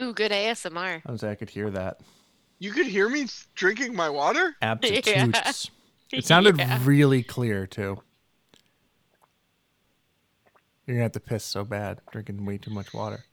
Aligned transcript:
Ooh, 0.00 0.12
good 0.14 0.30
ASMR. 0.32 1.02
I 1.04 1.10
was 1.10 1.24
I 1.24 1.34
could 1.34 1.50
hear 1.50 1.70
that. 1.70 2.00
You 2.58 2.72
could 2.72 2.86
hear 2.86 3.08
me 3.08 3.26
drinking 3.54 3.94
my 3.94 4.08
water? 4.08 4.54
Absolutes. 4.62 5.70
It 6.10 6.24
sounded 6.24 6.56
Yeah. 6.58 6.80
really 6.84 7.22
clear 7.22 7.66
too. 7.66 7.98
You're 10.86 10.96
gonna 10.96 11.02
have 11.02 11.12
to 11.12 11.20
piss 11.20 11.44
so 11.44 11.64
bad 11.64 12.00
drinking 12.10 12.46
way 12.46 12.56
too 12.56 12.70
much 12.70 12.94
water. 12.94 13.26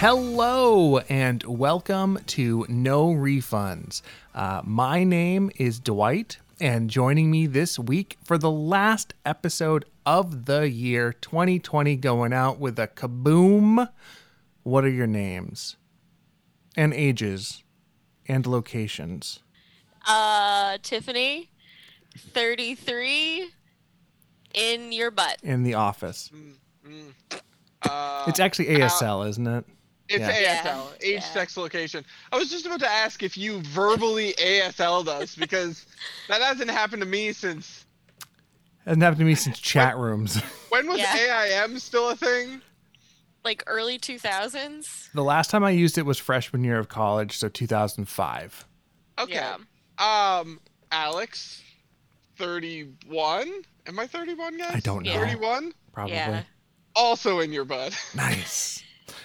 Hello 0.00 0.96
and 1.10 1.42
welcome 1.42 2.20
to 2.28 2.64
No 2.70 3.08
Refunds. 3.08 4.00
Uh, 4.34 4.62
my 4.64 5.04
name 5.04 5.50
is 5.56 5.78
Dwight, 5.78 6.38
and 6.58 6.88
joining 6.88 7.30
me 7.30 7.46
this 7.46 7.78
week 7.78 8.16
for 8.24 8.38
the 8.38 8.50
last 8.50 9.12
episode 9.26 9.84
of 10.06 10.46
the 10.46 10.70
year 10.70 11.12
2020, 11.12 11.96
going 11.96 12.32
out 12.32 12.58
with 12.58 12.78
a 12.78 12.88
kaboom. 12.88 13.90
What 14.62 14.84
are 14.86 14.88
your 14.88 15.06
names? 15.06 15.76
And 16.74 16.94
ages 16.94 17.62
and 18.26 18.46
locations. 18.46 19.40
Uh, 20.08 20.78
Tiffany, 20.82 21.50
33, 22.16 23.50
in 24.54 24.92
your 24.92 25.10
butt. 25.10 25.36
In 25.42 25.62
the 25.62 25.74
office. 25.74 26.30
Uh, 27.82 28.24
It's 28.26 28.40
actually 28.40 28.68
ASL, 28.68 29.28
isn't 29.28 29.46
it? 29.46 29.66
It's 30.10 30.20
yeah. 30.40 30.62
ASL, 30.64 30.92
age, 31.02 31.14
Yeah. 31.14 31.20
sex, 31.20 31.56
location. 31.56 32.04
I 32.32 32.36
was 32.36 32.50
just 32.50 32.66
about 32.66 32.80
to 32.80 32.90
ask 32.90 33.22
if 33.22 33.38
you 33.38 33.60
verbally 33.62 34.34
ASL'd 34.38 35.08
us 35.08 35.34
because 35.36 35.86
that 36.28 36.40
hasn't 36.42 36.70
happened 36.70 37.02
to 37.02 37.08
me 37.08 37.32
since. 37.32 37.86
Hasn't 38.84 39.02
happened 39.02 39.20
to 39.20 39.24
me 39.24 39.34
since 39.34 39.58
chat 39.60 39.96
rooms. 39.96 40.40
When 40.70 40.86
was 40.88 40.98
Yeah. 40.98 41.62
AIM 41.64 41.78
still 41.78 42.10
a 42.10 42.16
thing? 42.16 42.60
Like 43.44 43.62
early 43.66 43.98
2000s. 43.98 45.10
the 45.12 45.24
last 45.24 45.50
time 45.50 45.64
I 45.64 45.70
used 45.70 45.96
it 45.98 46.04
was 46.06 46.18
freshman 46.18 46.62
year 46.64 46.78
of 46.78 46.88
college, 46.88 47.36
so 47.38 47.48
2005. 47.48 48.66
Okay. 49.18 49.32
Yeah. 49.34 49.56
Um, 49.98 50.60
Alex, 50.92 51.62
31. 52.36 53.50
Am 53.86 53.98
I 53.98 54.06
31, 54.06 54.58
guys? 54.58 54.70
I 54.74 54.80
don't 54.80 55.04
know. 55.04 55.12
Yeah. 55.12 55.20
31? 55.26 55.72
Probably. 55.92 56.14
Yeah. 56.14 56.42
Also 56.96 57.38
in 57.38 57.52
your 57.52 57.64
butt. 57.64 57.96
Nice. 58.16 58.82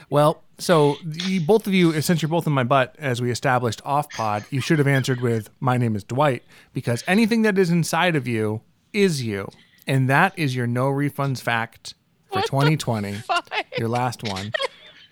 Well, 0.09 0.44
so 0.58 0.95
you, 1.03 1.41
both 1.41 1.67
of 1.67 1.73
you, 1.73 2.00
since 2.02 2.22
you're 2.22 2.30
both 2.30 2.47
in 2.47 2.53
my 2.53 2.64
butt, 2.64 2.95
as 3.00 3.22
we 3.22 3.31
established 3.31 3.81
off 3.86 4.09
pod, 4.11 4.45
you 4.50 4.61
should 4.61 4.78
have 4.80 4.88
answered 4.88 5.22
with, 5.22 5.50
My 5.59 5.78
name 5.78 5.95
is 5.95 6.03
Dwight, 6.03 6.44
because 6.73 7.03
anything 7.08 7.41
that 7.44 7.58
is 7.58 7.69
inside 7.69 8.16
of 8.16 8.28
you 8.28 8.61
is 8.94 9.23
you. 9.23 9.50
And 9.88 10.09
that 10.09 10.38
is 10.38 10.56
your 10.56 10.67
no 10.67 10.86
refunds 10.88 11.41
fact 11.41 11.94
for 12.31 12.39
What 12.39 12.45
2020, 12.47 13.17
your 13.78 13.88
last 13.89 14.23
one. 14.23 14.52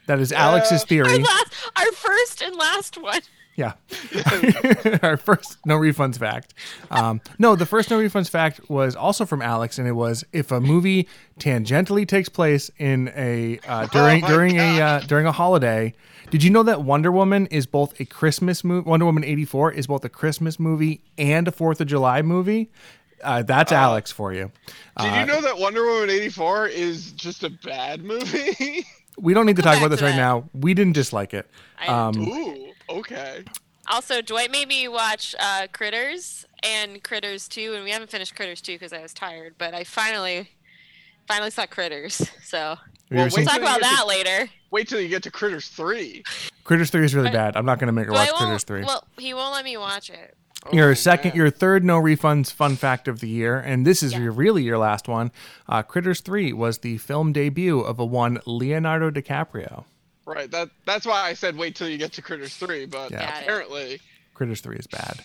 That 0.08 0.20
is 0.20 0.32
Alex's 0.32 0.82
Our, 0.82 0.88
theory. 0.88 1.20
last, 1.20 1.54
our 1.76 1.92
first 1.92 2.42
and 2.42 2.56
last 2.56 2.98
one. 2.98 3.22
Yeah. 3.56 3.74
Our 5.04 5.18
first 5.18 5.58
no 5.66 5.78
refunds 5.78 6.18
fact. 6.18 6.54
Um, 6.90 7.22
no, 7.38 7.56
the 7.56 7.66
first 7.66 7.90
no 7.92 8.00
refunds 8.00 8.30
fact 8.30 8.70
was 8.70 8.96
also 8.96 9.26
from 9.26 9.42
Alex, 9.42 9.78
and 9.78 9.88
it 9.88 9.92
was 9.94 10.24
if 10.34 10.52
a 10.52 10.60
movie 10.60 11.08
tangentially 11.40 12.08
takes 12.08 12.30
place 12.30 12.72
in 12.78 13.12
a 13.16 13.60
uh, 13.68 13.86
during 13.92 14.22
my 14.22 14.28
during 14.28 14.60
a 14.60 14.82
uh, 14.82 15.00
during 15.02 15.26
a 15.28 15.32
holiday. 15.32 15.94
Did 16.32 16.44
you 16.44 16.50
know 16.50 16.64
that 16.64 16.82
Wonder 16.84 17.12
Woman 17.12 17.46
is 17.48 17.66
both 17.68 18.00
a 18.00 18.06
Christmas 18.06 18.64
movie? 18.64 18.90
Wonder 18.90 19.06
Woman 19.06 19.24
eighty 19.24 19.46
four 19.46 19.72
is 19.72 19.86
both 19.88 20.04
a 20.04 20.10
Christmas 20.10 20.60
movie 20.60 21.04
and 21.18 21.48
a 21.48 21.52
Fourth 21.52 21.80
of 21.80 21.88
July 21.88 22.22
movie. 22.24 22.72
Uh, 23.24 23.42
that's 23.44 23.72
Alex 23.72 24.12
for 24.12 24.34
you. 24.34 24.52
Did 25.00 25.14
Uh, 25.14 25.20
you 25.20 25.26
know 25.26 25.42
that 25.42 25.58
Wonder 25.58 25.86
Woman 25.86 26.10
84 26.10 26.68
is 26.68 27.14
just 27.14 27.46
a 27.46 27.50
bad 27.50 28.04
movie? 28.04 28.86
We 29.18 29.34
don't 29.34 29.46
need 29.46 29.56
to 29.56 29.62
talk 29.62 29.78
about 29.78 29.92
this 29.92 30.02
right 30.02 30.10
that. 30.12 30.18
now. 30.18 30.50
We 30.54 30.74
didn't 30.74 30.92
dislike 30.92 31.34
it. 31.34 31.50
I- 31.80 31.88
Um, 31.88 32.18
Ooh, 32.20 32.73
okay. 32.90 33.44
Also, 33.90 34.22
Dwight 34.22 34.50
made 34.52 34.68
me 34.68 34.88
watch 34.88 35.36
uh, 35.40 35.68
Critters 35.74 36.46
and 36.64 37.04
Critters 37.04 37.48
2, 37.50 37.74
and 37.74 37.84
we 37.84 37.92
haven't 37.92 38.10
finished 38.10 38.34
Critters 38.36 38.62
2 38.62 38.74
because 38.74 38.94
I 38.94 39.02
was 39.02 39.14
tired, 39.14 39.56
but 39.58 39.74
I 39.74 39.84
finally, 39.84 40.50
finally 41.28 41.50
saw 41.52 41.66
Critters. 41.66 42.16
So 42.44 42.58
Well, 42.58 42.78
ever 43.12 43.24
wait 43.26 43.32
seen 43.34 43.40
we'll 43.44 43.46
talk 43.54 43.62
about 43.62 43.82
get 43.82 43.90
to- 43.90 43.96
that 43.96 44.08
later. 44.08 44.50
Wait 44.72 44.88
till 44.88 45.02
you 45.02 45.10
get 45.10 45.22
to 45.24 45.32
Critters 45.32 45.68
3. 45.68 46.24
Critters 46.64 46.90
three 46.90 47.04
is 47.04 47.14
really 47.14 47.28
But- 47.30 47.34
bad. 47.34 47.56
I'm 47.58 47.66
not 47.66 47.78
going 47.80 47.88
to 47.88 47.92
make 47.94 48.06
her 48.08 48.14
watch 48.14 48.30
Critters 48.34 48.64
three. 48.64 48.84
Well, 48.84 49.06
he 49.20 49.34
won't 49.34 49.54
let 49.54 49.66
me 49.66 49.76
watch 49.78 50.10
it. 50.10 50.36
your 50.72 50.92
Oh, 50.92 50.94
second, 50.94 51.32
man. 51.32 51.38
your 51.38 51.50
third 51.50 51.84
no 51.84 52.00
refunds 52.02 52.50
fun 52.52 52.78
fact 52.78 53.10
of 53.10 53.20
the 53.20 53.28
year, 53.28 53.60
and 53.60 53.86
this 53.86 54.02
is 54.02 54.14
Yeah. 54.14 54.20
your 54.20 54.32
really 54.32 54.64
your 54.64 54.78
last 54.78 55.10
one. 55.10 55.30
Uh, 55.68 55.84
Critters 55.84 56.22
Three 56.22 56.54
was 56.54 56.78
the 56.80 56.98
film 57.00 57.34
debut 57.34 57.82
of 57.82 58.00
a 58.00 58.06
one 58.06 58.40
Leonardo 58.46 59.12
DiCaprio. 59.12 59.84
Right. 60.26 60.50
That 60.52 60.70
that's 60.86 61.06
why 61.06 61.22
I 61.24 61.34
said 61.34 61.58
wait 61.58 61.76
till 61.76 61.90
you 61.90 61.98
get 61.98 62.14
to 62.14 62.22
Critters 62.22 62.56
3, 62.56 62.86
but 62.86 63.12
Yeah. 63.12 63.40
Apparently 63.40 64.00
Critters 64.34 64.62
Three 64.62 64.78
is 64.78 64.88
bad. 64.88 65.20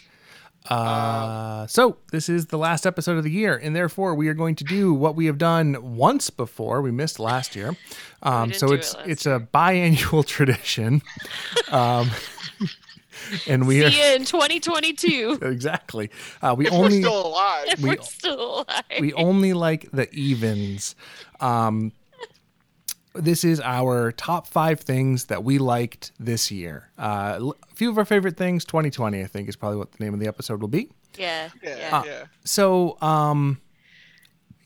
Uh, 0.69 1.67
so 1.67 1.97
this 2.13 2.29
is 2.29 2.47
the 2.47 2.59
last 2.59 2.85
episode 2.85 3.17
of 3.17 3.25
the 3.25 3.31
year, 3.31 3.57
and 3.57 3.75
therefore 3.75 4.15
we 4.15 4.29
are 4.29 4.35
going 4.35 4.55
to 4.57 4.65
do 4.65 4.93
what 4.93 5.15
we 5.17 5.25
have 5.27 5.39
done 5.39 5.97
once 5.97 6.29
before. 6.29 6.83
We 6.83 6.91
missed 6.91 7.19
last 7.19 7.57
year, 7.57 7.75
um, 8.23 8.53
so 8.53 8.73
it's 8.73 8.93
it 8.93 8.99
last 8.99 9.09
it's 9.09 9.27
a 9.27 9.49
biannual 9.55 10.27
tradition. 10.27 11.01
um, 11.71 12.11
and 13.49 13.67
we 13.67 13.83
are 13.85 13.91
See 13.91 13.99
you 14.11 14.15
in 14.17 14.25
2022 14.27 15.39
exactly. 15.43 16.11
Uh, 16.43 16.55
we 16.59 16.67
if 16.67 16.73
only 16.73 16.99
we're 16.99 17.03
still 17.05 17.27
alive. 17.29 17.65
if 17.69 17.81
We- 17.81 17.89
we're 17.91 18.03
still 18.03 18.55
alive. 18.69 18.85
we 19.01 19.13
only 19.15 19.53
like 19.55 19.91
the 19.93 20.13
evens. 20.13 20.95
Um, 21.41 21.93
this 23.19 23.45
is 23.45 23.61
our 23.61 24.13
top 24.13 24.47
five 24.47 24.81
things 24.81 25.27
that 25.27 25.45
we 25.45 25.59
liked 25.59 26.13
this 26.19 26.51
year. 26.51 26.91
Uh, 26.99 27.37
l- 27.39 27.57
a 27.71 27.75
few 27.75 27.91
of 27.91 27.99
our 27.99 28.05
favorite 28.05 28.37
things, 28.37 28.65
2020, 28.65 29.21
I 29.23 29.27
think, 29.27 29.49
is 29.49 29.57
probably 29.57 29.79
what 29.79 29.93
the 29.93 30.05
name 30.05 30.15
of 30.15 30.21
the 30.21 30.29
episode 30.29 30.61
will 30.61 30.69
be. 30.69 30.89
yeah. 31.17 31.49
Yeah, 31.63 31.77
Yeah. 31.77 32.03
yeah. 32.05 32.25
So, 32.45 32.97
um, 33.03 33.61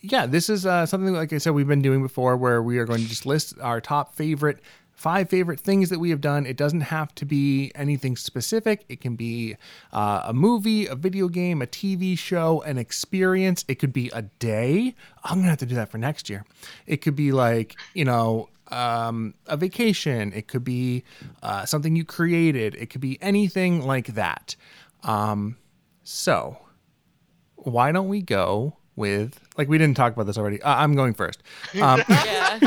yeah, 0.00 0.26
this 0.26 0.48
is 0.50 0.66
uh, 0.66 0.84
something 0.86 1.14
like 1.14 1.32
I 1.32 1.38
said 1.38 1.50
we've 1.50 1.68
been 1.68 1.82
doing 1.82 2.02
before, 2.02 2.36
where 2.36 2.62
we 2.62 2.78
are 2.78 2.84
going 2.84 3.00
to 3.02 3.08
just 3.08 3.24
list 3.26 3.54
our 3.60 3.80
top 3.80 4.14
favorite 4.16 4.58
five 5.02 5.28
favorite 5.28 5.58
things 5.58 5.90
that 5.90 5.98
we 5.98 6.10
have 6.10 6.20
done. 6.20 6.46
It 6.46 6.56
doesn't 6.56 6.82
have 6.82 7.12
to 7.16 7.24
be 7.26 7.72
anything 7.74 8.16
specific. 8.16 8.84
It 8.88 9.00
can 9.00 9.16
be 9.16 9.56
uh, 9.92 10.22
a 10.26 10.32
movie, 10.32 10.86
a 10.86 10.94
video 10.94 11.26
game, 11.28 11.60
a 11.60 11.66
TV 11.66 12.16
show, 12.16 12.62
an 12.62 12.78
experience. 12.78 13.64
It 13.66 13.80
could 13.80 13.92
be 13.92 14.10
a 14.14 14.22
day. 14.22 14.94
I'm 15.24 15.38
gonna 15.38 15.50
have 15.50 15.58
to 15.58 15.66
do 15.66 15.74
that 15.74 15.90
for 15.90 15.98
next 15.98 16.30
year. 16.30 16.44
It 16.86 16.98
could 16.98 17.16
be 17.16 17.32
like 17.32 17.76
you 17.94 18.04
know. 18.04 18.48
Um, 18.68 19.34
a 19.48 19.58
vacation. 19.58 20.32
It 20.32 20.48
could 20.48 20.64
be 20.64 21.04
uh, 21.42 21.66
something 21.66 21.94
you 21.94 22.06
created. 22.06 22.74
It 22.76 22.88
could 22.88 23.02
be 23.02 23.18
anything 23.20 23.82
like 23.82 24.14
that. 24.14 24.56
Um, 25.02 25.58
so, 26.04 26.56
why 27.56 27.92
don't 27.92 28.08
we 28.08 28.22
go 28.22 28.78
with 28.96 29.38
like 29.58 29.68
we 29.68 29.76
didn't 29.76 29.96
talk 29.98 30.14
about 30.14 30.24
this 30.26 30.38
already. 30.38 30.62
Uh, 30.62 30.74
I'm 30.74 30.94
going 30.94 31.12
first. 31.12 31.42
Um, 31.82 32.02
Yeah. 32.08 32.58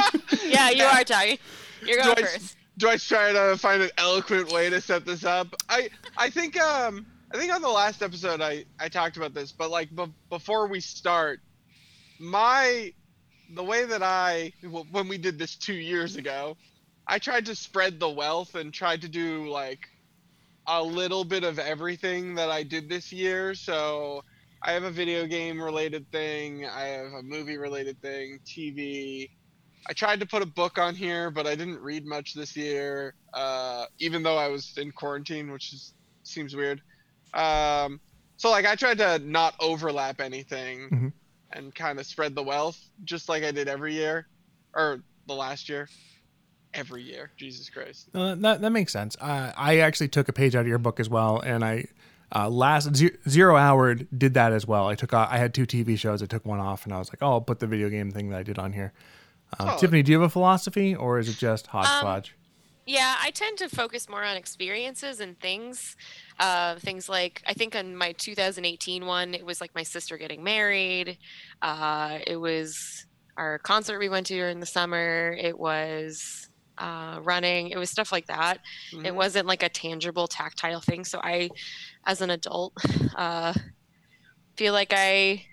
yeah, 0.45 0.69
you 0.69 0.83
are 0.83 1.03
talking. 1.03 1.39
You're 1.85 2.03
Do 2.03 2.15
going 2.15 2.25
I, 2.25 2.37
do 2.77 2.89
I 2.89 2.97
try 2.97 3.31
to 3.31 3.57
find 3.57 3.81
an 3.81 3.91
eloquent 3.97 4.51
way 4.51 4.69
to 4.69 4.81
set 4.81 5.05
this 5.05 5.23
up? 5.23 5.55
I 5.69 5.89
I 6.17 6.29
think 6.29 6.59
um 6.59 7.05
I 7.33 7.37
think 7.37 7.53
on 7.53 7.61
the 7.61 7.69
last 7.69 8.01
episode 8.01 8.41
I 8.41 8.65
I 8.79 8.89
talked 8.89 9.17
about 9.17 9.33
this, 9.33 9.51
but 9.51 9.69
like 9.69 9.95
be- 9.95 10.13
before 10.29 10.67
we 10.67 10.79
start, 10.79 11.39
my 12.19 12.93
the 13.53 13.63
way 13.63 13.85
that 13.85 14.03
I 14.03 14.53
when 14.91 15.07
we 15.07 15.17
did 15.17 15.37
this 15.37 15.55
two 15.55 15.73
years 15.73 16.15
ago, 16.15 16.57
I 17.07 17.19
tried 17.19 17.45
to 17.47 17.55
spread 17.55 17.99
the 17.99 18.09
wealth 18.09 18.55
and 18.55 18.73
tried 18.73 19.01
to 19.01 19.09
do 19.09 19.47
like 19.49 19.87
a 20.67 20.81
little 20.81 21.23
bit 21.23 21.43
of 21.43 21.59
everything 21.59 22.35
that 22.35 22.49
I 22.49 22.63
did 22.63 22.89
this 22.89 23.13
year. 23.13 23.53
So 23.53 24.23
I 24.61 24.71
have 24.71 24.83
a 24.83 24.91
video 24.91 25.27
game 25.27 25.61
related 25.61 26.11
thing, 26.11 26.65
I 26.65 26.85
have 26.85 27.13
a 27.13 27.21
movie 27.21 27.57
related 27.57 28.01
thing, 28.01 28.39
TV. 28.45 29.29
I 29.87 29.93
tried 29.93 30.19
to 30.21 30.25
put 30.25 30.41
a 30.41 30.45
book 30.45 30.77
on 30.79 30.95
here, 30.95 31.29
but 31.29 31.45
I 31.45 31.55
didn't 31.55 31.79
read 31.79 32.05
much 32.05 32.33
this 32.33 32.55
year, 32.57 33.13
uh, 33.33 33.85
even 33.99 34.23
though 34.23 34.37
I 34.37 34.47
was 34.47 34.73
in 34.77 34.91
quarantine, 34.91 35.51
which 35.51 35.73
is, 35.73 35.93
seems 36.23 36.55
weird. 36.55 36.81
Um, 37.33 37.99
so 38.37 38.49
like 38.49 38.65
I 38.65 38.75
tried 38.75 38.97
to 38.99 39.19
not 39.19 39.53
overlap 39.59 40.19
anything 40.21 40.89
Mhm. 40.89 41.13
and 41.53 41.75
kind 41.75 41.99
of 41.99 42.05
spread 42.05 42.35
the 42.35 42.43
wealth, 42.43 42.79
just 43.03 43.29
like 43.29 43.43
I 43.43 43.51
did 43.51 43.67
every 43.67 43.93
year, 43.93 44.27
or 44.73 45.01
the 45.27 45.33
last 45.35 45.69
year. 45.69 45.87
Every 46.73 47.03
year, 47.03 47.31
Jesus 47.37 47.69
Christ. 47.69 48.09
Uh, 48.13 48.35
that 48.35 48.59
that 48.59 48.69
makes 48.71 48.91
sense. 48.91 49.15
Uh, 49.21 49.53
I 49.55 49.77
actually 49.77 50.09
took 50.09 50.27
a 50.27 50.33
page 50.33 50.55
out 50.57 50.61
of 50.61 50.67
your 50.67 50.77
book 50.77 50.99
as 50.99 51.07
well, 51.09 51.39
and 51.39 51.63
I 51.63 51.85
Uh, 52.35 52.49
last 52.49 52.93
Ze- 52.95 53.15
Zero 53.29 53.55
Hour 53.55 53.93
did 53.93 54.33
that 54.33 54.51
as 54.51 54.65
well. 54.67 54.87
I 54.87 54.95
took 54.95 55.13
I 55.13 55.37
had 55.37 55.53
two 55.53 55.65
TV 55.67 55.95
shows. 55.95 56.23
I 56.23 56.25
took 56.25 56.43
one 56.43 56.59
off, 56.59 56.83
and 56.83 56.91
I 56.93 56.97
was 56.97 57.09
like, 57.09 57.19
oh, 57.21 57.33
I'll 57.33 57.39
put 57.41 57.59
the 57.59 57.67
video 57.67 57.87
game 57.87 58.11
thing 58.11 58.29
that 58.29 58.39
I 58.39 58.43
did 58.43 58.57
on 58.57 58.73
here. 58.73 58.91
Um, 59.59 59.67
Solid. 59.67 59.79
Tiffany, 59.79 60.03
do 60.03 60.11
you 60.11 60.19
have 60.19 60.27
a 60.27 60.31
philosophy, 60.31 60.95
or 60.95 61.19
is 61.19 61.29
it 61.29 61.37
just 61.37 61.67
hodgepodge? 61.67 62.35
Yeah, 62.87 63.15
I 63.19 63.31
tend 63.31 63.57
to 63.59 63.69
focus 63.69 64.07
more 64.07 64.23
on 64.23 64.37
experiences 64.37 65.19
and 65.19 65.39
things. 65.39 65.95
Uh, 66.39 66.75
things 66.75 67.09
like 67.09 67.41
I 67.47 67.53
think 67.53 67.75
on 67.75 67.95
my 67.95 68.11
2018 68.11 69.05
one, 69.05 69.33
it 69.33 69.45
was 69.45 69.59
like 69.59 69.71
my 69.73 69.81
sister 69.83 70.17
getting 70.17 70.43
married. 70.43 71.17
Uh, 71.63 72.19
it 72.27 72.37
was 72.37 72.77
our 73.37 73.57
concert 73.59 73.97
we 73.99 74.07
went 74.09 74.27
to 74.27 74.35
during 74.35 74.59
the 74.59 74.65
summer. 74.67 75.35
It 75.39 75.57
was 75.57 76.47
uh, 76.77 77.19
running. 77.23 77.69
It 77.69 77.77
was 77.77 77.89
stuff 77.89 78.11
like 78.11 78.27
that. 78.27 78.59
It 78.93 78.97
Mhm. 79.13 79.15
wasn't 79.15 79.47
like 79.47 79.63
a 79.63 79.69
tangible, 79.69 80.27
tactile 80.27 80.81
thing. 80.81 81.05
So 81.05 81.19
I, 81.23 81.49
as 82.05 82.21
an 82.21 82.29
adult, 82.29 82.73
uh, 83.15 83.53
feel 84.57 84.73
like 84.73 84.91
I, 84.93 85.43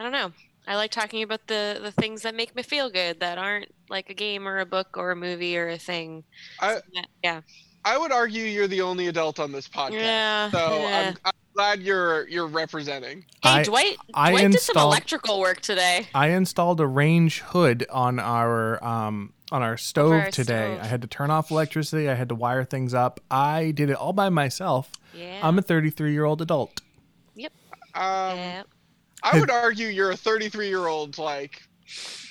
I 0.00 0.02
don't 0.02 0.12
know. 0.12 0.32
I 0.66 0.76
like 0.76 0.90
talking 0.90 1.22
about 1.22 1.46
the 1.48 1.78
the 1.82 1.90
things 1.90 2.22
that 2.22 2.34
make 2.34 2.54
me 2.54 2.62
feel 2.62 2.90
good 2.90 3.20
that 3.20 3.38
aren't 3.38 3.72
like 3.88 4.10
a 4.10 4.14
game 4.14 4.46
or 4.46 4.58
a 4.58 4.66
book 4.66 4.96
or 4.96 5.10
a 5.10 5.16
movie 5.16 5.56
or 5.58 5.68
a 5.68 5.78
thing. 5.78 6.24
I 6.60 6.80
Yeah, 6.92 7.02
yeah. 7.22 7.40
I 7.84 7.98
would 7.98 8.12
argue 8.12 8.44
you're 8.44 8.68
the 8.68 8.80
only 8.80 9.08
adult 9.08 9.40
on 9.40 9.50
this 9.50 9.68
podcast. 9.68 9.92
Yeah. 9.94 10.50
So 10.50 10.58
yeah. 10.58 11.08
I'm, 11.08 11.16
I'm 11.24 11.32
glad 11.54 11.80
you're 11.80 12.28
you're 12.28 12.46
representing. 12.46 13.24
Hey, 13.42 13.50
I- 13.50 13.62
Dwight. 13.64 13.96
I 14.14 14.30
Dwight 14.30 14.52
did 14.52 14.60
some 14.60 14.76
electrical 14.76 15.40
work 15.40 15.60
today. 15.60 16.06
I 16.14 16.28
installed 16.28 16.80
a 16.80 16.86
range 16.86 17.40
hood 17.40 17.86
on 17.90 18.20
our 18.20 18.82
um, 18.84 19.32
on 19.50 19.62
our 19.62 19.76
stove 19.76 20.12
our 20.12 20.30
today. 20.30 20.74
stove. 20.74 20.84
I 20.84 20.86
had 20.86 21.02
to 21.02 21.08
turn 21.08 21.30
off 21.30 21.50
electricity. 21.50 22.08
I 22.08 22.14
had 22.14 22.28
to 22.28 22.34
wire 22.36 22.64
things 22.64 22.94
up. 22.94 23.20
I 23.30 23.72
did 23.72 23.90
it 23.90 23.96
all 23.96 24.12
by 24.12 24.28
myself. 24.28 24.92
Yeah. 25.12 25.40
I'm 25.42 25.58
a 25.58 25.62
33 25.62 26.12
year 26.12 26.24
old 26.24 26.40
adult. 26.40 26.80
Yep. 27.34 27.52
Um, 27.94 28.36
yeah. 28.36 28.62
I 29.22 29.38
would 29.40 29.50
argue 29.50 29.86
you're 29.88 30.10
a 30.10 30.16
33 30.16 30.68
year 30.68 30.86
old 30.86 31.18
like 31.18 31.62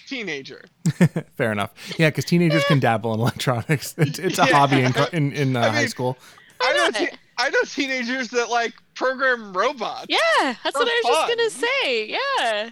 teenager. 0.07 0.65
Fair 1.37 1.51
enough. 1.51 1.71
Yeah, 1.97 2.09
because 2.09 2.25
teenagers 2.25 2.63
can 2.65 2.79
dabble 2.79 3.13
in 3.13 3.19
electronics. 3.19 3.95
It's, 3.97 4.19
it's 4.19 4.39
a 4.39 4.45
Yeah. 4.47 4.53
hobby 4.53 4.81
in 4.81 4.93
in, 5.13 5.31
in 5.33 5.55
uh, 5.55 5.61
I 5.61 5.69
high 5.69 5.85
school. 5.87 6.17
I 6.61 6.73
know, 6.73 6.91
te- 6.91 7.15
I 7.37 7.49
know 7.49 7.61
teenagers 7.63 8.27
that 8.29 8.49
like 8.49 8.73
program 8.95 9.53
robots. 9.53 10.05
Yeah, 10.09 10.19
that's 10.63 10.77
For 10.77 10.83
what 10.83 10.87
I 10.87 11.01
was 11.03 11.27
just 11.39 11.59
gonna 11.59 11.67
say. 11.83 12.07
Yeah. 12.07 12.69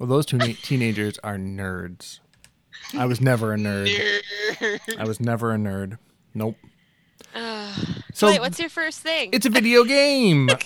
Well, 0.00 0.08
those 0.08 0.26
two 0.26 0.38
teenagers 0.38 1.18
are 1.24 1.36
nerds. 1.36 2.20
I 2.96 3.04
was 3.06 3.20
never 3.20 3.52
a 3.52 3.56
nerd. 3.56 3.90
I 4.98 5.04
was 5.04 5.20
never 5.20 5.52
a 5.52 5.56
nerd. 5.58 5.98
Nope. 6.34 6.56
Uh, 7.34 7.74
So 8.14 8.28
Dwight, 8.28 8.40
what's 8.40 8.58
your 8.58 8.68
first 8.70 9.00
thing? 9.00 9.30
it's 9.32 9.44
a 9.44 9.50
video 9.50 9.84
game. 9.84 10.48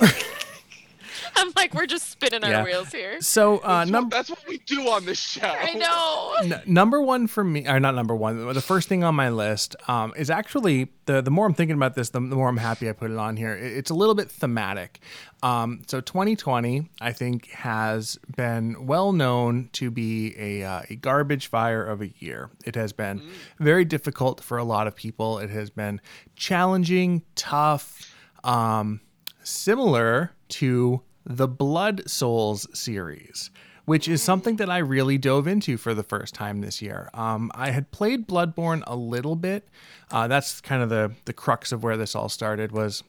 I'm 1.36 1.52
like, 1.56 1.74
we're 1.74 1.86
just 1.86 2.10
spinning 2.10 2.44
our 2.44 2.64
wheels 2.64 2.92
here. 2.92 3.20
so 3.20 3.58
uh, 3.58 3.78
That's, 3.80 3.90
num- 3.90 4.04
what, 4.04 4.10
that's 4.10 4.30
what 4.30 4.44
we 4.48 4.58
do 4.58 4.88
on 4.90 5.04
this 5.04 5.18
show. 5.18 5.46
I 5.46 5.72
know. 5.74 6.34
N- 6.56 6.62
number 6.66 7.00
one 7.00 7.26
for 7.26 7.42
me, 7.44 7.66
or 7.66 7.80
not 7.80 7.94
number 7.94 8.14
one, 8.14 8.52
the 8.52 8.60
first 8.60 8.88
thing 8.88 9.02
on 9.04 9.14
my 9.14 9.28
list 9.30 9.74
um, 9.88 10.12
is 10.16 10.30
actually 10.30 10.92
the 11.06 11.20
the 11.20 11.30
more 11.30 11.46
I'm 11.46 11.54
thinking 11.54 11.76
about 11.76 11.94
this, 11.94 12.10
the, 12.10 12.20
the 12.20 12.36
more 12.36 12.48
I'm 12.48 12.56
happy 12.56 12.88
I 12.88 12.92
put 12.92 13.10
it 13.10 13.16
on 13.16 13.36
here. 13.36 13.54
It- 13.54 13.72
it's 13.82 13.90
a 13.90 13.94
little 13.94 14.14
bit 14.14 14.30
thematic. 14.30 15.00
Um, 15.42 15.82
so 15.88 16.00
2020, 16.00 16.88
I 17.00 17.10
think, 17.12 17.48
has 17.50 18.16
been 18.36 18.86
well 18.86 19.12
known 19.12 19.70
to 19.72 19.90
be 19.90 20.34
a, 20.38 20.62
uh, 20.62 20.82
a 20.88 20.94
garbage 20.94 21.48
fire 21.48 21.84
of 21.84 22.00
a 22.00 22.08
year. 22.20 22.50
It 22.64 22.76
has 22.76 22.92
been 22.92 23.20
very 23.58 23.84
difficult 23.84 24.40
for 24.40 24.56
a 24.58 24.62
lot 24.64 24.86
of 24.86 24.94
people. 24.94 25.38
It 25.40 25.50
has 25.50 25.68
been 25.70 26.00
challenging, 26.36 27.22
tough, 27.34 28.14
um, 28.44 29.00
similar 29.42 30.32
to 30.48 31.02
the 31.24 31.48
Blood 31.48 32.08
Souls 32.08 32.66
series 32.78 33.50
which 33.84 34.08
is 34.08 34.22
something 34.22 34.56
that 34.56 34.70
I 34.70 34.78
really 34.78 35.18
dove 35.18 35.46
into 35.46 35.76
for 35.76 35.94
the 35.94 36.02
first 36.02 36.34
time 36.34 36.60
this 36.60 36.80
year. 36.80 37.10
Um, 37.14 37.50
I 37.54 37.70
had 37.70 37.90
played 37.90 38.28
Bloodborne 38.28 38.82
a 38.86 38.96
little 38.96 39.36
bit. 39.36 39.68
Uh, 40.10 40.28
that's 40.28 40.60
kind 40.60 40.82
of 40.82 40.88
the 40.88 41.12
the 41.24 41.32
crux 41.32 41.72
of 41.72 41.82
where 41.82 41.96
this 41.96 42.14
all 42.14 42.28
started. 42.28 42.72
Was 42.72 43.02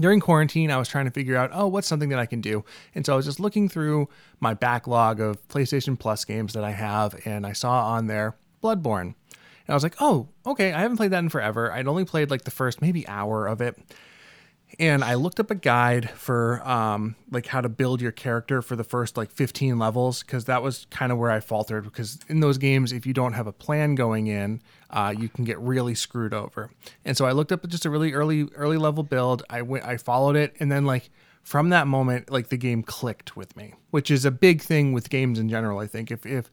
during 0.00 0.20
quarantine, 0.20 0.70
I 0.70 0.78
was 0.78 0.88
trying 0.88 1.04
to 1.04 1.10
figure 1.10 1.36
out, 1.36 1.50
oh, 1.52 1.66
what's 1.66 1.86
something 1.86 2.08
that 2.08 2.18
I 2.18 2.26
can 2.26 2.40
do, 2.40 2.64
and 2.94 3.06
so 3.06 3.12
I 3.12 3.16
was 3.16 3.26
just 3.26 3.40
looking 3.40 3.68
through 3.68 4.08
my 4.40 4.54
backlog 4.54 5.20
of 5.20 5.46
PlayStation 5.48 5.98
Plus 5.98 6.24
games 6.24 6.52
that 6.54 6.64
I 6.64 6.72
have, 6.72 7.14
and 7.24 7.46
I 7.46 7.52
saw 7.52 7.86
on 7.92 8.06
there 8.06 8.36
Bloodborne. 8.62 9.14
And 9.64 9.70
I 9.70 9.74
was 9.74 9.84
like, 9.84 9.94
oh, 10.00 10.28
okay, 10.44 10.72
I 10.72 10.80
haven't 10.80 10.96
played 10.96 11.12
that 11.12 11.20
in 11.20 11.28
forever. 11.28 11.70
I'd 11.70 11.86
only 11.86 12.04
played 12.04 12.30
like 12.30 12.42
the 12.42 12.50
first 12.50 12.82
maybe 12.82 13.06
hour 13.06 13.46
of 13.46 13.60
it 13.60 13.78
and 14.78 15.04
I 15.04 15.14
looked 15.14 15.40
up 15.40 15.50
a 15.50 15.54
guide 15.54 16.10
for 16.10 16.66
um, 16.68 17.16
like 17.30 17.46
how 17.46 17.60
to 17.60 17.68
build 17.68 18.00
your 18.00 18.12
character 18.12 18.62
for 18.62 18.76
the 18.76 18.84
first 18.84 19.16
like 19.16 19.30
15 19.30 19.78
levels 19.78 20.22
because 20.22 20.46
that 20.46 20.62
was 20.62 20.86
kind 20.90 21.12
of 21.12 21.18
where 21.18 21.30
I 21.30 21.40
faltered 21.40 21.84
because 21.84 22.18
in 22.28 22.40
those 22.40 22.58
games 22.58 22.92
if 22.92 23.06
you 23.06 23.12
don't 23.12 23.34
have 23.34 23.46
a 23.46 23.52
plan 23.52 23.94
going 23.94 24.26
in 24.26 24.62
uh, 24.90 25.14
you 25.16 25.28
can 25.28 25.44
get 25.44 25.58
really 25.58 25.94
screwed 25.94 26.34
over. 26.34 26.70
And 27.04 27.16
so 27.16 27.24
I 27.24 27.32
looked 27.32 27.52
up 27.52 27.66
just 27.68 27.86
a 27.86 27.90
really 27.90 28.12
early 28.12 28.48
early 28.54 28.76
level 28.76 29.02
build. 29.02 29.42
I 29.50 29.62
went 29.62 29.84
I 29.84 29.96
followed 29.96 30.36
it 30.36 30.54
and 30.60 30.70
then 30.70 30.86
like 30.86 31.10
from 31.42 31.70
that 31.70 31.86
moment 31.86 32.30
like 32.30 32.48
the 32.48 32.56
game 32.56 32.82
clicked 32.82 33.36
with 33.36 33.56
me 33.56 33.74
which 33.90 34.10
is 34.10 34.24
a 34.24 34.30
big 34.30 34.62
thing 34.62 34.92
with 34.92 35.10
games 35.10 35.38
in 35.38 35.48
general 35.48 35.78
I 35.78 35.86
think. 35.86 36.10
If 36.10 36.24
if 36.26 36.50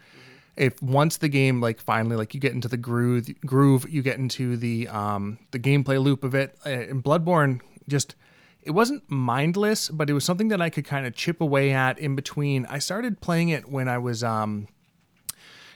if 0.60 0.82
once 0.84 1.18
the 1.18 1.30
game 1.30 1.62
like 1.62 1.80
finally 1.80 2.18
like 2.18 2.34
you 2.34 2.40
get 2.40 2.52
into 2.52 2.68
the 2.68 2.78
groove 2.78 3.28
groove 3.46 3.90
you 3.90 4.02
get 4.02 4.18
into 4.18 4.58
the 4.58 4.88
um 4.90 5.40
the 5.52 5.60
gameplay 5.60 6.02
loop 6.02 6.24
of 6.24 6.36
it 6.36 6.58
uh, 6.66 6.70
in 6.70 7.02
bloodborne 7.02 7.62
just 7.90 8.16
it 8.62 8.72
wasn't 8.72 9.04
mindless 9.10 9.90
but 9.90 10.10
it 10.10 10.14
was 10.14 10.24
something 10.24 10.50
that 10.50 10.62
i 10.62 10.70
could 10.70 10.86
kind 10.86 11.06
of 11.06 11.16
chip 11.16 11.42
away 11.42 11.72
at 11.72 11.98
in 12.00 12.16
between 12.16 12.66
i 12.68 12.80
started 12.80 13.22
playing 13.22 13.50
it 13.50 13.70
when 13.70 13.88
i 13.88 13.98
was 13.98 14.24
um 14.24 14.68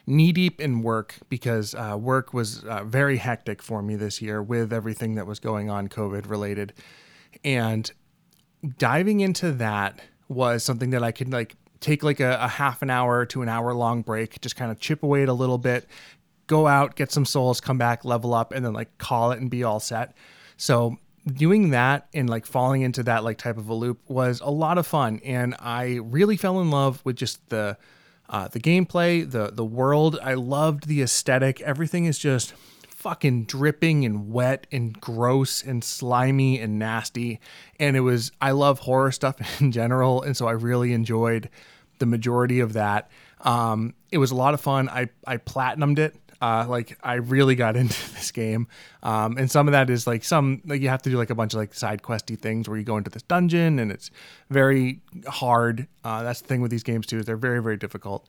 knee 0.06 0.33
deep 0.33 0.60
in 0.60 0.81
work 0.81 1.15
because 1.30 1.74
uh, 1.75 1.98
work 1.98 2.33
was 2.33 2.65
uh, 2.65 2.83
very 2.83 3.18
hectic 3.18 3.62
for 3.62 3.81
me 3.81 3.95
this 3.95 4.21
year 4.21 4.44
with 4.44 4.74
everything 4.74 5.15
that 5.15 5.25
was 5.25 5.39
going 5.39 5.69
on 5.69 5.88
covid 5.88 6.30
related 6.30 6.74
and 7.44 7.92
diving 8.77 9.19
into 9.19 9.51
that 9.51 10.00
was 10.27 10.63
something 10.63 10.92
that 10.92 11.04
I 11.04 11.12
could 11.12 11.31
like 11.31 11.56
take 11.80 12.04
like 12.04 12.19
a, 12.19 12.38
a 12.42 12.48
half 12.48 12.81
an 12.81 12.89
hour 12.89 13.25
to 13.27 13.42
an 13.42 13.50
hour 13.50 13.74
long 13.74 14.01
break, 14.01 14.39
just 14.42 14.56
kind 14.56 14.71
of 14.71 14.80
chip 14.80 15.04
away 15.04 15.24
at 15.24 15.30
a 15.30 15.33
little 15.33 15.57
bit, 15.57 15.86
go 16.48 16.68
out, 16.68 16.95
get 16.95 17.12
some 17.12 17.25
souls, 17.25 17.60
come 17.60 17.77
back, 17.77 18.06
level 18.06 18.33
up, 18.33 18.51
and 18.51 18.65
then 18.65 18.74
like 18.74 18.98
call 18.98 19.31
it 19.31 19.39
and 19.39 19.50
be 19.50 19.63
all 19.63 19.80
set. 19.80 20.15
So 20.57 20.98
doing 21.25 21.69
that 21.69 22.07
and 22.13 22.29
like 22.29 22.45
falling 22.45 22.81
into 22.81 23.03
that 23.03 23.23
like 23.23 23.37
type 23.37 23.57
of 23.57 23.69
a 23.69 23.73
loop 23.73 23.99
was 24.07 24.41
a 24.41 24.51
lot 24.51 24.77
of 24.77 24.87
fun, 24.87 25.21
and 25.24 25.55
I 25.59 26.00
really 26.03 26.38
fell 26.38 26.59
in 26.59 26.71
love 26.71 27.01
with 27.03 27.15
just 27.15 27.50
the 27.50 27.77
uh, 28.29 28.48
the 28.48 28.59
gameplay, 28.59 29.29
the 29.29 29.51
the 29.51 29.65
world. 29.65 30.17
I 30.21 30.33
loved 30.33 30.88
the 30.88 31.01
aesthetic. 31.01 31.62
Everything 31.62 32.05
is 32.05 32.17
just 32.17 32.53
fucking 33.03 33.43
dripping 33.43 34.05
and 34.05 34.31
wet 34.31 34.65
and 34.71 35.00
gross 35.01 35.62
and 35.62 35.83
slimy 35.83 36.57
and 36.57 36.79
nasty. 36.79 37.41
And 37.77 37.98
it 37.98 38.00
was, 38.00 38.31
I 38.39 38.51
love 38.51 38.79
horror 38.79 39.12
stuff 39.12 39.36
in 39.62 39.74
general. 39.74 40.21
And 40.21 40.38
so 40.38 40.48
I 40.48 40.53
really 40.53 40.93
enjoyed 40.93 41.50
the 42.00 42.05
majority 42.05 42.62
of 42.62 42.71
that. 42.74 43.12
Um, 43.41 43.93
it 44.09 44.19
was 44.19 44.31
a 44.31 44.36
lot 44.36 44.53
of 44.53 44.62
fun. 44.62 44.88
I, 44.88 45.09
I 45.27 45.36
platinumed 45.36 46.00
it. 46.00 46.15
Uh, 46.43 46.65
like 46.67 46.97
I 47.01 47.13
really 47.13 47.55
got 47.55 47.77
into 47.81 48.13
this 48.13 48.31
game. 48.31 48.67
Um, 49.01 49.38
and 49.38 49.50
some 49.50 49.69
of 49.69 49.71
that 49.71 49.89
is 49.89 50.05
like 50.05 50.25
some, 50.25 50.62
like 50.65 50.81
you 50.81 50.89
have 50.89 51.01
to 51.03 51.09
do 51.09 51.17
like 51.17 51.29
a 51.29 51.35
bunch 51.35 51.53
of 51.53 51.59
like 51.59 51.73
side 51.73 52.01
questy 52.01 52.38
things 52.38 52.67
where 52.67 52.77
you 52.77 52.83
go 52.83 52.97
into 52.97 53.09
this 53.09 53.23
dungeon 53.23 53.79
and 53.79 53.89
it's 53.89 54.12
very 54.50 55.00
hard. 55.25 55.88
Uh, 56.03 56.21
that's 56.21 56.41
the 56.41 56.47
thing 56.47 56.59
with 56.59 56.69
these 56.69 56.83
games 56.83 57.05
too, 57.05 57.19
is 57.19 57.25
they're 57.25 57.38
very, 57.38 57.63
very 57.63 57.77
difficult. 57.77 58.27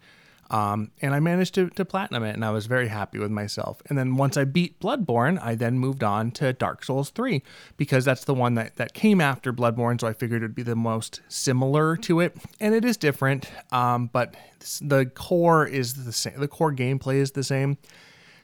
Um, 0.51 0.91
and 1.01 1.15
I 1.15 1.21
managed 1.21 1.55
to, 1.55 1.71
to 1.71 1.85
platinum 1.85 2.23
it, 2.23 2.35
and 2.35 2.45
I 2.45 2.51
was 2.51 2.67
very 2.67 2.89
happy 2.89 3.19
with 3.19 3.31
myself. 3.31 3.81
And 3.89 3.97
then 3.97 4.17
once 4.17 4.37
I 4.37 4.45
beat 4.45 4.79
Bloodborne, 4.79 5.43
I 5.43 5.55
then 5.55 5.79
moved 5.79 6.05
on 6.05 6.31
to 6.33 6.53
Dark 6.53 6.85
Souls 6.85 7.11
3 7.11 7.43
because 7.77 8.05
that's 8.05 8.25
the 8.25 8.35
one 8.35 8.55
that, 8.55 8.77
that 8.77 8.95
came 8.95 9.21
after 9.21 9.53
Bloodborne. 9.53 10.01
So 10.01 10.07
I 10.07 10.13
figured 10.13 10.43
it 10.43 10.47
would 10.47 10.55
be 10.55 10.63
the 10.63 10.77
most 10.77 11.21
similar 11.29 11.97
to 11.99 12.21
it. 12.21 12.37
And 12.61 12.75
it 12.75 12.85
is 12.85 12.97
different, 12.97 13.51
um, 13.73 14.11
but 14.13 14.35
the 14.81 15.07
core 15.07 15.67
is 15.67 16.05
the 16.05 16.13
same. 16.13 16.39
The 16.39 16.49
core 16.49 16.73
gameplay 16.73 17.17
is 17.17 17.33
the 17.33 17.45
same. 17.45 17.79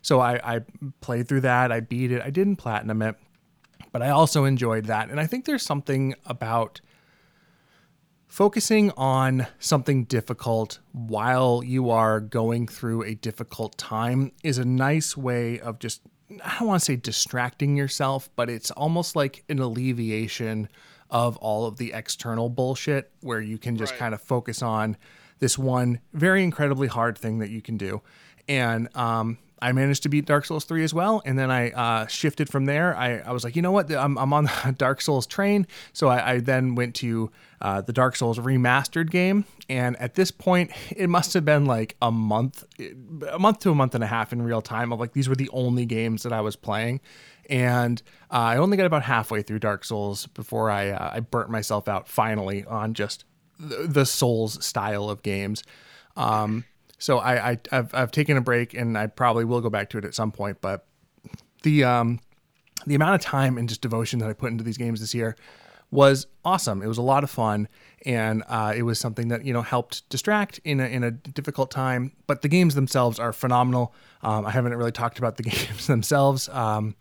So 0.03 0.21
I, 0.21 0.57
I 0.57 0.61
played 1.01 1.29
through 1.29 1.43
that. 1.43 1.71
I 1.71 1.81
beat 1.81 2.11
it. 2.11 2.23
I 2.23 2.31
didn't 2.31 2.57
platinum 2.57 3.03
it, 3.03 3.17
but 3.93 4.03
I 4.03 4.11
also 4.11 4.45
enjoyed 4.45 4.87
that. 4.87 5.11
And 5.11 5.21
I 5.21 5.27
think 5.27 5.45
there's 5.45 5.63
something 5.63 6.15
about 6.25 6.81
focusing 8.31 8.93
on 8.97 9.47
something 9.59 10.05
difficult 10.05 10.79
while 10.93 11.63
you 11.65 11.91
are 11.91 12.21
going 12.21 12.67
through 12.69 13.03
a 13.03 13.15
difficult 13.17 13.77
time 13.77 14.31
is 14.45 14.57
a 14.57 14.65
nice 14.65 15.17
way 15.17 15.59
of 15.59 15.79
just 15.81 16.01
I 16.45 16.59
don't 16.61 16.69
want 16.69 16.81
to 16.81 16.85
say 16.85 16.95
distracting 16.95 17.77
yourself, 17.77 18.31
but 18.37 18.49
it's 18.49 18.71
almost 18.71 19.17
like 19.17 19.43
an 19.49 19.59
alleviation 19.59 20.69
of 21.11 21.37
all 21.39 21.67
of 21.67 21.77
the 21.77 21.93
external 21.93 22.49
bullshit 22.49 23.11
where 23.21 23.41
you 23.41 23.59
can 23.59 23.77
just 23.77 23.95
Right. 23.95 23.99
kind 23.99 24.15
of 24.15 24.23
focus 24.23 24.63
on 24.63 24.97
this 25.41 25.59
one 25.59 25.99
very 26.13 26.45
incredibly 26.45 26.87
hard 26.87 27.19
thing 27.19 27.41
that 27.41 27.51
you 27.51 27.61
can 27.61 27.77
do. 27.77 28.01
And 28.47 28.89
um, 28.97 29.39
I 29.63 29.73
managed 29.73 30.03
to 30.05 30.09
beat 30.09 30.25
Dark 30.25 30.47
Souls 30.47 30.65
3 30.65 30.83
as 30.85 30.95
well. 30.95 31.21
And 31.25 31.39
then 31.39 31.51
I 31.51 31.71
uh, 31.71 32.07
shifted 32.07 32.49
from 32.49 32.65
there. 32.65 32.97
I, 32.97 33.19
I 33.19 33.33
was 33.33 33.45
like, 33.45 33.57
you 33.57 33.63
know 33.63 33.73
what? 33.73 33.91
I'm, 33.93 34.17
I'm 34.17 34.33
on 34.33 34.45
the 34.45 34.75
Dark 34.79 35.01
Souls 35.03 35.27
train. 35.27 35.67
So 35.93 36.09
I, 36.09 36.33
I 36.33 36.39
then 36.41 36.75
went 36.75 36.95
to 36.97 37.31
uh, 37.61 37.83
the 37.83 37.93
Dark 37.93 38.17
Souls 38.17 38.39
remastered 38.39 39.11
game. 39.11 39.45
And 39.69 39.97
at 40.01 40.15
this 40.15 40.31
point, 40.31 40.71
it 40.97 41.09
must 41.09 41.35
have 41.35 41.45
been 41.45 41.67
like 41.67 41.97
a 42.01 42.11
month, 42.11 42.65
a 43.31 43.39
month 43.39 43.59
to 43.61 43.71
a 43.71 43.75
month 43.75 43.95
and 43.95 44.03
a 44.03 44.07
half 44.07 44.33
in 44.33 44.43
real 44.43 44.63
time 44.63 44.93
of 44.93 45.01
like, 45.01 45.13
these 45.13 45.29
were 45.29 45.37
the 45.37 45.51
only 45.51 45.85
games 45.85 46.23
that 46.23 46.33
I 46.33 46.41
was 46.41 46.57
playing. 46.57 47.01
And 47.51 48.01
uh, 48.31 48.37
I 48.37 48.57
only 48.57 48.77
got 48.77 48.87
about 48.87 49.03
halfway 49.03 49.43
through 49.43 49.59
Dark 49.59 49.85
Souls 49.85 50.27
before 50.29 50.71
I, 50.71 50.91
uh, 50.91 51.11
I 51.15 51.21
burnt 51.21 51.51
myself 51.51 51.89
out 51.89 52.09
finally 52.09 52.65
on 52.65 52.95
just 52.95 53.25
the, 53.59 53.87
the 53.87 54.07
Souls 54.07 54.65
style 54.65 55.11
of 55.11 55.23
games. 55.23 55.63
Um, 56.17 56.65
so 57.01 57.19
I, 57.19 57.51
I 57.51 57.59
have 57.73 57.93
I've 57.95 58.13
taken 58.13 58.37
a 58.37 58.41
break 58.41 58.75
and 58.75 58.97
I 58.97 59.09
probably 59.09 59.45
will 59.45 59.61
go 59.61 59.71
back 59.71 59.91
to 59.91 59.99
it 59.99 60.05
at 60.05 60.15
some 60.15 60.31
point. 60.31 60.61
But 60.61 60.87
the 61.63 61.83
um 61.83 62.21
the 62.87 62.95
amount 62.95 63.15
of 63.17 63.21
time 63.21 63.59
and 63.59 63.69
just 63.69 63.81
devotion 63.81 64.21
that 64.21 64.29
I 64.29 64.35
put 64.35 64.51
into 64.51 64.63
these 64.63 64.79
games 64.79 65.01
this 65.01 65.15
year 65.15 65.37
was 65.91 66.27
awesome. 66.45 66.83
It 66.83 66.87
was 66.87 66.99
a 66.99 67.03
lot 67.03 67.25
of 67.25 67.31
fun, 67.31 67.67
and 68.07 68.45
uh, 68.49 68.73
it 68.77 68.83
was 68.83 69.01
something 69.01 69.29
that 69.29 69.45
you 69.45 69.53
know 69.53 69.63
helped 69.63 70.09
distract 70.09 70.61
in 70.63 70.79
a 70.79 70.85
in 70.85 71.03
a 71.03 71.11
difficult 71.11 71.71
time. 71.71 72.13
But 72.27 72.43
the 72.43 72.49
games 72.49 72.75
themselves 72.75 73.19
are 73.19 73.33
phenomenal. 73.33 73.95
Um, 74.23 74.47
I 74.47 74.51
haven't 74.51 74.75
really 74.77 74.93
talked 74.93 75.19
about 75.19 75.37
the 75.37 75.43
games 75.51 75.87
themselves. 75.87 76.49
Um, 76.51 76.95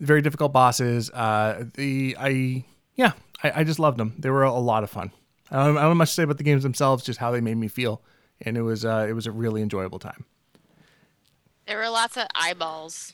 very 0.00 0.22
difficult 0.22 0.52
bosses. 0.52 1.08
Uh, 1.10 1.64
the 1.74 2.16
I 2.18 2.64
yeah 2.96 3.12
I, 3.44 3.60
I 3.60 3.64
just 3.64 3.78
loved 3.78 3.98
them. 3.98 4.14
They 4.18 4.28
were 4.28 4.42
a 4.42 4.52
lot 4.52 4.82
of 4.82 4.90
fun. 4.90 5.12
I 5.50 5.64
don't, 5.64 5.78
I 5.78 5.82
don't 5.82 5.90
have 5.90 5.96
much 5.96 6.10
to 6.10 6.14
say 6.14 6.22
about 6.24 6.38
the 6.38 6.44
games 6.44 6.64
themselves, 6.64 7.04
just 7.04 7.20
how 7.20 7.30
they 7.30 7.40
made 7.40 7.56
me 7.56 7.68
feel 7.68 8.02
and 8.42 8.56
it 8.56 8.62
was 8.62 8.84
uh, 8.84 9.06
it 9.08 9.12
was 9.12 9.26
a 9.26 9.32
really 9.32 9.62
enjoyable 9.62 9.98
time. 9.98 10.24
There 11.66 11.78
were 11.78 11.88
lots 11.88 12.16
of 12.16 12.26
eyeballs. 12.34 13.12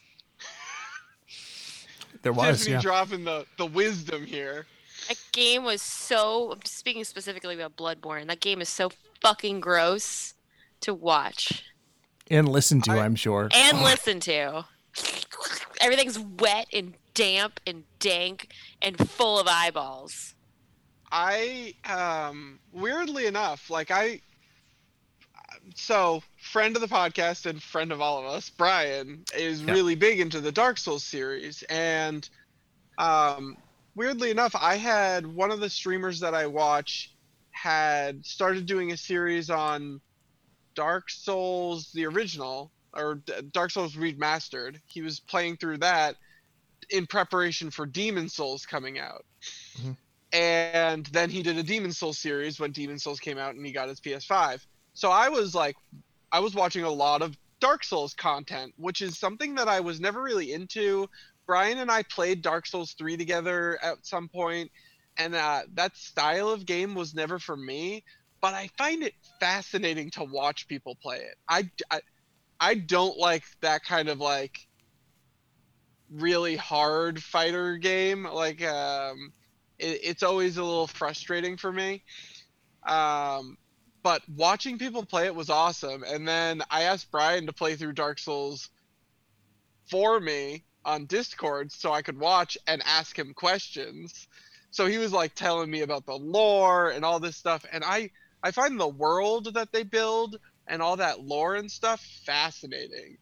There 2.23 2.33
was 2.33 2.59
Tiffany 2.59 2.75
yeah. 2.75 2.81
dropping 2.81 3.25
the 3.25 3.47
the 3.57 3.67
wisdom 3.67 4.25
here. 4.25 4.67
That 5.09 5.19
game 5.33 5.65
was 5.65 5.83
so. 5.83 6.53
I'm 6.53 6.65
speaking 6.65 7.05
specifically 7.05 7.55
about 7.55 7.77
Bloodborne. 7.77 8.29
That 8.29 8.41
game 8.41 8.61
is 8.61 8.69
so 8.69 8.91
fucking 9.21 9.61
gross 9.61 10.35
to 10.83 10.95
watch 10.95 11.65
and 12.31 12.49
listen 12.49 12.81
to. 12.83 12.93
I- 12.93 13.05
I'm 13.05 13.15
sure. 13.15 13.49
and 13.55 13.81
listen 13.83 14.21
to. 14.21 14.65
Everything's 15.81 16.19
wet 16.19 16.67
and 16.73 16.95
damp 17.15 17.61
and 17.67 17.85
dank 17.99 18.53
and 18.81 18.97
full 19.11 19.39
of 19.39 19.47
eyeballs. 19.49 20.35
I 21.11 21.75
um 21.85 22.61
weirdly 22.73 23.27
enough, 23.27 23.69
like 23.69 23.91
I 23.91 24.21
so 25.75 26.23
friend 26.37 26.75
of 26.77 26.83
the 26.83 26.89
podcast 26.89 27.47
and 27.47 27.63
friend 27.63 27.93
of 27.93 28.01
all 28.01 28.19
of 28.19 28.27
us, 28.27 28.51
Brian 28.51 29.25
is 29.35 29.63
Yeah. 29.63 29.73
really 29.73 29.95
big 29.95 30.21
into 30.21 30.41
the 30.41 30.53
Dark 30.53 30.79
Souls 30.79 31.05
series 31.05 31.63
and 31.65 32.29
um 32.99 33.57
weirdly 33.95 34.31
enough, 34.31 34.55
I 34.55 34.77
had 34.77 35.27
one 35.27 35.51
of 35.51 35.61
the 35.61 35.71
streamers 35.71 36.21
that 36.21 36.35
I 36.35 36.47
watch 36.47 37.13
had 37.51 38.25
started 38.25 38.67
doing 38.67 38.93
a 38.93 38.97
series 38.97 39.51
on 39.51 40.01
Dark 40.75 41.11
Souls 41.11 41.91
the 41.93 42.07
original 42.07 42.73
or 42.95 43.17
Dark 43.53 43.71
Souls 43.71 43.95
remastered. 43.95 44.81
He 44.87 45.01
was 45.03 45.21
playing 45.21 45.57
through 45.57 45.79
that 45.79 46.17
in 46.91 47.07
preparation 47.07 47.71
for 47.71 47.87
Demon 47.87 48.29
Souls 48.29 48.67
coming 48.67 48.99
out. 48.99 49.25
Mhm. 49.79 49.97
And 50.33 51.07
then 51.07 51.31
he 51.31 51.43
did 51.43 51.59
a 51.59 51.63
Demon 51.63 51.93
Souls 51.93 52.19
series 52.19 52.59
when 52.59 52.73
Demon 52.73 52.99
Souls 52.99 53.21
came 53.21 53.39
out 53.39 53.55
and 53.55 53.65
he 53.65 53.73
got 53.73 53.89
his 53.89 54.01
PS5. 54.01 54.67
So 54.95 55.11
I 55.11 55.29
was 55.29 55.55
like 55.55 55.77
I 56.33 56.41
was 56.41 56.55
watching 56.55 56.85
a 56.85 56.91
lot 56.91 57.23
of 57.23 57.37
Dark 57.61 57.85
Souls 57.85 58.15
content, 58.15 58.73
which 58.77 59.03
is 59.03 59.19
something 59.19 59.55
that 59.55 59.69
I 59.69 59.81
was 59.81 60.01
never 60.01 60.23
really 60.23 60.53
into. 60.53 61.09
Brian 61.47 61.79
and 61.79 61.91
I 61.91 62.03
played 62.03 62.43
Dark 62.43 62.67
Souls 62.67 62.95
3 62.95 63.17
together 63.17 63.79
at 63.83 64.05
some 64.07 64.29
point, 64.29 64.71
and 65.19 65.35
uh, 65.35 65.63
that 65.75 65.97
style 65.97 66.49
of 66.49 66.67
game 66.67 66.95
was 66.95 67.15
never 67.15 67.39
for 67.39 67.57
me. 67.57 68.03
But 68.41 68.55
I 68.55 68.69
find 68.77 69.03
it 69.05 69.15
fascinating 69.39 70.11
to 70.13 70.25
watch 70.25 70.67
people 70.67 70.97
play 71.01 71.19
it. 71.19 71.37
I, 71.49 71.71
I, 71.91 72.01
I 72.59 72.75
don't 72.75 73.17
like 73.17 73.45
that 73.61 73.85
kind 73.85 74.09
of 74.09 74.19
like 74.19 74.67
really 76.11 76.57
hard 76.57 77.23
fighter 77.23 77.77
game. 77.77 78.25
Like, 78.25 78.65
um, 78.65 79.33
it, 79.79 80.01
it's 80.03 80.23
always 80.25 80.57
a 80.57 80.65
little 80.65 80.89
frustrating 80.89 81.57
for 81.57 81.73
me. 81.73 82.03
Um, 82.85 83.57
but 84.03 84.23
watching 84.29 84.79
people 84.79 85.05
play 85.05 85.27
it 85.27 85.35
was 85.35 85.51
awesome. 85.51 86.03
And 86.03 86.27
then 86.27 86.63
I 86.71 86.83
asked 86.83 87.11
Brian 87.11 87.47
to 87.47 87.53
play 87.53 87.77
through 87.77 87.93
Dark 87.93 88.19
Souls 88.19 88.69
for 89.91 90.19
me 90.19 90.65
on 90.85 91.07
Discord 91.07 91.71
so 91.71 91.93
I 91.93 92.03
could 92.03 92.19
watch 92.19 92.59
and 92.67 92.83
ask 92.85 93.17
him 93.17 93.35
questions. 93.35 94.27
So 94.71 94.87
he 94.87 94.99
was 94.99 95.13
like 95.13 95.35
telling 95.35 95.71
me 95.71 95.83
about 95.83 96.07
the 96.07 96.15
lore 96.15 96.91
and 96.91 97.05
all 97.05 97.21
this 97.21 97.37
stuff 97.37 97.65
and 97.71 97.85
I 97.85 98.11
I 98.43 98.51
find 98.51 98.79
the 98.79 98.89
world 98.89 99.55
that 99.55 99.71
they 99.71 99.85
build 99.85 100.37
and 100.67 100.83
all 100.83 100.97
that 100.97 101.21
lore 101.21 101.55
and 101.55 101.71
stuff 101.71 102.01
fascinating. 102.25 103.19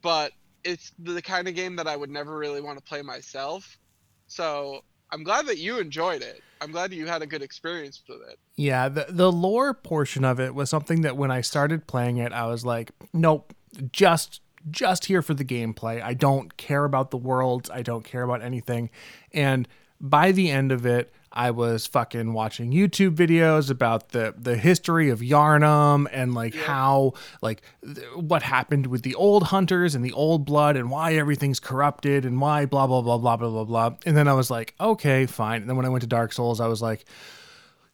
But 0.00 0.32
it's 0.62 0.92
the 0.98 1.20
kind 1.20 1.48
of 1.48 1.54
game 1.54 1.76
that 1.76 1.86
I 1.86 1.96
would 1.96 2.10
never 2.10 2.36
really 2.36 2.62
want 2.62 2.78
to 2.78 2.84
play 2.84 3.02
myself. 3.02 3.78
So 4.26 4.82
I'm 5.14 5.22
glad 5.22 5.46
that 5.46 5.58
you 5.58 5.78
enjoyed 5.78 6.22
it. 6.22 6.42
I'm 6.60 6.72
glad 6.72 6.90
that 6.90 6.96
you 6.96 7.06
had 7.06 7.22
a 7.22 7.26
good 7.26 7.40
experience 7.40 8.02
with 8.08 8.20
it. 8.28 8.38
Yeah, 8.56 8.88
the 8.88 9.06
the 9.08 9.30
lore 9.30 9.72
portion 9.72 10.24
of 10.24 10.40
it 10.40 10.56
was 10.56 10.68
something 10.68 11.02
that 11.02 11.16
when 11.16 11.30
I 11.30 11.40
started 11.40 11.86
playing 11.86 12.16
it, 12.16 12.32
I 12.32 12.46
was 12.46 12.64
like, 12.64 12.90
nope, 13.12 13.54
just 13.92 14.40
just 14.70 15.04
here 15.04 15.22
for 15.22 15.34
the 15.34 15.44
gameplay. 15.44 16.02
I 16.02 16.14
don't 16.14 16.56
care 16.56 16.84
about 16.84 17.12
the 17.12 17.16
worlds. 17.16 17.70
I 17.70 17.82
don't 17.82 18.04
care 18.04 18.24
about 18.24 18.42
anything. 18.42 18.90
And 19.32 19.68
by 20.00 20.32
the 20.32 20.50
end 20.50 20.72
of 20.72 20.84
it, 20.84 21.12
I 21.34 21.50
was 21.50 21.84
fucking 21.86 22.32
watching 22.32 22.70
YouTube 22.70 23.16
videos 23.16 23.68
about 23.68 24.10
the 24.10 24.34
the 24.38 24.56
history 24.56 25.10
of 25.10 25.18
Yharnam 25.18 26.06
and 26.12 26.32
like 26.32 26.54
how 26.54 27.14
like 27.42 27.62
th- 27.82 28.06
what 28.14 28.44
happened 28.44 28.86
with 28.86 29.02
the 29.02 29.16
old 29.16 29.42
hunters 29.42 29.96
and 29.96 30.04
the 30.04 30.12
old 30.12 30.44
blood 30.44 30.76
and 30.76 30.90
why 30.90 31.14
everything's 31.14 31.58
corrupted 31.58 32.24
and 32.24 32.40
why 32.40 32.66
blah 32.66 32.86
blah 32.86 33.02
blah 33.02 33.18
blah 33.18 33.36
blah 33.36 33.50
blah 33.50 33.64
blah. 33.64 33.96
And 34.06 34.16
then 34.16 34.28
I 34.28 34.32
was 34.32 34.48
like, 34.48 34.74
okay, 34.80 35.26
fine. 35.26 35.62
And 35.62 35.68
then 35.68 35.76
when 35.76 35.84
I 35.84 35.88
went 35.88 36.02
to 36.02 36.08
Dark 36.08 36.32
Souls, 36.32 36.60
I 36.60 36.68
was 36.68 36.80
like, 36.80 37.04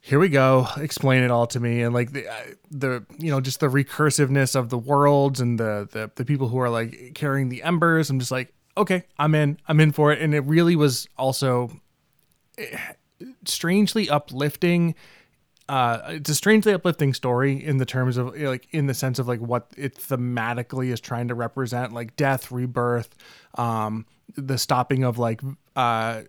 here 0.01 0.19
we 0.19 0.29
go. 0.29 0.67
Explain 0.77 1.23
it 1.23 1.31
all 1.31 1.47
to 1.49 1.61
me. 1.61 1.81
And 1.81 1.95
like 1.95 2.13
the, 2.13 2.27
the 2.71 3.07
you 3.19 3.31
know 3.31 3.41
just 3.41 3.61
the 3.61 3.69
recursiveness 3.69 4.55
of 4.55 4.69
the 4.69 4.79
worlds 4.79 5.41
and 5.41 5.59
the, 5.59 5.89
the 5.91 6.11
the 6.15 6.27
people 6.27 6.49
who 6.49 6.59
are 6.59 6.71
like 6.71 7.13
carrying 7.15 7.49
the 7.49 7.63
embers. 7.63 8.11
I'm 8.11 8.19
just 8.19 8.31
like 8.31 8.53
okay 8.77 9.05
i'm 9.19 9.35
in. 9.35 9.59
I'm 9.67 9.81
in 9.81 9.93
for 9.93 10.13
it. 10.13 10.21
And 10.21 10.35
it 10.35 10.41
really 10.41 10.77
was 10.77 11.09
also 11.17 11.71
eh, 12.59 12.77
strangely 13.45 14.09
uplifting 14.09 14.95
uh 15.69 16.01
it's 16.09 16.31
a 16.31 16.35
strangely 16.35 16.73
uplifting 16.73 17.15
story 17.15 17.53
in 17.65 17.77
the 17.77 17.85
terms 17.87 18.17
of 18.17 18.35
like 18.37 18.67
in 18.73 18.87
the 18.87 18.95
sense 18.95 19.19
of 19.19 19.29
like 19.29 19.41
what 19.41 19.71
it 19.77 19.95
thematically 19.97 20.91
is 20.91 21.01
trying 21.01 21.29
to 21.29 21.35
represent 21.35 21.93
like 21.93 22.17
death 22.17 22.51
rebirth 22.51 23.15
um 23.57 24.05
the 24.37 24.59
stopping 24.59 25.05
of 25.05 25.19
like 25.19 25.41
uh 25.77 26.23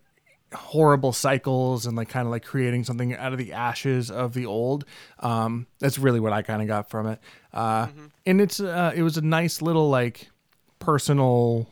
horrible 0.54 1.14
cycles 1.14 1.86
and 1.86 1.96
like 1.96 2.10
kind 2.10 2.28
of 2.28 2.32
like 2.32 2.44
creating 2.44 2.84
something 2.84 3.16
out 3.16 3.32
of 3.32 3.38
the 3.40 3.54
ashes 3.54 4.12
of 4.12 4.34
the 4.34 4.46
old. 4.46 4.84
Um, 5.20 5.66
that's 5.80 5.98
really 5.98 6.20
what 6.20 6.34
I 6.34 6.42
kind 6.42 6.62
of 6.62 6.68
got 6.68 6.90
from 6.90 7.08
it. 7.08 7.20
Uh, 7.54 7.88
And 8.26 8.42
it's 8.42 8.60
uh, 8.60 8.92
it 8.94 9.02
was 9.02 9.16
a 9.16 9.22
nice 9.22 9.62
little 9.62 9.90
like 9.90 10.30
personal 10.80 11.70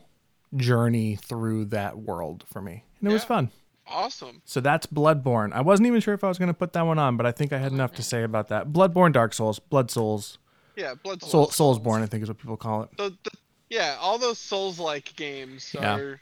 journey 0.56 1.16
through 1.16 1.66
that 1.66 1.98
world 1.98 2.44
for 2.50 2.62
me, 2.62 2.84
and 3.00 3.10
it 3.10 3.12
was 3.12 3.22
fun. 3.24 3.50
Awesome. 3.90 4.42
So 4.44 4.60
that's 4.60 4.86
Bloodborne. 4.86 5.52
I 5.52 5.60
wasn't 5.60 5.86
even 5.88 6.00
sure 6.00 6.14
if 6.14 6.22
I 6.24 6.28
was 6.28 6.38
going 6.38 6.48
to 6.48 6.54
put 6.54 6.72
that 6.74 6.82
one 6.86 6.98
on, 6.98 7.16
but 7.16 7.26
I 7.26 7.32
think 7.32 7.52
I 7.52 7.58
had 7.58 7.72
enough 7.72 7.92
to 7.94 8.02
say 8.02 8.22
about 8.22 8.48
that. 8.48 8.68
Bloodborne, 8.72 9.12
Dark 9.12 9.34
Souls, 9.34 9.58
Blood 9.58 9.90
Souls, 9.90 10.38
Yeah, 10.76 10.94
Blood 10.94 11.22
Soul, 11.22 11.50
Souls. 11.50 11.80
Soulsborne, 11.82 12.02
I 12.02 12.06
think 12.06 12.22
is 12.22 12.28
what 12.28 12.38
people 12.38 12.56
call 12.56 12.82
it. 12.84 12.90
The, 12.96 13.10
the, 13.24 13.30
yeah, 13.68 13.96
all 14.00 14.18
those 14.18 14.38
Souls-like 14.38 15.14
games 15.16 15.74
Yeah. 15.74 15.96
are. 15.96 16.20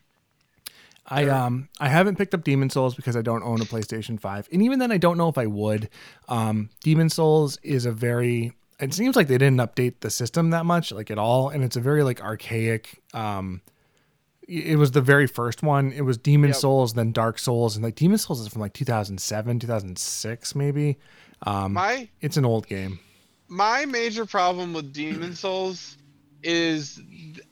I 1.10 1.26
um 1.28 1.70
I 1.80 1.88
haven't 1.88 2.16
picked 2.16 2.34
up 2.34 2.44
Demon 2.44 2.68
Souls 2.68 2.94
because 2.94 3.16
I 3.16 3.22
don't 3.22 3.42
own 3.42 3.62
a 3.62 3.64
PlayStation 3.64 4.20
5. 4.20 4.48
And 4.52 4.62
even 4.62 4.78
then 4.78 4.92
I 4.92 4.98
don't 4.98 5.16
know 5.16 5.28
if 5.30 5.38
I 5.38 5.46
would. 5.46 5.88
Um 6.28 6.68
Demon 6.82 7.08
Souls 7.08 7.58
is 7.62 7.86
a 7.86 7.92
very 7.92 8.52
it 8.78 8.92
seems 8.92 9.16
like 9.16 9.26
they 9.26 9.38
didn't 9.38 9.56
update 9.58 10.00
the 10.00 10.10
system 10.10 10.50
that 10.50 10.66
much 10.66 10.92
like 10.92 11.10
at 11.10 11.16
all 11.18 11.48
and 11.48 11.64
it's 11.64 11.76
a 11.76 11.80
very 11.80 12.02
like 12.02 12.20
archaic 12.22 13.00
um 13.14 13.62
it 14.48 14.76
was 14.78 14.92
the 14.92 15.00
very 15.02 15.26
first 15.26 15.62
one. 15.62 15.92
It 15.92 16.00
was 16.02 16.16
Demon 16.18 16.48
Yep. 16.50 16.56
Souls, 16.56 16.94
then 16.94 17.12
Dark 17.12 17.38
Souls, 17.38 17.76
and 17.76 17.84
like 17.84 17.94
Demon 17.96 18.18
Souls 18.18 18.40
is 18.40 18.48
from 18.48 18.62
like 18.62 18.72
2007, 18.72 19.58
2006 19.60 20.54
maybe. 20.54 20.96
Um 21.42 21.74
My 21.74 22.08
it's 22.20 22.36
an 22.36 22.44
old 22.44 22.66
game. 22.66 22.98
my 23.48 23.84
major 23.84 24.26
problem 24.26 24.72
with 24.72 24.92
Demon 24.92 25.34
Souls 25.34 25.96
is 26.42 27.00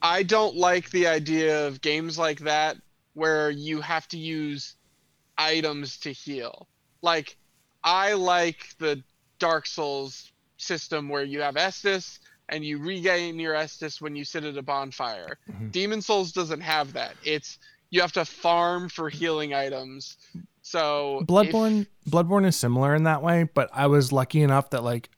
I 0.03 0.23
don't 0.23 0.57
like 0.57 0.91
the 0.91 1.07
idea 1.07 1.67
of 1.67 1.81
games 1.81 2.19
like 2.19 2.41
that 2.41 2.77
where 3.15 3.51
you 3.51 3.81
have 3.81 4.07
to 4.09 4.19
use 4.19 4.75
items 5.39 5.99
to 5.99 6.13
heal. 6.13 6.69
Like 7.03 7.37
I 7.85 8.15
like 8.15 8.75
the 8.79 9.03
Dark 9.39 9.67
Souls 9.67 10.33
system 10.57 11.09
where 11.09 11.25
you 11.25 11.41
have 11.43 11.57
Estus 11.57 12.19
and 12.49 12.65
you 12.65 12.79
regain 12.79 13.39
your 13.39 13.55
Estus 13.55 14.01
when 14.01 14.15
you 14.17 14.25
sit 14.25 14.45
at 14.45 14.57
a 14.57 14.63
bonfire. 14.63 15.39
Mhm. 15.51 15.73
Demon 15.73 16.01
Souls 16.03 16.33
doesn't 16.33 16.61
have 16.61 16.93
that. 16.93 17.15
It's 17.25 17.59
you 17.91 18.01
have 18.01 18.13
to 18.13 18.25
farm 18.25 18.89
for 18.89 19.09
healing 19.09 19.55
items. 19.55 20.17
So 20.63 21.21
if- 21.21 21.27
Bloodborne 21.29 21.87
Bloodborne 22.09 22.47
is 22.47 22.57
similar 22.57 22.95
in 22.95 23.05
that 23.05 23.23
way, 23.23 23.45
but 23.55 23.71
I 23.73 23.87
was 23.87 24.13
lucky 24.13 24.43
enough 24.43 24.71
that 24.71 24.83
like 24.85 25.11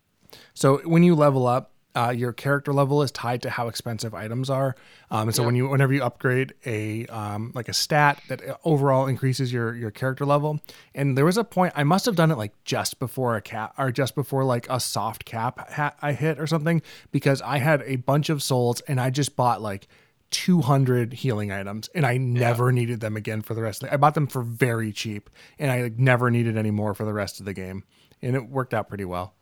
so 0.54 0.78
when 0.86 1.02
you 1.02 1.14
level 1.14 1.46
up, 1.46 1.72
uh, 1.98 2.10
your 2.10 2.32
character 2.32 2.72
level 2.72 3.02
is 3.02 3.10
tied 3.10 3.42
to 3.42 3.50
how 3.50 3.68
expensive 3.68 4.14
items 4.14 4.48
are. 4.50 4.76
Um, 5.10 5.28
and 5.28 5.34
so 5.34 5.42
Yeah. 5.42 5.46
when 5.46 5.56
you 5.56 5.68
whenever 5.68 5.92
you 5.92 6.02
upgrade 6.04 6.54
a 6.66 7.06
um, 7.06 7.52
like 7.54 7.68
a 7.68 7.72
stat 7.72 8.20
that 8.28 8.40
overall 8.64 9.06
increases 9.06 9.52
your 9.52 9.74
your 9.74 9.90
character 9.90 10.24
level. 10.24 10.60
And 10.94 11.16
there 11.16 11.24
was 11.24 11.36
a 11.36 11.44
point 11.44 11.72
I 11.76 11.84
must 11.84 12.04
have 12.06 12.14
done 12.16 12.30
it 12.30 12.38
like 12.38 12.52
just 12.64 12.98
before 12.98 13.36
a 13.36 13.40
cap 13.42 13.74
or 13.78 13.90
just 13.90 14.14
before 14.14 14.44
like 14.44 14.66
a 14.70 14.78
soft 14.80 15.24
cap 15.24 15.70
ha- 15.72 15.94
I 16.02 16.12
hit 16.12 16.38
or 16.38 16.46
something 16.46 16.82
because 17.10 17.42
I 17.42 17.58
had 17.58 17.82
a 17.86 17.96
bunch 17.96 18.28
of 18.30 18.42
souls 18.42 18.80
and 18.82 19.00
I 19.00 19.10
just 19.10 19.34
bought 19.36 19.60
like 19.62 19.88
200 20.30 21.14
healing 21.14 21.50
items 21.50 21.88
and 21.94 22.04
I 22.04 22.18
never 22.18 22.70
needed 22.70 23.00
them 23.00 23.16
again 23.16 23.40
for 23.42 23.54
the 23.54 23.62
rest 23.62 23.82
of 23.82 23.88
the 23.88 23.94
I 23.94 23.96
bought 23.96 24.14
them 24.14 24.26
for 24.26 24.42
very 24.42 24.92
cheap 24.92 25.30
and 25.58 25.70
I 25.70 25.82
like, 25.84 25.98
never 25.98 26.30
needed 26.30 26.56
any 26.56 26.70
more 26.70 26.94
for 26.94 27.04
the 27.06 27.14
rest 27.14 27.40
of 27.40 27.46
the 27.46 27.54
game 27.54 27.82
and 28.20 28.36
it 28.36 28.48
worked 28.48 28.74
out 28.74 28.88
pretty 28.88 29.06
well. 29.06 29.34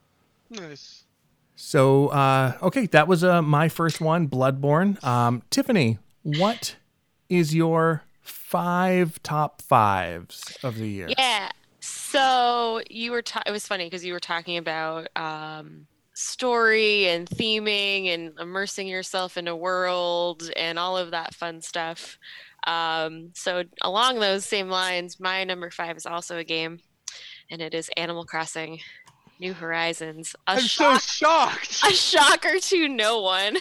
nice. 0.48 1.02
So 1.56 2.08
uh 2.08 2.56
okay, 2.62 2.86
that 2.86 3.08
was 3.08 3.25
uh 3.25 3.42
my 3.42 3.68
first 3.68 4.00
one, 4.00 4.28
Bloodborne. 4.28 5.02
Um 5.04 5.42
Tiffany, 5.50 5.98
what 6.22 6.76
is 7.28 7.54
your 7.54 8.04
five 8.20 9.22
top 9.22 9.62
fives 9.62 10.56
of 10.62 10.76
the 10.76 10.88
year? 10.88 11.08
Yeah. 11.18 11.50
So 11.80 12.80
you 12.90 13.12
were. 13.12 13.22
Ta- 13.22 13.42
it 13.46 13.50
was 13.50 13.66
funny 13.66 13.84
because 13.84 14.04
you 14.04 14.12
were 14.12 14.20
talking 14.20 14.56
about 14.56 15.08
um, 15.16 15.86
story 16.14 17.08
and 17.08 17.28
theming 17.28 18.08
and 18.08 18.38
immersing 18.40 18.88
yourself 18.88 19.36
in 19.36 19.48
a 19.48 19.56
world 19.56 20.50
and 20.56 20.78
all 20.78 20.96
of 20.96 21.10
that 21.12 21.34
fun 21.34 21.60
stuff. 21.60 22.18
Um, 22.66 23.30
so 23.34 23.62
along 23.82 24.18
those 24.18 24.44
same 24.44 24.68
lines, 24.68 25.20
my 25.20 25.44
number 25.44 25.70
five 25.70 25.96
is 25.96 26.06
also 26.06 26.38
a 26.38 26.44
game, 26.44 26.80
and 27.50 27.62
it 27.62 27.75
is 27.75 27.90
Animal 27.96 28.25
Crossing: 28.25 28.80
New 29.38 29.52
Horizons. 29.54 30.34
A 30.46 30.52
I'm 30.52 30.60
shock. 30.60 31.00
so 31.00 31.26
shocked. 31.26 31.80
a 31.86 31.90
shocker 31.92 32.58
to 32.58 32.88
no 32.88 33.20
one. 33.20 33.56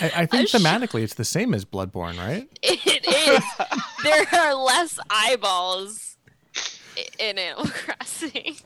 I, 0.00 0.12
I 0.16 0.26
think 0.26 0.44
A 0.44 0.46
sh- 0.48 0.54
thematically 0.54 1.02
it's 1.02 1.14
the 1.14 1.24
same 1.24 1.54
as 1.54 1.64
Bloodborne, 1.64 2.18
right? 2.18 2.48
It 2.62 3.06
is. 3.06 3.44
there 4.04 4.26
are 4.40 4.54
less 4.54 4.98
eyeballs 5.10 6.16
in 7.18 7.38
Animal 7.38 7.66
Crossing. 7.72 8.56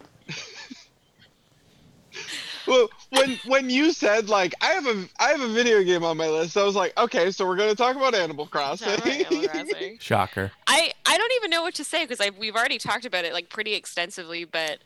well, 2.67 2.89
when 3.11 3.39
when 3.47 3.71
you 3.71 3.93
said 3.93 4.29
like 4.29 4.53
I 4.61 4.73
have 4.73 4.87
a 4.87 5.09
I 5.21 5.29
have 5.29 5.41
a 5.41 5.49
video 5.49 5.83
game 5.85 6.03
on 6.03 6.17
my 6.17 6.27
list, 6.29 6.57
I 6.57 6.65
was 6.65 6.75
like, 6.75 6.97
okay, 6.99 7.31
so 7.31 7.47
we're 7.47 7.57
gonna 7.57 7.75
talk 7.77 7.95
about 7.97 8.15
Animal 8.15 8.47
Crossing. 8.47 8.89
Talk 8.89 8.99
about 8.99 9.13
Animal 9.33 9.49
Crossing. 9.49 9.99
Shocker. 10.01 10.51
I 10.67 10.91
I 11.07 11.17
don't 11.19 11.33
even 11.37 11.51
know 11.51 11.63
what 11.63 11.75
to 11.77 11.85
say 11.85 12.05
because 12.05 12.21
we've 12.39 12.57
already 12.57 12.79
talked 12.79 13.05
about 13.05 13.25
it 13.25 13.33
like 13.33 13.49
pretty 13.49 13.75
extensively, 13.75 14.45
but 14.45 14.79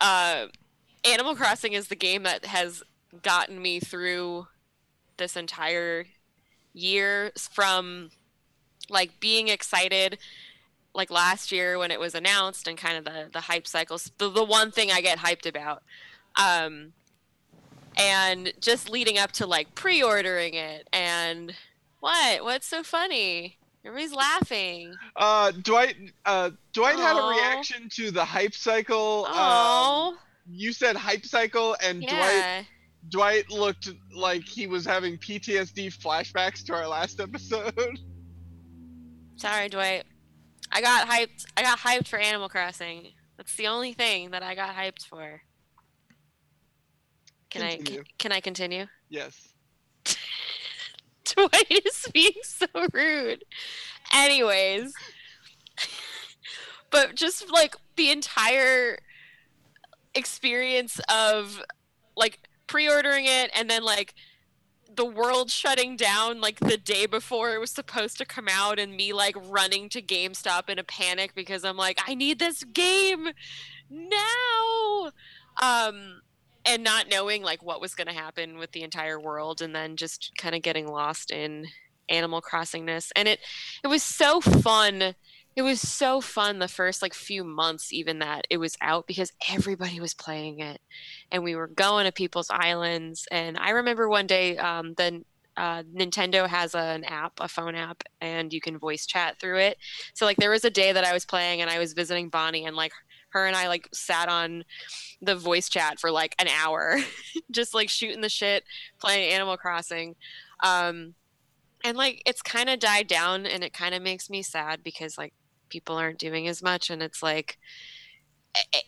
uh, 0.00 0.46
Animal 1.04 1.34
Crossing 1.34 1.72
is 1.72 1.88
the 1.88 1.96
game 1.96 2.22
that 2.24 2.44
has 2.46 2.82
gotten 3.22 3.60
me 3.60 3.80
through 3.80 4.46
this 5.16 5.36
entire 5.36 6.06
year 6.72 7.30
from 7.38 8.10
like 8.90 9.20
being 9.20 9.48
excited 9.48 10.18
like 10.94 11.10
last 11.10 11.52
year 11.52 11.78
when 11.78 11.90
it 11.90 12.00
was 12.00 12.14
announced 12.14 12.66
and 12.66 12.76
kind 12.76 12.96
of 12.96 13.04
the 13.04 13.28
the 13.32 13.40
hype 13.40 13.66
cycles 13.66 14.10
the, 14.18 14.28
the 14.28 14.44
one 14.44 14.70
thing 14.70 14.90
i 14.90 15.00
get 15.00 15.18
hyped 15.18 15.46
about. 15.46 15.82
Um 16.36 16.92
and 17.96 18.52
just 18.60 18.90
leading 18.90 19.18
up 19.18 19.30
to 19.32 19.46
like 19.46 19.74
pre-ordering 19.76 20.54
it 20.54 20.88
and 20.92 21.54
what? 22.00 22.42
What's 22.44 22.66
so 22.66 22.82
funny 22.82 23.58
everybody's 23.84 24.14
laughing. 24.14 24.94
Uh, 25.16 25.52
Dwight, 25.62 25.96
uh, 26.24 26.50
Dwight 26.72 26.96
had 26.96 27.16
a 27.16 27.28
reaction 27.28 27.88
to 27.94 28.10
the 28.10 28.24
hype 28.24 28.54
cycle. 28.54 29.26
Um, 29.26 29.34
oh 29.34 30.18
you 30.50 30.72
said 30.72 30.96
hype 30.96 31.24
cycle, 31.24 31.76
and 31.82 32.00
Dwight 32.00 32.12
yeah. 32.12 32.62
Dwight 33.08 33.50
looked 33.50 33.90
like 34.14 34.46
he 34.46 34.66
was 34.66 34.84
having 34.84 35.18
PTSD 35.18 35.96
flashbacks 35.96 36.64
to 36.66 36.74
our 36.74 36.86
last 36.86 37.20
episode. 37.20 37.74
sorry 39.36 39.68
dwight. 39.68 40.04
I 40.70 40.80
got 40.80 41.08
hyped 41.08 41.44
i 41.56 41.62
got 41.62 41.78
hyped 41.78 42.08
for 42.08 42.18
animal 42.18 42.48
crossing. 42.48 43.12
That's 43.36 43.54
the 43.56 43.66
only 43.66 43.92
thing 43.92 44.30
that 44.30 44.42
i 44.42 44.54
got 44.54 44.74
hyped 44.74 45.06
for. 45.06 45.42
Can 47.50 47.62
i 47.62 47.76
can, 47.76 48.04
can 48.18 48.32
i 48.32 48.40
continue? 48.40 48.86
Yes. 49.08 49.53
Dwight 51.48 51.86
is 51.86 52.06
being 52.12 52.32
so 52.42 52.66
rude. 52.92 53.44
Anyways, 54.12 54.92
but 56.90 57.14
just 57.14 57.52
like 57.52 57.76
the 57.96 58.10
entire 58.10 58.98
experience 60.14 61.00
of 61.08 61.60
like 62.16 62.40
pre-ordering 62.66 63.26
it 63.26 63.50
and 63.54 63.68
then 63.68 63.82
like 63.82 64.14
the 64.94 65.04
world 65.04 65.50
shutting 65.50 65.96
down 65.96 66.40
like 66.40 66.60
the 66.60 66.76
day 66.76 67.06
before 67.06 67.52
it 67.52 67.58
was 67.58 67.70
supposed 67.70 68.16
to 68.18 68.24
come 68.24 68.46
out 68.48 68.78
and 68.78 68.96
me 68.96 69.12
like 69.12 69.34
running 69.48 69.88
to 69.88 70.00
GameStop 70.00 70.68
in 70.68 70.78
a 70.78 70.84
panic 70.84 71.34
because 71.34 71.64
I'm 71.64 71.76
like 71.76 71.98
I 72.06 72.14
need 72.14 72.38
this 72.38 72.62
game 72.62 73.30
now. 73.90 75.10
Um 75.60 76.20
and 76.66 76.82
not 76.82 77.08
knowing 77.10 77.42
like 77.42 77.62
what 77.62 77.80
was 77.80 77.94
going 77.94 78.06
to 78.06 78.12
happen 78.12 78.58
with 78.58 78.72
the 78.72 78.82
entire 78.82 79.20
world 79.20 79.60
and 79.60 79.74
then 79.74 79.96
just 79.96 80.32
kind 80.38 80.54
of 80.54 80.62
getting 80.62 80.86
lost 80.86 81.30
in 81.30 81.66
animal 82.08 82.42
crossingness 82.42 83.10
and 83.16 83.28
it 83.28 83.40
it 83.82 83.88
was 83.88 84.02
so 84.02 84.40
fun 84.40 85.14
it 85.56 85.62
was 85.62 85.80
so 85.80 86.20
fun 86.20 86.58
the 86.58 86.68
first 86.68 87.00
like 87.00 87.14
few 87.14 87.44
months 87.44 87.92
even 87.92 88.18
that 88.18 88.46
it 88.50 88.58
was 88.58 88.76
out 88.82 89.06
because 89.06 89.32
everybody 89.50 90.00
was 90.00 90.12
playing 90.12 90.58
it 90.58 90.80
and 91.30 91.42
we 91.42 91.56
were 91.56 91.68
going 91.68 92.04
to 92.04 92.12
people's 92.12 92.50
islands 92.50 93.26
and 93.30 93.56
i 93.58 93.70
remember 93.70 94.08
one 94.08 94.26
day 94.26 94.58
um 94.58 94.94
then 94.98 95.24
uh, 95.56 95.82
Nintendo 95.84 96.48
has 96.48 96.74
a, 96.74 96.78
an 96.78 97.04
app, 97.04 97.34
a 97.40 97.48
phone 97.48 97.74
app, 97.74 98.02
and 98.20 98.52
you 98.52 98.60
can 98.60 98.78
voice 98.78 99.06
chat 99.06 99.38
through 99.38 99.58
it. 99.58 99.78
So 100.12 100.26
like 100.26 100.36
there 100.36 100.50
was 100.50 100.64
a 100.64 100.70
day 100.70 100.92
that 100.92 101.04
I 101.04 101.12
was 101.12 101.24
playing 101.24 101.60
and 101.60 101.70
I 101.70 101.78
was 101.78 101.92
visiting 101.92 102.28
Bonnie, 102.28 102.64
and 102.64 102.74
like 102.74 102.92
her 103.34 103.46
and 103.46 103.56
I 103.56 103.68
like 103.68 103.88
sat 103.92 104.28
on 104.28 104.64
the 105.20 105.36
voice 105.36 105.68
chat 105.68 106.00
for 106.00 106.10
like 106.10 106.34
an 106.38 106.48
hour, 106.48 106.98
just 107.50 107.74
like 107.74 107.90
shooting 107.90 108.20
the 108.20 108.28
shit, 108.28 108.64
playing 108.98 109.32
Animal 109.32 109.56
Crossing. 109.56 110.14
Um, 110.60 111.14
and 111.84 111.98
like 111.98 112.22
it's 112.24 112.40
kind 112.40 112.70
of 112.70 112.78
died 112.78 113.08
down, 113.08 113.44
and 113.44 113.62
it 113.62 113.74
kind 113.74 113.94
of 113.94 114.02
makes 114.02 114.30
me 114.30 114.42
sad 114.42 114.82
because 114.82 115.18
like 115.18 115.34
people 115.68 115.96
aren't 115.96 116.18
doing 116.18 116.48
as 116.48 116.62
much, 116.62 116.88
and 116.90 117.02
it's 117.02 117.22
like, 117.22 117.58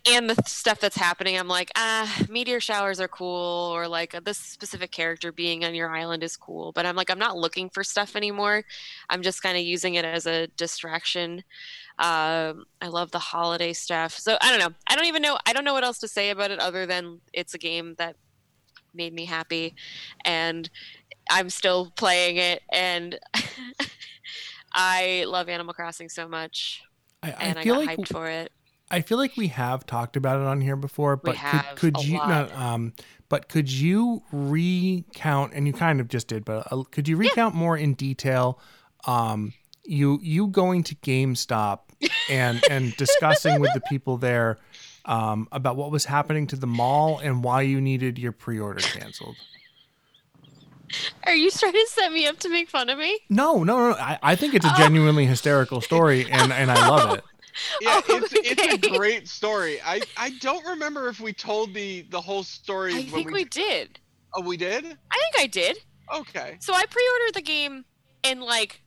and 0.09 0.31
the 0.31 0.41
stuff 0.47 0.79
that's 0.81 0.97
happening, 0.97 1.39
I'm 1.39 1.49
like, 1.49 1.71
ah, 1.77 2.23
meteor 2.29 2.61
showers 2.61 3.01
are 3.01 3.09
cool, 3.09 3.73
or 3.75 3.89
like 3.89 4.15
this 4.25 4.39
specific 4.39 4.93
character 4.93 5.33
being 5.33 5.65
on 5.65 5.75
your 5.75 5.95
island 5.95 6.23
is 6.23 6.37
cool, 6.37 6.73
but 6.73 6.87
I'm 6.87 6.95
like, 6.95 7.11
I'm 7.11 7.19
not 7.19 7.37
looking 7.37 7.69
for 7.71 7.83
stuff 7.83 8.15
anymore. 8.15 8.65
I'm 9.11 9.23
just 9.23 9.43
kind 9.43 9.57
of 9.57 9.65
using 9.65 9.95
it 9.95 10.05
as 10.05 10.27
a 10.27 10.47
distraction. 10.49 11.43
Um, 11.99 12.67
I 12.81 12.89
love 12.89 13.11
the 13.11 13.19
holiday 13.19 13.73
stuff. 13.73 14.17
So 14.19 14.37
I 14.41 14.51
don't 14.51 14.61
know. 14.61 14.75
I 14.89 14.95
don't 14.95 15.07
even 15.07 15.23
know. 15.23 15.39
I 15.47 15.53
don't 15.53 15.65
know 15.65 15.75
what 15.75 15.85
else 15.85 15.99
to 16.01 16.09
say 16.09 16.31
about 16.31 16.51
it 16.51 16.61
other 16.61 16.87
than 16.87 17.21
it's 17.33 17.55
a 17.55 17.59
game 17.59 17.95
that 17.99 18.17
made 18.95 19.15
me 19.15 19.25
happy, 19.25 19.75
and 20.25 20.71
I'm 21.31 21.51
still 21.51 21.93
playing 21.97 22.37
it. 22.37 22.63
And 22.73 23.19
I 24.75 25.25
love 25.27 25.49
Animal 25.49 25.75
Crossing 25.75 26.09
so 26.09 26.29
much, 26.29 26.83
I, 27.23 27.31
and 27.31 27.59
I 27.59 27.63
I, 27.63 27.65
feel 27.65 27.75
got 27.75 27.87
like 27.87 27.99
hyped 27.99 28.09
for 28.09 28.29
it. 28.29 28.53
I 28.91 29.01
feel 29.01 29.19
like 29.19 29.37
we 29.37 29.49
have 29.49 29.85
talked 29.85 30.17
about 30.17 30.41
it 30.41 30.47
on 30.47 30.61
here 30.61 30.77
before, 30.77 31.17
but 31.17 31.37
could, 31.37 31.77
could 31.77 32.05
you 32.05 32.19
lot. 32.19 32.51
no, 32.51 32.57
um 32.57 32.93
but 33.29 33.49
could 33.49 33.71
you 33.71 34.23
recount 34.31 35.53
and 35.55 35.67
you 35.67 35.73
kind 35.73 36.01
of 36.01 36.09
just 36.09 36.29
did, 36.29 36.45
but 36.45 36.73
uh, 36.73 36.85
could 36.91 37.09
you 37.09 37.17
recount 37.17 37.55
more 37.55 37.77
in 37.77 37.95
detail 37.95 38.61
um 39.07 39.53
you 39.85 40.19
you 40.23 40.47
going 40.49 40.83
to 40.85 40.95
GameStop 40.97 41.81
and 42.31 42.63
and 42.71 42.97
discussing 42.97 43.61
with 43.61 43.73
the 43.75 43.81
people 43.89 44.17
there 44.19 44.59
um 45.05 45.49
about 45.51 45.77
what 45.77 45.91
was 45.91 46.05
happening 46.05 46.47
to 46.49 46.57
the 46.57 46.67
mall 46.67 47.19
and 47.19 47.43
why 47.43 47.63
you 47.63 47.81
needed 47.81 48.19
your 48.19 48.33
pre-order 48.33 48.81
canceled? 48.81 49.37
Are 51.25 51.35
you 51.35 51.51
trying 51.51 51.73
to 51.73 51.87
set 51.89 52.13
me 52.13 52.27
up 52.27 52.39
to 52.41 52.49
make 52.49 52.71
fun 52.71 52.89
of 52.89 52.99
me? 52.99 53.19
No, 53.29 53.65
no, 53.65 53.91
no. 53.91 53.97
I, 53.97 54.19
I 54.23 54.37
think 54.37 54.55
it's 54.55 54.65
a 54.65 54.73
genuinely 54.77 55.27
hysterical 55.27 55.81
story 55.81 56.31
and 56.31 56.53
and 56.53 56.71
I 56.71 56.89
love 56.89 57.19
it. 57.19 57.25
Yeah, 57.81 58.01
it's 58.07 58.33
it's 58.35 58.87
a 58.87 58.91
great 58.99 59.29
story. 59.29 59.81
I 59.85 60.01
I 60.17 60.31
don't 60.41 60.65
remember 60.67 61.09
if 61.09 61.21
we 61.21 61.33
told 61.33 61.73
the 61.75 62.03
the 62.11 62.21
whole 62.21 62.43
story. 62.43 62.95
I 62.95 63.03
think 63.05 63.31
we 63.31 63.45
did. 63.45 63.99
Oh, 64.35 64.43
we 64.43 64.57
did. 64.57 64.85
I 64.85 64.89
think 65.33 65.39
I 65.39 65.47
did. 65.47 65.79
Okay. 66.15 66.57
So 66.61 66.75
I 66.75 66.85
pre-ordered 66.87 67.35
the 67.35 67.43
game 67.43 67.85
in 68.23 68.41
like 68.41 68.83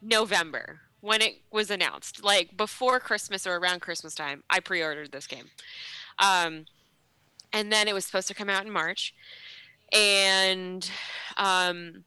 November 0.00 0.80
when 1.00 1.20
it 1.22 1.42
was 1.50 1.70
announced, 1.70 2.24
like 2.24 2.56
before 2.56 3.00
Christmas 3.00 3.46
or 3.46 3.56
around 3.56 3.80
Christmas 3.80 4.14
time. 4.14 4.42
I 4.48 4.60
pre-ordered 4.60 5.12
this 5.12 5.26
game, 5.26 5.50
um, 6.18 6.64
and 7.52 7.70
then 7.72 7.86
it 7.88 7.94
was 7.94 8.04
supposed 8.06 8.28
to 8.28 8.34
come 8.34 8.48
out 8.48 8.64
in 8.64 8.72
March. 8.72 9.14
and 9.92 10.90
um, 11.36 12.04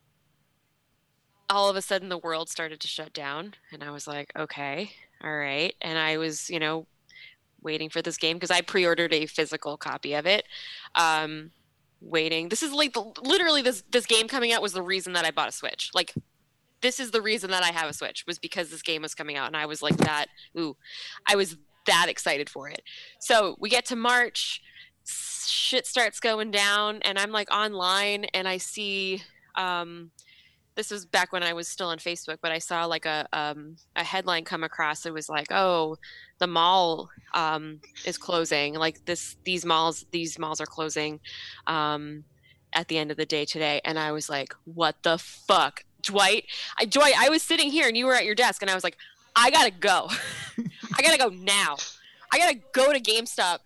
all 1.50 1.70
of 1.70 1.76
a 1.76 1.82
sudden 1.82 2.10
the 2.10 2.18
world 2.18 2.50
started 2.50 2.80
to 2.80 2.88
shut 2.88 3.14
down, 3.14 3.54
and 3.72 3.84
I 3.84 3.92
was 3.92 4.08
like, 4.08 4.32
okay, 4.38 4.92
all 5.24 5.36
right, 5.36 5.74
and 5.82 5.98
I 5.98 6.18
was, 6.18 6.50
you 6.50 6.60
know, 6.60 6.88
waiting 7.62 7.90
for 7.90 8.02
this 8.02 8.18
game 8.18 8.36
because 8.36 8.52
I 8.52 8.62
pre-ordered 8.62 9.14
a 9.14 9.26
physical 9.26 9.78
copy 9.78 10.14
of 10.14 10.26
it. 10.26 10.46
Um, 10.96 11.52
waiting. 12.02 12.50
This 12.50 12.62
is 12.62 12.74
like 12.74 12.96
literally 13.22 13.62
this 13.62 13.84
this 13.90 14.06
game 14.06 14.28
coming 14.28 14.52
out 14.52 14.62
was 14.62 14.74
the 14.74 14.82
reason 14.82 15.14
that 15.14 15.26
I 15.26 15.32
bought 15.32 15.50
a 15.50 15.54
Switch. 15.54 15.90
Like 15.94 16.14
this 16.82 17.00
is 17.00 17.12
the 17.12 17.22
reason 17.22 17.50
that 17.52 17.64
I 17.64 17.72
have 17.72 17.90
a 17.90 17.94
Switch 17.94 18.26
was 18.28 18.38
because 18.38 18.70
this 18.70 18.82
game 18.82 19.02
was 19.02 19.16
coming 19.16 19.38
out 19.38 19.48
and 19.48 19.58
I 19.58 19.66
was 19.66 19.82
like 19.82 19.98
that 19.98 20.26
ooh. 20.58 20.76
I 21.28 21.36
was 21.36 21.56
that 21.86 22.08
excited 22.10 22.50
for 22.50 22.70
it. 22.70 22.82
So, 23.20 23.56
we 23.60 23.70
get 23.70 23.86
to 23.86 23.96
March, 23.96 24.62
shit 25.06 25.86
starts 25.86 26.20
going 26.20 26.52
down 26.52 27.00
and 27.04 27.18
I'm 27.18 27.32
like 27.32 27.52
online 27.52 28.26
and 28.34 28.48
I 28.48 28.58
see 28.58 29.22
um 29.56 30.12
this 30.76 30.90
was 30.90 31.06
back 31.06 31.32
when 31.32 31.44
I 31.44 31.54
was 31.54 31.68
still 31.68 31.88
on 31.88 32.00
Facebook, 32.00 32.38
but 32.42 32.52
I 32.52 32.58
saw 32.58 32.86
like 32.86 33.06
a 33.06 33.28
um, 33.32 33.76
a 33.96 34.04
headline 34.04 34.44
come 34.44 34.64
across. 34.64 35.06
It 35.06 35.14
was 35.14 35.30
like, 35.30 35.48
"Oh, 35.52 35.98
the 36.40 36.48
mall 36.48 37.10
um, 37.34 37.80
is 38.06 38.18
closing. 38.18 38.74
Like 38.76 39.06
this, 39.06 39.36
these 39.44 39.66
malls, 39.66 40.06
these 40.12 40.40
malls 40.40 40.60
are 40.60 40.66
closing 40.66 41.20
um, 41.68 42.24
at 42.74 42.88
the 42.88 42.98
end 42.98 43.12
of 43.12 43.18
the 43.18 43.26
day 43.26 43.46
today." 43.46 43.82
And 43.86 44.00
I 44.00 44.12
was 44.12 44.30
like, 44.30 44.56
"What 44.66 44.96
the 45.04 45.18
fuck, 45.18 45.84
Dwight? 46.02 46.46
I, 46.78 46.86
Dwight, 46.86 47.14
I 47.18 47.30
was 47.30 47.44
sitting 47.44 47.70
here 47.70 47.88
and 47.88 47.96
you 47.96 48.06
were 48.06 48.16
at 48.16 48.26
your 48.26 48.36
desk, 48.36 48.62
and 48.62 48.72
I 48.72 48.76
was 48.76 48.84
like, 48.84 48.98
I 49.36 49.52
gotta 49.52 49.72
go. 49.72 50.10
I 50.98 51.02
gotta 51.02 51.18
go 51.18 51.30
now. 51.30 51.78
I 52.32 52.40
gotta 52.40 52.60
go 52.72 52.92
to 52.92 53.00
GameStop 53.00 53.60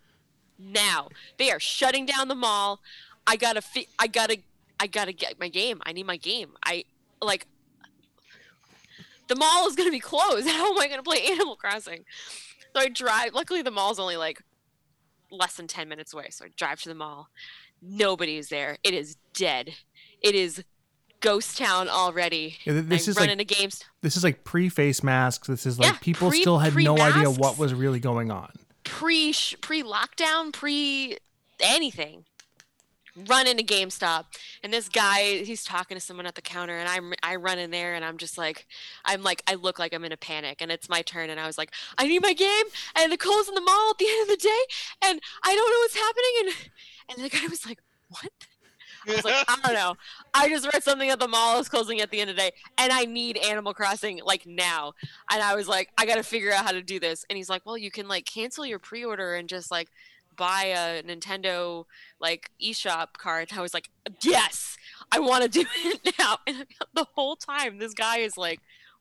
now. 0.59 1.07
They 1.37 1.51
are 1.51 1.59
shutting 1.59 2.05
down 2.05 2.27
the 2.27 2.35
mall. 2.35 2.81
I 3.25 3.37
gotta. 3.37 3.61
Fi- 3.61 3.87
I 3.97 4.07
gotta." 4.07 4.37
I 4.79 4.85
gotta 4.85 5.11
get 5.11 5.39
my 5.39 5.49
game. 5.49 5.81
I 5.87 5.91
need 5.91 6.05
my 6.05 6.17
game. 6.17 6.51
I 6.63 6.83
like 7.21 7.47
the 9.27 9.35
mall 9.35 9.67
is 9.67 9.75
going 9.75 9.87
to 9.87 9.91
be 9.91 9.99
closed. 9.99 10.47
How 10.47 10.71
am 10.71 10.77
I 10.79 10.87
going 10.87 10.99
to 10.99 11.03
play 11.03 11.25
Animal 11.27 11.55
Crossing? 11.55 12.05
So 12.75 12.81
I 12.81 12.89
drive. 12.89 13.33
Luckily, 13.33 13.61
the 13.61 13.71
mall's 13.71 13.99
only 13.99 14.17
like 14.17 14.41
less 15.31 15.55
than 15.55 15.67
10 15.67 15.89
minutes 15.89 16.13
away. 16.13 16.27
So 16.29 16.45
I 16.45 16.49
drive 16.55 16.81
to 16.81 16.89
the 16.89 16.95
mall. 16.95 17.29
Nobody 17.81 18.37
is 18.37 18.49
there. 18.49 18.77
It 18.83 18.93
is 18.93 19.17
dead. 19.33 19.73
It 20.21 20.35
is 20.35 20.63
ghost 21.19 21.57
town 21.57 21.89
already. 21.89 22.57
Yeah, 22.63 22.81
this 22.81 23.07
I 23.07 23.11
is 23.11 23.17
run 23.17 23.37
like 23.37 23.47
games. 23.47 23.83
this 24.01 24.15
is 24.15 24.23
like 24.23 24.43
pre-face 24.43 25.03
masks. 25.03 25.47
This 25.47 25.65
is 25.65 25.79
like 25.79 25.91
Yeah, 25.91 25.97
people 26.01 26.29
pre- 26.29 26.41
still 26.41 26.59
had 26.59 26.75
no 26.75 26.97
idea 26.97 27.29
what 27.29 27.57
was 27.57 27.73
really 27.73 27.99
going 27.99 28.31
on. 28.31 28.51
pre 28.83 29.33
pre 29.61 29.83
lockdown, 29.83 30.53
pre 30.53 31.17
anything. 31.59 32.25
Run 33.25 33.47
into 33.47 33.63
GameStop, 33.63 34.25
and 34.63 34.71
this 34.71 34.89
guy 34.89 35.43
he's 35.43 35.63
talking 35.63 35.95
to 35.95 36.01
someone 36.01 36.27
at 36.27 36.35
the 36.35 36.41
counter, 36.41 36.77
and 36.77 36.87
I'm 36.87 37.13
I 37.23 37.35
run 37.37 37.57
in 37.57 37.71
there, 37.71 37.95
and 37.95 38.05
I'm 38.05 38.17
just 38.17 38.37
like, 38.37 38.67
I'm 39.05 39.23
like 39.23 39.41
I 39.47 39.55
look 39.55 39.79
like 39.79 39.93
I'm 39.93 40.03
in 40.05 40.11
a 40.11 40.17
panic, 40.17 40.61
and 40.61 40.71
it's 40.71 40.87
my 40.87 41.01
turn, 41.01 41.31
and 41.31 41.39
I 41.39 41.47
was 41.47 41.57
like, 41.57 41.73
I 41.97 42.07
need 42.07 42.21
my 42.21 42.33
game, 42.33 42.65
and 42.95 43.11
the 43.11 43.17
close 43.17 43.47
in 43.47 43.55
the 43.55 43.61
mall 43.61 43.89
at 43.89 43.97
the 43.97 44.05
end 44.09 44.21
of 44.23 44.27
the 44.27 44.37
day, 44.37 44.61
and 45.03 45.19
I 45.43 45.55
don't 45.55 45.71
know 45.71 45.79
what's 45.79 45.95
happening, 45.95 46.31
and 46.41 46.69
and 47.09 47.25
the 47.25 47.29
guy 47.29 47.47
was 47.47 47.65
like, 47.65 47.79
what? 48.09 48.31
I 49.07 49.15
was 49.15 49.25
like, 49.25 49.45
I 49.47 49.57
don't 49.63 49.73
know. 49.73 49.95
I 50.33 50.49
just 50.49 50.71
read 50.71 50.83
something 50.83 51.09
at 51.09 51.19
the 51.19 51.27
mall 51.27 51.59
is 51.59 51.69
closing 51.69 52.01
at 52.01 52.11
the 52.11 52.19
end 52.19 52.29
of 52.29 52.35
the 52.35 52.41
day, 52.43 52.51
and 52.77 52.91
I 52.91 53.05
need 53.05 53.37
Animal 53.37 53.73
Crossing 53.73 54.19
like 54.25 54.45
now. 54.45 54.93
And 55.31 55.41
I 55.41 55.55
was 55.55 55.67
like, 55.67 55.89
I 55.97 56.05
got 56.05 56.15
to 56.15 56.23
figure 56.23 56.51
out 56.51 56.65
how 56.65 56.71
to 56.71 56.81
do 56.81 56.99
this. 56.99 57.25
And 57.29 57.37
he's 57.37 57.49
like, 57.49 57.65
Well, 57.65 57.77
you 57.77 57.91
can 57.91 58.07
like 58.07 58.25
cancel 58.25 58.65
your 58.65 58.79
pre-order 58.79 59.35
and 59.35 59.47
just 59.47 59.71
like 59.71 59.89
buy 60.37 60.65
a 60.65 61.03
Nintendo 61.03 61.85
like 62.19 62.51
eShop 62.61 63.13
card. 63.17 63.49
And 63.49 63.59
I 63.59 63.61
was 63.61 63.73
like, 63.73 63.89
Yes, 64.21 64.77
I 65.11 65.19
want 65.19 65.43
to 65.43 65.49
do 65.49 65.65
it 65.85 66.15
now. 66.19 66.37
And 66.47 66.65
the 66.93 67.05
whole 67.15 67.35
time, 67.35 67.77
this 67.79 67.93
guy 67.93 68.19
is 68.19 68.37
like. 68.37 68.59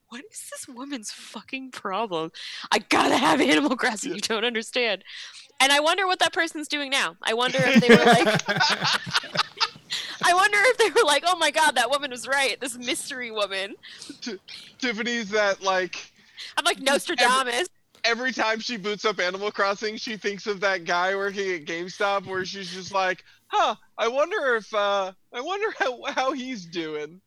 What 0.08 0.22
is 0.30 0.48
this 0.52 0.68
woman's 0.68 1.10
fucking 1.10 1.72
problem? 1.72 2.30
I 2.70 2.78
gotta 2.78 3.16
have 3.16 3.40
Animal 3.40 3.76
Crossing. 3.76 4.14
You 4.14 4.20
don't 4.20 4.44
understand. 4.44 5.02
And 5.58 5.72
I 5.72 5.80
wonder 5.80 6.06
what 6.06 6.20
that 6.20 6.32
person's 6.32 6.68
doing 6.68 6.90
now. 6.90 7.16
I 7.22 7.34
wonder 7.34 7.58
if 7.60 7.80
they 7.80 7.88
were 7.88 7.96
like, 8.04 8.26
I 10.22 10.32
wonder 10.32 10.58
if 10.60 10.78
they 10.78 10.90
were 10.90 11.04
like, 11.04 11.24
oh 11.26 11.36
my 11.36 11.50
god, 11.50 11.72
that 11.72 11.90
woman 11.90 12.12
was 12.12 12.28
right. 12.28 12.60
This 12.60 12.78
mystery 12.78 13.32
woman. 13.32 13.74
Tiffany's 14.78 15.30
that 15.30 15.62
like 15.62 16.12
I'm 16.56 16.64
like 16.64 16.80
Nostradamus. 16.80 17.68
Every 18.06 18.32
time 18.32 18.60
she 18.60 18.76
boots 18.76 19.04
up 19.04 19.18
Animal 19.20 19.50
Crossing, 19.50 19.96
she 19.96 20.16
thinks 20.16 20.46
of 20.46 20.60
that 20.60 20.84
guy 20.84 21.14
working 21.14 21.52
at 21.52 21.64
GameStop 21.64 22.26
where 22.26 22.44
she's 22.44 22.72
just 22.72 22.92
like, 22.92 23.24
huh, 23.48 23.74
I 23.98 24.08
wonder 24.08 24.56
if 24.56 24.72
uh 24.74 25.12
I 25.32 25.40
wonder 25.40 25.66
how 25.78 26.02
how 26.12 26.32
he's 26.32 26.64
doing. 26.66 27.20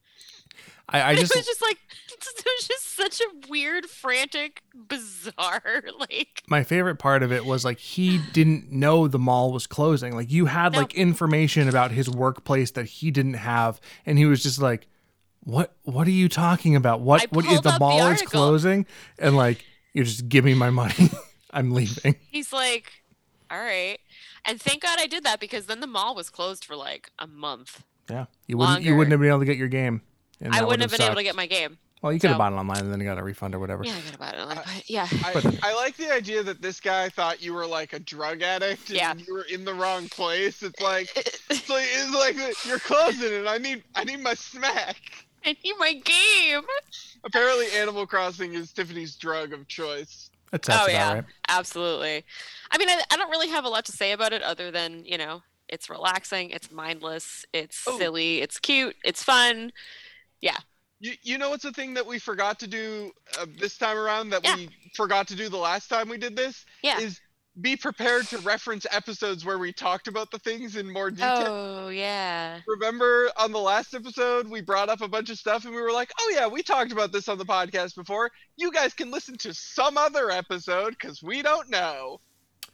I, 0.91 1.01
I 1.01 1.11
it 1.11 1.17
just 1.19 1.35
was 1.35 1.45
just 1.45 1.61
like 1.61 1.77
it 2.11 2.45
was 2.45 2.67
just 2.67 2.95
such 2.95 3.21
a 3.21 3.47
weird, 3.47 3.85
frantic, 3.85 4.63
bizarre 4.75 5.61
like. 5.99 6.43
my 6.49 6.63
favorite 6.63 6.95
part 6.97 7.23
of 7.23 7.31
it 7.31 7.45
was 7.45 7.63
like 7.63 7.77
he 7.79 8.19
didn't 8.33 8.71
know 8.71 9.07
the 9.07 9.19
mall 9.19 9.51
was 9.53 9.67
closing. 9.67 10.15
Like 10.15 10.31
you 10.31 10.45
had 10.47 10.73
No. 10.73 10.79
like 10.79 10.93
information 10.95 11.67
about 11.69 11.91
his 11.91 12.09
workplace 12.09 12.71
that 12.71 12.85
he 12.87 13.11
didn't 13.11 13.35
have, 13.35 13.79
and 14.05 14.17
he 14.17 14.25
was 14.25 14.41
just 14.43 14.59
like, 14.59 14.87
"What? 15.43 15.75
What 15.83 16.07
are 16.07 16.11
you 16.11 16.27
talking 16.27 16.75
about? 16.75 17.01
What? 17.01 17.21
I 17.21 17.25
what 17.29 17.45
is 17.45 17.61
the 17.61 17.69
up 17.69 17.75
the 17.75 17.79
mall 17.79 18.07
is 18.07 18.21
closing?" 18.23 18.85
And 19.19 19.37
like, 19.37 19.63
you 19.99 20.05
just 20.05 20.27
give 20.29 20.43
me 20.45 20.53
my 20.53 20.69
money. 20.69 21.09
I'm 21.51 21.71
leaving. 21.71 22.15
He's 22.31 22.51
like, 22.53 22.91
all 23.51 23.59
right. 23.59 23.97
And 24.45 24.61
thank 24.61 24.81
God 24.83 24.97
I 24.99 25.07
did 25.07 25.23
that 25.25 25.39
because 25.39 25.65
then 25.65 25.79
the 25.79 25.87
mall 25.87 26.15
was 26.15 26.29
closed 26.29 26.63
for 26.65 26.75
like 26.75 27.11
a 27.19 27.27
month. 27.27 27.83
Yeah, 28.09 28.25
you 28.47 28.57
wouldn't. 28.57 28.81
You 28.83 28.95
wouldn't 28.95 29.11
have 29.11 29.19
been 29.19 29.29
able 29.29 29.39
to 29.39 29.45
get 29.45 29.57
your 29.57 29.67
game. 29.67 30.01
and 30.41 30.53
I 30.55 30.63
wouldn't 30.63 30.81
have 30.89 30.91
been 30.97 31.05
able 31.05 31.15
to 31.17 31.23
get 31.23 31.35
my 31.35 31.45
game. 31.45 31.77
Well, 32.01 32.13
you 32.13 32.19
could 32.19 32.29
have 32.29 32.37
bought 32.39 32.53
it 32.53 32.55
online 32.55 32.79
and 32.79 32.93
then 32.93 32.99
you 33.01 33.05
got 33.05 33.17
a 33.17 33.23
refund 33.23 33.53
or 33.53 33.59
whatever. 33.59 33.83
Yeah, 33.83 33.93
I 33.93 34.01
got 34.01 34.15
about 34.15 34.33
it. 34.35 34.45
Like, 34.45 34.57
I- 34.59 34.63
but 34.63 34.89
yeah. 34.89 35.07
I, 35.61 35.71
I 35.71 35.75
like 35.75 35.97
the 35.97 36.09
idea 36.13 36.41
that 36.43 36.61
this 36.61 36.79
guy 36.79 37.09
thought 37.09 37.41
you 37.43 37.53
were 37.53 37.65
like 37.67 37.91
a 37.91 37.99
drug 37.99 38.41
addict 38.41 38.89
and 38.89 38.97
Yeah. 38.97 39.13
you 39.15 39.33
were 39.33 39.43
in 39.43 39.65
the 39.65 39.73
wrong 39.73 40.07
place. 40.07 40.63
It's 40.63 40.79
like 40.79 41.11
it's 41.49 41.69
like, 41.69 41.85
it's 41.91 42.13
like 42.15 42.37
you're 42.65 42.79
closing 42.79 43.33
and 43.33 43.49
I 43.49 43.57
need 43.57 43.83
I 43.95 44.05
need 44.05 44.21
my 44.21 44.33
smack. 44.33 44.95
I 45.45 45.55
need 45.63 45.73
my 45.79 45.93
game. 45.93 46.61
Apparently 47.23 47.67
Animal 47.75 48.05
Crossing 48.05 48.53
is 48.53 48.71
Tiffany's 48.71 49.15
drug 49.15 49.53
of 49.53 49.67
choice. 49.67 50.29
That 50.51 50.65
sounds 50.65 50.79
oh 50.81 50.83
about 50.85 50.91
yeah, 50.93 51.13
right. 51.13 51.23
absolutely. 51.47 52.25
I 52.71 52.77
mean, 52.77 52.89
I, 52.89 53.01
I 53.11 53.17
don't 53.17 53.29
really 53.29 53.49
have 53.49 53.65
a 53.65 53.69
lot 53.69 53.85
to 53.85 53.91
say 53.91 54.11
about 54.13 54.33
it 54.33 54.41
other 54.41 54.71
than 54.71 55.05
you 55.05 55.17
know, 55.17 55.41
it's 55.67 55.89
relaxing, 55.89 56.49
it's 56.49 56.71
mindless, 56.71 57.45
it's 57.53 57.83
Oh. 57.87 57.97
silly, 57.97 58.41
it's 58.41 58.59
cute, 58.59 58.95
it's 59.03 59.23
fun. 59.23 59.71
Yeah. 60.41 60.57
You, 61.01 61.13
you 61.21 61.37
know 61.37 61.49
what's 61.51 61.63
a 61.65 61.71
thing 61.71 61.93
that 61.93 62.05
we 62.05 62.19
forgot 62.19 62.59
to 62.59 62.67
do 62.67 63.11
uh, 63.39 63.45
this 63.57 63.77
time 63.77 63.97
around 63.97 64.31
that 64.31 64.43
Yeah. 64.43 64.55
we 64.55 64.69
forgot 64.95 65.27
to 65.29 65.35
do 65.35 65.47
the 65.47 65.57
last 65.57 65.87
time 65.87 66.09
we 66.09 66.17
did 66.17 66.35
this 66.35 66.65
Yeah. 66.83 66.99
is 66.99 67.21
be 67.61 67.75
prepared 67.75 68.27
to 68.27 68.37
reference 68.39 68.85
episodes 68.91 69.45
where 69.45 69.57
we 69.57 69.73
talked 69.73 70.07
about 70.07 70.31
the 70.31 70.39
things 70.39 70.75
in 70.75 70.91
more 70.91 71.11
detail. 71.11 71.45
Oh 71.47 71.89
yeah. 71.89 72.59
Remember 72.67 73.29
on 73.37 73.51
the 73.51 73.59
last 73.59 73.93
episode 73.93 74.47
we 74.47 74.61
brought 74.61 74.89
up 74.89 75.01
a 75.01 75.07
bunch 75.07 75.29
of 75.29 75.37
stuff 75.37 75.65
and 75.65 75.73
we 75.73 75.81
were 75.81 75.91
like, 75.91 76.11
"Oh 76.19 76.31
yeah, 76.33 76.47
we 76.47 76.63
talked 76.63 76.91
about 76.91 77.11
this 77.11 77.27
on 77.27 77.37
the 77.37 77.45
podcast 77.45 77.95
before. 77.95 78.31
You 78.57 78.71
guys 78.71 78.93
can 78.93 79.11
listen 79.11 79.35
to 79.37 79.53
some 79.53 79.97
other 79.97 80.31
episode 80.31 80.97
cuz 80.99 81.21
we 81.21 81.41
don't 81.41 81.69
know." 81.69 82.21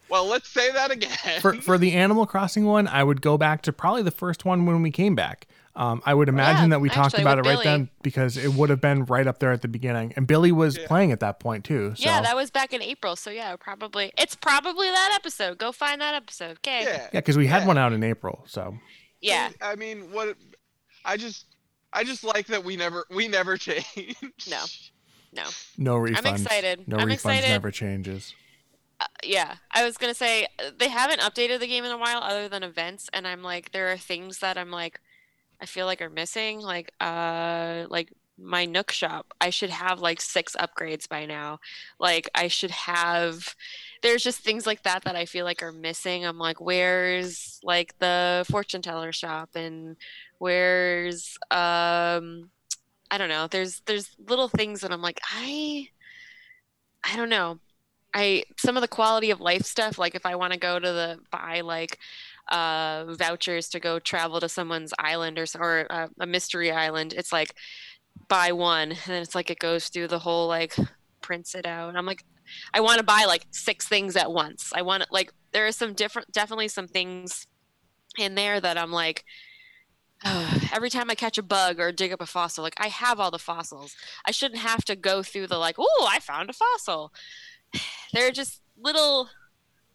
Well, 0.07 0.27
let's 0.27 0.49
say 0.49 0.71
that 0.71 0.91
again. 0.91 1.41
For 1.41 1.53
for 1.61 1.77
the 1.77 1.93
Animal 1.93 2.25
Crossing 2.25 2.65
one, 2.65 2.87
I 2.87 3.03
would 3.03 3.21
go 3.21 3.37
back 3.37 3.61
to 3.63 3.73
probably 3.73 4.03
the 4.03 4.11
first 4.11 4.45
one 4.45 4.65
when 4.65 4.81
we 4.81 4.91
came 4.91 5.15
back. 5.15 5.47
Um, 5.77 6.01
I 6.05 6.13
would 6.13 6.29
imagine 6.29 6.69
that 6.69 6.79
we 6.79 6.87
talked 6.89 7.19
about 7.19 7.37
it 7.37 7.41
with 7.41 7.55
right 7.55 7.63
Billy. 7.63 7.77
then 7.77 7.89
because 8.01 8.37
it 8.37 8.53
would 8.53 8.69
have 8.69 8.79
been 8.79 9.03
right 9.05 9.27
up 9.27 9.39
there 9.39 9.51
at 9.51 9.61
the 9.61 9.67
beginning, 9.67 10.13
and 10.15 10.25
Billy 10.25 10.51
was 10.53 10.77
Yeah. 10.77 10.87
playing 10.87 11.11
at 11.11 11.19
that 11.19 11.39
point 11.41 11.65
too. 11.65 11.93
So 11.97 12.03
Yeah, 12.05 12.21
that 12.21 12.33
was 12.35 12.49
back 12.49 12.71
in 12.71 12.81
April. 12.81 13.17
So 13.17 13.29
yeah, 13.29 13.55
probably 13.57 14.11
it's 14.17 14.35
probably 14.35 14.87
that 14.87 15.11
episode. 15.15 15.57
Go 15.57 15.73
find 15.73 15.99
that 15.99 16.15
episode. 16.15 16.57
Okay. 16.59 16.83
yeah. 16.83 16.91
yeah, 17.11 17.19
because 17.19 17.35
we 17.37 17.47
had 17.47 17.63
Yeah. 17.63 17.67
one 17.67 17.77
out 17.77 17.91
in 17.91 18.03
April. 18.03 18.43
So 18.47 18.77
Yeah. 19.21 19.49
I 19.61 19.75
mean, 19.75 20.11
what 20.13 20.37
I 21.03 21.17
just 21.17 21.45
I 21.91 22.03
just 22.05 22.23
like 22.23 22.47
that 22.47 22.63
we 22.63 22.77
never 22.77 23.05
we 23.09 23.27
never 23.27 23.57
change. 23.67 24.15
No. 24.49 24.63
No. 25.33 25.43
no 25.77 25.95
refunds. 25.97 26.25
I'm 26.25 26.35
excited. 26.35 26.87
No 26.87 26.97
I'm 26.97 27.07
refunds 27.09 27.13
excited. 27.15 27.49
never 27.49 27.69
changes. 27.71 28.33
Uh, 29.01 29.05
yeah, 29.25 29.55
I 29.71 29.83
was 29.83 29.97
gonna 29.97 30.13
say 30.13 30.45
uh, 30.57 30.71
they 30.79 30.87
haven't 30.87 31.19
updated 31.19 31.59
the 31.59 31.67
game 31.67 31.83
in 31.83 31.91
a 31.91 31.97
while, 31.97 32.19
other 32.23 32.47
than 32.47 32.63
events, 32.63 33.09
and 33.11 33.27
I'm 33.27 33.43
like, 33.43 33.73
there 33.73 33.91
are 33.91 33.97
things 33.97 34.39
that 34.39 34.57
I'm 34.57 34.71
like, 34.71 35.01
I 35.61 35.65
feel 35.65 35.85
like 35.85 36.01
are 36.01 36.09
missing, 36.09 36.59
like, 36.59 36.91
uh, 36.99 37.85
like 37.89 38.11
my 38.37 38.65
Nook 38.65 38.91
shop. 38.91 39.33
I 39.39 39.49
should 39.49 39.69
have 39.69 39.99
like 40.01 40.19
six 40.21 40.55
upgrades 40.59 41.07
by 41.07 41.25
now. 41.25 41.59
Like, 41.99 42.29
I 42.35 42.47
should 42.47 42.71
have. 42.71 43.55
There's 44.01 44.23
just 44.23 44.39
things 44.39 44.65
like 44.67 44.83
that 44.83 45.03
that 45.03 45.15
I 45.15 45.25
feel 45.25 45.45
like 45.45 45.63
are 45.63 45.71
missing. 45.71 46.25
I'm 46.25 46.37
like, 46.37 46.59
where's 46.59 47.59
like 47.63 47.97
the 47.99 48.45
fortune 48.49 48.81
teller 48.81 49.11
shop, 49.11 49.51
and 49.55 49.95
where's 50.39 51.37
um, 51.51 52.49
I 53.11 53.17
don't 53.17 53.29
know. 53.29 53.47
There's 53.47 53.81
there's 53.85 54.15
little 54.27 54.49
things 54.49 54.81
that 54.81 54.91
I'm 54.91 55.01
like, 55.01 55.21
I, 55.33 55.89
I 57.03 57.15
don't 57.15 57.29
know. 57.29 57.59
I 58.13 58.43
some 58.57 58.77
of 58.77 58.81
the 58.81 58.87
quality 58.87 59.31
of 59.31 59.41
life 59.41 59.63
stuff, 59.63 59.97
like 59.97 60.15
if 60.15 60.25
I 60.25 60.35
want 60.35 60.53
to 60.53 60.59
go 60.59 60.79
to 60.79 60.87
the 60.87 61.19
buy 61.31 61.61
like 61.61 61.99
uh, 62.49 63.05
vouchers 63.17 63.69
to 63.69 63.79
go 63.79 63.99
travel 63.99 64.39
to 64.39 64.49
someone's 64.49 64.93
island 64.99 65.39
or 65.39 65.45
or 65.59 65.87
uh, 65.89 66.07
a 66.19 66.25
mystery 66.25 66.71
island. 66.71 67.13
It's 67.13 67.31
like 67.31 67.55
buy 68.27 68.51
one, 68.51 68.91
and 68.91 69.15
it's 69.15 69.35
like 69.35 69.49
it 69.49 69.59
goes 69.59 69.89
through 69.89 70.07
the 70.07 70.19
whole 70.19 70.47
like 70.47 70.75
prints 71.21 71.55
it 71.55 71.65
out. 71.65 71.89
And 71.89 71.97
I'm 71.97 72.05
like, 72.05 72.23
I 72.73 72.81
want 72.81 72.97
to 72.97 73.03
buy 73.03 73.25
like 73.27 73.47
six 73.51 73.87
things 73.87 74.15
at 74.15 74.31
once. 74.31 74.71
I 74.75 74.81
want 74.81 75.05
like 75.11 75.33
there 75.51 75.65
are 75.65 75.71
some 75.71 75.93
different, 75.93 76.31
definitely 76.31 76.67
some 76.67 76.87
things 76.87 77.47
in 78.17 78.35
there 78.35 78.59
that 78.59 78.77
I'm 78.77 78.91
like. 78.91 79.25
every 80.73 80.89
time 80.89 81.09
I 81.09 81.15
catch 81.15 81.37
a 81.37 81.43
bug 81.43 81.79
or 81.79 81.91
dig 81.91 82.13
up 82.13 82.21
a 82.21 82.25
fossil, 82.25 82.63
like 82.63 82.77
I 82.77 82.87
have 82.87 83.19
all 83.19 83.31
the 83.31 83.37
fossils. 83.37 83.95
I 84.25 84.31
shouldn't 84.31 84.61
have 84.61 84.85
to 84.85 84.95
go 84.95 85.21
through 85.21 85.47
the 85.47 85.57
like, 85.57 85.75
oh, 85.77 86.07
I 86.09 86.19
found 86.19 86.49
a 86.49 86.53
fossil. 86.53 87.13
They're 88.13 88.31
just 88.31 88.61
little 88.77 89.29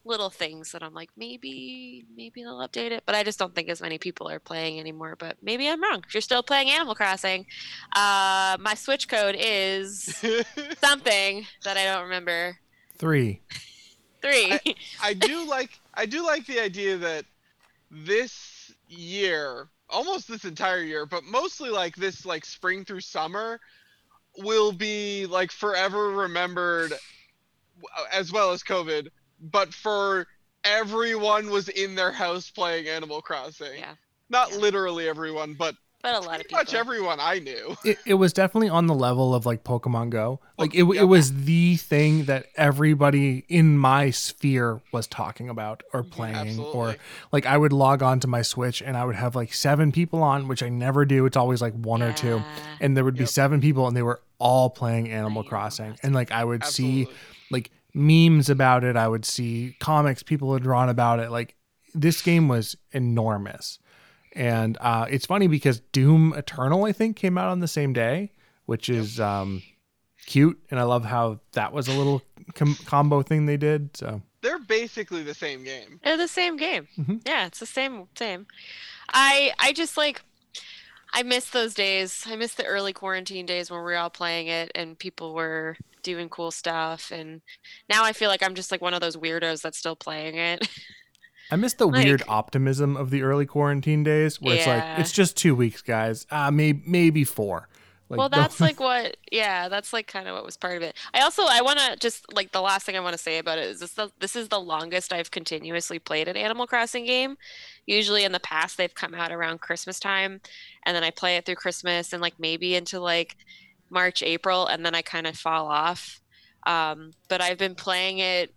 little 0.04 0.30
things 0.30 0.72
that 0.72 0.82
I'm 0.82 0.94
like, 0.94 1.10
maybe 1.16 2.04
maybe 2.16 2.42
they'll 2.42 2.58
update 2.58 2.90
it, 2.90 3.02
but 3.06 3.14
I 3.14 3.22
just 3.22 3.38
don't 3.38 3.54
think 3.54 3.68
as 3.68 3.80
many 3.80 3.98
people 3.98 4.28
are 4.28 4.40
playing 4.40 4.80
anymore. 4.80 5.16
But 5.18 5.36
maybe 5.42 5.68
I'm 5.68 5.82
wrong. 5.82 6.02
If 6.06 6.14
you're 6.14 6.20
still 6.20 6.42
playing 6.42 6.70
Animal 6.70 6.94
Crossing, 6.94 7.46
uh, 7.94 8.56
my 8.60 8.74
Switch 8.74 9.08
code 9.08 9.36
is 9.38 10.24
something 10.80 11.46
that 11.64 11.76
I 11.76 11.84
don't 11.84 12.04
remember. 12.04 12.58
Three. 12.96 13.40
Three. 14.22 14.58
I 15.02 15.14
do 15.14 15.46
like 15.48 15.70
I 15.94 16.06
do 16.06 16.24
like 16.24 16.46
the 16.46 16.60
idea 16.60 16.96
that 16.98 17.24
this 17.90 18.72
year, 18.88 19.68
almost 19.88 20.28
this 20.28 20.44
entire 20.44 20.82
year, 20.82 21.06
but 21.06 21.24
mostly 21.24 21.70
like 21.70 21.96
this 21.96 22.24
like 22.24 22.44
spring 22.44 22.84
through 22.84 23.00
summer 23.00 23.60
will 24.38 24.72
be 24.72 25.26
like 25.26 25.50
forever 25.50 26.10
remembered 26.10 26.92
as 28.12 28.32
well 28.32 28.50
as 28.50 28.62
COVID, 28.62 29.08
but 29.40 29.72
for 29.74 30.26
everyone 30.64 31.50
was 31.50 31.68
in 31.68 31.94
their 31.94 32.12
house 32.12 32.50
playing 32.50 32.86
Animal 32.88 33.20
Crossing. 33.22 33.78
Yeah. 33.78 33.94
Not 34.28 34.50
Yeah. 34.52 34.58
literally 34.58 35.08
everyone, 35.08 35.54
but 35.54 35.74
but 36.02 36.14
a 36.14 36.18
lot 36.20 36.22
of 36.22 36.26
pretty 36.28 36.44
people. 36.44 36.58
much 36.60 36.72
everyone 36.74 37.18
I 37.20 37.40
knew. 37.40 37.76
It, 37.84 37.98
it 38.06 38.14
was 38.14 38.32
definitely 38.32 38.70
on 38.70 38.86
the 38.86 38.94
level 38.94 39.34
of 39.34 39.44
like 39.44 39.64
Pokemon 39.64 40.08
Go. 40.08 40.40
Oh, 40.42 40.48
like 40.56 40.74
it, 40.74 40.84
yeah. 40.84 41.02
it 41.02 41.04
was 41.04 41.44
the 41.44 41.76
thing 41.76 42.24
that 42.24 42.46
everybody 42.56 43.44
in 43.50 43.76
my 43.76 44.08
sphere 44.08 44.80
was 44.92 45.06
talking 45.06 45.50
about 45.50 45.82
or 45.92 46.02
playing 46.02 46.58
or 46.58 46.96
like 47.32 47.44
I 47.44 47.58
would 47.58 47.74
log 47.74 48.02
on 48.02 48.18
to 48.20 48.28
my 48.28 48.40
Switch 48.40 48.80
and 48.80 48.96
I 48.96 49.04
would 49.04 49.16
have 49.16 49.36
like 49.36 49.52
seven 49.52 49.92
people 49.92 50.22
on, 50.22 50.48
which 50.48 50.62
I 50.62 50.70
never 50.70 51.04
do. 51.04 51.26
It's 51.26 51.36
always 51.36 51.60
like 51.60 51.74
one 51.74 52.02
or 52.02 52.14
two. 52.14 52.36
Yeah. 52.36 52.44
And 52.80 52.96
there 52.96 53.04
would 53.04 53.16
be 53.18 53.26
seven 53.26 53.60
people 53.60 53.86
and 53.86 53.94
they 53.94 54.02
were 54.02 54.20
all 54.38 54.70
playing 54.70 55.08
Animal 55.10 55.26
Animal 55.26 55.44
Crossing. 55.44 55.86
Crossing. 55.88 56.00
And 56.02 56.14
like 56.14 56.32
I 56.32 56.44
would 56.46 56.64
see 56.64 57.02
Absolutely. 57.02 57.14
like 57.14 57.14
memes 57.94 58.48
about 58.50 58.84
it. 58.84 58.96
I 58.96 59.08
would 59.08 59.24
see 59.24 59.76
comics 59.80 60.22
people 60.22 60.52
had 60.54 60.62
drawn 60.62 60.88
about 60.88 61.18
it. 61.20 61.30
Like 61.30 61.56
this 61.94 62.22
game 62.22 62.48
was 62.48 62.76
enormous. 62.92 63.78
And 64.34 64.78
uh, 64.80 65.06
it's 65.10 65.26
funny 65.26 65.48
because 65.48 65.80
Doom 65.92 66.32
Eternal, 66.36 66.84
I 66.84 66.92
think, 66.92 67.16
came 67.16 67.36
out 67.36 67.48
on 67.48 67.58
the 67.60 67.66
same 67.68 67.92
day, 67.92 68.32
which 68.66 68.88
is 68.88 69.18
um, 69.18 69.62
cute. 70.26 70.60
And 70.70 70.78
I 70.78 70.84
love 70.84 71.04
how 71.04 71.40
that 71.52 71.72
was 71.72 71.88
a 71.88 71.92
little 71.92 72.22
com- 72.54 72.78
combo 72.86 73.22
thing 73.22 73.46
they 73.46 73.56
did. 73.56 73.96
So 73.96 74.22
They're 74.42 74.60
basically 74.60 75.24
the 75.24 75.34
same 75.34 75.64
game. 75.64 75.98
They're 76.04 76.16
the 76.16 76.28
same 76.28 76.56
game. 76.56 76.86
Mhm. 76.96 77.22
Yeah, 77.26 77.46
it's 77.46 77.58
the 77.58 77.66
same 77.66 78.06
same. 78.16 78.46
I 79.12 79.52
I 79.58 79.72
just 79.72 79.96
like 79.96 80.22
I 81.12 81.24
miss 81.24 81.50
those 81.50 81.74
days. 81.74 82.24
I 82.28 82.36
miss 82.36 82.54
the 82.54 82.64
early 82.64 82.92
quarantine 82.92 83.46
days 83.46 83.68
when 83.68 83.80
we 83.80 83.84
were 83.84 83.96
all 83.96 84.10
playing 84.10 84.46
it 84.46 84.70
and 84.76 84.96
people 84.96 85.34
were 85.34 85.76
doing 86.02 86.28
cool 86.28 86.50
stuff 86.50 87.10
and 87.10 87.42
now 87.88 88.04
I 88.04 88.12
feel 88.12 88.28
like 88.28 88.42
I'm 88.42 88.54
just 88.54 88.70
like 88.70 88.80
one 88.80 88.94
of 88.94 89.00
those 89.00 89.16
weirdos 89.16 89.62
that's 89.62 89.78
still 89.78 89.96
playing 89.96 90.36
it. 90.36 90.68
I 91.50 91.56
miss 91.56 91.74
the 91.74 91.86
Like- 91.88 92.04
weird 92.04 92.22
optimism 92.28 92.96
of 92.96 93.10
the 93.10 93.22
early 93.22 93.46
quarantine 93.46 94.02
days 94.04 94.40
where 94.40 94.56
it's 94.56 94.66
like, 94.66 94.98
it's 94.98 95.12
just 95.12 95.36
two 95.36 95.54
weeks, 95.54 95.82
guys. 95.82 96.26
Uh, 96.30 96.50
maybe, 96.50 96.82
maybe 96.86 97.24
four. 97.24 97.68
Like, 98.08 98.18
well, 98.18 98.28
the- 98.28 98.36
that's 98.36 98.60
like 98.60 98.80
what 98.88 99.16
yeah, 99.30 99.68
that's 99.68 99.92
like 99.92 100.08
kind 100.08 100.26
of 100.26 100.34
what 100.34 100.44
was 100.44 100.56
part 100.56 100.76
of 100.76 100.82
it. 100.82 100.96
I 101.14 101.20
also 101.20 101.44
I 101.48 101.62
want 101.62 101.78
to 101.78 101.96
just 101.96 102.32
like 102.32 102.50
the 102.50 102.60
last 102.60 102.84
thing 102.84 102.96
I 102.96 103.00
want 103.00 103.14
to 103.14 103.22
say 103.22 103.38
about 103.38 103.58
it 103.58 103.66
is 103.68 103.78
this 103.80 103.92
the, 103.92 104.10
this 104.18 104.34
is 104.34 104.48
the 104.48 104.58
longest 104.58 105.12
I've 105.12 105.30
continuously 105.30 106.00
played 106.00 106.26
an 106.26 106.36
Animal 106.36 106.66
Crossing 106.66 107.04
game. 107.04 107.36
Usually 107.86 108.24
in 108.24 108.32
the 108.32 108.40
past 108.40 108.76
they've 108.76 108.94
come 108.94 109.14
out 109.14 109.30
around 109.30 109.60
Christmas 109.60 110.00
time 110.00 110.40
and 110.84 110.96
then 110.96 111.04
I 111.04 111.10
play 111.10 111.36
it 111.36 111.46
through 111.46 111.54
Christmas 111.56 112.12
and 112.12 112.20
like 112.20 112.34
maybe 112.38 112.74
into 112.74 112.98
like 112.98 113.36
March, 113.90 114.22
April 114.22 114.66
and 114.66 114.84
then 114.84 114.94
I 114.94 115.02
kind 115.02 115.26
of 115.26 115.36
fall 115.36 115.66
off. 115.66 116.20
Um, 116.66 117.12
but 117.28 117.40
I've 117.40 117.58
been 117.58 117.74
playing 117.74 118.18
it 118.18 118.54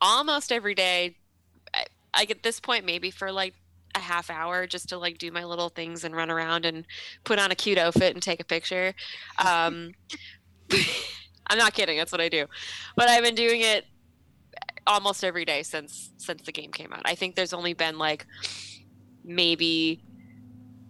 almost 0.00 0.52
every 0.52 0.74
day. 0.74 1.16
I, 1.74 1.84
I 2.14 2.26
at 2.30 2.42
this 2.42 2.60
point 2.60 2.84
maybe 2.84 3.10
for 3.10 3.32
like 3.32 3.54
a 3.94 4.00
half 4.00 4.30
hour 4.30 4.66
just 4.66 4.88
to 4.90 4.98
like 4.98 5.18
do 5.18 5.30
my 5.30 5.44
little 5.44 5.68
things 5.68 6.04
and 6.04 6.14
run 6.14 6.30
around 6.30 6.64
and 6.64 6.84
put 7.24 7.38
on 7.38 7.50
a 7.50 7.54
cute 7.54 7.78
outfit 7.78 8.14
and 8.14 8.22
take 8.22 8.40
a 8.40 8.44
picture. 8.44 8.94
Um, 9.38 9.92
I'm 11.46 11.58
not 11.58 11.72
kidding. 11.74 11.96
That's 11.96 12.12
what 12.12 12.20
I 12.20 12.28
do. 12.28 12.46
But 12.96 13.08
I've 13.08 13.24
been 13.24 13.34
doing 13.34 13.62
it 13.62 13.86
almost 14.86 15.22
every 15.22 15.44
day 15.44 15.62
since 15.62 16.10
since 16.16 16.42
the 16.42 16.52
game 16.52 16.72
came 16.72 16.92
out. 16.92 17.02
I 17.04 17.14
think 17.14 17.36
there's 17.36 17.52
only 17.52 17.74
been 17.74 17.98
like 17.98 18.26
maybe 19.24 20.02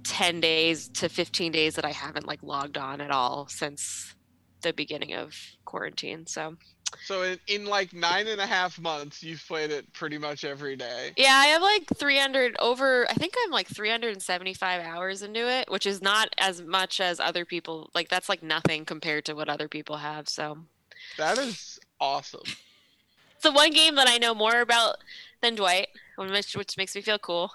10 0.09 0.41
days 0.41 0.89
to 0.89 1.09
15 1.09 1.53
days 1.53 1.75
that 1.77 1.85
I 1.85 1.93
haven't 1.93 2.27
like 2.27 2.43
logged 2.43 2.79
on 2.79 3.01
at 3.01 3.11
all 3.11 3.47
since 3.49 4.15
the 4.63 4.73
beginning 4.73 5.15
of 5.15 5.35
quarantine. 5.65 6.27
So 6.27 6.57
So 7.05 7.23
in, 7.23 7.39
in 7.47 7.65
like 7.67 7.93
nine 7.93 8.27
and 8.29 8.41
a 8.41 8.47
half 8.47 8.79
months, 8.79 9.23
you've 9.23 9.45
played 9.47 9.71
it 9.71 9.93
pretty 9.93 10.19
much 10.19 10.45
every 10.45 10.77
day. 10.77 11.13
yeah, 11.17 11.35
I 11.35 11.47
have 11.49 11.63
like 11.63 11.87
300 11.97 12.57
over. 12.61 13.07
I 13.11 13.15
think 13.15 13.35
I'm 13.45 13.51
like 13.51 13.69
375 13.69 14.83
hours 14.83 15.23
into 15.23 15.49
it, 15.49 15.71
which 15.71 15.87
is 15.87 16.01
not 16.03 16.29
as 16.39 16.63
much 16.63 17.01
as 17.01 17.21
other 17.21 17.45
people. 17.45 17.91
Like 17.95 18.09
that's 18.09 18.29
like 18.29 18.43
nothing 18.43 18.85
compared 18.87 19.25
to 19.27 19.35
what 19.35 19.49
other 19.49 19.69
people 19.69 19.99
have. 19.99 20.29
So 20.29 20.59
That 21.19 21.39
is 21.39 21.79
awesome. 22.01 22.43
it's 23.35 23.43
the 23.43 23.53
one 23.53 23.71
game 23.71 23.95
that 23.97 24.09
I 24.09 24.19
know 24.19 24.35
more 24.35 24.61
about 24.61 24.97
than 25.43 25.55
Dwight, 25.55 25.89
which 26.17 26.57
which 26.57 26.77
makes 26.77 26.95
me 26.97 27.03
feel 27.03 27.19
cool. 27.19 27.53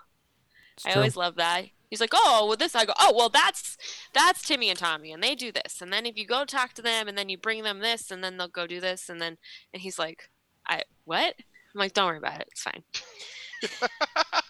It's 0.75 0.85
I 0.85 0.91
true. 0.91 0.99
always 1.01 1.15
love 1.17 1.35
that. 1.35 1.65
He's 1.93 2.01
like, 2.01 2.13
oh, 2.15 2.45
well, 2.47 2.57
this. 2.57 2.73
I 2.73 2.85
go, 2.85 2.93
oh, 2.99 3.13
well, 3.15 3.29
that's 3.29 3.77
that's 4.13 4.41
Timmy 4.41 4.71
and 4.71 4.79
Tommy, 4.79 5.11
and 5.11 5.21
they 5.21 5.35
do 5.35 5.51
this. 5.51 5.79
And 5.79 5.93
then 5.93 6.07
if 6.07 6.17
you 6.17 6.25
go 6.25 6.43
talk 6.43 6.73
to 6.73 6.81
them, 6.81 7.07
and 7.07 7.15
then 7.15 7.29
you 7.29 7.37
bring 7.37 7.61
them 7.61 7.81
this, 7.81 8.09
and 8.09 8.23
then 8.23 8.37
they'll 8.37 8.47
go 8.47 8.65
do 8.65 8.81
this, 8.81 9.09
and 9.09 9.21
then 9.21 9.37
and 9.73 9.81
he's 9.83 9.99
like, 9.99 10.29
I 10.67 10.81
what? 11.05 11.35
I'm 11.37 11.79
like, 11.79 11.93
don't 11.93 12.07
worry 12.07 12.17
about 12.17 12.41
it. 12.41 12.47
It's 12.51 12.63
fine. 12.63 12.83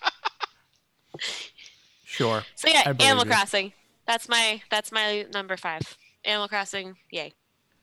Sure. 2.14 2.44
So 2.54 2.68
yeah, 2.70 2.94
Animal 3.00 3.26
you. 3.26 3.32
Crossing. 3.32 3.74
That's 4.06 4.30
my 4.30 4.62
that's 4.70 4.92
my 4.92 5.26
number 5.34 5.58
five. 5.58 5.82
Animal 6.24 6.48
Crossing. 6.48 6.96
Yay. 7.10 7.34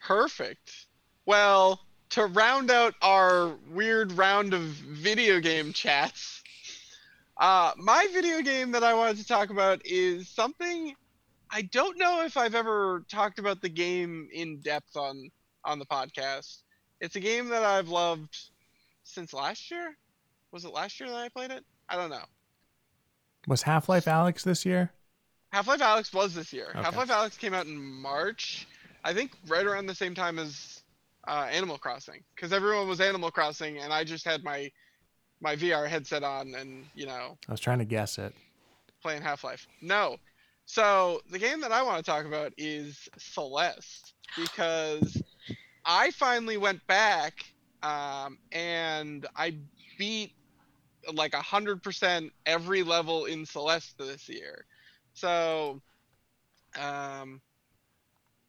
Perfect. 0.01 0.87
Well, 1.27 1.81
to 2.11 2.27
round 2.27 2.71
out 2.71 2.95
our 3.03 3.57
weird 3.73 4.13
round 4.13 4.55
of 4.55 4.61
video 4.61 5.41
game 5.41 5.73
chats, 5.73 6.40
uh, 7.41 7.73
my 7.77 8.07
video 8.13 8.41
game 8.43 8.71
that 8.73 8.85
I 8.85 8.95
wanted 8.95 9.17
to 9.17 9.27
talk 9.27 9.51
about 9.51 9.81
is 9.85 10.29
something 10.29 10.95
I 11.51 11.63
don't 11.63 11.99
know 11.99 12.25
if 12.25 12.37
I've 12.37 12.55
ever 12.55 13.05
talked 13.11 13.41
about 13.41 13.61
the 13.61 13.69
game 13.69 14.29
in 14.33 14.61
depth 14.61 14.97
on 14.97 15.31
on 15.65 15.79
the 15.79 15.87
podcast. 15.87 16.59
It's 17.01 17.17
a 17.17 17.21
game 17.21 17.49
that 17.49 17.65
I've 17.65 17.89
loved 17.89 18.39
since 19.03 19.33
last 19.33 19.71
year. 19.71 19.97
Was 20.53 20.65
it 20.65 20.73
last 20.73 21.01
year 21.01 21.09
that 21.09 21.17
I 21.17 21.29
played 21.29 21.51
it? 21.51 21.65
I 21.89 21.97
don't 21.97 22.11
know. 22.11 22.25
Was 23.49 23.63
Half 23.63 23.89
Life 23.89 24.05
Alyx 24.05 24.43
this 24.43 24.65
year? 24.65 24.93
Half-Life 25.53 25.81
Alyx 25.81 26.15
was 26.15 26.35
this 26.35 26.53
year. 26.53 26.69
Okay. 26.71 26.81
Half-Life 26.81 27.09
Alyx 27.09 27.39
came 27.39 27.55
out 27.55 27.67
in 27.67 27.77
March, 27.77 28.69
I 29.03 29.13
think, 29.13 29.33
right 29.49 29.67
around 29.67 29.87
the 29.87 29.95
same 29.95 30.15
time 30.15 30.39
as 30.39 30.83
uh, 31.27 31.49
Animal 31.51 31.77
Crossing, 31.77 32.23
because 32.35 32.53
everyone 32.53 32.87
was 32.87 33.01
Animal 33.01 33.33
Crossing, 33.33 33.79
and 33.79 33.93
I 33.93 34.05
just 34.05 34.25
had 34.25 34.45
my 34.45 34.71
my 35.41 35.57
VR 35.57 35.89
headset 35.89 36.23
on, 36.23 36.55
and 36.55 36.87
you 36.95 37.07
know, 37.07 37.39
I 37.49 37.53
was 37.53 37.61
trying 37.61 37.79
to 37.79 37.85
guess 37.85 38.19
it. 38.19 38.35
playing 39.03 39.23
Half-Life. 39.23 39.67
No, 39.81 40.17
so 40.67 41.21
the 41.31 41.39
game 41.39 41.61
that 41.63 41.73
I 41.73 41.83
want 41.83 42.05
to 42.05 42.09
talk 42.09 42.27
about 42.27 42.53
is 42.57 43.09
Celeste, 43.19 44.15
because 44.37 45.21
I 45.85 46.13
finally 46.13 46.59
went 46.59 46.87
back 46.87 47.45
um, 47.83 48.39
and 48.53 49.27
I 49.35 49.57
beat 49.99 50.33
like 51.13 51.35
a 51.35 51.43
hundred 51.43 51.83
percent 51.83 52.33
every 52.47 52.85
level 52.85 53.25
in 53.25 53.45
Celeste 53.47 53.99
this 53.99 54.29
year. 54.29 54.65
So, 55.15 55.81
um, 56.79 57.41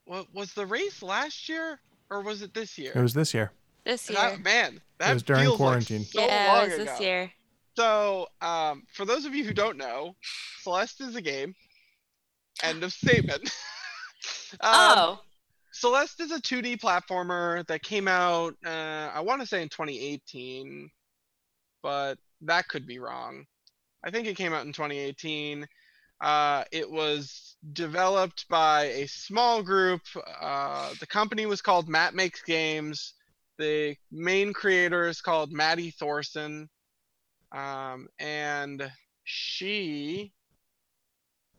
what 0.06 0.27
was 0.34 0.54
the 0.54 0.65
race 0.67 1.01
last 1.01 1.49
year 1.49 1.80
or 2.12 2.21
was 2.21 2.43
it 2.43 2.54
this 2.54 2.77
year? 2.77 2.91
It 2.93 3.01
was 3.01 3.15
this 3.15 3.34
year. 3.34 3.51
This 3.84 4.10
year. 4.10 4.20
That, 4.20 4.44
man, 4.44 4.82
that 5.00 5.13
was 5.13 5.24
during 5.24 5.44
feels 5.44 5.60
like 5.60 5.70
quarantine. 5.70 6.04
so 6.04 6.22
yeah, 6.22 6.54
long 6.54 6.63
it 6.63 6.65
was 6.65 6.74
ago. 6.76 6.86
this 6.86 7.02
year. 7.02 7.32
So, 7.78 8.28
um, 8.41 8.84
for 8.94 9.06
those 9.06 9.26
of 9.26 9.34
you 9.34 9.44
who 9.44 9.54
don't 9.54 9.78
know, 9.78 10.15
Celeste 10.62 11.02
is 11.02 11.15
a 11.15 11.22
game. 11.22 11.56
End 12.63 12.84
of 12.84 12.91
statement. 12.91 13.44
um, 14.60 14.60
oh, 14.62 15.20
Celeste 15.72 16.20
is 16.22 16.32
a 16.32 16.41
2D 16.41 16.80
platformer 16.80 17.65
that 17.67 17.82
came 17.82 18.08
out, 18.08 18.56
uh, 18.65 19.10
I 19.13 19.22
want 19.22 19.41
to 19.41 19.48
say 19.48 19.62
in 19.62 19.70
2018, 19.70 20.91
but 21.82 22.17
that 22.41 22.67
could 22.67 22.86
be 22.86 23.00
wrong. 23.00 23.46
I 24.04 24.12
think 24.12 24.28
it 24.28 24.36
came 24.36 24.54
out 24.54 24.65
in 24.65 24.74
2018. 24.74 25.65
Uh, 26.20 26.63
it 26.72 26.89
was 26.89 27.56
developed 27.74 28.48
by 28.50 28.84
a 28.84 29.08
small 29.08 29.63
group. 29.63 30.02
Uh, 30.39 30.94
the 31.00 31.08
company 31.08 31.46
was 31.46 31.62
called 31.62 31.88
Matt 31.88 32.13
Makes 32.13 32.41
Games. 32.44 33.13
The 33.62 33.95
main 34.12 34.54
creator 34.54 35.08
is 35.08 35.21
called 35.21 35.52
Maddy 35.52 35.91
Thorson. 35.91 36.67
Um, 37.52 38.08
and 38.17 38.91
she 39.24 40.34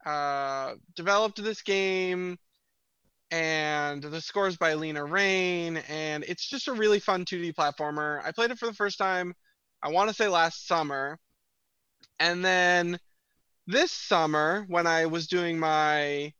uh, 0.04 0.74
developed 0.96 1.40
this 1.40 1.62
game 1.62 2.38
and 3.30 4.02
the 4.02 4.20
scores 4.20 4.56
by 4.56 4.74
Lena 4.74 5.04
Raine, 5.04 5.76
and 5.88 6.24
it's 6.26 6.48
just 6.48 6.66
a 6.66 6.72
really 6.72 6.98
fun 6.98 7.24
2D 7.24 7.54
platformer. 7.54 8.20
I 8.24 8.32
played 8.32 8.50
it 8.50 8.58
for 8.58 8.66
the 8.66 8.74
first 8.74 8.98
time, 8.98 9.32
I 9.80 9.90
want 9.90 10.10
to 10.10 10.14
say 10.14 10.26
last 10.26 10.66
summer, 10.66 11.20
and 12.18 12.44
then 12.44 12.98
this 13.68 13.92
summer 13.92 14.64
when 14.66 14.88
I 14.88 15.06
was 15.06 15.28
doing 15.28 15.56
my 15.56 16.32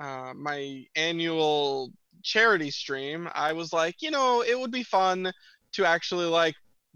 uh, 0.00 0.32
my 0.34 0.84
annual 0.96 1.92
charity 2.22 2.70
stream, 2.70 3.28
I 3.34 3.52
was 3.52 3.72
like, 3.72 4.02
you 4.02 4.10
know, 4.10 4.42
it 4.42 4.58
would 4.58 4.70
be 4.70 4.82
fun 4.82 5.32
to 5.72 5.84
actually 5.84 6.26
like 6.26 6.54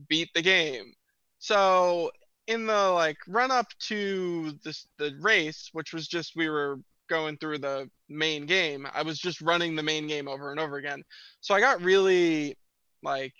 beat 0.08 0.30
the 0.34 0.42
game. 0.42 0.92
So 1.38 2.10
in 2.46 2.66
the 2.66 2.88
like 2.90 3.18
run 3.28 3.50
up 3.50 3.66
to 3.88 4.52
this 4.64 4.86
the 4.98 5.16
race, 5.20 5.70
which 5.72 5.92
was 5.92 6.08
just 6.08 6.36
we 6.36 6.48
were 6.48 6.78
going 7.08 7.36
through 7.38 7.58
the 7.58 7.88
main 8.08 8.46
game. 8.46 8.86
I 8.92 9.02
was 9.02 9.18
just 9.18 9.40
running 9.40 9.76
the 9.76 9.82
main 9.82 10.06
game 10.06 10.28
over 10.28 10.50
and 10.50 10.60
over 10.60 10.76
again. 10.76 11.02
So 11.40 11.54
I 11.54 11.60
got 11.60 11.82
really 11.82 12.56
like 13.02 13.34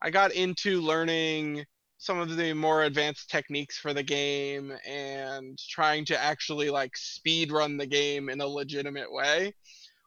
I 0.00 0.10
got 0.10 0.32
into 0.32 0.80
learning 0.80 1.64
some 1.98 2.18
of 2.18 2.36
the 2.36 2.52
more 2.52 2.82
advanced 2.82 3.30
techniques 3.30 3.78
for 3.78 3.94
the 3.94 4.02
game 4.02 4.72
and 4.84 5.56
trying 5.68 6.04
to 6.04 6.20
actually 6.20 6.68
like 6.68 6.96
speed 6.96 7.52
run 7.52 7.76
the 7.76 7.86
game 7.86 8.28
in 8.28 8.40
a 8.40 8.46
legitimate 8.46 9.12
way, 9.12 9.54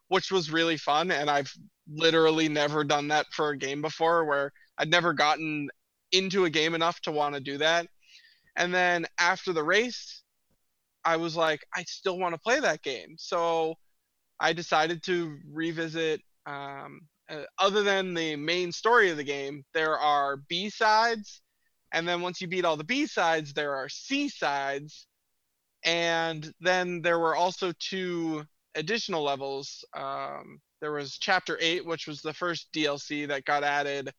which 0.08 0.32
was 0.32 0.52
really 0.52 0.78
fun 0.78 1.12
and 1.12 1.30
I've 1.30 1.52
literally 1.92 2.50
never 2.50 2.84
done 2.84 3.08
that 3.10 3.26
for 3.32 3.50
a 3.50 3.58
game 3.58 3.82
before 3.82 4.26
where 4.26 4.52
I'd 4.78 4.90
never 4.90 5.14
gotten 5.14 5.70
into 6.12 6.46
a 6.46 6.50
game 6.50 6.76
enough 6.76 7.00
to 7.02 7.12
want 7.12 7.36
to 7.36 7.42
do 7.42 7.58
that. 7.58 7.88
And 8.56 8.74
then 8.74 9.06
after 9.20 9.54
the 9.54 9.64
race, 9.64 10.24
I 11.04 11.18
was 11.18 11.36
like, 11.36 11.66
I 11.76 11.84
still 11.84 12.18
want 12.18 12.34
to 12.34 12.42
play 12.42 12.60
that 12.60 12.82
game. 12.82 13.16
So 13.18 13.76
I 14.40 14.54
decided 14.54 15.04
to 15.04 15.38
revisit. 15.52 16.22
Um, 16.46 17.02
uh, 17.30 17.44
other 17.58 17.84
than 17.84 18.14
the 18.14 18.36
main 18.36 18.72
story 18.72 19.10
of 19.10 19.18
the 19.18 19.24
game, 19.24 19.64
there 19.74 19.98
are 19.98 20.38
B 20.48 20.70
sides, 20.70 21.42
and 21.92 22.08
then 22.08 22.22
once 22.22 22.40
you 22.40 22.48
beat 22.48 22.66
all 22.66 22.78
the 22.78 22.84
B 22.84 23.08
sides, 23.08 23.54
there 23.54 23.76
are 23.76 23.90
C 23.90 24.30
sides, 24.30 25.08
and 25.84 26.52
then 26.60 27.02
there 27.02 27.18
were 27.18 27.36
also 27.36 27.74
two 27.80 28.46
additional 28.76 29.24
levels. 29.24 29.84
Um, 29.96 30.60
there 30.82 30.92
was 30.92 31.18
Chapter 31.18 31.58
Eight, 31.62 31.86
which 31.86 32.08
was 32.08 32.22
the 32.22 32.34
first 32.34 32.68
DLC 32.74 33.28
that 33.28 33.46
got 33.46 33.64
added 33.64 34.12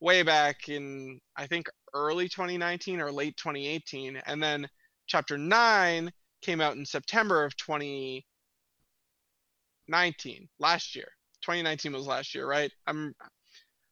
way 0.00 0.22
back 0.22 0.68
in 0.68 1.20
I 1.36 1.46
think 1.46 1.68
early 1.94 2.28
2019 2.28 3.00
or 3.00 3.12
late 3.12 3.36
2018, 3.36 4.16
and 4.26 4.42
then 4.42 4.66
Chapter 5.06 5.38
Nine 5.38 6.10
came 6.42 6.60
out 6.60 6.76
in 6.76 6.84
September 6.84 7.44
of 7.44 7.56
2019, 7.56 10.48
last 10.58 10.96
year. 10.96 11.08
2019 11.42 11.92
was 11.92 12.06
last 12.06 12.34
year, 12.34 12.46
right? 12.46 12.70
I'm 12.86 13.14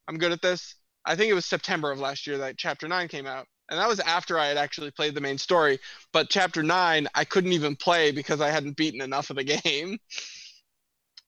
I'm 0.09 0.18
good 0.18 0.33
at 0.33 0.42
this. 0.42 0.75
I 1.05 1.16
think 1.16 1.31
it 1.31 1.35
was 1.35 1.46
September 1.46 1.90
of 1.90 2.01
last 2.01 2.27
year 2.27 2.38
that 2.38 2.59
chapter 2.59 2.88
9 2.88 3.09
came 3.09 3.27
out. 3.27 3.46
And 3.70 3.78
that 3.78 3.88
was 3.88 4.00
after 4.00 4.38
I 4.38 4.48
had 4.48 4.56
actually 4.56 4.90
played 4.90 5.14
the 5.14 5.20
main 5.20 5.38
story, 5.38 5.78
but 6.12 6.28
chapter 6.28 6.62
9 6.62 7.09
I 7.14 7.24
couldn't 7.24 7.52
even 7.52 7.76
play 7.76 8.11
because 8.12 8.40
I 8.40 8.50
hadn't 8.50 8.76
beaten 8.76 9.00
enough 9.00 9.30
of 9.30 9.37
the 9.37 9.44
game. 9.64 9.98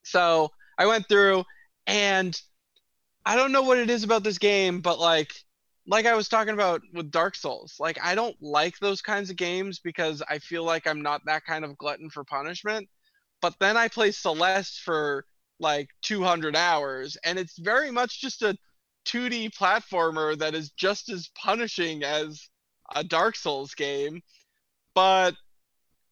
So, 0.05 0.50
I 0.78 0.87
went 0.87 1.09
through 1.09 1.44
and 1.87 2.40
I 3.24 3.37
don't 3.37 3.52
know 3.52 3.62
what 3.62 3.78
it 3.78 3.90
is 3.90 4.05
about 4.05 4.24
this 4.24 4.38
game, 4.38 4.81
but 4.81 4.98
like 4.98 5.33
like 5.87 6.07
I 6.07 6.14
was 6.14 6.28
talking 6.28 6.55
about 6.55 6.83
with 6.92 7.11
Dark 7.11 7.35
Souls, 7.37 7.76
like 7.81 7.98
I 8.02 8.14
don't 8.14 8.37
like 8.40 8.78
those 8.78 9.02
kinds 9.02 9.31
of 9.31 9.37
games 9.37 9.78
because 9.81 10.22
I 10.28 10.38
feel 10.38 10.64
like 10.64 10.87
I'm 10.87 11.02
not 11.02 11.24
that 11.26 11.44
kind 11.44 11.64
of 11.64 11.76
glutton 11.78 12.11
for 12.11 12.24
punishment. 12.24 12.88
But 13.40 13.59
then 13.61 13.76
I 13.76 13.88
play 13.88 14.12
Celeste 14.12 14.81
for 14.81 15.26
like 15.61 15.88
200 16.02 16.57
hours, 16.57 17.16
and 17.24 17.38
it's 17.38 17.59
very 17.59 17.90
much 17.90 18.20
just 18.20 18.42
a 18.42 18.57
2D 19.07 19.55
platformer 19.57 20.38
that 20.38 20.55
is 20.55 20.71
just 20.71 21.11
as 21.11 21.31
punishing 21.37 22.03
as 22.05 22.49
a 22.95 23.05
Dark 23.05 23.37
Souls 23.37 23.75
game. 23.75 24.23
But 24.95 25.35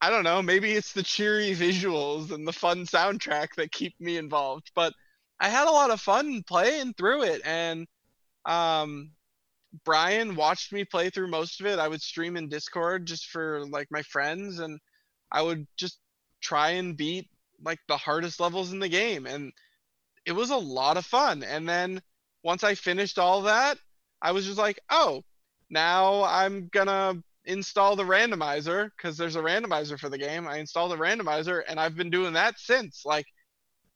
I 0.01 0.11
don't 0.11 0.25
know, 0.25 0.43
maybe 0.43 0.73
it's 0.73 0.93
the 0.93 1.03
cheery 1.03 1.55
visuals 1.55 2.33
and 2.33 2.47
the 2.47 2.53
fun 2.53 2.87
soundtrack 2.87 3.55
that 3.57 3.73
keep 3.73 3.95
me 4.01 4.17
involved. 4.17 4.71
But 4.75 4.95
I 5.39 5.49
had 5.49 5.69
a 5.69 5.73
lot 5.73 5.91
of 5.91 6.01
fun 6.01 6.43
playing 6.47 6.95
through 6.95 7.25
it, 7.25 7.43
and 7.45 7.87
um, 8.45 9.13
Brian 9.85 10.35
watched 10.35 10.73
me 10.73 10.85
play 10.85 11.11
through 11.11 11.29
most 11.29 11.61
of 11.61 11.67
it. 11.67 11.79
I 11.79 11.89
would 11.89 12.03
stream 12.03 12.37
in 12.37 12.49
Discord 12.49 13.07
just 13.07 13.27
for 13.27 13.65
like 13.67 13.89
my 13.91 14.03
friends 14.03 14.59
and 14.59 14.81
I 15.31 15.43
would 15.43 15.67
just 15.77 15.99
try 16.41 16.71
and 16.71 16.97
beat 16.97 17.29
like 17.63 17.79
the 17.87 17.97
hardest 17.97 18.41
levels 18.41 18.73
in 18.73 18.81
the 18.81 18.89
game 18.89 19.27
and 19.27 19.53
it 20.27 20.33
was 20.33 20.51
a 20.51 20.57
lot 20.57 20.97
of 20.97 21.07
fun. 21.07 21.43
And 21.43 21.69
then 21.69 22.03
once 22.43 22.65
I 22.65 22.75
finished 22.75 23.19
all 23.19 23.43
that, 23.43 23.79
I 24.23 24.33
was 24.33 24.47
just 24.47 24.59
like, 24.59 24.81
"Oh, 24.91 25.23
now 25.71 26.25
I'm 26.25 26.69
to 26.73 27.23
install 27.45 27.97
the 27.97 28.05
randomizer 28.05 28.91
cuz 28.99 29.17
there's 29.17 29.37
a 29.37 29.41
randomizer 29.41 29.99
for 29.99 30.09
the 30.09 30.19
game. 30.19 30.47
I 30.47 30.59
installed 30.59 30.93
the 30.93 30.97
randomizer 30.97 31.63
and 31.67 31.81
I've 31.81 31.97
been 31.97 32.11
doing 32.11 32.35
that 32.35 32.59
since 32.59 33.05
like 33.05 33.27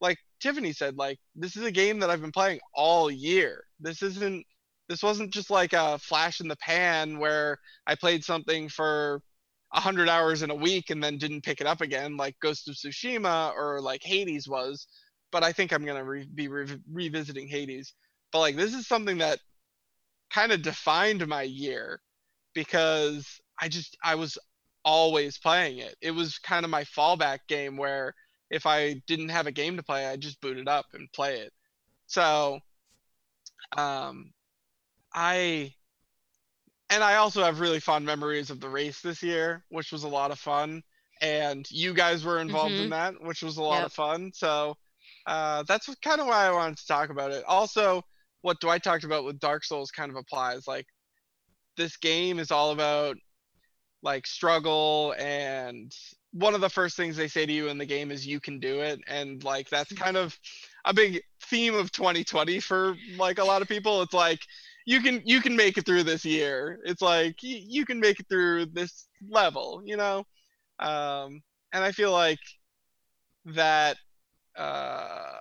like 0.01 0.19
Tiffany 0.41 0.73
said 0.73 0.97
like 0.97 1.19
this 1.35 1.57
is 1.57 1.65
a 1.65 1.71
game 1.73 1.99
that 2.01 2.11
I've 2.11 2.21
been 2.21 2.33
playing 2.33 2.61
all 2.75 3.11
year. 3.11 3.65
This 3.81 4.03
isn't 4.03 4.47
this 4.89 5.03
wasn't 5.03 5.33
just 5.33 5.51
like 5.51 5.73
a 5.73 5.99
flash 5.99 6.41
in 6.41 6.49
the 6.49 6.57
pan 6.57 7.19
where 7.19 7.59
I 7.87 7.95
played 7.95 8.25
something 8.25 8.69
for 8.69 9.23
100 9.71 10.09
hours 10.09 10.43
in 10.43 10.51
a 10.51 10.55
week 10.55 10.91
and 10.91 11.03
then 11.03 11.19
didn't 11.19 11.43
pick 11.43 11.61
it 11.61 11.67
up 11.67 11.81
again 11.81 12.17
like 12.17 12.39
Ghost 12.41 12.69
of 12.69 12.75
Tsushima 12.75 13.55
or 13.55 13.81
like 13.81 14.03
Hades 14.03 14.49
was. 14.49 14.87
But 15.33 15.43
I 15.43 15.53
think 15.53 15.73
I'm 15.73 15.85
going 15.85 15.99
to 15.99 16.05
re- 16.05 16.29
be 16.33 16.49
re- 16.49 16.81
revisiting 16.93 17.49
Hades. 17.49 17.93
But 18.35 18.41
like 18.41 18.57
this 18.57 18.75
is 18.75 18.89
something 18.89 19.19
that 19.19 19.39
kind 20.29 20.51
of 20.51 20.61
defined 20.61 21.25
my 21.29 21.43
year 21.43 22.01
because 22.53 23.41
I 23.61 23.69
just 23.69 23.97
I 24.03 24.17
was 24.17 24.37
always 24.85 25.39
playing 25.39 25.79
it. 25.79 25.95
It 26.01 26.11
was 26.11 26.41
kind 26.41 26.65
of 26.65 26.71
my 26.71 26.83
fallback 26.83 27.39
game 27.47 27.77
where 27.77 28.13
if 28.51 28.67
I 28.67 29.01
didn't 29.07 29.29
have 29.29 29.47
a 29.47 29.53
game 29.53 29.77
to 29.77 29.85
play, 29.85 30.07
I 30.07 30.17
just 30.17 30.41
boot 30.41 30.59
it 30.59 30.67
up 30.67 30.87
and 30.95 31.13
play 31.13 31.43
it. 31.43 31.53
So 32.09 32.59
um 33.77 34.33
I 35.15 35.73
and 36.91 37.05
I 37.05 37.15
also 37.15 37.45
have 37.45 37.61
really 37.61 37.79
fond 37.79 38.05
memories 38.05 38.51
of 38.51 38.59
the 38.59 38.69
race 38.69 39.01
this 39.01 39.23
year, 39.23 39.65
which 39.69 39.93
was 39.93 40.03
a 40.03 40.09
lot 40.09 40.33
of 40.33 40.41
fun. 40.41 40.83
And 41.23 41.71
you 41.71 41.95
guys 41.95 42.25
were 42.25 42.41
involved 42.41 42.75
mm-hmm. 42.75 42.83
in 42.83 42.91
that, 42.91 43.23
which 43.23 43.45
was 43.45 43.59
a 43.59 43.63
lot 43.63 43.77
yep. 43.77 43.87
of 43.87 43.93
fun. 43.93 44.33
So 44.35 44.77
uh, 45.25 45.63
that's 45.63 45.89
kind 46.03 46.21
of 46.21 46.27
why 46.27 46.49
I 46.49 46.51
wanted 46.51 46.79
to 46.79 46.87
talk 46.89 47.11
about 47.11 47.31
it. 47.31 47.45
Also, 47.47 48.05
what 48.45 48.61
Dwight 48.61 48.83
talked 48.83 49.05
about 49.05 49.25
with 49.25 49.41
Dark 49.41 49.65
Souls 49.65 49.91
kind 49.91 50.11
of 50.11 50.17
applies. 50.17 50.69
Like, 50.69 50.87
this 51.77 51.97
game 51.97 52.39
is 52.39 52.51
all 52.51 52.71
about 52.71 53.17
like 54.03 54.27
struggle 54.27 55.15
and 55.19 55.91
one 56.33 56.55
of 56.55 56.61
the 56.61 56.69
first 56.69 56.95
things 56.95 57.17
they 57.17 57.27
say 57.27 57.47
to 57.47 57.53
you 57.53 57.69
in 57.69 57.79
the 57.79 57.87
game 57.87 58.11
is 58.11 58.27
you 58.27 58.39
can 58.39 58.61
do 58.61 58.81
it 58.81 59.01
and 59.09 59.43
like 59.45 59.69
that's 59.71 59.91
kind 59.95 60.17
of 60.19 60.39
a 60.85 60.93
big 60.93 61.23
theme 61.45 61.75
of 61.75 61.91
2020 61.91 62.61
for 62.61 62.97
like 63.17 63.39
a 63.39 63.45
lot 63.45 63.63
of 63.63 63.69
people 63.69 64.03
it's 64.03 64.13
like 64.13 64.41
you 64.87 65.01
can 65.01 65.23
you 65.25 65.41
can 65.41 65.57
make 65.57 65.79
it 65.79 65.87
through 65.87 66.03
this 66.03 66.25
year. 66.25 66.81
It's 66.85 67.03
like 67.03 67.43
you, 67.43 67.59
you 67.63 67.87
can 67.87 68.01
make 68.01 68.21
it 68.21 68.27
through 68.29 68.67
this 68.67 69.09
level, 69.29 69.83
you 69.85 69.97
know. 69.97 70.25
Um, 70.79 71.43
and 71.73 71.83
I 71.85 71.93
feel 71.93 72.13
like 72.13 72.41
that 73.47 73.97
uh, 74.57 75.33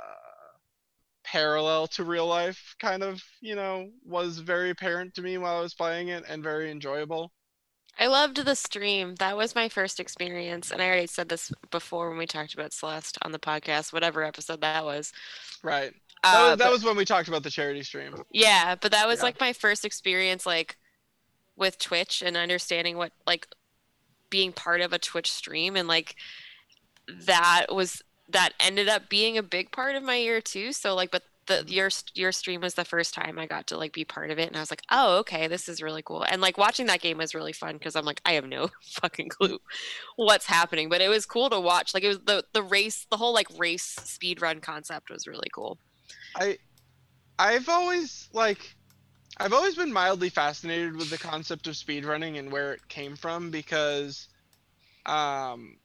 parallel 1.34 1.88
to 1.88 2.04
real 2.04 2.28
life 2.28 2.76
kind 2.80 3.02
of 3.02 3.20
you 3.42 3.56
know 3.56 3.90
was 4.06 4.38
very 4.38 4.70
apparent 4.70 5.16
to 5.16 5.24
me 5.24 5.40
while 5.40 5.58
I 5.58 5.62
was 5.62 5.74
playing 5.74 6.10
it 6.10 6.24
and 6.30 6.44
very 6.44 6.70
enjoyable. 6.70 7.32
I 8.00 8.06
loved 8.06 8.38
the 8.38 8.56
stream. 8.56 9.16
That 9.16 9.36
was 9.36 9.56
my 9.56 9.68
first 9.68 10.00
experience. 10.00 10.72
And 10.72 10.82
I 10.82 10.88
already 10.88 11.08
said 11.08 11.30
this 11.30 11.52
before 11.72 12.10
when 12.10 12.18
we 12.18 12.26
talked 12.26 12.54
about 12.54 12.74
Celeste 12.74 13.20
on 13.22 13.32
the 13.32 13.40
podcast, 13.40 13.94
whatever 13.94 14.24
episode 14.24 14.62
that 14.62 14.84
was. 14.84 15.12
Right. 15.64 15.94
That, 16.24 16.42
was, 16.42 16.52
uh, 16.52 16.56
that 16.56 16.72
was 16.72 16.84
when 16.84 16.98
we 16.98 17.06
talked 17.06 17.28
about 17.28 17.44
the 17.44 17.52
charity 17.52 17.84
stream. 17.84 18.16
Yeah, 18.32 18.76
but 18.82 18.92
that 18.92 19.08
was 19.08 19.20
yeah. 19.20 19.26
like 19.26 19.40
my 19.40 19.54
first 19.54 19.86
experience 19.86 20.46
like 20.46 20.78
with 21.56 21.78
Twitch 21.78 22.24
and 22.26 22.36
understanding 22.36 22.98
what 22.98 23.12
like 23.28 23.48
being 24.30 24.54
part 24.54 24.82
of 24.82 24.94
a 24.94 25.00
Twitch 25.00 25.32
stream 25.32 25.76
and 25.76 25.88
like 25.88 26.16
that 27.08 27.68
was 27.70 28.02
that 28.30 28.54
ended 28.60 28.88
up 28.88 29.10
being 29.10 29.38
a 29.38 29.44
big 29.44 29.72
part 29.72 29.96
of 29.96 30.04
my 30.04 30.16
year 30.16 30.42
too. 30.42 30.72
So 30.72 30.96
like 30.96 31.12
but 31.12 31.24
the 31.48 31.64
your 31.68 31.90
your 32.14 32.32
stream 32.32 32.62
was 32.62 32.76
the 32.76 32.86
first 32.86 33.14
time 33.14 33.38
I 33.38 33.46
got 33.46 33.68
to 33.68 33.78
like 33.78 33.94
be 33.94 34.06
part 34.06 34.32
of 34.32 34.40
it, 34.40 34.48
and 34.48 34.56
I 34.56 34.60
was 34.60 34.72
like, 34.72 34.84
oh, 34.92 35.18
okay, 35.20 35.48
this 35.48 35.68
is 35.68 35.82
really 35.82 36.02
cool. 36.02 36.24
And 36.24 36.42
like 36.42 36.58
watching 36.58 36.86
that 36.88 37.02
game 37.02 37.18
was 37.18 37.36
really 37.36 37.54
fun 37.54 37.74
because 37.74 37.96
I'm 37.96 38.06
like, 38.06 38.22
I 38.26 38.34
have 38.34 38.46
no 38.46 38.70
fucking 38.82 39.30
clue 39.30 39.60
what's 40.16 40.46
happening, 40.46 40.90
but 40.90 41.02
it 41.02 41.10
was 41.10 41.26
cool 41.26 41.50
to 41.50 41.60
watch. 41.60 41.94
Like 41.94 42.04
it 42.04 42.10
was 42.10 42.20
the 42.20 42.44
the 42.54 42.64
race, 42.64 43.06
the 43.10 43.18
whole 43.18 43.34
like 43.34 43.48
race 43.58 43.84
speed 43.84 44.42
run 44.42 44.60
concept 44.62 45.10
was 45.10 45.28
really 45.28 45.50
cool. 45.54 45.78
I 46.36 46.58
I've 47.38 47.70
always 47.70 48.30
like 48.34 48.76
I've 49.38 49.54
always 49.54 49.76
been 49.76 49.92
mildly 49.92 50.30
fascinated 50.30 50.96
with 50.96 51.10
the 51.10 51.18
concept 51.18 51.68
of 51.68 51.74
speedrunning 51.74 52.40
and 52.40 52.52
where 52.52 52.74
it 52.74 52.88
came 52.88 53.16
from 53.16 53.52
because 53.52 54.28
um 55.06 55.78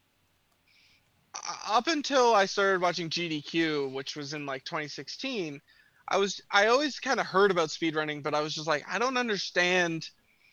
up 1.68 1.86
until 1.86 2.34
I 2.34 2.46
started 2.46 2.80
watching 2.80 3.10
GDQ, 3.10 3.92
which 3.92 4.16
was 4.16 4.34
in 4.34 4.46
like 4.46 4.64
2016, 4.64 5.60
I 6.08 6.16
was 6.16 6.40
I 6.50 6.68
always 6.68 7.00
kind 7.00 7.20
of 7.20 7.26
heard 7.26 7.50
about 7.50 7.68
speedrunning, 7.68 8.22
but 8.22 8.34
I 8.34 8.40
was 8.40 8.54
just 8.54 8.66
like 8.66 8.84
I 8.88 8.98
don't 8.98 9.16
understand 9.16 10.08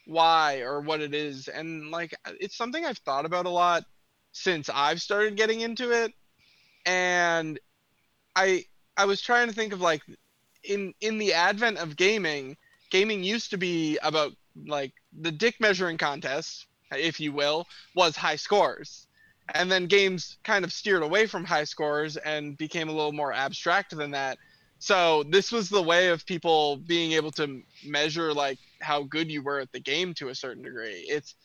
why 0.05 0.59
or 0.59 0.81
what 0.81 1.01
it 1.01 1.15
is 1.15 1.47
and 1.47 1.89
like 1.89 2.13
it's 2.39 2.55
something 2.55 2.85
I've 2.85 2.99
thought 2.99 3.25
about 3.25 3.47
a 3.47 3.49
lot 3.49 3.85
since 4.33 4.69
I've 4.69 5.01
started 5.01 5.35
getting 5.35 5.61
into 5.61 5.91
it 5.91 6.13
and 6.85 7.59
I 8.35 8.65
I 8.97 9.05
was 9.05 9.21
trying 9.21 9.47
to 9.47 9.53
think 9.53 9.73
of 9.73 9.81
like 9.81 10.01
in 10.63 10.93
in 11.01 11.17
the 11.17 11.33
advent 11.33 11.77
of 11.77 11.95
gaming, 11.95 12.57
gaming 12.91 13.23
used 13.23 13.51
to 13.51 13.57
be 13.57 13.97
about 14.03 14.33
like 14.65 14.93
the 15.19 15.31
dick 15.31 15.59
measuring 15.59 15.97
contest, 15.97 16.67
if 16.91 17.19
you 17.19 17.31
will, 17.31 17.67
was 17.95 18.15
high 18.15 18.35
scores. 18.35 19.07
And 19.53 19.71
then 19.71 19.85
games 19.85 20.37
kind 20.43 20.65
of 20.65 20.73
steered 20.73 21.03
away 21.03 21.27
from 21.27 21.45
high 21.45 21.65
scores 21.65 22.17
and 22.17 22.57
became 22.57 22.89
a 22.89 22.91
little 22.91 23.11
more 23.11 23.31
abstract 23.31 23.95
than 23.95 24.11
that. 24.11 24.37
So 24.79 25.23
this 25.29 25.51
was 25.51 25.69
the 25.69 25.81
way 25.81 26.09
of 26.09 26.25
people 26.25 26.77
being 26.77 27.13
able 27.13 27.31
to 27.33 27.61
measure 27.85 28.33
like 28.33 28.57
how 28.81 29.03
good 29.03 29.31
you 29.31 29.43
were 29.43 29.59
at 29.59 29.71
the 29.71 29.79
game 29.79 30.13
to 30.15 30.29
a 30.29 30.35
certain 30.35 30.63
degree. 30.63 31.05
It's 31.07 31.35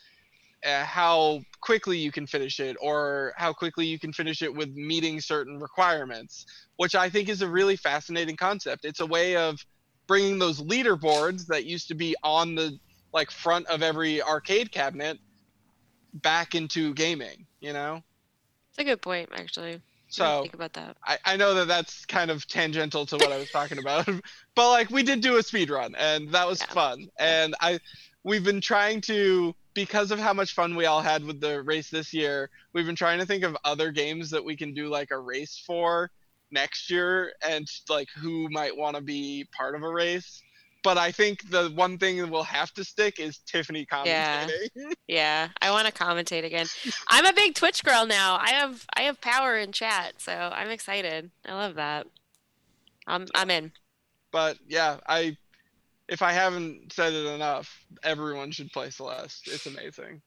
uh, 0.65 0.85
how 0.85 1.41
quickly 1.61 1.97
you 1.97 2.13
can 2.13 2.27
finish 2.27 2.61
it 2.61 2.77
or 2.81 3.33
how 3.37 3.53
quickly 3.53 3.87
you 3.87 3.99
can 3.99 4.13
finish 4.13 4.43
it 4.43 4.55
with 4.55 4.69
meeting 4.75 5.21
certain 5.21 5.59
requirements 5.59 6.45
which 6.77 6.95
i 6.95 7.09
think 7.09 7.29
is 7.29 7.43
a 7.43 7.49
really 7.49 7.77
fascinating 7.77 8.37
concept 8.37 8.85
it's 8.85 9.01
a 9.01 9.07
way 9.07 9.37
of 9.37 9.59
bringing 10.07 10.39
those 10.39 10.61
leaderboards 10.61 11.47
that 11.47 11.65
used 11.65 11.89
to 11.89 11.95
be 11.95 12.15
on 12.23 12.55
the 12.55 12.79
like 13.15 13.31
front 13.31 13.67
of 13.69 13.83
every 13.83 14.23
arcade 14.23 14.71
cabinet 14.71 15.19
back 16.15 16.55
into 16.55 16.95
gaming 16.95 17.47
you 17.61 17.73
know 17.73 18.03
it's 18.71 18.79
a 18.79 18.85
good 18.85 19.01
point 19.01 19.29
actually 19.35 19.81
so 20.09 20.43
think 20.43 20.55
about 20.55 20.73
that 20.73 20.97
I, 21.05 21.19
I 21.25 21.37
know 21.37 21.55
that 21.55 21.69
that's 21.69 22.05
kind 22.07 22.31
of 22.31 22.47
tangential 22.47 23.07
to 23.07 23.17
what 23.17 23.33
i 23.33 23.39
was 23.39 23.51
talking 23.51 23.79
about 23.79 24.09
but 24.55 24.71
like 24.71 24.91
we 24.91 25.03
did 25.03 25.21
do 25.21 25.39
a 25.39 25.43
speed 25.43 25.71
run 25.71 25.95
and 25.97 26.31
that 26.31 26.47
was 26.47 26.61
yeah. 26.61 26.75
fun 26.75 27.09
and 27.19 27.55
i 27.61 27.79
we've 28.25 28.45
been 28.45 28.61
trying 28.61 29.01
to 29.03 29.55
because 29.75 30.11
of 30.11 30.19
how 30.19 30.33
much 30.33 30.55
fun 30.55 30.75
we 30.75 30.87
all 30.87 31.01
had 31.01 31.25
with 31.25 31.41
the 31.41 31.63
race 31.63 31.91
this 31.91 32.13
year, 32.13 32.51
we've 32.73 32.87
been 32.87 32.97
trying 32.97 33.19
to 33.19 33.27
think 33.27 33.45
of 33.45 33.57
other 33.65 33.93
games 33.93 34.31
that 34.31 34.45
we 34.45 34.57
can 34.57 34.75
do 34.75 34.89
like 34.89 35.11
a 35.11 35.19
race 35.19 35.63
for 35.65 36.11
next 36.51 36.91
year 36.91 37.33
and 37.47 37.69
like 37.89 38.09
who 38.17 38.49
might 38.51 38.77
want 38.77 38.97
to 38.97 39.03
be 39.03 39.47
part 39.57 39.75
of 39.75 39.83
a 39.83 39.89
race. 39.89 40.43
But 40.83 40.97
I 40.97 41.13
think 41.13 41.51
the 41.51 41.71
one 41.75 41.99
thing 41.99 42.19
that 42.19 42.31
we'll 42.31 42.43
have 42.43 42.73
to 42.75 42.85
stick 42.85 43.21
is 43.21 43.39
Tiffany 43.39 43.85
commentating. 43.85 44.69
Yeah, 44.75 44.93
yeah. 45.09 45.49
I 45.61 45.71
want 45.71 45.87
to 45.87 45.93
commentate 45.93 46.45
again. 46.45 46.67
I'm 47.09 47.27
a 47.27 47.33
big 47.35 47.55
Twitch 47.55 47.85
girl 47.85 48.07
now. 48.07 48.39
I 48.41 48.51
have 48.51 48.87
I 48.97 49.03
have 49.03 49.21
power 49.21 49.59
in 49.59 49.73
chat, 49.73 50.15
so 50.19 50.33
I'm 50.33 50.71
excited. 50.71 51.31
I 51.47 51.53
love 51.53 51.75
that. 51.75 52.07
I'm 53.07 53.27
I'm 53.35 53.51
in. 53.51 53.73
But 54.31 54.59
yeah, 54.67 54.99
I 55.07 55.37
if 56.09 56.23
I 56.23 56.33
haven't 56.33 56.93
said 56.93 57.13
it 57.13 57.27
enough, 57.27 57.85
everyone 58.03 58.51
should 58.51 58.73
play 58.73 58.91
Celeste. 58.91 59.49
It's 59.49 59.67
amazing. 59.67 60.23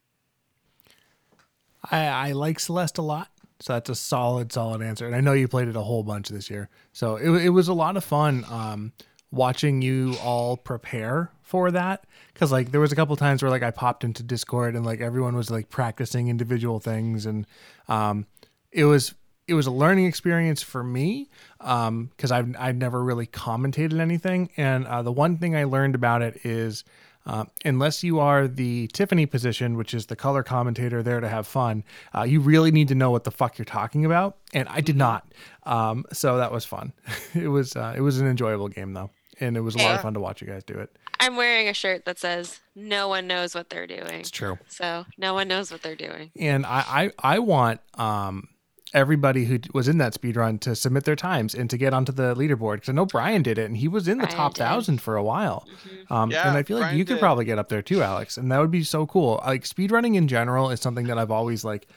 I 1.92 2.06
I 2.06 2.32
like 2.34 2.60
Celeste 2.60 3.00
a 3.00 3.02
lot, 3.02 3.30
so 3.60 3.74
that's 3.74 3.90
a 3.90 3.96
solid 3.96 4.52
solid 4.52 4.82
answer. 4.84 5.08
And 5.08 5.16
I 5.16 5.22
know 5.22 5.34
you 5.34 5.48
played 5.48 5.68
it 5.68 5.76
a 5.76 5.82
whole 5.82 6.04
bunch 6.04 6.30
this 6.30 6.50
year, 6.50 6.70
so 6.92 7.16
it 7.16 7.46
it 7.46 7.50
was 7.50 7.68
a 7.68 7.74
lot 7.74 7.98
of 7.98 8.04
fun. 8.04 8.46
Um, 8.50 8.94
watching 9.34 9.82
you 9.82 10.16
all 10.24 10.56
prepare 10.56 11.32
for 11.42 11.72
that 11.72 12.06
because 12.34 12.52
like 12.52 12.72
there 12.72 12.80
was 12.80 12.92
a 12.92 12.96
couple 12.96 13.16
times 13.16 13.42
where 13.42 13.50
like 13.50 13.64
i 13.64 13.72
popped 13.72 14.04
into 14.04 14.24
discord 14.24 14.76
and 14.76 14.86
like 14.86 15.02
everyone 15.02 15.36
was 15.36 15.50
like 15.52 15.70
practicing 15.70 16.28
individual 16.28 16.80
things 16.80 17.26
and 17.26 17.46
um 17.88 18.26
it 18.72 18.86
was 18.86 19.14
it 19.48 19.54
was 19.54 19.68
a 19.68 19.72
learning 19.72 20.06
experience 20.06 20.62
for 20.62 20.84
me 20.84 21.30
because 21.60 21.88
um, 21.88 22.10
I've 22.32 22.56
I've 22.60 22.76
never 22.76 23.04
really 23.04 23.28
commentated 23.28 24.00
anything, 24.00 24.50
and 24.58 24.86
uh, 24.86 25.02
the 25.02 25.12
one 25.12 25.38
thing 25.38 25.56
I 25.56 25.64
learned 25.66 25.96
about 25.96 26.22
it 26.22 26.42
is. 26.44 26.84
Uh, 27.26 27.46
unless 27.64 28.04
you 28.04 28.20
are 28.20 28.50
the 28.50 28.86
Tiffany 28.88 29.26
position, 29.26 29.78
which 29.78 29.94
is 29.94 30.08
the 30.08 30.16
color 30.18 30.44
commentator 30.44 31.02
there 31.02 31.22
to 31.22 31.30
have 31.30 31.48
fun, 31.48 31.86
uh, 32.14 32.24
you 32.24 32.42
really 32.42 32.70
need 32.70 32.90
to 32.90 32.96
know 32.96 33.12
what 33.12 33.24
the 33.24 33.32
fuck 33.32 33.58
you're 33.58 33.64
talking 33.64 34.04
about. 34.04 34.36
And 34.54 34.68
I 34.68 34.82
did 34.82 34.98
not, 34.98 35.34
um, 35.66 36.04
so 36.12 36.36
that 36.36 36.52
was 36.52 36.66
fun. 36.66 36.92
it 37.34 37.48
was 37.48 37.78
uh, 37.78 37.94
it 37.96 38.02
was 38.02 38.20
an 38.20 38.28
enjoyable 38.28 38.68
game 38.68 38.92
though, 38.92 39.10
and 39.44 39.58
it 39.58 39.62
was 39.62 39.76
a 39.76 39.80
yeah. 39.80 39.86
lot 39.86 39.96
of 39.96 40.02
fun 40.02 40.14
to 40.14 40.20
watch 40.20 40.42
you 40.42 40.48
guys 40.48 40.64
do 40.64 40.76
it. 40.76 40.96
I'm 41.20 41.36
wearing 41.36 41.70
a 41.70 41.74
shirt 41.74 42.06
that 42.06 42.20
says 42.20 42.60
"No 42.76 43.08
one 43.08 43.28
knows 43.28 43.54
what 43.54 43.70
they're 43.70 43.88
doing." 43.88 44.22
It's 44.22 44.32
true. 44.32 44.58
So 44.68 45.06
no 45.18 45.34
one 45.34 45.48
knows 45.48 45.72
what 45.72 45.82
they're 45.82 45.96
doing. 45.96 46.32
And 46.38 46.66
I 46.66 47.12
I, 47.24 47.36
I 47.36 47.40
want 47.40 47.82
um, 47.96 48.48
everybody 48.94 49.46
who 49.46 49.60
was 49.74 49.88
in 49.88 49.98
that 49.98 50.14
speed 50.14 50.36
run 50.36 50.60
to 50.60 50.76
submit 50.76 51.04
their 51.04 51.16
times 51.16 51.56
and 51.56 51.70
to 51.70 51.78
get 51.78 51.94
onto 51.94 52.12
the 52.12 52.36
leaderboard 52.36 52.76
because 52.76 52.90
I 52.90 52.94
know 52.94 53.06
Brian 53.06 53.42
did 53.42 53.58
it 53.58 53.66
and 53.66 53.78
he 53.78 53.88
was 53.88 54.08
in 54.08 54.18
the 54.18 54.24
Brian 54.24 54.38
top 54.38 54.54
did. 54.54 54.64
thousand 54.64 55.02
for 55.02 55.16
a 55.16 55.24
while. 55.24 55.68
Mm-hmm. 55.68 56.14
Um, 56.14 56.32
yeah, 56.32 56.48
and 56.48 56.58
I 56.58 56.64
feel 56.64 56.78
like 56.78 56.86
Brian 56.86 56.98
you 56.98 57.06
could 57.06 57.16
did. 57.16 57.22
probably 57.22 57.46
get 57.46 57.60
up 57.60 57.70
there 57.70 57.82
too, 57.82 58.02
Alex, 58.02 58.38
and 58.38 58.52
that 58.52 58.60
would 58.60 58.72
be 58.72 58.84
so 58.84 59.06
cool. 59.06 59.42
Like 59.46 59.66
speed 59.66 59.92
running 59.92 60.16
in 60.16 60.28
general 60.28 60.70
is 60.70 60.80
something 60.80 61.08
that 61.08 61.18
I've 61.18 61.32
always 61.32 61.64
like 61.64 61.88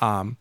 um, 0.00 0.36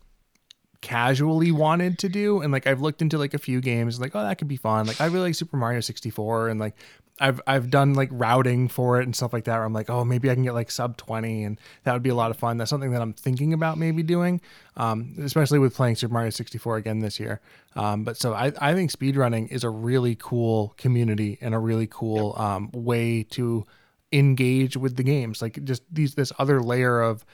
casually 0.86 1.52
wanted 1.52 1.98
to 1.98 2.08
do 2.08 2.42
and 2.42 2.54
like 2.54 2.68
I've 2.68 2.80
looked 2.80 3.02
into 3.02 3.18
like 3.18 3.34
a 3.34 3.40
few 3.40 3.60
games 3.60 4.00
like 4.00 4.16
oh 4.16 4.22
that 4.22 4.38
could 4.38 4.48
be 4.48 4.56
fun 4.56 4.86
like 4.86 5.02
I 5.02 5.06
really 5.06 5.30
like 5.30 5.36
Super 5.36 5.58
Mario 5.58 5.80
64 5.80 6.50
and 6.50 6.60
like 6.60 6.76
I've 7.20 7.42
I've 7.48 7.70
done 7.70 7.94
like 7.94 8.10
routing 8.12 8.68
for 8.68 9.00
it 9.00 9.04
and 9.04 9.16
stuff 9.16 9.32
like 9.32 9.46
that. 9.46 9.56
Where 9.56 9.64
I'm 9.64 9.74
like, 9.74 9.90
oh, 9.90 10.04
maybe 10.04 10.30
I 10.30 10.34
can 10.34 10.44
get 10.44 10.54
like 10.54 10.70
sub 10.70 10.98
20, 10.98 11.46
and 11.46 11.60
that 11.84 11.94
would 11.94 12.04
be 12.04 12.10
a 12.10 12.16
lot 12.16 12.30
of 12.30 12.38
fun. 12.38 12.58
That's 12.58 12.70
something 12.70 12.92
that 12.92 13.02
I'm 13.02 13.14
thinking 13.14 13.54
about 13.54 13.78
maybe 13.78 14.04
doing, 14.04 14.42
um, 14.76 15.16
especially 15.22 15.60
with 15.60 15.74
playing 15.74 15.96
Super 15.96 16.14
Mario 16.14 16.30
64 16.30 16.76
again 16.78 17.00
this 17.00 17.20
year. 17.20 17.40
Um, 17.76 18.04
but 18.04 18.18
so 18.18 18.34
I 18.34 18.52
I 18.60 18.74
think 18.74 18.92
speedrunning 18.92 19.50
is 19.50 19.64
a 19.64 19.70
really 19.70 20.18
cool 20.20 20.74
community 20.78 21.38
and 21.40 21.56
a 21.56 21.60
really 21.60 21.88
cool 21.88 22.36
yep. 22.38 22.46
um, 22.46 22.70
way 22.74 23.24
to 23.32 23.66
engage 24.12 24.76
with 24.76 24.98
the 24.98 25.04
games. 25.04 25.42
Like 25.42 25.64
just 25.64 25.84
these 25.90 26.16
this 26.16 26.34
other 26.38 26.62
layer 26.62 27.00
of 27.00 27.26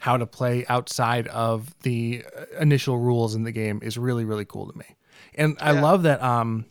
how 0.00 0.16
to 0.16 0.26
play 0.26 0.66
outside 0.68 1.28
of 1.28 1.74
the 1.82 2.24
uh, 2.36 2.44
initial 2.58 2.98
rules 2.98 3.34
in 3.34 3.44
the 3.44 3.52
game 3.52 3.80
is 3.82 3.96
really 3.96 4.24
really 4.24 4.44
cool 4.44 4.70
to 4.70 4.76
me. 4.76 4.86
And 5.34 5.56
I 5.60 5.72
love 5.72 6.02
that 6.02 6.22
um 6.22 6.66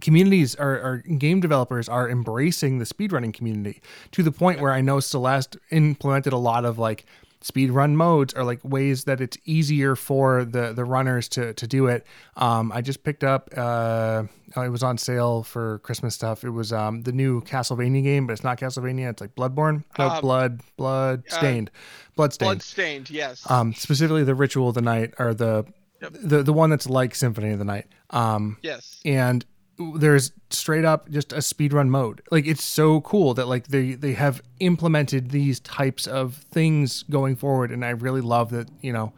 communities 0.00 0.56
or, 0.56 0.70
or, 0.70 0.96
game 0.98 1.40
developers 1.40 1.88
are 1.88 2.08
embracing 2.10 2.78
the 2.78 2.84
speedrunning 2.84 3.32
community 3.32 3.80
to 4.10 4.22
the 4.22 4.32
point 4.32 4.60
where 4.60 4.72
I 4.72 4.80
know 4.80 5.00
Celeste 5.00 5.56
implemented 5.70 6.32
a 6.32 6.38
lot 6.38 6.64
of 6.64 6.78
like 6.78 7.04
speedrun 7.42 7.92
modes 7.94 8.34
or 8.34 8.44
like 8.44 8.60
ways 8.64 9.04
that 9.04 9.20
it's 9.20 9.36
easier 9.44 9.96
for 9.96 10.44
the 10.44 10.72
the 10.72 10.84
runners 10.84 11.28
to 11.30 11.54
to 11.54 11.66
do 11.66 11.86
it. 11.86 12.06
Um, 12.36 12.72
I 12.72 12.80
just 12.80 13.04
picked 13.04 13.24
up 13.24 13.50
uh, 13.56 14.24
it 14.56 14.68
was 14.70 14.82
on 14.82 14.98
sale 14.98 15.42
for 15.42 15.78
Christmas 15.80 16.14
stuff. 16.14 16.44
It 16.44 16.50
was 16.50 16.72
um, 16.72 17.02
the 17.02 17.12
new 17.12 17.40
Castlevania 17.42 18.02
game, 18.02 18.26
but 18.26 18.34
it's 18.34 18.44
not 18.44 18.58
Castlevania. 18.58 19.10
It's 19.10 19.20
like 19.20 19.34
Bloodborne. 19.34 19.84
No, 19.98 20.08
um, 20.08 20.20
blood, 20.20 20.60
Bloodstained, 20.76 21.70
uh, 21.70 22.12
Bloodstained. 22.16 22.46
Blood 22.48 22.62
stained. 22.62 23.10
Yes. 23.10 23.50
Um, 23.50 23.74
specifically 23.74 24.24
the 24.24 24.34
Ritual 24.34 24.68
of 24.68 24.74
the 24.74 24.82
Night 24.82 25.14
or 25.18 25.34
the 25.34 25.64
Yep. 26.02 26.12
the 26.20 26.42
the 26.42 26.52
one 26.52 26.68
that's 26.68 26.88
like 26.88 27.14
Symphony 27.14 27.50
of 27.52 27.60
the 27.60 27.64
Night. 27.64 27.86
Um, 28.10 28.58
yes. 28.60 29.00
And 29.04 29.44
there's 29.78 30.32
straight 30.50 30.84
up 30.84 31.08
just 31.10 31.32
a 31.32 31.36
speedrun 31.36 31.88
mode. 31.88 32.22
Like 32.30 32.46
it's 32.46 32.64
so 32.64 33.00
cool 33.00 33.34
that 33.34 33.48
like 33.48 33.68
they 33.68 33.94
they 33.94 34.12
have 34.12 34.42
implemented 34.60 35.30
these 35.30 35.60
types 35.60 36.06
of 36.06 36.36
things 36.50 37.04
going 37.04 37.36
forward 37.36 37.70
and 37.70 37.84
I 37.84 37.90
really 37.90 38.20
love 38.20 38.50
that, 38.50 38.68
you 38.80 38.92
know, 38.92 39.12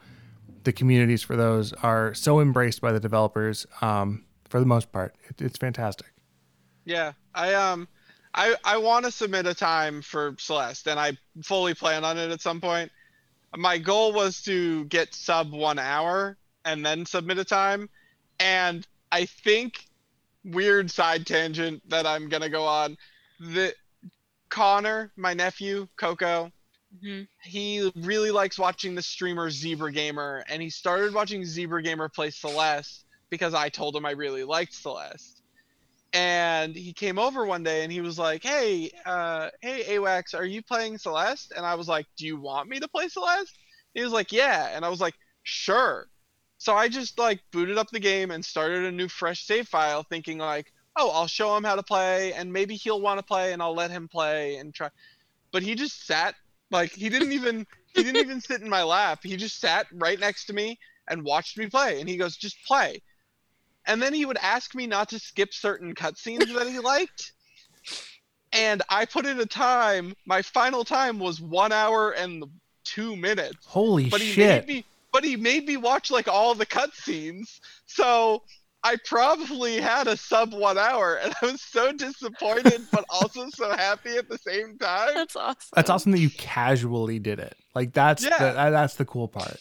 the 0.65 0.73
communities 0.73 1.23
for 1.23 1.37
those 1.37 1.73
are 1.75 2.15
so 2.15 2.41
embraced 2.41 2.81
by 2.81 2.93
the 2.93 3.01
developers 3.01 3.67
um 3.83 4.25
for 4.49 4.61
the 4.61 4.67
most 4.67 4.93
part. 4.93 5.15
It, 5.29 5.43
it's 5.43 5.59
fantastic. 5.59 6.13
Yeah. 6.85 7.13
I 7.35 7.55
um 7.55 7.89
I 8.35 8.57
I 8.65 8.77
want 8.79 9.05
to 9.07 9.11
submit 9.11 9.47
a 9.47 9.55
time 9.55 10.03
for 10.03 10.37
Celeste 10.39 10.89
and 10.89 11.01
I 11.01 11.17
fully 11.43 11.75
plan 11.75 12.05
on 12.05 12.17
it 12.19 12.31
at 12.31 12.41
some 12.41 12.61
point. 12.61 12.91
My 13.57 13.79
goal 13.79 14.13
was 14.13 14.43
to 14.43 14.85
get 14.87 15.15
sub 15.15 15.53
1 15.53 15.79
hour 15.79 16.37
and 16.65 16.85
then 16.85 17.07
submit 17.07 17.39
a 17.39 17.45
time 17.45 17.89
and 18.41 18.87
I 19.13 19.27
think 19.27 19.87
weird 20.45 20.91
side 20.91 21.27
tangent 21.27 21.89
that 21.91 22.07
I'm 22.07 22.29
gonna 22.29 22.49
go 22.49 22.65
on. 22.65 22.97
The 23.41 23.75
Connor, 24.49 25.13
my 25.17 25.35
nephew, 25.35 25.89
Coco, 25.97 26.53
mm-hmm. 27.03 27.23
he 27.43 27.93
really 27.97 28.31
likes 28.31 28.59
watching 28.59 28.95
the 28.95 29.03
streamer 29.03 29.51
Zebra 29.51 29.91
Gamer, 29.93 30.45
and 30.49 30.63
he 30.63 30.71
started 30.71 31.13
watching 31.15 31.45
Zebra 31.45 31.83
Gamer 31.83 32.09
play 32.09 32.31
Celeste 32.31 33.05
because 33.31 33.55
I 33.55 33.69
told 33.69 33.97
him 33.97 34.07
I 34.07 34.13
really 34.13 34.45
liked 34.45 34.75
Celeste. 34.75 35.43
and 36.13 36.77
he 36.77 36.93
came 36.93 37.19
over 37.19 37.45
one 37.45 37.65
day 37.65 37.83
and 37.83 37.91
he 37.93 38.01
was 38.01 38.19
like, 38.19 38.43
"Hey, 38.45 38.91
uh, 39.05 39.51
hey, 39.61 39.97
Awax, 39.97 40.35
are 40.35 40.45
you 40.45 40.63
playing 40.63 40.99
Celeste?" 40.99 41.53
And 41.57 41.67
I 41.67 41.75
was 41.75 41.89
like, 41.89 42.07
"Do 42.17 42.27
you 42.27 42.41
want 42.41 42.69
me 42.69 42.79
to 42.81 42.89
play 42.89 43.09
Celeste?" 43.09 43.59
He 43.95 44.03
was 44.03 44.13
like, 44.13 44.31
"Yeah," 44.33 44.69
and 44.77 44.85
I 44.85 44.89
was 44.89 45.01
like, 45.01 45.15
"Sure." 45.43 46.09
So 46.65 46.75
I 46.75 46.89
just 46.89 47.19
like 47.19 47.41
booted 47.53 47.77
up 47.77 47.91
the 47.91 48.01
game 48.01 48.31
and 48.31 48.43
started 48.43 48.85
a 48.85 48.91
new 48.91 49.07
fresh 49.07 49.45
save 49.45 49.69
file, 49.69 50.03
thinking 50.03 50.39
like, 50.39 50.73
"Oh, 50.97 51.11
I'll 51.11 51.27
show 51.27 51.55
him 51.55 51.63
how 51.63 51.77
to 51.77 51.83
play, 51.83 52.33
and 52.33 52.51
maybe 52.51 52.75
he'll 52.75 53.03
want 53.03 53.19
to 53.19 53.23
play, 53.23 53.53
and 53.53 53.61
I'll 53.61 53.75
let 53.75 53.91
him 53.91 54.09
play 54.09 54.57
and 54.57 54.75
try." 54.75 54.89
But 55.53 55.63
he 55.63 55.75
just 55.75 56.07
sat 56.07 56.35
like 56.71 56.91
he 56.93 57.11
didn't 57.11 57.33
even 57.33 57.67
he 57.93 58.03
didn't 58.03 58.23
even 58.23 58.41
sit 58.41 58.63
in 58.63 58.71
my 58.71 58.83
lap. 58.83 59.21
He 59.23 59.37
just 59.37 59.61
sat 59.61 59.87
right 59.93 60.19
next 60.19 60.47
to 60.47 60.55
me 60.55 60.79
and 61.07 61.23
watched 61.23 61.59
me 61.59 61.69
play, 61.69 62.01
and 62.01 62.09
he 62.09 62.17
goes, 62.17 62.35
"Just 62.37 62.57
play." 62.65 63.03
and 63.87 64.01
then 64.01 64.15
he 64.15 64.25
would 64.25 64.39
ask 64.39 64.75
me 64.75 64.87
not 64.87 65.11
to 65.11 65.19
skip 65.19 65.53
certain 65.53 65.95
cutscenes 65.95 66.51
that 66.55 66.67
he 66.67 66.79
liked. 66.79 67.33
And 68.53 68.83
I 68.89 69.05
put 69.05 69.27
in 69.27 69.39
a 69.41 69.47
time. 69.47 70.15
My 70.27 70.41
final 70.41 70.85
time 70.85 71.19
was 71.19 71.41
one 71.41 71.73
hour 71.73 72.13
and 72.13 72.45
two 72.85 73.17
minutes. 73.17 73.67
Holy 73.67 74.09
but 74.09 74.21
he 74.23 74.33
shit! 74.33 74.67
Made 74.67 74.77
me, 74.77 74.85
but 75.15 75.23
he 75.25 75.37
made 75.37 75.65
me 75.65 75.77
watch 75.77 76.11
like 76.11 76.27
all 76.27 76.55
the 76.57 76.67
cutscenes. 76.67 77.61
So 77.87 78.43
I 78.83 78.97
probably 79.07 79.81
had 79.81 80.09
a 80.09 80.17
sub 80.17 80.53
one 80.53 80.77
hour, 80.77 81.15
and 81.23 81.33
I 81.41 81.47
was 81.47 81.63
so 81.63 81.93
disappointed, 81.93 82.83
but 82.93 83.05
also 83.09 83.49
so 83.51 83.71
happy 83.71 84.17
at 84.17 84.29
the 84.29 84.37
same 84.37 84.77
time. 84.77 85.15
That's 85.15 85.37
awesome. 85.37 85.71
That's 85.73 85.89
awesome 85.89 86.13
that 86.13 86.19
you 86.19 86.31
casually 86.31 87.21
did 87.21 87.39
it. 87.39 87.55
Like 87.77 87.95
that's 87.95 88.25
Yeah. 88.25 88.53
the, 88.53 88.71
that's 88.71 88.97
the 88.97 89.05
cool 89.05 89.29
part. 89.29 89.57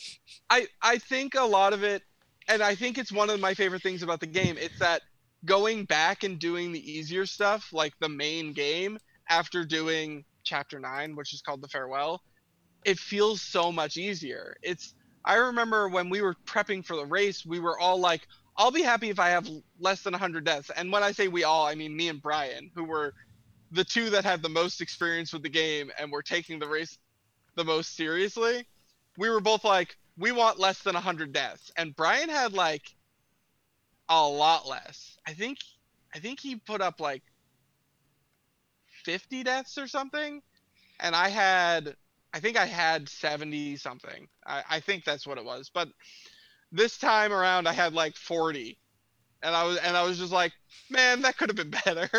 I 0.49 0.67
I 0.81 0.97
think 0.97 1.35
a 1.35 1.43
lot 1.43 1.71
of 1.71 1.83
it, 1.83 2.01
and 2.49 2.63
I 2.63 2.73
think 2.73 2.97
it's 2.97 3.11
one 3.11 3.29
of 3.29 3.39
my 3.39 3.53
favorite 3.53 3.83
things 3.83 4.01
about 4.01 4.19
the 4.19 4.27
game. 4.27 4.57
It's 4.59 4.79
that 4.79 5.03
going 5.45 5.85
back 5.85 6.23
and 6.23 6.39
doing 6.39 6.71
the 6.71 6.91
easier 6.91 7.27
stuff, 7.27 7.69
like 7.71 7.93
the 7.99 8.09
main 8.09 8.53
game, 8.53 8.97
after 9.29 9.63
doing 9.63 10.25
chapter 10.43 10.79
nine, 10.79 11.15
which 11.15 11.31
is 11.31 11.41
called 11.43 11.61
the 11.61 11.67
farewell, 11.67 12.21
it 12.85 12.97
feels 12.97 13.41
so 13.43 13.71
much 13.71 13.97
easier. 13.97 14.55
It's 14.63 14.95
I 15.25 15.35
remember 15.35 15.87
when 15.89 16.09
we 16.09 16.21
were 16.21 16.35
prepping 16.45 16.85
for 16.85 16.95
the 16.95 17.05
race, 17.05 17.45
we 17.45 17.59
were 17.59 17.79
all 17.79 17.99
like, 17.99 18.27
"I'll 18.57 18.71
be 18.71 18.83
happy 18.83 19.09
if 19.09 19.19
I 19.19 19.29
have 19.29 19.49
less 19.79 20.01
than 20.01 20.13
100 20.13 20.43
deaths." 20.43 20.69
And 20.75 20.91
when 20.91 21.03
I 21.03 21.11
say 21.11 21.27
we 21.27 21.43
all, 21.43 21.65
I 21.65 21.75
mean 21.75 21.95
me 21.95 22.09
and 22.09 22.21
Brian, 22.21 22.71
who 22.75 22.83
were 22.83 23.13
the 23.71 23.83
two 23.83 24.09
that 24.11 24.23
had 24.23 24.41
the 24.41 24.49
most 24.49 24.81
experience 24.81 25.33
with 25.33 25.43
the 25.43 25.49
game 25.49 25.91
and 25.97 26.11
were 26.11 26.23
taking 26.23 26.59
the 26.59 26.67
race 26.67 26.97
the 27.55 27.63
most 27.63 27.95
seriously. 27.95 28.67
We 29.17 29.29
were 29.29 29.41
both 29.41 29.63
like, 29.63 29.97
we 30.17 30.31
want 30.31 30.59
less 30.59 30.79
than 30.83 30.93
100 30.93 31.33
deaths 31.33 31.71
and 31.77 31.95
brian 31.95 32.29
had 32.29 32.53
like 32.53 32.95
a 34.09 34.27
lot 34.27 34.67
less 34.67 35.17
i 35.27 35.33
think 35.33 35.59
i 36.13 36.19
think 36.19 36.39
he 36.39 36.55
put 36.55 36.81
up 36.81 36.99
like 36.99 37.23
50 39.03 39.43
deaths 39.43 39.77
or 39.77 39.87
something 39.87 40.41
and 40.99 41.15
i 41.15 41.29
had 41.29 41.95
i 42.33 42.39
think 42.39 42.57
i 42.57 42.65
had 42.65 43.07
70 43.09 43.77
something 43.77 44.27
i, 44.45 44.63
I 44.69 44.79
think 44.79 45.03
that's 45.03 45.27
what 45.27 45.37
it 45.37 45.45
was 45.45 45.69
but 45.73 45.89
this 46.71 46.97
time 46.97 47.31
around 47.31 47.67
i 47.67 47.73
had 47.73 47.93
like 47.93 48.15
40 48.15 48.77
and 49.43 49.55
i 49.55 49.63
was 49.63 49.77
and 49.77 49.95
i 49.95 50.03
was 50.03 50.17
just 50.17 50.31
like 50.33 50.53
man 50.89 51.21
that 51.21 51.37
could 51.37 51.49
have 51.49 51.57
been 51.57 51.69
better 51.85 52.09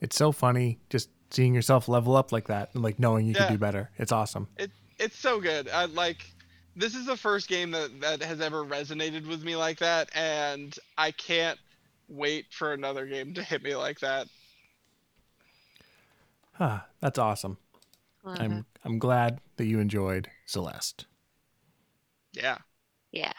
It's 0.00 0.16
so 0.16 0.32
funny 0.32 0.78
just 0.90 1.08
seeing 1.30 1.54
yourself 1.54 1.88
level 1.88 2.16
up 2.16 2.32
like 2.32 2.46
that 2.48 2.70
and 2.74 2.82
like 2.82 2.98
knowing 2.98 3.26
you 3.26 3.34
Yeah. 3.34 3.46
could 3.46 3.54
do 3.54 3.58
better. 3.58 3.90
It's 3.98 4.12
awesome. 4.12 4.48
It 4.58 4.70
it's 4.98 5.18
so 5.18 5.40
good. 5.40 5.68
I 5.68 5.86
like 5.86 6.24
this 6.76 6.94
is 6.94 7.06
the 7.06 7.16
first 7.16 7.48
game 7.48 7.70
that 7.72 8.00
that 8.00 8.22
has 8.22 8.40
ever 8.40 8.64
resonated 8.64 9.26
with 9.26 9.42
me 9.42 9.56
like 9.56 9.78
that, 9.78 10.10
and 10.14 10.74
I 10.98 11.10
can't 11.10 11.58
wait 12.08 12.46
for 12.52 12.72
another 12.72 13.06
game 13.06 13.34
to 13.34 13.42
hit 13.42 13.62
me 13.62 13.74
like 13.74 13.98
that. 14.00 14.28
Huh, 16.58 16.80
that's 17.00 17.18
awesome. 17.18 17.58
Love 18.24 18.38
I'm. 18.40 18.66
I'm 18.84 18.98
glad 18.98 19.40
that 19.56 19.66
you 19.66 19.78
enjoyed 19.80 20.28
Celeste. 20.46 21.06
Yeah. 22.32 22.58
Yeah. 23.12 23.32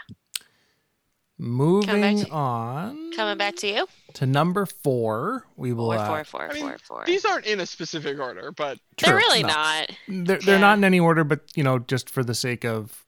Moving 1.40 2.24
to- 2.26 2.32
on 2.32 3.12
Coming 3.16 3.38
back 3.38 3.56
to 3.58 3.68
you. 3.68 3.88
to 4.16 4.26
number 4.26 4.66
four, 4.66 5.46
we 5.56 5.72
will. 5.72 5.92
Four, 5.92 5.96
uh, 6.00 6.08
four, 6.08 6.24
four, 6.24 6.50
I 6.50 6.54
mean, 6.54 6.64
four, 6.64 6.78
four. 6.80 7.04
These 7.06 7.26
aren't 7.26 7.46
in 7.46 7.60
a 7.60 7.66
specific 7.66 8.20
order, 8.20 8.52
but 8.52 8.80
They're 9.04 9.16
really 9.16 9.44
no. 9.44 9.50
not. 9.50 9.92
They're 10.08 10.38
they're 10.40 10.56
Yeah. 10.56 10.58
not 10.62 10.78
in 10.80 10.84
any 10.84 11.00
order, 11.00 11.24
but 11.24 11.42
you 11.56 11.64
know, 11.64 11.78
just 11.80 12.10
for 12.10 12.24
the 12.24 12.34
sake 12.34 12.66
of 12.66 13.06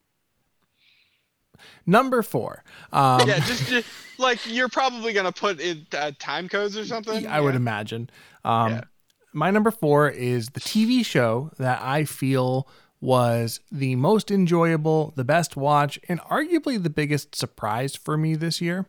number 1.86 2.22
four. 2.22 2.64
Um, 2.94 3.28
yeah, 3.28 3.40
just, 3.40 3.68
just 3.68 3.88
like 4.20 4.40
you're 4.46 4.70
probably 4.70 5.12
gonna 5.14 5.32
put 5.32 5.60
in 5.60 5.88
uh, 5.94 6.12
time 6.20 6.48
codes 6.50 6.78
or 6.78 6.86
something. 6.94 7.26
I 7.28 7.42
would 7.42 7.56
imagine. 7.56 8.10
Um, 8.46 8.72
Yeah. 8.74 8.82
My 9.34 9.52
number 9.52 9.72
four 9.72 10.10
is 10.10 10.50
the 10.50 10.60
TV 10.60 11.06
show 11.06 11.52
that 11.58 11.82
I 11.82 12.04
feel 12.04 12.68
was 13.02 13.60
the 13.72 13.96
most 13.96 14.30
enjoyable, 14.32 15.14
the 15.16 15.24
best 15.24 15.56
watch, 15.56 16.00
and 16.10 16.20
arguably 16.22 16.82
the 16.82 16.90
biggest 16.90 17.36
surprise 17.36 17.96
for 17.96 18.18
me 18.18 18.36
this 18.36 18.60
year. 18.60 18.86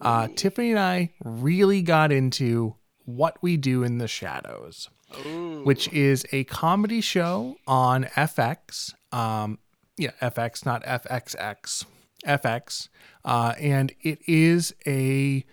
Uh, 0.00 0.28
Tiffany 0.34 0.70
and 0.70 0.78
I 0.78 1.12
really 1.24 1.80
got 1.80 2.12
into 2.12 2.74
What 3.04 3.38
We 3.42 3.56
Do 3.56 3.82
in 3.82 3.98
the 3.98 4.08
Shadows, 4.08 4.90
Ooh. 5.24 5.62
which 5.64 5.88
is 5.92 6.26
a 6.32 6.44
comedy 6.44 7.00
show 7.00 7.56
on 7.66 8.04
FX. 8.04 8.92
Um, 9.12 9.58
yeah, 9.96 10.10
FX, 10.20 10.66
not 10.66 10.84
FXX. 10.84 11.86
FX. 12.26 12.88
Uh, 13.24 13.54
and 13.58 13.92
it 14.02 14.18
is 14.26 14.74
a 14.86 15.44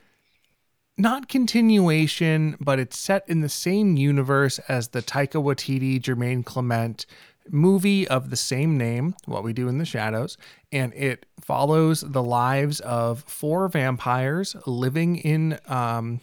not 0.98 1.28
continuation, 1.28 2.56
but 2.60 2.80
it's 2.80 2.98
set 2.98 3.24
in 3.28 3.42
the 3.42 3.50
same 3.50 3.98
universe 3.98 4.60
as 4.68 4.90
the 4.90 5.02
Taika 5.02 5.42
Waititi, 5.44 6.00
Jermaine 6.02 6.46
Clement 6.46 7.06
movie 7.50 8.08
of 8.08 8.30
the 8.30 8.36
same 8.36 8.78
name, 8.78 9.16
What 9.26 9.44
We 9.44 9.54
Do 9.54 9.68
in 9.68 9.78
the 9.78 9.86
Shadows, 9.86 10.38
and 10.72 10.94
it 10.94 11.26
follows 11.42 12.02
the 12.02 12.24
lives 12.24 12.80
of 12.82 13.24
four 13.28 13.68
vampires 13.68 14.56
living 14.66 15.18
in 15.18 15.60
um 15.68 16.22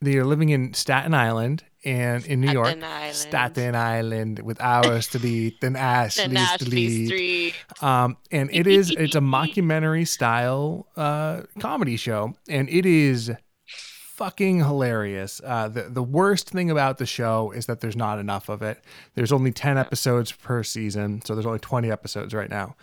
they 0.00 0.16
are 0.16 0.24
living 0.24 0.48
in 0.48 0.74
Staten 0.74 1.14
Island 1.14 1.62
and 1.84 2.26
in 2.26 2.40
New 2.40 2.50
York. 2.50 2.66
Staten 2.66 2.84
Island. 2.84 3.14
Staten 3.14 3.74
Island 3.76 4.38
with 4.40 4.60
hours 4.60 5.06
to 5.08 5.20
beat 5.20 5.62
and 5.62 5.76
Ashley 5.76 6.36
Street. 6.36 7.06
Street. 7.06 7.54
Um, 7.80 8.16
and 8.32 8.50
it 8.52 8.66
is 8.66 8.90
it's 8.90 9.14
a 9.14 9.20
mockumentary 9.20 10.06
style 10.06 10.88
uh, 10.96 11.42
comedy 11.60 11.96
show, 11.96 12.34
and 12.48 12.68
it 12.68 12.84
is 12.84 13.30
fucking 14.14 14.58
hilarious. 14.58 15.40
Uh, 15.44 15.68
the 15.68 15.82
the 15.84 16.02
worst 16.02 16.50
thing 16.50 16.70
about 16.70 16.98
the 16.98 17.06
show 17.06 17.50
is 17.52 17.66
that 17.66 17.80
there's 17.80 17.96
not 17.96 18.18
enough 18.18 18.48
of 18.48 18.62
it. 18.62 18.82
There's 19.14 19.32
only 19.32 19.52
ten 19.52 19.78
episodes 19.78 20.32
per 20.32 20.62
season, 20.62 21.22
so 21.24 21.34
there's 21.34 21.46
only 21.46 21.58
twenty 21.58 21.90
episodes 21.90 22.34
right 22.34 22.50
now. 22.50 22.76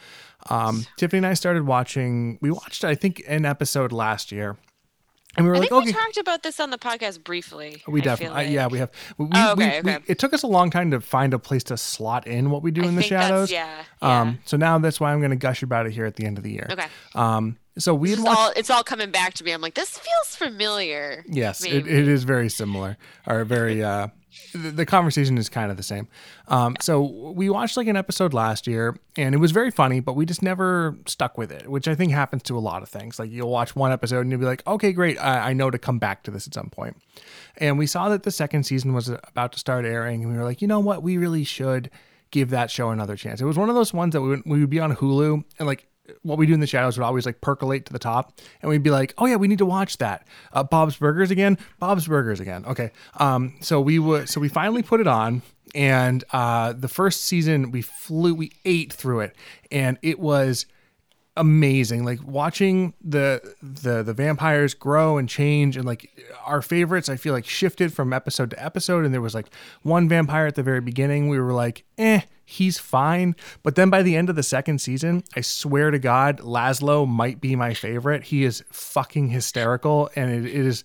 Um, 0.49 0.85
Tiffany 0.97 1.19
and 1.19 1.27
I 1.27 1.33
started 1.35 1.65
watching. 1.65 2.39
We 2.41 2.51
watched 2.51 2.83
I 2.83 2.95
think 2.95 3.23
an 3.27 3.45
episode 3.45 3.91
last 3.91 4.31
year, 4.31 4.57
and 5.39 5.45
we 5.45 5.49
were 5.49 5.55
I 5.55 5.59
like, 5.59 5.69
think 5.69 5.81
okay. 5.81 5.85
we 5.87 5.93
talked 5.93 6.17
about 6.17 6.43
this 6.43 6.59
on 6.59 6.69
the 6.69 6.77
podcast 6.77 7.23
briefly. 7.23 7.81
We 7.87 8.01
I 8.01 8.03
definitely, 8.03 8.35
like. 8.45 8.49
yeah, 8.51 8.67
we 8.67 8.77
have. 8.79 8.91
We, 9.17 9.27
Oh, 9.33 9.51
okay, 9.53 9.81
we- 9.81 9.91
okay. 9.91 10.03
it 10.07 10.19
took 10.19 10.33
us 10.33 10.43
a 10.43 10.47
long 10.47 10.69
time 10.69 10.91
to 10.91 11.01
find 11.01 11.33
a 11.33 11.39
place 11.39 11.63
to 11.65 11.77
slot 11.77 12.27
in 12.27 12.51
what 12.51 12.61
we 12.63 12.71
do 12.71 12.83
I 12.83 12.87
in 12.87 12.95
the 12.95 13.01
shadows. 13.03 13.51
Yeah. 13.51 13.83
yeah. 14.01 14.21
Um, 14.21 14.39
so 14.45 14.57
now 14.57 14.77
that's 14.79 14.99
why 14.99 15.11
I'm 15.13 15.19
going 15.19 15.31
to 15.31 15.35
gush 15.37 15.63
about 15.63 15.85
it 15.87 15.91
here 15.93 16.05
at 16.05 16.15
the 16.15 16.25
end 16.25 16.37
of 16.37 16.43
the 16.43 16.51
year. 16.51 16.67
okay. 16.71 16.87
Um, 17.15 17.57
so 17.77 17.95
we 17.95 18.09
had 18.09 18.19
watched. 18.19 18.37
all, 18.39 18.51
it's 18.57 18.69
all 18.69 18.83
coming 18.83 19.09
back 19.11 19.33
to 19.35 19.43
me. 19.43 19.51
I'm 19.53 19.61
like, 19.61 19.75
this 19.75 19.97
feels 19.97 20.35
familiar. 20.35 21.23
yes, 21.27 21.63
it, 21.63 21.87
it 21.87 22.07
is 22.07 22.23
very 22.25 22.49
similar, 22.49 22.97
or 23.25 23.45
very. 23.45 23.81
Uh, 23.83 24.07
the, 24.53 24.85
conversation 24.85 25.37
is 25.37 25.49
kind 25.49 25.71
of 25.71 25.77
the 25.77 25.83
same. 25.83 26.07
Um, 26.47 26.75
so 26.79 27.01
we 27.01 27.49
watched 27.49 27.77
like 27.77 27.87
an 27.87 27.97
episode 27.97 28.33
last 28.33 28.67
year, 28.67 28.97
and 29.17 29.33
it 29.33 29.37
was 29.37 29.51
very 29.51 29.71
funny, 29.71 29.99
but 29.99 30.13
we 30.13 30.25
just 30.25 30.41
never 30.41 30.97
stuck 31.05 31.37
with 31.37 31.51
it, 31.51 31.67
which 31.67 31.87
I 31.87 31.95
think 31.95 32.11
happens 32.11 32.43
to 32.43 32.57
a 32.57 32.59
lot 32.59 32.83
of 32.83 32.89
things. 32.89 33.19
Like 33.19 33.31
you'll 33.31 33.49
watch 33.49 33.75
one 33.75 33.91
episode 33.91 34.21
and 34.21 34.31
you'll 34.31 34.39
be 34.39 34.45
like, 34.45 34.65
okay, 34.67 34.91
great, 34.93 35.17
I, 35.17 35.49
I 35.49 35.53
know 35.53 35.69
to 35.69 35.77
come 35.77 35.99
back 35.99 36.23
to 36.23 36.31
this 36.31 36.47
at 36.47 36.53
some 36.53 36.69
point. 36.69 36.97
And 37.57 37.77
we 37.77 37.87
saw 37.87 38.09
that 38.09 38.23
the 38.23 38.31
second 38.31 38.63
season 38.63 38.93
was 38.93 39.09
about 39.09 39.51
to 39.53 39.59
start 39.59 39.85
airing, 39.85 40.23
and 40.23 40.31
we 40.31 40.37
were 40.37 40.45
like, 40.45 40.61
you 40.61 40.67
know 40.67 40.79
what, 40.79 41.03
we 41.03 41.17
really 41.17 41.43
should 41.43 41.89
give 42.31 42.51
that 42.51 42.69
show 42.69 42.89
another 42.89 43.15
chance. 43.15 43.41
It 43.41 43.45
was 43.45 43.57
one 43.57 43.69
of 43.69 43.75
those 43.75 43.93
ones 43.93 44.13
that 44.13 44.21
we 44.21 44.29
would, 44.29 44.43
we 44.45 44.59
would 44.59 44.69
be 44.69 44.79
on 44.79 44.95
Hulu 44.95 45.43
and 45.57 45.67
like 45.67 45.87
what 46.23 46.37
we 46.37 46.45
do 46.45 46.53
in 46.53 46.59
the 46.59 46.67
shadows 46.67 46.97
would 46.97 47.05
always 47.05 47.25
like 47.25 47.41
percolate 47.41 47.85
to 47.85 47.93
the 47.93 47.99
top 47.99 48.39
and 48.61 48.69
we'd 48.69 48.83
be 48.83 48.89
like 48.89 49.13
oh 49.17 49.25
yeah 49.25 49.35
we 49.35 49.47
need 49.47 49.57
to 49.57 49.65
watch 49.65 49.97
that. 49.97 50.27
Uh, 50.53 50.63
bob's 50.63 50.95
burgers 50.97 51.31
again? 51.31 51.57
Bob's 51.79 52.07
burgers 52.07 52.39
again. 52.39 52.65
Okay. 52.65 52.91
Um 53.17 53.55
so 53.61 53.79
we 53.81 53.99
would 53.99 54.29
so 54.29 54.39
we 54.39 54.49
finally 54.49 54.83
put 54.83 54.99
it 54.99 55.07
on 55.07 55.41
and 55.75 56.23
uh 56.31 56.73
the 56.73 56.87
first 56.87 57.21
season 57.21 57.71
we 57.71 57.81
flew 57.81 58.33
we 58.33 58.51
ate 58.65 58.91
through 58.91 59.21
it 59.21 59.35
and 59.71 59.97
it 60.01 60.19
was 60.19 60.65
amazing. 61.39 62.03
Like 62.03 62.19
watching 62.23 62.93
the 63.01 63.55
the 63.63 64.03
the 64.03 64.13
vampires 64.13 64.73
grow 64.73 65.17
and 65.17 65.27
change 65.27 65.77
and 65.77 65.85
like 65.85 66.11
our 66.45 66.61
favorites 66.61 67.07
I 67.07 67.15
feel 67.15 67.33
like 67.33 67.45
shifted 67.45 67.93
from 67.93 68.11
episode 68.11 68.49
to 68.51 68.63
episode 68.63 69.05
and 69.05 69.13
there 69.13 69.21
was 69.21 69.33
like 69.33 69.47
one 69.81 70.09
vampire 70.09 70.45
at 70.45 70.55
the 70.55 70.63
very 70.63 70.81
beginning 70.81 71.29
we 71.29 71.39
were 71.39 71.53
like, 71.53 71.85
"Eh, 71.97 72.21
he's 72.43 72.77
fine." 72.77 73.37
But 73.63 73.75
then 73.75 73.89
by 73.89 74.03
the 74.03 74.17
end 74.17 74.29
of 74.29 74.35
the 74.35 74.43
second 74.43 74.79
season, 74.79 75.23
I 75.35 75.41
swear 75.41 75.91
to 75.91 75.97
god, 75.97 76.39
Laszlo 76.39 77.07
might 77.07 77.39
be 77.39 77.55
my 77.55 77.73
favorite. 77.73 78.25
He 78.25 78.43
is 78.43 78.61
fucking 78.69 79.29
hysterical 79.29 80.09
and 80.17 80.45
it, 80.45 80.45
it 80.45 80.65
is 80.65 80.83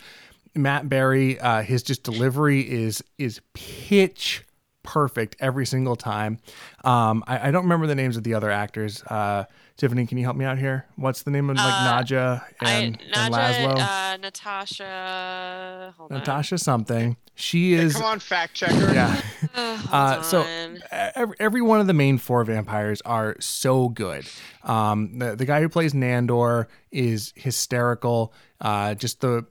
Matt 0.55 0.89
Berry 0.89 1.41
uh 1.41 1.63
his 1.63 1.83
just 1.83 2.05
delivery 2.05 2.61
is 2.61 3.03
is 3.19 3.41
pitch 3.55 4.45
perfect 4.85 5.35
every 5.41 5.67
single 5.67 5.97
time. 5.97 6.39
Um, 6.85 7.25
I, 7.27 7.49
I, 7.49 7.51
don't 7.51 7.65
remember 7.65 7.89
the 7.89 7.95
names 7.97 8.17
of 8.17 8.23
the 8.23 8.35
other 8.35 8.51
actors. 8.51 9.03
Uh, 9.05 9.45
Tiffany, 9.77 10.07
can 10.07 10.19
you 10.19 10.25
help 10.25 10.37
me 10.37 10.45
out 10.45 10.59
here? 10.59 10.87
What's 10.97 11.23
the 11.23 11.31
name 11.31 11.51
of 11.51 11.57
like 11.57 11.67
uh, 11.67 12.03
Nadja 12.03 12.45
and, 12.61 12.99
I, 13.13 13.19
Nadja, 13.19 13.25
and 13.25 13.35
Laszlo? 13.35 13.81
Uh, 13.81 14.17
Natasha. 14.19 15.95
Natasha 16.11 16.55
on. 16.55 16.59
something. 16.59 17.17
She 17.35 17.75
is. 17.75 17.95
Yeah, 17.95 18.01
come 18.01 18.11
on, 18.11 18.19
fact 18.21 18.55
checker. 18.55 18.95
Yeah. 18.95 19.21
uh, 19.93 20.23
so 20.23 20.47
every, 20.91 21.37
every 21.41 21.63
one 21.63 21.81
of 21.81 21.89
the 21.89 21.93
main 21.93 22.19
four 22.19 22.45
vampires 22.45 23.01
are 23.03 23.37
so 23.41 23.89
good. 23.89 24.25
Um, 24.63 25.19
the 25.19 25.35
the 25.35 25.45
guy 25.45 25.61
who 25.61 25.69
plays 25.69 25.93
Nandor 25.93 26.67
is 26.93 27.33
hysterical. 27.35 28.33
Uh, 28.61 28.95
just 28.95 29.21
the 29.21 29.45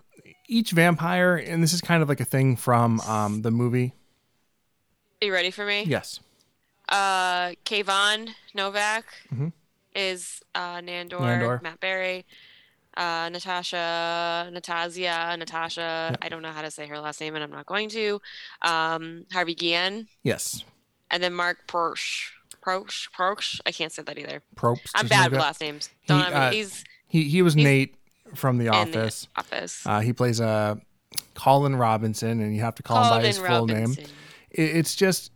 each 0.47 0.71
vampire, 0.71 1.35
and 1.35 1.61
this 1.61 1.73
is 1.73 1.81
kind 1.81 2.01
of 2.01 2.07
like 2.07 2.21
a 2.21 2.25
thing 2.25 2.55
from 2.55 3.01
um, 3.01 3.41
the 3.41 3.51
movie 3.51 3.93
are 5.23 5.25
you 5.25 5.33
ready 5.33 5.51
for 5.51 5.65
me? 5.65 5.85
Yes. 5.87 6.19
Uh, 6.89 7.51
Kayvan 7.63 8.31
Novak 8.53 9.05
mm-hmm. 9.33 9.47
Is 9.95 10.41
uh, 10.55 10.77
Nandor, 10.77 11.19
Nandor, 11.19 11.61
Matt 11.61 11.79
Berry, 11.79 12.25
uh, 12.97 13.29
Natasha, 13.31 14.49
Natasia, 14.51 15.37
Natasha. 15.37 16.17
I 16.21 16.29
don't 16.29 16.41
know 16.41 16.51
how 16.51 16.61
to 16.61 16.71
say 16.71 16.87
her 16.87 16.99
last 16.99 17.19
name, 17.21 17.35
and 17.35 17.43
I'm 17.43 17.51
not 17.51 17.65
going 17.65 17.89
to. 17.89 18.21
Um, 18.61 19.25
Harvey 19.31 19.55
Guillen. 19.55 20.07
Yes. 20.23 20.63
And 21.11 21.21
then 21.21 21.33
Mark 21.33 21.67
Proch. 21.67 22.31
Proch. 22.61 23.09
Proch. 23.11 23.59
I 23.65 23.71
can't 23.71 23.91
say 23.91 24.03
that 24.03 24.17
either. 24.17 24.41
Probst. 24.55 24.91
I'm 24.95 25.07
bad 25.07 25.31
with 25.31 25.39
last 25.39 25.61
names. 25.61 25.89
Don't 26.07 26.25
he, 26.25 26.33
uh, 26.33 26.51
he's 26.51 26.83
he 27.07 27.23
he 27.23 27.41
was 27.41 27.55
Nate 27.55 27.95
from 28.35 28.57
The 28.57 28.69
Office. 28.69 29.27
The 29.35 29.39
office. 29.39 29.85
Uh, 29.85 29.99
he 29.99 30.13
plays 30.13 30.39
a 30.39 30.45
uh, 30.45 30.75
Colin 31.33 31.75
Robinson, 31.75 32.41
and 32.41 32.55
you 32.55 32.61
have 32.61 32.75
to 32.75 32.83
call 32.83 33.03
Colin 33.03 33.13
him 33.13 33.21
by 33.21 33.27
his 33.27 33.37
full 33.37 33.67
Robinson. 33.67 34.03
name 34.03 34.13
it's 34.53 34.95
just 34.95 35.31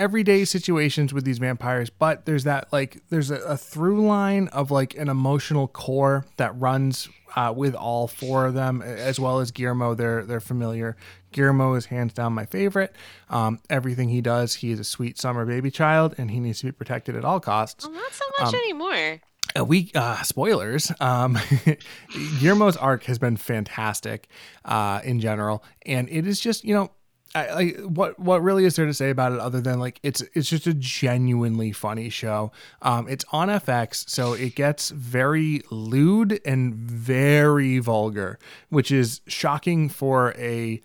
everyday 0.00 0.44
situations 0.44 1.12
with 1.12 1.24
these 1.24 1.38
vampires 1.38 1.90
but 1.90 2.24
there's 2.24 2.44
that 2.44 2.72
like 2.72 3.02
there's 3.10 3.30
a, 3.30 3.36
a 3.36 3.56
through 3.56 4.06
line 4.06 4.48
of 4.48 4.70
like 4.70 4.96
an 4.96 5.08
emotional 5.08 5.68
core 5.68 6.24
that 6.36 6.58
runs 6.58 7.08
uh, 7.36 7.52
with 7.54 7.74
all 7.74 8.08
four 8.08 8.46
of 8.46 8.54
them 8.54 8.82
as 8.82 9.20
well 9.20 9.40
as 9.40 9.50
Guillermo. 9.50 9.94
They're 9.94 10.24
they're 10.24 10.40
familiar. 10.40 10.96
Guillermo 11.32 11.74
is 11.74 11.86
hands 11.86 12.12
down 12.12 12.32
my 12.32 12.46
favorite. 12.46 12.94
Um, 13.28 13.60
everything 13.68 14.08
he 14.08 14.20
does 14.20 14.54
he 14.54 14.70
is 14.70 14.80
a 14.80 14.84
sweet 14.84 15.18
summer 15.18 15.46
baby 15.46 15.70
child 15.70 16.14
and 16.18 16.30
he 16.30 16.40
needs 16.40 16.60
to 16.60 16.66
be 16.66 16.72
protected 16.72 17.16
at 17.16 17.24
all 17.24 17.40
costs. 17.40 17.86
Well, 17.86 17.94
not 17.94 18.12
so 18.12 18.24
much 18.40 18.48
um, 18.48 18.60
anymore. 18.60 19.20
a 19.54 19.64
week 19.64 19.92
uh, 19.94 20.22
spoilers. 20.22 20.90
Um, 21.00 21.38
guillermo's 22.40 22.76
arc 22.76 23.04
has 23.04 23.18
been 23.18 23.36
fantastic 23.36 24.28
uh, 24.64 25.00
in 25.04 25.20
general. 25.20 25.62
And 25.86 26.08
it 26.10 26.26
is 26.26 26.40
just 26.40 26.64
you 26.64 26.74
know 26.74 26.90
I, 27.32 27.74
what 27.84 28.18
what 28.18 28.42
really 28.42 28.64
is 28.64 28.74
there 28.74 28.86
to 28.86 28.94
say 28.94 29.10
about 29.10 29.32
it 29.32 29.38
other 29.38 29.60
than 29.60 29.78
like 29.78 30.00
it's 30.02 30.20
it's 30.34 30.48
just 30.48 30.66
a 30.66 30.74
genuinely 30.74 31.70
funny 31.70 32.10
show. 32.10 32.50
Um, 32.82 33.08
it's 33.08 33.24
on 33.30 33.48
FX, 33.48 34.08
so 34.08 34.32
it 34.32 34.56
gets 34.56 34.90
very 34.90 35.62
lewd 35.70 36.40
and 36.44 36.74
very 36.74 37.78
vulgar, 37.78 38.38
which 38.68 38.90
is 38.90 39.20
shocking 39.28 39.88
for 39.88 40.34
a 40.36 40.80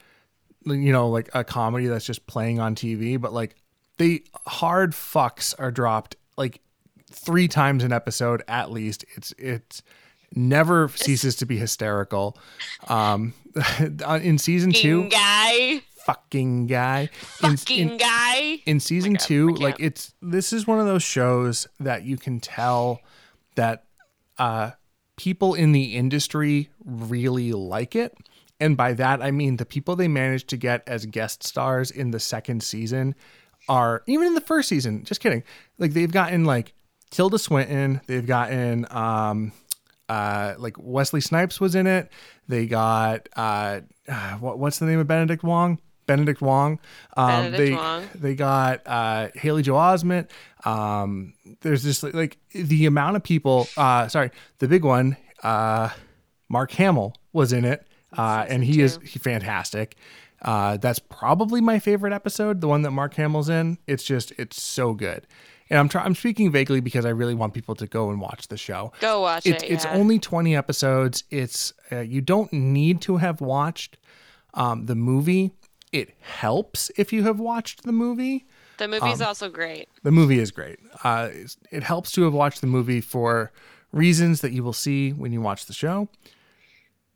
you 0.65 0.91
know 0.91 1.09
like 1.09 1.29
a 1.33 1.43
comedy 1.43 1.87
that's 1.87 2.05
just 2.05 2.27
playing 2.27 2.59
on 2.59 2.75
TV. 2.75 3.19
But 3.19 3.33
like 3.33 3.55
the 3.97 4.23
hard 4.45 4.91
fucks 4.91 5.55
are 5.57 5.71
dropped 5.71 6.15
like 6.37 6.61
three 7.11 7.47
times 7.47 7.83
an 7.83 7.91
episode 7.91 8.43
at 8.47 8.69
least. 8.69 9.03
It's 9.15 9.33
it's 9.39 9.81
never 10.35 10.89
ceases 10.89 11.35
to 11.37 11.47
be 11.47 11.57
hysterical. 11.57 12.37
Um, 12.87 13.33
in 14.21 14.37
season 14.37 14.73
two, 14.73 15.09
guy 15.09 15.81
fucking 16.05 16.67
guy. 16.67 17.07
Fucking 17.07 17.79
in, 17.79 17.89
in, 17.91 17.97
guy. 17.97 18.61
In 18.65 18.79
season 18.79 19.13
oh 19.13 19.19
God, 19.19 19.25
two, 19.25 19.49
like 19.55 19.75
it's 19.79 20.13
this 20.21 20.53
is 20.53 20.67
one 20.67 20.79
of 20.79 20.85
those 20.85 21.03
shows 21.03 21.67
that 21.79 22.03
you 22.03 22.17
can 22.17 22.39
tell 22.39 23.01
that 23.55 23.85
uh, 24.37 24.71
people 25.17 25.53
in 25.55 25.71
the 25.71 25.95
industry 25.95 26.69
really 26.83 27.51
like 27.51 27.95
it. 27.95 28.15
And 28.59 28.77
by 28.77 28.93
that 28.93 29.21
I 29.21 29.31
mean 29.31 29.57
the 29.57 29.65
people 29.65 29.95
they 29.95 30.07
managed 30.07 30.47
to 30.49 30.57
get 30.57 30.83
as 30.87 31.05
guest 31.05 31.43
stars 31.43 31.91
in 31.91 32.11
the 32.11 32.19
second 32.19 32.63
season 32.63 33.15
are 33.67 34.03
even 34.07 34.27
in 34.27 34.33
the 34.35 34.41
first 34.41 34.69
season. 34.69 35.03
Just 35.03 35.21
kidding. 35.21 35.43
Like 35.77 35.93
they've 35.93 36.11
gotten 36.11 36.45
like 36.45 36.73
Tilda 37.09 37.39
Swinton, 37.39 38.01
they've 38.07 38.25
gotten 38.25 38.85
um 38.91 39.51
uh 40.07 40.53
like 40.59 40.75
Wesley 40.77 41.21
Snipes 41.21 41.59
was 41.59 41.73
in 41.73 41.87
it. 41.87 42.11
They 42.47 42.67
got 42.67 43.27
uh, 43.35 43.81
uh 44.07 44.33
what, 44.35 44.59
what's 44.59 44.77
the 44.77 44.85
name 44.85 44.99
of 44.99 45.07
Benedict 45.07 45.43
Wong? 45.43 45.79
Benedict 46.05 46.41
Wong. 46.41 46.79
Um, 47.15 47.27
Benedict 47.27 47.57
they 47.57 47.75
Wong. 47.75 48.09
they 48.15 48.35
got 48.35 48.81
uh, 48.85 49.29
Haley 49.35 49.61
Joel 49.61 49.79
Osment. 49.79 50.29
Um, 50.65 51.33
there's 51.61 51.83
just 51.83 52.03
like, 52.03 52.13
like, 52.13 52.37
the 52.53 52.85
amount 52.85 53.15
of 53.15 53.23
people. 53.23 53.67
Uh, 53.77 54.07
sorry, 54.07 54.31
the 54.59 54.67
big 54.67 54.83
one. 54.83 55.17
Uh, 55.43 55.89
Mark 56.49 56.71
Hamill 56.71 57.15
was 57.33 57.53
in 57.53 57.65
it, 57.65 57.85
uh, 58.17 58.45
and 58.47 58.63
he 58.63 58.81
is 58.81 58.99
he 59.03 59.19
fantastic. 59.19 59.95
Uh, 60.41 60.77
that's 60.77 60.99
probably 60.99 61.61
my 61.61 61.79
favorite 61.79 62.13
episode, 62.13 62.61
the 62.61 62.67
one 62.67 62.83
that 62.83 62.91
Mark 62.91 63.15
Hamill's 63.15 63.49
in. 63.49 63.77
It's 63.87 64.03
just 64.03 64.31
it's 64.37 64.61
so 64.61 64.93
good. 64.93 65.25
And 65.69 65.79
I'm 65.79 65.89
trying. 65.89 66.05
I'm 66.05 66.15
speaking 66.15 66.51
vaguely 66.51 66.79
because 66.79 67.05
I 67.05 67.09
really 67.09 67.33
want 67.33 67.53
people 67.53 67.73
to 67.75 67.87
go 67.87 68.11
and 68.11 68.21
watch 68.21 68.47
the 68.49 68.57
show. 68.57 68.91
Go 68.99 69.21
watch 69.21 69.47
it. 69.47 69.63
it 69.63 69.71
it's 69.71 69.85
only 69.87 70.19
20 70.19 70.55
episodes. 70.55 71.23
It's 71.31 71.73
uh, 71.91 72.01
you 72.01 72.21
don't 72.21 72.51
need 72.53 73.01
to 73.01 73.17
have 73.17 73.41
watched 73.41 73.97
um, 74.53 74.85
the 74.85 74.95
movie 74.95 75.51
it 75.95 76.13
helps 76.19 76.91
if 76.97 77.13
you 77.13 77.23
have 77.23 77.39
watched 77.39 77.83
the 77.83 77.93
movie. 77.93 78.45
The 78.77 78.89
movie's 78.89 79.21
um, 79.21 79.27
also 79.27 79.49
great. 79.49 79.87
The 80.03 80.11
movie 80.11 80.39
is 80.39 80.51
great. 80.51 80.77
Uh, 81.05 81.29
it 81.71 81.83
helps 81.83 82.11
to 82.13 82.23
have 82.23 82.33
watched 82.33 82.59
the 82.59 82.67
movie 82.67 82.99
for 82.99 83.53
reasons 83.93 84.41
that 84.41 84.51
you 84.51 84.61
will 84.61 84.73
see 84.73 85.11
when 85.13 85.31
you 85.31 85.39
watch 85.39 85.67
the 85.67 85.73
show. 85.73 86.09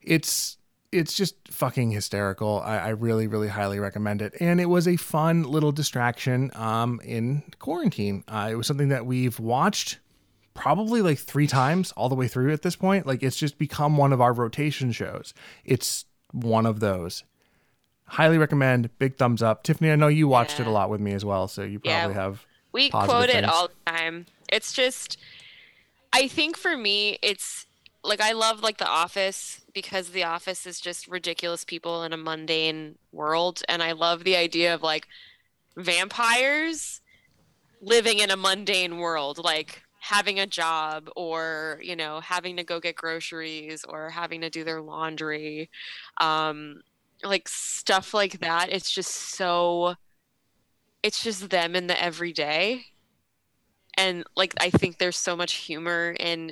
It's 0.01 0.57
it's 0.93 1.13
just 1.13 1.36
fucking 1.51 1.91
hysterical. 1.91 2.61
I, 2.61 2.77
I 2.77 2.89
really, 2.89 3.27
really 3.27 3.49
highly 3.49 3.80
recommend 3.80 4.21
it. 4.21 4.34
And 4.39 4.61
it 4.61 4.65
was 4.65 4.88
a 4.88 4.95
fun 4.95 5.43
little 5.43 5.73
distraction 5.73 6.49
um, 6.55 7.01
in 7.03 7.43
quarantine. 7.59 8.23
Uh, 8.27 8.47
it 8.51 8.55
was 8.55 8.65
something 8.65 8.89
that 8.89 9.05
we've 9.05 9.39
watched 9.39 9.99
probably 10.55 11.01
like 11.01 11.19
three 11.19 11.45
times 11.47 11.91
all 11.91 12.09
the 12.09 12.15
way 12.15 12.27
through 12.30 12.53
at 12.53 12.61
this 12.61 12.77
point. 12.77 13.05
Like 13.05 13.21
it's 13.21 13.38
just 13.38 13.59
become 13.59 13.97
one 13.97 14.13
of 14.13 14.21
our 14.21 14.34
rotation 14.34 14.93
shows. 14.93 15.34
It's 15.65 16.05
one 16.32 16.65
of 16.65 16.80
those 16.80 17.23
highly 18.10 18.38
recommend. 18.38 18.89
Big 18.99 19.18
thumbs 19.18 19.41
up. 19.41 19.64
Tiffany, 19.64 19.91
I 19.91 19.95
know 19.95 20.07
you 20.07 20.28
watched 20.28 20.60
yeah. 20.60 20.66
it 20.66 20.68
a 20.68 20.72
lot 20.72 20.89
with 20.89 21.01
me 21.01 21.14
as 21.14 21.24
well, 21.24 21.47
so 21.47 21.64
you 21.64 21.80
probably 21.80 22.14
yeah. 22.14 22.22
have. 22.22 22.45
We 22.72 22.89
quote 22.89 23.30
it 23.30 23.45
all 23.45 23.70
the 23.70 23.91
time. 23.91 24.26
It's 24.51 24.74
just, 24.74 25.18
I 26.14 26.28
think 26.28 26.57
for 26.57 26.76
me, 26.78 27.18
it's 27.22 27.66
like 28.03 28.22
I 28.22 28.34
love 28.34 28.62
like 28.62 28.78
The 28.78 28.88
Office 28.88 29.62
because 29.74 30.10
The 30.10 30.24
Office 30.24 30.66
is 30.66 30.80
just 30.80 31.07
ridiculous 31.07 31.64
people 31.64 32.03
in 32.03 32.14
a 32.14 32.18
mundane 32.18 32.97
world, 33.12 33.62
and 33.68 33.82
I 33.82 33.93
love 33.93 34.24
the 34.24 34.36
idea 34.36 34.74
of 34.74 34.84
like 34.84 35.07
vampires 35.76 37.01
living 37.82 38.20
in 38.20 38.30
a 38.30 38.38
mundane 38.38 38.97
world, 38.97 39.38
like 39.38 39.84
having 39.99 40.39
a 40.39 40.47
job 40.47 41.10
or 41.16 41.80
you 41.84 41.95
know 41.95 42.20
having 42.22 42.55
to 42.57 42.64
go 42.64 42.80
get 42.80 42.95
groceries 42.95 43.84
or 43.84 44.10
having 44.10 44.41
to 44.41 44.49
do 44.49 44.64
their 44.64 44.82
laundry 44.82 45.70
um 46.22 46.82
like 47.24 47.47
stuff 47.49 48.13
like 48.13 48.39
that 48.39 48.72
it's 48.72 48.89
just 48.89 49.11
so 49.11 49.95
it's 51.03 51.24
just 51.24 51.49
them 51.49 51.76
in 51.76 51.88
the 51.88 52.01
everyday. 52.01 52.86
And 53.97 54.24
like 54.36 54.53
i 54.59 54.70
think 54.70 54.97
there's 54.97 55.17
so 55.17 55.36
much 55.36 55.53
humor 55.53 56.15
in 56.20 56.51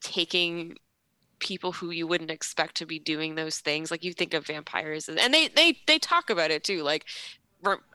taking 0.00 0.76
people 1.38 1.72
who 1.72 1.90
you 1.90 2.06
wouldn't 2.06 2.30
expect 2.30 2.76
to 2.76 2.86
be 2.86 2.98
doing 2.98 3.34
those 3.34 3.58
things. 3.58 3.90
Like 3.90 4.04
you 4.04 4.12
think 4.12 4.34
of 4.34 4.46
vampires 4.46 5.08
and 5.08 5.32
they 5.32 5.48
they 5.48 5.78
they 5.86 5.98
talk 5.98 6.30
about 6.30 6.50
it 6.50 6.64
too 6.64 6.82
like 6.82 7.04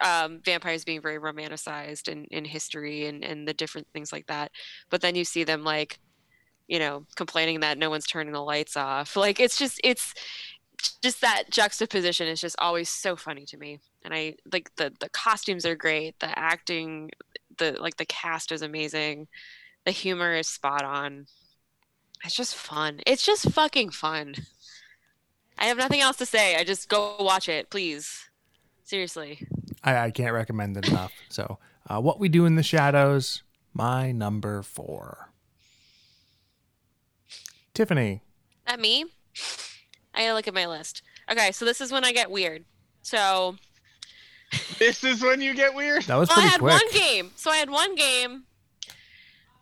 um, 0.02 0.41
vampires 0.44 0.84
being 0.84 1.02
very 1.02 1.18
romanticized 1.18 2.10
in, 2.10 2.26
in 2.26 2.44
history 2.44 3.06
and, 3.06 3.24
and 3.24 3.48
the 3.48 3.54
different 3.54 3.88
things 3.94 4.12
like 4.12 4.28
that. 4.28 4.52
But 4.89 5.00
then 5.02 5.16
you 5.16 5.24
see 5.24 5.44
them 5.44 5.64
like 5.64 6.00
you 6.68 6.80
know 6.80 7.06
complaining 7.16 7.60
that 7.60 7.78
no 7.78 7.89
one's 7.89 8.08
turning 8.08 8.34
the 8.34 8.41
lights 8.41 8.78
off. 8.78 9.16
Like 9.16 9.39
it's 9.39 9.58
just 9.58 9.80
it's 9.84 10.14
just 11.02 11.22
that 11.22 11.50
juxtaposition 11.50 12.28
is 12.28 12.42
just 12.42 12.56
always 12.60 12.90
so 12.90 13.16
funny 13.16 13.46
to 13.46 13.58
me 13.58 13.80
and 14.04 14.14
i 14.14 14.36
like 14.52 14.74
the 14.76 14.92
the 15.00 15.10
costumes 15.10 15.66
are 15.66 15.76
great 15.76 16.20
the 16.20 16.38
acting 16.38 17.10
the 17.58 17.76
like 17.80 17.98
the 17.98 18.06
cast 18.06 18.52
is 18.52 18.62
amazing 18.62 19.28
the 19.86 19.92
humor 19.92 20.34
is 20.34 20.48
spot 20.48 20.84
on 20.84 21.28
It's 22.26 22.36
just 22.36 22.56
fun. 22.56 23.02
It's 23.06 23.26
just 23.26 23.52
fucking 23.52 23.90
fun. 23.92 24.36
I 25.58 25.66
have 25.66 25.78
nothing 25.78 26.02
else 26.02 26.18
to 26.18 26.26
say. 26.26 26.56
I 26.56 26.64
just 26.64 26.88
go 26.90 27.18
watch 27.20 27.50
it, 27.50 27.70
please. 27.70 28.30
Seriously. 28.84 29.46
I, 29.84 29.98
I 30.06 30.12
can't 30.12 30.34
recommend 30.34 30.78
it 30.78 30.88
enough. 30.88 31.12
So, 31.30 31.60
uh, 31.90 32.00
what 32.00 32.20
we 32.20 32.30
do 32.30 32.46
in 32.46 32.56
the 32.56 32.64
shadows, 32.64 33.44
my 33.74 34.12
number 34.12 34.64
four. 34.64 35.30
Tiffany. 37.74 38.22
That 38.68 38.80
me? 38.80 39.06
I 40.14 40.22
gotta 40.22 40.34
look 40.34 40.47
at 40.47 40.53
my 40.53 40.68
list. 40.68 41.01
Okay, 41.32 41.51
so 41.51 41.66
this 41.66 41.82
is 41.82 41.91
when 41.91 42.05
I 42.05 42.11
get 42.11 42.30
weird. 42.30 42.66
So 43.01 43.55
This 44.80 45.03
is 45.03 45.22
when 45.22 45.41
you 45.41 45.53
get 45.53 45.74
weird. 45.74 46.03
That 46.03 46.16
was 46.16 46.30
well, 46.30 46.39
I 46.39 46.43
had 46.43 46.59
quick. 46.59 46.74
one 46.74 46.91
game. 46.91 47.32
So 47.36 47.51
I 47.51 47.57
had 47.57 47.70
one 47.70 47.95
game. 47.95 48.43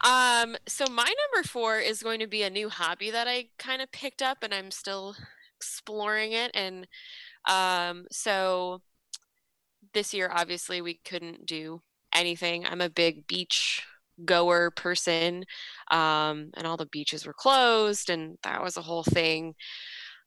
Um, 0.03 0.57
so 0.67 0.85
my 0.89 1.03
number 1.03 1.47
four 1.47 1.77
is 1.77 2.01
going 2.01 2.19
to 2.19 2.27
be 2.27 2.43
a 2.43 2.49
new 2.49 2.69
hobby 2.69 3.11
that 3.11 3.27
I 3.27 3.49
kind 3.59 3.81
of 3.81 3.91
picked 3.91 4.21
up, 4.21 4.39
and 4.41 4.53
I'm 4.53 4.71
still 4.71 5.15
exploring 5.55 6.31
it. 6.31 6.51
And 6.53 6.87
um, 7.45 8.07
so 8.11 8.81
this 9.93 10.13
year, 10.13 10.31
obviously, 10.33 10.81
we 10.81 10.95
couldn't 11.05 11.45
do 11.45 11.81
anything. 12.13 12.65
I'm 12.65 12.81
a 12.81 12.89
big 12.89 13.27
beach 13.27 13.83
goer 14.25 14.71
person, 14.71 15.45
um, 15.91 16.49
and 16.55 16.65
all 16.65 16.77
the 16.77 16.87
beaches 16.87 17.25
were 17.25 17.33
closed, 17.33 18.09
and 18.09 18.37
that 18.43 18.63
was 18.63 18.77
a 18.77 18.81
whole 18.81 19.03
thing. 19.03 19.53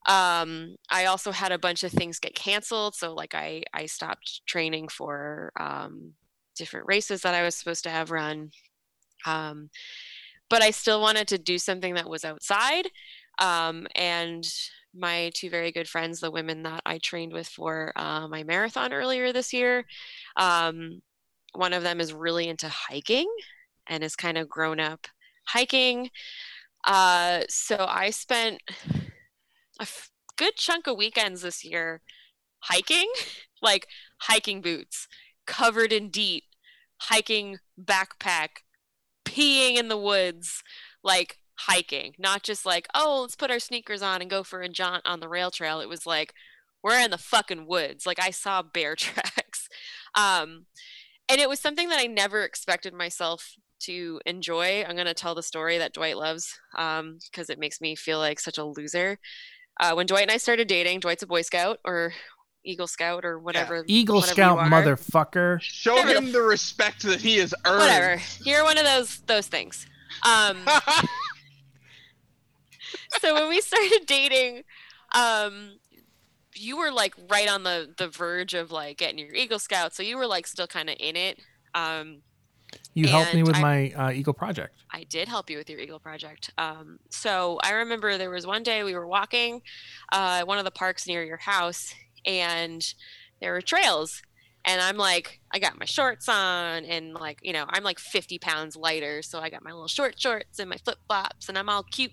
Um, 0.07 0.76
I 0.90 1.07
also 1.07 1.32
had 1.32 1.52
a 1.52 1.59
bunch 1.59 1.82
of 1.84 1.92
things 1.92 2.18
get 2.18 2.34
canceled, 2.34 2.94
so 2.94 3.14
like 3.14 3.34
I 3.34 3.62
I 3.72 3.86
stopped 3.86 4.42
training 4.46 4.88
for 4.88 5.52
um, 5.59 6.12
different 6.57 6.86
races 6.86 7.22
that 7.22 7.34
I 7.34 7.42
was 7.42 7.55
supposed 7.55 7.84
to 7.84 7.90
have 7.90 8.11
run. 8.11 8.50
Um, 9.26 9.70
but 10.50 10.62
I 10.62 10.70
still 10.70 11.00
wanted 11.00 11.28
to 11.28 11.38
do 11.38 11.59
something 11.59 11.94
that 11.94 12.09
was 12.09 12.24
outside. 12.24 12.88
Um, 13.38 13.86
and 13.96 14.44
my 14.94 15.30
two 15.34 15.50
very 15.50 15.72
good 15.72 15.88
friends, 15.88 16.20
the 16.20 16.30
women 16.30 16.62
that 16.64 16.82
I 16.86 16.98
trained 16.98 17.32
with 17.32 17.48
for 17.48 17.92
uh, 17.96 18.28
my 18.28 18.44
marathon 18.44 18.92
earlier 18.92 19.32
this 19.32 19.52
year, 19.52 19.84
um, 20.36 21.02
one 21.55 21.72
of 21.72 21.82
them 21.82 22.00
is 22.00 22.12
really 22.12 22.48
into 22.48 22.68
hiking 22.68 23.28
and 23.88 24.02
has 24.02 24.16
kind 24.16 24.38
of 24.38 24.48
grown 24.48 24.80
up 24.80 25.07
hiking. 25.46 26.11
Uh, 26.86 27.42
so 27.48 27.76
I 27.88 28.11
spent 28.11 28.61
a 29.78 29.82
f- 29.82 30.10
good 30.36 30.56
chunk 30.56 30.86
of 30.86 30.96
weekends 30.96 31.42
this 31.42 31.64
year 31.64 32.02
hiking, 32.60 33.10
like 33.62 33.86
hiking 34.18 34.60
boots, 34.60 35.08
covered 35.46 35.92
in 35.92 36.10
DEET, 36.10 36.44
hiking 36.98 37.58
backpack, 37.80 38.62
peeing 39.24 39.76
in 39.76 39.88
the 39.88 39.98
woods, 39.98 40.62
like 41.02 41.38
hiking, 41.56 42.14
not 42.18 42.42
just 42.42 42.66
like, 42.66 42.88
oh, 42.94 43.20
let's 43.22 43.36
put 43.36 43.50
our 43.50 43.58
sneakers 43.58 44.02
on 44.02 44.20
and 44.20 44.30
go 44.30 44.42
for 44.42 44.60
a 44.60 44.68
jaunt 44.68 45.02
on 45.06 45.20
the 45.20 45.28
rail 45.28 45.50
trail. 45.50 45.80
It 45.80 45.88
was 45.88 46.06
like, 46.06 46.34
we're 46.82 47.00
in 47.00 47.10
the 47.10 47.18
fucking 47.18 47.66
woods. 47.66 48.06
Like 48.06 48.18
I 48.20 48.30
saw 48.30 48.62
bear 48.62 48.94
tracks. 48.96 49.68
Um, 50.14 50.66
and 51.28 51.40
it 51.40 51.48
was 51.48 51.60
something 51.60 51.88
that 51.88 52.00
I 52.00 52.06
never 52.06 52.42
expected 52.42 52.92
myself 52.92 53.54
to 53.80 54.20
enjoy. 54.26 54.84
I'm 54.84 54.94
going 54.94 55.06
to 55.06 55.14
tell 55.14 55.34
the 55.34 55.42
story 55.42 55.78
that 55.78 55.94
Dwight 55.94 56.16
loves 56.16 56.58
because 56.72 57.48
it 57.50 57.58
makes 57.58 57.80
me 57.80 57.96
feel 57.96 58.18
like 58.18 58.38
such 58.38 58.58
a 58.58 58.64
loser. 58.64 59.18
Uh, 59.78 59.92
when 59.94 60.06
Dwight 60.06 60.22
and 60.22 60.30
I 60.30 60.36
started 60.36 60.68
dating, 60.68 61.00
Dwight's 61.00 61.22
a 61.22 61.26
Boy 61.26 61.42
Scout 61.42 61.80
or 61.84 62.12
Eagle 62.64 62.86
Scout 62.86 63.24
or 63.24 63.38
whatever. 63.38 63.84
Eagle 63.86 64.16
whatever 64.16 64.34
Scout 64.34 64.54
you 64.56 64.60
are. 64.60 64.70
motherfucker. 64.70 65.60
Show 65.60 66.02
him 66.02 66.32
the 66.32 66.42
respect 66.42 67.02
that 67.02 67.20
he 67.20 67.38
has 67.38 67.54
earned. 67.66 67.80
Whatever. 67.80 68.20
You're 68.42 68.64
one 68.64 68.78
of 68.78 68.84
those 68.84 69.18
those 69.20 69.46
things. 69.46 69.86
Um, 70.22 70.58
so 73.20 73.34
when 73.34 73.48
we 73.48 73.60
started 73.60 74.06
dating, 74.06 74.62
um, 75.14 75.78
you 76.54 76.78
were 76.78 76.92
like 76.92 77.14
right 77.28 77.48
on 77.48 77.64
the 77.64 77.92
the 77.96 78.08
verge 78.08 78.54
of 78.54 78.70
like 78.70 78.98
getting 78.98 79.18
your 79.18 79.34
Eagle 79.34 79.58
Scout, 79.58 79.94
so 79.94 80.02
you 80.02 80.16
were 80.16 80.26
like 80.26 80.46
still 80.46 80.66
kind 80.66 80.88
of 80.88 80.96
in 80.98 81.16
it. 81.16 81.40
Um, 81.74 82.22
You 82.94 83.08
helped 83.08 83.34
me 83.34 83.42
with 83.42 83.56
I- 83.56 83.60
my 83.60 83.90
uh, 83.90 84.10
Eagle 84.12 84.34
project. 84.34 84.78
I 84.90 85.04
did 85.04 85.26
help 85.26 85.50
you 85.50 85.58
with 85.58 85.68
your 85.68 85.80
Eagle 85.80 85.98
project. 85.98 86.50
Um, 86.56 87.00
so 87.10 87.58
I 87.62 87.72
remember 87.72 88.16
there 88.16 88.30
was 88.30 88.46
one 88.46 88.62
day 88.62 88.84
we 88.84 88.94
were 88.94 89.08
walking 89.08 89.62
uh, 90.12 90.44
one 90.44 90.58
of 90.58 90.64
the 90.64 90.70
parks 90.70 91.06
near 91.06 91.24
your 91.24 91.36
house, 91.36 91.92
and 92.24 92.84
there 93.40 93.52
were 93.52 93.60
trails. 93.60 94.22
And 94.66 94.80
I'm 94.80 94.96
like, 94.96 95.40
I 95.52 95.58
got 95.58 95.78
my 95.78 95.84
shorts 95.84 96.26
on, 96.26 96.84
and 96.86 97.12
like, 97.12 97.38
you 97.42 97.52
know, 97.52 97.66
I'm 97.68 97.82
like 97.82 97.98
50 97.98 98.38
pounds 98.38 98.76
lighter, 98.76 99.20
so 99.20 99.38
I 99.38 99.50
got 99.50 99.62
my 99.62 99.72
little 99.72 99.88
short 99.88 100.18
shorts 100.18 100.58
and 100.58 100.70
my 100.70 100.78
flip 100.78 100.96
flops, 101.06 101.50
and 101.50 101.58
I'm 101.58 101.68
all 101.68 101.82
cute. 101.82 102.12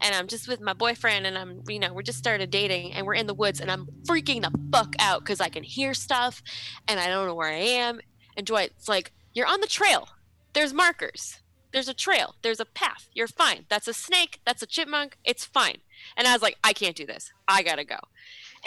And 0.00 0.14
I'm 0.14 0.28
just 0.28 0.46
with 0.46 0.60
my 0.60 0.74
boyfriend, 0.74 1.26
and 1.26 1.36
I'm, 1.36 1.62
you 1.68 1.80
know, 1.80 1.92
we 1.92 2.04
just 2.04 2.18
started 2.18 2.50
dating, 2.50 2.92
and 2.92 3.04
we're 3.04 3.14
in 3.14 3.26
the 3.26 3.34
woods, 3.34 3.58
and 3.58 3.68
I'm 3.68 3.88
freaking 4.08 4.42
the 4.42 4.52
fuck 4.70 4.94
out 5.00 5.20
because 5.20 5.40
I 5.40 5.48
can 5.48 5.64
hear 5.64 5.92
stuff, 5.92 6.40
and 6.86 7.00
I 7.00 7.08
don't 7.08 7.26
know 7.26 7.34
where 7.34 7.50
I 7.50 7.56
am. 7.56 8.00
And 8.36 8.46
Dwight's 8.46 8.88
like, 8.88 9.12
You're 9.38 9.46
on 9.46 9.60
the 9.60 9.68
trail. 9.68 10.08
There's 10.52 10.74
markers. 10.74 11.38
There's 11.72 11.88
a 11.88 11.94
trail. 11.94 12.34
There's 12.42 12.58
a 12.58 12.64
path. 12.64 13.08
You're 13.14 13.28
fine. 13.28 13.66
That's 13.68 13.86
a 13.86 13.94
snake. 13.94 14.40
That's 14.44 14.62
a 14.64 14.66
chipmunk. 14.66 15.16
It's 15.24 15.44
fine. 15.44 15.76
And 16.16 16.26
i 16.26 16.32
was 16.32 16.42
like 16.42 16.56
i 16.64 16.72
can't 16.72 16.96
do 16.96 17.06
this. 17.06 17.32
I 17.46 17.62
gotta 17.62 17.84
go. 17.84 17.98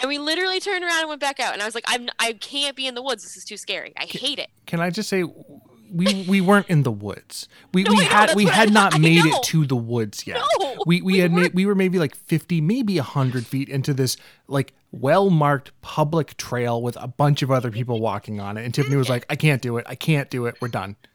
And 0.00 0.08
we 0.08 0.18
literally 0.18 0.60
turned 0.60 0.82
around 0.82 1.00
and 1.00 1.08
went 1.10 1.20
back 1.20 1.40
out. 1.40 1.52
And 1.52 1.60
i 1.60 1.66
was 1.66 1.74
like 1.74 1.84
i'm 1.86 2.08
i 2.18 2.32
can't 2.32 2.74
be 2.74 2.86
in 2.86 2.94
the 2.94 3.02
woods. 3.02 3.22
This 3.22 3.36
is 3.36 3.44
too 3.44 3.58
scary. 3.58 3.92
I 3.98 4.06
hate 4.06 4.38
it. 4.38 4.48
Can 4.64 4.80
I 4.80 4.88
just 4.88 5.10
say, 5.10 5.24
we 5.24 6.24
we 6.26 6.40
weren't 6.40 6.70
in 6.70 6.84
the 6.84 6.90
woods. 6.90 7.48
We 7.74 7.82
No, 7.84 7.90
we 7.90 7.96
know, 7.98 8.04
had 8.04 8.34
we 8.34 8.46
had 8.46 8.68
I- 8.70 8.72
not 8.72 8.98
made 8.98 9.26
it 9.26 9.42
to 9.42 9.66
the 9.66 9.76
woods 9.76 10.26
yet. 10.26 10.40
No, 10.58 10.76
we 10.86 11.02
we, 11.02 11.02
we 11.02 11.18
had 11.18 11.34
made, 11.34 11.52
we 11.52 11.66
were 11.66 11.74
maybe 11.74 11.98
like 11.98 12.14
fifty, 12.14 12.62
maybe 12.62 12.96
hundred 12.96 13.44
feet 13.46 13.68
into 13.68 13.92
this 13.92 14.16
like 14.48 14.72
well 14.92 15.30
marked 15.30 15.72
public 15.80 16.36
trail 16.36 16.80
with 16.80 16.96
a 17.00 17.08
bunch 17.08 17.42
of 17.42 17.50
other 17.50 17.70
people 17.70 18.00
walking 18.00 18.38
on 18.40 18.56
it, 18.56 18.64
and 18.64 18.72
Tiffany 18.74 18.96
was 18.96 19.08
like, 19.08 19.24
"I 19.30 19.36
can't 19.36 19.60
do 19.62 19.76
it. 19.78 19.86
I 19.88 19.94
can't 19.96 20.30
do 20.30 20.46
it. 20.46 20.54
We're 20.60 20.68
done." 20.68 20.96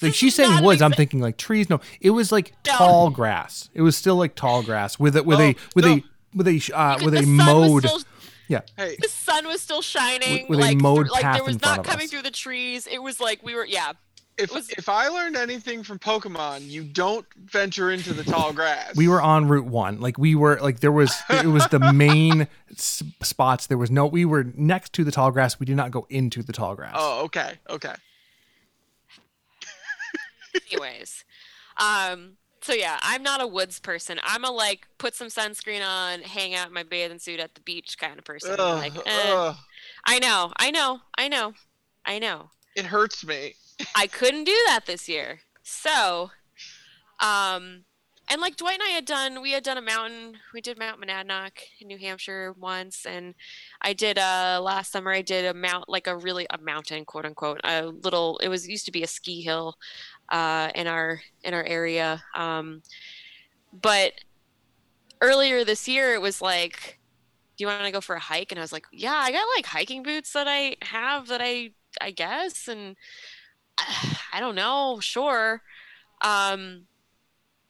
Like 0.00 0.14
she's 0.14 0.34
saying 0.34 0.50
not 0.50 0.58
an 0.60 0.64
woods, 0.64 0.82
I'm 0.82 0.90
thinking 0.92 1.20
like 1.20 1.36
trees. 1.36 1.70
No, 1.70 1.80
it 2.00 2.10
was 2.10 2.32
like 2.32 2.54
No. 2.66 2.72
tall 2.72 3.10
grass. 3.10 3.70
It 3.72 3.82
was 3.82 3.96
still 3.96 4.16
like 4.16 4.34
tall 4.34 4.62
grass 4.64 4.98
with 4.98 5.16
a 5.16 5.22
with 5.22 5.38
a 5.38 5.54
Oh, 5.54 5.54
with 5.76 5.84
no. 5.84 5.92
a 5.92 6.04
with 6.34 6.48
a 6.48 6.72
uh, 6.76 6.98
with 7.04 7.14
a 7.14 7.22
sun 7.22 7.36
mowed. 7.36 7.84
still 7.86 8.00
Yeah, 8.48 8.62
hey, 8.76 8.96
the 9.00 9.08
sun 9.08 9.46
was 9.46 9.60
still 9.60 9.80
shining 9.80 10.48
with 10.48 10.58
a 10.58 10.62
like 10.62 10.76
mowed 10.80 11.06
through- 11.06 11.12
like 11.12 11.22
path 11.22 11.36
there 11.36 11.44
was 11.44 11.54
in 11.54 11.60
front 11.60 11.76
not 11.76 11.86
of 11.86 11.90
coming 11.92 12.04
us. 12.06 12.10
through 12.10 12.22
the 12.22 12.32
trees 12.32 12.88
it 12.90 13.00
was 13.00 13.20
like 13.20 13.44
we 13.44 13.54
were 13.54 13.64
yeah 13.64 13.92
if 14.42 14.52
was- 14.52 14.70
if 14.70 14.88
I 14.88 15.08
learned 15.08 15.36
anything 15.36 15.82
from 15.82 15.98
Pokemon, 15.98 16.68
you 16.68 16.82
don't 16.84 17.24
venture 17.36 17.90
into 17.90 18.12
the 18.12 18.24
tall 18.24 18.52
grass. 18.60 18.94
we 18.96 19.08
were 19.08 19.22
on 19.22 19.48
Route 19.48 19.66
One. 19.66 20.00
Like 20.00 20.18
we 20.18 20.34
were 20.34 20.58
like 20.60 20.80
there 20.80 20.92
was 20.92 21.14
it 21.30 21.46
was 21.46 21.66
the 21.68 21.78
main 21.92 22.48
s- 22.70 23.02
spots. 23.22 23.66
There 23.68 23.78
was 23.78 23.90
no. 23.90 24.06
We 24.06 24.24
were 24.24 24.44
next 24.54 24.92
to 24.94 25.04
the 25.04 25.10
tall 25.12 25.30
grass. 25.30 25.58
We 25.60 25.66
did 25.66 25.76
not 25.76 25.90
go 25.90 26.06
into 26.10 26.42
the 26.42 26.52
tall 26.52 26.74
grass. 26.74 26.94
Oh, 26.96 27.24
okay, 27.24 27.54
okay. 27.70 27.94
anyways 30.70 31.24
um 31.78 32.32
so 32.60 32.74
yeah 32.74 32.98
i'm 33.02 33.22
not 33.22 33.40
a 33.40 33.46
woods 33.46 33.80
person 33.80 34.18
i'm 34.22 34.44
a 34.44 34.50
like 34.50 34.86
put 34.98 35.14
some 35.14 35.28
sunscreen 35.28 35.82
on 35.86 36.20
hang 36.20 36.54
out 36.54 36.68
in 36.68 36.74
my 36.74 36.82
bathing 36.82 37.18
suit 37.18 37.40
at 37.40 37.54
the 37.54 37.60
beach 37.62 37.96
kind 37.98 38.18
of 38.18 38.24
person 38.24 38.54
Ugh, 38.58 38.76
like 38.78 38.92
eh. 39.06 39.54
i 40.04 40.18
know 40.18 40.52
i 40.58 40.70
know 40.70 41.00
i 41.16 41.28
know 41.28 41.54
i 42.04 42.18
know 42.18 42.50
It 42.76 42.84
hurts 42.84 43.24
me. 43.24 43.54
I 43.94 44.06
couldn't 44.06 44.44
do 44.44 44.56
that 44.66 44.86
this 44.86 45.08
year. 45.08 45.40
So, 45.62 46.30
um, 47.20 47.84
and 48.28 48.40
like 48.40 48.56
Dwight 48.56 48.74
and 48.80 48.82
I 48.82 48.90
had 48.90 49.04
done, 49.04 49.42
we 49.42 49.52
had 49.52 49.62
done 49.62 49.78
a 49.78 49.82
mountain. 49.82 50.38
We 50.54 50.60
did 50.60 50.78
Mount 50.78 51.00
Monadnock 51.00 51.52
in 51.80 51.88
New 51.88 51.98
Hampshire 51.98 52.54
once, 52.58 53.04
and 53.04 53.34
I 53.80 53.92
did 53.92 54.18
uh 54.18 54.60
last 54.62 54.92
summer. 54.92 55.12
I 55.12 55.22
did 55.22 55.44
a 55.44 55.54
mount, 55.54 55.88
like 55.88 56.06
a 56.06 56.16
really 56.16 56.46
a 56.50 56.58
mountain, 56.58 57.04
quote 57.04 57.26
unquote, 57.26 57.60
a 57.64 57.86
little. 57.86 58.38
It 58.38 58.48
was 58.48 58.68
used 58.68 58.86
to 58.86 58.92
be 58.92 59.02
a 59.02 59.06
ski 59.06 59.42
hill, 59.42 59.76
uh, 60.30 60.70
in 60.74 60.86
our 60.86 61.20
in 61.42 61.52
our 61.52 61.64
area. 61.64 62.22
Um, 62.34 62.82
but 63.72 64.14
earlier 65.20 65.64
this 65.64 65.86
year, 65.86 66.14
it 66.14 66.22
was 66.22 66.40
like, 66.40 66.98
do 67.56 67.64
you 67.64 67.68
want 67.68 67.84
to 67.84 67.92
go 67.92 68.00
for 68.00 68.16
a 68.16 68.20
hike? 68.20 68.50
And 68.50 68.58
I 68.58 68.62
was 68.62 68.72
like, 68.72 68.86
yeah, 68.92 69.14
I 69.14 69.30
got 69.30 69.46
like 69.56 69.66
hiking 69.66 70.02
boots 70.02 70.32
that 70.32 70.48
I 70.48 70.76
have 70.82 71.28
that 71.28 71.40
I 71.42 71.72
I 72.00 72.12
guess, 72.12 72.68
and 72.68 72.96
I 74.32 74.40
don't 74.40 74.54
know, 74.54 74.98
sure. 75.00 75.62
Um, 76.22 76.86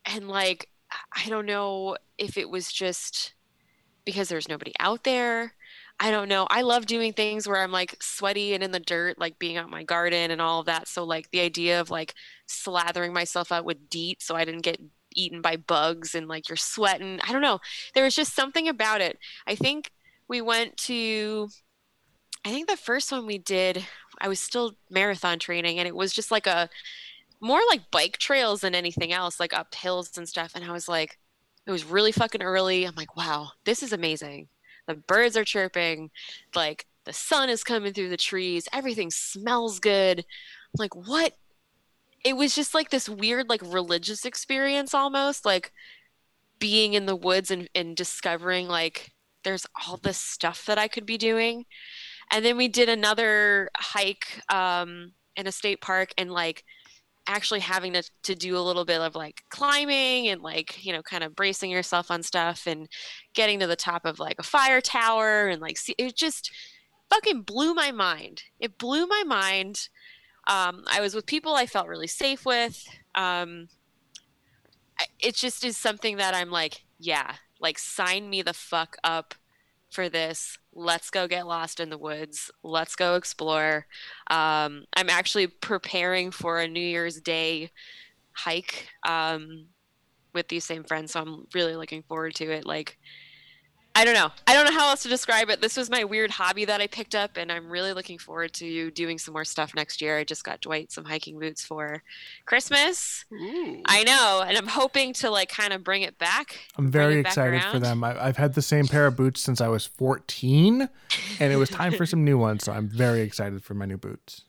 and 0.05 0.28
like, 0.28 0.68
I 1.14 1.28
don't 1.28 1.46
know 1.46 1.96
if 2.18 2.36
it 2.36 2.50
was 2.50 2.72
just 2.72 3.34
because 4.05 4.28
there's 4.28 4.48
nobody 4.48 4.72
out 4.78 5.05
there. 5.05 5.55
I 6.00 6.11
don't 6.11 6.28
know. 6.28 6.46
I 6.50 6.62
love 6.62 6.86
doing 6.86 7.12
things 7.12 7.46
where 7.46 7.62
I'm 7.62 7.70
like 7.70 8.03
sweaty 8.03 8.55
and 8.55 8.62
in 8.62 8.72
the 8.72 8.80
dirt, 8.80 9.18
like 9.18 9.38
being 9.38 9.57
out 9.57 9.66
in 9.66 9.70
my 9.70 9.84
garden 9.84 10.30
and 10.30 10.40
all 10.40 10.61
of 10.61 10.66
that. 10.66 10.88
So 10.88 11.05
like 11.05 11.30
the 11.30 11.40
idea 11.40 11.80
of 11.80 11.90
like 11.90 12.14
slathering 12.48 13.12
myself 13.12 13.53
out 13.53 13.64
with 13.64 13.88
DEET 13.88 14.20
so 14.22 14.34
I 14.34 14.44
didn't 14.44 14.62
get 14.62 14.80
eaten 15.14 15.40
by 15.40 15.57
bugs 15.57 16.14
and 16.14 16.26
like 16.26 16.48
you're 16.48 16.57
sweating. 16.57 17.20
I 17.22 17.32
don't 17.32 17.42
know. 17.42 17.61
There 17.94 18.05
was 18.05 18.16
just 18.16 18.34
something 18.34 18.66
about 18.68 19.00
it. 19.00 19.18
I 19.46 19.55
think 19.55 19.92
we 20.28 20.40
went 20.40 20.76
to 20.78 21.48
I 22.45 22.51
think 22.51 22.68
the 22.68 22.76
first 22.76 23.12
one 23.12 23.26
we 23.26 23.38
did, 23.38 23.86
I 24.20 24.28
was 24.28 24.40
still 24.40 24.72
marathon 24.90 25.38
training, 25.38 25.78
and 25.78 25.86
it 25.86 25.95
was 25.95 26.12
just 26.12 26.30
like 26.30 26.47
a 26.47 26.68
more 27.40 27.61
like 27.68 27.90
bike 27.90 28.18
trails 28.18 28.61
than 28.61 28.74
anything 28.74 29.12
else, 29.12 29.40
like 29.40 29.53
up 29.53 29.74
hills 29.74 30.16
and 30.16 30.28
stuff. 30.28 30.53
And 30.55 30.64
I 30.64 30.72
was 30.72 30.88
like, 30.88 31.18
it 31.66 31.70
was 31.70 31.84
really 31.84 32.12
fucking 32.12 32.43
early. 32.43 32.84
I'm 32.84 32.95
like, 32.97 33.16
wow, 33.16 33.51
this 33.64 33.82
is 33.82 33.93
amazing. 33.93 34.49
The 34.86 34.95
birds 34.95 35.36
are 35.36 35.45
chirping, 35.45 36.11
like 36.55 36.86
the 37.05 37.12
sun 37.12 37.49
is 37.49 37.64
coming 37.64 37.93
through 37.93 38.09
the 38.11 38.16
trees, 38.16 38.68
everything 38.72 39.11
smells 39.11 39.78
good. 39.78 40.20
I'm 40.20 40.78
like, 40.78 40.95
what? 40.95 41.34
It 42.24 42.36
was 42.36 42.55
just 42.55 42.74
like 42.74 42.90
this 42.90 43.09
weird, 43.09 43.49
like 43.49 43.62
religious 43.64 44.24
experience 44.24 44.95
almost, 44.95 45.45
like 45.45 45.72
being 46.59 46.95
in 46.95 47.07
the 47.07 47.16
woods 47.16 47.51
and, 47.51 47.68
and 47.74 47.97
discovering 47.97 48.68
like 48.68 49.12
there's 49.45 49.66
all 49.84 49.97
this 49.97 50.18
stuff 50.18 50.64
that 50.66 50.78
I 50.78 50.88
could 50.88 51.07
be 51.07 51.18
doing. 51.18 51.64
And 52.33 52.45
then 52.45 52.57
we 52.57 52.68
did 52.68 52.89
another 52.89 53.70
hike 53.76 54.41
um, 54.53 55.12
in 55.37 55.47
a 55.47 55.53
state 55.53 55.80
park 55.80 56.12
and 56.18 56.30
like 56.30 56.64
actually 57.28 57.61
having 57.61 57.93
to, 57.93 58.03
to 58.24 58.35
do 58.35 58.57
a 58.57 58.61
little 58.61 58.85
bit 58.85 59.01
of 59.01 59.14
like 59.14 59.43
climbing 59.49 60.26
and 60.28 60.43
like 60.43 60.85
you 60.85 60.93
know 60.93 61.03
kind 61.03 61.22
of 61.22 61.37
bracing 61.37 61.70
yourself 61.70 62.11
on 62.11 62.20
stuff 62.20 62.66
and 62.66 62.89
getting 63.33 63.61
to 63.61 63.66
the 63.68 63.76
top 63.76 64.05
of 64.05 64.18
like 64.18 64.37
a 64.41 64.43
fire 64.43 64.80
tower 64.80 65.47
and 65.47 65.62
like 65.62 65.76
see 65.76 65.95
it 65.99 66.16
just 66.16 66.51
fucking 67.11 67.43
blew 67.43 67.74
my 67.74 67.93
mind. 67.93 68.43
It 68.59 68.78
blew 68.78 69.07
my 69.07 69.22
mind. 69.24 69.89
Um, 70.49 70.83
i 70.91 71.01
was 71.01 71.14
with 71.14 71.26
people 71.26 71.55
i 71.55 71.66
felt 71.66 71.87
really 71.87 72.09
safe 72.09 72.45
with. 72.45 72.85
Um, 73.14 73.68
it 75.20 75.37
just 75.37 75.64
is 75.64 75.76
something 75.76 76.16
that 76.16 76.35
i'm 76.35 76.51
like 76.51 76.85
yeah 76.99 77.35
like 77.62 77.78
sign 77.78 78.28
me 78.28 78.43
the 78.43 78.53
fuck 78.53 78.97
up 79.05 79.35
for 79.89 80.09
this. 80.09 80.59
Let's 80.74 81.10
go 81.10 81.28
get 81.28 81.46
lost 81.46 81.80
in 81.80 81.90
the 81.90 81.98
woods. 81.98 82.50
Let's 82.62 82.96
go 82.96 83.16
explore. 83.16 83.86
Um, 84.30 84.84
I'm 84.96 85.10
actually 85.10 85.46
preparing 85.46 86.30
for 86.30 86.60
a 86.60 86.68
New 86.68 86.80
Year's 86.80 87.20
Day 87.20 87.70
hike 88.32 88.88
um, 89.06 89.66
with 90.34 90.48
these 90.48 90.64
same 90.64 90.84
friends, 90.84 91.12
so 91.12 91.20
I'm 91.20 91.46
really 91.54 91.76
looking 91.76 92.02
forward 92.04 92.34
to 92.36 92.50
it. 92.50 92.66
Like, 92.66 92.98
I 93.95 94.07
don't 94.07 94.14
know. 94.14 94.30
I 94.47 94.55
don't 94.55 94.64
know 94.64 94.72
how 94.72 94.88
else 94.88 95.03
to 95.03 95.09
describe 95.09 95.51
it. 95.51 95.61
This 95.61 95.76
was 95.76 95.90
my 95.90 96.05
weird 96.05 96.30
hobby 96.30 96.64
that 96.64 96.80
I 96.80 96.86
picked 96.86 97.14
up, 97.14 97.36
and 97.36 97.53
I'm 97.53 97.68
really 97.68 97.93
looking 97.93 98.18
forward 98.18 98.55
to 98.55 98.90
doing 98.93 99.18
some 99.18 99.34
more 99.34 99.45
stuff 99.45 99.74
next 99.74 100.01
year. 100.01 100.16
I 100.18 100.24
just 100.24 100.45
got 100.45 100.62
Dwight 100.62 100.90
some 100.90 101.05
hiking 101.05 101.38
boots 101.38 101.62
for 101.62 102.03
Christmas. 102.47 103.26
Ooh. 103.32 103.82
I 103.84 104.03
know, 104.05 104.43
and 104.47 104.57
I'm 104.57 104.66
hoping 104.66 105.12
to 105.14 105.30
like 105.30 105.51
kind 105.51 105.74
of 105.74 105.84
bring 105.84 106.03
it 106.03 106.18
back. 106.18 106.59
I'm 106.78 106.90
very 106.90 107.20
it 107.20 107.24
back 107.24 107.32
excited 107.32 107.62
for 107.64 107.78
them. 107.78 108.03
I, 108.03 108.24
I've 108.24 108.38
had 108.38 108.55
the 108.55 108.62
same 108.62 108.86
pair 108.86 109.07
of 109.07 109.16
boots 109.16 109.43
since 109.43 109.61
I 109.61 109.68
was 109.68 109.84
14, 109.84 110.88
and 111.38 111.53
it 111.53 111.57
was 111.57 111.68
time 111.68 111.93
for 111.93 112.07
some 112.07 112.24
new 112.24 112.38
ones. 112.38 112.64
So 112.64 112.72
I'm 112.72 112.88
very 112.88 113.20
excited 113.20 113.62
for 113.62 113.74
my 113.74 113.84
new 113.84 113.99
boots. 113.99 114.43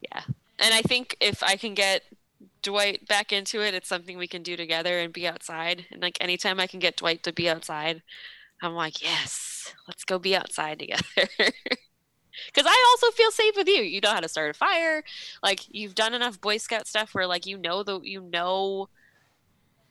Yeah. 0.00 0.22
And 0.60 0.72
I 0.72 0.82
think 0.82 1.16
if 1.20 1.42
I 1.42 1.56
can 1.56 1.74
get 1.74 2.02
Dwight 2.62 3.08
back 3.08 3.32
into 3.32 3.60
it, 3.60 3.74
it's 3.74 3.88
something 3.88 4.18
we 4.18 4.28
can 4.28 4.42
do 4.42 4.56
together 4.56 4.98
and 4.98 5.12
be 5.12 5.26
outside. 5.26 5.86
And 5.90 6.00
like 6.00 6.18
anytime 6.20 6.60
I 6.60 6.68
can 6.68 6.78
get 6.78 6.96
Dwight 6.96 7.22
to 7.24 7.32
be 7.32 7.48
outside, 7.48 8.02
I'm 8.62 8.74
like, 8.74 9.02
yes, 9.02 9.74
let's 9.86 10.04
go 10.04 10.18
be 10.18 10.34
outside 10.36 10.78
together. 10.78 11.28
Because 12.46 12.70
I 12.70 12.86
also 12.90 13.10
feel 13.16 13.30
safe 13.30 13.54
with 13.56 13.68
you. 13.68 13.82
You 13.82 14.00
know 14.00 14.10
how 14.10 14.20
to 14.20 14.28
start 14.28 14.50
a 14.50 14.54
fire. 14.54 15.02
Like 15.42 15.62
you've 15.74 15.94
done 15.94 16.14
enough 16.14 16.40
Boy 16.40 16.58
Scout 16.58 16.86
stuff 16.86 17.14
where 17.14 17.26
like 17.26 17.46
you 17.46 17.58
know 17.58 17.82
the 17.82 18.00
you 18.00 18.20
know 18.20 18.88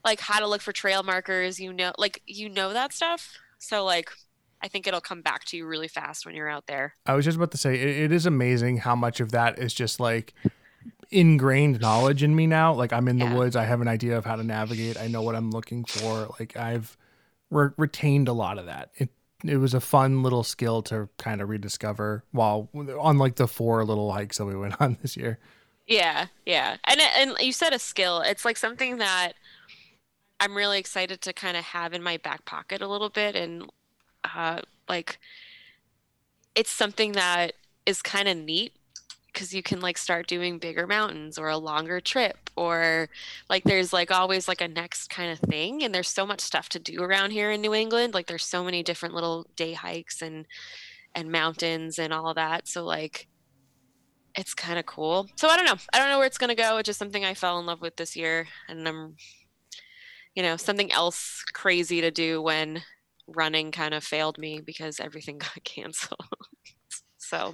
like 0.06 0.20
how 0.20 0.40
to 0.40 0.48
look 0.48 0.62
for 0.62 0.72
trail 0.72 1.04
markers. 1.04 1.60
You 1.60 1.74
know 1.74 1.92
like 1.98 2.22
you 2.26 2.50
know 2.50 2.74
that 2.74 2.94
stuff. 2.94 3.38
So 3.60 3.84
like 3.84 4.12
I 4.62 4.68
think 4.68 4.88
it'll 4.88 5.02
come 5.02 5.22
back 5.22 5.46
to 5.46 5.58
you 5.58 5.68
really 5.68 5.88
fast 5.88 6.26
when 6.26 6.36
you're 6.36 6.50
out 6.50 6.68
there. 6.68 6.96
I 7.06 7.14
was 7.14 7.26
just 7.26 7.38
about 7.38 7.52
to 7.52 7.58
say, 7.58 7.76
it, 7.76 8.06
it 8.06 8.12
is 8.12 8.26
amazing 8.26 8.78
how 8.78 8.96
much 8.96 9.20
of 9.20 9.32
that 9.32 9.60
is 9.60 9.74
just 9.74 10.00
like 10.00 10.34
ingrained 11.12 11.80
knowledge 11.80 12.24
in 12.24 12.36
me 12.36 12.48
now. 12.48 12.74
Like 12.74 12.92
I'm 12.92 13.08
in 13.08 13.20
the 13.20 13.28
woods, 13.28 13.56
I 13.56 13.66
have 13.66 13.82
an 13.82 13.88
idea 13.88 14.18
of 14.18 14.26
how 14.26 14.36
to 14.36 14.44
navigate. 14.44 14.98
I 14.98 15.08
know 15.08 15.22
what 15.22 15.36
I'm 15.36 15.52
looking 15.52 15.86
for. 15.86 16.34
Like 16.40 16.58
I've 16.58 16.98
re- 17.50 17.70
retained 17.78 18.28
a 18.28 18.34
lot 18.34 18.58
of 18.58 18.66
that. 18.66 18.92
It 18.96 19.10
it 19.44 19.58
was 19.58 19.74
a 19.74 19.80
fun 19.80 20.24
little 20.24 20.44
skill 20.44 20.82
to 20.84 21.10
kind 21.18 21.42
of 21.42 21.50
rediscover 21.50 22.24
while 22.32 22.70
on 23.00 23.18
like 23.18 23.36
the 23.36 23.48
four 23.48 23.86
little 23.86 24.12
hikes 24.12 24.38
that 24.38 24.46
we 24.46 24.56
went 24.56 24.82
on 24.82 24.98
this 25.02 25.16
year. 25.16 25.40
Yeah, 25.86 26.28
yeah, 26.46 26.78
and 26.86 27.00
and 27.00 27.36
you 27.40 27.54
said 27.54 27.74
a 27.74 27.80
skill. 27.80 28.22
It's 28.22 28.44
like 28.44 28.58
something 28.58 28.98
that 28.98 29.34
I'm 30.40 30.56
really 30.56 30.80
excited 30.80 31.22
to 31.22 31.34
kind 31.34 31.56
of 31.56 31.64
have 31.66 31.94
in 31.94 32.04
my 32.04 32.18
back 32.18 32.46
pocket 32.46 32.82
a 32.82 32.88
little 32.88 33.10
bit, 33.10 33.36
and 33.36 33.70
uh, 34.36 34.62
like 34.90 35.20
it's 36.56 36.72
something 36.72 37.14
that 37.14 37.54
is 37.86 38.02
kind 38.02 38.28
of 38.28 38.36
neat 38.36 38.74
because 39.38 39.54
you 39.54 39.62
can 39.62 39.80
like 39.82 40.00
start 40.00 40.26
doing 40.26 40.58
bigger 40.58 40.88
mountains 40.88 41.38
or 41.38 41.48
a 41.48 41.58
longer 41.60 42.02
trip 42.02 42.50
or 42.56 43.08
like 43.52 43.64
there's 43.66 43.94
like 43.94 44.10
always 44.10 44.48
like 44.48 44.62
a 44.62 44.68
next 44.68 45.12
kind 45.12 45.32
of 45.32 45.38
thing 45.48 45.84
and 45.84 45.94
there's 45.94 46.10
so 46.10 46.26
much 46.26 46.42
stuff 46.42 46.68
to 46.70 46.80
do 46.80 47.04
around 47.04 47.30
here 47.30 47.52
in 47.52 47.62
New 47.62 47.76
England 47.76 48.16
like 48.16 48.26
there's 48.26 48.44
so 48.44 48.64
many 48.64 48.82
different 48.82 49.14
little 49.14 49.46
day 49.56 49.74
hikes 49.74 50.24
and 50.24 50.48
and 51.14 51.32
mountains 51.32 52.00
and 52.00 52.12
all 52.12 52.34
that 52.34 52.68
so 52.68 52.84
like 52.84 53.28
it's 54.34 54.56
kind 54.56 54.80
of 54.80 54.86
cool. 54.88 55.28
So 55.36 55.48
I 55.48 55.56
don't 55.56 55.66
know. 55.66 55.78
I 55.92 55.98
don't 55.98 56.10
know 56.10 56.20
where 56.20 56.28
it's 56.28 56.38
going 56.38 56.56
to 56.56 56.62
go. 56.62 56.78
It's 56.78 56.86
just 56.86 57.00
something 57.00 57.26
I 57.26 57.34
fell 57.34 57.58
in 57.58 57.66
love 57.66 57.82
with 57.82 57.96
this 57.96 58.16
year 58.16 58.48
and 58.68 58.88
I'm 58.88 59.16
you 60.36 60.44
know, 60.44 60.58
something 60.58 60.92
else 60.92 61.44
crazy 61.54 62.02
to 62.02 62.12
do 62.12 62.40
when 62.42 62.84
running 63.28 63.72
kind 63.72 63.96
of 63.96 64.04
failed 64.04 64.38
me 64.38 64.62
because 64.62 65.00
everything 65.00 65.38
got 65.40 65.64
canceled. 65.64 66.28
so 67.18 67.54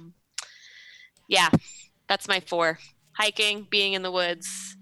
yeah, 1.28 1.48
that's 2.08 2.28
my 2.28 2.40
four. 2.40 2.78
Hiking, 3.12 3.66
being 3.70 3.92
in 3.92 4.02
the 4.02 4.10
woods. 4.10 4.76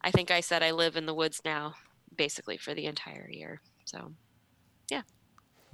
I 0.00 0.10
think 0.10 0.30
I 0.30 0.40
said 0.40 0.62
I 0.62 0.70
live 0.70 0.96
in 0.96 1.06
the 1.06 1.14
woods 1.14 1.40
now 1.44 1.74
basically 2.18 2.58
for 2.58 2.74
the 2.74 2.84
entire 2.84 3.28
year. 3.30 3.62
So 3.86 4.12
yeah. 4.90 5.02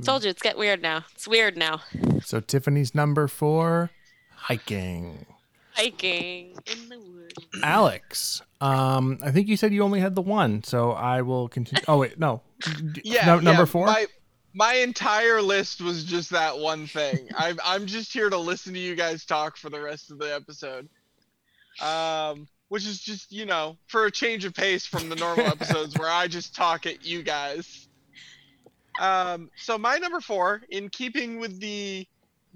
Told 0.04 0.24
you 0.24 0.30
it's 0.30 0.42
getting 0.42 0.58
weird 0.58 0.82
now. 0.82 1.04
It's 1.14 1.26
weird 1.26 1.56
now. 1.56 1.80
So 2.22 2.40
Tiffany's 2.40 2.94
number 2.94 3.28
four, 3.28 3.90
hiking. 4.34 5.26
Hiking 5.72 6.56
in 6.66 6.88
the 6.88 6.98
woods. 6.98 7.34
Alex, 7.62 8.42
um, 8.60 9.18
I 9.22 9.30
think 9.30 9.48
you 9.48 9.56
said 9.56 9.72
you 9.72 9.82
only 9.82 10.00
had 10.00 10.14
the 10.14 10.22
one, 10.22 10.62
so 10.64 10.92
I 10.92 11.22
will 11.22 11.48
continue. 11.48 11.84
Oh 11.88 11.98
wait, 11.98 12.18
no. 12.18 12.42
Yeah, 13.02 13.26
no- 13.26 13.34
yeah, 13.36 13.40
number 13.40 13.66
four. 13.66 13.86
My, 13.86 14.06
my 14.54 14.74
entire 14.74 15.42
list 15.42 15.80
was 15.80 16.04
just 16.04 16.30
that 16.30 16.56
one 16.56 16.86
thing. 16.86 17.28
I'm 17.36 17.58
I'm 17.62 17.86
just 17.86 18.12
here 18.12 18.30
to 18.30 18.38
listen 18.38 18.72
to 18.72 18.78
you 18.78 18.94
guys 18.94 19.24
talk 19.24 19.56
for 19.56 19.68
the 19.68 19.80
rest 19.80 20.10
of 20.10 20.18
the 20.18 20.32
episode. 20.34 20.88
Um, 21.82 22.46
which 22.68 22.86
is 22.86 23.00
just 23.00 23.32
you 23.32 23.46
know 23.46 23.76
for 23.88 24.06
a 24.06 24.10
change 24.10 24.44
of 24.44 24.54
pace 24.54 24.86
from 24.86 25.08
the 25.08 25.16
normal 25.16 25.46
episodes 25.46 25.98
where 25.98 26.10
I 26.10 26.28
just 26.28 26.54
talk 26.54 26.86
at 26.86 27.04
you 27.04 27.22
guys. 27.22 27.88
Um, 29.00 29.50
so 29.56 29.76
my 29.76 29.98
number 29.98 30.20
four, 30.20 30.62
in 30.70 30.88
keeping 30.88 31.40
with 31.40 31.58
the 31.58 32.06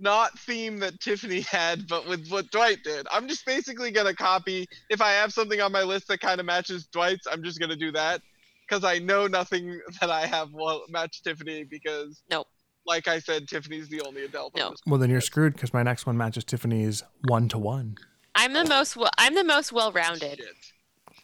not 0.00 0.38
theme 0.38 0.78
that 0.78 1.00
Tiffany 1.00 1.40
had, 1.50 1.88
but 1.88 2.06
with 2.06 2.28
what 2.28 2.48
Dwight 2.52 2.84
did, 2.84 3.08
I'm 3.10 3.26
just 3.26 3.44
basically 3.44 3.90
gonna 3.90 4.14
copy. 4.14 4.68
If 4.88 5.00
I 5.02 5.10
have 5.12 5.32
something 5.32 5.60
on 5.60 5.72
my 5.72 5.82
list 5.82 6.06
that 6.08 6.20
kind 6.20 6.38
of 6.38 6.46
matches 6.46 6.86
Dwight's, 6.86 7.26
I'm 7.26 7.42
just 7.42 7.58
gonna 7.58 7.74
do 7.74 7.90
that 7.90 8.22
because 8.68 8.84
I 8.84 8.98
know 8.98 9.26
nothing 9.26 9.80
that 10.00 10.10
I 10.10 10.26
have 10.26 10.52
will 10.52 10.82
match 10.88 11.22
Tiffany 11.22 11.64
because 11.64 12.22
Nope. 12.30 12.46
like 12.86 13.08
I 13.08 13.18
said, 13.18 13.48
Tiffany's 13.48 13.88
the 13.88 14.00
only 14.02 14.24
adult. 14.24 14.54
No. 14.56 14.70
this 14.70 14.80
well, 14.86 14.98
then 15.00 15.10
you're 15.10 15.20
screwed 15.20 15.54
because 15.54 15.72
my 15.72 15.82
next 15.82 16.06
one 16.06 16.16
matches 16.16 16.44
Tiffany's 16.44 17.02
one 17.26 17.48
to 17.48 17.58
one. 17.58 17.96
I'm 18.34 18.52
the 18.52 18.64
most 18.64 18.96
well, 18.96 19.10
I'm 19.18 19.34
the 19.34 19.44
most 19.44 19.72
well-rounded. 19.72 20.38
shit. 20.38 20.48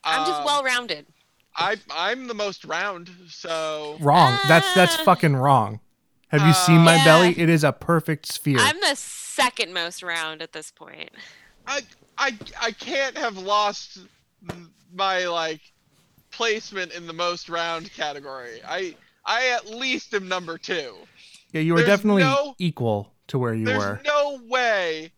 I'm 0.03 0.26
just 0.26 0.40
Um, 0.40 0.45
well-rounded. 0.47 1.07
I 1.57 1.76
I'm 1.92 2.26
the 2.26 2.34
most 2.34 2.64
round, 2.64 3.09
so 3.28 3.97
Wrong. 4.01 4.36
That's 4.49 4.72
that's 4.74 4.97
Ah. 4.99 5.05
fucking 5.05 5.36
wrong. 5.36 5.80
Have 6.28 6.45
you 6.47 6.53
seen 6.53 6.80
my 6.80 6.97
Yeah. 6.97 7.05
belly? 7.05 7.38
It 7.38 7.49
is 7.49 7.62
a 7.62 7.70
perfect 7.72 8.26
sphere. 8.26 8.59
I'm 8.59 8.80
the 8.80 8.97
second 8.97 9.72
most 9.72 10.03
round 10.03 10.42
at 10.42 10.53
this 10.53 10.72
point. 10.72 11.11
I 11.66 11.82
I 12.18 12.36
I 12.61 12.72
can't 12.72 13.16
have 13.16 13.36
lost 13.36 13.99
my 14.92 15.26
like 15.26 15.61
placement 16.37 16.93
in 16.93 17.07
the 17.07 17.12
most 17.12 17.49
round 17.49 17.93
category. 17.93 18.61
I 18.66 18.97
I 19.24 19.49
at 19.49 19.66
least 19.70 20.12
am 20.14 20.28
number 20.28 20.59
two. 20.59 20.95
yeah, 21.53 21.61
you 21.61 21.72
were 21.72 21.78
there's 21.78 21.89
definitely 21.89 22.22
no- 22.22 22.55
equal 22.59 23.12
to 23.28 23.39
where 23.39 23.55
you 23.55 23.64
There's 23.64 23.78
were. 23.78 24.01
There's 24.03 24.07
no 24.07 24.41
way 24.49 25.11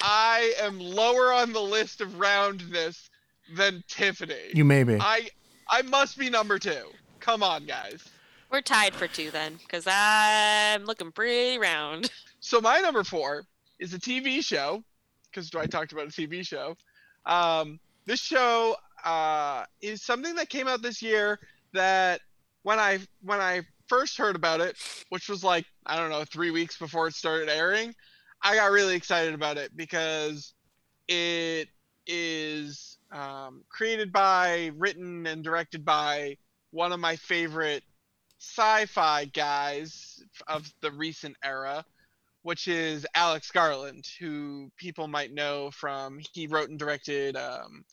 I 0.00 0.54
am 0.60 0.80
lower 0.80 1.32
on 1.32 1.52
the 1.52 1.60
list 1.62 2.00
of 2.00 2.18
roundness 2.18 3.08
than 3.54 3.84
Tiffany. 3.88 4.50
You 4.54 4.64
may 4.64 4.82
be. 4.84 4.96
I 5.00 5.28
I 5.68 5.82
must 5.82 6.18
be 6.18 6.28
number 6.30 6.58
two. 6.58 6.86
Come 7.20 7.42
on, 7.42 7.64
guys. 7.66 8.02
We're 8.50 8.60
tied 8.62 8.94
for 8.94 9.06
two 9.06 9.30
then, 9.30 9.54
because 9.62 9.86
I'm 9.88 10.84
looking 10.84 11.12
pretty 11.12 11.58
round. 11.58 12.10
So 12.44 12.60
my 12.60 12.80
number 12.80 13.04
four 13.04 13.44
is 13.78 13.94
a 13.94 14.00
TV 14.00 14.44
show, 14.44 14.82
because 15.30 15.48
Dwight 15.48 15.70
talked 15.70 15.92
about 15.92 16.06
a 16.08 16.10
TV 16.10 16.44
show. 16.44 16.76
Um, 17.24 17.78
this 18.04 18.18
show 18.18 18.74
uh, 19.04 19.64
is 19.80 20.02
something 20.02 20.34
that 20.36 20.48
came 20.48 20.68
out 20.68 20.82
this 20.82 21.02
year 21.02 21.38
that 21.72 22.20
when 22.62 22.78
I 22.78 23.00
when 23.22 23.40
I 23.40 23.62
first 23.88 24.16
heard 24.16 24.36
about 24.36 24.60
it, 24.60 24.76
which 25.10 25.28
was 25.28 25.42
like 25.42 25.66
I 25.86 25.96
don't 25.96 26.10
know 26.10 26.24
three 26.24 26.50
weeks 26.50 26.78
before 26.78 27.08
it 27.08 27.14
started 27.14 27.48
airing, 27.48 27.94
I 28.42 28.56
got 28.56 28.70
really 28.70 28.96
excited 28.96 29.34
about 29.34 29.56
it 29.58 29.76
because 29.76 30.54
it 31.08 31.68
is 32.06 32.98
um, 33.12 33.62
created 33.68 34.12
by, 34.12 34.70
written, 34.76 35.26
and 35.26 35.44
directed 35.44 35.84
by 35.84 36.36
one 36.70 36.92
of 36.92 37.00
my 37.00 37.16
favorite 37.16 37.82
sci-fi 38.38 39.26
guys 39.26 40.22
of 40.48 40.68
the 40.80 40.90
recent 40.92 41.36
era, 41.44 41.84
which 42.42 42.66
is 42.66 43.06
Alex 43.14 43.50
Garland, 43.50 44.04
who 44.18 44.70
people 44.76 45.06
might 45.06 45.32
know 45.32 45.70
from 45.70 46.18
he 46.32 46.46
wrote 46.46 46.70
and 46.70 46.78
directed 46.78 47.36
um, 47.36 47.84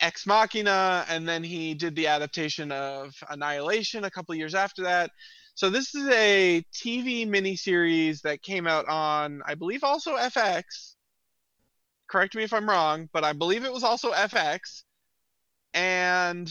Ex 0.00 0.26
Machina, 0.26 1.04
and 1.08 1.28
then 1.28 1.44
he 1.44 1.74
did 1.74 1.94
the 1.94 2.06
adaptation 2.06 2.72
of 2.72 3.14
Annihilation 3.28 4.04
a 4.04 4.10
couple 4.10 4.34
years 4.34 4.54
after 4.54 4.82
that. 4.82 5.10
So 5.54 5.70
this 5.70 5.94
is 5.94 6.08
a 6.08 6.64
TV 6.72 7.28
miniseries 7.28 8.22
that 8.22 8.42
came 8.42 8.66
out 8.66 8.88
on, 8.88 9.42
I 9.46 9.54
believe, 9.54 9.84
also 9.84 10.16
FX. 10.16 10.94
Correct 12.08 12.34
me 12.34 12.42
if 12.42 12.52
I'm 12.52 12.68
wrong, 12.68 13.08
but 13.12 13.24
I 13.24 13.32
believe 13.32 13.64
it 13.64 13.72
was 13.72 13.84
also 13.84 14.12
FX. 14.12 14.82
And 15.72 16.50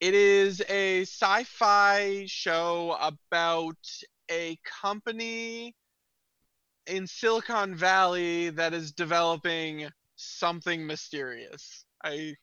it 0.00 0.14
is 0.14 0.62
a 0.68 1.02
sci-fi 1.02 2.24
show 2.26 2.96
about 3.00 3.76
a 4.30 4.58
company 4.80 5.74
in 6.86 7.06
Silicon 7.06 7.74
Valley 7.74 8.50
that 8.50 8.74
is 8.74 8.92
developing 8.92 9.88
something 10.16 10.86
mysterious. 10.86 11.84
I 12.02 12.36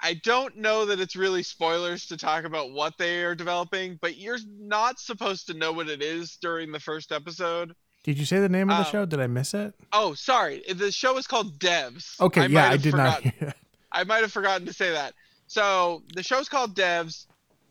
I 0.00 0.14
don't 0.14 0.56
know 0.56 0.86
that 0.86 0.98
it's 0.98 1.14
really 1.14 1.42
spoilers 1.44 2.06
to 2.06 2.16
talk 2.16 2.44
about 2.44 2.72
what 2.72 2.98
they 2.98 3.22
are 3.22 3.34
developing, 3.36 3.98
but 4.00 4.16
you're 4.16 4.38
not 4.58 4.98
supposed 4.98 5.46
to 5.46 5.54
know 5.54 5.72
what 5.72 5.88
it 5.88 6.02
is 6.02 6.36
during 6.40 6.72
the 6.72 6.80
first 6.80 7.12
episode. 7.12 7.74
Did 8.02 8.18
you 8.18 8.24
say 8.24 8.40
the 8.40 8.48
name 8.48 8.68
of 8.68 8.78
the 8.78 8.84
Um, 8.84 8.90
show? 8.90 9.06
Did 9.06 9.20
I 9.20 9.28
miss 9.28 9.54
it? 9.54 9.74
Oh, 9.92 10.14
sorry. 10.14 10.64
The 10.74 10.90
show 10.90 11.16
is 11.18 11.28
called 11.28 11.56
Devs. 11.60 12.20
Okay, 12.20 12.40
I 12.42 12.46
yeah, 12.46 12.68
I 12.68 12.76
did 12.76 12.94
not. 12.96 13.22
hear- 13.22 13.54
I 13.92 14.02
might 14.04 14.22
have 14.22 14.32
forgotten 14.32 14.66
to 14.66 14.72
say 14.72 14.90
that. 14.90 15.14
So 15.46 16.02
the 16.14 16.22
show's 16.24 16.48
called 16.48 16.74
Devs. 16.74 17.26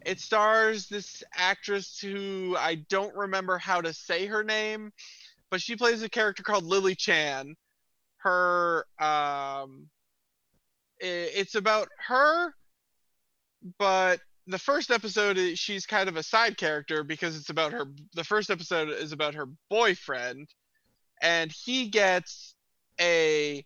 It 0.05 0.19
stars 0.21 0.87
this 0.87 1.23
actress 1.35 1.99
who 1.99 2.55
I 2.57 2.75
don't 2.75 3.13
remember 3.15 3.57
how 3.57 3.81
to 3.81 3.93
say 3.93 4.25
her 4.27 4.43
name, 4.43 4.93
but 5.49 5.61
she 5.61 5.75
plays 5.75 6.01
a 6.01 6.09
character 6.09 6.43
called 6.43 6.63
Lily 6.63 6.95
Chan. 6.95 7.55
Her 8.17 8.85
um 8.99 9.89
it's 11.01 11.55
about 11.55 11.89
her 12.07 12.53
but 13.77 14.19
the 14.47 14.59
first 14.59 14.91
episode 14.91 15.37
she's 15.57 15.85
kind 15.85 16.09
of 16.09 16.17
a 16.17 16.23
side 16.23 16.57
character 16.57 17.03
because 17.03 17.35
it's 17.35 17.49
about 17.49 17.71
her 17.71 17.85
the 18.13 18.23
first 18.23 18.49
episode 18.49 18.89
is 18.89 19.11
about 19.11 19.35
her 19.35 19.47
boyfriend 19.69 20.47
and 21.21 21.51
he 21.51 21.87
gets 21.87 22.55
a 22.99 23.65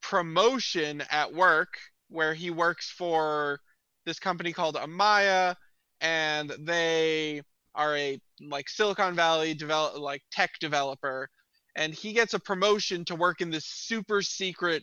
promotion 0.00 1.02
at 1.10 1.32
work 1.32 1.78
where 2.08 2.34
he 2.34 2.50
works 2.50 2.90
for 2.90 3.60
this 4.04 4.18
company 4.18 4.52
called 4.52 4.76
Amaya 4.76 5.56
and 6.00 6.52
they 6.60 7.42
are 7.74 7.96
a 7.96 8.20
like 8.40 8.68
Silicon 8.68 9.14
Valley 9.14 9.54
develop 9.54 9.98
like 9.98 10.22
tech 10.30 10.50
developer 10.60 11.28
and 11.74 11.92
he 11.92 12.12
gets 12.12 12.34
a 12.34 12.38
promotion 12.38 13.04
to 13.04 13.14
work 13.14 13.40
in 13.40 13.50
this 13.50 13.66
super 13.66 14.22
secret 14.22 14.82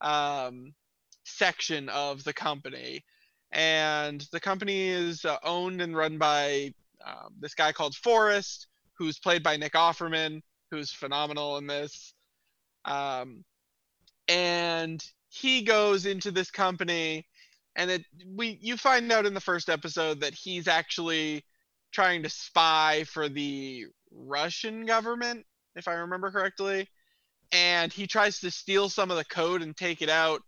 um, 0.00 0.74
section 1.24 1.88
of 1.88 2.24
the 2.24 2.32
company. 2.32 3.04
And 3.52 4.26
the 4.32 4.40
company 4.40 4.88
is 4.88 5.24
uh, 5.24 5.36
owned 5.42 5.80
and 5.80 5.96
run 5.96 6.18
by 6.18 6.72
um, 7.04 7.34
this 7.38 7.54
guy 7.54 7.72
called 7.72 7.94
Forest 7.94 8.66
who's 8.98 9.18
played 9.18 9.42
by 9.42 9.56
Nick 9.56 9.72
Offerman 9.72 10.40
who's 10.70 10.90
phenomenal 10.90 11.56
in 11.58 11.66
this. 11.66 12.14
Um, 12.84 13.44
and 14.28 15.04
he 15.28 15.62
goes 15.62 16.06
into 16.06 16.30
this 16.30 16.50
company 16.50 17.26
and 17.76 17.90
it 17.90 18.04
we 18.26 18.58
you 18.60 18.76
find 18.76 19.10
out 19.10 19.26
in 19.26 19.34
the 19.34 19.40
first 19.40 19.68
episode 19.68 20.20
that 20.20 20.34
he's 20.34 20.68
actually 20.68 21.44
trying 21.92 22.22
to 22.22 22.30
spy 22.30 23.04
for 23.04 23.28
the 23.28 23.86
Russian 24.12 24.86
government 24.86 25.44
if 25.76 25.88
I 25.88 25.94
remember 25.94 26.30
correctly. 26.30 26.88
And 27.52 27.92
he 27.92 28.06
tries 28.06 28.40
to 28.40 28.50
steal 28.50 28.88
some 28.88 29.10
of 29.10 29.16
the 29.16 29.24
code 29.24 29.62
and 29.62 29.76
take 29.76 30.02
it 30.02 30.08
out 30.08 30.42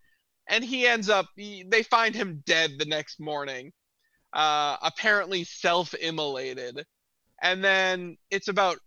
and 0.49 0.65
he 0.65 0.87
ends 0.87 1.09
up 1.09 1.27
he- 1.37 1.65
they 1.69 1.83
find 1.83 2.15
him 2.15 2.43
dead 2.47 2.73
the 2.79 2.85
next 2.85 3.21
morning 3.21 3.73
uh 4.33 4.77
apparently 4.83 5.45
self-immolated. 5.45 6.85
And 7.43 7.65
then 7.65 8.17
it's 8.31 8.49
about 8.49 8.79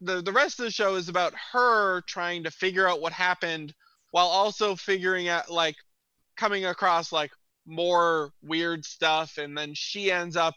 the 0.00 0.22
the 0.22 0.32
rest 0.32 0.58
of 0.58 0.64
the 0.66 0.70
show 0.72 0.96
is 0.96 1.08
about 1.08 1.34
her 1.52 2.02
trying 2.02 2.44
to 2.44 2.50
figure 2.50 2.88
out 2.88 3.00
what 3.00 3.12
happened 3.12 3.74
while 4.10 4.26
also 4.26 4.76
figuring 4.76 5.28
out 5.28 5.50
like 5.50 5.76
coming 6.36 6.66
across 6.66 7.12
like 7.12 7.30
more 7.66 8.32
weird 8.42 8.84
stuff. 8.84 9.38
And 9.38 9.56
then 9.56 9.74
she 9.74 10.10
ends 10.12 10.36
up 10.36 10.54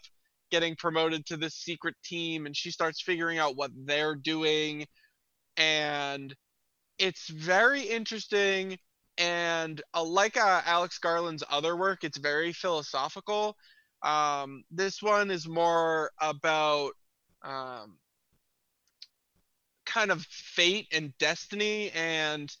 getting 0.50 0.76
promoted 0.76 1.26
to 1.26 1.36
this 1.36 1.54
secret 1.54 1.94
team 2.04 2.46
and 2.46 2.56
she 2.56 2.70
starts 2.70 3.02
figuring 3.02 3.38
out 3.38 3.56
what 3.56 3.70
they're 3.74 4.14
doing. 4.16 4.86
And 5.56 6.34
it's 6.98 7.28
very 7.28 7.82
interesting 7.82 8.78
and 9.18 9.82
uh, 9.94 10.02
like 10.02 10.36
uh, 10.36 10.62
alex 10.66 10.98
garland's 10.98 11.44
other 11.50 11.76
work 11.76 12.04
it's 12.04 12.18
very 12.18 12.52
philosophical. 12.52 13.56
Um, 14.02 14.62
this 14.70 15.02
one 15.02 15.30
is 15.30 15.48
more 15.48 16.10
about 16.20 16.92
um, 17.42 17.98
kind 19.86 20.10
of 20.10 20.22
fate 20.22 20.88
and 20.92 21.16
destiny 21.18 21.90
and 21.92 22.54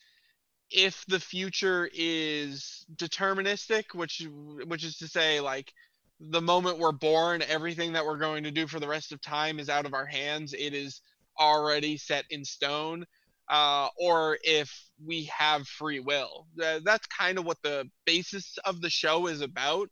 if 0.70 1.04
the 1.06 1.20
future 1.20 1.88
is 1.92 2.84
deterministic 2.96 3.94
which 3.94 4.26
which 4.66 4.84
is 4.84 4.96
to 4.98 5.06
say 5.08 5.40
like 5.40 5.72
the 6.20 6.40
moment 6.40 6.78
we're 6.78 6.92
born 6.92 7.42
everything 7.42 7.92
that 7.92 8.04
we're 8.04 8.18
going 8.18 8.44
to 8.44 8.50
do 8.50 8.66
for 8.66 8.80
the 8.80 8.88
rest 8.88 9.12
of 9.12 9.20
time 9.20 9.58
is 9.58 9.68
out 9.68 9.86
of 9.86 9.94
our 9.94 10.06
hands. 10.06 10.54
It 10.54 10.72
is 10.72 11.00
already 11.38 11.96
set 11.96 12.24
in 12.30 12.44
stone 12.44 13.06
uh, 13.48 13.88
or 13.98 14.38
if 14.42 14.72
we 15.04 15.24
have 15.24 15.66
free 15.66 16.00
will. 16.00 16.46
That's 16.56 17.06
kind 17.06 17.38
of 17.38 17.44
what 17.44 17.58
the 17.62 17.88
basis 18.04 18.58
of 18.64 18.80
the 18.80 18.90
show 18.90 19.26
is 19.26 19.40
about 19.40 19.90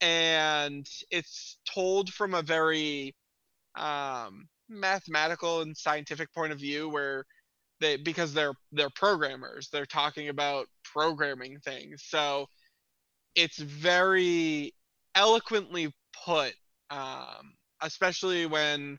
and 0.00 0.86
it's 1.10 1.58
told 1.72 2.12
from 2.12 2.34
a 2.34 2.42
very 2.42 3.14
um, 3.76 4.48
mathematical 4.68 5.62
and 5.62 5.76
scientific 5.76 6.32
point 6.34 6.52
of 6.52 6.58
view 6.58 6.88
where 6.88 7.24
they 7.80 7.96
because 7.96 8.32
they're 8.32 8.54
they're 8.72 8.90
programmers 8.90 9.68
they're 9.70 9.86
talking 9.86 10.28
about 10.28 10.66
programming 10.82 11.58
things 11.60 12.02
so 12.06 12.46
it's 13.34 13.58
very 13.58 14.72
eloquently 15.14 15.92
put 16.24 16.54
um, 16.90 17.54
especially 17.82 18.46
when 18.46 18.98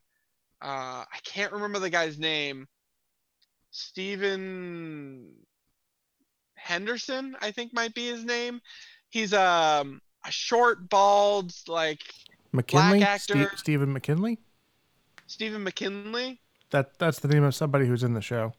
uh, 0.61 1.03
i 1.11 1.19
can't 1.25 1.51
remember 1.53 1.79
the 1.79 1.89
guy's 1.89 2.19
name 2.19 2.67
Steven 3.77 5.27
henderson 6.55 7.35
i 7.41 7.51
think 7.51 7.71
might 7.73 7.93
be 7.93 8.07
his 8.07 8.25
name 8.25 8.59
he's 9.09 9.33
um, 9.33 10.01
a 10.25 10.31
short 10.31 10.89
bald 10.89 11.53
like 11.67 12.01
McKinley, 12.51 13.03
actor. 13.03 13.49
Ste- 13.53 13.59
Stephen 13.59 13.93
McKinley. 13.93 14.39
stephen 15.27 15.63
mckinley 15.63 16.39
That 16.71 16.97
that's 16.97 17.19
the 17.19 17.27
name 17.27 17.43
of 17.43 17.53
somebody 17.53 17.85
who's 17.85 18.03
in 18.03 18.13
the 18.15 18.21
show. 18.21 18.53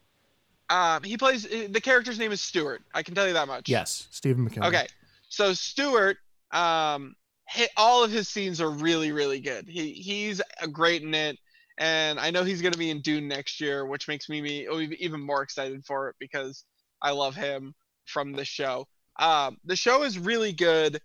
um, 0.69 1.03
he 1.03 1.17
plays 1.17 1.43
the 1.43 1.81
character's 1.81 2.17
name 2.17 2.31
is 2.31 2.39
stewart 2.41 2.81
i 2.93 3.03
can 3.03 3.13
tell 3.13 3.27
you 3.27 3.33
that 3.33 3.47
much 3.47 3.67
Yes, 3.67 4.07
Stephen 4.11 4.45
McKinley. 4.45 4.69
Okay, 4.69 4.87
so 5.27 5.51
Stewart, 5.53 6.17
um, 6.51 7.15
hit, 7.45 7.69
all 7.77 8.03
of 8.03 8.11
his 8.11 8.27
scenes 8.29 8.61
are 8.61 8.69
really, 8.71 9.11
really 9.11 9.39
good. 9.41 9.67
He 9.67 9.91
he's 9.93 10.41
a 10.61 10.67
great 10.67 11.03
in 11.03 11.13
it, 11.13 11.37
and 11.79 12.19
I 12.19 12.29
know 12.29 12.43
he's 12.43 12.61
gonna 12.61 12.77
be 12.77 12.91
in 12.91 13.01
Dune 13.01 13.27
next 13.27 13.59
year, 13.61 13.85
which 13.85 14.07
makes 14.07 14.29
me 14.29 14.41
me 14.41 14.67
oh, 14.67 14.79
even 14.79 15.21
more 15.21 15.41
excited 15.41 15.83
for 15.85 16.09
it 16.09 16.15
because 16.19 16.65
I 17.01 17.11
love 17.11 17.35
him 17.35 17.73
from 18.05 18.33
the 18.33 18.45
show. 18.45 18.87
Um, 19.17 19.57
the 19.65 19.75
show 19.75 20.03
is 20.03 20.19
really 20.19 20.53
good, 20.53 21.01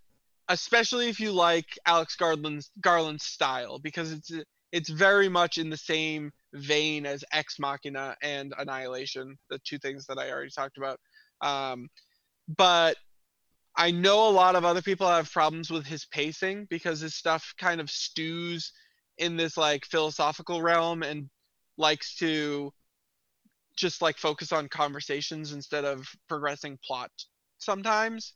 especially 0.49 1.09
if 1.09 1.21
you 1.21 1.33
like 1.33 1.79
Alex 1.87 2.17
Garland's 2.17 2.71
Garland's 2.81 3.25
style 3.25 3.79
because 3.79 4.13
it's 4.13 4.33
it's 4.73 4.91
very 4.91 5.29
much 5.29 5.59
in 5.59 5.71
the 5.71 5.77
same 5.77 6.33
vein 6.53 7.07
as 7.07 7.25
Ex 7.33 7.61
Machina 7.61 8.17
and 8.23 8.53
Annihilation, 8.59 9.39
the 9.49 9.61
two 9.61 9.79
things 9.79 10.07
that 10.07 10.19
I 10.19 10.31
already 10.33 10.51
talked 10.51 10.79
about. 10.79 10.99
Um, 11.41 11.89
but 12.57 12.97
I 13.77 13.93
know 13.93 14.29
a 14.29 14.31
lot 14.31 14.57
of 14.57 14.65
other 14.65 14.83
people 14.83 15.09
have 15.09 15.31
problems 15.33 15.71
with 15.71 15.87
his 15.87 16.05
pacing 16.07 16.67
because 16.71 17.01
his 17.01 17.15
stuff 17.15 17.55
kind 17.59 17.81
of 17.81 17.89
stews 17.89 18.73
in 19.19 19.37
this 19.37 19.57
like 19.57 19.85
philosophical 19.85 20.63
realm 20.63 21.03
and 21.03 21.29
likes 21.77 22.17
to 22.17 22.73
just 23.77 24.03
like 24.03 24.17
focus 24.19 24.53
on 24.53 24.69
conversations 24.69 25.53
instead 25.53 25.85
of 25.85 26.07
progressing 26.29 26.79
plot 26.85 27.11
sometimes, 27.59 28.35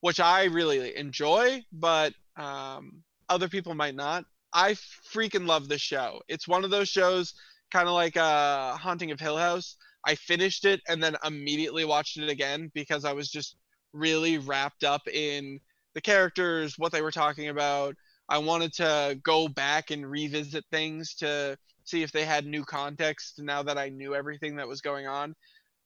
which 0.00 0.20
I 0.20 0.44
really 0.44 0.96
enjoy, 0.96 1.64
but 1.72 2.12
um, 2.36 3.02
other 3.28 3.48
people 3.48 3.74
might 3.74 3.94
not. 3.94 4.24
I 4.52 4.76
freaking 5.12 5.46
love 5.46 5.68
this 5.68 5.80
show. 5.80 6.20
It's 6.28 6.48
one 6.48 6.64
of 6.64 6.70
those 6.70 6.88
shows, 6.88 7.34
kind 7.72 7.88
of 7.88 7.94
like 7.94 8.16
uh, 8.16 8.76
Haunting 8.76 9.10
of 9.10 9.20
Hill 9.20 9.36
House. 9.36 9.76
I 10.06 10.14
finished 10.14 10.64
it 10.64 10.80
and 10.88 11.02
then 11.02 11.16
immediately 11.24 11.84
watched 11.84 12.16
it 12.16 12.28
again 12.28 12.70
because 12.74 13.04
I 13.04 13.12
was 13.12 13.28
just 13.28 13.56
really 13.92 14.38
wrapped 14.38 14.84
up 14.84 15.08
in 15.08 15.58
the 15.94 16.00
characters, 16.00 16.78
what 16.78 16.92
they 16.92 17.02
were 17.02 17.10
talking 17.10 17.48
about. 17.48 17.96
I 18.28 18.38
wanted 18.38 18.72
to 18.74 19.18
go 19.22 19.48
back 19.48 19.90
and 19.90 20.08
revisit 20.08 20.64
things 20.70 21.14
to 21.16 21.56
see 21.84 22.02
if 22.02 22.10
they 22.10 22.24
had 22.24 22.44
new 22.44 22.64
context 22.64 23.40
now 23.40 23.62
that 23.62 23.78
I 23.78 23.88
knew 23.88 24.14
everything 24.14 24.56
that 24.56 24.68
was 24.68 24.80
going 24.80 25.06
on. 25.06 25.34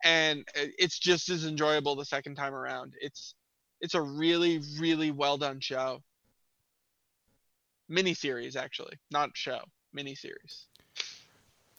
And 0.03 0.41
uh, 0.57 0.67
it's 0.79 0.99
just 0.99 1.29
as 1.29 1.45
enjoyable 1.45 1.97
the 1.97 2.07
second 2.07 2.37
time 2.37 2.55
around. 2.55 2.95
It's 3.01 3.35
it's 3.81 3.95
a 3.95 4.01
really 4.01 4.61
really 4.79 5.11
well 5.11 5.37
done 5.37 5.61
show. 5.61 6.03
Miniseries 7.91 8.57
actually, 8.57 8.97
not 9.11 9.31
show, 9.35 9.61
miniseries. 9.97 10.67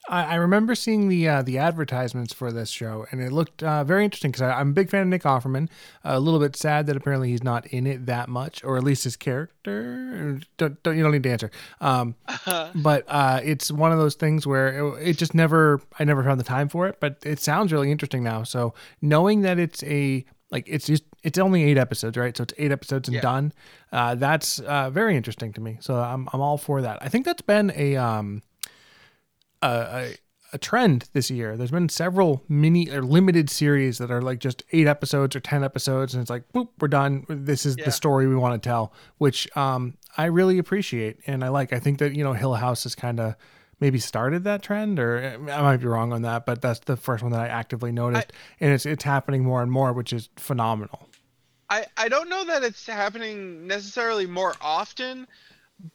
I, 0.09 0.23
I 0.23 0.35
remember 0.35 0.75
seeing 0.75 1.09
the 1.09 1.27
uh, 1.27 1.41
the 1.41 1.57
advertisements 1.57 2.33
for 2.33 2.51
this 2.51 2.69
show, 2.69 3.05
and 3.11 3.21
it 3.21 3.31
looked 3.31 3.61
uh, 3.63 3.83
very 3.83 4.03
interesting 4.03 4.31
because 4.31 4.41
I'm 4.41 4.69
a 4.69 4.73
big 4.73 4.89
fan 4.89 5.03
of 5.03 5.07
Nick 5.07 5.23
Offerman. 5.23 5.69
a 6.03 6.19
little 6.19 6.39
bit 6.39 6.55
sad 6.55 6.87
that 6.87 6.95
apparently 6.95 7.29
he's 7.29 7.43
not 7.43 7.67
in 7.67 7.85
it 7.85 8.05
that 8.07 8.29
much, 8.29 8.63
or 8.63 8.77
at 8.77 8.83
least 8.83 9.03
his 9.03 9.15
character. 9.15 10.39
Don't, 10.57 10.81
don't 10.83 10.97
you 10.97 11.03
don't 11.03 11.11
need 11.11 11.23
to 11.23 11.31
answer. 11.31 11.51
Um, 11.79 12.15
but 12.75 13.05
uh, 13.07 13.41
it's 13.43 13.71
one 13.71 13.91
of 13.91 13.99
those 13.99 14.15
things 14.15 14.47
where 14.47 14.97
it, 14.97 15.09
it 15.09 15.17
just 15.17 15.33
never 15.33 15.81
I 15.99 16.03
never 16.03 16.23
found 16.23 16.39
the 16.39 16.45
time 16.45 16.69
for 16.69 16.87
it. 16.87 16.99
But 16.99 17.17
it 17.23 17.39
sounds 17.39 17.71
really 17.71 17.91
interesting 17.91 18.23
now. 18.23 18.43
So 18.43 18.73
knowing 19.01 19.41
that 19.41 19.59
it's 19.59 19.83
a 19.83 20.25
like 20.51 20.65
it's 20.67 20.87
just 20.87 21.03
it's 21.23 21.37
only 21.37 21.63
eight 21.63 21.77
episodes 21.77 22.17
right 22.17 22.35
so 22.35 22.43
it's 22.43 22.53
eight 22.57 22.71
episodes 22.71 23.07
and 23.07 23.15
yeah. 23.15 23.21
done 23.21 23.53
uh, 23.91 24.15
that's 24.15 24.59
uh, 24.59 24.89
very 24.89 25.15
interesting 25.15 25.53
to 25.53 25.61
me 25.61 25.77
so 25.79 25.95
I'm, 25.95 26.27
I'm 26.33 26.41
all 26.41 26.57
for 26.57 26.81
that 26.81 26.97
i 27.01 27.07
think 27.07 27.25
that's 27.25 27.41
been 27.41 27.71
a 27.75 27.95
um 27.95 28.41
a, 29.61 30.15
a, 30.53 30.57
trend 30.57 31.09
this 31.13 31.31
year. 31.31 31.57
There's 31.57 31.71
been 31.71 31.89
several 31.89 32.43
mini 32.49 32.89
or 32.89 33.01
limited 33.01 33.49
series 33.49 33.97
that 33.99 34.11
are 34.11 34.21
like 34.21 34.39
just 34.39 34.63
eight 34.71 34.87
episodes 34.87 35.35
or 35.35 35.39
ten 35.39 35.63
episodes, 35.63 36.13
and 36.13 36.21
it's 36.21 36.29
like, 36.29 36.43
boop, 36.53 36.69
we're 36.79 36.87
done. 36.87 37.25
This 37.29 37.65
is 37.65 37.75
yeah. 37.77 37.85
the 37.85 37.91
story 37.91 38.27
we 38.27 38.35
want 38.35 38.61
to 38.61 38.67
tell, 38.67 38.93
which 39.17 39.47
um, 39.55 39.97
I 40.17 40.25
really 40.25 40.57
appreciate 40.57 41.19
and 41.27 41.43
I 41.43 41.49
like. 41.49 41.73
I 41.73 41.79
think 41.79 41.99
that 41.99 42.15
you 42.15 42.23
know 42.23 42.33
Hill 42.33 42.55
House 42.55 42.83
has 42.83 42.95
kind 42.95 43.19
of 43.19 43.35
maybe 43.79 43.99
started 43.99 44.43
that 44.45 44.61
trend, 44.61 44.99
or 44.99 45.37
I 45.51 45.61
might 45.61 45.77
be 45.77 45.87
wrong 45.87 46.13
on 46.13 46.21
that, 46.21 46.45
but 46.45 46.61
that's 46.61 46.79
the 46.79 46.95
first 46.95 47.23
one 47.23 47.31
that 47.33 47.41
I 47.41 47.47
actively 47.47 47.91
noticed, 47.91 48.31
I, 48.31 48.65
and 48.65 48.73
it's 48.73 48.85
it's 48.85 49.03
happening 49.03 49.43
more 49.43 49.61
and 49.61 49.71
more, 49.71 49.91
which 49.91 50.13
is 50.13 50.29
phenomenal. 50.37 51.09
I 51.69 51.85
I 51.97 52.09
don't 52.09 52.29
know 52.29 52.45
that 52.45 52.63
it's 52.63 52.85
happening 52.85 53.67
necessarily 53.67 54.27
more 54.27 54.53
often 54.61 55.27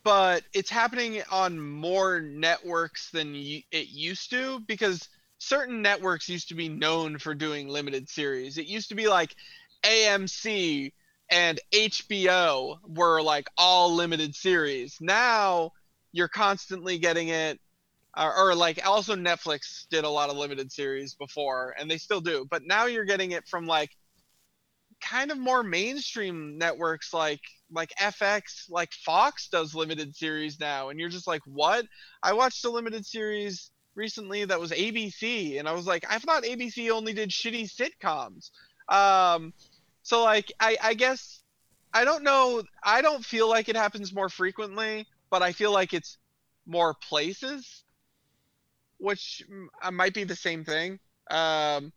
but 0.02 0.42
it's 0.52 0.70
happening 0.70 1.22
on 1.30 1.60
more 1.60 2.20
networks 2.20 3.10
than 3.10 3.34
it 3.34 3.88
used 3.88 4.30
to 4.30 4.60
because 4.60 5.08
certain 5.38 5.82
networks 5.82 6.28
used 6.28 6.48
to 6.48 6.54
be 6.54 6.68
known 6.68 7.18
for 7.18 7.34
doing 7.34 7.68
limited 7.68 8.08
series. 8.08 8.58
It 8.58 8.66
used 8.66 8.88
to 8.88 8.94
be 8.94 9.08
like 9.08 9.34
AMC 9.84 10.92
and 11.30 11.60
HBO 11.72 12.78
were 12.86 13.22
like 13.22 13.48
all 13.56 13.94
limited 13.94 14.34
series. 14.34 14.96
Now 15.00 15.72
you're 16.12 16.28
constantly 16.28 16.98
getting 16.98 17.28
it 17.28 17.60
or, 18.16 18.34
or, 18.34 18.54
like 18.54 18.80
also 18.86 19.14
Netflix 19.14 19.86
did 19.90 20.04
a 20.04 20.08
lot 20.08 20.30
of 20.30 20.38
limited 20.38 20.72
series 20.72 21.12
before 21.12 21.74
and 21.78 21.90
they 21.90 21.98
still 21.98 22.22
do, 22.22 22.46
but 22.50 22.62
now 22.64 22.86
you're 22.86 23.04
getting 23.04 23.32
it 23.32 23.46
from 23.46 23.66
like 23.66 23.90
kind 25.02 25.30
of 25.30 25.38
more 25.38 25.62
mainstream 25.62 26.56
networks 26.56 27.12
like 27.12 27.42
like 27.70 27.92
FX, 28.00 28.68
like 28.70 28.92
Fox 28.92 29.48
does 29.48 29.74
limited 29.74 30.14
series 30.14 30.60
now, 30.60 30.88
and 30.88 31.00
you're 31.00 31.08
just 31.08 31.26
like, 31.26 31.42
what? 31.44 31.86
I 32.22 32.32
watched 32.32 32.64
a 32.64 32.70
limited 32.70 33.04
series 33.04 33.70
recently 33.94 34.44
that 34.44 34.60
was 34.60 34.70
ABC, 34.70 35.58
and 35.58 35.68
I 35.68 35.72
was 35.72 35.86
like, 35.86 36.04
I 36.08 36.18
thought 36.18 36.44
ABC 36.44 36.90
only 36.90 37.12
did 37.12 37.30
shitty 37.30 37.70
sitcoms. 37.70 38.50
Um, 38.88 39.52
so 40.02 40.22
like, 40.22 40.52
I 40.60 40.76
I 40.82 40.94
guess 40.94 41.42
I 41.92 42.04
don't 42.04 42.22
know. 42.22 42.62
I 42.82 43.02
don't 43.02 43.24
feel 43.24 43.48
like 43.48 43.68
it 43.68 43.76
happens 43.76 44.14
more 44.14 44.28
frequently, 44.28 45.06
but 45.30 45.42
I 45.42 45.52
feel 45.52 45.72
like 45.72 45.94
it's 45.94 46.18
more 46.66 46.94
places, 46.94 47.84
which 48.98 49.42
might 49.92 50.14
be 50.14 50.24
the 50.24 50.36
same 50.36 50.64
thing. 50.64 50.98
Um, 51.30 51.92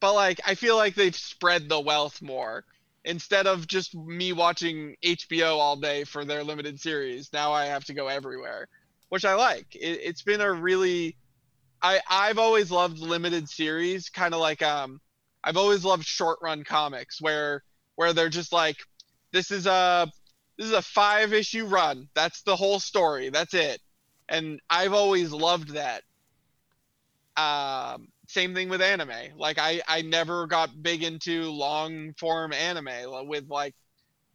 but 0.00 0.14
like 0.14 0.40
I 0.46 0.54
feel 0.54 0.76
like 0.76 0.94
they've 0.94 1.16
spread 1.16 1.68
the 1.68 1.80
wealth 1.80 2.20
more 2.20 2.64
instead 3.06 3.46
of 3.46 3.68
just 3.68 3.94
me 3.94 4.32
watching 4.32 4.96
HBO 5.02 5.56
all 5.56 5.76
day 5.76 6.04
for 6.04 6.24
their 6.24 6.42
limited 6.42 6.78
series. 6.80 7.32
Now 7.32 7.52
I 7.52 7.66
have 7.66 7.84
to 7.84 7.94
go 7.94 8.08
everywhere, 8.08 8.68
which 9.08 9.24
I 9.24 9.34
like. 9.34 9.74
It, 9.76 10.00
it's 10.02 10.22
been 10.22 10.40
a 10.40 10.52
really 10.52 11.16
I 11.80 12.00
I've 12.10 12.38
always 12.38 12.70
loved 12.70 12.98
limited 12.98 13.48
series, 13.48 14.10
kind 14.10 14.34
of 14.34 14.40
like 14.40 14.60
um 14.60 15.00
I've 15.44 15.56
always 15.56 15.84
loved 15.84 16.04
short 16.04 16.40
run 16.42 16.64
comics 16.64 17.22
where 17.22 17.62
where 17.94 18.12
they're 18.12 18.28
just 18.28 18.52
like 18.52 18.76
this 19.32 19.52
is 19.52 19.66
a 19.66 20.10
this 20.58 20.66
is 20.66 20.72
a 20.72 20.82
five 20.82 21.32
issue 21.32 21.66
run. 21.66 22.08
That's 22.14 22.42
the 22.42 22.56
whole 22.56 22.80
story. 22.80 23.30
That's 23.30 23.54
it. 23.54 23.80
And 24.28 24.60
I've 24.68 24.94
always 24.94 25.30
loved 25.30 25.74
that. 25.74 26.02
Um 27.36 28.08
same 28.28 28.54
thing 28.54 28.68
with 28.68 28.82
anime. 28.82 29.10
Like 29.36 29.58
I 29.58 29.80
I 29.86 30.02
never 30.02 30.46
got 30.46 30.82
big 30.82 31.02
into 31.02 31.50
long 31.50 32.14
form 32.18 32.52
anime 32.52 33.28
with 33.28 33.48
like 33.48 33.74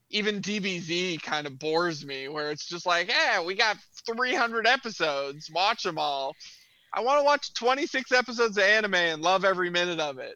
even 0.09 0.41
DBZ 0.41 1.21
kind 1.21 1.47
of 1.47 1.57
bores 1.57 2.05
me 2.05 2.27
where 2.27 2.51
it's 2.51 2.67
just 2.67 2.85
like, 2.85 3.09
"Hey, 3.09 3.43
we 3.45 3.55
got 3.55 3.77
300 4.05 4.67
episodes. 4.67 5.49
Watch 5.53 5.83
them 5.83 5.97
all." 5.97 6.35
I 6.93 7.01
want 7.01 7.19
to 7.19 7.23
watch 7.23 7.53
26 7.53 8.11
episodes 8.11 8.57
of 8.57 8.63
anime 8.63 8.95
and 8.95 9.21
love 9.21 9.45
every 9.45 9.69
minute 9.69 9.99
of 9.99 10.19
it. 10.19 10.35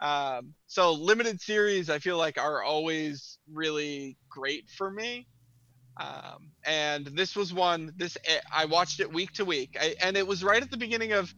Um, 0.00 0.54
so 0.66 0.92
limited 0.92 1.40
series, 1.40 1.90
I 1.90 1.98
feel 1.98 2.18
like 2.18 2.38
are 2.38 2.62
always 2.62 3.38
really 3.52 4.16
great 4.28 4.68
for 4.76 4.90
me. 4.90 5.26
Um, 6.00 6.52
and 6.64 7.06
this 7.06 7.36
was 7.36 7.52
one. 7.52 7.92
This 7.96 8.16
I 8.52 8.64
watched 8.64 9.00
it 9.00 9.12
week 9.12 9.32
to 9.32 9.44
week, 9.44 9.76
I, 9.80 9.94
and 10.00 10.16
it 10.16 10.26
was 10.26 10.42
right 10.42 10.62
at 10.62 10.70
the 10.70 10.76
beginning 10.76 11.12
of 11.12 11.32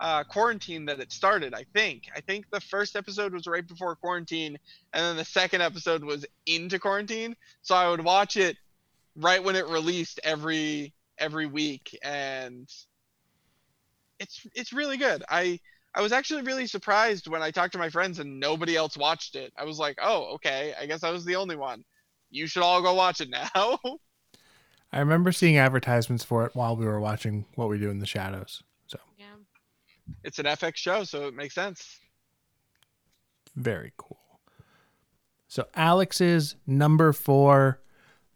uh, 0.00 0.24
quarantine 0.24 0.84
that 0.86 1.00
it 1.00 1.12
started. 1.12 1.54
I 1.54 1.64
think. 1.74 2.04
I 2.14 2.20
think 2.20 2.46
the 2.50 2.60
first 2.60 2.96
episode 2.96 3.32
was 3.32 3.46
right 3.46 3.66
before 3.66 3.94
quarantine, 3.96 4.58
and 4.92 5.02
then 5.04 5.16
the 5.16 5.24
second 5.24 5.62
episode 5.62 6.04
was 6.04 6.26
into 6.46 6.78
quarantine. 6.78 7.36
So 7.62 7.74
I 7.74 7.88
would 7.88 8.02
watch 8.02 8.36
it 8.36 8.56
right 9.16 9.42
when 9.42 9.56
it 9.56 9.66
released 9.66 10.20
every 10.24 10.92
every 11.18 11.46
week, 11.46 11.98
and 12.02 12.68
it's 14.18 14.46
it's 14.54 14.72
really 14.72 14.96
good. 14.96 15.24
I 15.28 15.60
I 15.94 16.00
was 16.00 16.12
actually 16.12 16.42
really 16.42 16.66
surprised 16.66 17.28
when 17.28 17.42
I 17.42 17.50
talked 17.50 17.72
to 17.72 17.78
my 17.78 17.88
friends 17.88 18.18
and 18.18 18.38
nobody 18.38 18.76
else 18.76 18.96
watched 18.96 19.36
it. 19.36 19.52
I 19.56 19.64
was 19.64 19.78
like, 19.78 19.98
oh, 20.02 20.34
okay. 20.34 20.74
I 20.80 20.86
guess 20.86 21.02
I 21.02 21.10
was 21.10 21.24
the 21.24 21.36
only 21.36 21.56
one. 21.56 21.84
You 22.30 22.46
should 22.46 22.62
all 22.62 22.82
go 22.82 22.94
watch 22.94 23.20
it 23.20 23.30
now. 23.30 23.78
I 24.92 25.00
remember 25.00 25.32
seeing 25.32 25.58
advertisements 25.58 26.24
for 26.24 26.46
it 26.46 26.54
while 26.54 26.76
we 26.76 26.86
were 26.86 27.00
watching 27.00 27.46
What 27.56 27.68
We 27.68 27.78
Do 27.78 27.90
in 27.90 27.98
the 27.98 28.06
Shadows. 28.06 28.62
So 30.08 30.12
yeah 30.12 30.18
it's 30.24 30.38
an 30.38 30.46
FX 30.46 30.76
show, 30.76 31.04
so 31.04 31.26
it 31.26 31.34
makes 31.34 31.54
sense. 31.54 31.98
Very 33.56 33.92
cool. 33.96 34.18
So 35.48 35.66
Alex's 35.74 36.56
number 36.66 37.12
four, 37.12 37.80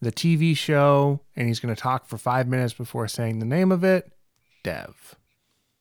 the 0.01 0.11
TV 0.11 0.57
show, 0.57 1.21
and 1.37 1.47
he's 1.47 1.61
going 1.61 1.75
to 1.75 1.81
talk 1.81 2.07
for 2.07 2.19
five 2.19 2.49
minutes 2.49 2.73
before 2.73 3.07
saying 3.09 3.39
the 3.39 3.45
name 3.47 3.71
of 3.71 3.85
it. 3.85 4.11
Dev. 4.65 5.15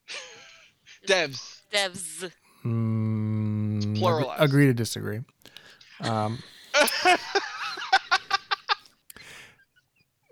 Devs. 1.08 1.62
Devs. 1.72 2.32
Mm, 2.66 3.98
Plural. 3.98 4.34
Agree 4.38 4.68
to 4.68 4.74
disagree. 4.74 5.22
Um, 6.02 6.44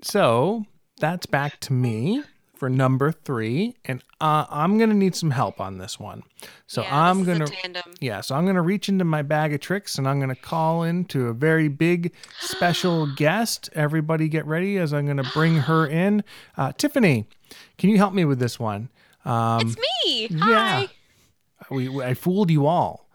so 0.03 0.65
that's 0.99 1.25
back 1.25 1.59
to 1.61 1.73
me 1.73 2.23
for 2.59 2.69
number 2.69 3.11
three, 3.11 3.77
and 3.85 4.03
uh, 4.19 4.45
I'm 4.49 4.77
gonna 4.77 4.93
need 4.93 5.15
some 5.15 5.31
help 5.31 5.61
on 5.61 5.77
this 5.77 5.97
one. 5.97 6.23
So 6.67 6.81
yeah, 6.81 7.09
I'm 7.09 7.23
gonna 7.23 7.47
yeah, 8.01 8.21
so 8.21 8.35
I'm 8.35 8.45
gonna 8.45 8.61
reach 8.61 8.89
into 8.89 9.05
my 9.05 9.21
bag 9.21 9.53
of 9.53 9.61
tricks 9.61 9.97
and 9.97 10.07
I'm 10.07 10.19
gonna 10.19 10.35
call 10.35 10.83
in 10.83 11.05
to 11.05 11.27
a 11.27 11.33
very 11.33 11.69
big 11.69 12.13
special 12.39 13.07
guest. 13.15 13.69
Everybody 13.73 14.27
get 14.27 14.45
ready 14.45 14.77
as 14.77 14.93
I'm 14.93 15.07
gonna 15.07 15.29
bring 15.33 15.55
her 15.55 15.87
in. 15.87 16.23
Uh, 16.57 16.73
Tiffany, 16.73 17.25
can 17.77 17.89
you 17.89 17.97
help 17.97 18.13
me 18.13 18.25
with 18.25 18.39
this 18.39 18.59
one? 18.59 18.89
Um, 19.23 19.61
it's 19.61 19.77
me. 20.03 20.27
Hi. 20.39 20.81
Yeah, 20.81 20.87
we, 21.71 22.03
I 22.03 22.13
fooled 22.13 22.51
you 22.51 22.67
all. 22.67 23.09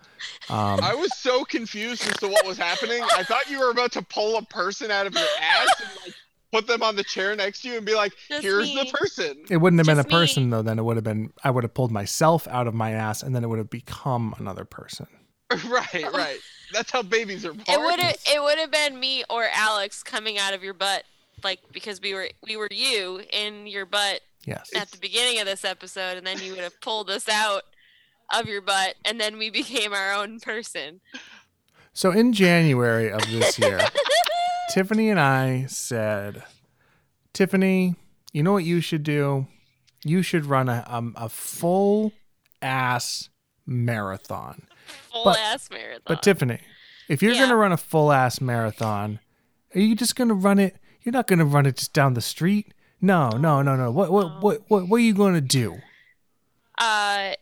Um, 0.49 0.81
I 0.83 0.95
was 0.95 1.11
so 1.19 1.45
confused 1.45 2.07
as 2.09 2.17
to 2.19 2.29
what 2.29 2.47
was 2.47 2.57
happening. 2.57 3.03
I 3.17 3.23
thought 3.25 3.51
you 3.51 3.61
were 3.61 3.71
about 3.71 3.93
to 3.93 4.03
pull 4.03 4.39
a 4.39 4.43
person 4.43 4.91
out 4.91 5.07
of 5.07 5.15
your 5.15 5.29
ass 5.41 5.69
and 5.81 5.91
like 6.07 6.15
put 6.55 6.67
them 6.67 6.83
on 6.83 6.95
the 6.97 7.03
chair 7.05 7.35
next 7.35 7.63
to 7.63 7.69
you 7.69 7.77
and 7.79 7.85
be 7.87 7.95
like, 7.95 8.13
Just 8.29 8.43
"Here's 8.43 8.73
me. 8.73 8.85
the 8.85 8.97
person." 8.97 9.45
It 9.51 9.57
wouldn't 9.57 9.79
have 9.81 9.87
Just 9.87 9.97
been 9.97 10.07
a 10.07 10.09
person 10.19 10.45
me. 10.45 10.51
though. 10.51 10.63
Then 10.63 10.79
it 10.79 10.83
would 10.83 10.97
have 10.97 11.05
been 11.05 11.33
I 11.43 11.51
would 11.51 11.65
have 11.65 11.75
pulled 11.75 11.91
myself 11.91 12.47
out 12.49 12.67
of 12.67 12.75
my 12.75 12.93
ass, 12.93 13.23
and 13.23 13.35
then 13.35 13.43
it 13.43 13.49
would 13.49 13.59
have 13.59 13.71
become 13.71 14.35
another 14.39 14.65
person. 14.65 15.07
right, 15.69 16.07
right. 16.13 16.39
That's 16.73 16.91
how 16.91 17.03
babies 17.03 17.45
are 17.45 17.53
born. 17.53 17.65
It 17.69 17.81
would 17.81 18.01
have 18.01 18.17
it 18.27 18.43
would 18.43 18.59
have 18.59 18.71
been 18.71 18.99
me 18.99 19.25
or 19.29 19.47
Alex 19.53 20.03
coming 20.03 20.39
out 20.39 20.55
of 20.55 20.63
your 20.63 20.75
butt, 20.75 21.05
like 21.43 21.61
because 21.73 22.01
we 22.01 22.15
were 22.15 22.29
we 22.47 22.57
were 22.57 22.69
you 22.71 23.21
in 23.33 23.67
your 23.67 23.87
butt. 23.87 24.21
Yes. 24.47 24.71
At 24.77 24.91
the 24.91 24.99
beginning 24.99 25.41
of 25.41 25.47
this 25.47 25.65
episode, 25.65 26.17
and 26.19 26.27
then 26.27 26.39
you 26.41 26.51
would 26.53 26.61
have 26.61 26.79
pulled 26.81 27.09
us 27.11 27.29
out 27.29 27.63
of 28.35 28.47
your 28.47 28.61
butt, 28.61 28.95
and 29.05 29.19
then 29.21 29.39
we 29.39 29.51
became 29.51 29.93
our 29.93 30.13
own 30.13 30.39
person. 30.41 31.01
So 31.93 32.11
in 32.11 32.33
January 32.33 33.11
of 33.11 33.21
this 33.31 33.59
year, 33.59 33.79
Tiffany 34.71 35.11
and 35.11 35.21
I 35.21 35.67
said, 35.67 36.43
Tiffany, 37.33 37.95
you 38.33 38.43
know 38.43 38.53
what 38.53 38.65
you 38.65 38.81
should 38.81 39.03
do? 39.03 39.47
You 40.05 40.23
should 40.23 40.47
run 40.47 40.69
a 40.69 40.85
um, 40.89 41.15
a 41.17 41.29
full 41.29 42.13
ass 42.61 43.29
marathon. 43.67 44.67
Full 45.13 45.25
But- 45.25 45.39
ass 45.39 45.69
marathon. 45.71 46.03
But 46.07 46.23
Tiffany, 46.23 46.59
if 47.09 47.23
you're 47.23 47.33
Yeah. 47.33 47.41
gonna 47.43 47.57
run 47.57 47.73
a 47.73 47.77
full 47.77 48.13
ass 48.13 48.41
marathon, 48.41 49.21
are 49.75 49.81
you 49.81 49.95
just 49.95 50.17
gonna 50.17 50.35
run 50.35 50.59
it? 50.59 50.77
You're 51.03 51.13
not 51.13 51.27
gonna 51.27 51.45
run 51.45 51.67
it 51.67 51.77
just 51.77 51.93
down 51.93 52.15
the 52.15 52.21
street. 52.21 52.73
No, 53.01 53.31
no, 53.31 53.63
no, 53.63 53.77
no. 53.77 53.91
What 53.91 54.11
what 54.11 54.43
what 54.43 54.63
what, 54.71 54.89
what 54.89 54.97
are 54.97 55.05
you 55.05 55.15
gonna 55.15 55.41
do? 55.41 55.79
Uh, 56.79 57.35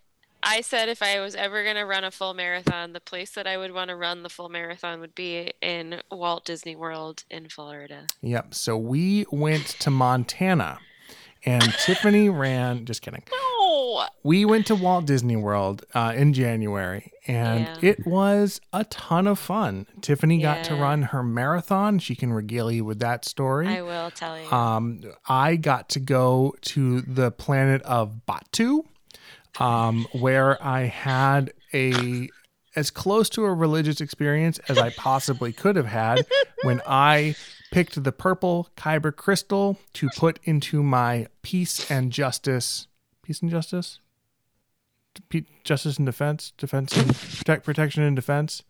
I 0.42 0.60
said 0.60 0.88
if 0.88 1.02
I 1.02 1.20
was 1.20 1.34
ever 1.34 1.62
going 1.62 1.76
to 1.76 1.84
run 1.86 2.04
a 2.04 2.10
full 2.10 2.34
marathon, 2.34 2.92
the 2.92 3.00
place 3.00 3.30
that 3.32 3.46
I 3.46 3.56
would 3.56 3.72
want 3.72 3.90
to 3.90 3.96
run 3.96 4.22
the 4.22 4.28
full 4.28 4.48
marathon 4.48 5.00
would 5.00 5.14
be 5.14 5.52
in 5.62 6.00
Walt 6.10 6.44
Disney 6.44 6.74
World 6.76 7.24
in 7.30 7.48
Florida. 7.48 8.06
Yep. 8.22 8.54
So 8.54 8.76
we 8.76 9.24
went 9.30 9.66
to 9.80 9.90
Montana, 9.90 10.78
and 11.44 11.62
Tiffany 11.84 12.28
ran. 12.28 12.84
Just 12.86 13.02
kidding. 13.02 13.22
No. 13.30 14.06
we 14.24 14.44
went 14.44 14.66
to 14.66 14.74
Walt 14.74 15.06
Disney 15.06 15.36
World 15.36 15.84
uh, 15.94 16.12
in 16.16 16.32
January, 16.32 17.12
and 17.26 17.66
Yeah. 17.80 17.90
it 17.90 18.06
was 18.06 18.60
a 18.72 18.84
ton 18.84 19.26
of 19.28 19.38
fun. 19.38 19.86
Tiffany 20.00 20.38
got 20.38 20.64
to 20.64 20.74
run 20.74 21.02
her 21.02 21.22
marathon. 21.22 21.98
She 22.00 22.14
can 22.16 22.32
regale 22.32 22.70
you 22.70 22.84
with 22.84 22.98
that 23.00 23.24
story. 23.24 23.68
I 23.68 23.82
will 23.82 24.10
tell 24.10 24.40
you. 24.40 24.50
Um, 24.50 25.02
I 25.28 25.56
got 25.56 25.88
to 25.90 26.00
go 26.00 26.54
to 26.62 27.00
the 27.02 27.30
planet 27.30 27.82
of 27.82 28.22
Batuu, 28.28 28.84
um, 29.58 30.06
where 30.12 30.62
I 30.64 30.82
had 30.82 31.52
a 31.74 32.28
as 32.74 32.90
close 32.90 33.28
to 33.28 33.44
a 33.44 33.52
religious 33.52 34.00
experience 34.00 34.58
as 34.68 34.78
I 34.78 34.90
possibly 34.90 35.52
could 35.52 35.76
have 35.76 35.86
had 35.86 36.26
when 36.62 36.80
I 36.86 37.34
picked 37.70 38.02
the 38.02 38.12
purple 38.12 38.68
kyber 38.76 39.14
crystal 39.14 39.78
to 39.94 40.08
put 40.16 40.38
into 40.44 40.82
my 40.82 41.26
peace 41.42 41.90
and 41.90 42.10
justice, 42.10 42.86
peace 43.22 43.42
and 43.42 43.50
justice, 43.50 43.98
justice 45.64 45.98
and 45.98 46.06
defense, 46.06 46.52
defense 46.56 46.96
and 46.96 47.14
protect, 47.14 47.64
protection 47.64 48.02
and 48.02 48.16
defense 48.16 48.62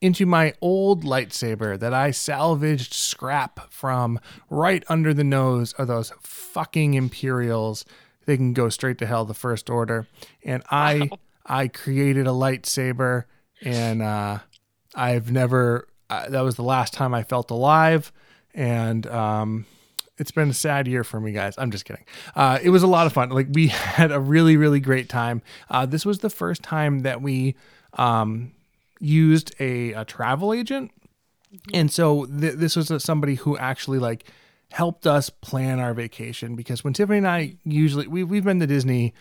into 0.00 0.26
my 0.26 0.52
old 0.60 1.04
lightsaber 1.04 1.78
that 1.78 1.94
I 1.94 2.10
salvaged 2.10 2.92
scrap 2.92 3.72
from 3.72 4.20
right 4.50 4.84
under 4.88 5.14
the 5.14 5.24
nose 5.24 5.72
of 5.74 5.88
those 5.88 6.12
fucking 6.20 6.94
Imperials. 6.94 7.84
They 8.26 8.36
can 8.36 8.52
go 8.52 8.68
straight 8.68 8.98
to 8.98 9.06
hell, 9.06 9.24
the 9.24 9.34
First 9.34 9.70
Order. 9.70 10.06
And 10.44 10.62
I 10.70 11.10
I 11.44 11.68
created 11.68 12.26
a 12.26 12.30
lightsaber 12.30 13.24
and 13.62 14.02
uh, 14.02 14.38
I've 14.94 15.30
never 15.30 15.88
uh, 16.10 16.28
that 16.28 16.42
was 16.42 16.56
the 16.56 16.62
last 16.62 16.92
time 16.92 17.14
I 17.14 17.22
felt 17.22 17.50
alive 17.50 18.12
and 18.54 19.06
um 19.06 19.66
it's 20.18 20.30
been 20.30 20.48
a 20.48 20.54
sad 20.54 20.88
year 20.88 21.04
for 21.04 21.20
me, 21.20 21.32
guys. 21.32 21.54
I'm 21.58 21.70
just 21.70 21.84
kidding. 21.84 22.04
Uh, 22.34 22.58
it 22.62 22.70
was 22.70 22.82
a 22.82 22.86
lot 22.86 23.06
of 23.06 23.12
fun. 23.12 23.28
Like 23.30 23.48
we 23.50 23.66
had 23.68 24.10
a 24.12 24.20
really, 24.20 24.56
really 24.56 24.80
great 24.80 25.08
time. 25.08 25.42
Uh, 25.68 25.84
this 25.86 26.06
was 26.06 26.20
the 26.20 26.30
first 26.30 26.62
time 26.62 27.00
that 27.00 27.20
we 27.20 27.54
um, 27.94 28.52
used 28.98 29.54
a, 29.60 29.92
a 29.92 30.04
travel 30.06 30.54
agent, 30.54 30.90
and 31.74 31.92
so 31.92 32.24
th- 32.26 32.54
this 32.54 32.76
was 32.76 32.90
uh 32.90 32.98
somebody 32.98 33.34
who 33.34 33.56
actually 33.58 33.98
like 33.98 34.24
helped 34.72 35.06
us 35.06 35.30
plan 35.30 35.78
our 35.80 35.94
vacation. 35.94 36.56
Because 36.56 36.82
when 36.84 36.92
Tiffany 36.92 37.18
and 37.18 37.28
I 37.28 37.56
usually 37.64 38.06
we 38.06 38.24
we've 38.24 38.44
been 38.44 38.60
to 38.60 38.66
Disney 38.66 39.14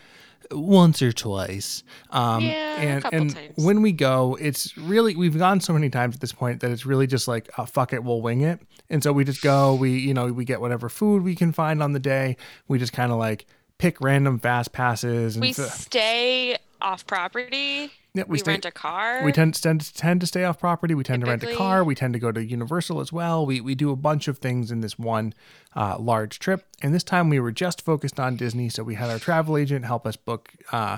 once 0.52 1.02
or 1.02 1.12
twice, 1.12 1.84
um, 2.12 2.44
Yeah, 2.44 2.76
and 2.80 3.06
and 3.14 3.34
times. 3.36 3.54
when 3.56 3.82
we 3.82 3.92
go, 3.92 4.38
it's 4.40 4.78
really 4.78 5.16
we've 5.16 5.38
gone 5.38 5.60
so 5.60 5.74
many 5.74 5.90
times 5.90 6.16
at 6.16 6.22
this 6.22 6.34
point 6.34 6.62
that 6.62 6.72
it's 6.72 6.86
really 6.86 7.08
just 7.08 7.28
like 7.28 7.50
oh, 7.58 7.66
fuck 7.66 7.94
it, 7.94 8.04
we'll 8.04 8.22
wing 8.22 8.42
it. 8.42 8.60
And 8.90 9.02
so 9.02 9.12
we 9.12 9.24
just 9.24 9.42
go, 9.42 9.74
we 9.74 9.98
you 9.98 10.14
know 10.14 10.32
we 10.32 10.46
get 10.46 10.62
whatever 10.62 10.90
food 10.90 11.24
we 11.24 11.36
can 11.36 11.52
find 11.52 11.82
on 11.82 11.94
the 11.94 12.00
day. 12.00 12.38
We 12.68 12.78
just 12.80 12.94
kind 12.94 13.12
of 13.12 13.18
like 13.18 13.46
pick 13.78 14.00
random 14.02 14.40
fast 14.40 14.72
passes 14.72 15.36
and 15.36 15.42
we 15.42 15.54
so- 15.54 15.64
stay 15.66 16.58
off 16.82 17.08
property. 17.08 17.92
Yeah, 18.16 18.24
We, 18.28 18.38
stay- 18.40 18.52
rent 18.54 18.66
a 18.66 18.72
car. 18.72 19.24
we 19.24 19.32
tend, 19.32 19.54
tend 19.62 19.94
tend 19.94 20.22
to 20.22 20.28
stay 20.28 20.46
off 20.46 20.58
property. 20.58 20.96
We 20.96 21.04
tend 21.04 21.24
to 21.24 21.30
rent 21.30 21.44
a 21.44 21.54
car. 21.54 21.84
We 21.84 21.96
tend 21.96 22.14
to 22.14 22.20
go 22.20 22.32
to 22.32 22.44
Universal 22.44 23.02
as 23.02 23.12
well. 23.12 23.46
We 23.46 23.62
we 23.62 23.76
do 23.76 23.92
a 23.92 23.96
bunch 23.96 24.28
of 24.28 24.38
things 24.38 24.72
in 24.72 24.80
this 24.82 24.98
one 24.98 25.34
uh, 25.76 25.98
large 26.00 26.40
trip. 26.40 26.66
And 26.82 26.94
this 26.94 27.04
time 27.04 27.30
we 27.30 27.40
were 27.40 27.52
just 27.52 27.82
focused 27.82 28.20
on 28.20 28.38
Disney, 28.38 28.70
so 28.70 28.84
we 28.84 28.96
had 28.96 29.10
our 29.10 29.20
travel 29.20 29.58
agent 29.58 29.86
help 29.86 30.08
us 30.08 30.16
book. 30.16 30.54
Uh, 30.72 30.98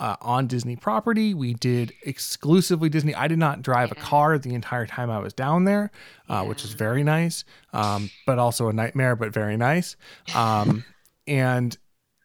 uh, 0.00 0.14
on 0.20 0.46
Disney 0.46 0.76
property, 0.76 1.34
we 1.34 1.54
did 1.54 1.92
exclusively 2.02 2.88
Disney. 2.88 3.16
I 3.16 3.26
did 3.26 3.40
not 3.40 3.62
drive 3.62 3.90
a 3.90 3.96
car 3.96 4.38
the 4.38 4.54
entire 4.54 4.86
time 4.86 5.10
I 5.10 5.18
was 5.18 5.32
down 5.32 5.64
there, 5.64 5.90
uh, 6.28 6.44
which 6.44 6.64
is 6.64 6.72
very 6.72 7.02
nice, 7.02 7.44
um, 7.72 8.08
but 8.24 8.38
also 8.38 8.68
a 8.68 8.72
nightmare, 8.72 9.16
but 9.16 9.32
very 9.32 9.56
nice. 9.56 9.96
Um, 10.36 10.84
and 11.26 11.76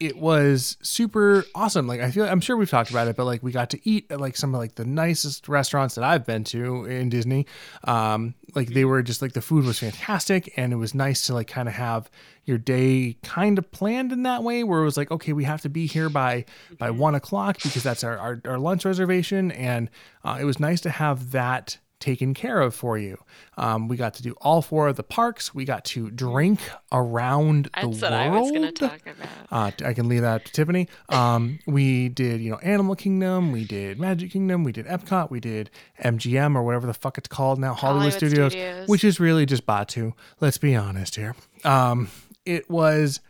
it 0.05 0.17
was 0.17 0.77
super 0.81 1.45
awesome. 1.55 1.87
Like 1.87 2.01
I 2.01 2.11
feel 2.11 2.25
I'm 2.25 2.41
sure 2.41 2.57
we've 2.57 2.69
talked 2.69 2.89
about 2.89 3.07
it, 3.07 3.15
but 3.15 3.25
like 3.25 3.41
we 3.41 3.51
got 3.51 3.69
to 3.71 3.89
eat 3.89 4.11
at 4.11 4.19
like 4.19 4.35
some 4.35 4.53
of 4.53 4.59
like 4.59 4.75
the 4.75 4.85
nicest 4.85 5.47
restaurants 5.47 5.95
that 5.95 6.03
I've 6.03 6.25
been 6.25 6.43
to 6.45 6.85
in 6.85 7.09
Disney. 7.09 7.45
Um, 7.85 8.35
like 8.55 8.69
they 8.69 8.85
were 8.85 9.01
just 9.01 9.21
like 9.21 9.33
the 9.33 9.41
food 9.41 9.65
was 9.65 9.79
fantastic 9.79 10.53
and 10.57 10.73
it 10.73 10.75
was 10.77 10.93
nice 10.93 11.27
to 11.27 11.33
like 11.33 11.47
kind 11.47 11.67
of 11.67 11.75
have 11.75 12.09
your 12.45 12.57
day 12.57 13.17
kind 13.23 13.57
of 13.57 13.71
planned 13.71 14.11
in 14.11 14.23
that 14.23 14.43
way 14.43 14.63
where 14.63 14.81
it 14.81 14.85
was 14.85 14.97
like, 14.97 15.11
okay, 15.11 15.33
we 15.33 15.45
have 15.45 15.61
to 15.61 15.69
be 15.69 15.85
here 15.85 16.09
by 16.09 16.45
by 16.77 16.91
one 16.91 17.15
o'clock 17.15 17.57
because 17.61 17.83
that's 17.83 18.03
our, 18.03 18.17
our, 18.17 18.41
our 18.45 18.59
lunch 18.59 18.85
reservation. 18.85 19.51
And 19.51 19.89
uh, 20.23 20.37
it 20.41 20.43
was 20.43 20.59
nice 20.59 20.81
to 20.81 20.89
have 20.89 21.31
that 21.31 21.77
taken 22.03 22.33
care 22.33 22.59
of 22.59 22.75
for 22.75 22.97
you. 22.97 23.17
Um, 23.57 23.87
we 23.87 23.95
got 23.95 24.13
to 24.15 24.23
do 24.23 24.33
all 24.41 24.61
four 24.61 24.89
of 24.89 24.97
the 24.97 25.03
parks. 25.03 25.55
We 25.55 25.63
got 25.63 25.85
to 25.85 26.11
drink 26.11 26.59
around 26.91 27.69
That's 27.73 27.99
the 27.99 28.09
what 28.09 28.11
world. 28.11 28.13
I 28.13 28.39
was 28.41 28.51
going 28.51 28.63
to 28.63 28.71
talk 28.73 28.99
about. 29.07 29.27
Uh, 29.49 29.71
I 29.87 29.93
can 29.93 30.09
leave 30.09 30.21
that 30.21 30.43
to 30.45 30.51
Tiffany. 30.51 30.89
Um, 31.07 31.59
we 31.65 32.09
did, 32.09 32.41
you 32.41 32.51
know, 32.51 32.57
Animal 32.57 32.95
Kingdom. 32.95 33.53
We 33.53 33.63
did 33.63 33.99
Magic 33.99 34.31
Kingdom. 34.31 34.65
We 34.65 34.73
did 34.73 34.85
Epcot. 34.85 35.31
We 35.31 35.39
did 35.39 35.69
MGM 36.03 36.55
or 36.55 36.63
whatever 36.63 36.85
the 36.87 36.93
fuck 36.93 37.17
it's 37.17 37.29
called 37.29 37.57
now, 37.59 37.73
Hollywood, 37.73 38.11
Hollywood 38.11 38.13
Studios, 38.17 38.51
Studios. 38.51 38.87
which 38.89 39.03
is 39.05 39.19
really 39.21 39.45
just 39.45 39.65
Batuu. 39.65 40.11
Let's 40.41 40.57
be 40.57 40.75
honest 40.75 41.15
here. 41.15 41.35
Um, 41.63 42.09
it 42.45 42.69
was 42.69 43.21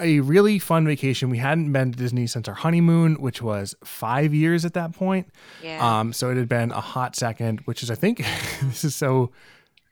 a 0.00 0.20
really 0.20 0.58
fun 0.58 0.86
vacation. 0.86 1.30
We 1.30 1.38
hadn't 1.38 1.72
been 1.72 1.92
to 1.92 1.98
Disney 1.98 2.26
since 2.26 2.48
our 2.48 2.54
honeymoon, 2.54 3.16
which 3.16 3.42
was 3.42 3.74
five 3.84 4.34
years 4.34 4.64
at 4.64 4.74
that 4.74 4.92
point. 4.92 5.28
Yeah. 5.62 6.00
Um, 6.00 6.12
so 6.12 6.30
it 6.30 6.36
had 6.36 6.48
been 6.48 6.72
a 6.72 6.80
hot 6.80 7.16
second, 7.16 7.60
which 7.60 7.82
is, 7.82 7.90
I 7.90 7.94
think, 7.94 8.18
this 8.62 8.84
is 8.84 8.94
so 8.94 9.30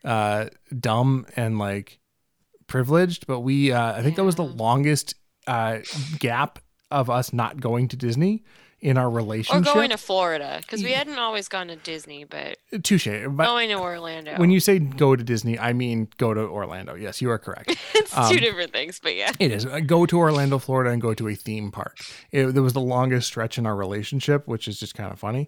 uh, 0.03 0.47
dumb 0.77 1.25
and 1.35 1.59
like 1.59 1.99
privileged, 2.67 3.27
but 3.27 3.39
we, 3.41 3.71
uh, 3.71 3.93
I 3.93 4.01
think 4.01 4.15
that 4.15 4.23
was 4.23 4.35
the 4.35 4.43
longest 4.43 5.15
uh, 5.47 5.79
gap 6.19 6.59
of 6.91 7.09
us 7.09 7.33
not 7.33 7.59
going 7.59 7.87
to 7.89 7.95
Disney 7.95 8.43
in 8.81 8.97
our 8.97 9.09
relationship. 9.09 9.71
or 9.71 9.73
going 9.73 9.89
to 9.89 9.97
Florida 9.97 10.59
because 10.61 10.83
we 10.83 10.91
hadn't 10.91 11.19
always 11.19 11.47
gone 11.47 11.67
to 11.67 11.75
Disney, 11.75 12.23
but 12.23 12.57
Touche. 12.83 13.07
But 13.07 13.45
going 13.45 13.69
to 13.69 13.75
Orlando. 13.75 14.35
when 14.37 14.51
you 14.51 14.59
say 14.59 14.79
go 14.79 15.15
to 15.15 15.23
Disney, 15.23 15.59
I 15.59 15.73
mean 15.73 16.07
go 16.17 16.33
to 16.33 16.41
Orlando. 16.41 16.95
Yes, 16.95 17.21
you 17.21 17.29
are 17.29 17.37
correct. 17.37 17.75
it's 17.93 18.17
um, 18.17 18.31
two 18.31 18.39
different 18.39 18.71
things, 18.71 18.99
but 19.01 19.15
yeah. 19.15 19.31
It 19.39 19.51
is. 19.51 19.65
Go 19.85 20.05
to 20.05 20.17
Orlando, 20.17 20.57
Florida, 20.59 20.91
and 20.91 21.01
go 21.01 21.13
to 21.13 21.27
a 21.27 21.35
theme 21.35 21.71
park. 21.71 21.97
It, 22.31 22.59
was 22.59 22.73
the 22.73 22.81
longest 22.81 23.27
stretch 23.27 23.57
in 23.57 23.65
our 23.65 23.75
relationship, 23.75 24.47
which 24.47 24.67
is 24.67 24.79
just 24.79 24.95
kind 24.95 25.11
of 25.11 25.19
funny. 25.19 25.47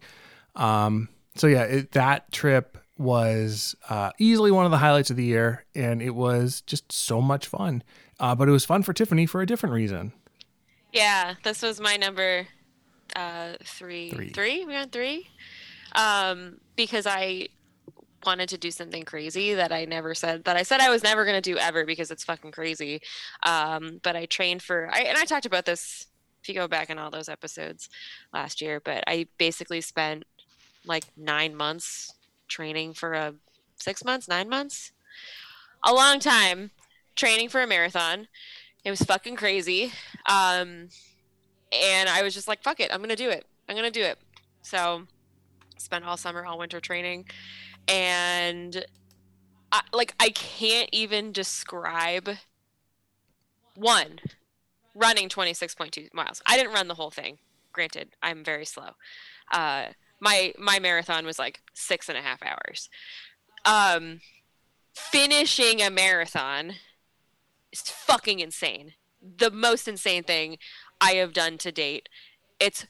Um, 0.56 1.10
so 1.36 1.48
yeah, 1.48 1.64
it, 1.64 1.92
that 1.94 2.32
trip 2.32 2.78
was 2.98 3.76
uh, 3.90 4.12
easily 4.20 4.52
one 4.52 4.66
of 4.66 4.72
the 4.72 4.78
highlights 4.78 5.10
of 5.10 5.18
the 5.18 5.24
year, 5.24 5.66
and 5.76 6.02
it 6.02 6.12
was 6.12 6.62
just 6.62 6.92
so 6.92 7.22
much 7.22 7.48
fun. 7.48 7.84
Uh, 8.20 8.36
but 8.36 8.48
it 8.48 8.52
was 8.52 8.66
fun 8.66 8.84
for 8.84 8.94
Tiffany 8.94 9.26
for 9.26 9.42
a 9.42 9.46
different 9.46 9.74
reason. 9.74 10.14
Yeah, 10.94 11.36
this 11.44 11.62
was 11.62 11.80
my 11.80 11.98
number 11.98 12.48
uh, 13.16 13.54
three. 13.64 14.12
Three. 14.12 14.30
Three? 14.30 14.66
We 14.66 14.76
on 14.76 14.90
three? 14.90 15.28
Um, 15.94 16.60
because 16.76 17.06
I 17.06 17.50
wanted 18.26 18.50
to 18.50 18.58
do 18.58 18.72
something 18.72 19.04
crazy 19.04 19.54
that 19.56 19.72
I 19.72 19.86
never 19.86 20.14
said 20.14 20.44
that 20.44 20.56
I 20.56 20.64
said 20.64 20.80
I 20.80 20.90
was 20.90 21.04
never 21.04 21.26
gonna 21.26 21.42
do 21.42 21.58
ever 21.58 21.86
because 21.86 22.12
it's 22.12 22.24
fucking 22.24 22.52
crazy. 22.52 23.02
Um, 23.44 24.00
but 24.04 24.16
I 24.16 24.26
trained 24.26 24.62
for 24.62 24.90
I 24.92 25.02
and 25.02 25.18
I 25.18 25.26
talked 25.26 25.46
about 25.46 25.66
this 25.66 26.08
if 26.42 26.50
you 26.50 26.56
go 26.56 26.68
back 26.68 26.90
in 26.90 26.98
all 26.98 27.12
those 27.12 27.30
episodes 27.30 27.90
last 28.34 28.62
year, 28.62 28.80
but 28.80 29.04
I 29.08 29.28
basically 29.38 29.82
spent 29.82 30.24
like 30.86 31.06
nine 31.16 31.56
months 31.56 32.14
training 32.48 32.94
for 32.94 33.14
a 33.14 33.34
six 33.76 34.04
months, 34.04 34.28
nine 34.28 34.50
months, 34.50 34.92
a 35.84 35.94
long 35.94 36.20
time 36.20 36.72
training 37.16 37.50
for 37.50 37.62
a 37.62 37.68
marathon. 37.68 38.28
It 38.84 38.90
was 38.90 39.02
fucking 39.02 39.36
crazy. 39.36 39.92
Um, 40.28 40.90
and 41.72 42.10
I 42.10 42.22
was 42.22 42.34
just 42.34 42.48
like, 42.48 42.64
fuck 42.64 42.80
it, 42.80 42.94
I'm 42.94 43.02
gonna 43.02 43.16
do 43.16 43.30
it. 43.30 43.46
I'm 43.68 43.76
gonna 43.76 43.92
do 43.92 44.04
it. 44.04 44.18
So 44.62 45.04
spent 45.78 46.06
all 46.06 46.18
summer, 46.18 46.46
all 46.46 46.58
winter 46.58 46.80
training, 46.80 47.26
and 47.88 48.86
I, 49.72 49.82
like 49.94 50.14
I 50.20 50.30
can't 50.30 50.90
even 50.92 51.32
describe 51.32 52.30
one 53.76 54.20
running 54.94 55.30
26.2 55.30 56.14
miles. 56.14 56.42
I 56.46 56.58
didn't 56.58 56.74
run 56.74 56.88
the 56.88 56.96
whole 56.96 57.12
thing. 57.12 57.38
Granted, 57.72 58.10
I'm 58.22 58.44
very 58.44 58.66
slow. 58.66 58.92
Uh, 59.52 59.88
my 60.20 60.54
my 60.58 60.80
marathon 60.80 61.26
was 61.26 61.40
like 61.40 61.62
six 61.74 62.10
and 62.10 62.18
a 62.18 62.22
half 62.22 62.42
hours. 62.44 62.90
Um, 63.66 64.22
finishing 64.94 65.82
a 65.82 65.90
marathon 65.90 66.74
is 67.72 67.82
fucking 67.82 68.40
insane. 68.40 68.94
The 69.22 69.52
most 69.52 69.88
insane 69.88 70.24
thing 70.24 70.58
I 71.02 71.14
have 71.14 71.34
done 71.34 71.58
to 71.58 71.72
date. 71.72 72.08
It's 72.60 72.86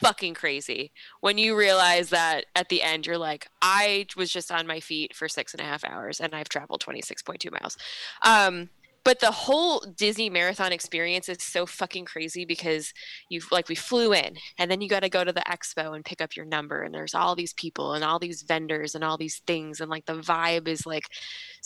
fucking 0.00 0.34
crazy. 0.34 0.92
When 1.20 1.38
you 1.38 1.56
realize 1.56 2.10
that 2.10 2.46
at 2.54 2.68
the 2.68 2.82
end 2.82 3.06
you're 3.06 3.18
like 3.18 3.48
i 3.62 4.06
was 4.16 4.30
just 4.30 4.50
on 4.50 4.66
my 4.66 4.80
feet 4.80 5.14
for 5.14 5.28
six 5.28 5.54
and 5.54 5.60
a 5.60 5.64
half 5.64 5.84
hours 5.84 6.20
and 6.20 6.34
i've 6.34 6.48
traveled 6.48 6.82
26.2 6.82 7.50
miles. 7.50 7.76
Um, 8.24 8.70
but 9.04 9.20
the 9.20 9.30
whole 9.30 9.80
disney 9.96 10.28
marathon 10.28 10.72
experience 10.72 11.28
is 11.28 11.42
so 11.42 11.64
fucking 11.64 12.04
crazy 12.04 12.44
because 12.44 12.92
you've 13.28 13.50
like 13.52 13.68
we 13.68 13.74
flew 13.74 14.12
in 14.12 14.36
and 14.58 14.70
then 14.70 14.80
you 14.80 14.88
got 14.88 15.00
to 15.00 15.08
go 15.08 15.24
to 15.24 15.32
the 15.32 15.44
expo 15.48 15.94
and 15.94 16.04
pick 16.04 16.20
up 16.20 16.36
your 16.36 16.46
number 16.46 16.82
and 16.82 16.94
there's 16.94 17.14
all 17.14 17.34
these 17.34 17.52
people 17.54 17.94
and 17.94 18.04
all 18.04 18.18
these 18.18 18.42
vendors 18.42 18.94
and 18.94 19.04
all 19.04 19.16
these 19.16 19.42
things 19.46 19.80
and 19.80 19.90
like 19.90 20.06
the 20.06 20.18
vibe 20.18 20.68
is 20.68 20.84
like 20.84 21.08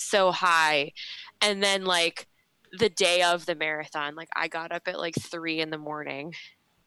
so 0.01 0.33
high. 0.33 0.93
And 1.41 1.63
then 1.63 1.85
like 1.85 2.27
the 2.73 2.89
day 2.89 3.23
of 3.23 3.47
the 3.47 3.55
marathon 3.55 4.15
like 4.15 4.29
i 4.37 4.47
got 4.49 4.73
up 4.73 4.83
at 4.87 4.99
like 4.99 5.15
three 5.21 5.61
in 5.61 5.71
the 5.71 5.79
morning 5.79 6.35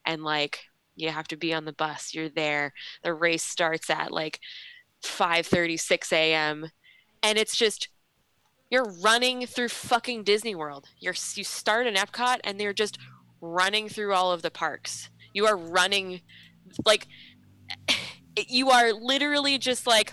and 0.06 0.24
like 0.24 0.60
you 0.96 1.10
have 1.10 1.28
to 1.28 1.36
be 1.36 1.52
on 1.52 1.64
the 1.64 1.72
bus 1.72 2.14
you're 2.14 2.28
there 2.28 2.72
the 3.02 3.12
race 3.12 3.42
starts 3.42 3.90
at 3.90 4.12
like 4.12 4.40
5 5.02 5.46
6 5.76 6.12
a.m 6.12 6.70
and 7.22 7.38
it's 7.38 7.56
just 7.56 7.88
you're 8.70 8.92
running 9.02 9.46
through 9.46 9.68
fucking 9.68 10.24
disney 10.24 10.54
world. 10.54 10.88
You're 10.98 11.14
you 11.34 11.44
start 11.44 11.86
in 11.86 11.94
epcot 11.94 12.40
and 12.44 12.58
they're 12.58 12.72
just 12.72 12.98
running 13.40 13.88
through 13.88 14.12
all 14.12 14.32
of 14.32 14.42
the 14.42 14.50
parks. 14.50 15.10
You 15.32 15.46
are 15.46 15.56
running 15.56 16.20
like 16.84 17.06
you 18.36 18.70
are 18.70 18.92
literally 18.92 19.58
just 19.58 19.86
like 19.86 20.12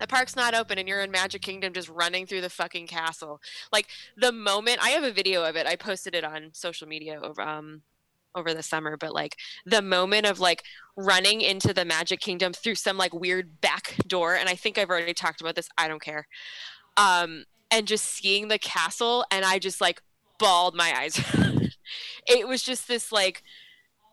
the 0.00 0.06
park's 0.06 0.36
not 0.36 0.54
open 0.54 0.78
and 0.78 0.88
you're 0.88 1.02
in 1.02 1.10
magic 1.10 1.42
kingdom 1.42 1.72
just 1.72 1.88
running 1.88 2.26
through 2.26 2.40
the 2.40 2.50
fucking 2.50 2.86
castle. 2.86 3.40
Like 3.72 3.88
the 4.16 4.32
moment 4.32 4.78
i 4.82 4.90
have 4.90 5.04
a 5.04 5.12
video 5.12 5.44
of 5.44 5.56
it 5.56 5.66
i 5.66 5.76
posted 5.76 6.14
it 6.14 6.24
on 6.24 6.50
social 6.52 6.86
media 6.86 7.20
over 7.22 7.42
um 7.42 7.82
over 8.34 8.52
the 8.52 8.62
summer 8.62 8.96
but 8.96 9.14
like 9.14 9.36
the 9.64 9.82
moment 9.82 10.26
of 10.26 10.40
like 10.40 10.64
running 10.96 11.40
into 11.40 11.72
the 11.72 11.84
magic 11.84 12.20
kingdom 12.20 12.52
through 12.52 12.74
some 12.74 12.96
like 12.96 13.14
weird 13.14 13.60
back 13.60 13.96
door 14.06 14.34
and 14.34 14.48
i 14.48 14.54
think 14.54 14.78
i've 14.78 14.90
already 14.90 15.14
talked 15.14 15.40
about 15.40 15.54
this 15.54 15.68
i 15.78 15.86
don't 15.86 16.02
care 16.02 16.26
um 16.96 17.44
and 17.70 17.86
just 17.86 18.04
seeing 18.04 18.48
the 18.48 18.58
castle 18.58 19.24
and 19.30 19.44
i 19.44 19.58
just 19.58 19.80
like 19.80 20.02
bawled 20.38 20.74
my 20.74 20.92
eyes 20.96 21.20
it 22.26 22.48
was 22.48 22.62
just 22.62 22.88
this 22.88 23.12
like 23.12 23.42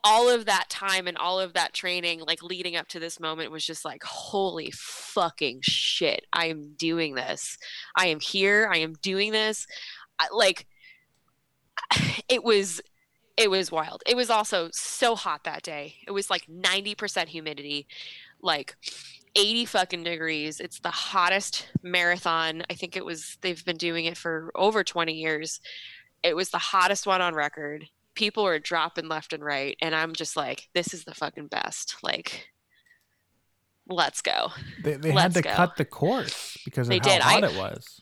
all 0.04 0.30
of 0.30 0.46
that 0.46 0.70
time 0.70 1.08
and 1.08 1.18
all 1.18 1.40
of 1.40 1.54
that 1.54 1.74
training 1.74 2.22
like 2.26 2.42
leading 2.42 2.76
up 2.76 2.88
to 2.88 3.00
this 3.00 3.20
moment 3.20 3.52
was 3.52 3.66
just 3.66 3.86
like 3.86 4.04
holy 4.04 4.72
fucking 4.72 5.60
shit 5.62 6.26
i 6.34 6.48
am 6.48 6.74
doing 6.78 7.14
this 7.14 7.58
i 7.96 8.08
am 8.08 8.20
here 8.20 8.68
i 8.74 8.78
am 8.78 8.94
doing 9.04 9.32
this 9.32 9.68
I, 10.18 10.28
like 10.34 10.66
it 12.30 12.44
was 12.44 12.82
it 13.38 13.50
was 13.50 13.72
wild. 13.72 14.04
It 14.06 14.16
was 14.16 14.30
also 14.30 14.70
so 14.72 15.16
hot 15.16 15.46
that 15.46 15.64
day. 15.64 15.96
It 16.06 16.12
was 16.12 16.30
like 16.30 16.46
90% 16.46 17.28
humidity, 17.28 17.88
like 18.42 18.76
80 19.36 19.66
fucking 19.66 20.04
degrees. 20.04 20.60
It's 20.60 20.80
the 20.80 20.92
hottest 20.92 21.68
marathon. 21.82 22.64
I 22.70 22.76
think 22.76 22.96
it 22.96 23.04
was, 23.04 23.38
they've 23.42 23.64
been 23.66 23.78
doing 23.78 24.06
it 24.06 24.18
for 24.18 24.52
over 24.54 24.84
20 24.84 25.14
years. 25.14 25.60
It 26.22 26.36
was 26.36 26.50
the 26.50 26.60
hottest 26.60 27.08
one 27.08 27.22
on 27.22 27.34
record. 27.34 27.88
People 28.16 28.44
were 28.44 28.60
dropping 28.60 29.08
left 29.08 29.34
and 29.34 29.44
right. 29.44 29.78
And 29.82 29.96
I'm 29.96 30.14
just 30.14 30.36
like, 30.36 30.68
this 30.74 30.94
is 30.94 31.06
the 31.06 31.14
fucking 31.16 31.48
best. 31.48 31.96
Like, 32.04 32.50
let's 33.88 34.22
go. 34.22 34.50
They, 34.84 34.96
they 34.96 35.12
Let's 35.14 35.36
had 35.36 35.44
to 35.44 35.50
go. 35.50 35.54
cut 35.56 35.78
the 35.78 35.86
course 35.86 36.58
because 36.66 36.88
of 36.88 36.90
They 36.90 36.98
how 36.98 37.04
did. 37.04 37.22
hot 37.22 37.44
I- 37.44 37.48
it 37.48 37.56
was. 37.58 38.01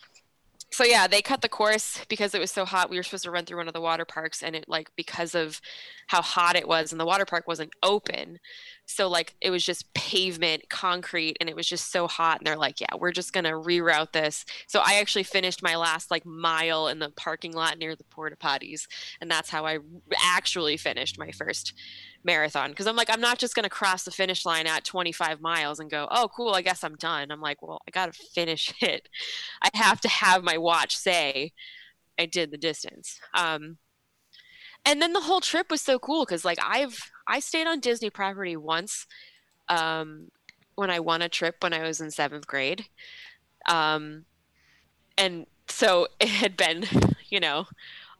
So 0.80 0.85
yeah 0.85 1.07
they 1.07 1.22
cut 1.22 1.41
the 1.41 1.49
course 1.49 2.06
because 2.07 2.34
it 2.34 2.39
was 2.39 2.51
so 2.51 2.64
hot 2.64 2.89
we 2.89 2.95
were 2.95 3.03
supposed 3.03 3.26
to 3.26 3.31
run 3.31 3.43
through 3.43 3.57
one 3.57 3.68
of 3.68 3.73
the 3.73 3.81
water 3.81 4.06
parks 4.06 4.41
and 4.41 4.56
it 4.56 4.64
like 4.69 4.89
because 4.95 5.35
of 5.35 5.60
how 6.07 6.22
hot 6.22 6.56
it 6.56 6.65
was 6.65 6.93
and 6.93 7.01
the 7.01 7.06
water 7.06 7.26
park 7.26 7.45
wasn't 7.49 7.69
open 7.84 8.39
so 8.85 9.10
like 9.10 9.35
it 9.41 9.49
was 9.49 9.65
just 9.65 9.93
pavement 9.93 10.69
concrete 10.69 11.35
and 11.41 11.49
it 11.49 11.56
was 11.56 11.68
just 11.68 11.91
so 11.91 12.07
hot 12.07 12.38
and 12.38 12.47
they're 12.47 12.56
like 12.56 12.80
yeah 12.80 12.95
we're 12.97 13.11
just 13.11 13.34
gonna 13.34 13.51
reroute 13.51 14.14
this. 14.14 14.45
So 14.68 14.80
i 14.80 15.01
actually 15.01 15.23
finished 15.23 15.61
my 15.61 15.76
last 15.76 16.10
like 16.10 16.26
mile 16.26 16.88
in 16.88 16.99
the 16.99 17.10
parking 17.10 17.51
lot 17.51 17.77
near 17.77 17.97
the 17.97 18.06
porta 18.06 18.38
potties 18.38 18.88
and 19.19 19.30
that's 19.30 19.49
how 19.49 19.65
i 19.65 19.80
actually 20.18 20.77
finished 20.77 21.19
my 21.19 21.31
first 21.31 21.73
marathon 22.23 22.69
because 22.69 22.85
i'm 22.85 22.97
like 22.97 23.09
i'm 23.09 23.21
not 23.21 23.37
just 23.37 23.55
gonna 23.55 23.69
cross 23.69 24.03
the 24.03 24.11
finish 24.11 24.45
line 24.45 24.67
at 24.67 24.83
25 24.83 25.39
miles 25.39 25.79
and 25.79 25.89
go 25.89 26.07
oh 26.11 26.27
cool 26.35 26.53
i 26.53 26.61
guess 26.61 26.83
i'm 26.83 26.95
done. 26.95 27.31
I'm 27.31 27.39
like 27.39 27.61
well 27.61 27.79
i 27.87 27.91
gotta 27.91 28.11
finish 28.11 28.73
it. 28.81 29.07
I 29.61 29.69
have 29.73 30.01
to 30.01 30.09
have 30.09 30.43
my 30.43 30.57
watch 30.57 30.97
say 30.97 31.53
I 32.19 32.25
did 32.25 32.51
the 32.51 32.57
distance. 32.57 33.19
Um, 33.33 33.77
and 34.85 35.01
then 35.01 35.13
the 35.13 35.21
whole 35.21 35.39
trip 35.39 35.71
was 35.71 35.81
so 35.81 35.97
cool 35.97 36.25
because 36.25 36.45
like 36.45 36.59
I've 36.61 37.11
I 37.25 37.39
stayed 37.39 37.67
on 37.67 37.79
Disney 37.79 38.09
property 38.09 38.57
once 38.57 39.07
um, 39.69 40.29
when 40.75 40.89
I 40.89 40.99
won 40.99 41.21
a 41.21 41.29
trip 41.29 41.55
when 41.61 41.73
I 41.73 41.81
was 41.81 42.01
in 42.01 42.11
seventh 42.11 42.47
grade, 42.47 42.85
um, 43.67 44.25
and 45.17 45.47
so 45.67 46.07
it 46.19 46.29
had 46.29 46.57
been 46.57 46.85
you 47.29 47.39
know 47.39 47.65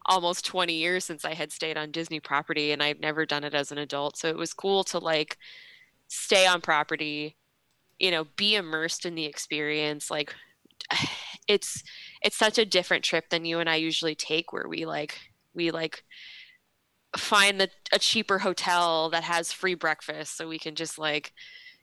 almost 0.06 0.44
20 0.44 0.74
years 0.74 1.04
since 1.04 1.24
I 1.24 1.34
had 1.34 1.52
stayed 1.52 1.76
on 1.76 1.90
Disney 1.90 2.20
property 2.20 2.72
and 2.72 2.82
I'd 2.82 3.00
never 3.00 3.26
done 3.26 3.44
it 3.44 3.54
as 3.54 3.70
an 3.72 3.78
adult. 3.78 4.16
So 4.16 4.28
it 4.28 4.36
was 4.36 4.52
cool 4.52 4.84
to 4.84 4.98
like 4.98 5.38
stay 6.08 6.46
on 6.46 6.60
property, 6.60 7.36
you 7.98 8.10
know, 8.10 8.26
be 8.36 8.54
immersed 8.54 9.04
in 9.06 9.14
the 9.14 9.26
experience. 9.26 10.10
Like 10.10 10.34
it's 11.48 11.82
it's 12.22 12.36
such 12.36 12.58
a 12.58 12.66
different 12.66 13.04
trip 13.04 13.30
than 13.30 13.44
you 13.44 13.60
and 13.60 13.68
I 13.68 13.76
usually 13.76 14.14
take 14.14 14.52
where 14.52 14.68
we 14.68 14.86
like 14.86 15.18
we 15.54 15.70
like 15.70 16.04
find 17.16 17.60
the 17.60 17.68
a 17.92 17.98
cheaper 17.98 18.38
hotel 18.38 19.10
that 19.10 19.24
has 19.24 19.52
free 19.52 19.74
breakfast 19.74 20.36
so 20.36 20.48
we 20.48 20.58
can 20.58 20.74
just 20.74 20.98
like 20.98 21.32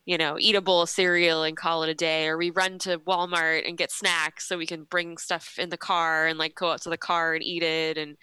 you 0.08 0.16
know 0.16 0.36
eat 0.40 0.54
a 0.54 0.62
bowl 0.62 0.80
of 0.80 0.88
cereal 0.88 1.42
and 1.42 1.56
call 1.56 1.82
it 1.82 1.90
a 1.90 1.94
day 1.94 2.26
or 2.26 2.38
we 2.38 2.48
run 2.48 2.78
to 2.78 2.98
Walmart 3.00 3.68
and 3.68 3.76
get 3.76 3.92
snacks 3.92 4.48
so 4.48 4.56
we 4.56 4.66
can 4.66 4.84
bring 4.84 5.18
stuff 5.18 5.56
in 5.58 5.68
the 5.68 5.76
car 5.76 6.26
and 6.26 6.38
like 6.38 6.54
go 6.54 6.72
out 6.72 6.80
to 6.82 6.88
the 6.90 6.96
car 6.96 7.34
and 7.34 7.44
eat 7.44 7.62
it 7.62 7.98
and 7.98 8.16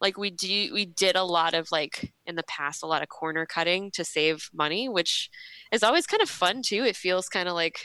like 0.00 0.18
we 0.18 0.30
do 0.30 0.70
we 0.74 0.84
did 0.84 1.16
a 1.16 1.24
lot 1.24 1.54
of 1.54 1.72
like 1.72 2.12
in 2.26 2.34
the 2.36 2.42
past 2.42 2.82
a 2.82 2.86
lot 2.86 3.02
of 3.02 3.08
corner 3.08 3.46
cutting 3.46 3.90
to 3.92 4.04
save 4.04 4.50
money 4.52 4.86
which 4.86 5.30
is 5.74 5.82
always 5.82 6.06
kind 6.06 6.22
of 6.22 6.30
fun 6.30 6.62
too. 6.62 6.84
It 6.84 6.96
feels 6.96 7.28
kind 7.28 7.48
of 7.48 7.54
like 7.54 7.82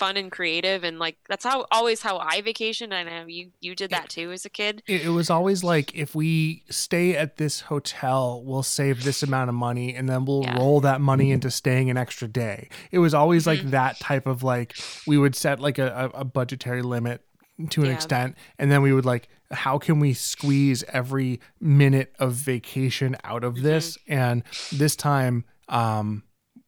fun 0.00 0.16
and 0.16 0.32
creative 0.32 0.82
and 0.82 0.98
like 0.98 1.16
that's 1.28 1.44
how 1.44 1.66
always 1.70 2.00
how 2.02 2.16
I 2.18 2.40
vacation. 2.40 2.92
I 2.92 3.02
know 3.04 3.24
you 3.26 3.50
you 3.60 3.74
did 3.74 3.90
that 3.90 4.08
too 4.08 4.32
as 4.32 4.44
a 4.44 4.48
kid. 4.50 4.82
It, 4.86 5.02
it 5.02 5.08
was 5.10 5.28
always 5.30 5.62
like 5.62 5.94
if 5.94 6.14
we 6.14 6.64
stay 6.70 7.14
at 7.16 7.36
this 7.36 7.60
hotel, 7.72 8.42
we'll 8.44 8.62
save 8.62 9.04
this 9.04 9.22
amount 9.28 9.48
of 9.50 9.54
money, 9.54 9.94
and 9.94 10.08
then 10.08 10.24
we'll 10.24 10.42
Yeah. 10.44 10.56
roll 10.58 10.80
that 10.80 11.00
money 11.00 11.30
into 11.30 11.50
staying 11.50 11.90
an 11.90 11.96
extra 11.96 12.26
day. 12.28 12.68
It 12.90 12.98
was 12.98 13.12
always 13.14 13.46
like 13.46 13.60
Mhm. 13.60 13.70
that 13.70 14.00
type 14.00 14.26
of 14.26 14.42
like 14.42 14.74
we 15.06 15.18
would 15.18 15.36
set 15.36 15.60
like 15.60 15.78
a, 15.78 16.10
a, 16.14 16.20
a 16.20 16.24
budgetary 16.24 16.82
limit 16.82 17.22
to 17.70 17.82
an 17.82 17.88
Yeah. 17.88 17.94
extent, 17.94 18.36
and 18.58 18.70
then 18.72 18.80
we 18.82 18.92
would 18.92 19.04
like 19.04 19.28
how 19.52 19.78
can 19.78 19.98
we 19.98 20.14
squeeze 20.14 20.84
every 21.00 21.40
minute 21.60 22.14
of 22.20 22.32
vacation 22.34 23.16
out 23.24 23.42
of 23.44 23.62
this? 23.62 23.98
Mm-hmm. 23.98 24.12
And 24.22 24.42
this 24.72 24.94
time, 24.96 25.44
um, 25.68 26.22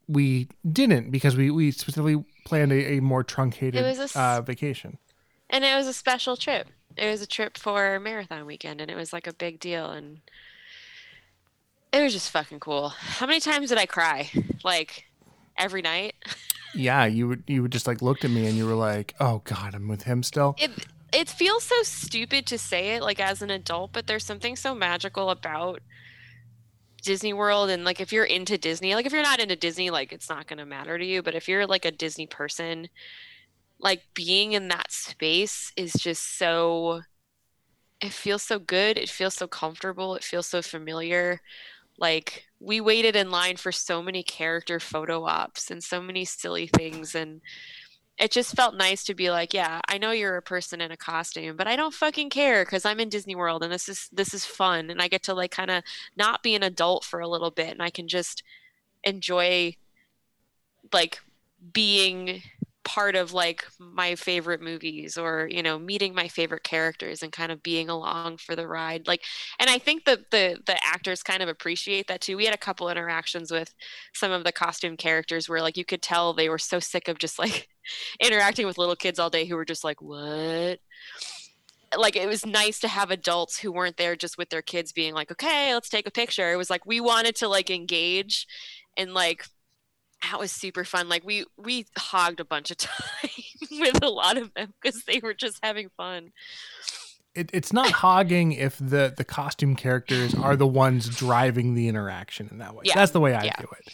we 0.09 0.49
didn't 0.71 1.11
because 1.11 1.37
we 1.37 1.51
we 1.51 1.71
specifically 1.71 2.25
planned 2.45 2.73
a, 2.73 2.95
a 2.95 3.01
more 3.01 3.25
truncated 3.25 3.85
It 3.85 3.99
was 3.99 4.17
a 4.17 4.21
uh, 4.21 4.41
vacation. 4.41 4.99
And 5.51 5.65
it 5.65 5.75
was 5.77 5.87
a 5.87 5.93
special 5.93 6.37
trip. 6.37 6.69
It 6.97 7.11
was 7.11 7.23
a 7.23 7.27
trip 7.27 7.57
for 7.59 7.99
marathon 8.01 8.47
weekend 8.47 8.81
and 8.81 8.91
it 8.91 8.97
was 8.97 9.13
like 9.13 9.27
a 9.27 9.33
big 9.33 9.61
deal 9.61 9.91
and 9.91 10.21
it 11.93 12.03
was 12.03 12.13
just 12.13 12.31
fucking 12.31 12.61
cool. 12.61 12.89
How 12.89 13.27
many 13.27 13.41
times 13.41 13.69
did 13.69 13.79
I 13.79 13.87
cry? 13.87 14.31
Like 14.65 15.05
every 15.57 15.83
night? 15.83 16.15
Yeah, 16.75 17.05
you 17.05 17.29
would 17.29 17.45
you 17.47 17.61
would 17.61 17.71
just 17.71 17.87
like 17.87 18.01
looked 18.01 18.25
at 18.25 18.31
me 18.31 18.47
and 18.47 18.57
you 18.57 18.67
were 18.67 18.75
like, 18.75 19.15
"Oh 19.21 19.43
God, 19.45 19.75
I'm 19.75 19.89
with 19.89 20.05
him 20.05 20.23
still." 20.23 20.57
it 20.59 20.71
it 21.13 21.29
feels 21.29 21.65
so 21.65 21.83
stupid 21.83 22.47
to 22.47 22.57
say 22.57 22.95
it 22.95 23.03
like 23.03 23.21
as 23.21 23.43
an 23.43 23.51
adult 23.51 23.93
but 23.93 24.07
there's 24.07 24.25
something 24.25 24.57
so 24.57 24.75
magical 24.75 25.29
about 25.29 25.81
disney 27.03 27.33
world 27.33 27.69
and 27.71 27.85
like 27.85 28.01
if 28.01 28.13
you're 28.13 28.25
into 28.25 28.57
disney 28.57 28.95
like 28.95 29.07
if 29.07 29.13
you're 29.13 29.23
not 29.23 29.41
into 29.41 29.57
disney 29.57 29.91
like 29.91 30.13
it's 30.13 30.29
not 30.29 30.47
going 30.47 30.59
to 30.59 30.65
matter 30.67 30.97
to 30.99 31.05
you 31.05 31.23
but 31.23 31.35
if 31.35 31.49
you're 31.49 31.67
like 31.67 31.85
a 31.85 31.91
disney 31.91 32.27
person 32.27 32.89
like 33.79 34.03
being 34.15 34.53
in 34.53 34.69
that 34.69 34.91
space 34.93 35.73
is 35.77 35.93
just 35.95 36.39
so 36.39 37.03
it 38.01 38.13
feels 38.13 38.43
so 38.43 38.59
good 38.59 38.97
it 38.97 39.09
feels 39.09 39.35
so 39.35 39.47
comfortable 39.47 40.15
it 40.15 40.25
feels 40.25 40.47
so 40.47 40.63
familiar. 40.63 41.41
Like 41.99 42.47
we 42.59 42.81
waited 42.81 43.17
in 43.17 43.31
line 43.31 43.57
for 43.57 43.71
so 43.71 44.03
many 44.03 44.23
character 44.23 44.81
photo 44.81 45.25
ops 45.25 45.71
and 45.71 45.83
so 45.83 46.01
many 46.01 46.25
silly 46.25 46.67
things 46.67 47.15
and 47.15 47.41
it 48.19 48.31
just 48.31 48.55
felt 48.55 48.77
nice 48.77 49.05
to 49.05 49.15
be 49.15 49.31
like, 49.31 49.55
yeah, 49.55 49.81
I 49.89 49.99
know 49.99 50.13
you're 50.13 50.37
a 50.37 50.43
person 50.43 50.81
in 50.81 50.93
a 50.93 50.97
costume, 50.97 51.57
but 51.57 51.67
I 51.67 51.77
don't 51.77 51.95
fucking 51.95 52.31
care 52.31 52.65
because 52.65 52.85
I'm 52.85 53.01
in 53.01 53.09
Disney 53.09 53.35
World 53.35 53.63
and 53.63 53.73
this 53.73 53.89
is 53.89 54.09
this 54.13 54.35
is 54.35 54.45
fun 54.45 54.91
and 54.91 55.01
I 55.01 55.09
get 55.09 55.23
to 55.25 55.35
like 55.35 55.51
kind 55.51 55.71
of 55.71 55.83
not 56.17 56.43
be 56.43 56.55
an 56.55 56.63
adult 56.63 57.05
for 57.05 57.21
a 57.21 57.29
little 57.29 57.51
bit 57.51 57.71
and 57.71 57.83
I 57.83 57.91
can 57.91 58.09
just 58.09 58.43
enjoy 59.05 59.77
like 60.93 61.21
being 61.73 62.43
part 62.85 63.15
of 63.15 63.33
like 63.33 63.65
my 63.79 64.15
favorite 64.17 64.61
movies 64.61 65.17
or 65.17 65.49
you 65.51 65.63
know 65.63 65.79
meeting 65.79 66.15
my 66.15 66.27
favorite 66.27 66.65
characters 66.65 67.23
and 67.23 67.31
kind 67.31 67.53
of 67.53 67.63
being 67.63 67.89
along 67.89 68.37
for 68.37 68.57
the 68.57 68.67
ride 68.67 69.07
like 69.07 69.23
and 69.61 69.71
i 69.71 69.79
think 69.79 70.05
that 70.05 70.33
the 70.33 70.59
the 70.67 70.77
actors 70.85 71.23
kind 71.23 71.43
of 71.45 71.49
appreciate 71.49 72.09
that 72.09 72.21
too. 72.21 72.37
We 72.37 72.45
had 72.45 72.55
a 72.55 72.59
couple 72.59 72.89
interactions 72.89 73.53
with 73.53 73.73
some 74.13 74.33
of 74.33 74.43
the 74.43 74.51
costume 74.53 74.97
characters 74.97 75.49
where 75.49 75.63
like 75.63 75.77
you 75.77 75.85
could 75.85 76.03
tell 76.03 76.33
they 76.33 76.49
were 76.49 76.59
so 76.59 76.81
sick 76.81 77.07
of 77.07 77.19
just 77.19 77.39
like 77.39 77.69
interacting 78.21 78.67
with 78.67 78.79
little 78.79 78.97
kids 78.97 79.19
all 79.19 79.31
day 79.31 79.45
who 79.45 79.57
were 79.57 79.65
just 79.65 79.85
like 79.85 80.01
what? 80.01 80.79
Like 81.97 82.17
it 82.17 82.27
was 82.27 82.47
nice 82.47 82.81
to 82.81 82.89
have 82.89 83.11
adults 83.11 83.59
who 83.59 83.71
weren't 83.71 83.99
there 83.99 84.17
just 84.17 84.39
with 84.39 84.49
their 84.49 84.63
kids 84.63 84.93
being 84.93 85.13
like 85.15 85.31
okay 85.31 85.75
let's 85.75 85.89
take 85.91 86.07
a 86.07 86.11
picture. 86.11 86.51
It 86.53 86.57
was 86.57 86.71
like 86.71 86.87
we 86.87 87.01
wanted 87.01 87.37
to 87.37 87.49
like 87.49 87.71
engage 87.71 88.47
and 88.97 89.13
like 89.13 89.47
that 90.23 90.39
was 90.39 90.53
super 90.53 90.85
fun. 90.85 91.09
Like 91.09 91.25
we 91.25 91.45
we 91.59 91.87
hogged 91.99 92.41
a 92.41 92.45
bunch 92.45 92.71
of 92.71 92.77
time 92.79 93.31
with 93.73 94.03
a 94.03 94.09
lot 94.09 94.39
of 94.39 94.55
them 94.55 94.73
because 94.81 95.05
they 95.05 95.21
were 95.23 95.35
just 95.35 95.59
having 95.63 95.91
fun. 95.97 96.33
It, 97.35 97.51
it's 97.53 97.73
not 97.73 97.91
hogging 97.91 98.53
if 98.53 98.77
the 98.79 99.13
the 99.17 99.25
costume 99.25 99.75
characters 99.75 100.35
are 100.35 100.55
the 100.57 100.67
ones 100.67 101.09
driving 101.09 101.75
the 101.75 101.89
interaction 101.89 102.49
in 102.51 102.59
that 102.59 102.75
way. 102.75 102.83
Yeah. 102.85 102.95
that's 102.95 103.13
the 103.13 103.21
way 103.21 103.35
i 103.35 103.45
Yeah. 103.45 103.53
view 103.59 103.69
it 103.81 103.93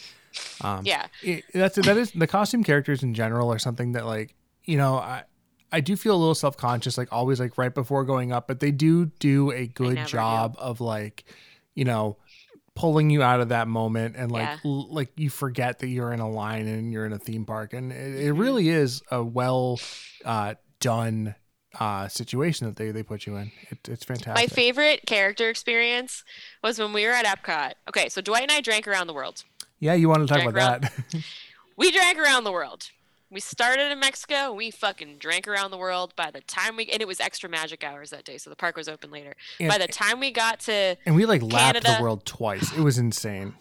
um, 0.61 0.85
yeah 0.85 1.07
it, 1.21 1.43
that's 1.53 1.75
that 1.75 1.97
is 1.97 2.11
the 2.11 2.27
costume 2.27 2.63
characters 2.63 3.03
in 3.03 3.13
general 3.13 3.51
are 3.51 3.59
something 3.59 3.93
that 3.93 4.05
like 4.05 4.35
you 4.65 4.77
know 4.77 4.95
i 4.95 5.23
i 5.71 5.79
do 5.79 5.95
feel 5.95 6.15
a 6.15 6.17
little 6.17 6.35
self-conscious 6.35 6.97
like 6.97 7.07
always 7.11 7.39
like 7.39 7.57
right 7.57 7.73
before 7.73 8.03
going 8.03 8.31
up 8.31 8.47
but 8.47 8.59
they 8.59 8.71
do 8.71 9.05
do 9.19 9.51
a 9.51 9.67
good 9.67 9.95
never 9.95 10.05
do. 10.07 10.11
job 10.11 10.55
of 10.59 10.81
like 10.81 11.23
you 11.75 11.85
know 11.85 12.17
pulling 12.75 13.09
you 13.09 13.21
out 13.21 13.41
of 13.41 13.49
that 13.49 13.67
moment 13.67 14.15
and 14.17 14.31
like 14.31 14.43
Yeah. 14.47 14.57
l- 14.63 14.93
like 14.93 15.11
you 15.17 15.29
forget 15.29 15.79
that 15.79 15.87
you're 15.87 16.13
in 16.13 16.19
a 16.21 16.29
line 16.29 16.65
and 16.67 16.93
you're 16.93 17.05
in 17.05 17.11
a 17.13 17.19
theme 17.19 17.45
park 17.45 17.73
and 17.73 17.91
it, 17.91 18.15
it 18.27 18.33
Mhm. 18.33 18.39
really 18.39 18.69
is 18.69 19.01
a 19.11 19.21
well 19.23 19.79
uh 20.23 20.53
done 20.79 21.35
uh 21.79 22.07
situation 22.07 22.67
that 22.67 22.77
they 22.77 22.91
they 22.91 23.03
put 23.03 23.25
you 23.25 23.35
in 23.35 23.51
it, 23.69 23.87
it's 23.89 24.03
fantastic. 24.05 24.33
my 24.35 24.47
favorite 24.47 25.01
character 25.05 25.49
experience 25.49 26.23
was 26.63 26.79
when 26.79 26.93
we 26.93 27.05
were 27.05 27.11
at 27.11 27.25
epcot 27.25 27.73
okay 27.87 28.07
so 28.09 28.21
dwight 28.21 28.43
and 28.43 28.51
i 28.51 28.61
drank 28.61 28.87
around 28.87 29.07
the 29.07 29.13
world 29.13 29.43
yeah 29.79 29.93
you 29.93 30.09
want 30.09 30.21
to 30.21 30.27
talk 30.27 30.43
Drank 30.43 30.49
about 30.49 30.81
that 30.81 30.93
we 31.77 31.91
drank 31.91 32.17
around 32.17 32.43
the 32.43 32.51
world. 32.51 32.91
We 33.31 33.39
started 33.39 33.91
in 33.91 33.99
Mexico. 33.99 34.51
We 34.51 34.71
fucking 34.71 35.17
drank 35.19 35.47
around 35.47 35.69
the 35.69 35.77
world. 35.77 36.15
By 36.15 36.31
the 36.31 36.41
time 36.41 36.75
we 36.75 36.87
and 36.87 37.01
it 37.01 37.07
was 37.07 37.19
extra 37.19 37.47
magic 37.47 37.83
hours 37.83 38.09
that 38.09 38.25
day, 38.25 38.37
so 38.37 38.49
the 38.49 38.55
park 38.55 38.75
was 38.75 38.89
open 38.89 39.11
later. 39.11 39.35
and, 39.59 39.69
By 39.69 39.77
the 39.77 39.87
time 39.87 40.19
we 40.19 40.31
got 40.31 40.61
to, 40.61 40.97
and 41.05 41.15
we 41.15 41.25
like 41.25 41.41
lapped 41.43 41.83
the 41.83 41.97
world 42.01 42.25
twice 42.25 42.75
it 42.75 42.81
was 42.81 42.97
insane 42.97 43.53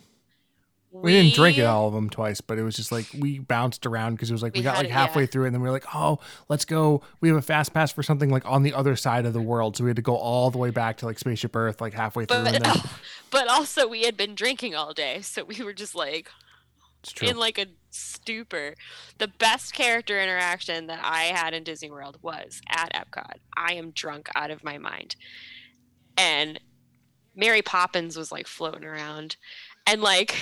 We 0.91 1.13
didn't 1.13 1.35
drink 1.35 1.59
it 1.59 1.65
all 1.65 1.89
of 1.89 1.95
them 1.95 2.09
twice, 2.09 2.41
but 2.41 2.59
it 2.59 2.63
was 2.63 2.75
just 2.75 2.91
like 2.91 3.07
we 3.19 3.39
bounced 3.39 3.85
around 3.85 4.15
because 4.15 4.31
it 4.31 4.33
was 4.33 4.43
like 4.43 4.55
we, 4.55 4.61
We 4.61 4.65
got 4.65 4.77
like 4.77 4.87
it, 4.87 4.91
halfway 4.91 5.23
yeah. 5.23 5.27
through 5.27 5.45
it, 5.45 5.47
and 5.49 5.55
then 5.55 5.61
we 5.61 5.69
were 5.69 5.73
like, 5.73 5.95
oh, 5.95 6.19
let's 6.49 6.65
go. 6.65 7.03
We 7.21 7.29
have 7.29 7.37
a 7.37 7.43
fast 7.43 7.75
pass 7.75 7.93
for 7.93 8.03
something 8.03 8.31
like 8.31 8.47
on 8.47 8.63
the 8.63 8.73
other 8.73 8.97
side 8.97 9.27
of 9.27 9.35
the 9.35 9.43
world, 9.43 9.77
so 9.77 9.85
we 9.85 9.91
had 9.91 9.97
to 9.97 10.03
go 10.03 10.17
all 10.17 10.51
the 10.51 10.59
way 10.59 10.71
back 10.71 10.97
to 10.99 11.07
like 11.07 11.19
Spaceship 11.19 11.55
Earth, 11.55 11.81
like 11.81 11.93
halfway 11.93 12.25
through. 12.25 12.45
But 12.45 12.55
and 12.55 12.65
then, 12.65 12.77
but 13.31 13.49
also 13.49 13.87
we 13.87 14.05
had 14.05 14.17
been 14.17 14.35
drinking 14.35 14.75
all 14.75 14.95
day, 14.95 15.21
so 15.21 15.45
we 15.45 15.63
were 15.63 15.75
just 15.75 15.95
like 15.95 16.31
it's 17.03 17.13
true. 17.13 17.29
in 17.29 17.37
like 17.37 17.59
a 17.59 17.67
stupor. 17.91 18.75
The 19.19 19.29
best 19.29 19.75
character 19.75 20.21
interaction 20.21 20.87
that 20.87 21.01
I 21.03 21.25
had 21.25 21.55
in 21.55 21.65
Disney 21.65 21.91
World 21.91 22.19
was 22.23 22.61
at 22.69 22.93
Epcot. 22.93 23.35
I 23.57 23.75
am 23.75 23.91
drunk 23.91 24.29
out 24.35 24.51
of 24.51 24.65
my 24.65 24.79
mind. 24.79 25.17
And 26.17 26.59
Mary 27.37 27.63
Poppins 27.63 28.17
was 28.17 28.33
like 28.33 28.47
floating 28.49 28.85
around. 28.85 29.37
And 29.89 30.01
like 30.03 30.37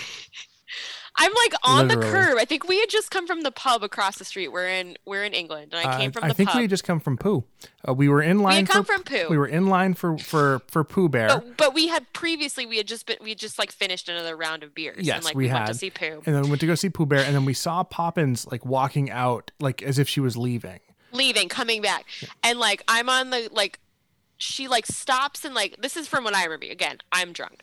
I'm 1.19 1.33
like 1.33 1.55
on 1.65 1.89
the 1.89 1.97
curb. 1.97 2.37
I 2.39 2.45
think 2.45 2.69
we 2.69 2.79
had 2.79 2.91
just 2.91 3.11
come 3.11 3.27
from 3.27 3.41
the 3.41 3.51
pub 3.51 3.83
across 3.83 4.19
the 4.19 4.25
street. 4.27 4.49
We're 4.49 4.69
in 4.69 4.97
we're 5.07 5.25
in 5.25 5.33
England. 5.33 5.73
And 5.73 5.89
I 5.89 5.97
came 5.99 6.11
Uh, 6.11 6.13
from 6.13 6.25
I 6.25 6.29
the 6.29 6.35
think 6.35 6.51
pub. 6.51 6.57
we 6.57 6.63
had 6.65 6.71
just 6.71 6.85
come 6.85 7.01
from 7.01 7.17
poo. 7.17 7.45
Uh, 7.89 7.95
we 7.95 8.07
were 8.09 8.21
in 8.21 8.39
we 8.39 8.45
line 8.45 8.67
had 8.67 8.69
come 8.69 8.85
for 8.85 8.93
from 8.95 9.03
Pooh. 9.05 9.27
we 9.31 9.39
were 9.39 9.47
in 9.47 9.67
line 9.69 9.95
for 9.95 10.19
for 10.19 10.61
for 10.69 10.85
Pooh 10.85 11.09
Bear, 11.09 11.29
but, 11.29 11.57
but 11.57 11.75
we 11.75 11.89
had 11.89 12.13
previously 12.13 12.67
we 12.67 12.77
had 12.77 12.87
just 12.87 13.07
been 13.07 13.17
we 13.23 13.31
had 13.31 13.39
just 13.39 13.59
like 13.59 13.73
finished 13.73 14.11
another 14.11 14.37
round 14.37 14.63
of 14.63 14.75
beers. 14.75 15.07
Yes, 15.07 15.17
and 15.17 15.25
like 15.25 15.35
we 15.35 15.45
we, 15.45 15.53
went 15.53 15.67
to 15.67 15.71
had. 15.71 15.77
see 15.77 15.91
Pooh. 15.91 16.23
and 16.27 16.35
then 16.35 16.43
we 16.43 16.49
went 16.51 16.61
to 16.61 16.67
go 16.67 16.75
see 16.75 16.91
Pooh 16.91 17.07
Bear, 17.07 17.25
and 17.25 17.35
then 17.35 17.47
we 17.47 17.55
saw 17.55 17.83
Poppins 17.83 18.47
like 18.51 18.67
walking 18.67 19.11
out, 19.11 19.53
like 19.59 19.83
as 19.83 19.99
if 19.99 20.09
she 20.11 20.21
was 20.21 20.37
leaving. 20.37 20.81
leaving, 21.13 21.49
coming 21.49 21.81
back, 21.81 22.05
and 22.43 22.59
like 22.59 22.83
I'm 22.89 23.09
on 23.09 23.31
the 23.31 23.49
like, 23.53 23.79
she 24.37 24.69
like 24.69 24.85
stops 24.85 25.47
and 25.47 25.55
like 25.55 25.77
this 25.81 25.97
is 25.97 26.07
from 26.09 26.25
what 26.25 26.35
I 26.35 26.45
remember. 26.45 26.67
Again, 26.67 26.99
I'm 27.11 27.33
drunk. 27.33 27.63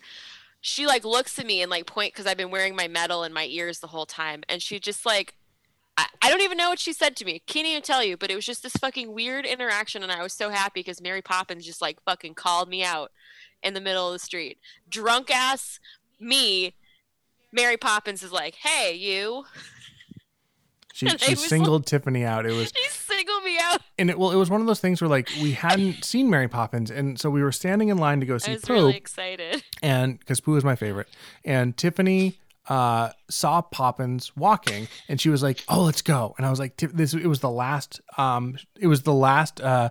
She 0.65 0.87
like 0.87 1.03
looks 1.03 1.37
at 1.37 1.45
me 1.45 1.61
and 1.61 1.69
like 1.69 1.85
point 1.85 2.13
because 2.13 2.25
I've 2.25 2.37
been 2.37 2.49
wearing 2.49 2.73
my 2.73 2.87
medal 2.87 3.25
in 3.25 3.33
my 3.33 3.45
ears 3.45 3.79
the 3.79 3.87
whole 3.87 4.05
time, 4.05 4.43
and 4.49 4.61
she 4.61 4.79
just 4.79 5.05
like. 5.05 5.35
I, 5.95 6.07
I 6.23 6.29
don't 6.31 6.41
even 6.41 6.57
know 6.57 6.69
what 6.69 6.79
she 6.79 6.91
said 6.91 7.15
to 7.17 7.25
me. 7.25 7.43
Can't 7.45 7.67
even 7.67 7.83
tell 7.83 8.03
you, 8.03 8.17
but 8.17 8.31
it 8.31 8.35
was 8.35 8.47
just 8.47 8.63
this 8.63 8.73
fucking 8.77 9.13
weird 9.13 9.45
interaction, 9.45 10.01
and 10.01 10.11
I 10.11 10.23
was 10.23 10.33
so 10.33 10.49
happy 10.49 10.79
because 10.79 10.99
Mary 10.99 11.21
Poppins 11.21 11.67
just 11.67 11.83
like 11.83 12.01
fucking 12.01 12.33
called 12.33 12.67
me 12.67 12.83
out 12.83 13.11
in 13.61 13.75
the 13.75 13.81
middle 13.81 14.07
of 14.07 14.13
the 14.13 14.17
street. 14.17 14.57
Drunk 14.89 15.29
ass 15.29 15.79
me, 16.19 16.73
Mary 17.51 17.77
Poppins 17.77 18.23
is 18.23 18.31
like, 18.31 18.55
"Hey, 18.55 18.95
you!" 18.95 19.45
She 20.95 21.07
she 21.09 21.13
was 21.13 21.27
like- 21.27 21.49
singled 21.49 21.85
Tiffany 21.87 22.23
out. 22.23 22.45
It 22.45 22.53
was 22.53 22.71
She 22.75 22.89
singled 22.89 23.43
me 23.43 23.57
out. 23.59 23.81
and 23.97 24.09
it 24.11 24.17
well, 24.19 24.31
it 24.31 24.35
was 24.35 24.49
one 24.49 24.61
of 24.61 24.67
those 24.67 24.79
things 24.79 25.01
where 25.01 25.09
like 25.09 25.27
we 25.41 25.51
hadn't 25.53 26.05
seen 26.05 26.29
Mary 26.29 26.47
Poppins, 26.47 26.89
and 26.91 27.19
so 27.19 27.29
we 27.29 27.41
were 27.43 27.51
standing 27.51 27.89
in 27.89 27.97
line 27.97 28.19
to 28.19 28.25
go 28.27 28.35
I 28.35 28.37
see 28.37 28.53
was 28.53 28.61
Pooh, 28.63 28.73
really 28.73 28.95
excited. 28.95 29.63
and 29.81 30.19
because 30.19 30.39
Pooh 30.39 30.55
is 30.55 30.63
my 30.63 30.75
favorite, 30.75 31.07
and 31.43 31.75
Tiffany 31.75 32.37
uh 32.69 33.09
saw 33.29 33.61
Poppins 33.61 34.31
walking, 34.37 34.87
and 35.09 35.19
she 35.19 35.29
was 35.29 35.41
like, 35.43 35.63
"Oh, 35.67 35.81
let's 35.81 36.01
go," 36.03 36.33
and 36.37 36.45
I 36.45 36.49
was 36.51 36.59
like, 36.59 36.77
"This 36.77 37.13
it 37.15 37.25
was 37.27 37.39
the 37.41 37.49
last 37.49 37.99
um 38.17 38.55
it 38.79 38.87
was 38.87 39.01
the 39.01 39.13
last 39.13 39.59
uh." 39.61 39.89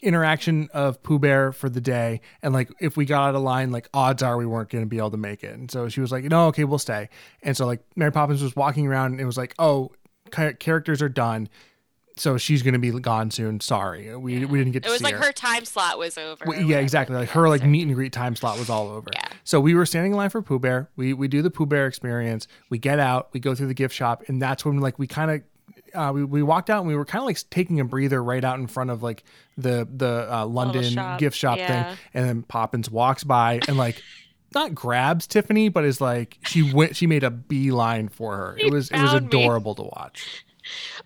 interaction 0.00 0.68
of 0.72 1.02
Pooh 1.02 1.18
Bear 1.18 1.52
for 1.52 1.68
the 1.68 1.80
day 1.80 2.22
and 2.42 2.54
like 2.54 2.70
if 2.80 2.96
we 2.96 3.04
got 3.04 3.28
out 3.28 3.34
of 3.34 3.42
line 3.42 3.70
like 3.70 3.88
odds 3.92 4.22
are 4.22 4.38
we 4.38 4.46
weren't 4.46 4.70
going 4.70 4.82
to 4.82 4.88
be 4.88 4.96
able 4.96 5.10
to 5.10 5.16
make 5.18 5.44
it 5.44 5.54
and 5.54 5.70
so 5.70 5.88
she 5.90 6.00
was 6.00 6.10
like 6.10 6.24
no 6.24 6.46
okay 6.46 6.64
we'll 6.64 6.78
stay 6.78 7.10
and 7.42 7.54
so 7.56 7.66
like 7.66 7.84
Mary 7.94 8.10
Poppins 8.10 8.42
was 8.42 8.56
walking 8.56 8.86
around 8.86 9.12
and 9.12 9.20
it 9.20 9.26
was 9.26 9.36
like 9.36 9.54
oh 9.58 9.92
characters 10.32 11.00
are 11.02 11.08
done 11.08 11.48
so 12.16 12.36
she's 12.36 12.62
going 12.62 12.74
to 12.74 12.78
be 12.78 12.90
gone 13.00 13.30
soon 13.30 13.58
sorry 13.60 14.14
we, 14.16 14.44
we 14.44 14.58
didn't 14.58 14.72
get 14.72 14.82
to 14.82 14.88
It 14.88 14.92
was 14.92 15.02
like 15.02 15.14
her. 15.14 15.26
her 15.26 15.32
time 15.32 15.64
slot 15.64 15.98
was 15.98 16.18
over. 16.18 16.44
We- 16.46 16.64
yeah, 16.64 16.78
exactly. 16.78 17.16
Like 17.16 17.30
her 17.30 17.48
like 17.48 17.64
meet 17.64 17.86
and 17.86 17.94
greet 17.94 18.12
time 18.12 18.36
slot 18.36 18.58
was 18.58 18.68
all 18.68 18.88
over. 18.88 19.08
Yeah. 19.14 19.24
So 19.44 19.60
we 19.60 19.74
were 19.74 19.86
standing 19.86 20.12
in 20.12 20.18
line 20.18 20.28
for 20.28 20.42
Pooh 20.42 20.58
Bear. 20.58 20.90
We 20.94 21.14
we 21.14 21.26
do 21.26 21.40
the 21.40 21.50
Pooh 21.50 21.64
Bear 21.64 21.86
experience. 21.86 22.46
We 22.68 22.78
get 22.78 22.98
out. 22.98 23.30
We 23.32 23.40
go 23.40 23.54
through 23.54 23.68
the 23.68 23.74
gift 23.74 23.94
shop, 23.94 24.24
and 24.28 24.42
that's 24.42 24.64
when 24.64 24.78
like 24.78 24.98
we 24.98 25.06
kind 25.06 25.30
of. 25.30 25.42
Uh, 25.94 26.10
we, 26.14 26.24
we 26.24 26.42
walked 26.42 26.70
out 26.70 26.78
and 26.80 26.88
we 26.88 26.96
were 26.96 27.04
kind 27.04 27.20
of 27.20 27.26
like 27.26 27.38
taking 27.50 27.78
a 27.78 27.84
breather 27.84 28.22
right 28.22 28.44
out 28.44 28.58
in 28.58 28.66
front 28.66 28.90
of 28.90 29.02
like 29.02 29.24
the 29.58 29.86
the 29.94 30.26
uh, 30.30 30.46
London 30.46 30.84
shop, 30.84 31.18
gift 31.18 31.36
shop 31.36 31.58
yeah. 31.58 31.66
thing, 31.84 31.98
and 32.14 32.28
then 32.28 32.42
Poppins 32.42 32.90
walks 32.90 33.24
by 33.24 33.60
and 33.68 33.76
like 33.76 34.02
not 34.54 34.74
grabs 34.74 35.26
Tiffany, 35.26 35.68
but 35.68 35.84
is 35.84 36.00
like 36.00 36.38
she 36.44 36.62
went 36.72 36.96
she 36.96 37.06
made 37.06 37.24
a 37.24 37.30
beeline 37.30 38.08
for 38.08 38.36
her. 38.36 38.56
He 38.58 38.66
it 38.66 38.72
was 38.72 38.90
it 38.90 39.00
was 39.00 39.10
found 39.12 39.30
me. 39.32 39.42
adorable 39.42 39.74
to 39.76 39.82
watch. 39.82 40.44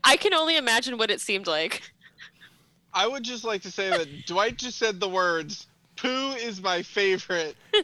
I 0.05 0.16
can 0.16 0.35
only 0.35 0.56
imagine 0.56 0.98
what 0.98 1.10
it 1.10 1.20
seemed 1.20 1.47
like. 1.47 1.82
I 2.93 3.06
would 3.06 3.23
just 3.23 3.44
like 3.44 3.62
to 3.62 3.70
say 3.70 3.90
that 3.90 4.27
Dwight 4.27 4.56
just 4.59 4.78
said 4.78 5.01
the 5.01 5.09
words 5.09 5.66
"Pooh 5.97 6.32
is 6.32 6.62
my 6.62 6.82
favorite." 6.82 7.56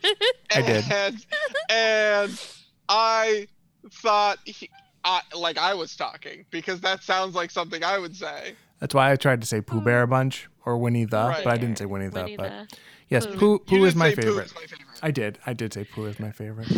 I 0.54 0.62
did. 0.62 0.84
And, 0.90 1.26
and 1.70 2.46
I 2.88 3.48
thought 3.90 4.38
he, 4.44 4.70
I, 5.04 5.20
like 5.36 5.58
I 5.58 5.74
was 5.74 5.96
talking 5.96 6.44
because 6.50 6.80
that 6.80 7.02
sounds 7.02 7.34
like 7.34 7.50
something 7.50 7.82
I 7.84 7.98
would 7.98 8.16
say. 8.16 8.54
That's 8.80 8.94
why 8.94 9.12
I 9.12 9.16
tried 9.16 9.40
to 9.42 9.46
say 9.46 9.60
Pooh 9.60 9.80
Bear 9.80 10.02
a 10.02 10.08
bunch 10.08 10.48
or 10.64 10.76
Winnie 10.78 11.04
the, 11.04 11.16
Right. 11.16 11.44
but 11.44 11.52
I 11.52 11.56
didn't 11.56 11.78
say 11.78 11.84
Winnie 11.84 12.08
the. 12.08 12.22
Winnie 12.22 12.36
but 12.36 12.48
the- 12.70 12.76
yes, 13.08 13.26
Pooh. 13.26 13.36
Pooh 13.36 13.58
Pooh 13.60 13.84
is 13.84 13.94
my 13.94 14.14
Pooh 14.14 14.38
is 14.40 14.54
my 14.54 14.62
favorite. 14.62 14.91
I 15.02 15.10
did. 15.10 15.38
I 15.44 15.52
did 15.52 15.74
say 15.74 15.84
Pooh 15.84 16.06
is 16.06 16.20
my 16.20 16.30
favorite. 16.30 16.68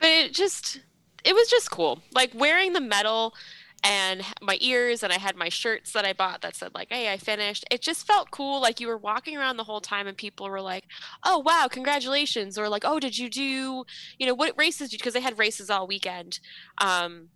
But 0.00 0.08
it 0.08 0.34
just, 0.34 0.80
it 1.24 1.34
was 1.34 1.48
just 1.48 1.70
cool. 1.70 2.00
Like 2.14 2.32
wearing 2.34 2.72
the 2.72 2.80
medal 2.80 3.34
and 3.84 4.22
my 4.40 4.56
ears, 4.62 5.02
and 5.02 5.12
I 5.12 5.18
had 5.18 5.36
my 5.36 5.50
shirts 5.50 5.92
that 5.92 6.06
I 6.06 6.14
bought 6.14 6.40
that 6.40 6.56
said 6.56 6.70
like, 6.74 6.88
"Hey, 6.90 7.12
I 7.12 7.18
finished." 7.18 7.66
It 7.70 7.82
just 7.82 8.06
felt 8.06 8.30
cool. 8.30 8.60
Like 8.60 8.80
you 8.80 8.88
were 8.88 8.96
walking 8.96 9.36
around 9.36 9.58
the 9.58 9.64
whole 9.64 9.82
time, 9.82 10.06
and 10.06 10.16
people 10.16 10.48
were 10.48 10.62
like, 10.62 10.84
"Oh, 11.22 11.38
wow, 11.40 11.68
congratulations!" 11.70 12.56
Or 12.56 12.68
like, 12.70 12.84
"Oh, 12.86 12.98
did 12.98 13.18
you 13.18 13.28
do, 13.28 13.84
you 14.18 14.26
know, 14.26 14.34
what 14.34 14.56
races?" 14.56 14.90
Because 14.90 15.12
they 15.12 15.20
had 15.20 15.38
races 15.38 15.68
all 15.68 15.86
weekend. 15.86 16.40
Um, 16.78 17.28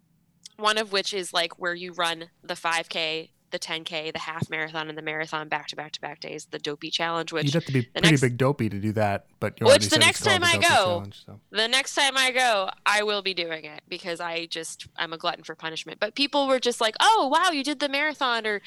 one 0.56 0.78
of 0.78 0.90
which 0.90 1.12
is 1.12 1.34
like 1.34 1.58
where 1.58 1.74
you 1.74 1.92
run 1.92 2.30
the 2.42 2.54
5K, 2.54 3.30
the 3.50 3.58
10K, 3.58 4.12
the 4.12 4.18
half 4.18 4.50
marathon, 4.50 4.88
and 4.88 4.96
the 4.98 5.02
marathon 5.02 5.48
back 5.48 5.66
to 5.68 5.76
back 5.76 5.92
to 5.92 6.00
back 6.00 6.20
days. 6.20 6.46
The 6.50 6.58
Dopey 6.58 6.90
Challenge, 6.90 7.32
which 7.32 7.44
You'd 7.46 7.54
have 7.54 7.64
to 7.66 7.72
be 7.72 7.82
pretty 7.82 8.08
next- 8.10 8.20
big 8.20 8.36
dopey 8.36 8.68
to 8.68 8.78
do 8.78 8.92
that, 8.92 9.26
but 9.40 9.58
Which 9.60 9.88
the 9.88 9.98
next 9.98 10.22
time 10.24 10.40
the 10.42 10.46
I 10.48 10.56
go- 10.58 11.04
so. 11.26 11.40
the 11.50 11.68
next 11.68 11.94
time 11.94 12.16
I 12.16 12.30
go, 12.30 12.70
I 12.84 13.02
will 13.02 13.22
be 13.22 13.34
doing 13.34 13.64
it 13.64 13.82
because 13.88 14.20
I 14.20 14.46
just 14.46 14.86
I'm 14.96 15.12
a 15.12 15.18
glutton 15.18 15.44
for 15.44 15.54
punishment. 15.54 15.98
But 16.00 16.14
people 16.14 16.46
were 16.48 16.58
just 16.60 16.80
like, 16.80 16.94
"Oh, 17.00 17.28
wow, 17.32 17.50
you 17.50 17.62
did 17.64 17.80
the 17.80 17.88
marathon," 17.88 18.46
or 18.46 18.60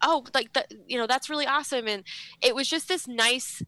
"Oh, 0.00 0.24
like 0.34 0.52
that, 0.54 0.72
you 0.86 0.98
know, 0.98 1.06
that's 1.06 1.28
really 1.28 1.46
awesome." 1.46 1.86
And 1.88 2.04
it 2.42 2.54
was 2.54 2.68
just 2.68 2.88
this 2.88 3.06
nice 3.06 3.62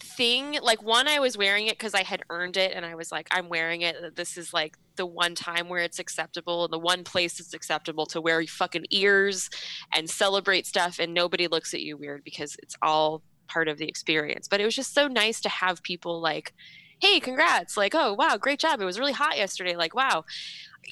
thing 0.00 0.58
like 0.62 0.82
one 0.82 1.08
i 1.08 1.18
was 1.18 1.38
wearing 1.38 1.66
it 1.66 1.78
because 1.78 1.94
i 1.94 2.02
had 2.02 2.22
earned 2.28 2.56
it 2.56 2.72
and 2.74 2.84
i 2.84 2.94
was 2.94 3.10
like 3.10 3.26
i'm 3.30 3.48
wearing 3.48 3.80
it 3.80 3.96
uh, 3.96 4.10
this 4.14 4.36
is 4.36 4.52
like 4.52 4.76
the 4.96 5.06
one 5.06 5.34
time 5.34 5.68
where 5.68 5.82
it's 5.82 5.98
acceptable 5.98 6.64
and 6.64 6.72
the 6.72 6.78
one 6.78 7.02
place 7.02 7.40
it's 7.40 7.54
acceptable 7.54 8.06
to 8.06 8.20
wear 8.20 8.42
fucking 8.46 8.84
ears 8.90 9.48
and 9.94 10.08
celebrate 10.08 10.66
stuff 10.66 10.98
and 10.98 11.14
nobody 11.14 11.48
looks 11.48 11.72
at 11.72 11.82
you 11.82 11.96
weird 11.96 12.22
because 12.24 12.56
it's 12.62 12.76
all 12.82 13.22
part 13.46 13.68
of 13.68 13.78
the 13.78 13.88
experience. 13.88 14.48
But 14.48 14.60
it 14.60 14.64
was 14.64 14.74
just 14.74 14.94
so 14.94 15.08
nice 15.08 15.40
to 15.40 15.48
have 15.48 15.82
people 15.82 16.20
like 16.20 16.52
hey 16.98 17.20
congrats 17.20 17.76
like 17.76 17.94
oh 17.94 18.14
wow 18.14 18.38
great 18.40 18.58
job 18.58 18.80
it 18.80 18.86
was 18.86 18.98
really 18.98 19.12
hot 19.12 19.36
yesterday 19.36 19.76
like 19.76 19.94
wow 19.94 20.24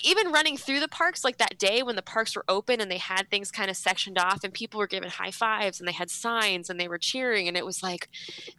even 0.02 0.32
running 0.32 0.56
through 0.56 0.80
the 0.80 0.88
parks 0.88 1.24
like 1.24 1.38
that 1.38 1.58
day 1.58 1.82
when 1.82 1.96
the 1.96 2.02
parks 2.02 2.34
were 2.34 2.44
open 2.48 2.80
and 2.80 2.90
they 2.90 2.98
had 2.98 3.30
things 3.30 3.50
kind 3.50 3.70
of 3.70 3.76
sectioned 3.76 4.18
off 4.18 4.44
and 4.44 4.52
people 4.52 4.78
were 4.78 4.86
giving 4.86 5.10
high 5.10 5.30
fives 5.30 5.78
and 5.78 5.88
they 5.88 5.92
had 5.92 6.10
signs 6.10 6.70
and 6.70 6.80
they 6.80 6.88
were 6.88 6.98
cheering 6.98 7.48
and 7.48 7.56
it 7.56 7.64
was 7.64 7.82
like 7.82 8.08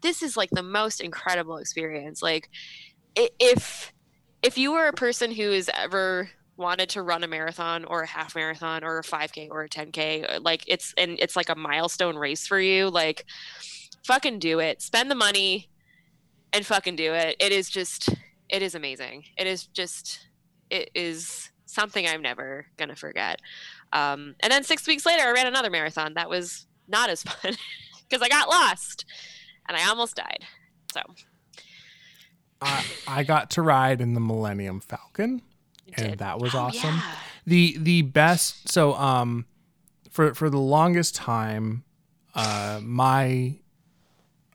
this 0.01 0.21
is 0.21 0.37
like 0.37 0.49
the 0.51 0.63
most 0.63 1.01
incredible 1.01 1.57
experience. 1.57 2.21
Like 2.21 2.49
if 3.15 3.93
if 4.41 4.57
you 4.57 4.71
were 4.71 4.87
a 4.87 4.93
person 4.93 5.31
who 5.31 5.51
has 5.51 5.69
ever 5.73 6.29
wanted 6.57 6.87
to 6.89 7.01
run 7.01 7.23
a 7.23 7.27
marathon 7.27 7.83
or 7.85 8.03
a 8.03 8.07
half 8.07 8.35
marathon 8.35 8.83
or 8.83 8.99
a 8.99 9.03
5k 9.03 9.49
or 9.49 9.63
a 9.63 9.69
10k 9.69 10.35
uh, 10.37 10.39
like 10.39 10.63
it's 10.67 10.93
and 10.97 11.17
it's 11.19 11.35
like 11.35 11.49
a 11.49 11.55
milestone 11.55 12.15
race 12.15 12.47
for 12.47 12.59
you 12.59 12.89
like 12.89 13.25
fucking 14.05 14.39
do 14.39 14.59
it. 14.59 14.81
Spend 14.81 15.09
the 15.09 15.15
money 15.15 15.69
and 16.53 16.65
fucking 16.65 16.95
do 16.95 17.13
it. 17.13 17.35
It 17.39 17.51
is 17.51 17.69
just 17.69 18.09
it 18.49 18.61
is 18.61 18.75
amazing. 18.75 19.25
It 19.37 19.47
is 19.47 19.67
just 19.67 20.19
it 20.69 20.89
is 20.95 21.49
something 21.65 22.07
I'm 22.07 22.21
never 22.21 22.65
gonna 22.77 22.95
forget. 22.95 23.41
Um, 23.93 24.35
and 24.41 24.51
then 24.51 24.63
six 24.63 24.87
weeks 24.87 25.05
later, 25.05 25.23
I 25.23 25.31
ran 25.31 25.47
another 25.47 25.69
marathon. 25.69 26.13
That 26.15 26.29
was 26.29 26.65
not 26.87 27.09
as 27.09 27.23
fun 27.23 27.53
because 28.09 28.21
I 28.21 28.29
got 28.29 28.47
lost 28.49 29.05
and 29.67 29.75
I 29.77 29.87
almost 29.89 30.15
died. 30.15 30.45
So 30.91 31.01
I, 32.61 32.83
I 33.07 33.23
got 33.23 33.51
to 33.51 33.61
ride 33.61 34.01
in 34.01 34.13
the 34.13 34.19
Millennium 34.19 34.79
Falcon, 34.79 35.41
and 35.97 36.09
did. 36.11 36.19
that 36.19 36.39
was 36.39 36.55
Oh, 36.55 36.59
awesome. 36.59 36.95
yeah. 36.95 37.15
The 37.45 37.77
the 37.79 38.01
best. 38.03 38.69
So 38.69 38.93
um, 38.95 39.45
for 40.09 40.33
for 40.33 40.49
the 40.49 40.59
longest 40.59 41.15
time, 41.15 41.83
uh, 42.33 42.79
my 42.81 43.55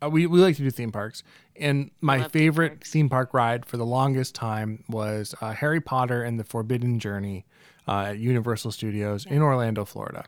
we 0.08 0.26
we 0.26 0.40
like 0.40 0.56
to 0.56 0.62
do 0.62 0.70
theme 0.70 0.92
parks, 0.92 1.22
and 1.56 1.90
my 2.00 2.20
theme 2.20 2.30
favorite 2.30 2.72
parks. 2.72 2.90
theme 2.90 3.08
park 3.08 3.34
ride 3.34 3.66
for 3.66 3.76
the 3.76 3.86
longest 3.86 4.34
time 4.34 4.84
was 4.88 5.34
uh, 5.40 5.52
Harry 5.52 5.80
Potter 5.80 6.22
and 6.22 6.38
the 6.38 6.44
Forbidden 6.44 6.98
Journey 6.98 7.44
uh, 7.86 8.06
at 8.08 8.18
Universal 8.18 8.72
Studios 8.72 9.26
in 9.26 9.42
Orlando, 9.42 9.84
Florida. 9.84 10.24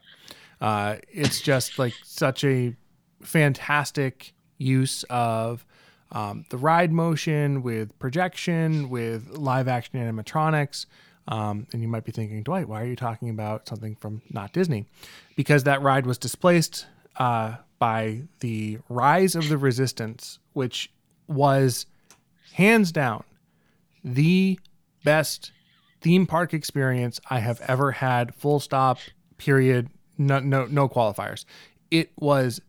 Uh, 0.61 0.97
it's 1.11 1.41
just 1.41 1.79
like 1.79 1.95
such 2.05 2.45
a 2.45 2.75
fantastic 3.23 4.33
use 4.59 5.05
of 5.05 5.65
um, 6.13 6.45
the 6.51 6.59
ride 6.59 6.93
motion 6.93 7.63
with 7.63 7.99
projection, 7.99 8.91
with 8.91 9.31
live 9.31 9.69
action 9.69 9.99
animatronics. 9.99 10.87
Um, 11.29 11.67
and 11.73 11.81
you 11.83 11.89
might 11.89 12.05
be 12.05 12.13
thinking, 12.13 12.43
Dwight, 12.43 12.69
why 12.69 12.83
are 12.83 12.87
you 12.87 12.97
talking 12.97 13.31
about 13.31 13.69
something 13.69 13.97
from 13.97 14.23
not 14.31 14.53
Disney? 14.53 14.87
Because 15.37 15.65
that 15.65 15.81
ride 15.81 16.05
was 16.05 16.19
displaced 16.19 16.87
uh, 17.17 17.57
by 17.83 18.23
the 18.39 18.79
Rise 18.89 19.35
of 19.35 19.49
the 19.49 19.59
Resistance, 19.59 20.39
which 20.53 20.89
was 21.27 21.85
hands 22.53 22.93
down 22.93 23.25
the 24.05 24.61
best 25.03 25.51
theme 26.01 26.25
park 26.25 26.55
experience 26.55 27.21
I 27.29 27.41
have 27.41 27.61
ever 27.63 27.91
had. 27.91 28.37
Full 28.37 28.61
stop. 28.61 29.01
Period. 29.37 29.89
No, 30.17 30.39
no, 30.39 30.67
no 30.67 30.89
qualifiers. 30.89 31.45
It 31.91 32.13
was 32.21 32.61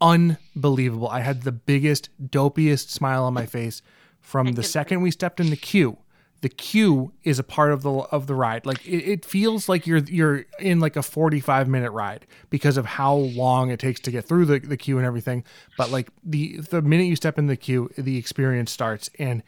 unbelievable. 0.00 1.06
I 1.06 1.20
had 1.20 1.42
the 1.42 1.52
biggest, 1.52 2.08
dopiest 2.20 2.90
smile 2.90 3.22
on 3.22 3.34
my 3.34 3.46
face 3.46 3.82
from 4.20 4.54
the 4.54 4.62
second 4.64 5.02
we 5.02 5.12
stepped 5.12 5.38
in 5.38 5.50
the 5.50 5.56
queue. 5.56 5.96
The 6.42 6.48
queue 6.48 7.12
is 7.24 7.38
a 7.38 7.42
part 7.42 7.72
of 7.72 7.82
the 7.82 7.90
of 7.90 8.26
the 8.26 8.34
ride. 8.34 8.66
Like 8.66 8.86
it, 8.86 8.98
it 8.98 9.24
feels 9.24 9.68
like 9.68 9.86
you're 9.86 9.98
you're 9.98 10.44
in 10.58 10.80
like 10.80 10.96
a 10.96 11.02
45 11.02 11.68
minute 11.68 11.90
ride 11.92 12.26
because 12.50 12.76
of 12.76 12.84
how 12.84 13.14
long 13.14 13.70
it 13.70 13.80
takes 13.80 14.00
to 14.00 14.10
get 14.10 14.26
through 14.26 14.44
the, 14.46 14.58
the 14.58 14.76
queue 14.76 14.98
and 14.98 15.06
everything. 15.06 15.44
But 15.78 15.90
like 15.90 16.10
the 16.24 16.58
the 16.58 16.82
minute 16.82 17.04
you 17.04 17.16
step 17.16 17.38
in 17.38 17.46
the 17.46 17.56
queue, 17.56 17.90
the 17.96 18.16
experience 18.16 18.70
starts 18.70 19.08
and 19.18 19.42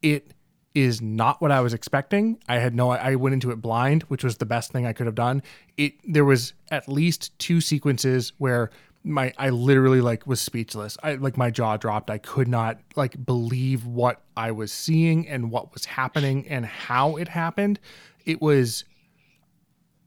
it 0.00 0.32
is 0.74 1.02
not 1.02 1.40
what 1.40 1.50
I 1.50 1.60
was 1.60 1.74
expecting. 1.74 2.38
I 2.48 2.58
had 2.58 2.74
no 2.74 2.90
I 2.90 3.16
went 3.16 3.34
into 3.34 3.50
it 3.50 3.60
blind, 3.60 4.04
which 4.04 4.22
was 4.22 4.36
the 4.36 4.46
best 4.46 4.70
thing 4.70 4.86
I 4.86 4.92
could 4.92 5.06
have 5.06 5.14
done. 5.14 5.42
It 5.76 5.94
there 6.04 6.24
was 6.24 6.52
at 6.70 6.88
least 6.88 7.36
two 7.38 7.60
sequences 7.60 8.32
where 8.38 8.70
my 9.08 9.32
I 9.38 9.50
literally 9.50 10.00
like 10.00 10.26
was 10.26 10.40
speechless. 10.40 10.96
I 11.02 11.14
like 11.14 11.36
my 11.36 11.50
jaw 11.50 11.76
dropped. 11.76 12.10
I 12.10 12.18
could 12.18 12.48
not 12.48 12.78
like 12.94 13.24
believe 13.24 13.84
what 13.86 14.22
I 14.36 14.52
was 14.52 14.70
seeing 14.70 15.26
and 15.28 15.50
what 15.50 15.72
was 15.72 15.84
happening 15.84 16.46
and 16.48 16.64
how 16.64 17.16
it 17.16 17.28
happened. 17.28 17.80
It 18.24 18.40
was 18.40 18.84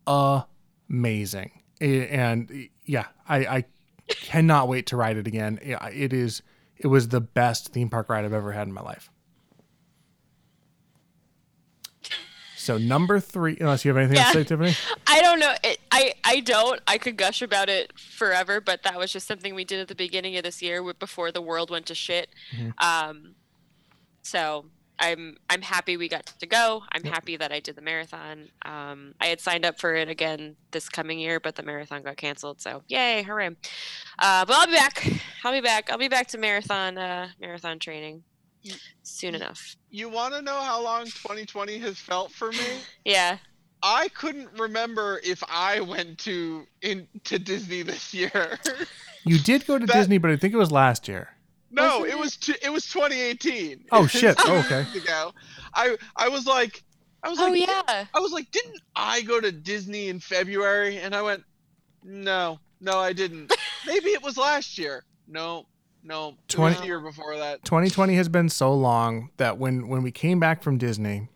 amazing. 0.07 1.51
And 1.79 2.69
yeah, 2.85 3.07
I, 3.27 3.37
I 3.37 3.65
cannot 4.07 4.67
wait 4.67 4.87
to 4.87 4.97
ride 4.97 5.17
it 5.17 5.27
again. 5.27 5.59
It 5.61 6.13
is 6.13 6.41
it 6.77 6.87
was 6.87 7.09
the 7.09 7.21
best 7.21 7.73
theme 7.73 7.89
park 7.89 8.09
ride 8.09 8.25
I've 8.25 8.33
ever 8.33 8.51
had 8.51 8.67
in 8.67 8.73
my 8.73 8.81
life. 8.81 9.10
So 12.61 12.77
number 12.77 13.19
three, 13.19 13.57
unless 13.59 13.83
you 13.83 13.89
have 13.89 13.97
anything 13.97 14.17
Yeah. 14.17 14.25
to 14.31 14.33
say, 14.33 14.43
Tiffany. 14.43 14.75
I 15.07 15.21
don't 15.21 15.39
know. 15.39 15.53
It, 15.63 15.79
I 15.91 16.13
I 16.23 16.39
don't. 16.41 16.79
I 16.87 16.97
could 16.97 17.17
gush 17.17 17.41
about 17.41 17.69
it 17.69 17.97
forever, 17.99 18.61
but 18.61 18.83
that 18.83 18.97
was 18.97 19.11
just 19.11 19.27
something 19.27 19.55
we 19.55 19.65
did 19.65 19.79
at 19.79 19.87
the 19.87 19.95
beginning 19.95 20.37
of 20.37 20.43
this 20.43 20.61
year, 20.61 20.81
before 20.93 21.31
the 21.31 21.41
world 21.41 21.69
went 21.71 21.85
to 21.87 21.95
shit. 21.95 22.29
Um, 22.77 23.35
so 24.21 24.65
I'm 24.99 25.37
I'm 25.49 25.63
happy 25.63 25.97
we 25.97 26.07
got 26.07 26.27
to 26.27 26.45
go. 26.45 26.83
I'm 26.91 27.03
happy 27.03 27.35
that 27.37 27.51
I 27.51 27.59
did 27.59 27.75
the 27.75 27.81
marathon. 27.81 28.49
Um, 28.63 29.15
I 29.19 29.27
had 29.27 29.39
signed 29.41 29.65
up 29.65 29.79
for 29.79 29.95
it 29.95 30.09
again 30.09 30.55
this 30.71 30.87
coming 30.89 31.17
year, 31.19 31.39
but 31.39 31.55
the 31.55 31.63
marathon 31.63 32.03
got 32.03 32.17
canceled. 32.17 32.61
So 32.61 32.83
yay, 32.87 33.23
hooray! 33.23 33.47
Uh, 34.19 34.45
but 34.45 34.55
I'll 34.55 34.67
be 34.67 34.73
back. 34.73 35.07
I'll 35.43 35.51
be 35.51 35.61
back. 35.61 35.89
I'll 35.91 35.97
be 35.97 36.07
back 36.07 36.27
to 36.29 36.37
marathon 36.37 36.97
uh, 36.99 37.29
marathon 37.39 37.79
training 37.79 38.23
soon 39.03 39.35
enough. 39.35 39.75
You 39.89 40.09
want 40.09 40.33
to 40.33 40.41
know 40.41 40.59
how 40.61 40.81
long 40.83 41.05
2020 41.05 41.77
has 41.79 41.97
felt 41.97 42.31
for 42.31 42.51
me? 42.51 42.57
Yeah. 43.05 43.37
I 43.83 44.09
couldn't 44.09 44.49
remember 44.59 45.19
if 45.23 45.43
I 45.49 45.79
went 45.79 46.19
to 46.19 46.67
in 46.83 47.07
to 47.23 47.39
Disney 47.39 47.81
this 47.81 48.13
year. 48.13 48.59
You 49.23 49.37
did 49.37 49.67
go 49.67 49.77
to 49.77 49.85
That- 49.85 49.93
Disney, 49.95 50.17
but 50.17 50.31
I 50.31 50.35
think 50.35 50.51
it 50.55 50.57
was 50.57 50.71
last 50.71 51.07
year. 51.07 51.29
no, 51.69 52.03
it 52.05 52.11
it? 52.13 52.17
was 52.19 52.37
t- 52.37 52.55
it 52.63 52.71
was 52.71 52.87
2018. 52.87 53.85
Oh, 53.91 54.07
shit. 54.07 54.35
two 54.37 54.43
Oh, 54.51 54.59
okay. 54.65 54.85
Ago. 54.97 55.31
I 55.75 55.95
I 56.15 56.27
was 56.29 56.47
like 56.47 56.83
I 57.23 57.29
was 57.29 57.37
like, 57.37 57.47
Oh 57.49 57.51
like 57.51 57.67
yeah. 57.89 58.05
I 58.15 58.19
was 58.19 58.31
like 58.31 58.49
didn't 58.51 58.81
I 58.95 59.21
go 59.21 59.39
to 59.39 59.51
Disney 59.51 60.07
in 60.09 60.19
February? 60.19 60.97
And 60.97 61.15
I 61.15 61.21
went 61.21 61.43
no, 62.03 62.59
no 62.79 62.97
I 62.97 63.13
didn't. 63.13 63.53
Maybe 63.85 64.09
it 64.09 64.23
was 64.23 64.37
last 64.37 64.77
year. 64.79 65.03
No. 65.27 65.65
No, 66.03 66.35
20 66.47 66.79
the 66.79 66.85
year 66.85 66.99
before 66.99 67.37
that. 67.37 67.63
2020 67.63 68.15
has 68.15 68.27
been 68.29 68.49
so 68.49 68.73
long 68.73 69.29
that 69.37 69.57
when 69.57 69.87
when 69.87 70.01
we 70.03 70.11
came 70.11 70.39
back 70.39 70.63
from 70.63 70.77
Disney, 70.77 71.27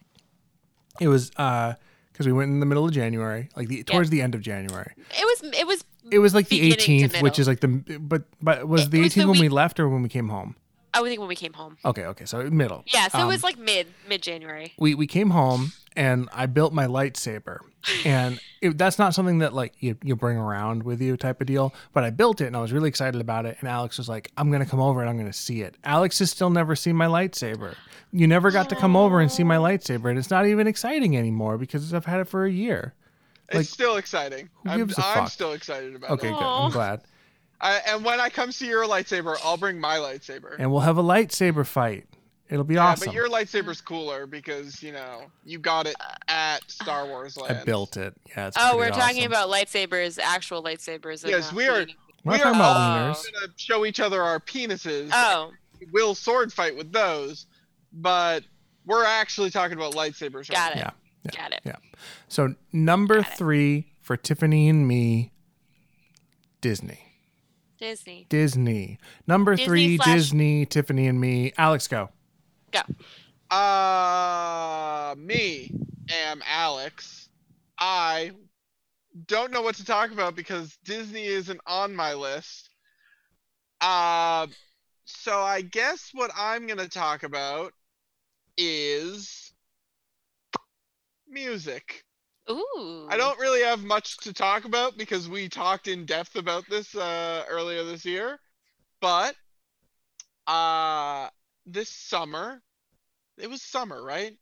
it 0.99 1.07
was 1.07 1.31
uh 1.37 1.73
because 2.11 2.25
we 2.25 2.31
went 2.33 2.49
in 2.49 2.59
the 2.61 2.65
middle 2.65 2.85
of 2.85 2.91
January, 2.91 3.49
like 3.55 3.67
the 3.67 3.83
towards 3.83 4.09
the 4.09 4.21
end 4.21 4.35
of 4.35 4.41
January. 4.41 4.93
It 5.11 5.23
was 5.25 5.53
it 5.53 5.67
was 5.67 5.83
It 6.11 6.19
was 6.19 6.33
like 6.33 6.47
the 6.49 6.71
18th, 6.71 7.21
which 7.21 7.39
is 7.39 7.47
like 7.47 7.59
the 7.59 7.67
but 7.67 8.23
but 8.41 8.67
was 8.67 8.85
It 8.85 8.91
the 8.91 9.01
was 9.01 9.13
the 9.13 9.21
18th 9.21 9.29
when 9.29 9.39
we 9.39 9.49
left 9.49 9.79
or 9.79 9.89
when 9.89 10.01
we 10.01 10.09
came 10.09 10.29
home? 10.29 10.55
I 10.93 11.01
would 11.01 11.09
think 11.09 11.19
when 11.19 11.27
we 11.27 11.35
came 11.35 11.51
home. 11.51 11.77
Okay, 11.83 12.05
okay, 12.05 12.23
so 12.23 12.41
middle. 12.49 12.83
Yeah, 12.87 13.09
so 13.09 13.19
Um, 13.19 13.25
it 13.25 13.27
was 13.27 13.43
like 13.43 13.57
mid 13.59 13.87
mid 14.07 14.21
January. 14.21 14.73
we 14.79 14.95
we 14.95 15.07
came 15.07 15.31
home 15.31 15.73
and 15.95 16.29
I 16.33 16.45
built 16.45 16.73
my 16.73 16.87
lightsaber, 16.87 17.59
and 18.05 18.39
it, 18.61 18.77
that's 18.77 18.97
not 18.99 19.13
something 19.13 19.39
that 19.39 19.53
like 19.53 19.73
you 19.79 19.97
you 20.03 20.15
bring 20.15 20.37
around 20.37 20.83
with 20.83 21.01
you 21.01 21.17
type 21.17 21.41
of 21.41 21.47
deal. 21.47 21.73
But 21.93 22.03
I 22.03 22.09
built 22.09 22.41
it 22.41 22.47
and 22.47 22.55
I 22.57 22.61
was 22.61 22.73
really 22.73 22.89
excited 22.89 23.19
about 23.21 23.45
it. 23.45 23.57
And 23.59 23.69
Alex 23.69 23.97
was 23.97 24.09
like, 24.09 24.31
"I'm 24.37 24.51
gonna 24.51 24.65
come 24.65 24.79
over 24.79 25.01
and 25.01 25.09
I'm 25.09 25.17
gonna 25.17 25.33
see 25.33 25.61
it." 25.61 25.75
Alex 25.83 26.19
has 26.19 26.31
still 26.31 26.49
never 26.49 26.75
seen 26.75 26.95
my 26.95 27.07
lightsaber. 27.07 27.75
You 28.11 28.27
never 28.27 28.51
got 28.51 28.69
to 28.69 28.75
come 28.75 28.95
over 28.95 29.19
and 29.19 29.31
see 29.31 29.43
my 29.43 29.57
oh. 29.57 29.63
lightsaber, 29.63 30.09
and 30.09 30.17
it's 30.17 30.29
not 30.29 30.45
even 30.45 30.67
exciting 30.67 31.17
anymore 31.17 31.57
because 31.57 31.93
I've 31.93 32.05
had 32.05 32.21
it 32.21 32.27
for 32.27 32.45
a 32.45 32.51
year. 32.51 32.93
It's 33.49 33.55
Like, 33.57 33.65
still 33.65 33.97
exciting. 33.97 34.49
who 34.63 34.69
I'm, 34.69 34.77
gives 34.79 34.97
a 34.97 35.05
I'm 35.05 35.27
still 35.27 35.53
excited 35.53 35.95
about 35.95 36.11
Okay, 36.11 36.29
it. 36.29 36.33
good. 36.33 36.41
I'm 36.41 36.71
glad. 36.71 37.01
I, 37.61 37.79
and 37.87 38.03
when 38.03 38.19
I 38.19 38.29
come 38.29 38.51
see 38.51 38.67
your 38.67 38.85
lightsaber, 38.85 39.37
I'll 39.43 39.57
bring 39.57 39.79
my 39.79 39.97
lightsaber. 39.97 40.55
And 40.57 40.71
we'll 40.71 40.81
have 40.81 40.97
a 40.97 41.03
lightsaber 41.03 41.65
fight. 41.65 42.07
It'll 42.49 42.63
be 42.63 42.75
yeah, 42.75 42.85
awesome. 42.87 43.07
but 43.07 43.15
your 43.15 43.27
lightsaber's 43.27 43.81
cooler 43.81 44.27
because 44.27 44.83
you 44.83 44.91
know 44.91 45.23
you 45.43 45.57
got 45.57 45.87
it 45.87 45.95
at 46.27 46.69
Star 46.69 47.01
uh, 47.01 47.07
Wars 47.07 47.37
Land. 47.37 47.57
I 47.59 47.63
built 47.63 47.97
it. 47.97 48.13
Yeah, 48.29 48.47
it's 48.47 48.57
Oh, 48.59 48.77
we're 48.77 48.89
talking 48.91 49.25
about 49.25 49.49
lightsabers, 49.49 50.19
actual 50.21 50.63
lightsabers. 50.63 51.27
Yes, 51.27 51.51
we 51.51 51.67
are- 51.67 51.79
leaning- 51.79 51.95
We're 52.23 52.37
not 52.37 52.37
we 52.37 52.43
are- 52.43 52.51
about 52.53 52.77
uh, 52.77 53.13
wieners. 53.15 53.33
gonna 53.33 53.53
show 53.57 53.85
each 53.85 53.99
other 53.99 54.21
our 54.21 54.39
penises. 54.39 55.09
Oh, 55.13 55.51
We'll 55.91 56.15
sword 56.15 56.53
fight 56.53 56.75
with 56.77 56.91
those, 56.93 57.47
but 57.91 58.43
we're 58.85 59.05
actually 59.05 59.49
talking 59.49 59.75
about 59.77 59.93
lightsabers. 59.93 60.49
got 60.49 60.73
right 60.75 60.77
it. 60.85 60.93
Yeah, 61.25 61.31
Got 61.41 61.51
it. 61.53 61.61
Yeah. 61.65 61.75
So 62.27 62.53
number 62.71 63.21
Got 63.21 63.31
it. 63.31 63.37
three 63.37 63.91
for 64.01 64.15
Tiffany 64.17 64.69
and 64.69 64.87
me, 64.87 65.31
Disney. 66.61 66.99
Disney. 67.77 68.25
Disney. 68.29 68.99
Number 69.27 69.55
Disney 69.55 69.65
three, 69.67 69.97
slash- 69.97 70.15
Disney, 70.15 70.65
Tiffany 70.65 71.07
and 71.07 71.19
me. 71.19 71.51
Alex, 71.57 71.87
go. 71.87 72.09
Go. 72.75 73.55
Uh, 73.55 75.15
me 75.17 75.71
am 76.11 76.41
Alex. 76.45 77.29
I 77.79 78.31
don't 79.27 79.51
know 79.51 79.61
what 79.61 79.75
to 79.75 79.85
talk 79.85 80.11
about 80.11 80.35
because 80.35 80.77
Disney 80.83 81.25
isn't 81.25 81.61
on 81.65 81.95
my 81.95 82.13
list. 82.15 82.69
Uh, 83.79 84.47
so 85.05 85.39
I 85.39 85.61
guess 85.61 86.09
what 86.13 86.31
I'm 86.37 86.67
gonna 86.67 86.89
talk 86.89 87.23
about 87.23 87.71
is 88.57 89.53
music. 91.29 92.03
Ooh. 92.49 93.07
I 93.09 93.15
don't 93.15 93.39
really 93.39 93.61
have 93.61 93.85
much 93.85 94.17
to 94.17 94.33
talk 94.33 94.65
about 94.65 94.97
because 94.97 95.29
we 95.29 95.47
talked 95.47 95.87
in 95.87 96.05
depth 96.05 96.35
about 96.35 96.65
this 96.69 96.93
uh, 96.93 97.45
earlier 97.49 97.85
this 97.85 98.03
year, 98.05 98.37
but 98.99 99.33
uh, 100.45 101.29
this 101.65 101.89
summer, 101.89 102.61
it 103.37 103.49
was 103.49 103.61
summer, 103.61 104.03
right? 104.03 104.33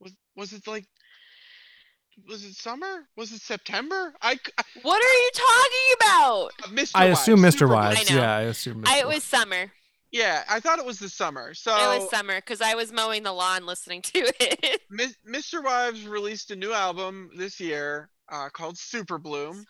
Was 0.00 0.12
was 0.36 0.52
it 0.52 0.66
like? 0.66 0.86
Was 2.28 2.44
it 2.44 2.54
summer? 2.54 3.06
Was 3.16 3.32
it 3.32 3.40
September? 3.40 4.12
I. 4.22 4.38
What 4.82 5.02
are 5.02 5.14
you 5.14 5.30
talking 5.34 5.94
about? 6.00 6.50
Mr. 6.76 6.92
I 6.94 7.04
assume 7.06 7.40
Mr. 7.40 7.52
Super 7.52 7.68
Wives. 7.68 8.10
I 8.10 8.14
know. 8.14 8.20
Yeah, 8.20 8.36
I 8.36 8.40
assume 8.42 8.82
Mr. 8.82 8.88
I, 8.88 8.98
it 9.00 9.06
was 9.06 9.22
summer. 9.22 9.72
Yeah, 10.10 10.42
I 10.48 10.58
thought 10.58 10.78
it 10.78 10.86
was 10.86 10.98
the 10.98 11.08
summer. 11.08 11.52
So 11.54 11.70
It 11.76 12.00
was 12.00 12.10
summer 12.10 12.36
because 12.36 12.60
I 12.60 12.74
was 12.74 12.92
mowing 12.92 13.22
the 13.22 13.32
lawn 13.32 13.66
listening 13.66 14.02
to 14.02 14.32
it. 14.40 14.80
Mis- 14.90 15.16
MisterWives 15.28 16.08
released 16.08 16.50
a 16.50 16.56
new 16.56 16.72
album 16.72 17.30
this 17.36 17.60
year 17.60 18.08
uh, 18.30 18.48
called 18.48 18.78
Super 18.78 19.18
Bloom, 19.18 19.64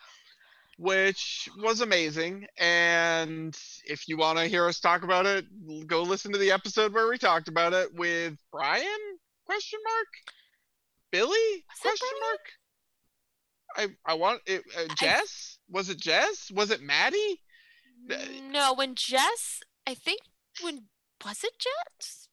which 0.79 1.49
was 1.59 1.81
amazing. 1.81 2.47
And 2.59 3.57
if 3.85 4.09
you 4.09 4.17
want 4.17 4.39
to 4.39 4.47
hear 4.47 4.67
us 4.67 4.81
talk 4.81 5.03
about 5.03 5.27
it, 5.27 5.45
go 5.87 6.03
listen 6.03 6.33
to 6.33 6.39
the 6.39 6.53
episode 6.53 6.95
where 6.95 7.09
we 7.09 7.19
talked 7.19 7.49
about 7.49 7.73
it 7.73 7.93
with 7.95 8.39
Brian? 8.53 8.87
Question 9.45 9.81
mark. 9.85 10.07
Billy? 11.11 11.65
Question 11.83 12.09
mark. 12.21 12.41
I 14.07 14.13
I 14.13 14.15
want 14.15 14.41
it. 14.47 14.63
Uh, 14.77 14.95
Jess? 14.97 15.59
Was 15.69 15.89
it 15.91 16.01
Jess? 16.01 16.51
Was 16.51 16.71
it 16.71 16.81
Maddie? 16.81 17.41
no, 18.51 18.73
when 18.75 18.95
Jess, 18.95 19.61
I 19.87 19.95
think 19.95 20.21
when 20.63 20.85
was 21.25 21.43
it 21.45 21.53
Jess? 21.59 22.29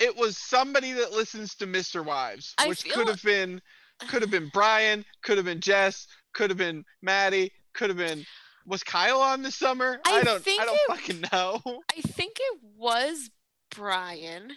It 0.00 0.16
was 0.16 0.36
somebody 0.36 0.92
that 0.92 1.12
listens 1.12 1.54
to 1.56 1.66
MisterWives, 1.66 2.54
which 2.68 2.82
feel 2.82 2.94
could 2.94 3.08
have 3.08 3.22
been 3.22 3.60
could 4.08 4.22
have 4.22 4.30
been 4.30 4.50
Brian, 4.52 5.04
could 5.22 5.36
have 5.38 5.46
been 5.46 5.60
Jess, 5.60 6.06
could 6.32 6.50
have 6.50 6.56
been 6.56 6.84
Maddie, 7.02 7.50
could 7.78 7.88
have 7.88 7.96
been 7.96 8.26
was 8.66 8.84
Kyle 8.84 9.22
on 9.22 9.42
this 9.42 9.54
summer? 9.56 9.98
I 10.06 10.18
I 10.18 10.22
don't 10.22 10.42
think 10.42 10.60
I 10.60 10.66
don't 10.66 10.74
it- 10.74 10.80
fucking 10.88 11.24
know. 11.32 11.62
I 11.96 12.00
think 12.02 12.36
it 12.38 12.58
was 12.76 13.30
Brian, 13.74 14.52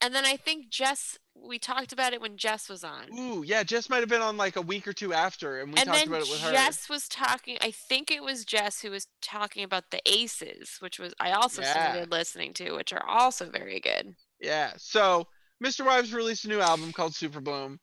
and 0.00 0.14
then 0.14 0.24
I 0.24 0.36
think 0.36 0.70
Jess. 0.70 1.18
We 1.34 1.58
talked 1.58 1.92
about 1.92 2.12
it 2.12 2.20
when 2.20 2.36
Jess 2.36 2.68
was 2.68 2.84
on. 2.84 3.18
Ooh, 3.18 3.42
yeah, 3.42 3.62
Jess 3.64 3.88
might 3.90 3.98
have 4.00 4.08
been 4.08 4.22
on 4.22 4.36
like 4.36 4.56
a 4.56 4.60
week 4.62 4.86
or 4.86 4.92
two 4.92 5.12
after 5.12 5.60
and 5.60 5.72
we 5.72 5.80
and 5.80 5.88
talked 5.88 6.06
about 6.06 6.22
it 6.22 6.30
with 6.30 6.40
her. 6.40 6.52
Jess 6.52 6.88
was 6.88 7.08
talking. 7.08 7.56
I 7.60 7.70
think 7.72 8.10
it 8.10 8.22
was 8.22 8.44
Jess 8.44 8.80
who 8.82 8.90
was 8.90 9.06
talking 9.22 9.64
about 9.64 9.90
the 9.90 10.00
Aces, 10.06 10.76
which 10.80 10.98
was 11.00 11.14
I 11.18 11.32
also 11.32 11.62
Yeah. 11.62 11.72
started 11.72 12.10
listening 12.12 12.52
to, 12.54 12.72
which 12.72 12.92
are 12.92 13.04
also 13.04 13.50
very 13.50 13.80
good. 13.80 14.14
Yeah. 14.40 14.72
So 14.76 15.26
MisterWives 15.64 16.14
released 16.14 16.44
a 16.44 16.48
new 16.48 16.60
album 16.60 16.92
called 16.92 17.14
Super 17.14 17.40
Bloom. 17.40 17.80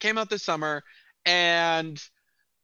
Came 0.00 0.18
out 0.18 0.28
this 0.28 0.42
summer, 0.42 0.82
and 1.24 2.02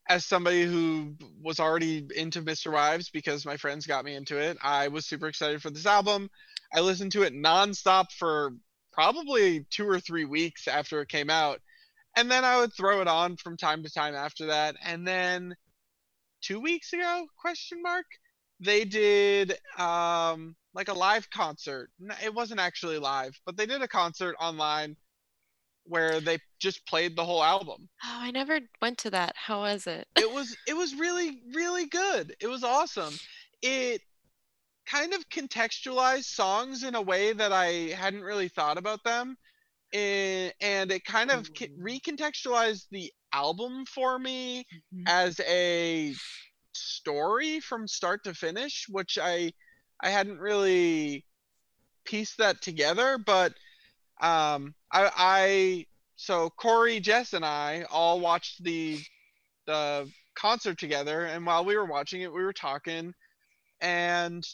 as 0.09 0.25
somebody 0.25 0.63
who 0.65 1.13
was 1.41 1.59
already 1.59 2.07
into 2.15 2.41
MisterWives 2.41 3.11
because 3.11 3.45
my 3.45 3.57
friends 3.57 3.85
got 3.85 4.03
me 4.03 4.15
into 4.15 4.37
it, 4.37 4.57
I 4.61 4.87
was 4.87 5.05
super 5.05 5.27
excited 5.27 5.61
for 5.61 5.69
this 5.69 5.85
album. 5.85 6.31
I 6.73 6.81
listened 6.81 7.11
to 7.13 7.21
it 7.21 7.33
nonstop 7.33 8.11
for 8.11 8.51
probably 8.91 9.65
two 9.69 9.87
or 9.87 9.99
three 9.99 10.25
weeks 10.25 10.67
after 10.67 11.01
it 11.01 11.09
came 11.09 11.29
out. 11.29 11.61
And 12.17 12.29
then 12.29 12.43
I 12.43 12.59
would 12.59 12.73
throw 12.73 13.01
it 13.01 13.07
on 13.07 13.37
from 13.37 13.55
time 13.55 13.83
to 13.83 13.89
time 13.89 14.15
after 14.15 14.47
that. 14.47 14.75
And 14.83 15.07
then 15.07 15.55
two 16.41 16.59
weeks 16.59 16.91
ago, 16.91 17.27
question 17.37 17.81
mark, 17.83 18.07
they 18.59 18.85
did 18.85 19.57
um 19.77 20.55
like 20.73 20.89
a 20.89 20.93
live 20.93 21.29
concert. 21.29 21.91
It 22.23 22.33
wasn't 22.33 22.59
actually 22.59 22.97
live, 22.97 23.39
but 23.45 23.57
they 23.57 23.65
did 23.65 23.81
a 23.81 23.87
concert 23.87 24.35
online 24.39 24.95
where 25.89 26.21
they 26.21 26.37
just 26.59 26.85
played 26.85 27.15
the 27.15 27.25
whole 27.25 27.43
album. 27.43 27.89
Oh, 28.03 28.17
I 28.21 28.31
never 28.31 28.59
went 28.81 28.97
to 28.99 29.09
that. 29.11 29.35
How 29.35 29.61
was 29.61 29.87
it? 29.87 30.07
It 30.15 30.31
was 30.31 30.55
it 30.67 30.75
was 30.75 30.95
really 30.95 31.41
really 31.53 31.85
good. 31.87 32.35
It 32.39 32.47
was 32.47 32.63
awesome. 32.63 33.13
It 33.61 34.01
kind 34.85 35.13
of 35.13 35.27
contextualized 35.29 36.25
songs 36.25 36.83
in 36.83 36.95
a 36.95 37.01
way 37.01 37.33
that 37.33 37.51
I 37.51 37.93
hadn't 37.95 38.23
really 38.23 38.47
thought 38.47 38.77
about 38.77 39.03
them. 39.03 39.37
Eh, 39.93 40.51
and 40.61 40.91
it 40.91 41.03
kind 41.03 41.31
of 41.31 41.49
recontextualized 41.53 42.85
the 42.91 43.11
album 43.33 43.85
for 43.85 44.19
me 44.19 44.65
as 45.07 45.39
a 45.41 46.13
story 46.73 47.59
from 47.59 47.87
start 47.87 48.23
to 48.23 48.33
finish, 48.33 48.85
which 48.89 49.17
I 49.21 49.51
I 50.01 50.09
hadn't 50.09 50.39
really 50.39 51.25
pieced 52.05 52.37
that 52.37 52.61
together, 52.61 53.17
but 53.17 53.53
um 54.21 54.75
I 54.91 55.11
I 55.15 55.85
so 56.15 56.49
Corey, 56.49 56.99
Jess 56.99 57.33
and 57.33 57.45
I 57.45 57.85
all 57.89 58.19
watched 58.19 58.63
the 58.63 58.99
the 59.65 60.09
concert 60.35 60.77
together. 60.77 61.25
And 61.25 61.45
while 61.45 61.65
we 61.65 61.75
were 61.77 61.85
watching 61.85 62.21
it 62.21 62.33
we 62.33 62.43
were 62.43 62.53
talking. 62.53 63.13
And 63.81 64.45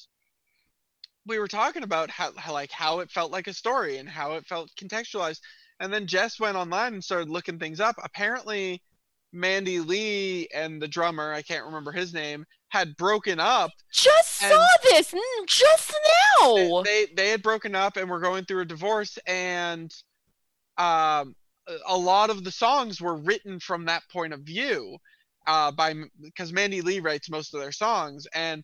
we 1.27 1.39
were 1.39 1.47
talking 1.47 1.83
about 1.83 2.09
how, 2.09 2.31
how 2.37 2.53
like 2.53 2.71
how 2.71 2.99
it 2.99 3.09
felt 3.09 3.31
like 3.31 3.47
a 3.47 3.53
story 3.53 3.97
and 3.97 4.07
how 4.07 4.33
it 4.33 4.45
felt 4.45 4.69
contextualized. 4.79 5.39
And 5.79 5.91
then 5.91 6.07
Jess 6.07 6.39
went 6.39 6.57
online 6.57 6.93
and 6.93 7.03
started 7.03 7.29
looking 7.29 7.59
things 7.59 7.79
up. 7.79 7.95
Apparently 8.03 8.81
Mandy 9.33 9.79
Lee 9.79 10.47
and 10.53 10.81
the 10.81 10.87
drummer, 10.87 11.33
I 11.33 11.41
can't 11.41 11.65
remember 11.65 11.91
his 11.91 12.13
name, 12.13 12.45
had 12.69 12.95
broken 12.95 13.39
up. 13.39 13.71
Just 13.91 14.35
saw 14.35 14.67
this 14.83 15.11
mm, 15.11 15.47
just 15.47 15.93
now. 16.39 16.83
They 16.83 17.07
they 17.15 17.29
had 17.29 17.41
broken 17.41 17.75
up 17.75 17.97
and 17.97 18.09
were 18.09 18.19
going 18.19 18.45
through 18.45 18.61
a 18.61 18.65
divorce. 18.65 19.17
And 19.27 19.93
um 20.77 21.35
a- 21.87 21.97
lot 21.97 22.29
of 22.29 22.43
the 22.43 22.51
songs 22.51 23.01
were 23.01 23.15
written 23.17 23.59
from 23.59 23.85
that 23.85 24.03
point 24.11 24.33
of 24.33 24.41
view 24.41 24.97
uh 25.47 25.71
by 25.71 25.93
because 26.21 26.53
Mandy 26.53 26.81
Lee 26.81 26.99
writes 26.99 27.29
most 27.29 27.53
of 27.53 27.61
their 27.61 27.71
songs 27.71 28.27
and 28.33 28.63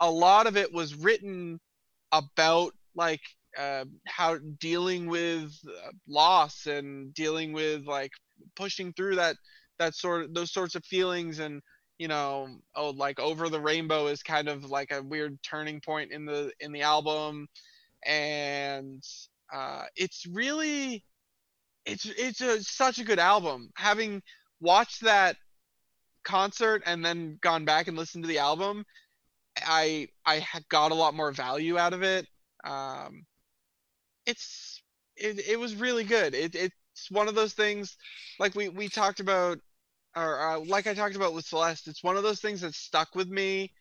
a 0.00 0.10
lot 0.10 0.46
of 0.46 0.56
it 0.56 0.72
was 0.72 0.94
written 0.94 1.60
about 2.12 2.72
like 2.94 3.20
uh, 3.58 3.84
how 4.06 4.38
dealing 4.60 5.06
with 5.08 5.52
uh, 5.68 5.90
loss 6.08 6.66
and 6.66 7.14
dealing 7.14 7.52
with 7.52 7.86
like 7.86 8.10
pushing 8.56 8.92
through 8.92 9.16
that 9.16 9.36
that 9.78 9.94
sort 9.94 10.24
of 10.24 10.34
those 10.34 10.52
sorts 10.52 10.74
of 10.74 10.84
feelings 10.84 11.38
and 11.38 11.62
you 11.98 12.08
know 12.08 12.48
oh 12.76 12.90
like 12.90 13.20
over 13.20 13.48
the 13.48 13.60
rainbow 13.60 14.06
is 14.08 14.22
kind 14.22 14.48
of 14.48 14.64
like 14.64 14.90
a 14.92 15.02
weird 15.02 15.38
turning 15.42 15.80
point 15.80 16.12
in 16.12 16.24
the 16.24 16.52
in 16.60 16.72
the 16.72 16.82
album 16.82 17.46
and 18.06 19.02
uh 19.54 19.84
it's 19.96 20.26
really 20.26 21.04
it's 21.86 22.06
it's 22.06 22.40
a, 22.40 22.62
such 22.62 22.98
a 22.98 23.04
good 23.04 23.18
album. 23.18 23.70
Having 23.76 24.22
watched 24.60 25.02
that 25.02 25.36
concert 26.24 26.82
and 26.86 27.04
then 27.04 27.38
gone 27.42 27.64
back 27.64 27.88
and 27.88 27.96
listened 27.98 28.24
to 28.24 28.28
the 28.28 28.38
album 28.38 28.84
i 29.66 30.08
i 30.26 30.44
got 30.70 30.92
a 30.92 30.94
lot 30.94 31.14
more 31.14 31.32
value 31.32 31.78
out 31.78 31.92
of 31.92 32.02
it. 32.02 32.26
Um 32.64 33.24
it's 34.26 34.82
it, 35.16 35.40
it 35.48 35.58
was 35.60 35.76
really 35.76 36.04
good. 36.04 36.34
It, 36.34 36.54
it's 36.54 37.10
one 37.10 37.28
of 37.28 37.34
those 37.34 37.52
things 37.54 37.96
like 38.38 38.54
we 38.54 38.68
we 38.68 38.88
talked 38.88 39.20
about 39.20 39.58
or 40.16 40.40
uh, 40.40 40.60
like 40.60 40.86
i 40.86 40.94
talked 40.94 41.16
about 41.16 41.34
with 41.34 41.44
celeste 41.44 41.88
it's 41.88 42.04
one 42.04 42.16
of 42.16 42.22
those 42.22 42.40
things 42.40 42.60
that 42.62 42.74
stuck 42.74 43.14
with 43.16 43.28
me 43.28 43.72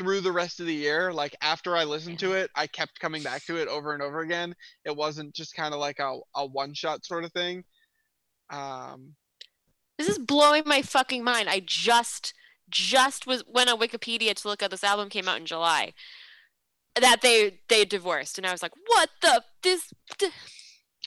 through 0.00 0.20
the 0.22 0.32
rest 0.32 0.60
of 0.60 0.66
the 0.66 0.74
year 0.74 1.12
like 1.12 1.36
after 1.42 1.76
i 1.76 1.84
listened 1.84 2.18
to 2.18 2.32
it 2.32 2.50
i 2.54 2.66
kept 2.66 2.98
coming 2.98 3.22
back 3.22 3.44
to 3.44 3.56
it 3.56 3.68
over 3.68 3.92
and 3.92 4.02
over 4.02 4.20
again 4.20 4.54
it 4.86 4.96
wasn't 4.96 5.34
just 5.34 5.54
kind 5.54 5.74
of 5.74 5.80
like 5.80 5.98
a, 5.98 6.18
a 6.34 6.46
one 6.46 6.72
shot 6.72 7.04
sort 7.04 7.22
of 7.24 7.32
thing 7.32 7.62
um 8.48 9.14
This 9.98 10.08
is 10.08 10.18
blowing 10.18 10.62
my 10.64 10.80
fucking 10.80 11.22
mind. 11.22 11.48
I 11.50 11.60
just 11.64 12.32
just 12.70 13.26
was 13.26 13.44
went 13.46 13.68
on 13.68 13.78
Wikipedia 13.78 14.32
to 14.34 14.48
look 14.48 14.62
at 14.62 14.70
this 14.70 14.82
album 14.84 15.10
came 15.10 15.28
out 15.28 15.36
in 15.38 15.44
July. 15.44 15.92
That 16.98 17.20
they 17.20 17.60
they 17.68 17.84
divorced 17.84 18.38
and 18.38 18.46
I 18.46 18.52
was 18.52 18.62
like, 18.62 18.72
"What 18.86 19.10
the 19.20 19.44
this 19.62 19.92
th- 20.18 20.32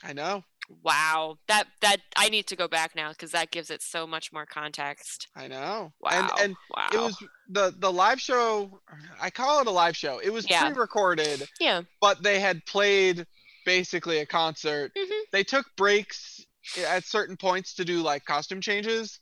i 0.02 0.12
know 0.12 0.44
wow. 0.82 1.38
That 1.48 1.68
that 1.80 1.98
I 2.16 2.28
need 2.28 2.46
to 2.48 2.56
go 2.56 2.68
back 2.68 2.94
now 2.94 3.12
cuz 3.12 3.30
that 3.32 3.50
gives 3.50 3.70
it 3.70 3.82
so 3.82 4.06
much 4.06 4.32
more 4.32 4.46
context." 4.46 5.28
i 5.36 5.46
know 5.48 5.92
Wow. 6.00 6.10
and 6.12 6.30
and 6.40 6.56
wow. 6.70 6.88
it 6.92 6.98
was 6.98 7.16
the 7.48 7.74
the 7.78 7.92
live 7.92 8.20
show 8.20 8.80
i 9.20 9.30
call 9.30 9.60
it 9.60 9.66
a 9.66 9.70
live 9.70 9.96
show 9.96 10.18
it 10.20 10.30
was 10.30 10.48
Yeah. 10.48 10.70
pre-recorded 10.70 11.48
yeah. 11.60 11.82
but 12.00 12.22
they 12.22 12.40
had 12.40 12.64
played 12.66 13.26
basically 13.64 14.18
a 14.18 14.26
concert. 14.26 14.92
Mhm. 14.94 15.22
They 15.32 15.42
took 15.42 15.64
breaks 15.76 16.44
at 16.78 17.04
certain 17.04 17.36
points 17.36 17.72
to 17.74 17.84
do 17.84 18.02
like 18.02 18.24
costume 18.26 18.60
changes, 18.60 19.18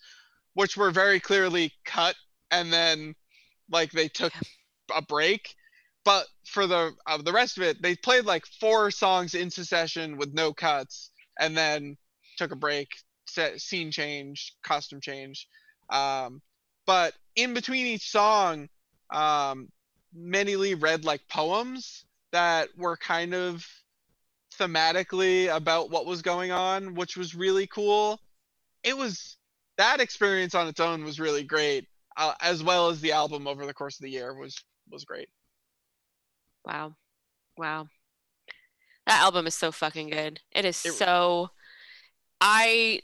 which 0.54 0.76
were 0.76 0.90
very 0.90 1.20
clearly 1.20 1.72
cut, 1.84 2.16
and 2.50 2.72
then 2.72 3.14
like 3.70 3.92
they 3.92 4.08
took 4.08 4.32
a 4.94 5.00
break. 5.00 5.54
But 6.04 6.26
for 6.46 6.66
the 6.66 6.96
uh, 7.06 7.18
the 7.18 7.32
rest 7.32 7.56
of 7.56 7.62
it, 7.62 7.80
they 7.82 7.94
played 7.94 8.24
like 8.24 8.44
four 8.58 8.90
songs 8.90 9.34
in 9.36 9.48
succession 9.48 10.16
with 10.16 10.34
no 10.34 10.52
cuts, 10.52 11.11
and 11.38 11.56
then 11.56 11.96
took 12.36 12.52
a 12.52 12.56
break, 12.56 12.88
set, 13.26 13.60
scene 13.60 13.90
change, 13.90 14.54
costume 14.62 15.00
change. 15.00 15.46
Um, 15.90 16.40
but 16.86 17.14
in 17.36 17.54
between 17.54 17.86
each 17.86 18.10
song, 18.10 18.68
um, 19.12 19.68
Lee 20.14 20.74
read 20.74 21.04
like 21.04 21.28
poems 21.28 22.04
that 22.32 22.68
were 22.76 22.96
kind 22.96 23.34
of 23.34 23.66
thematically 24.58 25.54
about 25.54 25.90
what 25.90 26.06
was 26.06 26.22
going 26.22 26.50
on, 26.50 26.94
which 26.94 27.16
was 27.16 27.34
really 27.34 27.66
cool. 27.66 28.20
It 28.82 28.96
was 28.96 29.36
that 29.78 30.00
experience 30.00 30.54
on 30.54 30.68
its 30.68 30.80
own 30.80 31.04
was 31.04 31.20
really 31.20 31.44
great, 31.44 31.86
uh, 32.16 32.34
as 32.40 32.62
well 32.62 32.88
as 32.88 33.00
the 33.00 33.12
album 33.12 33.46
over 33.46 33.66
the 33.66 33.74
course 33.74 33.98
of 33.98 34.04
the 34.04 34.10
year 34.10 34.34
was 34.34 34.62
was 34.90 35.04
great. 35.04 35.28
Wow. 36.64 36.94
Wow. 37.56 37.88
That 39.06 39.20
album 39.20 39.46
is 39.46 39.54
so 39.54 39.72
fucking 39.72 40.10
good. 40.10 40.40
It 40.52 40.64
is 40.64 40.84
It- 40.84 40.92
so 40.92 41.50
I 42.40 43.02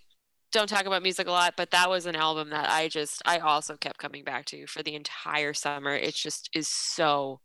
don't 0.50 0.68
talk 0.68 0.86
about 0.86 1.02
music 1.02 1.26
a 1.26 1.30
lot, 1.30 1.54
but 1.56 1.70
that 1.72 1.90
was 1.90 2.06
an 2.06 2.16
album 2.16 2.50
that 2.50 2.70
I 2.70 2.88
just 2.88 3.20
I 3.26 3.38
also 3.38 3.76
kept 3.76 3.98
coming 3.98 4.24
back 4.24 4.46
to 4.46 4.66
for 4.66 4.82
the 4.82 4.94
entire 4.94 5.52
summer. 5.54 5.94
It 5.94 6.14
just 6.14 6.48
is 6.54 6.68
so 6.68 7.40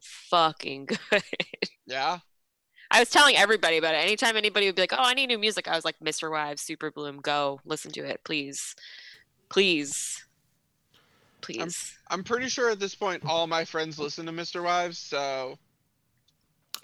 fucking 0.00 0.86
good. 1.10 1.22
Yeah, 1.86 2.18
I 2.90 2.98
was 3.00 3.08
telling 3.10 3.36
everybody 3.36 3.78
about 3.78 3.94
it. 3.94 3.98
Anytime 3.98 4.36
anybody 4.36 4.66
would 4.66 4.74
be 4.74 4.82
like, 4.82 4.92
"Oh, 4.92 4.98
I 5.02 5.14
need 5.14 5.28
new 5.28 5.38
music," 5.38 5.66
I 5.66 5.74
was 5.74 5.84
like, 5.84 5.98
"MisterWives, 6.00 6.58
Super 6.58 6.90
Bloom, 6.90 7.20
go 7.20 7.60
listen 7.64 7.90
to 7.92 8.04
it, 8.04 8.20
please, 8.24 8.76
please, 9.48 10.24
please." 11.40 11.96
I'm 12.10 12.22
pretty 12.22 12.48
sure 12.48 12.68
at 12.70 12.78
this 12.80 12.94
point 12.94 13.22
all 13.24 13.46
my 13.46 13.64
friends 13.64 13.98
listen 13.98 14.26
to 14.26 14.32
MisterWives, 14.32 14.96
so 14.96 15.58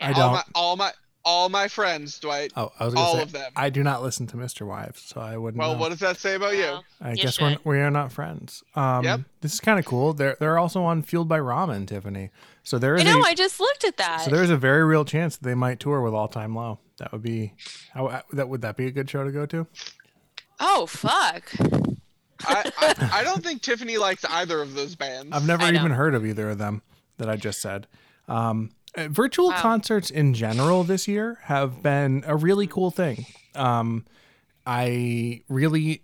I 0.01 0.13
don't. 0.15 0.33
my 0.33 0.45
all 0.55 0.77
my 0.77 0.93
all 1.29 1.49
my 1.51 1.69
friends, 1.69 2.19
Dwight, 2.19 2.53
oh, 2.57 2.73
I 2.81 2.87
was 2.87 2.95
gonna 2.95 3.07
all 3.07 3.17
say 3.17 3.23
of 3.23 3.33
them. 3.33 3.53
I 3.55 3.69
do 3.69 3.83
not 3.83 4.03
listen 4.03 4.27
to 4.29 4.37
MisterWives, 4.39 5.07
so 5.09 5.21
I 5.21 5.37
wouldn't. 5.37 5.59
Well, 5.59 5.75
know. 5.75 5.79
what 5.79 5.91
does 5.91 5.99
that 6.01 6.17
say 6.17 6.35
about 6.37 6.55
you? 6.55 6.63
Well, 6.63 6.85
I 7.03 7.11
You 7.11 7.17
guess 7.17 7.39
we're, 7.39 7.59
we 7.65 7.79
are 7.81 7.91
not 7.91 8.11
friends. 8.13 8.63
Um, 8.75 9.05
Yep. 9.05 9.21
This 9.43 9.53
is 9.53 9.61
kind 9.61 9.79
of 9.79 9.85
cool. 9.85 10.15
They're 10.15 10.37
they're 10.41 10.59
also 10.59 10.83
on 10.83 11.03
Fueled 11.03 11.29
by 11.29 11.39
Ramen, 11.39 11.87
Tiffany. 11.87 12.31
So 12.63 12.79
there 12.79 12.99
I 12.99 13.03
know. 13.03 13.21
a 13.21 13.23
I 13.25 13.35
just 13.35 13.61
looked 13.61 13.85
at 13.85 13.99
that. 13.99 14.23
so 14.23 14.31
there 14.31 14.43
is 14.43 14.51
a 14.51 14.57
very 14.57 14.85
real 14.85 15.05
chance 15.05 15.37
that 15.37 15.45
they 15.45 15.55
might 15.55 15.79
tour 15.81 16.01
with 16.01 16.15
All 16.15 16.29
Time 16.29 16.55
Low. 16.55 16.79
That 16.99 17.13
would 17.13 17.23
be 17.23 17.53
how 17.93 18.23
that 18.33 18.49
would 18.49 18.63
that 18.63 18.77
be 18.77 18.87
a 18.87 18.91
good 18.91 19.09
show 19.11 19.23
to 19.25 19.31
go 19.31 19.45
to? 19.47 19.67
oh 20.61 20.87
fuck! 20.87 21.53
I, 22.47 22.71
I 22.79 23.11
I 23.21 23.23
don't 23.25 23.43
think 23.45 23.63
Tiffany 23.63 23.99
likes 23.99 24.25
either 24.25 24.61
of 24.63 24.75
those 24.75 24.95
bands. 24.97 25.31
I've 25.37 25.47
never 25.47 25.67
even 25.73 25.93
heard 25.93 26.15
of 26.15 26.25
either 26.27 26.51
of 26.51 26.59
them 26.59 26.83
that 27.19 27.29
I 27.29 27.37
just 27.37 27.61
said. 27.61 27.87
Um, 28.29 28.71
uh, 28.97 29.09
virtual 29.09 29.49
Wow. 29.49 29.61
concerts 29.61 30.11
in 30.11 30.35
general 30.35 30.85
this 30.85 31.07
year 31.09 31.39
have 31.45 31.83
been 31.83 32.25
a 32.27 32.37
really 32.37 32.67
cool 32.67 32.91
thing. 32.91 33.27
Um, 33.55 34.05
I 34.67 35.43
really, 35.49 36.03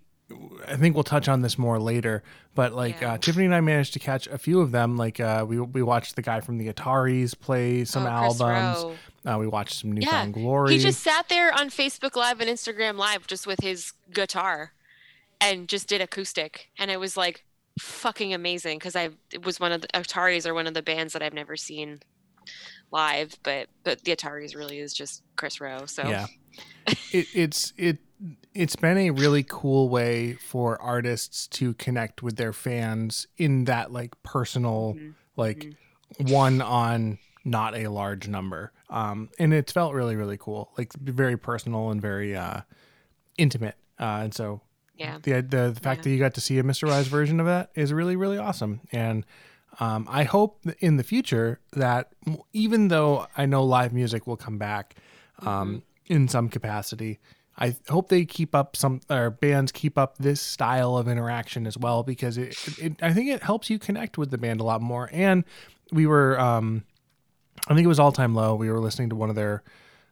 I 0.67 0.75
think 0.75 0.95
we'll 0.95 1.03
touch 1.03 1.27
on 1.27 1.41
this 1.41 1.57
more 1.57 1.79
later. 1.79 2.23
But 2.55 2.73
like 2.73 3.01
Yeah. 3.01 3.13
uh, 3.13 3.17
Tiffany 3.17 3.45
and 3.45 3.53
I 3.55 3.61
managed 3.61 3.93
to 3.93 3.99
catch 3.99 4.27
a 4.27 4.37
few 4.37 4.61
of 4.61 4.71
them. 4.71 4.97
Like 4.97 5.19
uh, 5.19 5.45
we 5.47 5.59
we 5.59 5.81
watched 5.83 6.15
the 6.15 6.21
guy 6.21 6.39
from 6.41 6.57
the 6.57 6.71
Ataris 6.71 7.37
play 7.39 7.83
some 7.85 8.05
Oh, 8.05 8.09
albums. 8.09 8.97
Uh, 9.25 9.37
we 9.39 9.47
watched 9.47 9.73
some 9.81 9.89
Yeah, 9.93 9.99
New 10.05 10.11
Found 10.11 10.33
Glory. 10.35 10.73
He 10.73 10.79
just 10.79 11.01
sat 11.01 11.27
there 11.29 11.51
on 11.53 11.69
Facebook 11.69 12.15
Live 12.15 12.39
and 12.39 12.49
Instagram 12.49 12.97
Live 12.97 13.27
just 13.27 13.45
with 13.45 13.59
his 13.61 13.91
guitar 14.13 14.71
and 15.41 15.67
just 15.67 15.87
did 15.89 15.99
acoustic. 16.01 16.69
And 16.79 16.89
it 16.89 16.99
was 16.99 17.17
like 17.17 17.43
fucking 17.79 18.33
amazing 18.33 18.77
because 18.79 18.95
I 18.95 19.09
it 19.33 19.45
was 19.45 19.59
one 19.59 19.73
of 19.73 19.81
the 19.81 19.87
Ataris 19.89 20.47
are 20.47 20.53
one 20.53 20.65
of 20.67 20.73
the 20.73 20.81
bands 20.83 21.11
that 21.13 21.21
I've 21.21 21.33
never 21.33 21.57
seen 21.57 21.99
live, 22.95 23.37
but 23.43 23.67
but 23.83 24.03
the 24.03 24.15
Ataris 24.15 24.55
really 24.55 24.79
is 24.79 24.93
just 24.93 25.21
Kris 25.35 25.59
Roe. 25.61 25.85
So 25.85 26.07
Yeah. 26.07 26.27
it, 27.11 27.27
it's 27.33 27.73
it 27.77 27.97
it's 28.53 28.75
been 28.77 28.97
a 28.97 29.11
really 29.11 29.43
cool 29.47 29.89
way 29.89 30.33
for 30.33 30.81
artists 30.81 31.47
to 31.47 31.73
connect 31.73 32.23
with 32.23 32.37
their 32.37 32.53
fans 32.53 33.27
in 33.37 33.65
that 33.65 33.91
like 33.91 34.13
personal 34.23 34.95
Mhm. 34.97 35.13
like 35.35 35.75
one 36.19 36.61
on 36.61 37.19
not 37.43 37.75
a 37.75 37.87
large 37.89 38.27
number 38.29 38.71
um 38.89 39.29
and 39.37 39.53
it's 39.53 39.71
felt 39.73 39.93
really 39.93 40.15
really 40.15 40.37
cool 40.37 40.71
like 40.77 40.93
very 40.93 41.37
personal 41.37 41.89
and 41.91 42.01
very 42.01 42.35
uh 42.35 42.61
intimate 43.37 43.75
uh 43.99 44.21
and 44.23 44.33
so 44.33 44.61
yeah. 44.95 45.17
the 45.23 45.41
the, 45.41 45.71
the 45.75 45.79
fact 45.81 45.99
Yeah. 45.99 46.03
that 46.03 46.09
you 46.11 46.19
got 46.19 46.33
to 46.35 46.41
see 46.41 46.57
a 46.57 46.63
MisterWives 46.63 47.03
version 47.07 47.39
of 47.41 47.45
that 47.47 47.69
is 47.75 47.91
really 47.91 48.15
really 48.15 48.37
awesome 48.37 48.79
and 48.93 49.25
um, 49.79 50.07
I 50.09 50.23
hope 50.23 50.59
in 50.79 50.97
the 50.97 51.03
future 51.03 51.59
that 51.73 52.13
even 52.53 52.87
though 52.87 53.27
I 53.35 53.45
know 53.45 53.63
live 53.63 53.93
music 53.93 54.27
will 54.27 54.37
come 54.37 54.57
back 54.57 54.95
um, 55.39 55.83
in 56.05 56.27
some 56.27 56.49
capacity, 56.49 57.19
I 57.57 57.75
hope 57.89 58.09
they 58.09 58.25
keep 58.25 58.53
up 58.53 58.75
some 58.75 59.01
or 59.09 59.29
bands 59.29 59.71
keep 59.71 59.97
up 59.97 60.17
this 60.17 60.41
style 60.41 60.97
of 60.97 61.07
interaction 61.07 61.65
as 61.65 61.77
well 61.77 62.03
because 62.03 62.37
it, 62.37 62.55
it 62.77 63.01
I 63.01 63.13
think 63.13 63.29
it 63.29 63.43
helps 63.43 63.69
you 63.69 63.79
connect 63.79 64.17
with 64.17 64.31
the 64.31 64.37
band 64.37 64.59
a 64.59 64.63
lot 64.63 64.81
more. 64.81 65.09
And 65.11 65.43
we 65.91 66.05
were 66.05 66.39
um, 66.39 66.83
I 67.67 67.73
think 67.73 67.85
it 67.85 67.89
was 67.89 67.99
all 67.99 68.11
time 68.11 68.35
low. 68.35 68.55
We 68.55 68.69
were 68.69 68.79
listening 68.79 69.09
to 69.09 69.15
one 69.15 69.29
of 69.29 69.35
their 69.35 69.63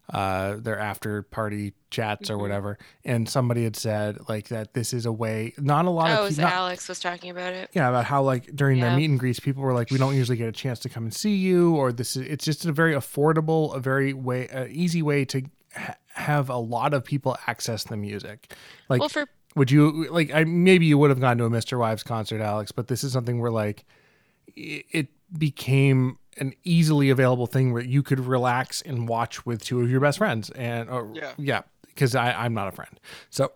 uh 0.09 0.55
their 0.57 0.77
after 0.77 1.23
party 1.23 1.73
chats 1.89 2.29
or 2.29 2.37
whatever. 2.37 2.77
And 3.05 3.29
somebody 3.29 3.63
had 3.63 3.75
said 3.77 4.17
like 4.27 4.49
that 4.49 4.73
this 4.73 4.91
is 4.93 5.05
a 5.05 5.11
way 5.13 5.53
not 5.57 5.85
a 5.85 5.89
lot 5.89 6.09
Oh, 6.11 6.23
of 6.23 6.25
was 6.25 6.39
Alex 6.39 6.89
was 6.89 6.99
talking 6.99 7.29
about 7.29 7.53
it. 7.53 7.69
yeah 7.73 7.87
about 7.87 8.03
how 8.05 8.21
like 8.23 8.53
during 8.55 8.79
their 8.81 8.95
meet 8.97 9.09
and 9.09 9.17
greets 9.19 9.39
people 9.39 9.63
were 9.63 9.73
like 9.73 9.91
we 9.91 9.97
don't 9.97 10.15
usually 10.15 10.37
get 10.37 10.49
a 10.49 10.51
chance 10.51 10.79
to 10.79 10.89
come 10.89 11.03
and 11.03 11.13
see 11.13 11.35
you 11.35 11.75
or 11.75 11.93
this 11.93 12.17
is 12.17 12.27
it's 12.27 12.43
just 12.43 12.65
a 12.65 12.71
very 12.73 12.93
affordable 12.93 13.73
a 13.75 13.79
very 13.79 14.11
way 14.13 14.47
a 14.51 14.67
easy 14.67 15.01
way 15.01 15.23
to 15.23 15.43
ha- 15.75 15.95
have 16.09 16.49
a 16.49 16.57
lot 16.57 16.93
of 16.93 17.03
people 17.05 17.37
access 17.47 17.85
the 17.85 17.95
music. 17.97 18.53
Like 18.89 18.99
Well, 18.99 19.09
for 19.09 19.25
would 19.55 19.71
you 19.71 20.09
like 20.09 20.33
i 20.33 20.43
maybe 20.43 20.85
you 20.85 20.97
would 20.97 21.11
have 21.11 21.21
gone 21.21 21.37
to 21.37 21.45
a 21.45 21.49
MisterWives 21.49 22.03
concert 22.03 22.41
alex 22.41 22.71
but 22.73 22.87
this 22.87 23.03
is 23.05 23.13
something 23.13 23.39
where 23.39 23.51
like 23.51 23.85
it, 24.55 24.85
it 24.91 25.07
became 25.37 26.17
an 26.37 26.53
easily 26.63 27.09
available 27.09 27.47
thing 27.47 27.73
where 27.73 27.83
you 27.83 28.03
could 28.03 28.19
relax 28.19 28.81
and 28.81 29.07
watch 29.07 29.45
with 29.45 29.63
two 29.63 29.81
of 29.81 29.89
your 29.89 29.99
best 29.99 30.17
friends 30.17 30.49
and 30.51 30.89
or, 30.89 31.11
Yeah. 31.13 31.33
yeah 31.37 31.61
because 31.87 32.15
i 32.15 32.31
i'm 32.31 32.53
not 32.53 32.67
a 32.67 32.71
friend 32.71 32.99
so 33.29 33.51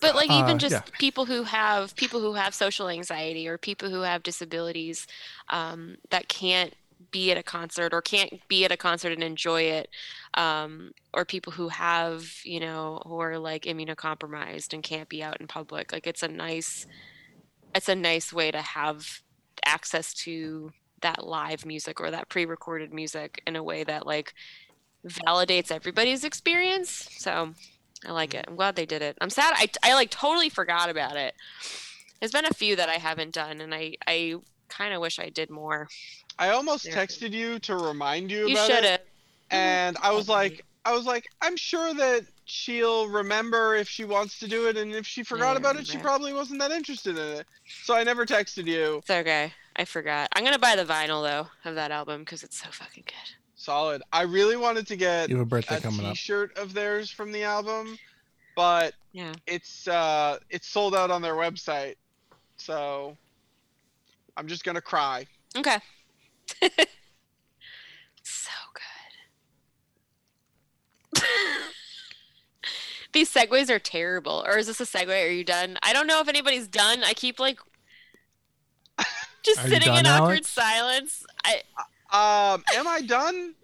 but 0.00 0.14
like 0.14 0.30
even 0.30 0.56
Uh, 0.56 0.58
just 0.58 0.72
yeah. 0.74 0.82
people 0.98 1.24
who 1.26 1.42
have 1.44 1.94
people 1.96 2.20
who 2.20 2.34
have 2.34 2.54
social 2.54 2.88
anxiety 2.88 3.48
or 3.48 3.58
people 3.58 3.90
who 3.90 4.02
have 4.02 4.22
disabilities 4.22 5.06
um, 5.50 5.96
that 6.10 6.28
can't 6.28 6.74
be 7.10 7.30
at 7.30 7.38
a 7.38 7.42
concert 7.42 7.94
or 7.94 8.02
can't 8.02 8.46
be 8.48 8.64
at 8.64 8.72
a 8.72 8.76
concert 8.76 9.12
and 9.12 9.22
enjoy 9.22 9.62
it 9.62 9.88
um, 10.34 10.92
or 11.14 11.24
people 11.24 11.52
who 11.52 11.68
have 11.68 12.30
you 12.44 12.60
know 12.60 13.00
who 13.06 13.18
are 13.18 13.38
like 13.38 13.62
immunocompromised 13.62 14.72
and 14.74 14.82
can't 14.82 15.08
be 15.08 15.22
out 15.22 15.40
in 15.40 15.46
public 15.46 15.92
like 15.92 16.06
it's 16.06 16.22
a 16.22 16.28
nice 16.28 16.86
it's 17.74 17.88
a 17.88 17.94
nice 17.94 18.32
way 18.32 18.50
to 18.50 18.60
have 18.60 19.20
access 19.64 20.12
to 20.14 20.72
that 21.02 21.26
live 21.26 21.64
music 21.64 22.00
or 22.00 22.10
that 22.10 22.28
pre-recorded 22.28 22.92
music 22.92 23.42
in 23.46 23.56
a 23.56 23.62
way 23.62 23.84
that 23.84 24.06
like 24.06 24.34
validates 25.06 25.70
everybody's 25.70 26.24
experience 26.24 27.08
so 27.18 27.52
I 28.06 28.12
like 28.12 28.30
mm-hmm. 28.30 28.38
it. 28.38 28.44
I'm 28.48 28.56
glad 28.56 28.76
they 28.76 28.86
did 28.86 29.02
it. 29.02 29.16
I'm 29.20 29.30
sad. 29.30 29.54
I, 29.56 29.68
I 29.82 29.94
like 29.94 30.10
totally 30.10 30.48
forgot 30.48 30.88
about 30.90 31.16
it. 31.16 31.34
There's 32.20 32.32
been 32.32 32.46
a 32.46 32.54
few 32.54 32.76
that 32.76 32.88
I 32.88 32.94
haven't 32.94 33.32
done, 33.32 33.60
and 33.60 33.74
I 33.74 33.94
I 34.06 34.36
kind 34.68 34.92
of 34.94 35.00
wish 35.00 35.18
I 35.18 35.28
did 35.30 35.50
more. 35.50 35.88
I 36.38 36.50
almost 36.50 36.84
There. 36.84 36.94
texted 36.94 37.32
you 37.32 37.58
to 37.60 37.76
remind 37.76 38.30
you, 38.30 38.46
You 38.48 38.54
about 38.54 38.66
should 38.70 38.84
it, 38.84 38.90
have. 38.90 39.00
and 39.50 39.96
I 40.02 40.12
was 40.12 40.28
like, 40.28 40.64
I 40.84 40.92
was 40.92 41.04
like, 41.04 41.26
I'm 41.40 41.56
sure 41.56 41.94
that 41.94 42.24
she'll 42.44 43.08
remember 43.08 43.74
if 43.74 43.88
she 43.88 44.04
wants 44.04 44.38
to 44.40 44.48
do 44.48 44.68
it, 44.68 44.76
and 44.76 44.94
if 44.94 45.06
she 45.06 45.22
forgot 45.22 45.52
Yeah, 45.52 45.58
about 45.58 45.76
it, 45.76 45.86
she 45.86 45.98
probably 45.98 46.32
wasn't 46.32 46.60
that 46.60 46.70
interested 46.70 47.18
in 47.18 47.38
it. 47.38 47.46
So 47.82 47.94
I 47.94 48.04
never 48.04 48.24
texted 48.26 48.66
you. 48.66 48.98
It's 48.98 49.10
okay. 49.10 49.52
I 49.78 49.84
forgot. 49.84 50.28
I'm 50.34 50.42
gonna 50.44 50.58
buy 50.58 50.74
the 50.76 50.84
vinyl 50.84 51.22
though 51.22 51.46
of 51.68 51.76
that 51.76 51.90
album 51.92 52.20
because 52.22 52.42
it's 52.42 52.58
so 52.60 52.68
fucking 52.70 53.04
good. 53.06 53.14
Solid. 53.54 54.02
I 54.12 54.22
really 54.22 54.56
wanted 54.56 54.86
to 54.88 54.96
get 54.96 55.28
you 55.28 55.36
have 55.36 55.46
a 55.46 55.48
birthday 55.48 55.76
a 55.76 55.80
coming 55.80 56.00
t-shirt 56.10 56.56
of 56.58 56.74
theirs 56.74 57.10
from 57.10 57.30
the 57.32 57.44
album, 57.44 57.96
but 58.56 58.94
Yeah. 59.12 59.32
it's 59.46 59.86
uh 59.86 60.38
it's 60.50 60.66
sold 60.68 60.94
out 60.96 61.10
on 61.12 61.22
their 61.22 61.34
website. 61.34 61.94
So 62.56 63.16
I'm 64.36 64.48
just 64.48 64.64
gonna 64.64 64.80
cry. 64.80 65.26
Okay. 65.56 65.78
so 68.22 68.50
good. 71.14 71.22
These 73.12 73.32
segues 73.32 73.70
are 73.70 73.78
terrible. 73.78 74.44
Or 74.46 74.58
is 74.58 74.66
this 74.66 74.80
a 74.80 74.84
segue? 74.84 75.08
Are 75.26 75.30
you 75.30 75.44
done? 75.44 75.78
I 75.82 75.92
don't 75.92 76.06
know 76.06 76.20
if 76.20 76.28
anybody's 76.28 76.68
done. 76.68 77.02
I 77.04 77.14
keep 77.14 77.38
like 77.40 77.58
just 79.54 79.60
Are 79.60 79.68
you 79.68 79.74
sitting 79.74 79.94
in 79.94 80.04
done, 80.04 80.20
awkward 80.20 80.30
Alex? 80.32 80.48
silence. 80.50 81.26
I 81.44 81.62
Um, 82.10 82.64
am 82.74 82.86
I 82.88 83.02
done? 83.02 83.54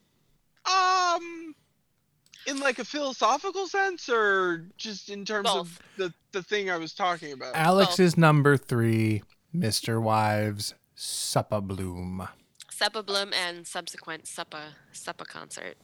Um, 0.66 1.54
in 2.46 2.58
like 2.60 2.78
a 2.78 2.84
philosophical 2.84 3.66
sense, 3.66 4.08
or 4.08 4.66
just 4.76 5.08
in 5.10 5.24
terms 5.24 5.48
of 5.50 5.78
the 5.96 6.12
the 6.32 6.42
thing 6.42 6.70
I 6.70 6.76
was 6.76 6.92
talking 6.94 7.32
about? 7.32 7.54
Alex 7.54 7.98
is 7.98 8.16
number 8.16 8.56
three, 8.56 9.22
MisterWives, 9.54 10.74
Suppa 10.96 11.62
Bloom. 11.66 12.28
Seppa 12.70 13.04
Bloom 13.04 13.32
and 13.32 13.66
subsequent 13.66 14.24
Suppa 14.24 14.72
Suppa 14.92 15.26
concert. 15.26 15.76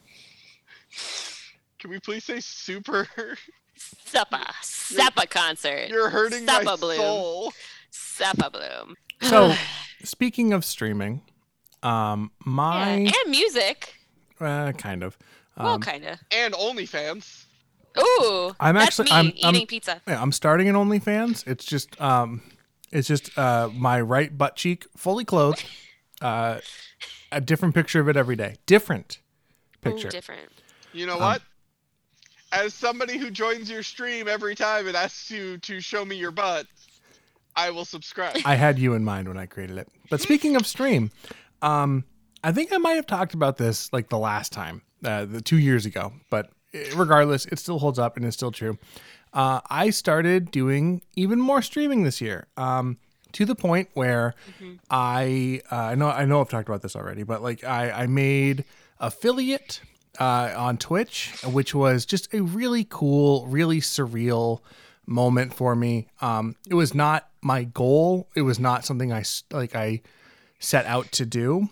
Can 1.79 1.89
we 1.89 1.99
please 1.99 2.25
say 2.25 2.39
super? 2.39 3.07
Suppa 3.77 4.45
Suppa 4.61 5.29
concert. 5.29 5.89
You're 5.89 6.09
hurting 6.09 6.45
my 6.45 6.63
Bloom. 6.63 6.97
soul. 6.97 7.53
Suppa 7.91 8.51
Bloom. 8.51 8.95
So, 9.21 9.53
speaking 10.03 10.53
of 10.53 10.63
streaming, 10.65 11.21
um, 11.83 12.31
Yeah, 12.45 12.51
my 12.51 12.89
and 12.89 13.13
music. 13.31 13.95
uh, 14.39 14.71
kind 14.73 15.03
of. 15.03 15.17
well, 15.57 15.75
Um, 15.75 15.81
kind 15.81 16.05
of. 16.05 16.19
And 16.31 16.53
OnlyFans. 16.53 17.45
Ooh, 17.99 18.55
I'm 18.59 18.75
that's 18.75 18.99
actually- 18.99 19.05
me 19.05 19.11
I'm- 19.11 19.27
eating 19.35 19.45
I'm- 19.61 19.67
pizza. 19.67 20.01
yeah, 20.07 20.21
I'm 20.21 20.31
starting 20.31 20.69
an 20.69 20.75
OnlyFans. 20.75 21.45
It's 21.47 21.65
just 21.65 21.99
um, 22.01 22.41
it's 22.91 23.07
just 23.07 23.37
uh, 23.37 23.69
my 23.73 23.99
right 23.99 24.37
butt 24.37 24.55
cheek 24.55 24.85
fully 24.95 25.25
clothed. 25.25 25.63
Uh, 26.21 26.59
a 27.31 27.41
different 27.41 27.73
picture 27.73 27.99
of 27.99 28.07
it 28.07 28.15
every 28.15 28.35
day. 28.35 28.55
Different 28.67 29.17
picture. 29.81 30.07
Ooh, 30.07 30.11
different. 30.11 30.51
You 30.93 31.07
know 31.07 31.15
Um, 31.15 31.21
what? 31.21 31.41
As 32.51 32.75
somebody 32.75 33.17
who 33.17 33.31
joins 33.31 33.71
your 33.71 33.81
stream 33.81 34.27
every 34.27 34.53
time 34.53 34.85
and 34.87 34.95
asks 34.95 35.31
you 35.31 35.57
to 35.57 35.79
show 35.81 36.05
me 36.05 36.15
your 36.15 36.29
butt, 36.29 36.67
I 37.55 37.71
will 37.71 37.85
subscribe. 37.85 38.37
I 38.45 38.55
had 38.55 38.79
you 38.79 38.93
in 38.93 39.03
mind 39.03 39.27
when 39.27 39.37
I 39.37 39.45
created 39.45 39.77
it. 39.77 39.87
But 40.09 40.21
speaking 40.21 40.55
of 40.55 40.65
stream, 40.65 41.11
um, 41.61 42.05
I 42.43 42.51
think 42.51 42.73
I 42.73 42.77
might 42.77 42.93
have 42.93 43.07
talked 43.07 43.33
about 43.33 43.57
this 43.57 43.91
like 43.93 44.09
the 44.09 44.17
last 44.17 44.51
time, 44.51 44.81
uh, 45.03 45.25
the 45.25 45.41
two 45.41 45.57
years 45.57 45.85
ago. 45.85 46.13
But 46.29 46.49
eh, 46.73 46.91
regardless, 46.95 47.45
it 47.45 47.59
still 47.59 47.79
holds 47.79 47.99
up 47.99 48.17
and 48.17 48.25
it's 48.25 48.35
still 48.35 48.51
true. 48.51 48.77
Uh, 49.33 49.61
I 49.69 49.91
started 49.91 50.51
doing 50.51 51.01
even 51.15 51.39
more 51.39 51.61
streaming 51.61 52.03
this 52.03 52.19
year, 52.19 52.47
um, 52.57 52.97
to 53.33 53.45
the 53.45 53.55
point 53.55 53.89
where 53.93 54.35
I 54.89 55.61
uh, 55.71 55.75
I 55.75 55.95
know 55.95 56.09
I 56.09 56.25
know 56.25 56.41
I've 56.41 56.49
talked 56.49 56.67
about 56.67 56.81
this 56.81 56.97
already, 56.97 57.23
but 57.23 57.41
like 57.41 57.63
I, 57.63 57.91
I 57.91 58.07
made 58.07 58.65
affiliate 58.99 59.81
uh, 60.19 60.53
on 60.57 60.77
Twitch, 60.77 61.31
which 61.45 61.73
was 61.73 62.05
just 62.05 62.33
a 62.33 62.41
really 62.41 62.85
cool, 62.89 63.45
really 63.47 63.79
surreal 63.79 64.59
moment 65.05 65.53
for 65.53 65.75
me. 65.75 66.07
Um, 66.21 66.55
it 66.69 66.73
was 66.73 66.93
not 66.93 67.29
my 67.41 67.63
goal. 67.63 68.29
It 68.35 68.41
was 68.41 68.59
not 68.59 68.85
something 68.85 69.11
I 69.11 69.23
like 69.51 69.75
I 69.75 70.01
set 70.59 70.85
out 70.85 71.11
to 71.13 71.25
do, 71.25 71.69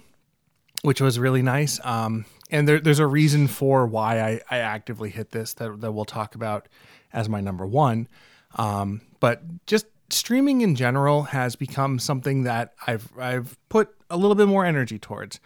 which 0.82 1.02
was 1.02 1.20
really 1.20 1.42
nice. 1.42 1.80
Um, 1.84 2.26
and 2.52 2.68
there, 2.68 2.80
there's 2.80 3.00
a 3.00 3.08
reason 3.08 3.48
for 3.48 3.86
why 3.86 4.22
I, 4.22 4.42
I 4.50 4.58
actively 4.58 5.10
hit 5.10 5.32
this 5.32 5.54
that, 5.56 5.82
that 5.82 5.92
we'll 5.92 6.06
talk 6.06 6.36
about 6.36 6.68
as 7.14 7.30
my 7.30 7.42
number 7.42 7.66
one. 7.66 8.08
Um, 8.56 9.02
but 9.20 9.44
just 9.68 9.86
streaming 10.10 10.62
in 10.62 10.76
general 10.76 11.24
has 11.24 11.56
become 11.56 12.00
something 12.00 12.44
that 12.44 12.74
I've 12.88 13.12
I've 13.18 13.58
put 13.70 13.96
a 14.10 14.18
little 14.18 14.36
bit 14.36 14.48
more 14.48 14.66
energy 14.66 14.98
towards. 14.98 15.40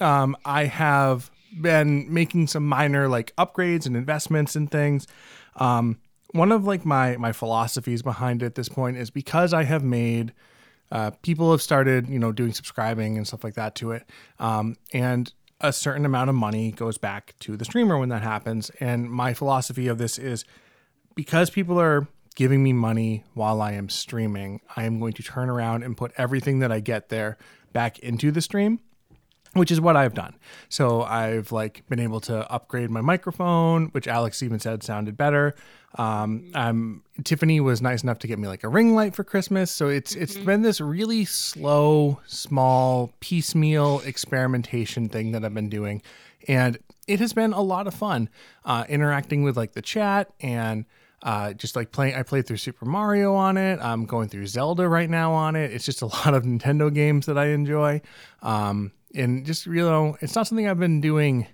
Um, 0.00 0.36
I 0.44 0.64
have 0.64 1.30
been 1.60 2.12
making 2.12 2.46
some 2.46 2.66
minor 2.66 3.08
like 3.08 3.34
upgrades 3.36 3.86
and 3.86 3.96
investments 3.96 4.56
and 4.56 4.70
things. 4.70 5.06
Um, 5.56 5.98
one 6.32 6.52
of 6.52 6.64
like 6.64 6.84
my 6.84 7.16
my 7.16 7.32
philosophies 7.32 8.02
behind 8.02 8.42
it 8.42 8.46
at 8.46 8.54
this 8.54 8.68
point 8.68 8.96
is 8.96 9.10
because 9.10 9.52
I 9.52 9.64
have 9.64 9.82
made 9.82 10.32
uh, 10.92 11.10
people 11.22 11.50
have 11.50 11.62
started 11.62 12.08
you 12.08 12.18
know 12.18 12.32
doing 12.32 12.52
subscribing 12.52 13.16
and 13.16 13.26
stuff 13.26 13.44
like 13.44 13.54
that 13.54 13.74
to 13.76 13.92
it, 13.92 14.04
um, 14.38 14.76
and 14.92 15.32
a 15.60 15.72
certain 15.72 16.04
amount 16.04 16.30
of 16.30 16.36
money 16.36 16.72
goes 16.72 16.98
back 16.98 17.34
to 17.40 17.56
the 17.56 17.64
streamer 17.64 17.98
when 17.98 18.08
that 18.08 18.22
happens. 18.22 18.70
And 18.80 19.10
my 19.10 19.34
philosophy 19.34 19.88
of 19.88 19.98
this 19.98 20.18
is 20.18 20.44
because 21.14 21.50
people 21.50 21.78
are 21.78 22.08
giving 22.34 22.62
me 22.62 22.72
money 22.72 23.24
while 23.34 23.60
I 23.60 23.72
am 23.72 23.90
streaming, 23.90 24.60
I 24.74 24.84
am 24.84 24.98
going 24.98 25.12
to 25.14 25.22
turn 25.22 25.50
around 25.50 25.82
and 25.82 25.96
put 25.96 26.12
everything 26.16 26.60
that 26.60 26.72
I 26.72 26.80
get 26.80 27.10
there 27.10 27.36
back 27.72 27.98
into 27.98 28.30
the 28.30 28.40
stream 28.40 28.80
which 29.54 29.70
is 29.70 29.80
what 29.80 29.96
I've 29.96 30.14
done. 30.14 30.34
So 30.68 31.02
I've 31.02 31.50
like 31.50 31.82
been 31.88 32.00
able 32.00 32.20
to 32.22 32.50
upgrade 32.50 32.90
my 32.90 33.00
microphone, 33.00 33.86
which 33.86 34.06
Alex 34.06 34.42
even 34.42 34.60
said 34.60 34.82
sounded 34.82 35.16
better. 35.16 35.54
Um, 35.96 36.50
um, 36.54 37.02
Tiffany 37.24 37.58
was 37.60 37.82
nice 37.82 38.02
enough 38.02 38.20
to 38.20 38.28
get 38.28 38.38
me 38.38 38.46
like 38.46 38.62
a 38.62 38.68
ring 38.68 38.94
light 38.94 39.14
for 39.14 39.24
Christmas. 39.24 39.70
So 39.70 39.88
it's 39.88 40.14
it's 40.14 40.36
been 40.36 40.62
this 40.62 40.80
really 40.80 41.24
slow, 41.24 42.20
small, 42.26 43.12
piecemeal 43.20 44.00
experimentation 44.04 45.08
thing 45.08 45.32
that 45.32 45.44
I've 45.44 45.54
been 45.54 45.68
doing, 45.68 46.02
and 46.46 46.78
it 47.08 47.18
has 47.18 47.32
been 47.32 47.52
a 47.52 47.62
lot 47.62 47.88
of 47.88 47.94
fun 47.94 48.28
uh, 48.64 48.84
interacting 48.88 49.42
with 49.42 49.56
like 49.56 49.72
the 49.72 49.82
chat 49.82 50.30
and 50.40 50.84
uh, 51.24 51.52
just 51.54 51.74
like 51.74 51.90
playing. 51.90 52.14
I 52.14 52.22
played 52.22 52.46
through 52.46 52.58
Super 52.58 52.84
Mario 52.84 53.34
on 53.34 53.56
it. 53.56 53.80
I'm 53.82 54.06
going 54.06 54.28
through 54.28 54.46
Zelda 54.46 54.88
right 54.88 55.10
now 55.10 55.32
on 55.32 55.56
it. 55.56 55.72
It's 55.72 55.84
just 55.84 56.02
a 56.02 56.06
lot 56.24 56.34
of 56.34 56.44
Nintendo 56.44 56.92
games 56.92 57.26
that 57.26 57.36
I 57.36 57.46
enjoy. 57.46 58.00
Um, 58.42 58.92
and 59.14 59.44
just 59.44 59.66
you 59.66 59.74
know, 59.74 60.16
it's 60.20 60.34
not 60.34 60.46
something 60.46 60.68
I've 60.68 60.78
been 60.78 61.00
doing 61.00 61.46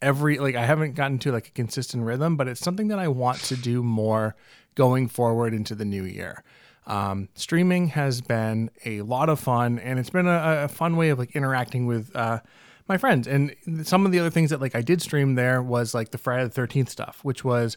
every 0.00 0.38
like 0.38 0.54
I 0.54 0.64
haven't 0.64 0.94
gotten 0.94 1.18
to 1.20 1.32
like 1.32 1.48
a 1.48 1.52
consistent 1.52 2.04
rhythm, 2.04 2.36
but 2.36 2.48
it's 2.48 2.60
something 2.60 2.88
that 2.88 2.98
I 2.98 3.08
want 3.08 3.38
to 3.44 3.56
do 3.56 3.82
more 3.82 4.34
going 4.74 5.08
forward 5.08 5.54
into 5.54 5.74
the 5.74 5.84
new 5.84 6.04
year. 6.04 6.42
Um, 6.86 7.28
streaming 7.34 7.88
has 7.88 8.20
been 8.20 8.70
a 8.84 9.02
lot 9.02 9.28
of 9.28 9.38
fun, 9.38 9.78
and 9.78 9.98
it's 9.98 10.10
been 10.10 10.26
a, 10.26 10.64
a 10.64 10.68
fun 10.68 10.96
way 10.96 11.10
of 11.10 11.18
like 11.18 11.36
interacting 11.36 11.86
with 11.86 12.14
uh, 12.16 12.40
my 12.88 12.98
friends. 12.98 13.28
And 13.28 13.54
some 13.84 14.04
of 14.04 14.12
the 14.12 14.18
other 14.18 14.30
things 14.30 14.50
that 14.50 14.60
like 14.60 14.74
I 14.74 14.82
did 14.82 15.00
stream 15.00 15.36
there 15.36 15.62
was 15.62 15.94
like 15.94 16.10
the 16.10 16.18
Friday 16.18 16.44
the 16.44 16.50
Thirteenth 16.50 16.88
stuff, 16.88 17.20
which 17.22 17.44
was 17.44 17.76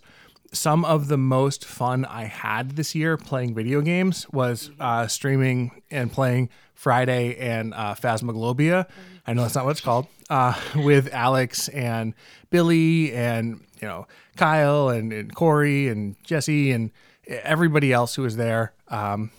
some 0.51 0.85
of 0.85 1.07
the 1.07 1.17
most 1.17 1.65
fun 1.65 2.05
I 2.05 2.23
had 2.26 2.72
this 2.72 2.95
year 2.95 3.17
playing 3.17 3.53
video 3.55 3.81
games 3.81 4.27
was 4.31 4.72
uh, 4.80 5.07
streaming 5.07 5.81
and 5.91 6.11
playing 6.11 6.49
Friday 6.73 7.35
and 7.38 7.73
uh, 7.73 7.95
Phasmoglobia. 7.95 8.88
I 9.27 9.34
know 9.34 9.41
that's 9.41 9.55
not 9.55 9.65
what 9.65 9.72
it's 9.72 9.81
called. 9.81 10.07
Uh, 10.30 10.53
with 10.76 11.13
Alex 11.13 11.67
and 11.69 12.13
Billy 12.49 13.13
and 13.13 13.61
you 13.81 13.88
know 13.88 14.07
Kyle 14.38 14.89
and, 14.89 15.11
and 15.13 15.34
Corey 15.35 15.88
and 15.88 16.15
Jesse 16.23 16.72
and 16.72 16.91
everybody 17.27 17.91
else 17.91 18.15
who 18.15 18.22
was 18.23 18.38
there. 18.38 18.73
Um, 18.88 19.31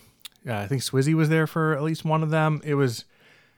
I 0.47 0.67
think 0.67 0.81
Swizzy 0.81 1.13
was 1.13 1.29
there 1.29 1.47
for 1.47 1.73
at 1.75 1.83
least 1.83 2.05
one 2.05 2.23
of 2.23 2.29
them. 2.29 2.61
It 2.63 2.75
was 2.75 3.05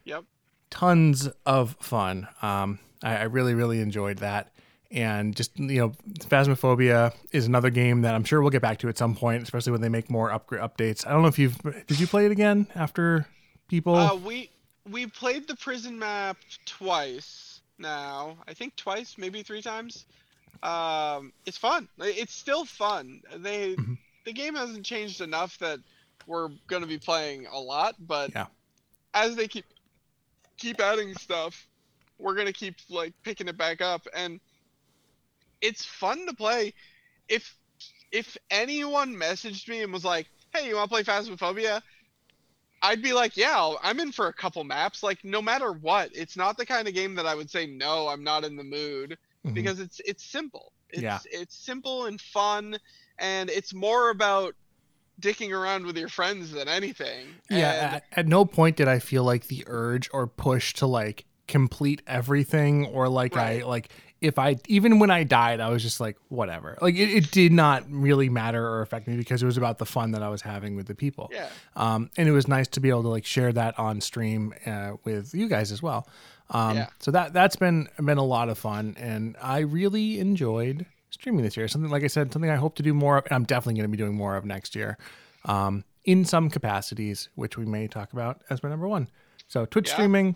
Yep. 0.06 0.24
tons 0.72 1.30
of 1.46 1.76
fun. 1.80 2.28
Um, 2.42 2.80
I, 3.04 3.18
I 3.18 3.24
really, 3.24 3.54
really 3.54 3.80
enjoyed 3.80 4.18
that. 4.20 4.52
And 4.92 5.36
just, 5.36 5.58
you 5.60 5.78
know, 5.80 5.90
Phasmophobia 6.22 7.14
is 7.32 7.46
another 7.46 7.70
game 7.70 8.02
that 8.02 8.16
I'm 8.16 8.24
sure 8.24 8.42
we'll 8.42 8.50
get 8.50 8.62
back 8.64 8.80
to 8.80 8.90
at 8.90 8.98
some 8.98 9.16
point, 9.16 9.44
especially 9.44 9.72
when 9.72 9.82
they 9.82 9.90
make 9.90 10.10
more 10.10 10.32
upgrade 10.32 10.62
updates. 10.62 11.06
I 11.06 11.12
don't 11.12 11.22
know 11.22 11.28
if 11.28 11.38
you've, 11.38 11.58
did 11.86 12.00
you 12.00 12.08
play 12.08 12.26
it 12.26 12.32
again 12.32 12.66
after 12.74 13.28
people? 13.68 13.96
Uh, 13.96 14.16
we 14.16 14.50
we 14.90 15.06
played 15.06 15.48
the 15.48 15.56
prison 15.56 16.00
map 16.00 16.38
twice 16.66 17.62
now. 17.78 18.38
I 18.48 18.56
think 18.56 18.76
twice, 18.76 19.16
maybe 19.20 19.44
three 19.44 19.62
times. 19.62 20.06
Um, 20.64 21.34
it's 21.46 21.58
fun. 21.58 21.88
It's 22.00 22.34
still 22.34 22.66
fun. 22.66 23.22
They 23.38 23.76
Mhm. 23.76 23.98
the 24.26 24.34
game 24.34 24.56
hasn't 24.56 24.86
changed 24.86 25.22
enough 25.22 25.58
that 25.60 25.80
we're 26.26 26.50
gonna 26.68 26.88
be 26.88 26.98
playing 26.98 27.46
a 27.46 27.60
lot, 27.60 27.96
but 28.00 28.32
Yeah. 28.34 28.48
as 29.14 29.36
they 29.36 29.48
keep 29.48 29.66
keep 30.58 30.82
adding 30.82 31.14
stuff, 31.14 31.68
we're 32.18 32.34
gonna 32.36 32.52
keep 32.52 32.76
like 32.90 33.14
picking 33.24 33.48
it 33.48 33.56
back 33.58 33.82
up, 33.82 34.08
and 34.16 34.40
it's 35.62 35.84
fun 35.86 36.26
to 36.28 36.34
play. 36.34 36.74
If 37.28 37.56
if 38.12 38.38
anyone 38.50 39.14
messaged 39.16 39.68
me 39.68 39.82
and 39.84 39.94
was 39.94 40.04
like, 40.06 40.28
"Hey, 40.54 40.68
you 40.68 40.76
want 40.76 40.90
to 40.90 40.94
play 40.96 41.04
Phasmophobia?" 41.04 41.82
I'd 42.82 43.02
be 43.02 43.12
like, 43.12 43.36
yeah, 43.36 43.74
I'm 43.84 44.00
in 44.00 44.14
for 44.14 44.28
a 44.28 44.34
couple 44.34 44.64
maps. 44.64 45.04
Like, 45.04 45.22
no 45.26 45.42
matter 45.42 45.74
what, 45.74 46.12
it's 46.16 46.38
not 46.38 46.58
the 46.58 46.66
kind 46.66 46.88
of 46.88 46.94
game 46.94 47.14
that 47.16 47.26
I 47.26 47.36
would 47.36 47.50
say 47.52 47.68
no, 47.68 48.08
I'm 48.08 48.24
not 48.24 48.46
in 48.46 48.56
the 48.56 48.64
mood 48.64 49.18
Mhm. 49.46 49.54
because 49.54 49.80
it's 49.82 50.00
it's 50.06 50.24
simple. 50.24 50.72
It's 50.90 51.02
Yeah. 51.02 51.20
it's 51.26 51.58
simple 51.58 52.06
and 52.06 52.20
fun, 52.22 52.80
and 53.18 53.50
it's 53.50 53.74
more 53.74 54.12
about 54.12 54.56
dicking 55.20 55.52
around 55.52 55.86
with 55.86 55.98
your 55.98 56.08
friends 56.08 56.52
than 56.52 56.70
anything. 56.70 57.28
yeah. 57.50 57.72
And- 57.88 57.96
At, 57.98 58.04
at 58.14 58.28
no 58.28 58.46
point 58.46 58.78
did 58.78 58.88
I 58.88 59.00
feel 59.00 59.26
like 59.26 59.48
the 59.48 59.66
urge 59.68 60.10
or 60.14 60.26
push 60.26 60.74
to 60.76 60.88
like 60.88 61.26
complete 61.50 62.02
everything 62.08 62.86
or 62.86 63.10
like 63.10 63.36
Right. 63.36 63.62
I, 63.62 63.66
like, 63.66 63.90
if 64.22 64.38
I, 64.38 64.58
even 64.68 65.00
when 65.00 65.10
I 65.12 65.24
died, 65.24 65.60
I 65.60 65.70
was 65.70 65.82
just 65.82 66.00
like, 66.00 66.18
whatever. 66.28 66.78
Like, 66.82 66.96
it, 66.96 67.10
it 67.10 67.32
did 67.32 67.52
not 67.52 67.84
really 67.90 68.30
matter 68.30 68.66
or 68.66 68.82
affect 68.82 69.08
me 69.08 69.16
because 69.16 69.42
it 69.42 69.46
was 69.46 69.58
about 69.58 69.78
the 69.78 69.86
fun 69.86 70.12
that 70.12 70.22
I 70.24 70.30
was 70.30 70.42
having 70.42 70.76
with 70.76 70.88
the 70.88 70.96
people. 70.96 71.30
yeah. 71.34 71.48
um, 71.76 72.10
and 72.18 72.28
it 72.28 72.32
was 72.32 72.48
nice 72.48 72.68
to 72.70 72.80
be 72.80 72.90
able 72.90 73.04
to 73.04 73.10
like 73.10 73.26
share 73.26 73.52
that 73.54 73.78
on 73.80 74.02
stream 74.02 74.54
uh, 74.66 74.94
with 75.04 75.34
you 75.34 75.48
guys 75.48 75.72
as 75.72 75.82
well. 75.82 76.08
Um, 76.52 76.78
Yeah. 76.78 76.88
So 77.00 77.12
that 77.12 77.32
that's 77.34 77.56
been 77.56 77.88
been 78.04 78.18
a 78.18 78.24
lot 78.26 78.50
of 78.50 78.58
fun, 78.58 78.96
and 79.00 79.36
I 79.42 79.60
really 79.60 80.20
enjoyed 80.20 80.86
streaming 81.12 81.44
this 81.44 81.56
year. 81.56 81.68
Something 81.68 81.92
like 81.92 82.04
I 82.04 82.08
said, 82.08 82.34
something 82.34 82.50
I 82.50 82.56
hope 82.56 82.76
to 82.76 82.84
do 82.84 82.94
more 82.94 83.18
of, 83.20 83.26
and 83.26 83.34
I'm 83.34 83.44
definitely 83.44 83.76
going 83.76 83.90
to 83.92 83.96
be 83.96 83.98
doing 83.98 84.16
more 84.16 84.36
of 84.36 84.46
next 84.46 84.76
year, 84.76 84.98
um, 85.46 85.84
in 86.06 86.26
some 86.26 86.50
capacities, 86.50 87.30
which 87.36 87.56
we 87.58 87.66
may 87.66 87.88
talk 87.88 88.14
about 88.14 88.42
as 88.50 88.64
my 88.64 88.70
number 88.70 88.88
one. 88.88 89.08
So 89.48 89.66
Twitch 89.66 89.90
Yeah. 89.90 89.94
streaming, 89.94 90.36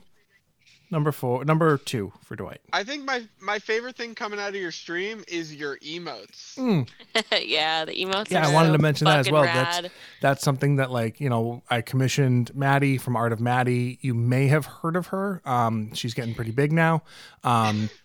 number 0.91 1.11
four, 1.11 1.43
number 1.45 1.77
two 1.77 2.11
for 2.23 2.35
Dwight. 2.35 2.61
I 2.72 2.84
think 2.84 3.05
my 3.05 3.23
my 3.41 3.60
favorite 3.60 3.95
thing 3.95 4.15
coming 4.15 4.39
out 4.39 4.49
of 4.49 4.55
your 4.55 4.72
stream 4.72 5.23
is 5.27 5.53
your 5.55 5.77
emotes. 5.80 6.55
Mm, 6.55 6.88
yeah, 7.47 7.85
the 7.85 7.93
emotes. 7.93 8.30
Yeah, 8.31 8.45
are 8.45 8.51
I 8.51 8.53
wanted 8.53 8.72
to 8.73 8.80
mention 8.80 9.05
that 9.05 9.19
as 9.19 9.31
well. 9.31 9.43
That's- 9.43 9.84
rad. 9.84 9.91
that's 10.22 10.43
something 10.43 10.76
that 10.77 10.91
like 10.91 11.19
you 11.19 11.30
know 11.30 11.64
I 11.69 11.81
commissioned 11.81 12.53
Maddie 12.55 12.97
from 12.97 13.15
Art 13.15 13.31
of 13.34 13.39
Maddie. 13.39 13.97
You 14.01 14.14
may 14.14 14.47
have 14.47 14.65
heard 14.65 14.95
of 14.95 15.07
her. 15.07 15.41
Um, 15.45 15.93
she's 15.93 16.14
getting 16.14 16.34
pretty 16.35 16.51
big 16.51 16.72
now. 16.72 17.03
Um, 17.43 17.89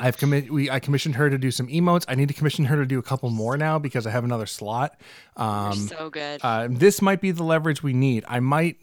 I've 0.00 0.16
commit 0.16 0.50
we 0.50 0.68
I 0.70 0.80
commissioned 0.80 1.14
her 1.14 1.30
to 1.30 1.38
do 1.38 1.52
some 1.52 1.68
emotes. 1.68 2.04
I 2.08 2.16
need 2.16 2.26
to 2.28 2.34
commission 2.34 2.64
her 2.64 2.74
to 2.76 2.84
do 2.86 2.98
a 2.98 3.02
couple 3.02 3.30
more 3.30 3.56
now 3.56 3.78
because 3.78 4.06
I 4.08 4.10
have 4.10 4.24
another 4.24 4.46
slot. 4.46 5.00
They're 5.36 5.46
Um, 5.46 5.78
so 5.78 6.10
good. 6.10 6.40
uh, 6.42 6.66
this 6.68 7.00
might 7.00 7.20
be 7.20 7.30
the 7.30 7.44
leverage 7.44 7.82
we 7.82 7.92
need. 7.92 8.24
I 8.26 8.40
might 8.40 8.76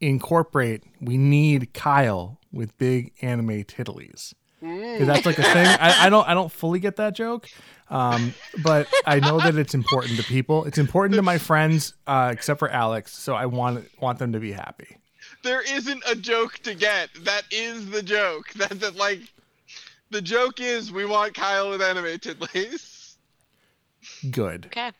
incorporate. 0.00 0.82
We 1.00 1.16
need 1.16 1.72
Kyle 1.74 2.38
with 2.52 2.76
big 2.78 3.12
anime 3.20 3.64
tiddlies 3.64 4.34
because 4.60 5.06
that's 5.06 5.26
like 5.26 5.38
a 5.38 5.42
thing. 5.42 5.66
I, 5.66 6.06
I 6.06 6.10
don't 6.10 6.26
I 6.28 6.34
don't 6.34 6.50
fully 6.50 6.80
get 6.80 6.96
that 6.96 7.14
joke, 7.14 7.48
um, 7.90 8.34
but 8.62 8.88
I 9.06 9.20
know 9.20 9.38
that 9.38 9.56
it's 9.56 9.74
important 9.74 10.16
to 10.16 10.24
people. 10.24 10.64
It's 10.64 10.78
important 10.78 11.16
to 11.16 11.22
my 11.22 11.38
friends, 11.38 11.94
uh, 12.06 12.30
except 12.32 12.58
for 12.58 12.70
Alex. 12.70 13.12
So 13.16 13.34
I 13.34 13.46
want 13.46 13.86
want 14.00 14.18
them 14.18 14.32
to 14.32 14.40
be 14.40 14.52
happy. 14.52 14.96
There 15.42 15.62
isn't 15.62 16.02
a 16.08 16.14
joke 16.14 16.58
to 16.64 16.74
get. 16.74 17.10
That 17.20 17.42
is 17.50 17.90
the 17.90 18.02
joke. 18.02 18.46
That 18.56 18.80
that 18.80 18.96
like 18.96 19.20
the 20.10 20.22
joke 20.22 20.60
is 20.60 20.92
we 20.92 21.04
want 21.04 21.34
Kyle 21.34 21.70
with 21.70 21.82
animated 21.82 22.22
tiddlies. 22.22 23.16
Good. 24.30 24.66
okay. 24.66 24.92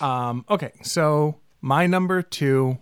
Um, 0.00 0.44
okay, 0.48 0.72
so 0.82 1.40
my 1.60 1.86
number 1.86 2.22
two, 2.22 2.78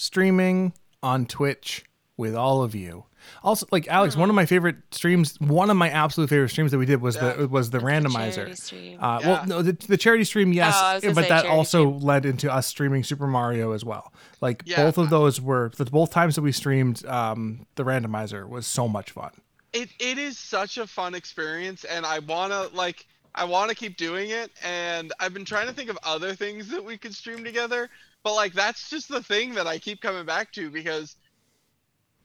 streaming 0.00 0.72
on 1.02 1.26
Twitch 1.26 1.84
with 2.16 2.34
all 2.34 2.62
of 2.62 2.74
you. 2.74 3.04
Also, 3.44 3.66
like 3.70 3.86
Alex, 3.88 4.16
one 4.16 4.30
of 4.30 4.34
my 4.34 4.46
favorite 4.46 4.76
streams, 4.92 5.38
one 5.40 5.68
of 5.68 5.76
my 5.76 5.90
absolute 5.90 6.30
favorite 6.30 6.48
streams 6.48 6.70
that 6.70 6.78
we 6.78 6.86
did 6.86 7.02
was 7.02 7.16
the 7.16 7.46
was 7.50 7.68
the 7.68 7.78
Charity 7.78 8.06
randomizer. 8.08 8.56
stream. 8.56 8.98
Uh, 9.02 9.18
Yeah. 9.20 9.28
Well, 9.28 9.46
no, 9.46 9.62
the, 9.62 9.72
the 9.72 9.98
charity 9.98 10.24
stream, 10.24 10.54
yes, 10.54 10.74
Oh, 10.78 10.84
I 10.86 10.94
was 10.94 11.02
gonna 11.02 11.14
but 11.14 11.20
that 11.28 11.42
charity 11.42 11.48
also 11.50 11.90
led 11.90 12.24
into 12.24 12.50
us 12.52 12.66
streaming 12.66 13.04
Super 13.04 13.26
Mario 13.26 13.72
as 13.72 13.84
well. 13.84 14.12
Like 14.40 14.62
Yeah. 14.64 14.84
both 14.84 14.96
of 14.96 15.10
those 15.10 15.38
were 15.40 15.70
the 15.76 15.84
both 15.84 16.10
times 16.10 16.34
that 16.36 16.42
we 16.42 16.50
streamed 16.52 17.04
um, 17.06 17.66
the 17.74 17.84
randomizer 17.84 18.48
was 18.48 18.66
so 18.66 18.88
much 18.88 19.10
fun. 19.10 19.32
It 19.74 19.90
it 19.98 20.16
is 20.16 20.38
such 20.38 20.78
a 20.78 20.86
fun 20.86 21.14
experience, 21.14 21.84
and 21.84 22.06
I 22.06 22.20
wanna 22.20 22.68
like 22.72 23.06
I 23.34 23.44
wanna 23.44 23.74
keep 23.74 23.98
doing 23.98 24.30
it. 24.30 24.50
And 24.64 25.12
I've 25.20 25.34
been 25.34 25.44
trying 25.44 25.66
to 25.68 25.74
think 25.74 25.90
of 25.90 25.98
other 26.02 26.34
things 26.34 26.68
that 26.70 26.82
we 26.84 26.96
could 26.96 27.14
stream 27.14 27.44
together, 27.44 27.90
but 28.22 28.34
like 28.34 28.52
that's 28.52 28.90
just 28.90 29.08
the 29.08 29.22
thing 29.22 29.54
that 29.54 29.66
I 29.66 29.78
keep 29.78 30.00
coming 30.00 30.26
back 30.26 30.52
to 30.52 30.70
because 30.70 31.16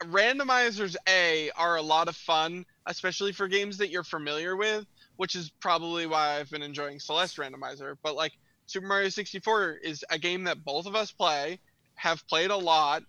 randomizers 0.04 0.96
a 1.08 1.50
are 1.52 1.78
a 1.78 1.82
lot 1.82 2.08
of 2.08 2.16
fun 2.16 2.66
especially 2.86 3.32
for 3.32 3.48
games 3.48 3.78
that 3.78 3.90
you're 3.90 4.04
familiar 4.04 4.56
with 4.56 4.86
which 5.16 5.36
is 5.36 5.50
probably 5.62 6.06
why 6.06 6.38
i've 6.38 6.50
been 6.50 6.62
enjoying 6.62 7.00
celeste 7.00 7.38
randomizer. 7.38 7.96
But 8.04 8.16
like 8.16 8.34
super 8.66 8.88
mario 8.88 9.10
64 9.10 9.80
is 9.84 10.04
a 10.10 10.20
game 10.20 10.44
that 10.46 10.64
both 10.64 10.86
of 10.86 10.96
us 10.96 11.12
play 11.12 11.60
have 11.96 12.28
played 12.28 12.52
a 12.52 12.58
lot 12.58 13.04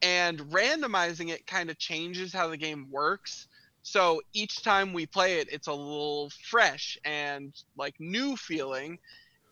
and 0.00 0.38
randomizing 0.40 1.30
it 1.30 1.46
kind 1.46 1.70
of 1.70 1.78
changes 1.78 2.32
how 2.32 2.48
the 2.48 2.56
game 2.56 2.88
works. 2.90 3.46
So 3.84 4.20
each 4.32 4.62
time 4.62 4.92
we 4.92 5.06
play 5.06 5.38
it 5.38 5.48
it's 5.52 5.68
a 5.68 5.72
little 5.72 6.30
fresh 6.44 6.98
and 7.04 7.54
like 7.76 7.94
new 8.00 8.36
feeling. 8.36 8.98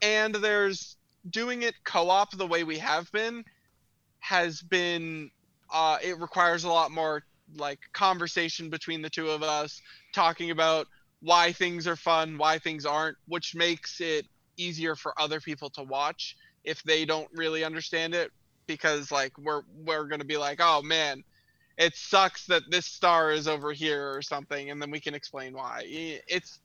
And 0.03 0.35
there's 0.35 0.97
doing 1.29 1.63
it 1.63 1.75
co-op 1.85 2.37
the 2.37 2.47
way 2.47 2.65
we 2.65 2.79
have 2.79 3.11
been 3.13 3.45
has 4.21 4.63
been 4.63 5.31
uh, 5.73 5.99
it 6.03 6.19
requires 6.19 6.65
a 6.65 6.69
lot 6.69 6.91
more 6.91 7.23
like 7.57 7.79
conversation 7.93 8.71
between 8.71 9.03
the 9.03 9.11
two 9.11 9.29
of 9.29 9.43
us 9.43 9.81
talking 10.15 10.51
about 10.51 10.87
why 11.21 11.53
things 11.53 11.87
are 11.87 11.97
fun 11.97 12.39
why 12.39 12.59
things 12.59 12.87
aren't 12.87 13.17
which 13.27 13.55
makes 13.55 14.01
it 14.01 14.27
easier 14.57 14.95
for 14.95 15.13
other 15.21 15.41
people 15.41 15.69
to 15.69 15.83
watch 15.83 16.37
if 16.65 16.83
they 16.85 17.05
don't 17.05 17.29
really 17.35 17.65
understand 17.65 18.15
it 18.15 18.31
because 18.67 19.11
like 19.11 19.37
we're 19.39 19.63
we're 19.85 20.07
going 20.07 20.21
to 20.21 20.27
be 20.27 20.37
like 20.37 20.59
oh 20.63 20.81
man 20.83 21.23
it 21.81 21.97
sucks 21.97 22.45
that 22.47 22.63
this 22.71 22.85
star 22.85 23.33
is 23.33 23.49
over 23.49 23.73
here 23.73 24.13
or 24.15 24.21
something 24.21 24.71
and 24.71 24.81
then 24.81 24.91
we 24.91 25.01
can 25.01 25.15
explain 25.15 25.55
why. 25.55 25.83
It's 25.87 26.61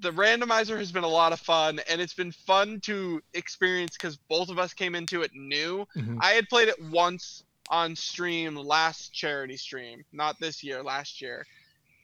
the 0.00 0.12
randomizer 0.12 0.78
has 0.78 0.92
been 0.92 1.04
a 1.04 1.08
lot 1.08 1.32
of 1.32 1.40
fun 1.40 1.80
and 1.90 2.00
it's 2.00 2.14
been 2.14 2.30
fun 2.32 2.80
to 2.80 3.20
experience 3.34 3.96
because 3.96 4.16
both 4.28 4.48
of 4.48 4.58
us 4.58 4.72
came 4.72 4.94
into 4.94 5.22
it 5.22 5.32
new 5.34 5.86
Mhm. 5.96 6.18
I 6.20 6.32
had 6.32 6.48
played 6.48 6.68
it 6.68 6.80
once 6.84 7.42
on 7.70 7.94
stream 7.96 8.54
last 8.56 9.12
charity 9.12 9.56
stream, 9.56 10.04
not 10.12 10.38
this 10.40 10.62
year, 10.62 10.82
last 10.82 11.20
year. 11.20 11.44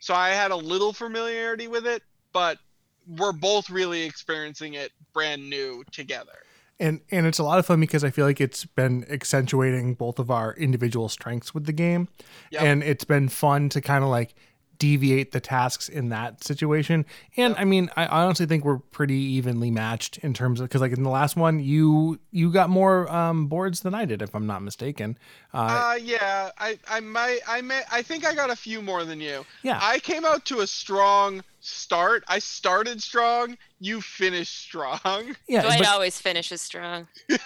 So 0.01 0.13
I 0.15 0.31
had 0.31 0.51
a 0.51 0.57
little 0.57 0.93
familiarity 0.93 1.69
with 1.69 1.87
it, 1.87 2.03
but 2.33 2.59
we're 3.07 3.33
both 3.33 3.71
really 3.71 4.03
experiencing 4.03 4.75
it 4.75 4.93
brand 5.13 5.49
new 5.49 5.85
together. 5.93 6.33
and 6.81 7.01
and 7.13 7.25
it's 7.25 7.39
a 7.39 7.45
lot 7.45 7.61
of 7.61 7.65
fun 7.67 7.79
because 7.79 8.03
I 8.03 8.11
feel 8.11 8.27
like 8.27 8.41
it's 8.41 8.65
been 8.65 9.07
accentuating 9.09 9.95
both 9.95 10.19
of 10.19 10.29
our 10.29 10.55
individual 10.55 11.09
strengths 11.09 11.55
with 11.55 11.67
the 11.67 11.73
game, 11.73 12.09
Yep. 12.51 12.63
and 12.63 12.83
it's 12.83 13.05
been 13.05 13.29
fun 13.29 13.69
to 13.69 13.81
kind 13.81 14.03
of 14.03 14.11
like 14.11 14.35
deviate 14.79 15.33
the 15.33 15.41
tasks 15.41 15.89
in 15.89 16.09
that 16.11 16.43
situation. 16.45 17.05
And 17.37 17.55
I 17.57 17.65
mean, 17.65 17.91
I 17.97 18.07
honestly 18.07 18.47
think 18.47 18.65
we're 18.65 18.79
pretty 18.79 19.15
evenly 19.17 19.71
matched 19.71 20.19
in 20.19 20.35
terms 20.35 20.61
of 20.61 20.69
because 20.69 20.81
like 20.81 20.93
in 20.93 21.03
the 21.03 21.11
last 21.11 21.37
one, 21.37 21.61
you 21.61 22.19
you 22.31 22.51
got 22.51 22.71
more 22.71 23.11
um, 23.13 23.47
boards 23.47 23.81
than 23.81 23.95
I 23.95 24.05
did, 24.05 24.23
if 24.23 24.35
I'm 24.35 24.47
not 24.47 24.63
mistaken. 24.63 25.17
Uh, 25.53 25.93
Uh, 25.95 25.99
yeah, 26.03 26.51
I, 26.59 26.79
I 26.89 27.01
might, 27.01 27.41
I 27.47 27.61
may, 27.61 27.83
I 27.93 28.03
think 28.03 28.27
I 28.27 28.35
got 28.35 28.51
a 28.51 28.57
few 28.57 28.83
more 28.83 29.05
than 29.05 29.21
you. 29.21 29.45
yeah, 29.63 29.79
I 29.83 29.99
came 30.01 30.25
out 30.25 30.45
to 30.47 30.61
a 30.61 30.67
strong 30.67 31.43
start. 31.61 32.25
I 32.29 32.39
started 32.41 33.03
strong. 33.03 33.57
You 33.81 34.01
finished 34.01 34.59
strong. 34.59 35.37
yeah. 35.49 35.63
Dwight 35.63 35.79
but- 35.81 35.89
always 35.89 36.21
finishes 36.21 36.61
strong. 36.61 37.07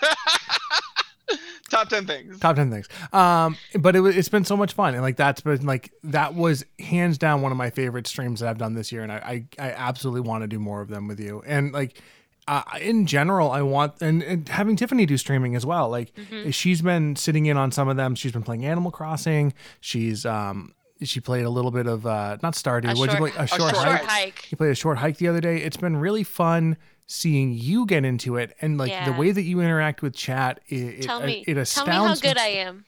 Top 1.71 1.89
ten 1.91 2.07
things. 2.07 2.39
top 2.41 2.57
10 2.57 2.71
things. 2.71 2.89
Um 3.13 3.57
but 3.79 3.95
it, 3.95 4.03
it's 4.17 4.29
been 4.31 4.45
so 4.45 4.57
much 4.57 4.73
fun. 4.73 4.95
And 4.95 5.03
like 5.03 5.17
that's 5.17 5.43
been 5.43 5.67
like 5.67 5.93
that 6.05 6.35
was 6.35 6.65
hands 6.79 7.19
down 7.19 7.43
one 7.43 7.53
of 7.53 7.59
my 7.59 7.69
favorite 7.71 8.07
streams 8.07 8.41
that 8.41 8.49
i've 8.49 8.57
done 8.59 8.73
this 8.75 8.91
year. 8.91 9.03
And 9.03 9.13
i 9.13 9.17
i, 9.59 9.67
I 9.67 9.71
absolutely 9.73 10.23
want 10.23 10.43
to 10.45 10.49
do 10.49 10.59
more 10.59 10.81
of 10.81 10.89
them 10.89 11.07
with 11.09 11.21
you. 11.21 11.43
And 11.47 11.73
like 11.73 12.01
uh, 12.47 12.63
in 12.81 13.07
general 13.07 13.51
i 13.51 13.61
want 13.61 14.01
and, 14.01 14.23
and 14.23 14.49
having 14.49 14.75
tiffany 14.77 15.05
do 15.05 15.19
streaming 15.19 15.55
as 15.55 15.67
well. 15.67 15.91
Like 15.91 16.13
she's 16.51 16.81
been 16.81 17.15
sitting 17.17 17.45
in 17.47 17.59
on 17.59 17.71
some 17.73 17.89
of 17.89 17.97
them. 17.99 18.15
She's 18.15 18.33
been 18.33 18.43
playing 18.43 18.65
animal 18.65 18.91
crossing. 18.91 19.53
She's 19.81 20.25
um 20.25 20.73
she 21.03 21.21
played 21.21 21.45
a 21.45 21.51
little 21.51 21.71
bit 21.71 21.87
of 21.87 22.07
uh 22.07 22.39
not 22.43 22.55
stardew. 22.55 22.93
A 22.93 22.97
what'd 22.97 23.13
you 23.13 23.19
short- 23.19 23.33
play? 23.35 23.41
A 23.41 23.45
a 23.45 23.47
short, 23.47 23.61
short 23.61 23.77
hike. 23.77 23.99
Short 24.01 24.11
hike. 24.11 24.51
you 24.51 24.57
played 24.57 24.71
a 24.71 24.75
short 24.75 24.97
hike 24.99 25.19
the 25.19 25.29
other 25.29 25.43
day. 25.43 25.59
It's 25.59 25.77
been 25.77 25.99
really 25.99 26.25
fun 26.25 26.79
seeing 27.09 27.55
you 27.55 27.87
get 27.87 28.05
into 28.05 28.37
it 28.37 28.55
and 28.61 28.79
like 28.79 28.93
the 29.07 29.13
way 29.13 29.33
that 29.33 29.43
you 29.43 29.61
interact 29.61 30.03
with 30.03 30.15
chat. 30.15 30.61
It, 30.69 30.77
it, 30.77 31.03
Tell 31.03 31.21
me, 31.21 31.43
it 31.49 31.55
tell 31.55 31.63
astounds 31.63 32.23
me 32.23 32.29
how 32.29 32.35
good 32.35 32.39
I 32.41 32.47
am. 32.49 32.85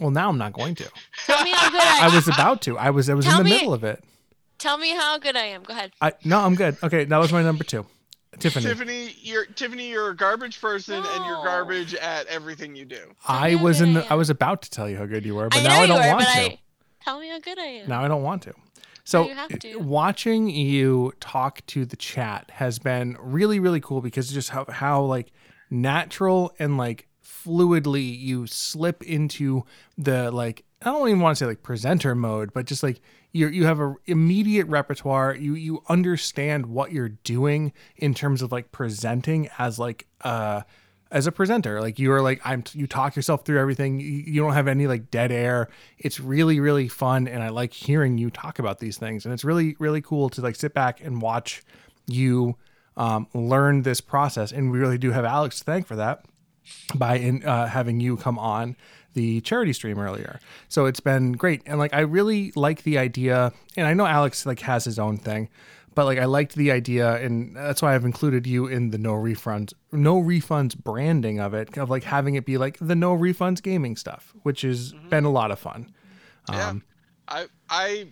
Well, 0.00 0.10
now 0.10 0.28
I'm 0.28 0.38
not 0.38 0.52
going 0.54 0.74
to. 0.76 0.90
Tell 1.26 1.44
me 1.44 1.52
how 1.52 1.70
good 1.70 1.80
I, 1.82 1.98
am. 1.98 2.10
I 2.10 2.14
was 2.14 2.26
about 2.34 2.62
to. 2.62 2.76
I 2.76 2.90
was. 2.90 3.08
I 3.08 3.14
was 3.14 3.26
in 3.28 3.36
the 3.36 3.44
me- 3.44 3.50
middle 3.50 3.72
of 3.72 3.84
it. 3.84 4.02
Tell 4.58 4.78
me 4.78 4.90
how 4.90 5.18
good 5.18 5.36
I 5.36 5.44
am. 5.46 5.62
Go 5.62 5.72
ahead. 5.74 5.92
I 6.00 6.12
no, 6.24 6.40
I'm 6.40 6.54
good. 6.56 6.76
Okay, 6.82 7.04
that 7.04 7.18
was 7.18 7.32
my 7.32 7.42
number 7.42 7.62
two. 7.64 7.86
Tiffany. 8.38 8.66
Tiffany, 8.66 9.14
you're 9.20 9.44
Tiffany. 9.44 9.90
You're 9.90 10.10
a 10.10 10.16
garbage 10.16 10.60
person, 10.60 10.96
and 10.96 11.24
you're 11.24 11.44
garbage 11.44 11.94
at 11.94 12.26
everything 12.26 12.74
you 12.74 12.84
do. 12.84 13.14
I 13.28 13.54
was 13.56 13.80
in 13.80 13.90
I 13.96 14.00
the. 14.00 14.06
I 14.08 14.12
am. 14.14 14.18
was 14.18 14.30
about 14.30 14.62
to 14.62 14.70
tell 14.70 14.88
you 14.88 14.96
how 14.96 15.06
good 15.06 15.24
you 15.24 15.34
were, 15.36 15.48
but 15.48 15.58
I 15.60 15.62
now 15.62 15.80
I 15.82 15.86
don't 15.86 16.00
were, 16.00 16.06
want 16.08 16.18
but 16.20 16.32
to. 16.32 16.40
I 16.40 16.58
tell 17.02 17.20
me 17.20 17.28
how 17.28 17.38
good 17.38 17.58
I 17.58 17.62
am. 17.64 17.88
Now 17.88 18.02
I 18.02 18.08
don't 18.08 18.22
want 18.22 18.42
to. 18.42 18.54
So 19.04 19.28
you 19.28 19.34
watching 19.78 20.48
you 20.48 21.12
talk 21.20 21.64
to 21.66 21.84
the 21.84 21.96
chat 21.96 22.50
has 22.52 22.78
been 22.78 23.16
really 23.20 23.60
really 23.60 23.80
cool 23.80 24.00
because 24.00 24.32
just 24.32 24.50
how 24.50 24.64
how 24.68 25.02
like 25.02 25.30
natural 25.70 26.54
and 26.58 26.78
like 26.78 27.06
fluidly 27.22 28.18
you 28.18 28.46
slip 28.46 29.02
into 29.02 29.64
the 29.98 30.30
like 30.30 30.64
I 30.82 30.86
don't 30.86 31.08
even 31.08 31.20
want 31.20 31.36
to 31.36 31.44
say 31.44 31.46
like 31.46 31.62
presenter 31.62 32.14
mode, 32.14 32.52
but 32.52 32.66
just 32.66 32.82
like 32.82 33.00
you 33.32 33.48
you 33.48 33.64
have 33.66 33.80
a 33.80 33.94
immediate 34.06 34.66
repertoire. 34.68 35.34
You 35.34 35.54
you 35.54 35.82
understand 35.88 36.66
what 36.66 36.92
you're 36.92 37.10
doing 37.10 37.72
in 37.96 38.14
terms 38.14 38.42
of 38.42 38.52
like 38.52 38.72
presenting 38.72 39.48
as 39.58 39.78
like 39.78 40.06
uh 40.22 40.62
as 41.10 41.26
a 41.26 41.32
presenter 41.32 41.80
like 41.80 41.98
you're 41.98 42.22
like 42.22 42.40
i'm 42.44 42.64
you 42.72 42.86
talk 42.86 43.14
yourself 43.14 43.44
through 43.44 43.58
everything 43.58 44.00
you, 44.00 44.06
you 44.08 44.40
don't 44.40 44.54
have 44.54 44.66
any 44.68 44.86
like 44.86 45.10
dead 45.10 45.30
air 45.30 45.68
it's 45.98 46.18
really 46.18 46.60
really 46.60 46.88
fun 46.88 47.28
and 47.28 47.42
i 47.42 47.48
like 47.48 47.72
hearing 47.72 48.18
you 48.18 48.30
talk 48.30 48.58
about 48.58 48.78
these 48.78 48.96
things 48.96 49.24
and 49.24 49.32
it's 49.32 49.44
really 49.44 49.76
really 49.78 50.00
cool 50.00 50.28
to 50.28 50.40
like 50.40 50.56
sit 50.56 50.74
back 50.74 51.00
and 51.02 51.22
watch 51.22 51.62
you 52.06 52.56
um, 52.96 53.26
learn 53.34 53.82
this 53.82 54.00
process 54.00 54.52
and 54.52 54.70
we 54.70 54.78
really 54.78 54.98
do 54.98 55.10
have 55.10 55.24
alex 55.24 55.58
to 55.58 55.64
thank 55.64 55.86
for 55.86 55.96
that 55.96 56.24
by 56.94 57.16
in, 57.16 57.44
uh, 57.44 57.66
having 57.66 58.00
you 58.00 58.16
come 58.16 58.38
on 58.38 58.76
the 59.14 59.40
charity 59.40 59.72
stream 59.72 59.98
earlier. 59.98 60.40
So 60.68 60.86
it's 60.86 61.00
been 61.00 61.32
great, 61.32 61.62
and 61.66 61.78
like 61.78 61.94
I 61.94 62.00
really 62.00 62.52
like 62.54 62.82
the 62.82 62.98
idea, 62.98 63.52
and 63.76 63.86
I 63.86 63.94
know 63.94 64.06
Alex 64.06 64.44
like 64.44 64.60
has 64.60 64.84
his 64.84 64.98
own 64.98 65.16
thing, 65.16 65.48
but 65.94 66.04
like 66.06 66.18
I 66.18 66.24
liked 66.24 66.54
the 66.54 66.70
idea, 66.70 67.14
and 67.16 67.56
that's 67.56 67.82
why 67.82 67.94
I've 67.94 68.04
included 68.04 68.46
you 68.46 68.66
in 68.66 68.90
the 68.90 68.98
no 68.98 69.12
refunds, 69.12 69.72
no 69.92 70.20
refunds 70.20 70.76
branding 70.76 71.40
of 71.40 71.54
it, 71.54 71.76
of 71.78 71.90
like 71.90 72.04
having 72.04 72.34
it 72.34 72.44
be 72.44 72.58
like 72.58 72.78
the 72.80 72.96
no 72.96 73.16
refunds 73.16 73.62
gaming 73.62 73.96
stuff, 73.96 74.32
which 74.42 74.62
has 74.62 74.92
been 75.08 75.24
a 75.24 75.30
lot 75.30 75.50
of 75.50 75.58
fun. 75.58 75.92
Yeah. 76.50 76.68
Um, 76.68 76.82
I 77.28 77.46
I 77.68 78.06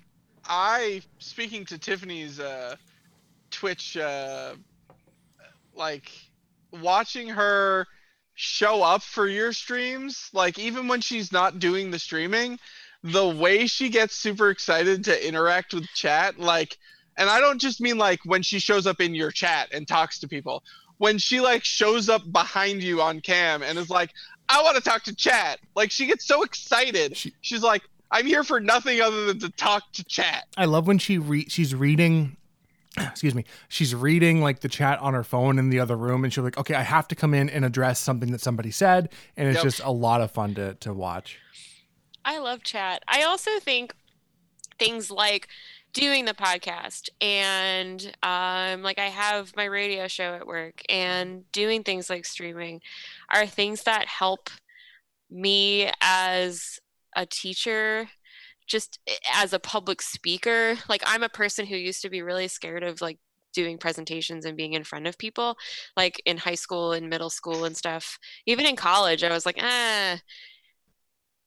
I 0.45 1.03
speaking 1.19 1.65
to 1.67 1.79
Tiffany's 1.79 2.41
uh 2.41 2.77
Twitch 3.51 3.97
uh 3.97 4.55
like 5.75 6.11
watching 6.73 7.29
her 7.29 7.87
show 8.35 8.83
up 8.83 9.03
for 9.03 9.29
your 9.29 9.53
streams, 9.53 10.31
like 10.33 10.59
even 10.59 10.89
when 10.89 11.01
she's 11.01 11.33
not 11.33 11.59
doing 11.59 11.91
the 11.91 11.99
streaming, 11.99 12.59
the 13.03 13.29
way 13.29 13.67
she 13.67 13.89
gets 13.89 14.15
super 14.15 14.51
excited 14.51 15.05
to 15.05 15.29
interact 15.29 15.75
with 15.75 15.87
chat, 15.95 16.39
like 16.39 16.79
and 17.23 17.31
I 17.31 17.41
don't 17.41 17.61
just 17.61 17.81
mean 17.81 17.97
like 17.99 18.19
when 18.25 18.43
she 18.43 18.59
shows 18.59 18.87
up 18.87 19.01
in 19.01 19.15
your 19.15 19.31
chat 19.31 19.69
and 19.73 19.87
talks 19.87 20.19
to 20.19 20.29
people. 20.29 20.63
When 20.99 21.19
she 21.19 21.41
like 21.41 21.65
shows 21.65 22.09
up 22.09 22.23
behind 22.33 22.83
you 22.83 23.01
on 23.01 23.21
cam 23.21 23.63
and 23.63 23.79
is 23.79 23.89
like, 23.91 24.11
I 24.49 24.61
want 24.63 24.77
to 24.77 24.83
talk 24.83 25.03
to 25.05 25.15
chat. 25.15 25.59
Like 25.75 25.91
she 25.91 26.07
gets 26.07 26.27
so 26.27 26.43
excited. 26.43 27.17
She- 27.17 27.33
She's 27.41 27.63
like, 27.63 27.83
I'm 28.11 28.27
here 28.27 28.45
for 28.45 28.61
nothing 28.61 29.01
other 29.01 29.27
than 29.27 29.39
to 29.41 29.49
talk 29.51 29.85
to 29.93 30.05
chat. 30.05 30.45
I 30.57 30.65
love 30.67 30.87
when 30.87 30.99
she 30.99 31.19
re- 31.19 31.49
she's 31.49 31.75
reading 31.75 32.37
excuse 32.99 33.35
me 33.35 33.45
she's 33.69 33.95
reading 33.95 34.43
like 34.43 34.61
the 34.61 34.69
chat 34.69 34.99
on 34.99 35.15
her 35.15 35.25
phone 35.25 35.59
in 35.59 35.71
the 35.71 35.81
other 35.81 35.97
room 35.97 36.25
and 36.25 36.33
she's 36.33 36.45
like 36.45 36.59
okay 36.59 36.75
i 36.75 36.83
have 36.83 37.09
to 37.09 37.15
come 37.15 37.33
in 37.33 37.49
and 37.49 37.65
address 37.65 37.99
something 37.99 38.31
that 38.33 38.41
somebody 38.43 38.71
said 38.71 39.09
and 39.39 39.49
it's 39.49 39.57
Yep. 39.57 39.63
just 39.65 39.81
a 39.81 39.91
lot 39.91 40.21
of 40.21 40.31
fun 40.31 40.55
to, 40.57 40.75
to 40.75 40.93
watch 40.93 41.39
I 42.25 42.39
love 42.39 42.63
chat. 42.63 43.03
I 43.09 43.23
also 43.25 43.51
think 43.61 43.95
things 44.79 45.11
like 45.11 45.49
doing 45.93 46.25
the 46.25 46.35
podcast 46.35 47.09
and 47.21 48.13
um, 48.23 48.83
like 48.83 48.99
I 48.99 49.07
have 49.07 49.55
my 49.57 49.65
radio 49.65 50.09
show 50.09 50.35
at 50.35 50.47
work 50.47 50.83
and 50.89 51.51
doing 51.53 51.83
things 51.83 52.09
like 52.09 52.25
streaming 52.25 52.81
are 53.29 53.47
things 53.47 53.83
that 53.83 54.09
help 54.09 54.49
me 55.31 55.91
as 56.01 56.79
a 57.15 57.27
teacher 57.27 58.09
just 58.67 59.01
as 59.35 59.53
a 59.53 59.59
public 59.59 60.01
speaker. 60.01 60.77
Like 60.89 61.03
i'm 61.07 61.23
a 61.23 61.29
person 61.29 61.67
who 61.67 61.77
used 61.77 62.03
to 62.03 62.11
be 62.11 62.23
really 62.23 62.49
scared 62.49 62.83
of 62.83 63.01
like 63.01 63.19
doing 63.53 63.77
presentations 63.77 64.47
and 64.47 64.57
being 64.57 64.73
in 64.73 64.83
front 64.83 65.07
of 65.07 65.19
people 65.19 65.57
like 65.95 66.23
in 66.25 66.39
high 66.39 66.55
school 66.55 66.93
and 66.93 67.11
middle 67.11 67.29
school 67.29 67.65
and 67.65 67.77
stuff. 67.77 68.19
Even 68.47 68.65
in 68.67 68.77
college 68.77 69.23
i 69.23 69.31
was 69.31 69.45
like 69.45 69.59
ah 69.61 70.19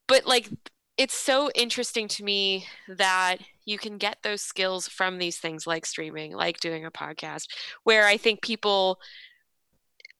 but 0.08 0.26
like 0.26 0.50
it's 0.98 1.16
so 1.16 1.50
interesting 1.56 2.08
to 2.08 2.24
me 2.24 2.68
that 2.88 3.38
you 3.66 3.78
can 3.78 3.98
get 3.98 4.18
those 4.24 4.42
skills 4.42 4.88
from 4.88 5.18
these 5.18 5.38
things 5.38 5.68
like 5.68 5.86
streaming 5.86 6.34
like 6.34 6.60
doing 6.60 6.86
a 6.86 6.92
podcast 6.92 7.48
where 7.84 8.06
i 8.06 8.18
think 8.18 8.42
people 8.42 9.00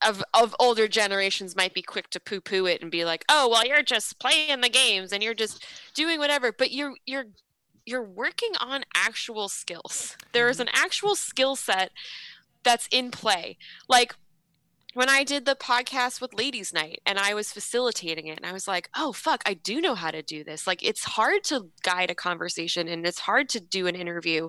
of 0.06 0.24
of 0.34 0.56
older 0.60 0.88
generations 0.88 1.56
might 1.56 1.74
be 1.74 1.82
quick 1.82 2.10
to 2.10 2.20
poo 2.20 2.42
poo 2.42 2.66
it 2.66 2.82
and 2.82 2.92
be 2.92 3.06
like 3.06 3.24
oh 3.30 3.48
well 3.50 3.66
you're 3.66 3.82
just 3.82 4.20
playing 4.20 4.62
the 4.62 4.70
games 4.70 5.14
and 5.14 5.24
you're 5.24 5.34
just 5.34 5.66
doing 5.94 6.20
whatever 6.20 6.52
but 6.52 6.72
you're 6.72 6.94
you're 7.06 7.26
you're 7.86 8.04
working 8.04 8.52
on 8.60 8.84
actual 8.96 9.48
skills. 9.48 10.18
There 10.34 10.50
is 10.50 10.58
mm-hmm. 10.58 10.68
an 10.68 10.74
actual 10.74 11.16
skill 11.16 11.56
set 11.56 11.92
that's 12.64 12.88
in 12.92 13.12
play. 13.12 13.58
Like 13.88 14.16
when 14.96 15.10
I 15.10 15.26
did 15.26 15.44
the 15.44 15.58
podcast 15.58 16.22
with 16.22 16.34
Ladies 16.34 16.72
Night 16.72 17.02
and 17.06 17.20
I 17.20 17.34
was 17.34 17.52
facilitating 17.52 18.28
it, 18.28 18.38
and 18.38 18.46
I 18.46 18.54
was 18.54 18.66
like, 18.66 18.90
oh, 18.96 19.12
fuck, 19.12 19.44
I 19.46 19.54
do 19.54 19.82
know 19.82 19.94
how 19.94 20.10
to 20.10 20.22
do 20.22 20.42
this. 20.42 20.66
Like, 20.66 20.82
it's 20.82 21.04
hard 21.04 21.44
to 21.46 21.68
guide 21.84 22.10
a 22.10 22.16
conversation 22.16 22.88
and 22.88 23.06
it's 23.06 23.20
hard 23.20 23.50
to 23.50 23.60
do 23.60 23.88
an 23.88 23.96
interview, 23.96 24.48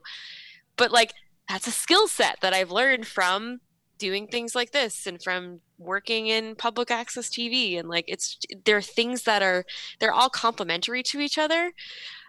but 0.77 0.93
like, 0.93 1.15
that's 1.49 1.67
a 1.67 1.73
skill 1.73 2.07
set 2.07 2.39
that 2.43 2.55
I've 2.55 2.71
learned 2.71 3.09
from 3.09 3.59
doing 3.99 4.29
things 4.29 4.55
like 4.55 4.71
this 4.71 5.05
and 5.05 5.21
from 5.21 5.63
working 5.79 6.29
in 6.29 6.55
public 6.55 6.93
access 6.93 7.29
TV. 7.29 7.77
And 7.77 7.89
like, 7.89 8.05
it's, 8.07 8.39
there 8.65 8.77
are 8.77 8.83
things 8.83 9.25
that 9.25 9.43
are, 9.43 9.65
they're 9.99 10.13
all 10.13 10.31
complementary 10.31 11.03
to 11.05 11.19
each 11.19 11.39
other. 11.39 11.73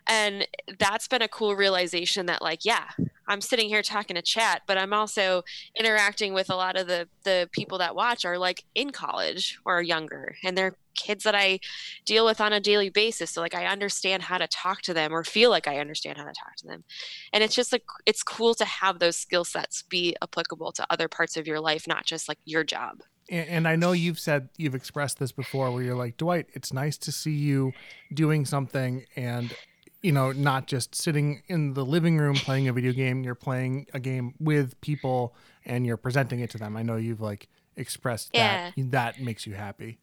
And 0.07 0.47
that's 0.79 1.07
been 1.07 1.21
a 1.21 1.27
cool 1.27 1.55
realization 1.55 2.25
that, 2.25 2.41
like, 2.41 2.65
yeah, 2.65 2.87
I'm 3.27 3.41
sitting 3.41 3.67
here 3.67 3.81
talking 3.81 4.15
to 4.15 4.21
chat, 4.21 4.63
but 4.67 4.77
I'm 4.77 4.93
also 4.93 5.43
interacting 5.77 6.33
with 6.33 6.49
a 6.49 6.55
lot 6.55 6.77
of 6.77 6.87
the 6.87 7.07
the 7.23 7.49
people 7.51 7.77
that 7.79 7.95
watch 7.95 8.25
are 8.25 8.37
like 8.37 8.63
in 8.75 8.91
college 8.91 9.59
or 9.65 9.81
younger 9.81 10.35
and 10.43 10.57
they're 10.57 10.75
kids 10.95 11.23
that 11.23 11.35
I 11.35 11.59
deal 12.05 12.25
with 12.25 12.41
on 12.41 12.53
a 12.53 12.59
daily 12.59 12.89
basis 12.89 13.29
so 13.31 13.41
like 13.41 13.53
I 13.53 13.67
understand 13.67 14.23
how 14.23 14.39
to 14.39 14.47
talk 14.47 14.81
to 14.83 14.93
them 14.93 15.13
or 15.13 15.23
feel 15.23 15.51
like 15.51 15.67
I 15.67 15.77
understand 15.77 16.17
how 16.17 16.23
to 16.25 16.33
talk 16.33 16.55
to 16.57 16.67
them. 16.67 16.83
And 17.31 17.43
it's 17.43 17.55
just 17.55 17.71
like 17.71 17.83
it's 18.05 18.23
cool 18.23 18.55
to 18.55 18.65
have 18.65 18.99
those 18.99 19.15
skill 19.15 19.45
sets 19.45 19.83
be 19.83 20.15
applicable 20.21 20.71
to 20.73 20.85
other 20.89 21.07
parts 21.07 21.37
of 21.37 21.47
your 21.47 21.59
life 21.59 21.87
not 21.87 22.05
just 22.05 22.27
like 22.27 22.39
your 22.45 22.63
job. 22.63 23.03
And, 23.29 23.49
and 23.49 23.67
i 23.67 23.75
know 23.75 23.91
you've 23.91 24.19
said 24.19 24.47
you've 24.55 24.73
expressed 24.73 25.19
this 25.19 25.33
before 25.33 25.69
where 25.71 25.83
you're 25.83 25.95
like 25.95 26.15
dwight 26.15 26.45
it's 26.53 26.71
nice 26.71 26.97
to 26.99 27.11
see 27.11 27.33
you 27.33 27.73
doing 28.13 28.45
something 28.45 29.05
and 29.17 29.53
you 30.01 30.11
know 30.11 30.31
not 30.31 30.67
just 30.67 30.93
sitting 30.95 31.41
in 31.47 31.73
the 31.73 31.83
living 31.83 32.17
room 32.17 32.35
playing 32.35 32.67
a 32.67 32.73
video 32.73 32.91
game 32.91 33.23
you're 33.23 33.35
playing 33.35 33.87
a 33.93 33.99
game 33.99 34.33
with 34.39 34.79
people 34.81 35.35
and 35.67 35.85
you're 35.85 35.97
presenting 35.97 36.39
it 36.39 36.49
to 36.51 36.57
them. 36.57 36.75
I 36.75 36.81
know 36.81 36.95
you've 36.95 37.21
like 37.21 37.47
expressed 37.75 38.33
that 38.33 38.73
that 38.77 39.21
makes 39.21 39.45
you 39.45 39.53
happy. 39.53 39.99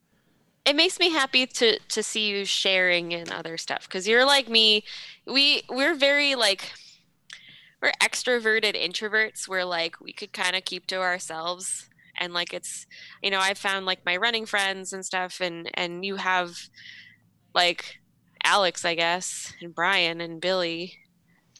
It 0.64 0.76
makes 0.76 1.00
me 1.00 1.10
happy 1.10 1.46
to 1.46 1.78
to 1.78 2.02
see 2.02 2.28
you 2.28 2.44
sharing 2.44 3.12
and 3.12 3.32
other 3.32 3.56
stuff 3.56 3.88
because 3.88 4.06
you're 4.06 4.24
like 4.24 4.48
me. 4.48 4.84
We 5.26 5.62
we're 5.68 5.94
very 5.94 6.36
like 6.36 6.72
we're 7.82 7.92
extroverted 8.00 8.76
introverts. 8.76 9.48
We're 9.48 9.64
like 9.64 10.00
we 10.00 10.12
could 10.12 10.32
kind 10.32 10.54
of 10.54 10.64
keep 10.64 10.86
to 10.88 10.96
ourselves. 10.96 11.88
And 12.16 12.32
like 12.32 12.54
it's 12.54 12.86
you 13.24 13.30
know 13.30 13.40
i've 13.40 13.58
found 13.58 13.86
like 13.86 14.06
my 14.06 14.16
running 14.16 14.46
friends 14.46 14.92
and 14.92 15.04
stuff 15.04 15.40
and 15.40 15.68
and 15.74 16.04
you 16.04 16.14
have 16.14 16.56
like 17.56 17.98
alex 18.44 18.84
i 18.84 18.94
guess 18.94 19.52
and 19.60 19.74
brian 19.74 20.20
and 20.20 20.40
billy 20.40 20.94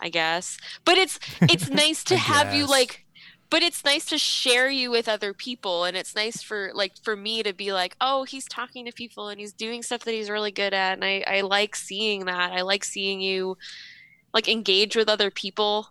i 0.01 0.09
guess. 0.09 0.59
But 0.85 0.98
it's 0.98 1.19
it's 1.43 1.70
nice 1.85 2.05
to 2.05 2.16
have 2.16 2.55
you 2.55 2.66
like 2.66 3.05
but 3.51 3.62
it's 3.62 3.85
nice 3.85 4.05
to 4.06 4.19
share 4.19 4.69
you 4.69 4.90
with 4.90 5.09
other 5.09 5.32
people 5.32 5.85
and 5.85 5.97
it's 5.97 6.16
nice 6.16 6.43
for 6.43 6.73
like 6.74 6.93
for 7.02 7.15
me 7.15 7.43
to 7.43 7.52
be 7.52 7.73
like 7.73 7.97
oh 8.01 8.24
he's 8.24 8.47
talking 8.47 8.85
to 8.86 8.93
people 8.93 9.28
and 9.28 9.39
he's 9.39 9.52
doing 9.52 9.82
stuff 9.82 10.01
that 10.05 10.12
he's 10.12 10.28
really 10.28 10.51
good 10.51 10.74
at 10.74 10.94
and 10.94 11.05
i 11.05 11.24
i 11.27 11.40
like 11.40 11.77
seeing 11.77 12.24
that. 12.24 12.52
I 12.52 12.62
like 12.62 12.85
seeing 12.85 13.20
you 13.20 13.56
like 14.35 14.48
engage 14.48 14.97
with 14.97 15.09
other 15.09 15.31
people 15.31 15.89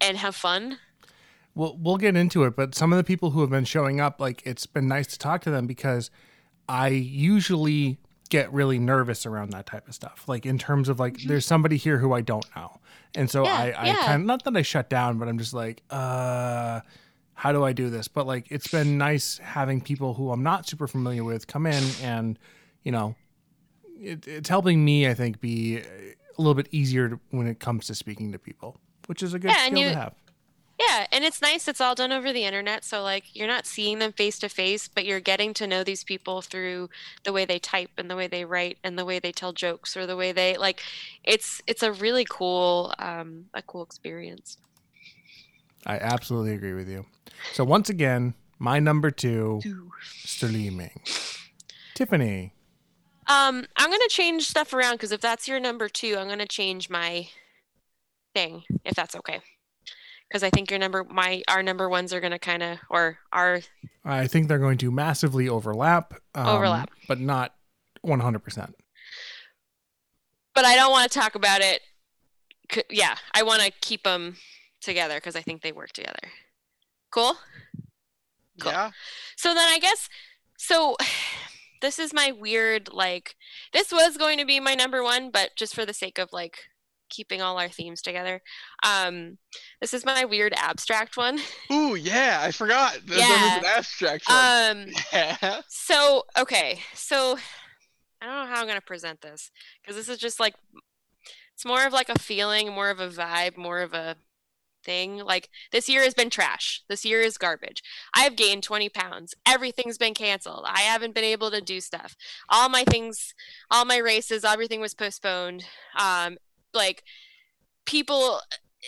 and 0.00 0.16
have 0.16 0.34
fun. 0.34 0.78
We'll 1.54 1.76
we'll 1.78 1.98
get 1.98 2.16
into 2.16 2.44
it, 2.44 2.56
but 2.56 2.74
some 2.74 2.92
of 2.92 2.96
the 2.96 3.04
people 3.04 3.30
who 3.30 3.42
have 3.42 3.50
been 3.50 3.64
showing 3.64 4.00
up, 4.00 4.20
like 4.20 4.42
it's 4.44 4.66
been 4.66 4.88
nice 4.88 5.08
to 5.08 5.18
talk 5.18 5.42
to 5.42 5.50
them 5.50 5.66
because 5.66 6.10
I 6.68 6.88
usually 6.88 7.98
get 8.30 8.50
really 8.52 8.78
nervous 8.78 9.26
around 9.26 9.50
that 9.50 9.66
type 9.66 9.86
of 9.86 9.94
stuff. 9.94 10.24
Like 10.26 10.46
in 10.46 10.56
terms 10.58 10.88
of 10.88 10.98
like, 10.98 11.18
there's 11.26 11.44
somebody 11.44 11.76
here 11.76 11.98
who 11.98 12.12
I 12.14 12.22
don't 12.22 12.46
know, 12.56 12.80
and 13.14 13.30
so 13.30 13.44
Yeah, 13.44 13.52
I 13.54 13.64
I 13.72 13.86
yeah. 13.86 14.06
kind 14.06 14.22
of 14.22 14.26
not 14.26 14.44
that 14.44 14.56
I 14.56 14.62
shut 14.62 14.88
down, 14.88 15.18
but 15.18 15.28
I'm 15.28 15.36
just 15.38 15.52
like, 15.52 15.82
uh, 15.90 16.80
how 17.34 17.52
do 17.52 17.62
I 17.64 17.72
do 17.72 17.90
this? 17.90 18.08
But 18.08 18.26
like, 18.26 18.46
it's 18.50 18.68
been 18.68 18.96
nice 18.98 19.38
having 19.38 19.80
people 19.80 20.14
who 20.14 20.30
I'm 20.32 20.42
not 20.42 20.66
super 20.66 20.86
familiar 20.88 21.22
with 21.24 21.46
come 21.46 21.66
in, 21.66 21.84
and 22.02 22.38
you 22.82 22.92
know, 22.92 23.14
it, 24.00 24.26
it's 24.26 24.48
helping 24.48 24.84
me, 24.84 25.06
I 25.08 25.14
think, 25.14 25.40
be 25.40 25.78
a 25.78 25.82
little 26.38 26.54
bit 26.54 26.68
easier 26.70 27.08
to, 27.10 27.20
when 27.30 27.46
it 27.46 27.60
comes 27.60 27.86
to 27.88 27.94
speaking 27.94 28.32
to 28.32 28.38
people, 28.38 28.78
which 29.06 29.22
is 29.22 29.34
a 29.34 29.38
good 29.38 29.50
Yeah, 29.50 29.66
skill 29.66 29.78
you- 29.78 29.88
to 29.90 29.96
have. 29.96 30.14
Yeah, 30.80 31.06
and 31.12 31.24
it's 31.24 31.42
nice. 31.42 31.68
It's 31.68 31.80
all 31.80 31.94
done 31.94 32.10
over 32.10 32.32
the 32.32 32.44
internet, 32.44 32.84
so 32.84 33.02
like 33.02 33.36
you're 33.36 33.46
not 33.46 33.66
seeing 33.66 33.98
them 33.98 34.12
face 34.12 34.38
to 34.38 34.48
face, 34.48 34.88
but 34.88 35.04
you're 35.04 35.20
getting 35.20 35.52
to 35.54 35.66
know 35.66 35.84
these 35.84 36.04
people 36.04 36.40
through 36.40 36.88
the 37.22 37.34
way 37.34 37.44
they 37.44 37.58
type 37.58 37.90
and 37.98 38.10
the 38.10 38.16
way 38.16 38.26
they 38.26 38.46
write 38.46 38.78
and 38.82 38.98
the 38.98 39.04
way 39.04 39.18
they 39.18 39.30
tell 39.30 39.52
jokes 39.52 39.94
or 39.94 40.06
the 40.06 40.16
way 40.16 40.32
they 40.32 40.56
like. 40.56 40.80
It's 41.22 41.60
it's 41.66 41.82
a 41.82 41.92
really 41.92 42.24
cool 42.24 42.94
um, 42.98 43.46
a 43.52 43.60
cool 43.60 43.82
experience. 43.82 44.56
I 45.84 45.98
absolutely 45.98 46.54
agree 46.54 46.72
with 46.72 46.88
you. 46.88 47.04
So 47.52 47.62
once 47.62 47.90
again, 47.90 48.32
my 48.58 48.78
number 48.78 49.10
two, 49.10 49.60
streaming. 50.24 50.98
Tiffany. 51.94 52.54
Um, 53.26 53.66
I'm 53.76 53.90
gonna 53.90 54.08
change 54.08 54.48
stuff 54.48 54.72
around 54.72 54.94
because 54.94 55.12
if 55.12 55.20
that's 55.20 55.46
your 55.46 55.60
number 55.60 55.90
two, 55.90 56.16
I'm 56.16 56.28
gonna 56.28 56.46
change 56.46 56.88
my 56.88 57.28
thing 58.34 58.62
if 58.86 58.94
that's 58.94 59.14
okay. 59.16 59.40
Because 60.30 60.42
I 60.44 60.50
think 60.50 60.70
your 60.70 60.78
number 60.78 61.04
my 61.04 61.42
our 61.48 61.62
number 61.62 61.88
ones 61.88 62.12
are 62.12 62.20
gonna 62.20 62.38
kind 62.38 62.62
of 62.62 62.78
or 62.88 63.18
our 63.32 63.60
I 64.04 64.26
think 64.28 64.46
they're 64.48 64.58
going 64.58 64.78
to 64.78 64.90
massively 64.90 65.48
overlap. 65.48 66.14
um, 66.34 66.46
Overlap. 66.46 66.90
But 67.08 67.20
not 67.20 67.54
100%. 68.06 68.72
but 70.54 70.64
I 70.64 70.74
don't 70.76 70.90
want 70.92 71.10
to 71.10 71.18
talk 71.18 71.34
about 71.34 71.60
it. 71.60 71.80
Yeah, 72.88 73.16
I 73.34 73.42
want 73.42 73.62
to 73.62 73.72
keep 73.80 74.04
them 74.04 74.36
together 74.80 75.16
because 75.16 75.36
I 75.36 75.42
think 75.42 75.60
they 75.62 75.72
work 75.72 75.90
together. 75.92 76.30
Cool. 77.10 77.34
Cool. 78.60 78.72
Yeah. 78.72 78.90
So 79.36 79.52
then 79.54 79.68
I 79.68 79.78
guess 79.78 80.08
so. 80.56 80.96
This 81.82 81.98
is 81.98 82.12
my 82.12 82.30
weird 82.30 82.90
like. 82.92 83.36
This 83.72 83.90
was 83.90 84.18
going 84.18 84.36
to 84.36 84.44
be 84.44 84.60
my 84.60 84.74
number 84.74 85.02
one, 85.02 85.30
but 85.30 85.52
just 85.56 85.74
for 85.74 85.86
the 85.86 85.94
sake 85.94 86.18
of 86.18 86.28
like 86.30 86.58
keeping 87.10 87.42
all 87.42 87.58
our 87.58 87.68
themes 87.68 88.00
together, 88.00 88.40
um, 88.84 89.36
this 89.80 89.92
is 89.92 90.04
my 90.06 90.24
weird 90.24 90.54
abstract 90.56 91.16
one. 91.16 91.38
Ooh, 91.72 91.94
yeah. 91.96 92.38
I 92.42 92.50
forgot. 92.52 92.94
that 92.94 93.06
There 93.06 93.18
Yeah. 93.18 93.44
was 93.44 93.56
an 93.56 93.64
abstract 93.76 94.24
one. 94.28 94.86
Um, 94.88 94.94
yeah. 95.12 95.60
So, 95.68 96.24
okay. 96.38 96.80
So, 96.94 97.38
I 98.22 98.26
don't 98.26 98.34
know 98.48 98.54
how 98.54 98.60
I'm 98.60 98.66
going 98.66 98.78
to 98.78 98.82
present 98.86 99.20
this 99.20 99.50
because 99.82 99.96
this 99.96 100.08
is 100.08 100.18
just 100.18 100.40
like 100.40 100.54
It's 101.54 101.64
more 101.66 101.86
of 101.86 101.92
like 101.92 102.08
a 102.08 102.18
feeling, 102.18 102.72
more 102.72 102.90
of 102.90 103.00
a 103.00 103.08
vibe, 103.08 103.56
more 103.56 103.80
of 103.80 103.92
a 103.92 104.16
thing. 104.82 105.18
Like 105.18 105.50
this 105.72 105.88
year 105.90 106.02
has 106.02 106.14
been 106.14 106.30
trash. 106.30 106.82
This 106.88 107.04
year 107.04 107.20
is 107.20 107.36
garbage. 107.36 107.82
I 108.14 108.20
have 108.22 108.34
gained 108.36 108.62
20 108.62 108.88
pounds. 108.88 109.34
Everything's 109.46 109.98
been 109.98 110.14
canceled. 110.14 110.64
I 110.66 110.80
haven't 110.80 111.14
been 111.14 111.24
able 111.24 111.50
to 111.50 111.60
do 111.60 111.80
stuff. 111.82 112.16
All 112.48 112.70
my 112.70 112.84
things, 112.84 113.34
all 113.70 113.84
my 113.84 113.98
races, 113.98 114.42
everything 114.44 114.80
was 114.80 114.94
postponed. 114.94 115.64
Um, 115.98 116.38
like 116.74 117.04
people 117.84 118.40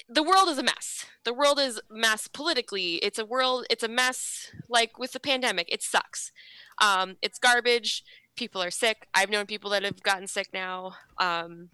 the 0.09 0.23
world 0.23 0.49
is 0.49 0.59
a 0.59 0.63
mess. 0.63 1.07
The 1.25 1.35
world 1.35 1.59
is 1.59 1.81
mess 1.91 2.27
politically. 2.29 2.95
It's 2.97 3.19
a 3.19 3.27
world. 3.27 3.67
It's 3.69 3.83
a 3.83 3.89
mess. 3.89 4.51
Like 4.69 4.99
with 4.99 5.13
the 5.13 5.21
pandemic, 5.21 5.71
it 5.71 5.83
sucks. 5.83 6.33
Um, 6.81 7.17
it's 7.21 7.39
garbage. 7.39 8.03
People 8.35 8.63
are 8.63 8.71
sick. 8.71 9.07
I've 9.15 9.31
known 9.31 9.47
people 9.47 9.71
that 9.71 9.85
have 9.85 10.03
gotten 10.03 10.27
sick 10.27 10.49
now. 10.53 10.95
Um, 11.19 11.69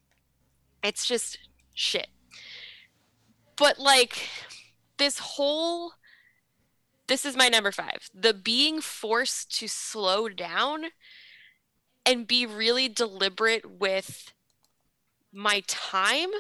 it's 0.83 1.07
just 1.07 1.39
shit. 1.75 2.09
But 3.57 3.79
like 3.79 4.29
this 4.97 5.19
whole 5.19 5.93
this 7.07 7.25
is 7.25 7.37
my 7.37 7.49
number 7.49 7.73
5. 7.73 8.11
The 8.15 8.35
being 8.35 8.83
forced 8.83 9.57
to 9.59 9.69
slow 9.69 10.29
down 10.29 10.87
and 12.05 12.27
be 12.27 12.45
really 12.45 12.89
deliberate 12.89 13.79
with 13.79 14.35
my 15.33 15.63
time 15.67 16.31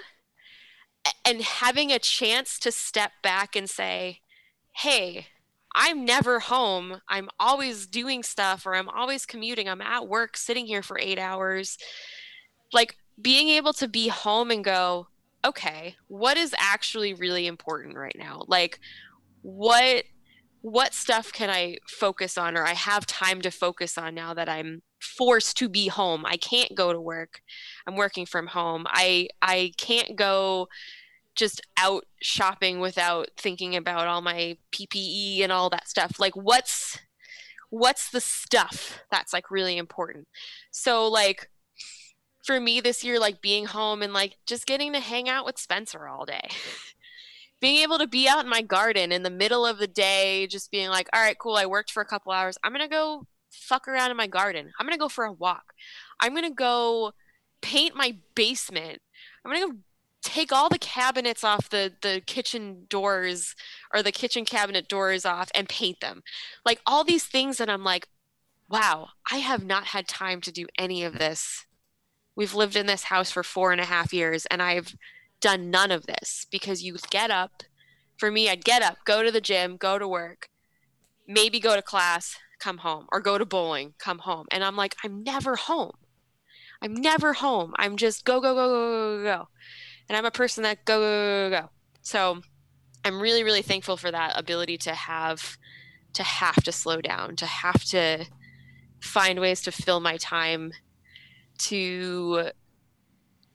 and 1.24 1.42
having 1.42 1.92
a 1.92 1.98
chance 1.98 2.58
to 2.60 2.72
step 2.72 3.12
back 3.22 3.56
and 3.56 3.68
say, 3.68 4.20
"Hey, 4.76 5.28
I'm 5.74 6.04
never 6.04 6.40
home. 6.40 7.00
I'm 7.08 7.28
always 7.38 7.86
doing 7.86 8.22
stuff 8.22 8.66
or 8.66 8.74
I'm 8.74 8.88
always 8.88 9.26
commuting. 9.26 9.68
I'm 9.68 9.82
at 9.82 10.08
work 10.08 10.36
sitting 10.36 10.66
here 10.66 10.82
for 10.82 10.98
8 10.98 11.18
hours." 11.18 11.78
Like 12.72 12.96
being 13.20 13.48
able 13.48 13.72
to 13.74 13.88
be 13.88 14.08
home 14.08 14.50
and 14.50 14.64
go, 14.64 15.08
okay, 15.44 15.96
what 16.08 16.36
is 16.36 16.54
actually 16.58 17.14
really 17.14 17.46
important 17.46 17.96
right 17.96 18.16
now? 18.18 18.44
Like 18.46 18.80
what 19.42 20.04
what 20.60 20.92
stuff 20.92 21.32
can 21.32 21.48
I 21.48 21.78
focus 21.86 22.36
on 22.36 22.56
or 22.56 22.64
I 22.64 22.74
have 22.74 23.06
time 23.06 23.40
to 23.42 23.50
focus 23.50 23.96
on 23.96 24.14
now 24.14 24.34
that 24.34 24.48
I'm 24.48 24.82
forced 25.00 25.56
to 25.58 25.68
be 25.68 25.86
home. 25.86 26.26
I 26.26 26.36
can't 26.36 26.74
go 26.74 26.92
to 26.92 27.00
work. 27.00 27.42
I'm 27.88 27.96
working 27.96 28.26
from 28.26 28.48
home. 28.48 28.84
I 28.86 29.28
I 29.40 29.72
can't 29.78 30.14
go 30.14 30.68
just 31.34 31.62
out 31.78 32.04
shopping 32.20 32.80
without 32.80 33.30
thinking 33.36 33.74
about 33.76 34.06
all 34.06 34.20
my 34.20 34.58
PPE 34.72 35.42
and 35.42 35.50
all 35.50 35.70
that 35.70 35.88
stuff. 35.88 36.20
Like 36.20 36.36
what's 36.36 36.98
what's 37.70 38.10
the 38.10 38.20
stuff 38.20 39.00
that's 39.10 39.32
like 39.32 39.50
really 39.50 39.78
important? 39.78 40.28
So 40.70 41.08
like 41.08 41.48
for 42.44 42.60
me 42.60 42.80
this 42.80 43.02
year, 43.02 43.18
like 43.18 43.40
being 43.40 43.64
home 43.64 44.02
and 44.02 44.12
like 44.12 44.36
just 44.46 44.66
getting 44.66 44.92
to 44.92 45.00
hang 45.00 45.28
out 45.28 45.46
with 45.46 45.58
Spencer 45.58 46.06
all 46.06 46.26
day. 46.26 46.48
being 47.60 47.78
able 47.78 47.98
to 47.98 48.06
be 48.06 48.28
out 48.28 48.44
in 48.44 48.50
my 48.50 48.62
garden 48.62 49.12
in 49.12 49.22
the 49.22 49.30
middle 49.30 49.66
of 49.66 49.78
the 49.78 49.88
day, 49.88 50.46
just 50.46 50.70
being 50.70 50.90
like, 50.90 51.08
all 51.12 51.20
right, 51.20 51.38
cool, 51.38 51.56
I 51.56 51.66
worked 51.66 51.90
for 51.90 52.02
a 52.02 52.06
couple 52.06 52.32
hours. 52.32 52.56
I'm 52.62 52.72
going 52.72 52.88
to 52.88 52.94
go 52.94 53.26
fuck 53.50 53.88
around 53.88 54.10
in 54.10 54.16
my 54.16 54.28
garden. 54.28 54.72
I'm 54.78 54.86
going 54.86 54.96
to 54.96 55.00
go 55.00 55.08
for 55.08 55.24
a 55.24 55.32
walk. 55.32 55.72
I'm 56.20 56.34
going 56.34 56.48
to 56.48 56.54
go 56.54 57.12
paint 57.60 57.94
my 57.94 58.16
basement. 58.34 59.00
I'm 59.44 59.52
to 59.52 59.68
go 59.68 59.78
take 60.22 60.52
all 60.52 60.68
the 60.68 60.78
cabinets 60.78 61.44
off 61.44 61.70
the 61.70 61.92
the 62.02 62.20
kitchen 62.26 62.86
doors 62.88 63.54
or 63.94 64.02
the 64.02 64.12
kitchen 64.12 64.44
cabinet 64.44 64.88
doors 64.88 65.24
off 65.24 65.48
and 65.54 65.68
paint 65.68 66.00
them 66.00 66.22
like 66.66 66.80
all 66.84 67.04
these 67.04 67.24
things 67.24 67.56
that 67.56 67.70
i'm 67.70 67.84
like 67.84 68.08
wow 68.68 69.10
i 69.30 69.36
have 69.36 69.64
not 69.64 69.84
had 69.84 70.08
time 70.08 70.40
to 70.40 70.50
do 70.50 70.66
any 70.76 71.04
of 71.04 71.18
this 71.18 71.66
We've 72.38 72.54
lived 72.54 72.76
in 72.76 72.86
this 72.86 73.02
house 73.02 73.32
for 73.32 73.42
four 73.42 73.72
and 73.72 73.80
a 73.80 73.84
half 73.84 74.12
years, 74.12 74.46
and 74.46 74.62
I've 74.62 74.94
done 75.40 75.70
none 75.70 75.90
of 75.90 76.06
this 76.06 76.46
because 76.52 76.84
you 76.84 76.96
get 77.10 77.32
up. 77.32 77.64
For 78.16 78.30
me, 78.30 78.48
I'd 78.48 78.64
get 78.64 78.80
up, 78.80 78.98
go 79.04 79.24
to 79.24 79.32
the 79.32 79.40
gym, 79.40 79.76
go 79.76 79.98
to 79.98 80.06
work, 80.06 80.48
maybe 81.26 81.58
go 81.58 81.74
to 81.74 81.82
class, 81.82 82.36
come 82.60 82.78
home, 82.78 83.06
or 83.10 83.18
go 83.18 83.38
to 83.38 83.44
bowling, 83.44 83.94
come 83.98 84.20
home. 84.20 84.46
And 84.52 84.62
I'm 84.62 84.76
like, 84.76 84.94
I'm 85.02 85.24
never 85.24 85.56
home. 85.56 85.96
I'm 86.80 86.94
never 86.94 87.32
home. 87.32 87.74
I'm 87.78 87.96
just 87.96 88.24
go, 88.24 88.40
go, 88.40 88.54
go, 88.54 88.68
go, 88.68 89.16
go, 89.18 89.22
go. 89.24 89.48
And 90.08 90.16
I'm 90.16 90.24
a 90.24 90.30
person 90.30 90.62
that 90.62 90.84
go, 90.84 91.00
go, 91.00 91.50
go, 91.50 91.62
go. 91.62 91.70
So 92.02 92.40
I'm 93.04 93.20
really, 93.20 93.44
really 93.44 93.62
thankful 93.62 93.96
for 93.96 94.10
that 94.10 94.38
ability 94.38 94.78
to 94.78 94.94
have 94.94 95.58
to 96.14 96.22
have 96.22 96.56
to 96.64 96.72
slow 96.72 97.00
down, 97.00 97.36
to 97.36 97.46
have 97.46 97.84
to 97.84 98.26
find 99.00 99.40
ways 99.40 99.62
to 99.62 99.72
fill 99.72 100.00
my 100.00 100.16
time 100.16 100.72
to 101.58 102.50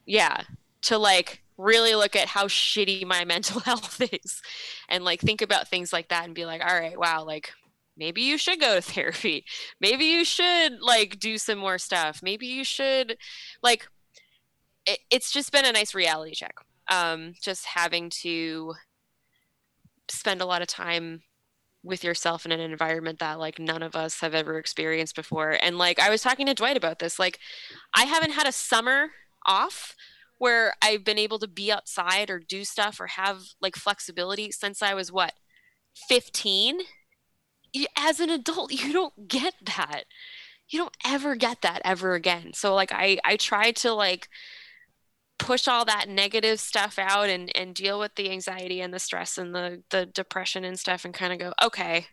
yeah 0.05 0.41
to 0.81 0.97
like 0.97 1.41
really 1.57 1.95
look 1.95 2.15
at 2.15 2.27
how 2.27 2.45
shitty 2.45 3.05
my 3.05 3.25
mental 3.25 3.59
health 3.61 4.01
is 4.01 4.41
and 4.89 5.03
like 5.03 5.21
think 5.21 5.41
about 5.41 5.67
things 5.67 5.93
like 5.93 6.09
that 6.09 6.25
and 6.25 6.35
be 6.35 6.45
like 6.45 6.61
all 6.61 6.79
right 6.79 6.99
wow 6.99 7.23
like 7.23 7.51
maybe 7.97 8.21
you 8.21 8.37
should 8.37 8.59
go 8.59 8.75
to 8.75 8.81
therapy 8.93 9.45
maybe 9.79 10.05
you 10.05 10.25
should 10.25 10.79
like 10.81 11.19
do 11.19 11.37
some 11.37 11.57
more 11.57 11.77
stuff 11.77 12.21
maybe 12.23 12.47
you 12.47 12.63
should 12.63 13.17
like 13.61 13.87
it, 14.85 14.99
it's 15.09 15.31
just 15.31 15.51
been 15.51 15.65
a 15.65 15.71
nice 15.71 15.95
reality 15.95 16.33
check 16.33 16.55
um 16.89 17.33
just 17.41 17.65
having 17.65 18.09
to 18.09 18.73
spend 20.09 20.41
a 20.41 20.45
lot 20.45 20.61
of 20.61 20.67
time 20.67 21.21
with 21.83 22.03
yourself 22.03 22.45
in 22.45 22.51
an 22.51 22.59
environment 22.59 23.19
that 23.19 23.39
like 23.39 23.59
none 23.59 23.83
of 23.83 23.95
us 23.95 24.21
have 24.21 24.33
ever 24.33 24.57
experienced 24.57 25.15
before. 25.15 25.57
And 25.61 25.77
like 25.77 25.99
I 25.99 26.09
was 26.09 26.21
talking 26.21 26.45
to 26.45 26.53
Dwight 26.53 26.77
about 26.77 26.99
this, 26.99 27.19
like 27.19 27.39
I 27.93 28.05
haven't 28.05 28.31
had 28.31 28.47
a 28.47 28.53
summer 28.53 29.11
off 29.45 29.95
where 30.39 30.73
I've 30.81 31.03
been 31.03 31.19
able 31.19 31.39
to 31.39 31.47
be 31.47 31.71
outside 31.71 32.29
or 32.29 32.39
do 32.39 32.63
stuff 32.63 32.99
or 32.99 33.07
have 33.07 33.41
like 33.61 33.75
flexibility 33.75 34.51
since 34.51 34.81
I 34.81 34.93
was 34.93 35.11
what 35.11 35.33
15. 36.07 36.79
As 37.97 38.19
an 38.19 38.29
adult, 38.29 38.71
you 38.83 38.93
don't 38.93 39.27
get 39.27 39.53
that. 39.65 40.03
You 40.69 40.79
don't 40.79 40.97
ever 41.05 41.35
get 41.35 41.61
that 41.61 41.81
ever 41.85 42.15
again. 42.15 42.51
So 42.53 42.73
like 42.73 42.91
I 42.91 43.19
I 43.23 43.35
try 43.35 43.71
to 43.71 43.93
like 43.93 44.29
push 45.39 45.67
all 45.67 45.85
that 45.85 46.07
negative 46.07 46.59
stuff 46.59 46.97
out 46.97 47.29
and 47.29 47.51
and 47.55 47.75
deal 47.75 47.99
with 47.99 48.15
the 48.15 48.31
anxiety 48.31 48.81
and 48.81 48.93
the 48.93 48.99
stress 48.99 49.37
and 49.37 49.53
the 49.53 49.83
the 49.89 50.05
depression 50.05 50.63
and 50.63 50.79
stuff 50.79 51.05
and 51.05 51.13
kind 51.13 51.33
of 51.33 51.39
go 51.39 51.53
okay 51.61 52.07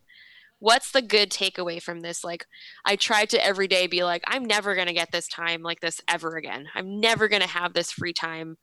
what's 0.58 0.90
the 0.90 1.02
good 1.02 1.30
takeaway 1.30 1.80
from 1.80 2.00
this 2.00 2.24
like 2.24 2.46
i 2.84 2.96
try 2.96 3.24
to 3.24 3.42
every 3.44 3.68
day 3.68 3.86
be 3.86 4.02
like 4.02 4.22
i'm 4.26 4.44
never 4.44 4.74
going 4.74 4.86
to 4.86 4.92
get 4.92 5.12
this 5.12 5.28
time 5.28 5.62
like 5.62 5.80
this 5.80 6.00
ever 6.08 6.36
again 6.36 6.66
i'm 6.74 6.98
never 6.98 7.28
going 7.28 7.42
to 7.42 7.48
have 7.48 7.72
this 7.72 7.92
free 7.92 8.12
time 8.12 8.56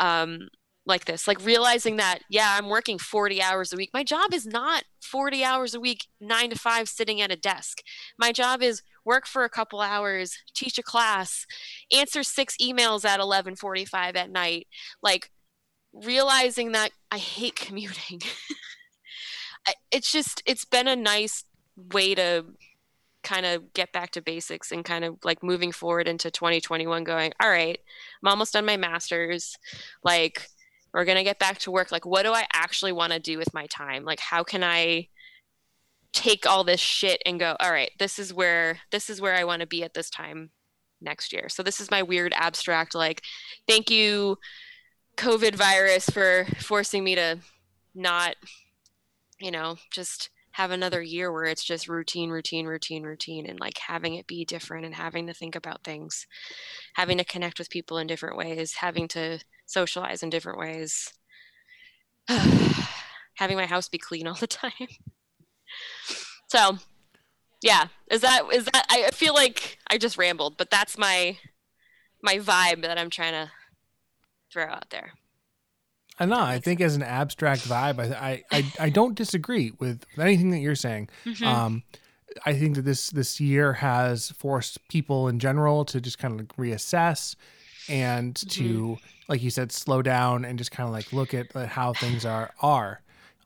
um 0.00 0.48
like 0.86 1.06
this 1.06 1.26
like 1.26 1.42
realizing 1.44 1.96
that 1.96 2.18
yeah 2.28 2.56
i'm 2.58 2.68
working 2.68 2.98
40 2.98 3.40
hours 3.42 3.72
a 3.72 3.76
week. 3.76 3.90
My 3.94 4.04
job 4.04 4.32
is 4.32 4.46
not 4.46 4.84
40 5.00 5.44
hours 5.44 5.74
a 5.74 5.80
week 5.80 6.06
9 6.20 6.50
to 6.50 6.58
5 6.58 6.88
sitting 6.88 7.20
at 7.20 7.30
a 7.32 7.36
desk. 7.36 7.82
My 8.18 8.32
job 8.32 8.62
is 8.62 8.82
work 9.04 9.26
for 9.26 9.44
a 9.44 9.48
couple 9.48 9.80
hours 9.80 10.36
teach 10.54 10.78
a 10.78 10.82
class 10.82 11.46
answer 11.92 12.22
six 12.22 12.56
emails 12.60 13.04
at 13.04 13.20
11:45 13.20 14.16
at 14.16 14.30
night. 14.30 14.66
Like 15.02 15.30
realizing 15.92 16.72
that 16.72 16.90
i 17.10 17.18
hate 17.18 17.56
commuting. 17.66 18.20
It's 19.90 20.12
just 20.12 20.42
it's 20.44 20.64
been 20.64 20.88
a 20.88 20.96
nice 20.96 21.44
way 21.76 22.14
to 22.14 22.44
kind 23.22 23.46
of 23.46 23.72
get 23.72 23.90
back 23.90 24.10
to 24.10 24.20
basics 24.20 24.70
and 24.70 24.84
kind 24.84 25.04
of 25.04 25.16
like 25.24 25.42
moving 25.42 25.72
forward 25.72 26.06
into 26.06 26.30
2021 26.30 27.04
going 27.04 27.32
all 27.40 27.48
right 27.48 27.80
i'm 28.22 28.28
almost 28.28 28.52
done 28.52 28.66
my 28.66 28.76
masters. 28.76 29.56
Like 30.02 30.46
we're 30.94 31.04
going 31.04 31.18
to 31.18 31.24
get 31.24 31.38
back 31.38 31.58
to 31.58 31.70
work 31.70 31.92
like 31.92 32.06
what 32.06 32.22
do 32.22 32.32
i 32.32 32.46
actually 32.52 32.92
want 32.92 33.12
to 33.12 33.18
do 33.18 33.36
with 33.36 33.52
my 33.52 33.66
time? 33.66 34.04
Like 34.04 34.20
how 34.20 34.44
can 34.44 34.64
i 34.64 35.08
take 36.12 36.46
all 36.46 36.62
this 36.62 36.80
shit 36.80 37.20
and 37.26 37.40
go 37.40 37.56
all 37.58 37.72
right 37.72 37.90
this 37.98 38.20
is 38.20 38.32
where 38.32 38.78
this 38.92 39.10
is 39.10 39.20
where 39.20 39.34
i 39.34 39.42
want 39.42 39.60
to 39.60 39.66
be 39.66 39.82
at 39.82 39.94
this 39.94 40.08
time 40.08 40.50
next 41.00 41.32
year. 41.32 41.48
So 41.48 41.62
this 41.62 41.80
is 41.80 41.90
my 41.90 42.02
weird 42.02 42.32
abstract 42.34 42.94
like 42.94 43.22
thank 43.68 43.90
you 43.90 44.38
covid 45.16 45.54
virus 45.54 46.08
for 46.08 46.46
forcing 46.58 47.04
me 47.04 47.14
to 47.14 47.38
not 47.94 48.34
you 49.40 49.50
know 49.50 49.76
just 49.92 50.30
have 50.52 50.70
another 50.70 51.02
year 51.02 51.32
where 51.32 51.44
it's 51.44 51.64
just 51.64 51.88
routine 51.88 52.30
routine 52.30 52.66
routine 52.66 53.02
routine 53.02 53.46
and 53.46 53.60
like 53.60 53.78
having 53.78 54.14
it 54.14 54.26
be 54.26 54.44
different 54.44 54.84
and 54.84 54.94
having 54.94 55.26
to 55.26 55.34
think 55.34 55.54
about 55.54 55.84
things 55.84 56.26
having 56.94 57.18
to 57.18 57.24
connect 57.24 57.58
with 57.58 57.70
people 57.70 57.98
in 57.98 58.06
different 58.06 58.36
ways 58.36 58.74
having 58.74 59.06
to 59.06 59.38
socialize 59.66 60.22
in 60.22 60.30
different 60.30 60.58
ways 60.58 61.12
having 63.36 63.56
my 63.56 63.66
house 63.66 63.88
be 63.88 63.98
clean 63.98 64.26
all 64.26 64.34
the 64.34 64.46
time 64.46 64.72
so 66.48 66.78
yeah 67.62 67.86
is 68.10 68.20
that 68.20 68.42
is 68.52 68.64
that 68.66 68.86
i 68.90 69.10
feel 69.12 69.34
like 69.34 69.78
i 69.90 69.98
just 69.98 70.18
rambled 70.18 70.56
but 70.56 70.70
that's 70.70 70.98
my 70.98 71.36
my 72.22 72.36
vibe 72.36 72.82
that 72.82 72.98
i'm 72.98 73.10
trying 73.10 73.32
to 73.32 73.50
throw 74.52 74.64
out 74.66 74.90
there 74.90 75.12
I 76.18 76.26
know. 76.26 76.40
I 76.40 76.60
think 76.60 76.80
as 76.80 76.94
an 76.94 77.02
abstract 77.02 77.68
vibe, 77.68 77.98
I, 77.98 78.44
I, 78.50 78.64
I 78.78 78.88
don't 78.88 79.14
disagree 79.16 79.72
with 79.78 80.04
anything 80.16 80.50
that 80.50 80.60
you're 80.60 80.76
saying. 80.76 81.08
Mm-hmm. 81.24 81.44
Um, 81.44 81.82
I 82.46 82.54
think 82.54 82.76
that 82.76 82.82
this 82.82 83.10
this 83.10 83.40
year 83.40 83.74
has 83.74 84.30
forced 84.30 84.86
people 84.88 85.28
in 85.28 85.38
general 85.38 85.84
to 85.86 86.00
just 86.00 86.18
kind 86.18 86.34
of 86.34 86.40
like 86.40 86.56
reassess 86.56 87.36
and 87.88 88.34
to 88.50 88.98
like 89.28 89.42
you 89.42 89.50
said 89.50 89.72
slow 89.72 90.02
down 90.02 90.44
and 90.44 90.58
just 90.58 90.70
kind 90.70 90.86
of 90.86 90.92
like 90.92 91.12
look 91.12 91.34
at 91.34 91.54
uh, 91.54 91.66
how 91.66 91.92
things 91.94 92.24
are 92.34 92.52
are 92.60 93.02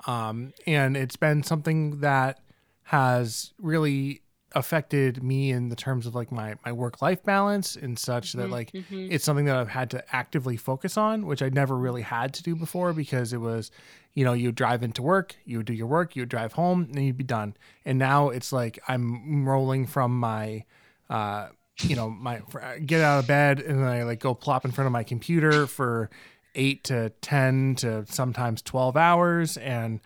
um, 0.06 0.52
and 0.66 0.96
it's 0.96 1.16
been 1.16 1.42
something 1.42 2.00
that 2.00 2.40
has 2.84 3.52
really 3.58 4.22
affected 4.54 5.22
me 5.22 5.50
in 5.50 5.68
the 5.68 5.76
terms 5.76 6.06
of 6.06 6.14
like 6.14 6.32
my 6.32 6.54
my 6.64 6.72
work 6.72 7.02
life 7.02 7.22
balance 7.22 7.76
and 7.76 7.98
such 7.98 8.32
that 8.32 8.48
like 8.50 8.72
Mhm. 8.74 9.12
it's 9.12 9.24
something 9.24 9.44
that 9.44 9.56
I've 9.56 9.68
had 9.68 9.90
to 9.90 10.02
actively 10.14 10.56
focus 10.56 10.96
on, 10.96 11.26
which 11.26 11.42
I 11.42 11.48
never 11.50 11.76
really 11.76 12.00
had 12.02 12.32
to 12.34 12.42
do 12.42 12.54
before 12.56 12.92
because 12.94 13.32
it 13.34 13.38
was, 13.40 13.70
you 14.14 14.24
know, 14.24 14.32
you 14.32 14.50
drive 14.52 14.82
into 14.82 15.02
work, 15.02 15.36
you 15.44 15.58
would 15.58 15.66
do 15.66 15.74
your 15.74 15.86
work, 15.86 16.16
you 16.16 16.22
would 16.22 16.28
drive 16.30 16.52
home, 16.54 16.84
and 16.94 17.04
you'd 17.04 17.18
be 17.18 17.24
done. 17.24 17.56
And 17.84 17.98
now 17.98 18.30
it's 18.30 18.50
like 18.52 18.78
I'm 18.88 19.46
rolling 19.46 19.86
from 19.86 20.18
my, 20.18 20.64
uh, 21.10 21.48
you 21.82 21.96
know, 21.96 22.10
my 22.10 22.42
get 22.84 23.00
out 23.00 23.20
of 23.20 23.26
bed 23.26 23.60
and 23.60 23.78
then 23.78 23.86
I 23.86 24.02
like 24.02 24.20
go 24.20 24.34
plop 24.34 24.64
in 24.64 24.70
front 24.70 24.86
of 24.86 24.92
my 24.92 25.04
computer 25.04 25.66
for 25.66 26.10
eight 26.54 26.84
to 26.84 27.10
ten 27.20 27.74
to 27.76 28.04
sometimes 28.06 28.62
twelve 28.62 28.96
hours 28.96 29.56
and 29.56 30.00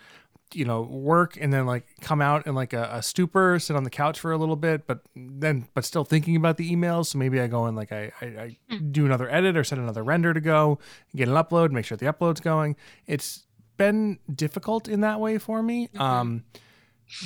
you 0.55 0.67
know 0.67 0.83
work 0.83 1.39
and 1.41 1.51
then 1.51 1.65
like 1.65 1.87
come 2.03 2.21
out 2.21 2.47
in 2.47 2.55
like 2.55 2.75
a, 2.75 2.91
a 2.93 3.03
stupor 3.03 3.59
sit 3.59 3.75
on 3.75 3.85
the 3.85 3.91
couch 3.91 4.21
for 4.21 4.33
a 4.33 4.37
little 4.37 4.57
bit 4.57 4.87
but 4.87 5.01
then 5.17 5.67
but 5.73 5.83
still 5.85 6.05
thinking 6.05 6.37
about 6.37 6.59
the 6.59 6.71
emails. 6.71 7.07
So 7.07 7.19
maybe 7.19 7.41
i 7.41 7.47
go 7.47 7.65
and 7.65 7.77
like 7.77 7.91
i 7.91 8.13
i, 8.21 8.27
I 8.27 8.57
do 8.91 9.07
another 9.07 9.31
edit 9.31 9.57
or 9.57 9.65
set 9.65 9.79
another 9.79 10.03
render 10.03 10.35
to 10.35 10.41
go 10.41 10.79
get 11.17 11.29
an 11.29 11.35
upload 11.35 11.71
make 11.71 11.87
sure 11.87 11.97
the 11.97 12.07
upload's 12.07 12.41
going. 12.41 12.77
It's 13.07 13.47
been 13.79 14.19
difficult 14.35 14.89
in 14.89 15.01
that 15.01 15.21
way 15.21 15.39
for 15.39 15.63
me. 15.63 15.89
Um 15.97 16.45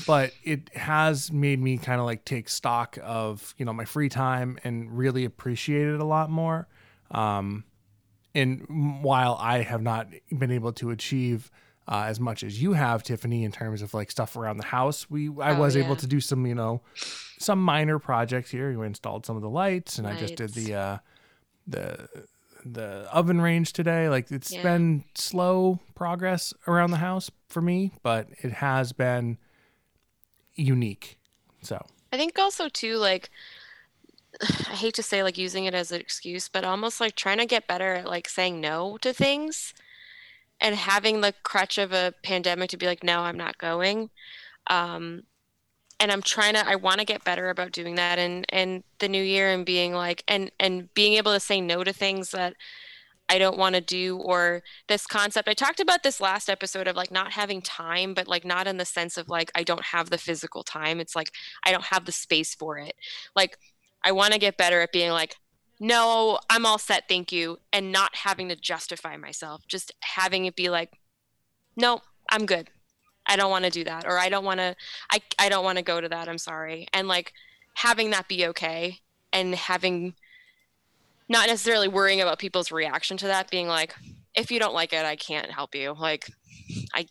but 0.07 0.33
it 0.43 0.75
has 0.75 1.33
made 1.33 1.61
me 1.61 1.79
kind 1.79 2.01
of 2.01 2.07
like 2.07 2.25
take 2.25 2.49
stock 2.49 2.99
of 3.03 3.55
you 3.59 3.65
know 3.65 3.73
my 3.73 3.85
free 3.85 4.09
time 4.09 4.59
and 4.65 4.97
really 4.97 5.25
appreciate 5.25 5.87
it 5.89 6.01
a 6.01 6.05
lot 6.05 6.29
more 6.31 6.67
um 7.11 7.65
and 8.35 9.01
while 9.03 9.37
i 9.41 9.63
have 9.63 9.81
not 9.83 10.09
been 10.39 10.51
able 10.51 10.73
to 10.73 10.91
achieve 10.91 11.51
uh, 11.89 12.03
as 12.09 12.19
much 12.19 12.43
as 12.43 12.61
you 12.61 12.73
have, 12.73 13.05
Tiffany, 13.05 13.45
in 13.45 13.53
terms 13.53 13.81
of 13.81 13.95
like 13.95 14.11
stuff 14.11 14.35
around 14.35 14.57
the 14.57 14.65
house. 14.67 15.09
We 15.09 15.29
I 15.41 15.53
Oh, 15.53 15.61
was 15.61 15.77
able 15.77 15.95
to 15.95 16.07
do 16.09 16.21
some, 16.21 16.45
you 16.45 16.55
know, 16.57 16.83
some 17.39 17.63
minor 17.63 18.01
projects 18.01 18.51
here. 18.51 18.77
We 18.77 18.85
installed 18.85 19.25
some 19.25 19.37
of 19.37 19.43
the 19.43 19.49
lights, 19.49 19.97
and 19.97 20.05
I 20.05 20.15
just 20.15 20.35
did 20.35 20.49
the 20.55 20.75
uh, 20.75 20.99
the 21.65 22.09
the 22.65 23.09
oven 23.13 23.41
range 23.41 23.73
today. 23.73 24.09
Like 24.09 24.33
it's 24.33 24.53
Yeah. 24.53 24.63
been 24.63 25.05
slow 25.15 25.79
progress 25.95 26.53
around 26.67 26.91
the 26.91 26.97
house 26.97 27.31
for 27.49 27.63
me, 27.63 27.93
but 28.03 28.27
it 28.43 28.55
has 28.55 28.93
been 28.93 29.39
unique. 30.57 31.19
So 31.63 31.85
I 32.13 32.17
think 32.17 32.39
also 32.39 32.69
too 32.69 32.97
like 32.97 33.31
I 34.43 34.75
hate 34.75 34.95
to 34.95 35.03
say 35.03 35.23
like 35.23 35.39
using 35.39 35.65
it 35.65 35.75
as 35.75 35.93
an 35.93 36.01
excuse, 36.01 36.49
but 36.49 36.65
almost 36.65 37.01
like 37.01 37.15
trying 37.15 37.39
to 37.39 37.47
get 37.47 37.67
better 37.67 37.95
at 37.95 38.07
like 38.07 38.29
saying 38.29 38.61
no 38.61 38.99
to 38.99 39.13
things 39.13 39.75
and 40.61 40.75
having 40.75 41.21
the 41.21 41.35
crutch 41.43 41.79
of 41.79 41.93
a 41.93 42.15
pandemic 42.23 42.71
to 42.71 42.77
be 42.77 42.87
like, 42.87 43.05
no, 43.05 43.21
I'm 43.21 43.37
not 43.37 43.59
going. 43.59 44.11
Um, 44.69 45.25
and 46.01 46.13
I'm 46.13 46.23
trying 46.23 46.55
to 46.55 46.67
I 46.67 46.77
want 46.77 46.99
to 47.01 47.07
get 47.07 47.25
better 47.25 47.49
about 47.49 47.73
doing 47.73 47.95
that 47.95 48.19
and 48.19 48.45
and 48.51 48.85
the 48.99 49.09
new 49.09 49.23
year 49.23 49.51
and 49.51 49.65
being 49.65 49.95
like 49.95 50.23
and 50.29 50.51
and 50.61 50.93
being 50.95 51.15
able 51.15 51.33
to 51.33 51.41
say 51.41 51.61
no 51.61 51.85
to 51.85 51.93
things 51.93 52.33
that 52.33 52.55
I 53.29 53.39
don't 53.39 53.59
want 53.59 53.75
to 53.75 53.81
do 53.81 54.19
or 54.19 54.63
this 54.89 55.07
concept. 55.07 55.49
I 55.49 55.55
talked 55.55 55.81
about 55.81 56.03
this 56.03 56.21
last 56.21 56.49
episode 56.49 56.87
of 56.87 56.97
like 56.97 57.11
not 57.11 57.33
having 57.33 57.61
time, 57.61 58.15
but 58.15 58.29
like 58.29 58.45
not 58.45 58.67
in 58.67 58.77
the 58.77 58.85
sense 58.85 59.17
of 59.17 59.29
like 59.29 59.51
I 59.55 59.63
don't 59.63 59.85
have 59.87 60.11
the 60.11 60.19
physical 60.19 60.63
time. 60.63 61.01
It's 61.01 61.17
like 61.17 61.33
I 61.65 61.73
don't 61.73 61.85
have 61.87 62.05
the 62.05 62.13
space 62.13 62.55
for 62.55 62.79
it. 62.79 62.95
Like 63.35 63.59
I 64.05 64.13
want 64.13 64.33
to 64.33 64.39
get 64.39 64.57
better 64.57 64.81
at 64.81 64.93
being 64.93 65.11
like 65.11 65.37
no, 65.79 66.39
I'm 66.49 66.65
all 66.65 66.79
set, 66.79 67.05
thank 67.07 67.33
you, 67.33 67.59
and 67.71 67.93
not 67.93 68.17
having 68.17 68.49
to 68.49 68.57
justify 68.57 69.19
myself. 69.19 69.63
Just 69.69 69.93
having 70.01 70.47
it 70.47 70.57
be 70.57 70.71
like 70.71 70.93
no, 71.77 72.01
I'm 72.31 72.47
good. 72.47 72.71
I 73.27 73.37
don't 73.37 73.51
want 73.51 73.65
to 73.65 73.71
do 73.71 73.85
that 73.85 74.07
or 74.07 74.19
I 74.19 74.29
don't 74.29 74.45
want 74.45 74.61
to 74.61 74.77
I 75.11 75.21
I 75.39 75.49
don't 75.49 75.65
want 75.65 75.79
to 75.79 75.85
go 75.85 76.01
to 76.01 76.09
that. 76.09 76.29
I'm 76.29 76.39
sorry. 76.39 76.87
And 76.93 77.09
like 77.09 77.33
having 77.75 78.11
that 78.11 78.29
be 78.29 78.47
okay 78.47 79.01
and 79.33 79.55
having 79.55 80.15
not 81.29 81.49
necessarily 81.49 81.89
worrying 81.89 82.21
about 82.21 82.39
people's 82.39 82.71
reaction 82.73 83.17
to 83.17 83.27
that 83.27 83.51
being 83.51 83.67
like 83.69 83.95
if 84.35 84.51
you 84.51 84.59
don't 84.59 84.75
like 84.75 84.93
it 84.93 85.05
i 85.05 85.17
can't 85.17 85.51
help 85.51 85.75
you. 85.75 85.95
Like 85.99 86.27
i 86.95 87.07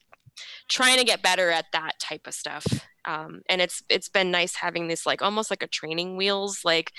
trying 0.69 0.97
to 0.97 1.05
get 1.05 1.21
better 1.21 1.49
at 1.49 1.65
that 1.73 1.99
type 1.99 2.27
of 2.27 2.33
stuff. 2.33 2.65
Um, 3.05 3.41
and 3.49 3.61
it's 3.61 3.83
it's 3.87 4.09
been 4.09 4.31
nice 4.31 4.55
having 4.55 4.87
this 4.87 5.05
like 5.05 5.21
almost 5.21 5.51
like 5.51 5.61
a 5.61 5.67
training 5.67 6.17
wheels 6.17 6.61
like 6.65 6.91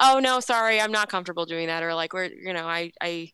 oh 0.00 0.18
no 0.18 0.40
sorry 0.40 0.80
i'm 0.80 0.90
not 0.90 1.10
comfortable 1.10 1.44
doing 1.44 1.66
that 1.66 1.82
or 1.82 1.94
like 1.94 2.14
we're 2.14 2.30
you 2.32 2.54
know 2.54 2.66
i 2.66 2.90
i 3.02 3.30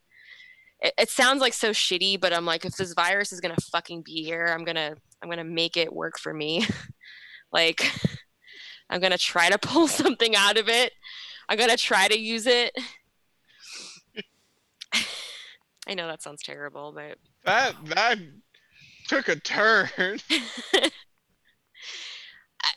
it, 0.81 0.93
it 0.99 1.09
sounds 1.09 1.39
like 1.39 1.53
so 1.53 1.69
shitty 1.69 2.19
but 2.19 2.33
i'm 2.33 2.45
like 2.45 2.65
if 2.65 2.75
this 2.75 2.93
virus 2.93 3.31
is 3.31 3.39
gonna 3.39 3.55
fucking 3.71 4.01
be 4.01 4.25
here 4.25 4.47
i'm 4.47 4.65
gonna 4.65 4.93
i'm 5.23 5.29
gonna 5.29 5.45
make 5.45 5.77
it 5.77 5.93
work 5.93 6.19
for 6.19 6.33
me. 6.33 6.65
Like 7.49 7.89
i'm 8.89 8.99
gonna 8.99 9.17
try 9.17 9.49
to 9.49 9.57
pull 9.57 9.87
something 10.01 10.35
out 10.35 10.57
of 10.57 10.67
it. 10.67 10.91
I'm 11.47 11.57
gonna 11.57 11.77
try 11.77 12.09
to 12.09 12.19
use 12.19 12.45
it 12.45 12.77
I 14.93 15.93
know 15.93 16.07
that 16.07 16.21
sounds 16.21 16.43
terrible, 16.43 16.91
but 16.93 17.17
That 17.45 17.75
that 17.85 18.17
took 19.07 19.27
a 19.29 19.35
turn. 19.37 19.89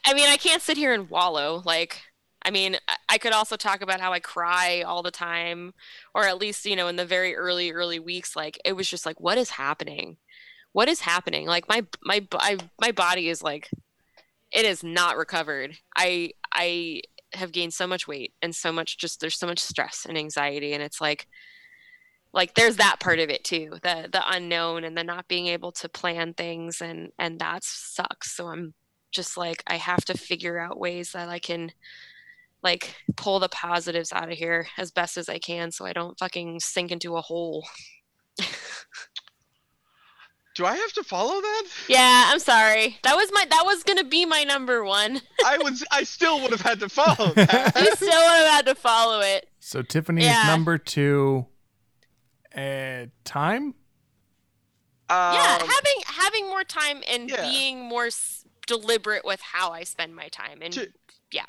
I- 0.05 0.15
mean, 0.15 0.29
I 0.29 0.37
can't 0.37 0.63
sit 0.63 0.77
here 0.77 0.93
and 0.93 1.09
wallow. 1.11 1.63
Like, 1.65 2.03
I 2.43 2.51
mean, 2.51 2.77
I- 2.89 2.97
I 3.11 3.19
could 3.19 3.33
also 3.33 3.57
talk 3.57 3.81
about 3.83 4.01
how 4.01 4.13
I 4.13 4.21
cry 4.21 4.83
all 4.83 5.03
the 5.03 5.11
time, 5.11 5.73
or 6.15 6.25
at 6.25 6.39
least, 6.39 6.65
you 6.67 6.77
know, 6.77 6.89
in 6.89 6.97
the 6.97 7.05
very 7.05 7.35
early, 7.35 7.73
early 7.73 7.99
weeks, 7.99 8.37
like 8.37 8.61
it 8.65 8.75
was 8.75 8.89
just 8.89 9.07
like, 9.07 9.21
what 9.21 9.39
is 9.39 9.51
happening? 9.51 10.17
What 10.73 10.89
is 10.89 11.01
happening? 11.01 11.47
Like 11.47 11.69
my 11.69 11.85
my 12.05 12.27
I, 12.35 12.59
my 12.81 12.93
body 12.93 13.29
is 13.29 13.43
like, 13.43 13.69
it 14.53 14.65
is 14.65 14.85
not 14.85 15.17
recovered. 15.17 15.77
I 15.97 16.33
I 16.53 17.03
have 17.33 17.53
gained 17.53 17.75
so 17.75 17.87
much 17.87 18.07
weight 18.09 18.35
and 18.43 18.55
so 18.55 18.71
much 18.73 18.99
just 18.99 19.21
there's 19.21 19.39
so 19.39 19.47
much 19.49 19.59
stress 19.59 20.07
and 20.09 20.17
anxiety, 20.17 20.73
and 20.73 20.83
it's 20.83 21.01
like, 21.01 21.27
like 22.33 22.55
there's 22.55 22.77
that 22.77 23.01
part 23.01 23.19
of 23.19 23.29
it 23.31 23.43
too, 23.45 23.71
the 23.83 24.09
the 24.13 24.23
unknown 24.31 24.85
and 24.85 24.97
the 24.97 25.05
not 25.05 25.27
being 25.29 25.47
able 25.49 25.73
to 25.73 25.89
plan 25.89 26.35
things, 26.35 26.81
and 26.81 27.11
and 27.19 27.39
that 27.41 27.65
sucks. 27.65 28.37
So 28.37 28.47
I'm 28.49 28.75
just 29.13 29.37
like 29.37 29.63
I 29.67 29.75
have 29.77 30.05
to 30.07 30.17
figure 30.17 30.59
out 30.59 30.79
ways 30.79 31.13
that 31.13 31.29
I 31.29 31.39
can 31.41 31.73
like 32.63 32.95
pull 33.17 33.39
the 33.41 33.49
positives 33.49 34.13
out 34.13 34.31
of 34.31 34.37
here 34.39 34.67
as 34.79 34.91
best 34.91 35.17
as 35.17 35.29
I 35.29 35.39
can 35.39 35.73
so 35.73 35.87
I 35.87 35.93
don't 35.93 36.19
fucking 36.19 36.61
sink 36.61 36.93
into 36.93 37.17
a 37.17 37.21
hole. 37.23 37.67
Do 40.57 40.67
I 40.67 40.75
have 40.77 40.93
to 40.95 41.05
follow 41.05 41.41
that? 41.41 41.65
Yeah, 41.89 42.25
I'm 42.27 42.41
sorry. 42.41 42.99
That 43.05 43.15
was 43.15 43.31
my 43.33 43.45
that 43.49 43.63
was 43.65 43.83
gonna 43.85 44.05
be 44.05 44.27
my 44.27 44.43
number 44.45 44.85
one. 44.85 45.21
I 45.47 45.59
was 45.59 45.85
I 45.93 46.03
still 46.03 46.41
would 46.43 46.51
have 46.51 46.61
had 46.61 46.81
to 46.81 46.89
follow 46.89 47.33
that. 47.35 47.73
You 47.81 47.95
still 47.95 48.09
would 48.09 48.39
have 48.45 48.51
had 48.53 48.67
to 48.67 48.75
follow 48.75 49.21
it. 49.21 49.49
so 49.61 49.81
Tiffany 49.83 50.23
is 50.23 50.27
Yeah. 50.27 50.47
number 50.49 50.77
two. 50.77 51.47
Uh, 52.55 53.07
time. 53.25 53.75
yeah, 55.09 55.59
Um, 55.61 55.69
having 55.69 56.03
having 56.07 56.47
more 56.49 56.65
time 56.65 57.03
and 57.09 57.31
yeah. 57.31 57.49
being 57.51 57.81
more 57.81 58.07
s- 58.07 58.45
deliberate 58.67 59.25
with 59.25 59.41
how 59.41 59.71
I 59.73 59.85
spend 59.85 60.15
my 60.15 60.29
time 60.29 60.61
and 60.63 60.73
To- 60.75 60.93
yeah, 61.33 61.45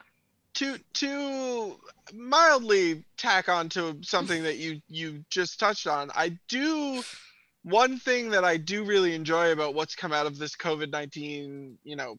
to 0.56 0.78
to 0.94 1.80
mildly 2.14 3.04
tack 3.18 3.50
on 3.50 3.70
to 3.70 3.98
something 4.04 4.44
that 4.44 4.58
you 4.58 4.82
you 4.88 5.24
just 5.30 5.60
touched 5.60 5.88
on 5.88 6.12
i 6.14 6.38
do 6.50 7.02
one 7.64 7.98
thing 7.98 8.30
that 8.32 8.44
i 8.44 8.58
do 8.58 8.84
really 8.84 9.16
enjoy 9.16 9.52
about 9.54 9.74
what's 9.76 9.96
come 9.96 10.12
out 10.12 10.26
of 10.26 10.38
this 10.38 10.56
covid-19 10.58 11.78
you 11.84 11.96
know 11.96 12.18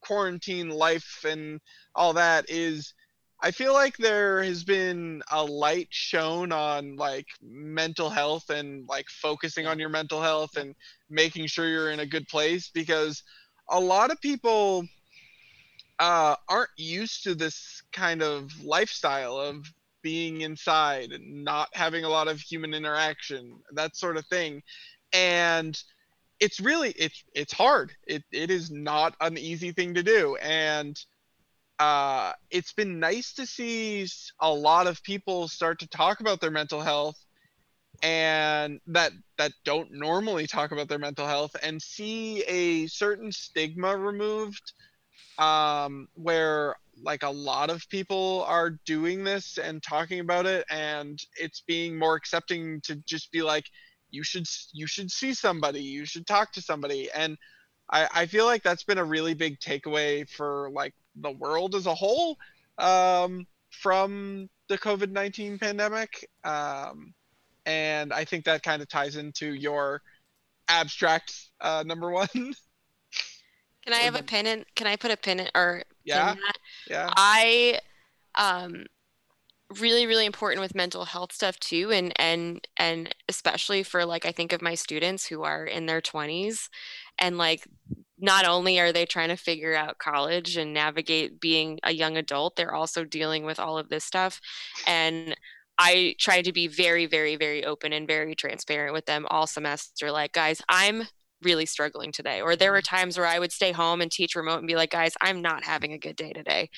quarantine 0.00 0.70
life 0.70 1.24
and 1.28 1.60
all 1.94 2.12
that 2.14 2.44
is 2.48 2.94
i 3.42 3.50
feel 3.50 3.72
like 3.72 3.96
there 3.96 4.42
has 4.42 4.64
been 4.64 5.22
a 5.30 5.44
light 5.44 5.88
shown 5.90 6.52
on 6.52 6.96
like 6.96 7.26
mental 7.42 8.08
health 8.08 8.50
and 8.50 8.88
like 8.88 9.06
focusing 9.08 9.66
on 9.66 9.78
your 9.78 9.88
mental 9.88 10.22
health 10.22 10.56
and 10.56 10.74
making 11.10 11.46
sure 11.46 11.68
you're 11.68 11.90
in 11.90 12.00
a 12.00 12.06
good 12.06 12.26
place 12.28 12.70
because 12.72 13.22
a 13.68 13.80
lot 13.80 14.10
of 14.10 14.20
people 14.20 14.84
uh, 15.98 16.34
aren't 16.48 16.70
used 16.76 17.22
to 17.24 17.34
this 17.34 17.82
kind 17.92 18.22
of 18.22 18.50
lifestyle 18.64 19.36
of 19.38 19.64
being 20.02 20.40
inside 20.40 21.12
and 21.12 21.44
not 21.44 21.68
having 21.74 22.04
a 22.04 22.08
lot 22.08 22.28
of 22.28 22.40
human 22.40 22.74
interaction, 22.74 23.60
that 23.72 23.96
sort 23.96 24.16
of 24.16 24.26
thing. 24.26 24.62
And 25.12 25.80
it's 26.40 26.58
really 26.58 26.90
it's 26.98 27.22
it's 27.34 27.52
hard. 27.52 27.92
It 28.06 28.24
it 28.32 28.50
is 28.50 28.70
not 28.70 29.14
an 29.20 29.38
easy 29.38 29.70
thing 29.70 29.94
to 29.94 30.02
do. 30.02 30.36
And 30.36 30.98
uh, 31.78 32.32
it's 32.50 32.72
been 32.72 33.00
nice 33.00 33.32
to 33.34 33.46
see 33.46 34.06
a 34.40 34.52
lot 34.52 34.86
of 34.86 35.02
people 35.02 35.48
start 35.48 35.80
to 35.80 35.88
talk 35.88 36.20
about 36.20 36.40
their 36.40 36.50
mental 36.50 36.80
health 36.80 37.16
and 38.02 38.80
that 38.86 39.12
that 39.38 39.52
don't 39.64 39.92
normally 39.92 40.46
talk 40.46 40.72
about 40.72 40.88
their 40.88 40.98
mental 40.98 41.26
health 41.26 41.54
and 41.62 41.80
see 41.80 42.42
a 42.42 42.86
certain 42.88 43.30
stigma 43.30 43.96
removed 43.96 44.72
um, 45.38 46.08
where 46.14 46.76
like 47.02 47.22
a 47.22 47.30
lot 47.30 47.70
of 47.70 47.88
people 47.88 48.44
are 48.46 48.78
doing 48.84 49.24
this 49.24 49.58
and 49.58 49.82
talking 49.82 50.20
about 50.20 50.46
it 50.46 50.64
and 50.70 51.20
it's 51.36 51.62
being 51.66 51.98
more 51.98 52.16
accepting 52.16 52.80
to 52.82 52.96
just 53.06 53.32
be 53.32 53.42
like 53.42 53.64
you 54.10 54.22
should 54.22 54.46
you 54.72 54.86
should 54.86 55.10
see 55.10 55.32
somebody 55.34 55.80
you 55.80 56.04
should 56.04 56.26
talk 56.26 56.52
to 56.52 56.62
somebody. 56.62 57.10
And 57.12 57.36
i 57.90 58.08
i 58.14 58.26
feel 58.26 58.44
like 58.46 58.62
that's 58.62 58.84
been 58.84 58.98
a 58.98 59.04
really 59.04 59.34
big 59.34 59.58
takeaway 59.58 60.28
for 60.28 60.70
like 60.72 60.94
the 61.16 61.30
world 61.30 61.74
as 61.74 61.86
a 61.86 61.94
whole 61.94 62.36
um 62.78 63.46
from 63.70 64.48
the 64.68 64.78
covid-19 64.78 65.60
pandemic 65.60 66.28
um 66.44 67.12
and 67.66 68.12
i 68.12 68.24
think 68.24 68.44
that 68.44 68.62
kind 68.62 68.82
of 68.82 68.88
ties 68.88 69.16
into 69.16 69.54
your 69.54 70.00
abstract 70.68 71.50
uh 71.60 71.82
number 71.86 72.10
one 72.10 72.28
Can 73.84 73.94
I 73.94 73.98
have 73.98 74.14
a 74.14 74.22
pin 74.22 74.46
in? 74.46 74.64
Can 74.76 74.86
I 74.86 74.96
put 74.96 75.10
a 75.10 75.16
pin 75.16 75.40
in 75.40 75.48
or 75.54 75.82
Yeah. 76.04 76.32
in 76.32 76.38
yeah 76.88 77.12
I 77.16 77.80
um 78.36 78.86
really 79.80 80.06
really 80.06 80.26
important 80.26 80.60
with 80.60 80.74
mental 80.74 81.04
health 81.06 81.32
stuff 81.32 81.58
too 81.58 81.90
and 81.90 82.12
and 82.16 82.66
and 82.76 83.14
especially 83.28 83.82
for 83.82 84.04
like 84.04 84.26
I 84.26 84.32
think 84.32 84.52
of 84.52 84.62
my 84.62 84.74
students 84.74 85.26
who 85.26 85.42
are 85.42 85.64
in 85.64 85.86
their 85.86 86.00
20s 86.00 86.68
and 87.18 87.38
like 87.38 87.66
not 88.22 88.46
only 88.46 88.78
are 88.78 88.92
they 88.92 89.04
trying 89.04 89.28
to 89.28 89.36
figure 89.36 89.74
out 89.74 89.98
college 89.98 90.56
and 90.56 90.72
navigate 90.72 91.40
being 91.40 91.78
a 91.82 91.92
young 91.92 92.16
adult 92.16 92.56
they're 92.56 92.74
also 92.74 93.04
dealing 93.04 93.44
with 93.44 93.58
all 93.60 93.76
of 93.76 93.90
this 93.90 94.04
stuff. 94.04 94.40
And 94.86 95.36
I 95.78 96.14
try 96.18 96.40
to 96.42 96.52
be 96.52 96.68
very 96.68 97.06
very 97.06 97.36
very 97.36 97.64
open 97.64 97.92
and 97.92 98.06
very 98.06 98.34
transparent 98.34 98.94
with 98.94 99.06
them 99.06 99.26
all 99.28 99.46
semester 99.46 100.10
like 100.10 100.32
guys 100.32 100.62
I'm 100.68 101.02
really 101.42 101.66
struggling 101.66 102.12
today. 102.12 102.40
Or 102.40 102.54
there 102.54 102.70
were 102.70 102.78
mm-hmm. 102.78 102.96
times 102.96 103.18
where 103.18 103.26
I 103.26 103.40
would 103.40 103.50
stay 103.50 103.72
home 103.72 104.00
and 104.00 104.10
teach 104.10 104.36
remote 104.36 104.58
and 104.58 104.68
be 104.68 104.76
like 104.76 104.92
guys 104.92 105.14
I'm 105.20 105.42
not 105.42 105.64
having 105.64 105.92
a 105.92 105.98
good 105.98 106.16
day 106.16 106.32
today 106.32 106.70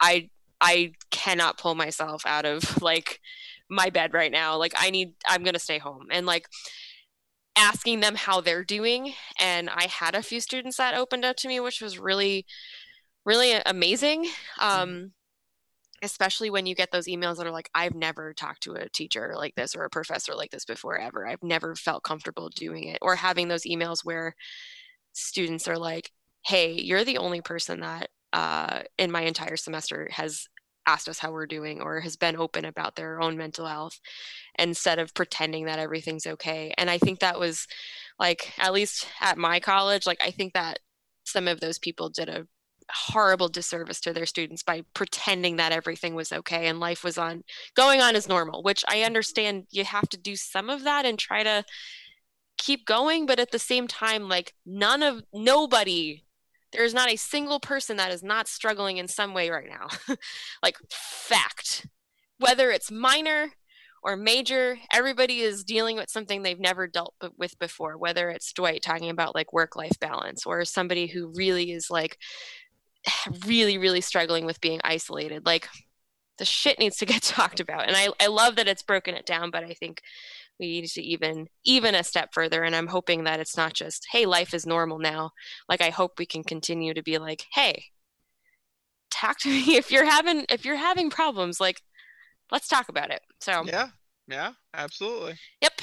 I 0.00 0.30
I 0.60 0.92
cannot 1.10 1.58
pull 1.58 1.74
myself 1.74 2.22
out 2.24 2.46
of 2.46 2.82
like 2.82 3.20
my 3.68 3.90
bed 3.90 4.14
right 4.14 4.32
now. 4.32 4.56
Like 4.56 4.74
I 4.76 4.90
need 4.90 5.14
I'm 5.28 5.42
going 5.42 5.54
to 5.54 5.60
stay 5.60 5.78
home. 5.78 6.06
And 6.10 6.26
like 6.26 6.46
asking 7.56 8.00
them 8.00 8.14
how 8.16 8.40
they're 8.40 8.64
doing 8.64 9.12
and 9.38 9.70
I 9.70 9.86
had 9.86 10.14
a 10.14 10.22
few 10.22 10.40
students 10.40 10.76
that 10.78 10.94
opened 10.96 11.24
up 11.24 11.36
to 11.36 11.48
me 11.48 11.60
which 11.60 11.80
was 11.80 11.98
really 11.98 12.46
really 13.24 13.52
amazing. 13.66 14.26
Um 14.60 15.12
especially 16.02 16.50
when 16.50 16.66
you 16.66 16.74
get 16.74 16.90
those 16.92 17.06
emails 17.06 17.36
that 17.36 17.46
are 17.46 17.52
like 17.52 17.70
I've 17.74 17.94
never 17.94 18.34
talked 18.34 18.62
to 18.64 18.74
a 18.74 18.88
teacher 18.88 19.34
like 19.36 19.54
this 19.54 19.74
or 19.74 19.84
a 19.84 19.90
professor 19.90 20.34
like 20.34 20.50
this 20.50 20.64
before 20.64 20.98
ever. 20.98 21.26
I've 21.26 21.42
never 21.42 21.74
felt 21.74 22.02
comfortable 22.04 22.50
doing 22.50 22.84
it 22.84 22.98
or 23.00 23.16
having 23.16 23.48
those 23.48 23.62
emails 23.64 24.04
where 24.04 24.34
students 25.12 25.68
are 25.68 25.78
like, 25.78 26.10
"Hey, 26.46 26.72
you're 26.74 27.04
the 27.04 27.18
only 27.18 27.40
person 27.40 27.80
that 27.80 28.10
uh, 28.32 28.82
in 28.98 29.10
my 29.12 29.22
entire 29.22 29.56
semester 29.56 30.08
has 30.12 30.48
asked 30.86 31.08
us 31.08 31.18
how 31.18 31.32
we're 31.32 31.46
doing 31.46 31.80
or 31.80 32.00
has 32.00 32.16
been 32.16 32.36
open 32.36 32.64
about 32.64 32.96
their 32.96 33.20
own 33.20 33.36
mental 33.36 33.66
health 33.66 34.00
instead 34.58 34.98
of 34.98 35.14
pretending 35.14 35.64
that 35.64 35.78
everything's 35.78 36.26
okay. 36.26 36.72
And 36.76 36.90
I 36.90 36.98
think 36.98 37.20
that 37.20 37.38
was 37.38 37.66
like, 38.18 38.52
at 38.58 38.72
least 38.72 39.06
at 39.20 39.38
my 39.38 39.60
college, 39.60 40.06
like, 40.06 40.22
I 40.22 40.30
think 40.30 40.52
that 40.54 40.78
some 41.24 41.48
of 41.48 41.60
those 41.60 41.78
people 41.78 42.08
did 42.10 42.28
a 42.28 42.46
horrible 42.92 43.48
disservice 43.48 43.98
to 43.98 44.12
their 44.12 44.26
students 44.26 44.62
by 44.62 44.84
pretending 44.92 45.56
that 45.56 45.72
everything 45.72 46.14
was 46.14 46.32
okay 46.32 46.66
and 46.66 46.80
life 46.80 47.02
was 47.02 47.16
on 47.16 47.42
going 47.74 48.02
on 48.02 48.14
as 48.14 48.28
normal, 48.28 48.62
which 48.62 48.84
I 48.86 49.02
understand 49.02 49.64
you 49.70 49.84
have 49.84 50.08
to 50.10 50.18
do 50.18 50.36
some 50.36 50.68
of 50.68 50.84
that 50.84 51.06
and 51.06 51.18
try 51.18 51.42
to 51.42 51.64
keep 52.58 52.84
going. 52.84 53.24
But 53.24 53.38
at 53.38 53.52
the 53.52 53.58
same 53.58 53.88
time, 53.88 54.28
like, 54.28 54.54
none 54.66 55.02
of 55.02 55.22
nobody 55.32 56.23
there's 56.74 56.94
not 56.94 57.10
a 57.10 57.16
single 57.16 57.60
person 57.60 57.96
that 57.96 58.12
is 58.12 58.22
not 58.22 58.48
struggling 58.48 58.98
in 58.98 59.08
some 59.08 59.32
way 59.32 59.48
right 59.48 59.68
now. 59.68 60.16
like, 60.62 60.76
fact. 60.90 61.86
Whether 62.38 62.70
it's 62.70 62.90
minor 62.90 63.52
or 64.02 64.16
major, 64.16 64.76
everybody 64.92 65.40
is 65.40 65.64
dealing 65.64 65.96
with 65.96 66.10
something 66.10 66.42
they've 66.42 66.58
never 66.58 66.86
dealt 66.88 67.14
with 67.38 67.58
before. 67.58 67.96
Whether 67.96 68.28
it's 68.28 68.52
Dwight 68.52 68.82
talking 68.82 69.08
about 69.08 69.34
like 69.34 69.52
work 69.52 69.76
life 69.76 69.98
balance 70.00 70.44
or 70.44 70.64
somebody 70.64 71.06
who 71.06 71.32
really 71.34 71.70
is 71.70 71.90
like 71.90 72.18
really, 73.46 73.78
really 73.78 74.00
struggling 74.00 74.44
with 74.44 74.60
being 74.60 74.80
isolated. 74.82 75.46
Like, 75.46 75.68
the 76.38 76.44
shit 76.44 76.80
needs 76.80 76.96
to 76.96 77.06
get 77.06 77.22
talked 77.22 77.60
about. 77.60 77.86
And 77.86 77.96
I, 77.96 78.08
I 78.20 78.26
love 78.26 78.56
that 78.56 78.66
it's 78.66 78.82
broken 78.82 79.14
it 79.14 79.26
down, 79.26 79.50
but 79.52 79.62
I 79.62 79.74
think 79.74 80.02
we 80.58 80.80
need 80.80 80.86
to 80.86 81.02
even 81.02 81.46
even 81.64 81.94
a 81.94 82.04
step 82.04 82.30
further 82.32 82.62
and 82.62 82.76
i'm 82.76 82.86
hoping 82.86 83.24
that 83.24 83.40
it's 83.40 83.56
not 83.56 83.74
just 83.74 84.06
hey 84.12 84.26
life 84.26 84.54
is 84.54 84.66
normal 84.66 84.98
now. 84.98 85.30
Like 85.68 85.82
i 85.82 85.90
hope 85.90 86.12
we 86.18 86.26
can 86.26 86.44
continue 86.44 86.94
to 86.94 87.02
be 87.02 87.18
like 87.18 87.44
hey 87.52 87.84
talk 89.10 89.38
to 89.40 89.48
me 89.50 89.76
if 89.76 89.90
you're 89.90 90.04
having 90.04 90.44
if 90.48 90.64
you're 90.64 90.76
having 90.76 91.10
problems 91.10 91.60
like 91.60 91.80
let's 92.50 92.68
talk 92.68 92.88
about 92.88 93.10
it. 93.10 93.20
So 93.40 93.62
yeah 93.66 93.88
yeah 94.28 94.52
absolutely. 94.72 95.34
Yep. 95.60 95.80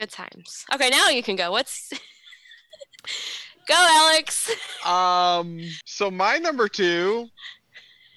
Good 0.00 0.10
times. 0.10 0.64
Okay 0.74 0.90
now 0.90 1.08
you 1.08 1.22
can 1.22 1.36
go. 1.36 1.50
What's 1.50 1.92
go 3.68 3.74
alex. 3.74 4.50
Um 4.84 5.60
so 5.86 6.10
my 6.10 6.36
number 6.36 6.68
two 6.68 7.28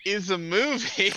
is 0.05 0.29
a 0.31 0.37
movie 0.37 1.13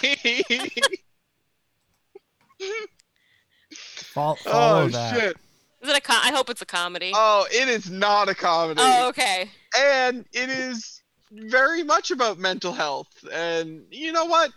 Fol- 4.11 4.39
oh, 4.47 4.51
follow 4.51 4.83
oh 4.83 4.89
that. 4.89 5.15
shit. 5.15 5.37
Is 5.83 5.89
it 5.89 5.97
a 5.97 6.01
com- 6.01 6.21
i 6.23 6.31
hope 6.31 6.51
it's 6.51 6.63
a 6.63 6.67
comedy. 6.67 7.13
Oh 7.15 7.47
it 7.51 7.69
is 7.69 7.91
not 7.91 8.29
a 8.29 8.35
comedy. 8.35 8.81
Oh 8.83 9.09
okay. 9.09 9.49
And 9.79 10.27
it 10.33 10.51
is 10.51 11.03
very 11.33 11.85
much 11.85 12.11
about 12.11 12.39
mental 12.39 12.73
health. 12.73 13.09
And 13.33 13.85
you 13.91 14.13
know 14.13 14.25
what? 14.25 14.51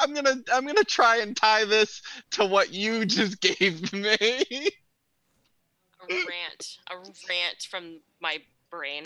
I'm 0.00 0.12
gonna 0.14 0.36
i'm 0.52 0.66
gonna 0.66 0.84
try 0.84 1.18
and 1.18 1.36
tie 1.36 1.64
this 1.64 2.02
to 2.32 2.44
what 2.44 2.72
you 2.72 3.06
just 3.06 3.40
gave 3.58 3.92
me. 3.92 4.44
A 6.10 6.14
rant. 6.14 6.78
A 6.90 6.96
rant 6.96 7.66
from 7.70 8.00
my 8.20 8.38
brain. 8.70 9.04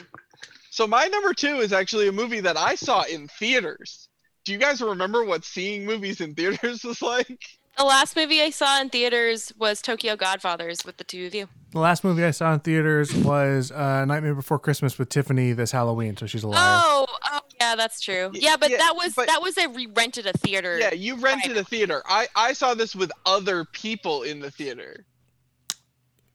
So 0.70 0.86
my 0.86 1.06
number 1.06 1.32
two 1.32 1.60
is 1.60 1.72
actually 1.72 2.08
a 2.08 2.12
movie 2.12 2.40
that 2.40 2.56
i 2.56 2.74
saw 2.74 3.02
in 3.04 3.28
theaters. 3.28 4.08
Do 4.44 4.52
you 4.52 4.58
guys 4.58 4.82
remember 4.82 5.24
what 5.24 5.44
seeing 5.44 5.86
movies 5.86 6.20
in 6.20 6.34
theaters 6.34 6.84
was 6.84 7.00
like 7.00 7.42
the 7.76 7.84
last 7.84 8.16
movie 8.16 8.40
i 8.42 8.50
saw 8.50 8.80
in 8.80 8.88
theaters 8.90 9.52
was 9.58 9.80
tokyo 9.82 10.16
godfathers 10.16 10.84
with 10.84 10.96
the 10.96 11.04
two 11.04 11.26
of 11.26 11.34
you 11.34 11.48
The 11.72 11.80
last 11.80 12.04
movie 12.04 12.22
I 12.24 12.30
saw 12.30 12.54
in 12.54 12.60
theaters 12.60 13.12
was 13.12 13.72
uh, 13.72 14.04
Nightmare 14.04 14.36
Before 14.36 14.60
Christmas 14.60 14.96
with 14.96 15.08
Tiffany 15.08 15.52
this 15.52 15.72
Halloween, 15.72 16.16
so 16.16 16.24
she's 16.26 16.44
a 16.44 16.48
liar. 16.48 16.60
Oh, 16.84 17.06
oh, 17.32 17.40
yeah, 17.60 17.74
that's 17.74 18.00
true. 18.00 18.30
Yeah, 18.32 18.54
but 18.56 18.70
yeah, 18.70 18.76
that 18.76 18.94
was 18.94 19.12
but- 19.14 19.26
that 19.26 19.42
was 19.42 19.58
a 19.58 19.66
re 19.68 19.86
rented 19.92 20.26
a 20.28 20.32
theater. 20.34 20.78
yeah 20.78 20.92
you 20.94 21.16
rented 21.16 21.56
a 21.56 21.64
theater 21.64 22.00
i 22.06 22.28
i 22.36 22.52
saw 22.52 22.74
this 22.74 22.94
with 22.94 23.10
other 23.26 23.64
people 23.64 24.22
in 24.22 24.38
the 24.38 24.52
theater 24.52 25.04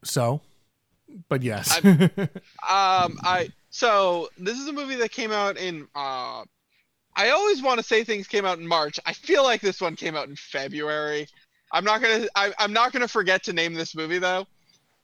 So, 0.04 0.42
but 1.30 1.42
yes. 1.42 1.80
um 1.86 3.18
i 3.24 3.50
so 3.70 4.28
this 4.38 4.58
is 4.60 4.68
a 4.68 4.74
movie 4.74 4.96
that 4.96 5.12
came 5.12 5.32
out 5.32 5.56
in 5.58 5.88
uh 5.96 6.44
i 7.16 7.30
always 7.30 7.62
want 7.62 7.80
to 7.80 7.86
say 7.86 8.04
things 8.04 8.28
came 8.28 8.46
out 8.46 8.60
in 8.60 8.68
march. 8.68 9.00
I 9.06 9.14
feel 9.14 9.44
like 9.44 9.62
this 9.62 9.82
one 9.82 9.96
came 9.96 10.16
out 10.16 10.28
in 10.28 10.36
february. 10.36 11.28
I'm 11.72 11.84
not 11.84 12.02
gonna 12.02 12.28
I, 12.36 12.54
i'm 12.60 12.74
not 12.74 12.92
gonna 12.92 13.08
forget 13.08 13.44
to 13.44 13.54
name 13.54 13.74
this 13.74 13.96
movie 13.96 14.20
though. 14.20 14.48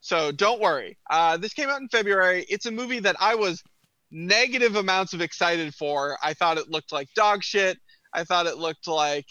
So 0.00 0.32
don't 0.32 0.60
worry. 0.60 0.96
Uh 1.10 1.36
this 1.36 1.54
came 1.54 1.68
out 1.68 1.80
in 1.80 1.88
february. 1.88 2.44
It's 2.48 2.66
a 2.66 2.72
movie 2.72 3.00
that 3.00 3.16
i 3.20 3.34
was 3.34 3.62
negative 4.10 4.76
amounts 4.76 5.12
of 5.12 5.20
excited 5.20 5.74
for. 5.74 6.16
I 6.22 6.34
thought 6.34 6.58
it 6.58 6.70
looked 6.70 6.92
like 6.92 7.12
dog 7.14 7.42
shit. 7.42 7.78
I 8.12 8.24
thought 8.24 8.46
it 8.46 8.56
looked 8.56 8.86
like 8.86 9.26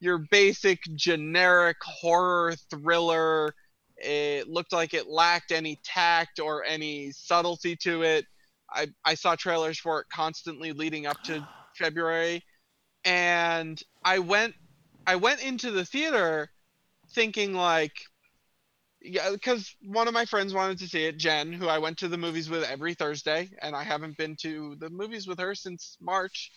your 0.00 0.18
basic 0.30 0.80
generic 0.94 1.76
horror 1.82 2.54
thriller. 2.70 3.54
It 3.96 4.48
looked 4.48 4.72
like 4.72 4.94
it 4.94 5.08
lacked 5.08 5.52
any 5.52 5.78
tact 5.84 6.40
or 6.40 6.64
any 6.64 7.12
subtlety 7.12 7.76
to 7.76 8.02
it. 8.02 8.26
I, 8.72 8.86
I 9.04 9.14
saw 9.14 9.34
trailers 9.34 9.78
for 9.78 10.00
it 10.00 10.06
constantly 10.12 10.72
leading 10.72 11.06
up 11.06 11.20
to 11.24 11.46
February, 11.80 12.44
and 13.04 13.82
I 14.04 14.20
went 14.20 14.54
I 15.06 15.16
went 15.16 15.42
into 15.42 15.70
the 15.72 15.84
theater 15.84 16.50
thinking 17.12 17.54
like 17.54 17.92
yeah 19.02 19.30
because 19.32 19.74
one 19.82 20.06
of 20.06 20.14
my 20.14 20.26
friends 20.26 20.52
wanted 20.52 20.78
to 20.78 20.86
see 20.86 21.06
it 21.06 21.16
jen 21.16 21.52
who 21.52 21.66
i 21.66 21.78
went 21.78 21.96
to 21.98 22.06
the 22.06 22.18
movies 22.18 22.50
with 22.50 22.62
every 22.62 22.92
thursday 22.94 23.50
and 23.62 23.74
i 23.74 23.82
haven't 23.82 24.16
been 24.16 24.36
to 24.36 24.76
the 24.78 24.90
movies 24.90 25.26
with 25.26 25.38
her 25.38 25.54
since 25.54 25.96
march 26.00 26.52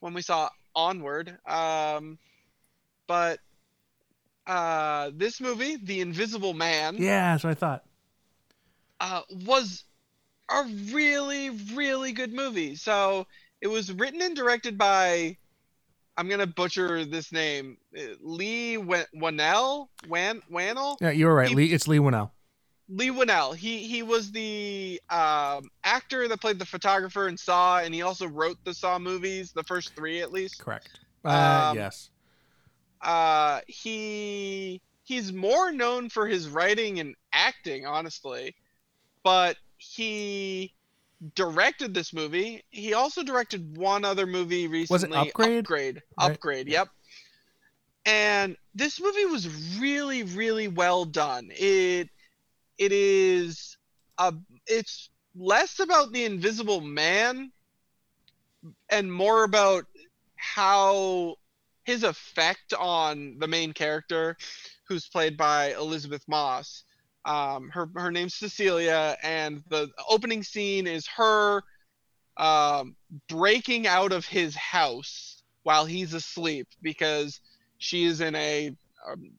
when 0.00 0.12
we 0.12 0.20
saw 0.20 0.48
onward 0.74 1.38
um 1.46 2.18
but 3.06 3.38
uh 4.48 5.10
this 5.14 5.40
movie 5.40 5.76
the 5.76 6.00
invisible 6.00 6.52
man 6.52 6.96
yeah, 6.96 7.32
that's 7.32 7.44
what 7.44 7.50
I 7.50 7.54
thought. 7.54 7.84
uh, 9.00 9.22
was 9.46 9.84
a 10.50 10.64
really, 10.92 11.50
really 11.74 12.12
good 12.12 12.32
movie. 12.32 12.74
So 12.74 13.26
it 13.60 13.66
was 13.66 13.92
written 13.92 14.20
and 14.22 14.34
directed 14.36 14.78
by, 14.78 15.36
I'm 16.16 16.28
gonna 16.28 16.46
butcher 16.46 17.04
this 17.04 17.32
name, 17.32 17.76
uh, 17.96 18.02
Lee 18.20 18.76
Wa- 18.76 19.04
Wanell, 19.14 19.88
Wan 20.08 20.42
Wannell. 20.50 20.96
Yeah, 21.00 21.10
you 21.10 21.26
were 21.26 21.34
right. 21.34 21.48
He- 21.48 21.54
Lee, 21.54 21.72
it's 21.72 21.86
Lee 21.88 21.98
Winnell. 21.98 22.30
Leigh 22.90 23.10
Whannell. 23.10 23.54
He 23.54 23.86
he 23.86 24.02
was 24.02 24.32
the 24.32 24.98
um, 25.10 25.68
actor 25.84 26.26
that 26.26 26.40
played 26.40 26.58
the 26.58 26.64
photographer 26.64 27.28
in 27.28 27.36
Saw, 27.36 27.80
and 27.80 27.92
he 27.94 28.00
also 28.02 28.26
wrote 28.26 28.56
the 28.64 28.72
Saw 28.72 28.98
movies, 28.98 29.52
the 29.52 29.62
first 29.64 29.94
three 29.94 30.20
at 30.22 30.32
least. 30.32 30.58
Correct. 30.58 31.00
Uh, 31.24 31.68
Um, 31.72 31.76
yes. 31.76 32.08
Uh, 33.02 33.60
he 33.66 34.80
he's 35.04 35.32
more 35.32 35.70
known 35.70 36.08
for 36.08 36.26
his 36.26 36.48
writing 36.48 36.98
and 36.98 37.14
acting, 37.32 37.84
honestly, 37.86 38.54
but 39.22 39.56
he 39.76 40.72
directed 41.34 41.94
this 41.94 42.12
movie. 42.12 42.64
He 42.70 42.94
also 42.94 43.22
directed 43.22 43.76
one 43.76 44.04
other 44.04 44.26
movie 44.26 44.68
recently. 44.68 45.16
Was 45.16 45.28
Upgrade? 45.28 45.58
Upgrade. 45.58 46.02
Right. 46.18 46.30
Upgrade. 46.30 46.68
Yep. 46.68 46.88
And 48.06 48.56
this 48.74 49.00
movie 49.00 49.26
was 49.26 49.78
really, 49.78 50.22
really 50.22 50.68
well 50.68 51.04
done. 51.04 51.50
It 51.50 52.08
it 52.78 52.92
is 52.92 53.76
a 54.18 54.32
it's 54.66 55.10
less 55.34 55.80
about 55.80 56.12
the 56.12 56.24
invisible 56.24 56.80
man 56.80 57.52
and 58.88 59.12
more 59.12 59.44
about 59.44 59.84
how 60.36 61.36
his 61.84 62.02
effect 62.02 62.72
on 62.74 63.36
the 63.38 63.48
main 63.48 63.72
character 63.72 64.36
who's 64.86 65.08
played 65.08 65.36
by 65.36 65.74
Elisabeth 65.74 66.22
Moss 66.28 66.84
um, 67.28 67.70
her 67.70 67.88
her 67.94 68.10
name's 68.10 68.34
Cecilia 68.34 69.16
and 69.22 69.62
the 69.68 69.88
opening 70.08 70.42
scene 70.42 70.86
is 70.86 71.06
her 71.08 71.62
um, 72.36 72.96
breaking 73.28 73.86
out 73.86 74.12
of 74.12 74.24
his 74.24 74.54
house 74.56 75.42
while 75.62 75.84
he's 75.84 76.14
asleep 76.14 76.68
because 76.82 77.40
she 77.78 78.04
is 78.04 78.20
in 78.20 78.34
a 78.34 78.72
um, 79.06 79.30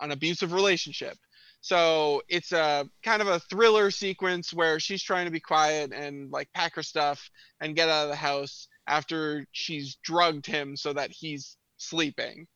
an 0.00 0.10
abusive 0.10 0.52
relationship 0.52 1.16
so 1.64 2.22
it's 2.28 2.52
a 2.52 2.86
kind 3.02 3.22
of 3.22 3.28
a 3.28 3.40
thriller 3.40 3.90
sequence 3.90 4.52
where 4.52 4.78
she's 4.78 5.02
trying 5.02 5.24
to 5.24 5.30
be 5.30 5.40
quiet 5.40 5.94
and 5.94 6.30
like 6.30 6.52
pack 6.52 6.74
her 6.74 6.82
stuff 6.82 7.30
and 7.58 7.74
get 7.74 7.88
out 7.88 8.04
of 8.04 8.10
the 8.10 8.16
house 8.16 8.68
after 8.86 9.46
she's 9.50 9.94
drugged 10.02 10.44
him 10.44 10.76
so 10.76 10.92
that 10.92 11.10
he's 11.10 11.56
sleeping. 11.78 12.46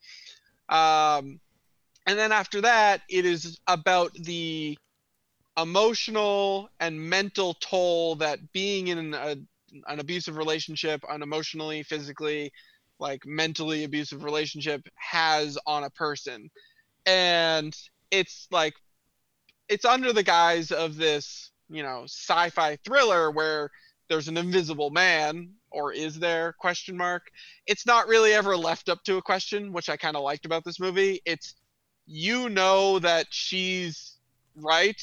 Um, 0.68 1.40
and 2.09 2.18
then 2.18 2.32
after 2.32 2.62
that, 2.62 3.02
it 3.10 3.26
is 3.26 3.60
about 3.66 4.14
the 4.14 4.78
emotional 5.59 6.70
and 6.80 6.98
mental 6.98 7.52
toll 7.60 8.14
that 8.16 8.39
being 8.55 8.89
in 8.89 9.12
a, 9.12 9.36
an 9.86 10.01
abusive 10.01 10.39
relationship, 10.39 11.05
an 11.10 11.20
emotionally, 11.20 11.82
physically, 11.82 12.51
like 12.98 13.26
mentally 13.26 13.85
abusive 13.85 14.24
relationship 14.24 14.89
has 14.94 15.59
on 15.66 15.85
a 15.85 15.90
person. 15.90 16.48
And 17.05 17.76
it's 18.10 18.48
like 18.51 18.72
it's 19.68 19.85
under 19.85 20.14
the 20.14 20.22
guise 20.22 20.72
of 20.72 20.97
this, 20.97 21.51
you 21.68 21.82
know, 21.82 22.05
sci-fi 22.05 22.76
thriller 22.86 23.30
where 23.30 23.70
there's 24.09 24.28
an 24.28 24.39
invisible 24.39 24.89
man 24.89 25.51
or 25.70 25.93
is 25.93 26.18
there 26.18 26.55
question 26.55 26.97
mark 26.97 27.30
it's 27.66 27.86
not 27.86 28.09
really 28.09 28.32
ever 28.32 28.56
left 28.56 28.89
up 28.89 29.02
to 29.05 29.18
a 29.18 29.22
question 29.22 29.70
which 29.70 29.90
i 29.90 29.98
kind 29.98 30.16
of 30.16 30.22
liked 30.22 30.47
about 30.47 30.64
this 30.64 30.80
movie 30.80 31.20
it's 31.26 31.56
you 32.09 32.48
know 32.48 32.98
that 32.98 33.26
she's 33.30 34.16
right 34.56 35.01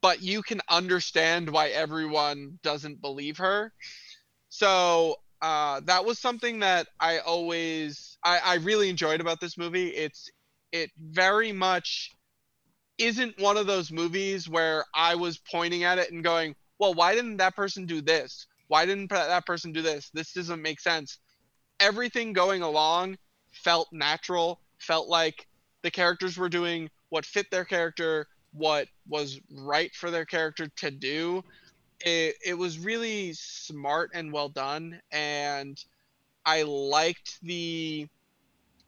but 0.00 0.22
you 0.22 0.42
can 0.42 0.60
understand 0.68 1.50
why 1.50 1.68
everyone 1.68 2.58
doesn't 2.62 3.00
believe 3.00 3.38
her. 3.38 3.72
So 4.48 5.16
uh, 5.42 5.80
that 5.84 6.04
was 6.04 6.18
something 6.18 6.60
that 6.60 6.86
i 7.00 7.18
always 7.18 8.16
I, 8.24 8.38
I 8.38 8.54
really 8.56 8.88
enjoyed 8.88 9.20
about 9.20 9.40
this 9.40 9.58
movie. 9.58 9.88
It's 9.88 10.30
it 10.72 10.90
very 10.98 11.52
much 11.52 12.12
isn't 12.96 13.38
one 13.40 13.56
of 13.56 13.66
those 13.66 13.90
movies 13.92 14.48
where 14.48 14.84
i 14.94 15.16
was 15.16 15.38
pointing 15.50 15.82
at 15.84 15.98
it 15.98 16.12
and 16.12 16.22
going 16.24 16.54
well 16.78 16.94
why 16.94 17.14
didn't 17.14 17.38
that 17.38 17.54
person 17.54 17.84
do 17.84 18.00
this? 18.00 18.46
Why 18.68 18.86
didn't 18.86 19.10
that 19.10 19.44
person 19.44 19.72
do 19.72 19.82
this? 19.82 20.10
This 20.14 20.32
doesn't 20.32 20.62
make 20.62 20.80
sense. 20.80 21.18
Everything 21.80 22.32
going 22.32 22.62
along 22.62 23.18
felt 23.52 23.88
natural 23.92 24.60
felt 24.78 25.08
like 25.08 25.46
the 25.84 25.90
characters 25.90 26.36
were 26.36 26.48
doing 26.48 26.90
what 27.10 27.26
fit 27.26 27.50
their 27.50 27.64
character 27.64 28.26
what 28.52 28.88
was 29.06 29.38
right 29.50 29.94
for 29.94 30.10
their 30.10 30.24
character 30.24 30.66
to 30.76 30.90
do. 30.90 31.44
It, 32.00 32.36
it 32.44 32.54
was 32.54 32.78
really 32.78 33.34
smart 33.34 34.10
and 34.14 34.32
well 34.32 34.48
done 34.48 35.00
and 35.12 35.82
i 36.44 36.62
liked 36.62 37.38
the 37.42 38.06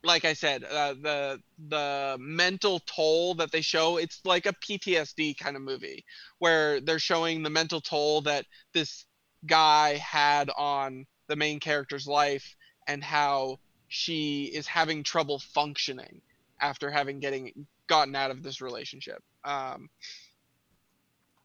like 0.02 0.24
i 0.24 0.32
said 0.32 0.64
uh, 0.64 0.94
the 0.94 1.40
the 1.68 2.16
mental 2.18 2.80
toll 2.80 3.34
that 3.36 3.52
they 3.52 3.60
show. 3.60 3.96
It's 3.96 4.20
like 4.24 4.46
a 4.46 4.52
ptsd 4.52 5.38
kind 5.38 5.56
of 5.56 5.62
movie 5.62 6.04
where 6.38 6.80
they're 6.80 6.98
showing 6.98 7.42
the 7.42 7.50
mental 7.50 7.80
toll 7.80 8.22
that 8.22 8.44
this 8.72 9.06
guy 9.46 9.94
had 9.96 10.50
on 10.56 11.06
the 11.28 11.36
main 11.36 11.60
character's 11.60 12.06
life 12.06 12.56
and 12.88 13.02
how 13.02 13.58
she 13.88 14.44
is 14.44 14.66
having 14.66 15.02
trouble 15.02 15.38
functioning 15.38 16.20
after 16.60 16.90
having 16.90 17.18
getting 17.20 17.66
gotten 17.88 18.14
out 18.16 18.30
of 18.30 18.42
this 18.42 18.60
relationship 18.60 19.22
um 19.44 19.88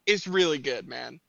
it's 0.05 0.27
really 0.27 0.57
good 0.57 0.87
man 0.87 1.19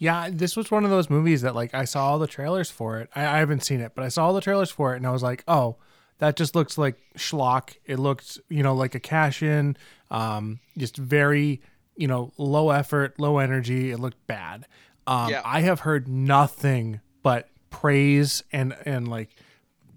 Yeah, 0.00 0.30
this 0.30 0.56
was 0.56 0.70
one 0.70 0.84
of 0.84 0.90
those 0.90 1.10
movies 1.10 1.42
that 1.42 1.56
like 1.56 1.74
I 1.74 1.84
saw 1.84 2.06
all 2.08 2.18
the 2.20 2.28
trailers 2.28 2.70
for 2.70 3.00
it. 3.00 3.10
I, 3.16 3.22
I 3.22 3.38
haven't 3.38 3.64
seen 3.64 3.80
it, 3.80 3.92
but 3.96 4.04
I 4.04 4.08
saw 4.08 4.26
all 4.26 4.32
the 4.32 4.40
trailers 4.40 4.70
for 4.70 4.94
it, 4.94 4.98
and 4.98 5.06
I 5.06 5.10
was 5.10 5.24
like, 5.24 5.42
oh, 5.48 5.76
that 6.18 6.36
just 6.36 6.54
looks 6.54 6.78
like 6.78 7.00
schlock. 7.16 7.76
It 7.84 7.98
looked, 7.98 8.38
you 8.48 8.62
know, 8.62 8.74
like 8.74 8.94
a 8.94 9.00
cash 9.00 9.42
in, 9.42 9.76
um, 10.10 10.60
just 10.76 10.96
very, 10.96 11.60
you 11.96 12.06
know, 12.06 12.32
low 12.38 12.70
effort, 12.70 13.18
low 13.18 13.38
energy. 13.38 13.90
It 13.90 13.98
looked 13.98 14.24
bad. 14.28 14.66
Um, 15.08 15.30
Yeah. 15.30 15.42
I 15.44 15.62
have 15.62 15.80
heard 15.80 16.06
nothing 16.06 17.00
but 17.24 17.48
praise 17.70 18.44
and 18.52 18.76
and 18.84 19.08
like 19.08 19.30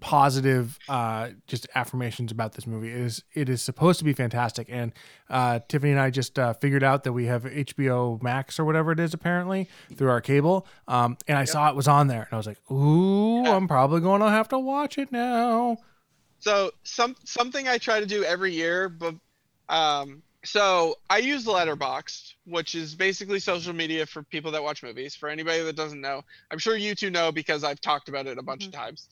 positive 0.02 0.78
uh 0.88 1.28
just 1.46 1.66
affirmations 1.74 2.30
about 2.32 2.52
this 2.54 2.66
movie 2.66 2.90
it 2.90 2.98
is 2.98 3.22
it 3.34 3.48
is 3.48 3.62
supposed 3.62 3.98
to 4.00 4.04
be 4.04 4.12
fantastic 4.12 4.66
and 4.68 4.92
uh 5.30 5.60
tiffany 5.68 5.92
and 5.92 6.00
i 6.00 6.10
just 6.10 6.38
uh 6.38 6.52
figured 6.54 6.82
out 6.82 7.04
that 7.04 7.12
we 7.12 7.26
have 7.26 7.44
hbo 7.44 8.20
max 8.22 8.58
or 8.58 8.64
whatever 8.64 8.90
it 8.92 8.98
is 9.00 9.14
apparently 9.14 9.68
through 9.96 10.10
our 10.10 10.20
cable 10.20 10.66
um 10.88 11.16
and 11.28 11.38
i 11.38 11.44
saw 11.44 11.70
it 11.70 11.76
was 11.76 11.86
on 11.86 12.08
there 12.08 12.22
and 12.22 12.32
i 12.32 12.36
was 12.36 12.46
like 12.48 12.58
ooh 12.70 13.42
Yeah. 13.44 13.54
i'm 13.56 13.68
probably 13.68 14.00
gonna 14.00 14.28
have 14.28 14.48
to 14.48 14.58
watch 14.58 14.98
it 14.98 15.12
now 15.12 15.78
So 16.40 16.72
some 16.82 17.14
something 17.24 17.68
I 17.68 17.78
try 17.78 18.00
to 18.00 18.06
do 18.06 18.24
every 18.24 18.52
year, 18.52 18.88
but 18.88 19.14
um, 19.68 20.22
so 20.44 20.96
I 21.08 21.18
use 21.18 21.46
Letterboxd, 21.46 22.34
which 22.46 22.74
is 22.74 22.96
basically 22.96 23.38
social 23.38 23.72
media 23.72 24.06
for 24.06 24.24
people 24.24 24.50
that 24.50 24.60
watch 24.62 24.82
movies. 24.82 25.14
For 25.14 25.28
anybody 25.28 25.62
that 25.62 25.76
doesn't 25.76 26.00
know, 26.00 26.22
I'm 26.50 26.58
sure 26.58 26.74
you 26.76 26.96
two 26.96 27.10
know 27.10 27.30
because 27.30 27.62
I've 27.62 27.80
talked 27.80 28.08
about 28.08 28.26
it 28.26 28.38
a 28.38 28.42
bunch 28.42 28.66
of 28.66 28.72
times. 28.72 29.06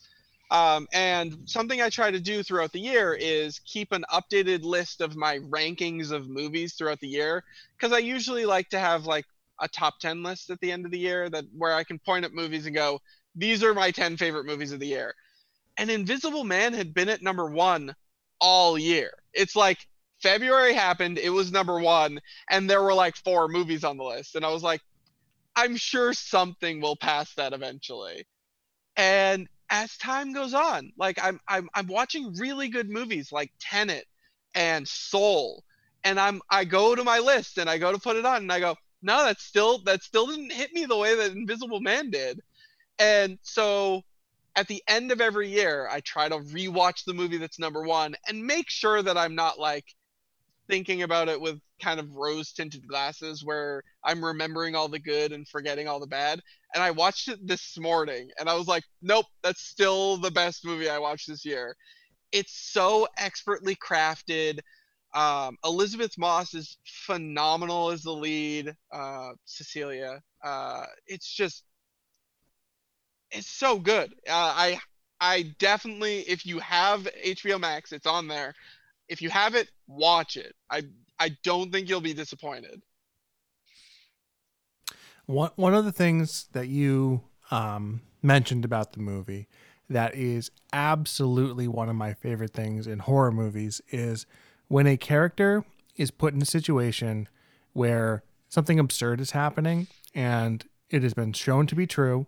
Um, 0.51 0.87
and 0.93 1.37
something 1.45 1.81
I 1.81 1.89
try 1.89 2.11
to 2.11 2.19
do 2.19 2.43
throughout 2.43 2.73
the 2.73 2.79
year 2.79 3.13
is 3.13 3.59
keep 3.59 3.93
an 3.93 4.05
updated 4.11 4.63
list 4.63 5.01
of 5.01 5.15
my 5.15 5.39
rankings 5.39 6.11
of 6.11 6.29
movies 6.29 6.75
throughout 6.75 6.99
the 6.99 7.07
year, 7.07 7.43
because 7.77 7.93
I 7.93 7.99
usually 7.99 8.45
like 8.45 8.69
to 8.69 8.79
have 8.79 9.05
like 9.05 9.25
a 9.61 9.67
top 9.69 9.99
10 9.99 10.23
list 10.23 10.49
at 10.49 10.59
the 10.59 10.71
end 10.71 10.85
of 10.85 10.91
the 10.91 10.99
year 10.99 11.29
that 11.29 11.45
where 11.57 11.73
I 11.73 11.83
can 11.85 11.99
point 11.99 12.25
at 12.25 12.33
movies 12.33 12.65
and 12.65 12.75
go, 12.75 12.99
these 13.35 13.63
are 13.63 13.73
my 13.73 13.91
10 13.91 14.17
favorite 14.17 14.45
movies 14.45 14.73
of 14.73 14.79
the 14.81 14.87
year 14.87 15.15
and 15.77 15.89
Invisible 15.89 16.43
Man 16.43 16.73
had 16.73 16.93
been 16.93 17.09
at 17.09 17.21
number 17.21 17.49
one 17.49 17.95
all 18.39 18.77
year. 18.77 19.11
It's 19.33 19.55
like 19.55 19.87
February 20.21 20.73
happened, 20.73 21.17
it 21.17 21.29
was 21.29 21.51
number 21.51 21.79
one, 21.79 22.19
and 22.49 22.69
there 22.69 22.83
were 22.83 22.93
like 22.93 23.15
four 23.15 23.47
movies 23.47 23.83
on 23.83 23.97
the 23.97 24.03
list. 24.03 24.35
And 24.35 24.45
I 24.45 24.49
was 24.49 24.63
like, 24.63 24.81
I'm 25.55 25.75
sure 25.75 26.13
something 26.13 26.81
will 26.81 26.95
pass 26.95 27.33
that 27.35 27.53
eventually. 27.53 28.25
And 28.95 29.47
as 29.71 29.97
time 29.97 30.33
goes 30.33 30.53
on, 30.53 30.91
like 30.97 31.17
I'm 31.23 31.39
I'm 31.47 31.69
I'm 31.73 31.87
watching 31.87 32.35
really 32.35 32.67
good 32.67 32.89
movies 32.89 33.31
like 33.31 33.51
Tenet 33.59 34.05
and 34.53 34.87
Soul. 34.87 35.63
And 36.03 36.19
I'm 36.19 36.41
I 36.49 36.65
go 36.65 36.93
to 36.93 37.03
my 37.03 37.19
list 37.19 37.57
and 37.57 37.69
I 37.69 37.77
go 37.77 37.91
to 37.91 37.99
put 37.99 38.17
it 38.17 38.25
on 38.25 38.37
and 38.37 38.51
I 38.51 38.59
go, 38.59 38.75
no, 39.01 39.23
that's 39.23 39.43
still 39.43 39.79
that 39.85 40.03
still 40.03 40.27
didn't 40.27 40.51
hit 40.51 40.73
me 40.73 40.85
the 40.85 40.97
way 40.97 41.15
that 41.15 41.31
Invisible 41.31 41.79
Man 41.79 42.09
did. 42.11 42.41
And 42.99 43.39
so 43.41 44.03
at 44.55 44.67
the 44.67 44.83
end 44.87 45.11
of 45.11 45.21
every 45.21 45.47
year, 45.47 45.87
I 45.89 46.01
try 46.01 46.27
to 46.27 46.37
rewatch 46.37 47.05
the 47.05 47.13
movie 47.13 47.37
that's 47.37 47.57
number 47.57 47.81
one 47.81 48.15
and 48.27 48.45
make 48.45 48.69
sure 48.69 49.01
that 49.01 49.17
I'm 49.17 49.35
not 49.35 49.57
like 49.57 49.85
thinking 50.71 51.03
about 51.03 51.27
it 51.27 51.41
with 51.41 51.59
kind 51.81 51.99
of 51.99 52.15
rose 52.15 52.53
tinted 52.53 52.87
glasses 52.87 53.43
where 53.43 53.83
I'm 54.05 54.23
remembering 54.23 54.73
all 54.73 54.87
the 54.87 54.99
good 54.99 55.33
and 55.33 55.45
forgetting 55.45 55.89
all 55.89 55.99
the 55.99 56.07
bad. 56.07 56.39
And 56.73 56.81
I 56.81 56.91
watched 56.91 57.27
it 57.27 57.45
this 57.45 57.77
morning 57.77 58.29
and 58.39 58.49
I 58.49 58.55
was 58.55 58.67
like, 58.67 58.85
nope, 59.01 59.25
that's 59.43 59.61
still 59.61 60.15
the 60.15 60.31
best 60.31 60.65
movie 60.65 60.89
I 60.89 60.97
watched 60.97 61.27
this 61.27 61.43
year. 61.43 61.75
It's 62.31 62.53
so 62.53 63.05
expertly 63.17 63.75
crafted. 63.75 64.59
Um, 65.13 65.57
Elisabeth 65.65 66.17
Moss 66.17 66.53
is 66.53 66.77
phenomenal 66.85 67.91
as 67.91 68.03
the 68.03 68.13
lead. 68.13 68.73
Uh, 68.93 69.31
Cecilia. 69.43 70.21
Uh, 70.41 70.85
it's 71.05 71.29
just 71.29 71.65
it's 73.31 73.49
so 73.49 73.77
good. 73.77 74.13
Uh, 74.27 74.31
I 74.55 74.79
I 75.19 75.53
definitely, 75.59 76.21
if 76.21 76.45
you 76.45 76.59
have 76.59 77.07
HBO 77.25 77.59
Max, 77.59 77.91
it's 77.91 78.07
on 78.07 78.27
there. 78.27 78.55
If 79.11 79.21
you 79.21 79.29
have 79.29 79.55
it, 79.55 79.69
watch 79.87 80.37
it. 80.37 80.55
I 80.69 80.83
I 81.19 81.37
don't 81.43 81.71
think 81.71 81.89
you'll 81.89 82.01
be 82.01 82.13
disappointed. 82.13 82.81
One 85.25 85.51
one 85.57 85.75
of 85.75 85.83
the 85.85 85.91
things 85.91 86.47
that 86.53 86.69
you 86.69 87.21
um, 87.51 88.01
mentioned 88.23 88.63
about 88.63 88.93
the 88.93 89.01
movie 89.01 89.47
that 89.89 90.15
is 90.15 90.49
absolutely 90.71 91.67
one 91.67 91.89
of 91.89 91.95
my 91.97 92.13
favorite 92.13 92.53
things 92.53 92.87
in 92.87 92.99
horror 92.99 93.31
movies 93.31 93.81
is 93.89 94.25
when 94.69 94.87
a 94.87 94.95
character 94.95 95.65
is 95.97 96.09
put 96.09 96.33
in 96.33 96.41
a 96.41 96.45
situation 96.45 97.27
where 97.73 98.23
something 98.47 98.79
absurd 98.79 99.19
is 99.19 99.31
happening 99.31 99.87
and 100.15 100.63
it 100.89 101.03
has 101.03 101.13
been 101.13 101.33
shown 101.33 101.67
to 101.67 101.75
be 101.75 101.85
true 101.85 102.25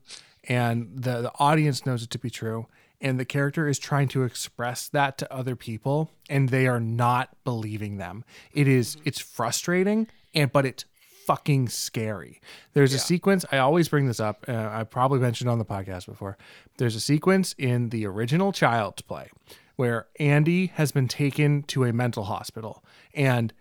and 0.50 0.90
the, 0.94 1.22
the 1.22 1.32
audience 1.40 1.86
knows 1.86 2.04
it 2.04 2.10
to 2.10 2.20
be 2.20 2.30
true 2.30 2.68
and 3.04 3.20
the 3.20 3.26
character 3.26 3.68
is 3.68 3.78
trying 3.78 4.08
to 4.08 4.24
express 4.24 4.88
that 4.88 5.18
to 5.20 5.32
other 5.32 5.56
people 5.56 6.10
and 6.30 6.50
they 6.50 6.66
are 6.66 6.80
not 6.80 7.30
believing 7.44 7.98
them. 7.98 8.24
It 8.54 8.68
is 8.68 8.98
it's 9.06 9.20
frustrating 9.20 10.08
and 10.34 10.52
but 10.52 10.66
it's 10.66 10.86
fucking 11.26 11.70
scary. 11.70 12.42
There's 12.74 12.94
a 12.94 13.00
sequence 13.00 13.46
i 13.52 13.58
always 13.58 13.88
bring 13.88 14.08
this 14.08 14.20
up 14.20 14.46
uh, 14.48 14.70
i 14.74 14.84
probably 14.84 15.20
mentioned 15.20 15.50
on 15.50 15.60
the 15.60 15.66
podcast 15.66 16.08
before. 16.08 16.38
There's 16.78 16.96
a 16.96 17.02
sequence 17.02 17.54
in 17.58 17.90
the 17.90 18.06
original 18.06 18.52
child's 18.52 19.02
play 19.02 19.30
where 19.76 20.08
andy 20.20 20.68
has 20.68 20.92
been 20.92 21.08
taken 21.08 21.64
to 21.64 21.84
a 21.84 21.94
mental 21.94 22.24
hospital 22.24 22.84
and 23.14 23.54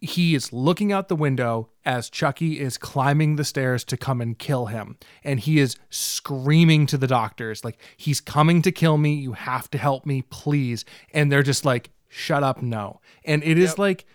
he 0.00 0.34
is 0.34 0.52
looking 0.52 0.92
out 0.92 1.08
the 1.08 1.16
window 1.16 1.70
as 1.84 2.08
Chucky 2.08 2.60
is 2.60 2.78
climbing 2.78 3.36
the 3.36 3.44
stairs 3.44 3.82
to 3.84 3.96
come 3.96 4.20
and 4.20 4.38
kill 4.38 4.66
him. 4.66 4.96
And 5.24 5.40
he 5.40 5.58
is 5.58 5.76
screaming 5.90 6.86
to 6.86 6.96
the 6.96 7.06
doctors, 7.06 7.64
like, 7.64 7.78
he's 7.96 8.20
coming 8.20 8.62
to 8.62 8.70
kill 8.72 8.96
me. 8.98 9.14
You 9.14 9.32
have 9.32 9.70
to 9.72 9.78
help 9.78 10.06
me, 10.06 10.22
please. 10.22 10.84
And 11.12 11.32
they're 11.32 11.42
just 11.42 11.64
like, 11.64 11.90
shut 12.08 12.42
up, 12.42 12.62
no. 12.62 13.00
And 13.24 13.42
it 13.42 13.58
is 13.58 13.70
Yep. 13.70 13.78
like 13.78 14.06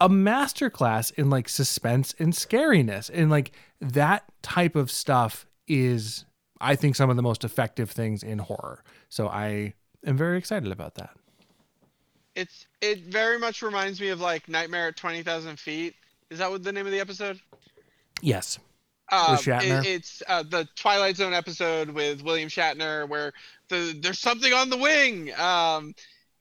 a 0.00 0.08
masterclass 0.08 1.12
in 1.14 1.30
like 1.30 1.48
suspense 1.48 2.14
and 2.18 2.32
scariness. 2.32 3.10
And 3.12 3.30
like 3.30 3.52
that 3.80 4.24
type 4.42 4.76
of 4.76 4.90
stuff 4.90 5.46
is, 5.66 6.24
I 6.60 6.74
think, 6.76 6.96
some 6.96 7.10
of 7.10 7.16
the 7.16 7.22
most 7.22 7.44
effective 7.44 7.90
things 7.90 8.22
in 8.22 8.38
horror. 8.38 8.82
So 9.08 9.28
I 9.28 9.74
am 10.04 10.16
very 10.16 10.38
excited 10.38 10.72
about 10.72 10.96
that. 10.96 11.10
It's 12.34 12.66
it 12.80 13.04
very 13.06 13.38
much 13.38 13.62
reminds 13.62 14.00
me 14.00 14.08
of 14.08 14.20
like 14.20 14.48
Nightmare 14.48 14.88
at 14.88 14.96
Twenty 14.96 15.22
Thousand 15.22 15.58
Feet. 15.58 15.94
Is 16.30 16.38
that 16.38 16.50
what 16.50 16.62
the 16.62 16.72
name 16.72 16.86
of 16.86 16.92
the 16.92 17.00
episode? 17.00 17.40
Yes. 18.22 18.58
Shatner? 19.36 19.80
it- 19.80 19.86
it's 19.86 20.22
uh, 20.28 20.44
the 20.44 20.68
Twilight 20.76 21.16
Zone 21.16 21.34
episode 21.34 21.90
with 21.90 22.22
William 22.22 22.48
Shatner, 22.48 23.08
where 23.08 23.32
the 23.68 23.98
there's 24.00 24.20
something 24.20 24.52
on 24.52 24.70
the 24.70 24.76
wing. 24.76 25.32
Um, 25.38 25.94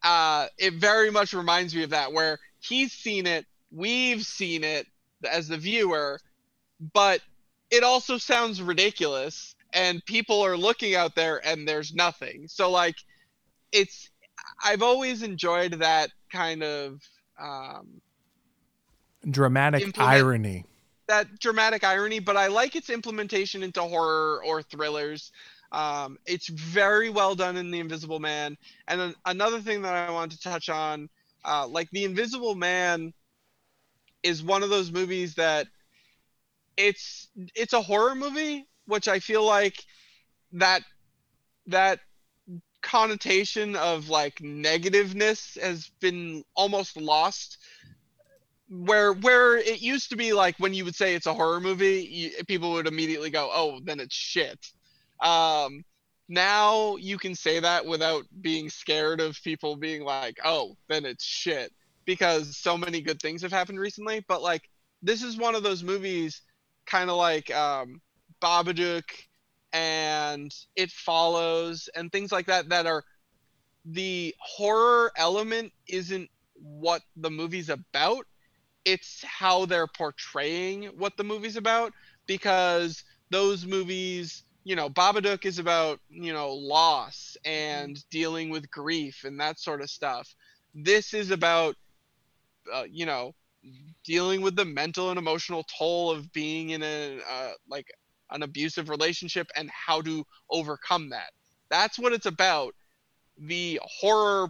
uh, 0.03 0.47
it 0.57 0.75
very 0.75 1.09
much 1.11 1.33
reminds 1.33 1.73
me 1.75 1.83
of 1.83 1.89
that, 1.89 2.13
where 2.13 2.39
he's 2.59 2.91
seen 2.93 3.25
it, 3.25 3.45
we've 3.71 4.21
seen 4.23 4.63
it 4.63 4.85
as 5.29 5.47
the 5.47 5.57
viewer, 5.57 6.19
but 6.93 7.21
it 7.71 7.83
also 7.83 8.17
sounds 8.17 8.61
ridiculous, 8.61 9.55
and 9.73 10.05
people 10.05 10.41
are 10.45 10.55
looking 10.55 10.95
out 10.95 11.15
there, 11.15 11.45
and 11.45 11.67
there's 11.67 11.93
nothing. 11.93 12.47
So 12.47 12.69
like, 12.71 12.95
it's 13.71 14.09
I've 14.63 14.81
always 14.81 15.23
enjoyed 15.23 15.73
that 15.73 16.11
kind 16.31 16.63
of 16.63 17.01
um, 17.39 18.01
Dramatic 19.29 19.99
irony. 19.99 20.65
that 21.07 21.39
dramatic 21.39 21.83
irony, 21.83 22.19
but 22.19 22.37
I 22.37 22.47
like 22.47 22.75
its 22.75 22.89
implementation 22.89 23.63
into 23.63 23.81
horror 23.81 24.41
or 24.45 24.61
thrillers. 24.61 25.31
Um, 25.71 26.17
it's 26.25 26.47
very 26.47 27.09
well 27.09 27.35
done 27.35 27.57
in 27.57 27.69
The 27.69 27.79
Invisible 27.79 28.19
Man. 28.19 28.57
And 28.87 28.99
then 28.99 29.15
another 29.25 29.59
thing 29.59 29.81
that 29.81 29.93
I 29.93 30.11
wanted 30.11 30.37
to 30.37 30.49
touch 30.49 30.69
on, 30.69 31.09
uh, 31.45 31.67
like 31.67 31.89
The 31.91 32.05
Invisible 32.05 32.55
Man, 32.55 33.13
is 34.23 34.43
one 34.43 34.63
of 34.63 34.69
those 34.69 34.91
movies 34.91 35.35
that 35.35 35.67
it's 36.77 37.27
it's 37.55 37.73
a 37.73 37.81
horror 37.81 38.15
movie, 38.15 38.67
which 38.85 39.07
I 39.07 39.19
feel 39.19 39.45
like 39.45 39.75
that 40.53 40.81
that 41.67 41.99
connotation 42.81 43.75
of 43.75 44.09
like 44.09 44.39
negativeness 44.41 45.57
has 45.61 45.89
been 45.99 46.43
almost 46.55 46.97
lost. 46.97 47.57
Where 48.69 49.13
where 49.13 49.57
it 49.57 49.81
used 49.81 50.11
to 50.11 50.15
be 50.15 50.31
like 50.33 50.55
when 50.59 50.73
you 50.73 50.85
would 50.85 50.95
say 50.95 51.15
it's 51.15 51.25
a 51.25 51.33
horror 51.33 51.59
movie 51.59 52.07
you, 52.11 52.43
people 52.45 52.71
would 52.73 52.85
immediately 52.85 53.31
go 53.31 53.49
oh 53.51 53.79
then 53.83 53.99
it's 53.99 54.15
shit. 54.15 54.71
Um 55.21 55.83
now 56.27 56.95
you 56.97 57.17
can 57.17 57.33
say 57.33 57.59
that 57.59 57.85
without 57.85 58.25
being 58.41 58.69
scared 58.69 59.21
of 59.21 59.41
people 59.43 59.75
being 59.75 60.03
like 60.03 60.37
oh 60.45 60.77
then 60.87 61.03
it's 61.05 61.25
shit 61.25 61.73
because 62.05 62.57
so 62.57 62.77
many 62.77 63.01
good 63.01 63.19
things 63.19 63.41
have 63.41 63.51
happened 63.51 63.79
recently. 63.79 64.23
But 64.27 64.43
like 64.43 64.69
this 65.01 65.23
is 65.23 65.35
one 65.35 65.55
of 65.55 65.63
those 65.63 65.83
movies 65.83 66.41
kind 66.85 67.09
of 67.09 67.17
like 67.17 67.49
um 67.51 68.01
babadook 68.41 69.05
and 69.73 70.53
it 70.75 70.91
follows 70.91 71.89
and 71.95 72.11
things 72.11 72.31
like 72.31 72.47
that 72.47 72.69
that 72.69 72.85
are 72.87 73.03
the 73.85 74.35
horror 74.39 75.11
element 75.17 75.71
isn't 75.87 76.29
what 76.55 77.01
the 77.15 77.29
movie's 77.29 77.69
about. 77.69 78.25
It's 78.85 79.23
how 79.23 79.65
they're 79.65 79.87
portraying 79.87 80.85
what 80.97 81.17
the 81.17 81.23
movie's 81.23 81.57
about 81.57 81.93
because 82.27 83.03
those 83.29 83.65
movies 83.65 84.43
you 84.63 84.75
know 84.75 84.89
babadook 84.89 85.45
is 85.45 85.57
about 85.59 85.99
you 86.09 86.33
know 86.33 86.53
loss 86.53 87.37
and 87.45 88.03
dealing 88.09 88.49
with 88.49 88.69
grief 88.69 89.23
and 89.23 89.39
that 89.39 89.59
sort 89.59 89.81
of 89.81 89.89
stuff. 89.89 90.35
This 90.73 91.13
is 91.13 91.31
about 91.31 91.75
uh, 92.73 92.85
you 92.89 93.05
know 93.05 93.33
dealing 94.05 94.41
with 94.41 94.55
the 94.55 94.65
mental 94.65 95.09
and 95.09 95.19
emotional 95.19 95.63
toll 95.77 96.11
of 96.11 96.31
being 96.31 96.69
in 96.71 96.83
a 96.83 97.19
uh, 97.29 97.51
like 97.69 97.87
an 98.31 98.43
abusive 98.43 98.89
relationship 98.89 99.47
and 99.55 99.69
how 99.69 100.01
to 100.01 100.25
overcome 100.49 101.09
that 101.09 101.31
that's 101.69 101.99
what 101.99 102.13
it's 102.13 102.25
about 102.25 102.73
the 103.37 103.79
horror 103.83 104.49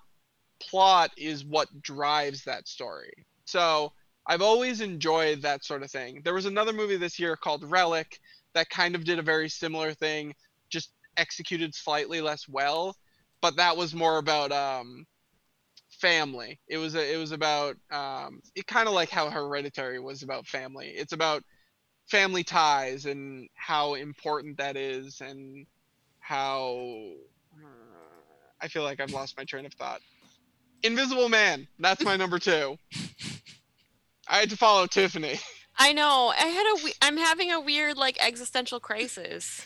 plot 0.59 1.11
is 1.17 1.45
what 1.45 1.67
drives 1.82 2.43
that 2.43 2.67
story 2.67 3.14
so 3.45 3.91
I've 4.30 4.43
always 4.43 4.80
enjoyed 4.80 5.41
that 5.41 5.66
sort 5.66 5.82
of 5.82 5.90
thing. 5.90 6.22
There 6.24 6.35
was 6.35 6.45
another 6.45 6.72
movie 6.72 6.98
this 6.98 7.17
year 7.17 7.35
called 7.35 7.64
Relic 7.64 8.19
that 8.53 8.69
kind 8.69 8.93
of 8.93 9.03
did 9.03 9.17
a 9.17 9.24
very 9.24 9.49
similar 9.49 9.91
thing, 9.91 10.35
just 10.69 10.91
executed 11.17 11.74
slightly 11.74 12.22
less 12.22 12.48
well, 12.48 12.95
but 13.41 13.56
that 13.56 13.75
was 13.75 13.95
more 13.95 14.19
about 14.19 14.51
um, 14.51 15.08
family. 15.90 16.59
It 16.67 16.77
was 16.77 16.93
a, 16.93 17.14
it 17.14 17.17
was 17.17 17.32
about 17.32 17.75
um, 17.91 18.41
it 18.53 18.67
kind 18.67 18.88
of 18.88 18.93
like 18.93 19.09
how 19.09 19.32
Hereditary 19.32 19.99
was 19.99 20.22
about 20.22 20.45
family. 20.45 20.90
It's 20.90 21.14
about 21.14 21.43
family 22.10 22.44
ties 22.44 23.06
and 23.06 23.48
how 23.56 23.94
important 23.94 24.58
that 24.58 24.76
is 24.76 25.22
and 25.22 25.66
how 26.20 26.86
uh, 27.56 27.66
I 28.62 28.68
feel 28.68 28.84
like 28.84 29.00
I've 29.00 29.12
lost 29.12 29.38
my 29.38 29.44
train 29.46 29.66
of 29.66 29.74
thought. 29.74 30.02
Invisible 30.84 31.30
Man. 31.30 31.68
That's 31.80 32.04
my 32.04 32.16
number 32.16 32.40
two. 32.40 32.78
I 34.28 34.38
had 34.38 34.50
to 34.50 34.58
follow 34.58 34.86
Tiffany. 34.88 35.40
I 35.78 35.94
know. 35.94 36.34
I 36.38 36.46
had 36.48 36.66
a. 36.80 36.84
We- 36.84 36.94
I'm 37.02 37.18
having 37.18 37.52
a 37.52 37.60
weird 37.60 37.98
like 37.98 38.18
existential 38.26 38.80
crisis. 38.80 39.66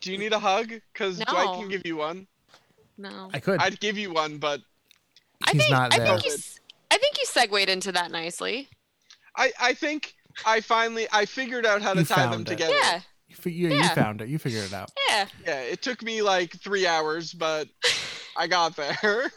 Do 0.00 0.12
you 0.12 0.18
need 0.18 0.32
a 0.32 0.38
hug? 0.38 0.72
Because 0.92 1.18
Dwight 1.18 1.46
No. 1.46 1.58
can 1.58 1.68
give 1.68 1.82
you 1.84 1.96
one. 1.96 2.26
No. 2.96 3.30
I 3.34 3.40
could. 3.40 3.60
I'd 3.60 3.80
give 3.80 3.98
you 3.98 4.12
one, 4.12 4.38
but 4.38 4.60
I 5.46 5.52
He's 5.52 5.62
think. 5.62 5.72
not 5.72 5.92
I 5.94 5.98
there. 5.98 6.06
think 6.06 6.24
you. 6.26 6.32
s- 6.32 6.60
I 6.90 6.98
think 6.98 7.18
you 7.18 7.26
segued 7.26 7.68
into 7.68 7.92
that 7.92 8.10
nicely. 8.10 8.68
I 9.36 9.52
I 9.60 9.74
think 9.74 10.14
I 10.46 10.60
finally 10.60 11.06
I 11.12 11.24
figured 11.24 11.66
out 11.66 11.82
how 11.82 11.94
to 11.94 12.00
You 12.00 12.06
tie 12.06 12.22
them 12.22 12.30
found 12.32 12.48
it. 12.48 12.50
together. 12.52 12.74
Yeah. 12.74 13.00
You, 13.28 13.36
fi- 13.36 13.50
you, 13.52 13.68
you 13.68 13.74
Yeah. 13.76 13.88
found 13.94 14.20
it. 14.22 14.28
You 14.28 14.38
figured 14.38 14.64
it 14.64 14.72
out. 14.72 14.90
Yeah. 15.08 15.26
Yeah, 15.46 15.60
it 15.60 15.82
took 15.82 16.02
me 16.02 16.22
like 16.22 16.52
three 16.60 16.86
hours, 16.86 17.32
but 17.34 17.68
I 18.36 18.46
got 18.46 18.76
there. 18.76 19.30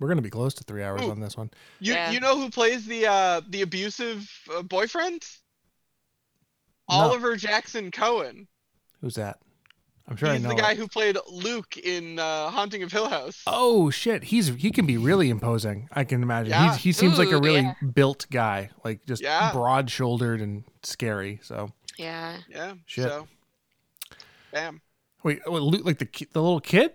We're 0.00 0.08
gonna 0.08 0.22
be 0.22 0.30
close 0.30 0.54
to 0.54 0.64
three 0.64 0.82
hours 0.82 1.02
Ooh. 1.02 1.10
on 1.10 1.20
this 1.20 1.36
one. 1.36 1.50
You 1.80 1.94
Yeah. 1.94 2.10
you 2.10 2.20
know 2.20 2.36
who 2.38 2.50
plays 2.50 2.84
the 2.86 3.06
uh 3.06 3.40
the 3.48 3.62
abusive 3.62 4.28
uh, 4.54 4.62
boyfriend? 4.62 5.22
No. 6.90 6.96
Oliver 6.96 7.36
Jackson 7.36 7.90
Cohen. 7.90 8.46
Who's 9.00 9.14
that? 9.14 9.38
I'm 10.06 10.16
sure 10.16 10.28
I 10.28 10.34
He's 10.34 10.42
know. 10.42 10.50
the 10.50 10.54
guy 10.56 10.72
it. 10.72 10.76
who 10.78 10.86
played 10.86 11.16
Luke 11.30 11.78
in 11.78 12.18
uh, 12.18 12.50
Haunting 12.50 12.82
of 12.82 12.92
Hill 12.92 13.08
House. 13.08 13.42
Oh 13.46 13.88
shit, 13.90 14.24
he's 14.24 14.48
he 14.48 14.70
can 14.70 14.84
be 14.84 14.98
really 14.98 15.30
imposing. 15.30 15.88
I 15.92 16.04
can 16.04 16.22
imagine. 16.22 16.50
Yeah. 16.50 16.72
He's, 16.74 16.82
he 16.82 16.92
seems 16.92 17.18
like 17.18 17.30
a 17.30 17.38
really 17.40 17.62
yeah. 17.62 17.74
built 17.94 18.26
guy, 18.30 18.68
like 18.84 19.06
just 19.06 19.22
Yeah. 19.22 19.50
broad 19.52 19.90
shouldered 19.90 20.40
and 20.42 20.64
scary. 20.82 21.40
So 21.42 21.70
Yeah. 21.96 22.36
Yeah. 22.50 22.74
Shit. 22.86 23.04
So. 23.04 23.28
Bam. 24.52 24.82
wait, 25.22 25.40
oh, 25.46 25.52
Luke, 25.52 25.84
like 25.86 25.98
the 25.98 26.08
the 26.32 26.42
little 26.42 26.60
kid? 26.60 26.92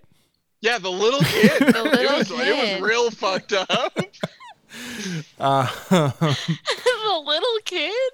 Yeah, 0.61 0.77
the 0.77 0.91
little 0.91 1.21
kid. 1.21 1.51
The 1.59 1.83
little 1.83 1.99
it 1.99 2.11
was 2.11 2.31
it 2.31 2.73
was 2.73 2.81
real 2.81 3.09
fucked 3.11 3.53
up. 3.53 3.97
Uh, 5.39 5.65
the 5.89 7.23
little 7.25 7.57
kid. 7.65 8.11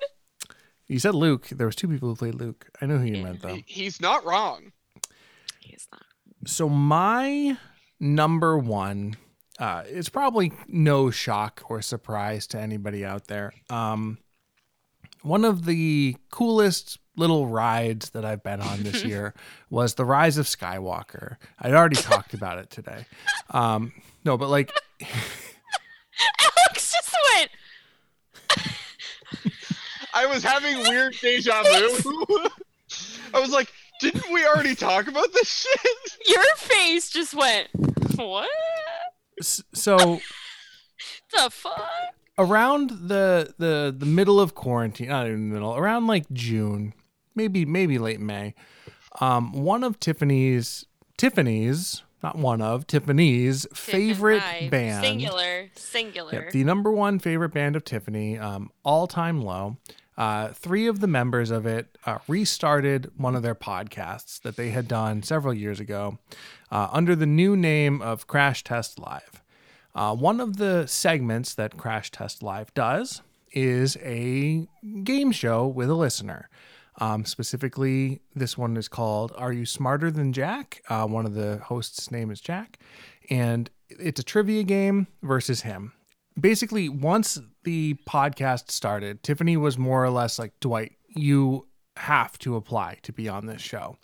you 0.87 0.99
said 0.99 1.13
Luke. 1.13 1.47
There 1.49 1.67
was 1.67 1.75
two 1.75 1.89
people 1.89 2.07
who 2.07 2.15
played 2.15 2.35
Luke. 2.35 2.67
I 2.81 2.85
know 2.85 2.97
who 2.97 3.03
you 3.05 3.17
Yeah. 3.17 3.23
meant 3.23 3.41
though. 3.41 3.57
He's 3.65 3.99
not 3.99 4.23
wrong. 4.25 4.71
He's 6.45 6.51
not. 6.51 6.53
So 6.53 6.69
my 6.69 7.57
number 7.99 8.57
one, 8.57 9.17
uh, 9.59 9.83
it's 9.87 10.09
probably 10.09 10.51
no 10.67 11.11
shock 11.11 11.63
or 11.69 11.81
surprise 11.81 12.47
to 12.47 12.59
anybody 12.59 13.05
out 13.05 13.27
there. 13.27 13.53
Um, 13.69 14.19
one 15.21 15.43
of 15.45 15.65
the 15.65 16.15
coolest 16.29 16.99
little 17.17 17.47
rides 17.47 18.11
that 18.11 18.25
I've 18.25 18.43
been 18.43 18.61
on 18.61 18.83
this 18.83 19.03
year 19.05 19.33
was 19.69 19.95
the 19.95 20.05
Rise 20.05 20.37
of 20.37 20.45
Skywalker. 20.45 21.37
I'd 21.59 21.73
already 21.73 21.95
talked 21.95 22.33
about 22.33 22.57
it 22.59 22.69
today. 22.69 23.05
Um, 23.49 23.93
no, 24.23 24.37
but 24.37 24.49
like, 24.49 24.71
Alex 25.01 26.93
just 26.93 27.15
went. 27.33 27.49
I 30.13 30.25
was 30.27 30.43
having 30.43 30.77
weird 30.79 31.15
deja 31.21 31.63
vu. 31.63 32.49
I 33.33 33.39
was 33.39 33.51
like, 33.51 33.71
didn't 34.01 34.31
we 34.33 34.45
already 34.45 34.75
talk 34.75 35.07
about 35.07 35.31
this 35.33 35.47
shit? 35.49 36.17
Your 36.27 36.43
face 36.57 37.09
just 37.09 37.33
went. 37.33 37.67
What 38.15 38.49
s- 39.39 39.63
so 39.73 39.97
the 41.33 41.49
fuck? 41.49 41.81
around 42.37 42.89
the 42.89 43.53
the 43.57 43.95
the 43.97 44.05
middle 44.05 44.39
of 44.39 44.55
quarantine, 44.55 45.09
not 45.09 45.27
even 45.27 45.49
the 45.49 45.53
middle, 45.55 45.75
around 45.75 46.07
like 46.07 46.29
June, 46.33 46.93
maybe 47.35 47.65
maybe 47.65 47.97
late 47.97 48.19
May, 48.19 48.53
um, 49.21 49.51
one 49.53 49.83
of 49.83 49.99
Tiffany's 49.99 50.85
Tiffany's 51.17 52.01
not 52.23 52.37
one 52.37 52.59
of 52.61 52.87
Tiffany's 52.87 53.67
favorite 53.73 54.41
Tiffany. 54.41 54.69
band, 54.69 55.03
Singular. 55.05 55.69
Singular. 55.75 56.33
Yep, 56.33 56.51
the 56.51 56.63
number 56.63 56.91
one 56.91 57.19
favorite 57.19 57.49
band 57.53 57.75
of 57.75 57.83
Tiffany, 57.85 58.37
um, 58.39 58.71
all 58.83 59.05
time 59.07 59.41
low. 59.41 59.77
Uh, 60.17 60.49
three 60.49 60.87
of 60.87 60.99
the 61.01 61.07
members 61.07 61.51
of 61.51 61.65
it 61.65 61.97
uh, 62.05 62.19
restarted 62.27 63.11
one 63.17 63.35
of 63.35 63.43
their 63.43 63.55
podcasts 63.55 64.41
that 64.41 64.55
they 64.55 64.69
had 64.69 64.87
done 64.87 65.21
several 65.21 65.53
years 65.53 65.79
ago 65.79 66.17
uh, 66.71 66.87
under 66.91 67.15
the 67.15 67.25
new 67.25 67.55
name 67.55 68.01
of 68.01 68.27
Crash 68.27 68.63
Test 68.63 68.97
Live. 68.99 69.41
Uh, 69.93 70.15
one 70.15 70.39
of 70.39 70.57
the 70.57 70.85
segments 70.87 71.53
that 71.53 71.77
Crash 71.77 72.11
Test 72.11 72.43
Live 72.43 72.73
does 72.73 73.21
is 73.51 73.97
a 74.01 74.67
game 75.03 75.31
show 75.31 75.65
with 75.67 75.89
a 75.89 75.95
listener. 75.95 76.49
Um, 76.97 77.25
specifically, 77.25 78.21
this 78.33 78.57
one 78.57 78.77
is 78.77 78.87
called 78.87 79.33
Are 79.37 79.51
You 79.51 79.65
Smarter 79.65 80.11
Than 80.11 80.31
Jack? 80.31 80.81
Uh, 80.87 81.05
one 81.07 81.25
of 81.25 81.33
the 81.33 81.57
hosts' 81.57 82.11
name 82.11 82.31
is 82.31 82.39
Jack. 82.39 82.79
And 83.29 83.69
it's 83.89 84.19
a 84.19 84.23
trivia 84.23 84.63
game 84.63 85.07
versus 85.21 85.61
him. 85.61 85.93
Basically, 86.39 86.89
once 86.89 87.39
the 87.63 87.95
podcast 88.07 88.71
started, 88.71 89.23
Tiffany 89.23 89.57
was 89.57 89.77
more 89.77 90.03
or 90.03 90.09
less 90.09 90.37
like, 90.37 90.59
Dwight, 90.59 90.93
you 91.07 91.67
have 91.97 92.37
to 92.39 92.55
apply 92.55 92.97
to 93.03 93.13
be 93.13 93.29
on 93.29 93.45
this 93.45 93.61
show. 93.61 93.97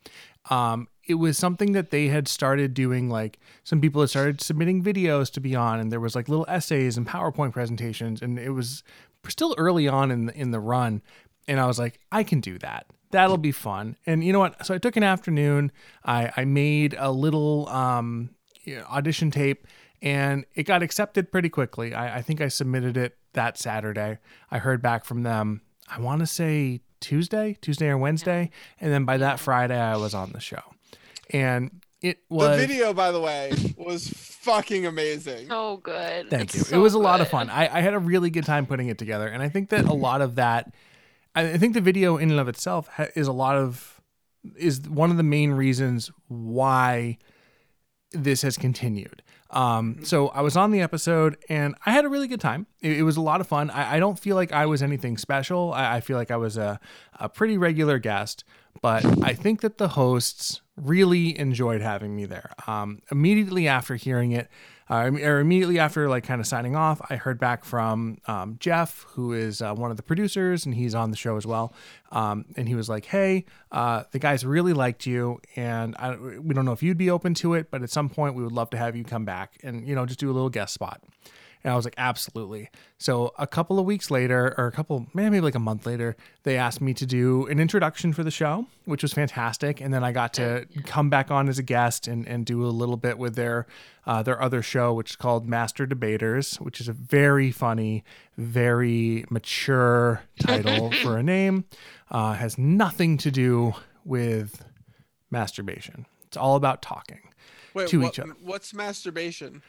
Um, 0.50 0.88
it 1.06 1.16
was 1.16 1.38
something 1.38 1.74
that 1.74 1.92
they 1.92 2.08
had 2.08 2.28
started 2.28 2.74
doing. 2.74 3.10
Like 3.10 3.40
some 3.64 3.82
people 3.82 4.02
had 4.02 4.10
started 4.10 4.42
submitting 4.42 4.84
videos 4.84 5.32
to 5.34 5.42
be 5.42 5.56
on, 5.56 5.80
and 5.80 5.92
there 5.92 6.00
was 6.00 6.16
like 6.16 6.30
little 6.30 6.46
essays 6.48 6.98
and 6.98 7.08
PowerPoint 7.08 7.52
presentations, 7.52 8.22
and 8.22 8.40
it 8.40 8.52
was 8.52 8.84
still 9.28 9.56
early 9.58 9.88
on 9.88 10.12
in 10.12 10.28
the, 10.28 10.34
in 10.38 10.52
the 10.52 10.60
run. 10.60 11.02
And 11.48 11.60
I 11.60 11.66
was 11.66 11.80
like, 11.80 12.00
I 12.12 12.24
can 12.24 12.40
do 12.40 12.58
that. 12.60 12.86
That'll 13.12 13.38
be 13.38 13.52
fun. 13.52 13.98
And 14.06 14.24
you 14.24 14.32
know 14.32 14.40
what? 14.40 14.66
So 14.66 14.74
I 14.74 14.78
took 14.78 14.96
an 14.96 15.04
afternoon. 15.04 15.72
I 16.06 16.32
I 16.38 16.46
made 16.46 16.96
a 16.98 17.12
little 17.12 17.68
um, 17.68 18.30
you 18.64 18.78
know, 18.78 18.86
audition 18.86 19.32
tape, 19.32 19.68
and 20.02 20.46
it 20.56 20.64
got 20.64 20.82
accepted 20.84 21.32
pretty 21.32 21.50
quickly. 21.50 21.94
I, 21.94 22.18
I 22.18 22.22
think 22.22 22.42
I 22.42 22.48
submitted 22.48 22.98
it 22.98 23.18
that 23.34 23.58
Saturday. 23.58 24.18
I 24.50 24.58
heard 24.58 24.82
back 24.82 25.06
from 25.06 25.24
them. 25.24 25.62
I 25.90 26.00
want 26.00 26.20
to 26.22 26.28
say 26.28 26.82
Tuesday, 27.00 27.58
Tuesday 27.62 27.88
or 27.88 27.98
Wednesday, 27.98 28.50
and 28.80 28.92
then 28.92 29.06
by 29.06 29.18
that 29.18 29.40
Friday, 29.40 29.80
I 29.80 29.98
was 29.98 30.14
on 30.14 30.32
the 30.32 30.40
show, 30.40 30.62
and 31.32 31.82
it 32.02 32.20
was. 32.30 32.60
The 32.60 32.68
video, 32.68 32.94
by 32.94 33.12
the 33.12 33.20
way, 33.20 33.52
was 33.78 34.08
fucking 34.10 34.86
amazing. 34.86 35.48
So 35.50 35.78
good. 35.78 36.30
Thank 36.30 36.44
It's 36.44 36.56
you. 36.56 36.62
so 36.64 36.78
it 36.78 36.80
was 36.80 36.94
a 36.94 37.00
lot 37.00 37.22
of 37.22 37.28
fun. 37.28 37.50
I, 37.50 37.78
I 37.78 37.82
had 37.82 37.94
a 37.94 38.00
really 38.00 38.30
good 38.30 38.46
time 38.46 38.66
putting 38.66 38.88
it 38.88 38.98
together, 38.98 39.28
and 39.28 39.44
I 39.44 39.50
think 39.50 39.70
that 39.70 39.86
a 39.86 39.94
lot 39.94 40.22
of 40.22 40.36
that, 40.36 40.74
I 41.36 41.52
I 41.54 41.58
think 41.58 41.74
the 41.74 41.82
video 41.82 42.18
in 42.18 42.32
and 42.32 42.40
of 42.40 42.48
itself 42.48 42.88
ha- 42.88 43.08
is 43.16 43.28
a 43.28 43.34
lot 43.34 43.56
of 43.56 44.00
is 44.56 44.82
one 44.90 45.12
of 45.12 45.18
the 45.18 45.24
main 45.24 45.52
reasons 45.52 46.10
why 46.28 47.18
this 48.12 48.42
has 48.42 48.58
continued. 48.58 49.22
Um, 49.52 50.00
so 50.04 50.30
I 50.30 50.42
was 50.42 50.56
on 50.56 50.72
the 50.72 50.82
episode 50.82 51.38
and 51.50 51.76
I 51.86 51.92
had 51.92 52.06
a 52.06 52.10
really 52.10 52.28
good 52.28 52.42
time. 52.42 52.68
It, 52.82 53.00
it 53.00 53.04
was 53.04 53.18
a 53.18 53.22
lot 53.22 53.42
of 53.42 53.48
fun. 53.48 53.70
I, 53.70 53.96
I 53.96 54.00
don't 54.00 54.18
feel 54.18 54.36
like 54.36 54.52
I 54.52 54.66
was 54.66 54.82
anything 54.82 55.18
special. 55.18 55.74
I, 55.74 55.98
I 55.98 56.00
feel 56.00 56.18
like 56.18 56.32
I 56.32 56.38
was 56.38 56.58
a, 56.58 56.80
a 57.20 57.28
pretty 57.28 57.58
regular 57.58 58.00
guest, 58.00 58.46
but 58.82 59.06
I 59.24 59.34
think 59.34 59.62
that 59.62 59.78
the 59.78 59.90
hosts 59.90 60.62
really 60.78 61.38
enjoyed 61.38 61.82
having 61.82 62.16
me 62.16 62.26
there. 62.26 62.52
Um, 62.66 63.02
immediately 63.12 63.68
after 63.68 63.96
hearing 63.96 64.32
it, 64.32 64.50
uh, 64.92 65.10
or 65.24 65.40
immediately 65.40 65.80
after 65.80 66.10
like 66.10 66.26
kind 66.26 66.42
of 66.42 66.46
signing 66.46 66.76
off, 66.76 67.02
I 67.10 67.16
heard 67.16 67.40
back 67.40 67.64
from 67.64 68.18
um, 68.28 68.58
Jeff, 68.60 69.06
who 69.12 69.32
is 69.32 69.62
uh, 69.62 69.74
one 69.74 69.90
of 69.90 69.96
the 69.96 70.04
producers, 70.04 70.66
and 70.66 70.76
he's 70.76 70.94
on 70.94 71.12
the 71.12 71.18
show 71.18 71.38
as 71.38 71.48
well. 71.48 71.74
Um, 72.12 72.44
and 72.58 72.68
he 72.68 72.76
was 72.76 72.90
like, 72.90 73.06
"Hey, 73.06 73.46
uh, 73.72 74.04
the 74.12 74.20
guys 74.20 74.46
really 74.46 74.74
liked 74.74 75.06
you, 75.06 75.40
and 75.56 75.96
I, 75.98 76.18
we 76.18 76.54
don't 76.54 76.66
know 76.66 76.74
if 76.74 76.84
you'd 76.84 76.98
be 76.98 77.10
open 77.10 77.34
to 77.36 77.54
it, 77.54 77.72
but 77.72 77.84
at 77.84 77.90
some 77.90 78.10
point 78.10 78.36
we 78.36 78.44
would 78.44 78.52
love 78.52 78.70
to 78.72 78.78
have 78.78 78.98
you 78.98 79.06
come 79.06 79.24
back 79.24 79.58
and 79.64 79.88
you 79.88 79.96
know 79.96 80.06
just 80.06 80.20
do 80.20 80.30
a 80.30 80.34
little 80.34 80.50
guest 80.50 80.74
spot." 80.74 81.02
And 81.64 81.72
I 81.72 81.76
was 81.76 81.86
like, 81.86 81.94
absolutely. 81.98 82.70
So 82.98 83.34
a 83.38 83.46
couple 83.46 83.78
of 83.78 83.86
weeks 83.86 84.10
later, 84.10 84.56
or 84.58 84.66
a 84.68 84.72
couple, 84.72 85.06
maybe 85.14 85.40
like 85.42 85.54
a 85.54 85.60
month 85.60 85.86
later, 85.86 86.16
they 86.44 86.58
asked 86.58 86.82
me 86.82 86.94
to 86.96 87.06
do 87.06 87.46
an 87.48 87.60
introduction 87.60 88.14
for 88.14 88.24
the 88.24 88.32
show, 88.32 88.66
which 88.86 89.04
was 89.04 89.14
fantastic. 89.14 89.80
And 89.80 89.94
then 89.94 90.04
I 90.04 90.12
got 90.12 90.34
to 90.36 90.66
come 90.86 91.10
back 91.12 91.30
on 91.30 91.48
as 91.50 91.60
a 91.60 91.64
guest 91.64 92.08
and, 92.08 92.28
and 92.28 92.46
do 92.46 92.66
a 92.66 92.70
little 92.70 92.98
bit 92.98 93.18
with 93.18 93.36
their 93.36 93.68
uh, 94.08 94.24
their 94.24 94.42
other 94.42 94.64
show, 94.64 94.92
which 94.94 95.12
is 95.12 95.16
called 95.16 95.48
Master 95.48 95.86
Debaters, 95.86 96.56
which 96.56 96.82
is 96.82 96.88
a 96.88 96.94
very 96.94 97.52
funny, 97.52 98.04
very 98.36 99.24
mature 99.30 100.24
title 100.40 100.92
for 101.04 101.18
a 101.18 101.24
name. 101.24 101.66
Uh, 102.10 102.34
has 102.34 102.58
nothing 102.58 103.18
to 103.20 103.30
do 103.30 103.74
with 104.04 104.66
masturbation. 105.30 106.08
It's 106.26 106.38
all 106.38 106.56
about 106.56 106.82
talking 106.82 107.20
Wait, 107.76 107.88
to 107.90 108.00
what- 108.02 108.08
each 108.14 108.20
other. 108.20 108.34
What's 108.42 108.74
masturbation? 108.74 109.62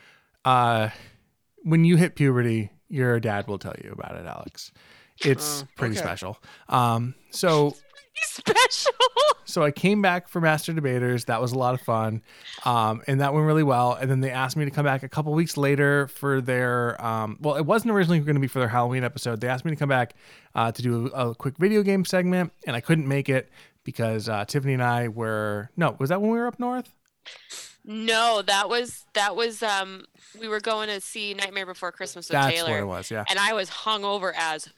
uh, 0.46 0.88
when 1.62 1.84
you 1.84 1.96
hit 1.96 2.14
puberty, 2.14 2.70
your 2.88 3.18
dad 3.20 3.46
will 3.48 3.58
tell 3.58 3.74
you 3.82 3.92
about 3.92 4.16
it, 4.16 4.26
Alex. 4.26 4.72
It's 5.24 5.62
Oh, 5.62 5.68
pretty 5.76 5.94
okay. 5.96 6.02
special. 6.04 6.38
Um, 6.68 7.14
so 7.30 7.74
Special. 8.24 8.92
so 9.44 9.62
I 9.64 9.70
came 9.70 10.00
back 10.02 10.28
for 10.28 10.40
Master 10.40 10.72
Debaters. 10.72 11.24
That 11.24 11.40
was 11.40 11.52
a 11.52 11.58
lot 11.58 11.74
of 11.74 11.80
fun, 11.80 12.22
um, 12.64 13.02
and 13.06 13.20
that 13.20 13.32
went 13.34 13.46
really 13.46 13.62
well. 13.62 13.94
And 13.94 14.10
then 14.10 14.20
they 14.20 14.30
asked 14.30 14.56
me 14.56 14.64
to 14.64 14.70
come 14.70 14.84
back 14.84 15.02
a 15.02 15.08
couple 15.08 15.32
weeks 15.32 15.56
later 15.56 16.06
for 16.08 16.40
their 16.40 17.02
um, 17.04 17.38
well, 17.40 17.56
it 17.56 17.64
wasn't 17.66 17.90
originally 17.92 18.20
going 18.20 18.34
to 18.36 18.40
be 18.40 18.46
for 18.48 18.58
their 18.60 18.68
Halloween 18.68 19.02
episode. 19.02 19.40
They 19.40 19.48
asked 19.48 19.64
me 19.64 19.70
to 19.72 19.76
come 19.76 19.88
back 19.88 20.14
uh, 20.54 20.70
to 20.72 20.82
do 20.82 21.10
a, 21.14 21.30
a 21.30 21.34
quick 21.34 21.56
video 21.58 21.82
game 21.82 22.04
segment, 22.04 22.52
and 22.66 22.76
I 22.76 22.80
couldn't 22.80 23.08
make 23.08 23.28
it 23.28 23.50
because 23.82 24.28
uh, 24.28 24.44
Tiffany 24.44 24.74
and 24.74 24.82
I 24.82 25.08
were 25.08 25.70
no, 25.76 25.96
was 25.98 26.10
that 26.10 26.20
when 26.20 26.30
we 26.30 26.38
were 26.38 26.46
up 26.46 26.60
north? 26.60 26.94
No, 27.84 28.42
that 28.42 28.68
was 28.68 29.04
that 29.14 29.34
was 29.34 29.62
um 29.62 30.04
we 30.40 30.48
were 30.48 30.60
going 30.60 30.88
to 30.88 31.00
see 31.00 31.34
Nightmare 31.34 31.66
Before 31.66 31.90
Christmas 31.92 32.28
with 32.28 32.32
That's 32.32 32.54
Taylor. 32.54 32.70
what 32.70 32.80
it 32.80 32.86
was. 32.86 33.10
Yeah, 33.10 33.24
And 33.28 33.38
I 33.38 33.52
was 33.52 33.68
hungover 33.70 34.32
as 34.36 34.68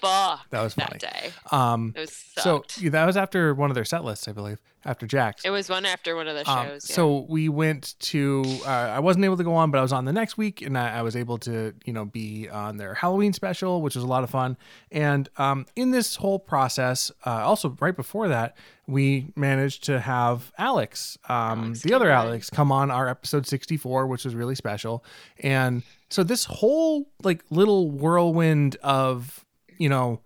fuck 0.00 0.48
that 0.50 0.62
was 0.62 0.74
funny. 0.74 0.98
that 1.00 1.12
day. 1.12 1.30
Um, 1.50 1.92
It 1.96 2.00
was 2.00 2.24
so 2.38 2.64
yeah, 2.78 2.90
that 2.90 3.06
was 3.06 3.16
after 3.16 3.54
one 3.54 3.70
of 3.70 3.74
their 3.74 3.84
set 3.84 4.04
lists, 4.04 4.28
I 4.28 4.32
believe, 4.32 4.58
after 4.84 5.06
Jack's. 5.06 5.44
it 5.44 5.50
was 5.50 5.68
one 5.68 5.84
after 5.84 6.14
one 6.16 6.28
of 6.28 6.34
the 6.34 6.48
Um, 6.50 6.66
shows. 6.68 6.88
yeah. 6.88 6.94
So 6.96 7.26
we 7.28 7.48
went 7.48 7.94
to. 8.00 8.44
Uh, 8.64 8.68
I 8.70 9.00
wasn't 9.00 9.24
able 9.24 9.36
to 9.36 9.44
go 9.44 9.54
on, 9.54 9.70
but 9.70 9.78
I 9.78 9.82
was 9.82 9.92
on 9.92 10.04
the 10.04 10.12
next 10.12 10.36
week, 10.38 10.62
and 10.62 10.76
I, 10.78 10.98
I 10.98 11.02
was 11.02 11.16
able 11.16 11.38
to, 11.38 11.74
you 11.84 11.92
know, 11.92 12.04
be 12.04 12.48
on 12.48 12.76
their 12.76 12.94
Halloween 12.94 13.32
special, 13.32 13.82
which 13.82 13.94
was 13.94 14.04
a 14.04 14.06
lot 14.06 14.24
of 14.24 14.30
fun. 14.30 14.56
And 14.92 15.28
um, 15.36 15.66
in 15.76 15.90
this 15.90 16.16
whole 16.16 16.38
process, 16.38 17.10
uh, 17.26 17.30
also 17.30 17.76
right 17.80 17.96
before 17.96 18.28
that, 18.28 18.56
we 18.86 19.32
managed 19.36 19.84
to 19.84 20.00
have 20.00 20.52
Alex, 20.58 21.18
um, 21.28 21.64
Alex 21.64 21.82
the 21.82 21.92
other. 21.92 22.10
Alex, 22.10 22.48
come 22.48 22.72
on 22.72 22.90
our 22.90 23.08
episode 23.08 23.46
sixty-four, 23.46 24.06
which 24.06 24.24
was 24.24 24.34
really 24.34 24.54
special. 24.54 25.04
And 25.42 25.82
so 26.08 26.22
this 26.22 26.44
whole 26.46 27.06
like 27.22 27.44
little 27.50 27.90
whirlwind 27.90 28.76
of, 28.82 29.44
you 29.78 29.88
know, 29.88 30.20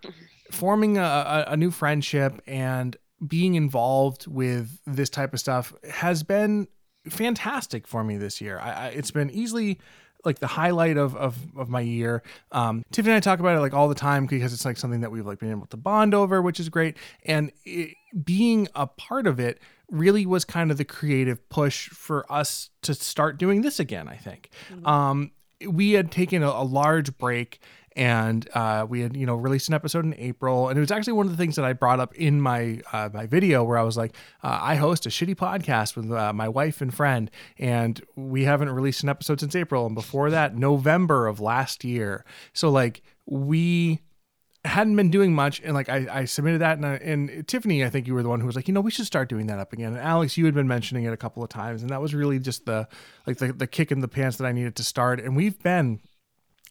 forming 0.50 0.98
a, 0.98 1.44
a, 1.48 1.56
new 1.56 1.70
friendship 1.70 2.40
and 2.46 2.96
being 3.26 3.54
involved 3.54 4.26
with 4.26 4.78
this 4.86 5.08
type 5.08 5.32
of 5.32 5.40
stuff 5.40 5.72
has 5.88 6.22
been 6.22 6.68
fantastic 7.08 7.86
for 7.86 8.04
me 8.04 8.16
this 8.16 8.40
year. 8.40 8.58
I, 8.58 8.70
I, 8.70 8.86
it's 8.88 9.10
been 9.10 9.30
easily 9.30 9.78
like 10.24 10.38
the 10.38 10.46
highlight 10.46 10.96
of, 10.96 11.16
of, 11.16 11.36
of 11.56 11.68
my 11.68 11.80
year. 11.80 12.22
Um, 12.52 12.84
Tiffany 12.92 13.12
and 13.12 13.16
I 13.16 13.20
talk 13.20 13.40
about 13.40 13.56
it 13.56 13.60
like 13.60 13.74
all 13.74 13.88
the 13.88 13.94
time 13.94 14.26
because 14.26 14.52
it's 14.52 14.64
like 14.64 14.76
something 14.76 15.00
that 15.00 15.10
we've 15.10 15.26
like 15.26 15.38
been 15.38 15.50
able 15.50 15.66
to 15.66 15.76
bond 15.76 16.14
over, 16.14 16.40
which 16.40 16.60
is 16.60 16.68
great. 16.68 16.96
And 17.24 17.50
it, 17.64 17.96
being 18.24 18.68
a 18.74 18.86
part 18.86 19.26
of 19.26 19.40
it 19.40 19.60
really 19.90 20.24
was 20.24 20.44
kind 20.44 20.70
of 20.70 20.78
the 20.78 20.84
creative 20.84 21.48
push 21.48 21.88
for 21.88 22.30
us 22.30 22.70
to 22.82 22.94
start 22.94 23.38
doing 23.38 23.62
this 23.62 23.80
again. 23.80 24.08
I 24.08 24.16
think. 24.16 24.50
Um, 24.84 25.32
we 25.66 25.92
had 25.92 26.10
taken 26.10 26.42
a, 26.42 26.48
a 26.48 26.64
large 26.64 27.16
break 27.18 27.60
and 27.96 28.48
uh, 28.54 28.86
we 28.88 29.00
had 29.00 29.16
you 29.16 29.26
know 29.26 29.34
released 29.34 29.68
an 29.68 29.74
episode 29.74 30.04
in 30.04 30.14
April, 30.18 30.68
and 30.68 30.76
it 30.76 30.80
was 30.80 30.90
actually 30.90 31.14
one 31.14 31.26
of 31.26 31.32
the 31.32 31.38
things 31.38 31.56
that 31.56 31.64
I 31.64 31.72
brought 31.72 32.00
up 32.00 32.14
in 32.14 32.40
my 32.40 32.80
uh, 32.92 33.10
my 33.12 33.26
video 33.26 33.64
where 33.64 33.78
I 33.78 33.82
was 33.82 33.96
like, 33.96 34.14
uh, 34.42 34.58
I 34.60 34.76
host 34.76 35.06
a 35.06 35.08
shitty 35.08 35.36
podcast 35.36 35.96
with 35.96 36.10
uh, 36.10 36.32
my 36.32 36.48
wife 36.48 36.80
and 36.80 36.92
friend, 36.92 37.30
and 37.58 38.00
we 38.16 38.44
haven't 38.44 38.70
released 38.70 39.02
an 39.02 39.08
episode 39.08 39.40
since 39.40 39.54
April, 39.54 39.86
and 39.86 39.94
before 39.94 40.30
that, 40.30 40.56
November 40.56 41.26
of 41.26 41.40
last 41.40 41.84
year. 41.84 42.24
So 42.52 42.70
like 42.70 43.02
we 43.26 44.00
hadn't 44.64 44.94
been 44.94 45.10
doing 45.10 45.34
much 45.34 45.60
and 45.64 45.74
like 45.74 45.88
I, 45.88 46.06
I 46.10 46.24
submitted 46.24 46.60
that 46.60 46.76
and, 46.76 46.86
I, 46.86 46.94
and 46.94 47.48
Tiffany 47.48 47.84
I 47.84 47.90
think 47.90 48.06
you 48.06 48.14
were 48.14 48.22
the 48.22 48.28
one 48.28 48.38
who 48.38 48.46
was 48.46 48.54
like 48.54 48.68
you 48.68 48.74
know 48.74 48.80
we 48.80 48.92
should 48.92 49.06
start 49.06 49.28
doing 49.28 49.48
that 49.48 49.58
up 49.58 49.72
again 49.72 49.92
and 49.92 50.00
Alex 50.00 50.36
you 50.36 50.44
had 50.44 50.54
been 50.54 50.68
mentioning 50.68 51.02
it 51.02 51.12
a 51.12 51.16
couple 51.16 51.42
of 51.42 51.48
times 51.48 51.82
and 51.82 51.90
that 51.90 52.00
was 52.00 52.14
really 52.14 52.38
just 52.38 52.64
the 52.64 52.86
like 53.26 53.38
the, 53.38 53.52
the 53.52 53.66
kick 53.66 53.90
in 53.90 54.00
the 54.00 54.08
pants 54.08 54.36
that 54.36 54.46
I 54.46 54.52
needed 54.52 54.76
to 54.76 54.84
start 54.84 55.18
and 55.18 55.34
we've 55.34 55.60
been 55.64 55.98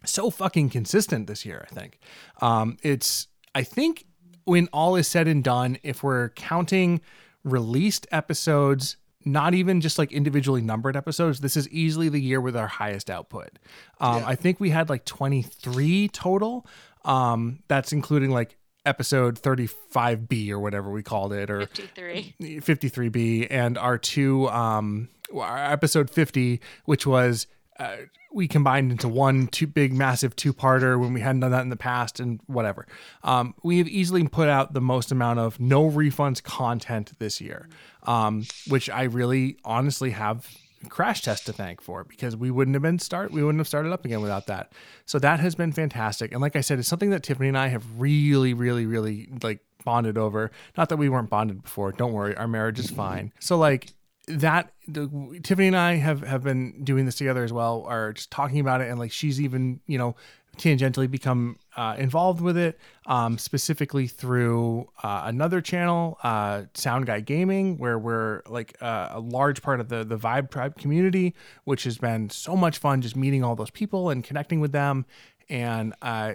so 0.05 0.29
fucking 0.29 0.69
consistent 0.69 1.27
this 1.27 1.45
year 1.45 1.65
I 1.71 1.73
think 1.73 1.99
um 2.41 2.77
it's 2.83 3.27
I 3.53 3.63
think 3.63 4.05
when 4.45 4.67
all 4.73 4.95
is 4.95 5.07
said 5.07 5.27
and 5.27 5.43
done 5.43 5.77
if 5.83 6.03
we're 6.03 6.29
counting 6.29 7.01
released 7.43 8.07
episodes 8.11 8.97
not 9.23 9.53
even 9.53 9.81
just 9.81 9.99
like 9.99 10.11
individually 10.11 10.61
numbered 10.61 10.95
episodes. 10.95 11.41
This 11.41 11.55
is 11.55 11.69
easily 11.69 12.09
the 12.09 12.19
year 12.19 12.41
with 12.41 12.55
our 12.57 12.65
highest 12.67 13.09
output. 13.09 13.59
Um, 13.99 14.17
Yeah. 14.17 14.27
I 14.29 14.35
think 14.35 14.59
we 14.59 14.71
had 14.71 14.89
like 14.89 15.05
23 15.05 16.07
total. 16.07 16.65
Um, 17.05 17.59
that's 17.67 17.93
including 17.93 18.31
like 18.31 18.57
episode 18.85 19.39
35B 19.39 20.49
or 20.49 20.59
whatever 20.59 20.89
we 20.91 21.03
called 21.03 21.33
it, 21.33 21.49
or 21.51 21.67
53. 21.67 22.35
53B, 22.41 23.47
and 23.49 23.77
our 23.77 23.97
two, 23.99 24.49
um, 24.49 25.09
our 25.35 25.57
episode 25.71 26.09
50, 26.09 26.59
which 26.85 27.05
was. 27.05 27.47
Uh, 27.81 27.97
we 28.31 28.47
combined 28.47 28.91
into 28.91 29.07
one 29.07 29.47
two 29.47 29.67
big 29.67 29.91
massive 29.91 30.35
two-parter 30.35 30.99
when 30.99 31.13
we 31.13 31.21
hadn't 31.21 31.41
done 31.41 31.51
that 31.51 31.61
in 31.61 31.69
the 31.69 31.75
past 31.75 32.19
and 32.19 32.39
whatever. 32.45 32.85
Um, 33.23 33.55
we 33.63 33.79
have 33.79 33.87
easily 33.87 34.27
put 34.27 34.47
out 34.47 34.73
the 34.73 34.81
most 34.81 35.11
amount 35.11 35.39
of 35.39 35.59
no 35.59 35.89
refunds 35.89 36.41
content 36.43 37.13
this 37.19 37.41
year 37.41 37.67
um, 38.03 38.45
which 38.67 38.89
i 38.89 39.03
really 39.03 39.57
honestly 39.63 40.11
have 40.11 40.47
crash 40.89 41.21
test 41.21 41.45
to 41.45 41.53
thank 41.53 41.79
for 41.79 42.03
because 42.03 42.35
we 42.35 42.49
wouldn't 42.49 42.73
have 42.73 42.81
been 42.81 42.97
start 42.97 43.31
we 43.31 43.43
wouldn't 43.43 43.59
have 43.59 43.67
started 43.67 43.91
up 43.91 44.03
again 44.03 44.21
without 44.21 44.47
that. 44.47 44.71
So 45.05 45.19
that 45.19 45.39
has 45.39 45.53
been 45.53 45.71
fantastic. 45.71 46.31
And 46.31 46.41
like 46.41 46.55
i 46.55 46.61
said 46.61 46.79
it's 46.79 46.87
something 46.87 47.11
that 47.11 47.21
tiffany 47.23 47.47
and 47.47 47.57
i 47.57 47.67
have 47.67 47.85
really 47.97 48.53
really 48.53 48.85
really 48.85 49.29
like 49.43 49.59
bonded 49.83 50.17
over. 50.17 50.51
Not 50.77 50.89
that 50.89 50.97
we 50.97 51.09
weren't 51.09 51.29
bonded 51.29 51.63
before. 51.63 51.91
Don't 51.91 52.13
worry. 52.13 52.35
Our 52.35 52.47
marriage 52.47 52.79
is 52.79 52.89
fine. 52.89 53.31
So 53.39 53.57
like 53.57 53.93
that 54.27 54.71
the, 54.87 55.39
Tiffany 55.43 55.67
and 55.67 55.77
I 55.77 55.95
have 55.95 56.21
have 56.21 56.43
been 56.43 56.83
doing 56.83 57.05
this 57.05 57.15
together 57.15 57.43
as 57.43 57.51
well, 57.51 57.85
or 57.87 58.13
just 58.13 58.31
talking 58.31 58.59
about 58.59 58.81
it, 58.81 58.89
and 58.89 58.99
like 58.99 59.11
she's 59.11 59.41
even 59.41 59.79
you 59.87 59.97
know 59.97 60.15
tangentially 60.57 61.09
become 61.09 61.57
uh, 61.77 61.95
involved 61.97 62.41
with 62.41 62.57
it, 62.57 62.77
um, 63.05 63.37
specifically 63.37 64.05
through 64.05 64.87
uh, 65.01 65.23
another 65.25 65.61
channel, 65.61 66.17
uh, 66.23 66.63
Sound 66.73 67.05
Guy 67.05 67.21
Gaming, 67.21 67.77
where 67.77 67.97
we're 67.97 68.41
like 68.47 68.75
uh, 68.81 69.09
a 69.11 69.19
large 69.19 69.61
part 69.61 69.79
of 69.79 69.89
the 69.89 70.03
the 70.03 70.17
Vibe 70.17 70.51
Tribe 70.51 70.77
community, 70.77 71.33
which 71.63 71.83
has 71.83 71.97
been 71.97 72.29
so 72.29 72.55
much 72.55 72.77
fun, 72.77 73.01
just 73.01 73.15
meeting 73.15 73.43
all 73.43 73.55
those 73.55 73.71
people 73.71 74.09
and 74.09 74.23
connecting 74.23 74.59
with 74.59 74.71
them, 74.71 75.05
and 75.49 75.93
uh, 76.01 76.33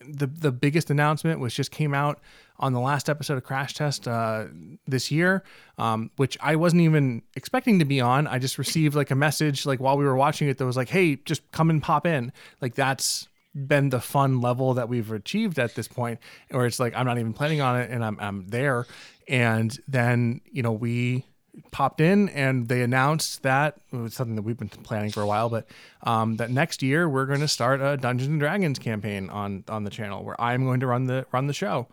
the 0.00 0.26
the 0.26 0.52
biggest 0.52 0.90
announcement 0.90 1.40
was 1.40 1.54
just 1.54 1.70
came 1.70 1.94
out 1.94 2.20
on 2.58 2.72
the 2.72 2.80
last 2.80 3.08
episode 3.08 3.38
of 3.38 3.44
Crash 3.44 3.74
Test 3.74 4.08
uh, 4.08 4.46
this 4.86 5.10
year, 5.10 5.44
um, 5.78 6.10
which 6.16 6.36
I 6.40 6.56
wasn't 6.56 6.82
even 6.82 7.22
expecting 7.34 7.78
to 7.78 7.84
be 7.84 8.00
on. 8.00 8.26
I 8.26 8.38
just 8.38 8.58
received 8.58 8.94
like 8.94 9.10
a 9.10 9.14
message 9.14 9.64
like 9.66 9.80
while 9.80 9.96
we 9.96 10.04
were 10.04 10.16
watching 10.16 10.48
it 10.48 10.58
that 10.58 10.66
was 10.66 10.76
like, 10.76 10.88
"Hey, 10.88 11.16
just 11.16 11.50
come 11.52 11.70
and 11.70 11.82
pop 11.82 12.06
in." 12.06 12.32
Like 12.60 12.74
that's 12.74 13.28
been 13.54 13.88
the 13.90 14.00
fun 14.00 14.40
level 14.40 14.74
that 14.74 14.88
we've 14.88 15.10
achieved 15.10 15.58
at 15.58 15.74
this 15.74 15.88
point, 15.88 16.18
where 16.50 16.66
it's 16.66 16.80
like 16.80 16.94
I'm 16.94 17.06
not 17.06 17.18
even 17.18 17.32
planning 17.32 17.60
on 17.60 17.80
it 17.80 17.90
and 17.90 18.04
I'm 18.04 18.18
I'm 18.20 18.46
there, 18.48 18.86
and 19.28 19.76
then 19.86 20.40
you 20.50 20.62
know 20.62 20.72
we 20.72 21.24
popped 21.70 22.00
in 22.00 22.28
and 22.30 22.68
they 22.68 22.82
announced 22.82 23.42
that 23.42 23.76
it 23.92 23.96
was 23.96 24.14
something 24.14 24.36
that 24.36 24.42
we've 24.42 24.58
been 24.58 24.68
planning 24.68 25.10
for 25.10 25.22
a 25.22 25.26
while, 25.26 25.48
but 25.48 25.66
um, 26.02 26.36
that 26.36 26.50
next 26.50 26.82
year 26.82 27.08
we're 27.08 27.26
going 27.26 27.40
to 27.40 27.48
start 27.48 27.80
a 27.80 27.96
Dungeons 27.96 28.28
and 28.28 28.40
Dragons 28.40 28.78
campaign 28.78 29.30
on 29.30 29.64
on 29.68 29.84
the 29.84 29.90
channel 29.90 30.24
where 30.24 30.40
I'm 30.40 30.64
going 30.64 30.80
to 30.80 30.86
run 30.86 31.06
the 31.06 31.26
run 31.32 31.46
the 31.46 31.52
show, 31.52 31.88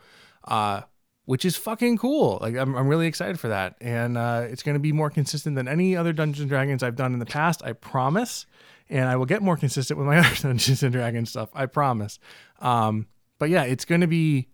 uh, 0.46 0.82
which 1.26 1.46
is 1.46 1.56
fucking 1.56 1.98
cool. 1.98 2.40
Like 2.42 2.56
I'm, 2.56 2.76
I'm 2.76 2.88
really 2.88 3.08
excited 3.08 3.40
for 3.40 3.50
that, 3.50 3.76
and 3.82 4.18
uh, 4.18 4.46
it's 4.50 4.64
going 4.64 4.76
to 4.76 4.80
be 4.80 4.92
more 4.92 5.10
consistent 5.10 5.56
than 5.56 5.68
any 5.68 5.96
other 5.96 6.14
Dungeons 6.14 6.42
and 6.42 6.50
Dragons 6.50 6.84
I've 6.84 6.96
done 6.96 7.14
in 7.14 7.20
the 7.20 7.26
past. 7.26 7.64
I 7.64 7.74
promise, 7.74 8.46
and 8.90 9.08
I 9.10 9.16
will 9.16 9.26
get 9.26 9.42
more 9.42 9.58
consistent 9.58 9.98
with 9.98 10.08
my 10.08 10.18
other 10.20 10.36
Dungeons 10.42 10.84
and 10.84 10.94
Dragons 10.94 11.30
stuff. 11.30 11.50
I 11.54 11.66
promise. 11.66 12.20
Um, 12.60 13.08
but 13.40 13.50
yeah, 13.50 13.64
it's 13.64 13.86
going 13.86 14.02
to 14.02 14.08
be 14.08 14.48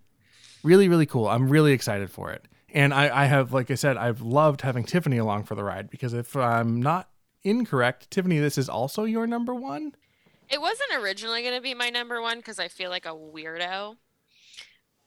really 0.63 0.87
really 0.87 1.05
cool. 1.05 1.27
I'm 1.27 1.49
really 1.49 1.73
excited 1.73 2.09
for 2.09 2.31
it. 2.31 2.47
And 2.73 2.93
I, 2.93 3.23
I 3.23 3.25
have, 3.25 3.51
like 3.53 3.69
I 3.69 3.75
said, 3.75 3.97
I've 3.97 4.21
loved 4.21 4.61
having 4.61 4.83
Tiffany 4.83 5.17
along 5.17 5.43
for 5.43 5.55
the 5.55 5.63
ride 5.63 5.89
because 5.89 6.13
if 6.13 6.35
I'm 6.35 6.81
not 6.81 7.09
incorrect, 7.43 8.09
Tiffany, 8.11 8.39
this 8.39 8.57
is 8.57 8.69
also 8.69 9.03
your 9.03 9.27
number 9.27 9.53
one. 9.53 9.93
It 10.49 10.61
wasn't 10.61 11.01
originally 11.01 11.41
going 11.41 11.55
to 11.55 11.61
be 11.61 11.73
my 11.73 11.89
number 11.89 12.21
one 12.21 12.37
because 12.37 12.59
I 12.59 12.67
feel 12.67 12.89
like 12.89 13.05
a 13.05 13.09
weirdo, 13.09 13.95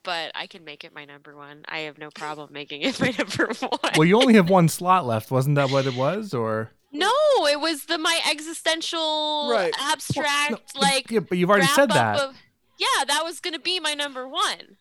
but 0.02 0.32
I 0.34 0.46
can 0.46 0.64
make 0.64 0.84
it 0.84 0.94
my 0.94 1.04
number 1.04 1.36
one. 1.36 1.64
I 1.68 1.80
have 1.80 1.98
no 1.98 2.10
problem 2.10 2.50
making 2.52 2.82
it 2.82 3.00
my 3.00 3.14
number 3.18 3.52
one. 3.58 3.92
Well, 3.96 4.06
you 4.06 4.16
only 4.20 4.34
have 4.34 4.50
one 4.50 4.68
slot 4.68 5.06
left. 5.06 5.30
Wasn't 5.30 5.54
that 5.56 5.70
what 5.70 5.86
it 5.86 5.94
was? 5.96 6.34
Or 6.34 6.70
no, 6.92 7.10
it 7.46 7.60
was 7.60 7.86
the 7.86 7.98
my 7.98 8.20
existential, 8.30 9.50
Right. 9.50 9.74
abstract, 9.80 10.74
No, 10.74 10.80
like. 10.80 11.10
yeah, 11.10 11.20
but 11.20 11.38
you've 11.38 11.50
already 11.50 11.66
said 11.66 11.90
that. 11.90 12.20
Of, 12.20 12.36
yeah, 12.78 13.04
that 13.06 13.22
was 13.24 13.40
going 13.40 13.54
to 13.54 13.60
be 13.60 13.80
my 13.80 13.94
number 13.94 14.28
one. 14.28 14.76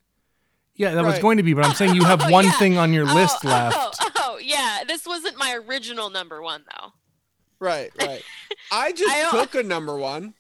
Yeah, 0.76 0.96
that 0.96 1.04
was 1.04 1.20
going 1.20 1.38
to 1.38 1.44
be, 1.44 1.54
but 1.54 1.66
I'm 1.66 1.76
saying 1.76 1.96
you 1.96 2.04
have 2.04 2.22
Oh, 2.26 2.30
one 2.30 2.46
yeah. 2.46 2.52
thing 2.54 2.78
on 2.78 2.94
your 2.94 3.06
list 3.06 3.40
oh, 3.44 3.48
left. 3.48 3.78
Oh, 4.02 4.10
oh, 4.18 4.38
yeah. 4.42 4.84
This 4.88 5.06
wasn't 5.06 5.38
my 5.38 5.56
original 5.68 6.10
number 6.10 6.42
one, 6.42 6.64
though. 6.74 6.94
Right, 7.60 7.92
right. 8.00 8.24
I 8.72 8.92
just 8.92 9.14
I 9.14 9.32
took 9.32 9.56
a 9.56 9.64
number 9.64 9.96
one. 9.96 10.34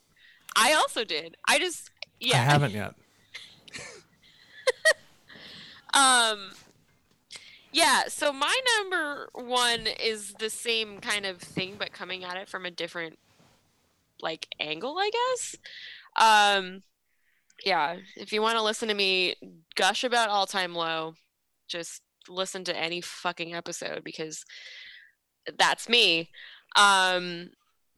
I 0.55 0.73
also 0.73 1.03
did. 1.03 1.37
I 1.47 1.59
just, 1.59 1.89
yeah. 2.19 2.37
I 2.37 2.43
haven't 2.43 2.71
yet. 2.71 2.95
Um 5.93 6.53
yeah, 7.71 8.03
so 8.07 8.33
my 8.33 8.59
number 8.79 9.29
one 9.33 9.85
is 9.85 10.33
the 10.39 10.49
same 10.49 10.99
kind 10.99 11.23
of 11.27 11.37
thing 11.37 11.75
but 11.77 11.93
coming 11.93 12.23
at 12.23 12.35
it 12.35 12.49
from 12.49 12.65
a 12.65 12.71
different 12.71 13.19
like 14.19 14.47
angle, 14.59 14.97
I 14.97 15.11
guess. 15.11 15.55
Um 16.15 16.81
yeah, 17.63 17.97
if 18.15 18.33
you 18.33 18.41
want 18.41 18.57
to 18.57 18.63
listen 18.63 18.87
to 18.89 18.93
me 18.93 19.35
gush 19.75 20.03
about 20.03 20.29
all 20.29 20.45
time 20.45 20.75
low, 20.75 21.15
just 21.67 22.01
listen 22.29 22.63
to 22.65 22.77
any 22.77 23.01
fucking 23.01 23.53
episode 23.53 24.03
because 24.03 24.43
that's 25.57 25.89
me. 25.89 26.29
Um 26.75 27.49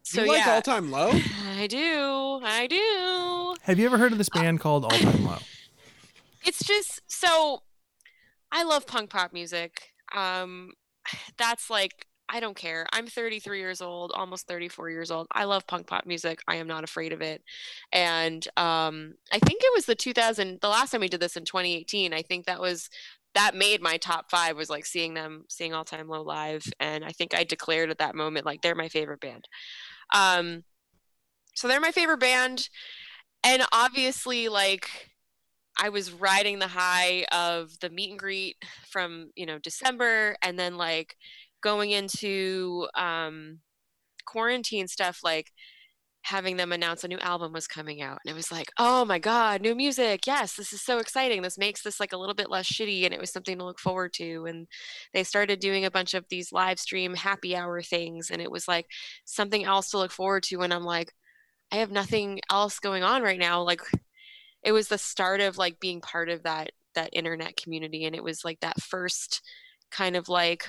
so 0.03 0.21
you 0.21 0.27
like 0.27 0.45
yeah, 0.45 0.53
all 0.53 0.61
time 0.61 0.91
low? 0.91 1.11
I 1.57 1.67
do. 1.67 2.39
I 2.43 2.67
do. 2.67 3.55
Have 3.63 3.79
you 3.79 3.85
ever 3.85 3.97
heard 3.97 4.11
of 4.11 4.17
this 4.17 4.29
band 4.29 4.59
called 4.59 4.83
All 4.83 4.91
Time 4.91 5.25
Low? 5.25 5.37
it's 6.45 6.63
just 6.63 7.01
so 7.07 7.63
I 8.51 8.63
love 8.63 8.85
punk 8.85 9.09
pop 9.09 9.33
music. 9.33 9.89
Um 10.15 10.73
that's 11.37 11.69
like 11.69 12.07
I 12.27 12.39
don't 12.39 12.55
care. 12.55 12.87
I'm 12.91 13.07
33 13.07 13.59
years 13.59 13.81
old, 13.81 14.11
almost 14.15 14.47
34 14.47 14.89
years 14.89 15.11
old. 15.11 15.27
I 15.31 15.43
love 15.43 15.67
punk 15.67 15.87
pop 15.87 16.05
music. 16.05 16.39
I 16.47 16.55
am 16.55 16.67
not 16.67 16.83
afraid 16.83 17.13
of 17.13 17.21
it. 17.21 17.43
And 17.91 18.45
um 18.57 19.15
I 19.31 19.39
think 19.39 19.61
it 19.63 19.73
was 19.75 19.85
the 19.85 19.95
2000 19.95 20.59
the 20.61 20.69
last 20.69 20.91
time 20.91 21.01
we 21.01 21.07
did 21.07 21.19
this 21.19 21.37
in 21.37 21.45
2018. 21.45 22.13
I 22.13 22.21
think 22.23 22.45
that 22.45 22.59
was 22.59 22.89
that 23.35 23.53
made 23.55 23.81
my 23.81 23.97
top 23.97 24.31
5 24.31 24.55
was 24.57 24.69
like 24.69 24.85
seeing 24.85 25.13
them 25.13 25.45
seeing 25.49 25.73
All 25.73 25.85
Time 25.85 26.07
Low 26.07 26.21
live 26.23 26.65
and 26.79 27.05
I 27.05 27.11
think 27.11 27.35
I 27.35 27.43
declared 27.43 27.89
at 27.91 27.99
that 27.99 28.15
moment 28.15 28.45
like 28.45 28.61
they're 28.61 28.75
my 28.75 28.89
favorite 28.89 29.19
band. 29.21 29.47
Um 30.13 30.63
so 31.55 31.67
they're 31.67 31.81
my 31.81 31.91
favorite 31.91 32.19
band 32.19 32.69
and 33.43 33.63
obviously 33.71 34.49
like 34.49 34.89
I 35.77 35.89
was 35.89 36.11
riding 36.11 36.59
the 36.59 36.67
high 36.67 37.25
of 37.31 37.79
the 37.81 37.89
meet 37.89 38.11
and 38.11 38.19
greet 38.19 38.57
from, 38.89 39.31
you 39.35 39.45
know, 39.45 39.59
December 39.59 40.37
and 40.41 40.57
then 40.57 40.77
like 40.77 41.17
going 41.65 41.89
into 41.89 42.87
um 42.93 43.57
quarantine 44.25 44.87
stuff 44.87 45.21
like 45.23 45.51
having 46.21 46.57
them 46.57 46.71
announce 46.71 47.03
a 47.03 47.07
new 47.07 47.17
album 47.19 47.53
was 47.53 47.67
coming 47.67 48.01
out 48.03 48.19
and 48.23 48.31
it 48.31 48.35
was 48.35 48.51
like, 48.51 48.71
"Oh 48.79 49.03
my 49.05 49.17
god, 49.19 49.61
new 49.61 49.73
music. 49.75 50.27
Yes, 50.27 50.55
this 50.55 50.73
is 50.73 50.81
so 50.83 50.99
exciting. 50.99 51.41
This 51.41 51.57
makes 51.57 51.81
this 51.81 51.99
like 51.99 52.13
a 52.13 52.17
little 52.17 52.35
bit 52.35 52.51
less 52.51 52.67
shitty 52.67 53.03
and 53.05 53.13
it 53.13 53.19
was 53.19 53.31
something 53.31 53.57
to 53.57 53.65
look 53.65 53.79
forward 53.79 54.13
to." 54.13 54.45
And 54.45 54.67
they 55.13 55.23
started 55.23 55.59
doing 55.59 55.85
a 55.85 55.91
bunch 55.91 56.13
of 56.13 56.25
these 56.29 56.51
live 56.51 56.79
stream 56.79 57.15
happy 57.15 57.55
hour 57.55 57.81
things 57.81 58.29
and 58.31 58.41
it 58.41 58.51
was 58.51 58.67
like 58.67 58.87
something 59.25 59.65
else 59.65 59.89
to 59.91 59.97
look 59.97 60.11
forward 60.11 60.43
to 60.43 60.61
and 60.61 60.73
I'm 60.73 60.83
like, 60.85 61.13
I 61.71 61.77
have 61.77 61.91
nothing 61.91 62.41
else 62.51 62.79
going 62.79 63.03
on 63.03 63.23
right 63.23 63.39
now. 63.39 63.63
Like 63.63 63.81
it 64.63 64.71
was 64.71 64.87
the 64.87 64.99
start 64.99 65.41
of 65.41 65.57
like 65.57 65.79
being 65.79 66.01
part 66.01 66.29
of 66.29 66.43
that 66.43 66.71
that 66.95 67.09
internet 67.13 67.57
community 67.57 68.05
and 68.05 68.15
it 68.15 68.23
was 68.23 68.45
like 68.45 68.59
that 68.61 68.81
first 68.81 69.41
kind 69.91 70.15
of 70.15 70.29
like 70.29 70.67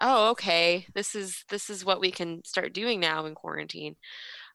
oh 0.00 0.30
okay 0.30 0.86
this 0.94 1.14
is 1.14 1.44
this 1.50 1.70
is 1.70 1.84
what 1.84 2.00
we 2.00 2.10
can 2.10 2.42
start 2.44 2.72
doing 2.72 3.00
now 3.00 3.26
in 3.26 3.34
quarantine 3.34 3.96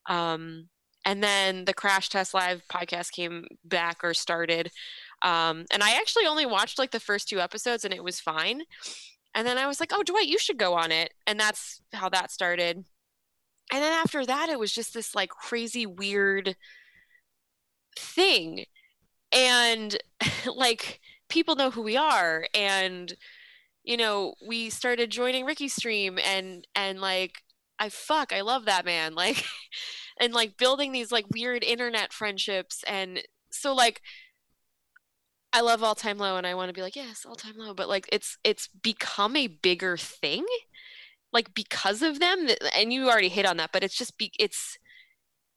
um 0.07 0.67
and 1.05 1.23
then 1.23 1.65
the 1.65 1.73
Crash 1.73 2.09
Test 2.09 2.33
Live 2.33 2.63
podcast 2.67 3.11
came 3.11 3.45
back 3.63 3.97
or 4.03 4.15
started. 4.15 4.71
Um, 5.21 5.65
and 5.71 5.83
I 5.83 5.95
actually 5.97 6.25
only 6.25 6.47
watched 6.47 6.79
like 6.79 6.91
the 6.91 6.99
first 6.99 7.29
two 7.29 7.39
episodes 7.39 7.85
and 7.85 7.93
it 7.93 8.03
was 8.03 8.19
fine. 8.19 8.63
And 9.35 9.45
then 9.45 9.57
I 9.57 9.67
was 9.67 9.79
like, 9.79 9.91
oh, 9.93 10.01
Dwight, 10.01 10.27
you 10.27 10.39
should 10.39 10.57
go 10.57 10.73
on 10.73 10.91
it. 10.91 11.13
And 11.27 11.39
that's 11.39 11.81
how 11.93 12.09
that 12.09 12.31
started. 12.31 12.77
And 13.71 13.83
then 13.83 13.93
after 13.93 14.25
that, 14.25 14.49
it 14.49 14.59
was 14.59 14.71
just 14.73 14.93
this 14.93 15.13
like 15.13 15.29
crazy, 15.29 15.85
weird 15.85 16.55
thing. 17.97 18.65
And 19.31 19.95
like 20.55 21.01
people 21.29 21.55
know 21.55 21.69
who 21.69 21.83
we 21.83 21.97
are. 21.97 22.47
And, 22.55 23.13
you 23.85 23.97
know, 23.97 24.33
we 24.45 24.69
started 24.69 25.09
joining 25.11 25.45
Ricky 25.45 25.67
Stream 25.67 26.19
and, 26.23 26.67
and 26.75 26.99
like, 26.99 27.43
I 27.79 27.89
fuck, 27.89 28.33
I 28.33 28.41
love 28.41 28.65
that 28.65 28.85
man. 28.85 29.15
Like, 29.25 29.43
and 30.19 30.33
like 30.33 30.57
building 30.57 30.91
these 30.91 31.11
like 31.11 31.25
weird 31.31 31.63
internet 31.63 32.13
friendships 32.13 32.83
and 32.87 33.21
so 33.51 33.73
like 33.73 34.01
I 35.53 35.61
love 35.61 35.83
all 35.83 35.95
time 35.95 36.17
low 36.17 36.37
and 36.37 36.45
I 36.45 36.55
want 36.55 36.69
to 36.69 36.73
be 36.73 36.81
like 36.81 36.95
yes 36.95 37.25
all 37.25 37.35
time 37.35 37.57
low 37.57 37.73
but 37.73 37.89
like 37.89 38.07
it's 38.11 38.37
it's 38.43 38.67
become 38.67 39.35
a 39.35 39.47
bigger 39.47 39.97
thing 39.97 40.45
like 41.33 41.53
because 41.53 42.01
of 42.01 42.19
them 42.19 42.47
and 42.75 42.93
you 42.93 43.09
already 43.09 43.29
hit 43.29 43.45
on 43.45 43.57
that 43.57 43.71
but 43.71 43.83
it's 43.83 43.97
just 43.97 44.17
be 44.17 44.31
it's 44.39 44.77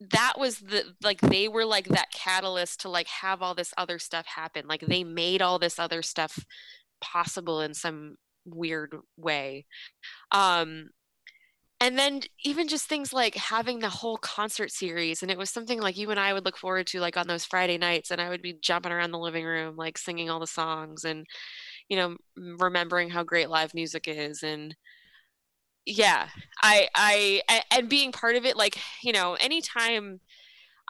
that 0.01 0.35
was 0.39 0.59
the 0.59 0.95
like 1.03 1.21
they 1.21 1.49
were 1.49 1.65
like 1.65 1.89
that 1.89 2.13
catalyst 2.13 2.81
to 2.81 2.89
like 2.89 3.09
have 3.09 3.43
all 3.43 3.55
this 3.55 3.75
other 3.77 3.99
stuff 3.99 4.27
happen 4.27 4.67
like 4.69 4.83
they 4.83 5.03
made 5.03 5.43
all 5.43 5.59
this 5.59 5.79
other 5.79 6.03
stuff 6.03 6.45
possible 7.01 7.61
in 7.61 7.75
some 7.75 8.17
weird 8.45 8.95
way. 9.17 9.67
Um 10.33 10.91
and 11.81 11.97
then 11.99 12.21
even 12.45 12.67
just 12.67 12.89
things 12.89 13.13
like 13.13 13.37
having 13.37 13.79
the 13.79 13.89
whole 13.89 14.17
concert 14.17 14.71
series 14.71 15.23
and 15.23 15.31
it 15.31 15.39
was 15.39 15.51
something 15.51 15.81
like 15.81 15.97
you 15.97 16.11
and 16.11 16.19
i 16.21 16.33
would 16.33 16.45
look 16.45 16.57
forward 16.57 16.87
to 16.87 17.01
like 17.01 17.17
on 17.17 17.27
those 17.29 17.45
friday 17.45 17.79
nights 17.79 18.11
and 18.11 18.21
i 18.21 18.29
would 18.29 18.43
be 18.43 18.59
jumping 18.61 18.93
around 18.93 19.13
the 19.13 19.19
living 19.19 19.45
room 19.45 19.77
like 19.77 19.97
singing 19.97 20.29
all 20.29 20.41
the 20.41 20.47
songs 20.47 21.05
and 21.05 21.27
you 21.89 21.97
know 21.97 22.17
remembering 22.59 23.11
how 23.11 23.23
great 23.23 23.49
live 23.49 23.75
music 23.75 24.05
is 24.09 24.43
and 24.43 24.75
yeah 25.87 26.29
i 26.63 26.89
i 26.95 27.43
and 27.71 27.89
being 27.89 28.13
part 28.13 28.37
of 28.37 28.45
it 28.45 28.57
like 28.57 28.77
you 29.03 29.13
know 29.13 29.35
anytime 29.41 30.21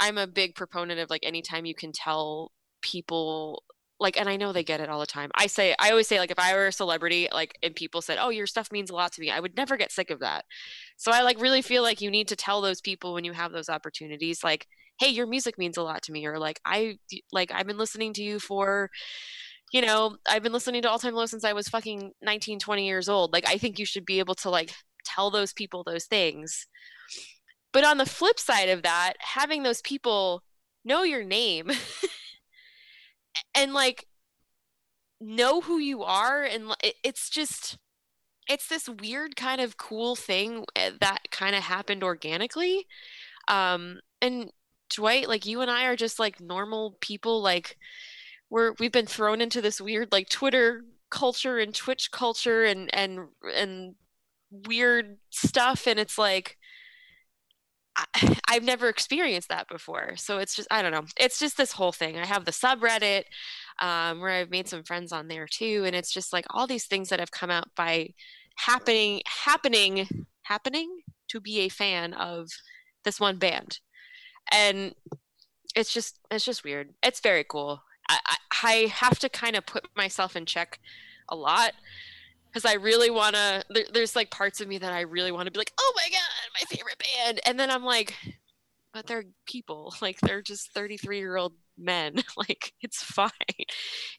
i'm 0.00 0.18
a 0.18 0.26
big 0.26 0.54
proponent 0.54 0.98
of 0.98 1.10
like 1.10 1.24
anytime 1.24 1.64
you 1.64 1.74
can 1.74 1.92
tell 1.92 2.50
people 2.82 3.62
like 4.00 4.18
and 4.18 4.28
i 4.28 4.36
know 4.36 4.52
they 4.52 4.62
mm. 4.62 4.66
get 4.66 4.80
it 4.80 4.88
all 4.88 5.00
the 5.00 5.06
time. 5.06 5.30
I 5.34 5.46
say 5.46 5.74
i 5.78 5.90
always 5.90 6.08
say 6.08 6.18
like 6.18 6.30
if 6.30 6.38
i 6.38 6.54
were 6.54 6.66
a 6.66 6.72
celebrity 6.72 7.28
like 7.32 7.56
and 7.62 7.74
people 7.74 8.02
said 8.02 8.18
oh 8.20 8.30
your 8.30 8.46
stuff 8.46 8.72
means 8.72 8.90
a 8.90 8.94
lot 8.94 9.12
to 9.12 9.20
me 9.20 9.30
i 9.30 9.40
would 9.40 9.56
never 9.56 9.76
get 9.76 9.92
sick 9.92 10.10
of 10.10 10.20
that. 10.20 10.44
So 10.96 11.12
i 11.12 11.22
like 11.22 11.40
really 11.40 11.62
feel 11.62 11.82
like 11.82 12.00
you 12.00 12.10
need 12.10 12.28
to 12.28 12.36
tell 12.36 12.60
those 12.60 12.80
people 12.80 13.14
when 13.14 13.24
you 13.24 13.32
have 13.32 13.52
those 13.52 13.68
opportunities 13.68 14.44
like 14.44 14.66
hey 15.00 15.08
your 15.08 15.26
music 15.26 15.58
means 15.58 15.76
a 15.76 15.82
lot 15.82 16.02
to 16.02 16.12
me 16.12 16.26
or 16.26 16.38
like 16.38 16.60
i 16.64 16.98
like 17.32 17.52
i've 17.52 17.66
been 17.66 17.78
listening 17.78 18.12
to 18.14 18.22
you 18.22 18.38
for 18.38 18.90
you 19.72 19.80
know 19.80 20.16
i've 20.28 20.42
been 20.42 20.52
listening 20.52 20.82
to 20.82 20.90
all 20.90 20.98
time 20.98 21.14
low 21.14 21.26
since 21.26 21.44
i 21.44 21.52
was 21.52 21.68
fucking 21.68 22.12
19 22.22 22.58
20 22.58 22.86
years 22.86 23.08
old. 23.08 23.32
Like 23.32 23.46
i 23.48 23.58
think 23.58 23.78
you 23.78 23.86
should 23.86 24.04
be 24.04 24.18
able 24.18 24.34
to 24.36 24.50
like 24.50 24.72
tell 25.04 25.30
those 25.30 25.52
people 25.52 25.82
those 25.82 26.04
things. 26.04 26.66
But 27.72 27.84
on 27.84 27.98
the 27.98 28.06
flip 28.06 28.38
side 28.38 28.68
of 28.68 28.82
that 28.82 29.14
having 29.20 29.62
those 29.62 29.82
people 29.82 30.42
know 30.84 31.02
your 31.02 31.24
name 31.24 31.70
and 33.58 33.74
like 33.74 34.06
know 35.20 35.60
who 35.60 35.78
you 35.78 36.02
are 36.02 36.44
and 36.44 36.74
it's 37.02 37.28
just 37.28 37.76
it's 38.48 38.68
this 38.68 38.88
weird 38.88 39.36
kind 39.36 39.60
of 39.60 39.76
cool 39.76 40.16
thing 40.16 40.64
eh, 40.76 40.90
that 41.00 41.30
kind 41.30 41.54
of 41.54 41.62
happened 41.64 42.02
organically. 42.02 42.86
Um 43.48 44.00
and 44.22 44.50
dwight 44.90 45.28
like 45.28 45.44
you 45.44 45.60
and 45.60 45.70
i 45.70 45.84
are 45.84 45.96
just 45.96 46.18
like 46.18 46.40
normal 46.40 46.96
people 47.00 47.42
like 47.42 47.76
we're 48.50 48.72
we've 48.78 48.92
been 48.92 49.06
thrown 49.06 49.40
into 49.42 49.60
this 49.60 49.80
weird 49.80 50.10
like 50.12 50.28
twitter 50.30 50.82
culture 51.10 51.58
and 51.58 51.74
twitch 51.74 52.10
culture 52.10 52.64
and 52.64 52.88
and 52.94 53.20
and 53.54 53.94
weird 54.50 55.18
stuff 55.30 55.86
and 55.86 55.98
it's 55.98 56.16
like 56.16 56.56
I, 57.98 58.36
I've 58.48 58.64
never 58.64 58.88
experienced 58.88 59.48
that 59.48 59.68
before. 59.68 60.16
So 60.16 60.38
it's 60.38 60.54
just, 60.54 60.68
I 60.70 60.82
don't 60.82 60.92
know. 60.92 61.04
It's 61.18 61.38
just 61.38 61.56
this 61.56 61.72
whole 61.72 61.92
thing. 61.92 62.18
I 62.18 62.26
have 62.26 62.44
the 62.44 62.50
subreddit 62.50 63.24
um, 63.80 64.20
where 64.20 64.30
I've 64.30 64.50
made 64.50 64.68
some 64.68 64.82
friends 64.82 65.12
on 65.12 65.28
there 65.28 65.46
too. 65.46 65.82
And 65.86 65.94
it's 65.94 66.12
just 66.12 66.32
like 66.32 66.46
all 66.50 66.66
these 66.66 66.86
things 66.86 67.08
that 67.08 67.20
have 67.20 67.30
come 67.30 67.50
out 67.50 67.68
by 67.76 68.14
happening, 68.56 69.20
happening, 69.26 70.26
happening 70.42 71.00
to 71.28 71.40
be 71.40 71.60
a 71.60 71.68
fan 71.68 72.14
of 72.14 72.48
this 73.04 73.20
one 73.20 73.38
band. 73.38 73.80
And 74.50 74.94
it's 75.76 75.92
just, 75.92 76.18
it's 76.30 76.44
just 76.44 76.64
weird. 76.64 76.94
It's 77.02 77.20
very 77.20 77.44
cool. 77.44 77.82
I, 78.08 78.36
I 78.62 78.72
have 78.94 79.18
to 79.18 79.28
kind 79.28 79.54
of 79.54 79.66
put 79.66 79.86
myself 79.94 80.34
in 80.34 80.46
check 80.46 80.80
a 81.28 81.36
lot 81.36 81.72
because 82.50 82.64
I 82.64 82.74
really 82.74 83.10
want 83.10 83.36
to. 83.36 83.64
There, 83.70 83.84
there's 83.92 84.16
like 84.16 84.30
parts 84.30 84.60
of 84.60 84.68
me 84.68 84.78
that 84.78 84.92
I 84.92 85.02
really 85.02 85.32
want 85.32 85.46
to 85.46 85.52
be 85.52 85.58
like, 85.58 85.72
oh 85.78 85.92
my 85.96 86.08
god, 86.10 86.20
my 86.60 86.76
favorite 86.76 87.02
band, 87.16 87.40
and 87.46 87.58
then 87.58 87.70
I'm 87.70 87.84
like, 87.84 88.14
but 88.92 89.06
they're 89.06 89.24
people, 89.46 89.94
like 90.02 90.18
they're 90.20 90.42
just 90.42 90.72
33 90.72 91.18
year 91.18 91.36
old 91.36 91.54
men, 91.76 92.14
like 92.36 92.72
it's 92.80 93.02
fine. 93.02 93.30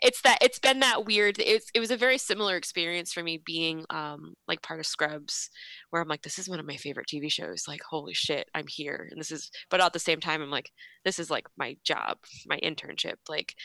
It's 0.02 0.22
that 0.22 0.38
it's 0.42 0.60
been 0.60 0.80
that 0.80 1.06
weird. 1.06 1.40
It's 1.40 1.70
it 1.74 1.82
was 1.82 1.92
a 1.92 1.98
very 1.98 2.18
similar 2.18 2.56
experience 2.56 3.12
for 3.12 3.22
me 3.22 3.42
being 3.46 3.86
um 3.90 4.34
like 4.48 4.62
part 4.62 4.80
of 4.80 4.86
Scrubs, 4.86 5.50
where 5.90 6.02
I'm 6.02 6.08
like, 6.08 6.22
this 6.22 6.40
is 6.40 6.48
one 6.48 6.60
of 6.60 6.66
my 6.66 6.78
favorite 6.78 7.08
TV 7.14 7.30
shows. 7.30 7.66
Like, 7.68 7.82
holy 7.90 8.14
shit, 8.14 8.48
I'm 8.56 8.68
here, 8.68 9.08
and 9.12 9.20
this 9.20 9.32
is. 9.32 9.52
But 9.70 9.82
at 9.82 9.92
the 9.92 10.00
same 10.00 10.22
time, 10.22 10.42
I'm 10.42 10.52
like, 10.52 10.72
this 11.04 11.20
is 11.20 11.30
like 11.30 11.48
my 11.58 11.76
job, 11.84 12.18
my 12.48 12.60
internship. 12.64 13.16
Like, 13.28 13.56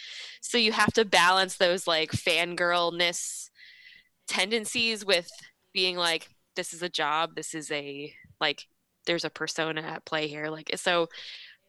so 0.40 0.58
you 0.58 0.72
have 0.72 0.92
to 0.94 1.04
balance 1.04 1.56
those 1.56 1.86
like 1.86 2.10
fangirlness 2.10 3.50
tendencies 4.26 5.04
with 5.04 5.30
being 5.72 5.96
like 5.96 6.28
this 6.56 6.72
is 6.72 6.82
a 6.82 6.88
job 6.88 7.34
this 7.34 7.54
is 7.54 7.70
a 7.70 8.12
like 8.40 8.66
there's 9.06 9.24
a 9.24 9.30
persona 9.30 9.82
at 9.82 10.04
play 10.04 10.28
here. 10.28 10.48
Like 10.48 10.70
so 10.76 11.08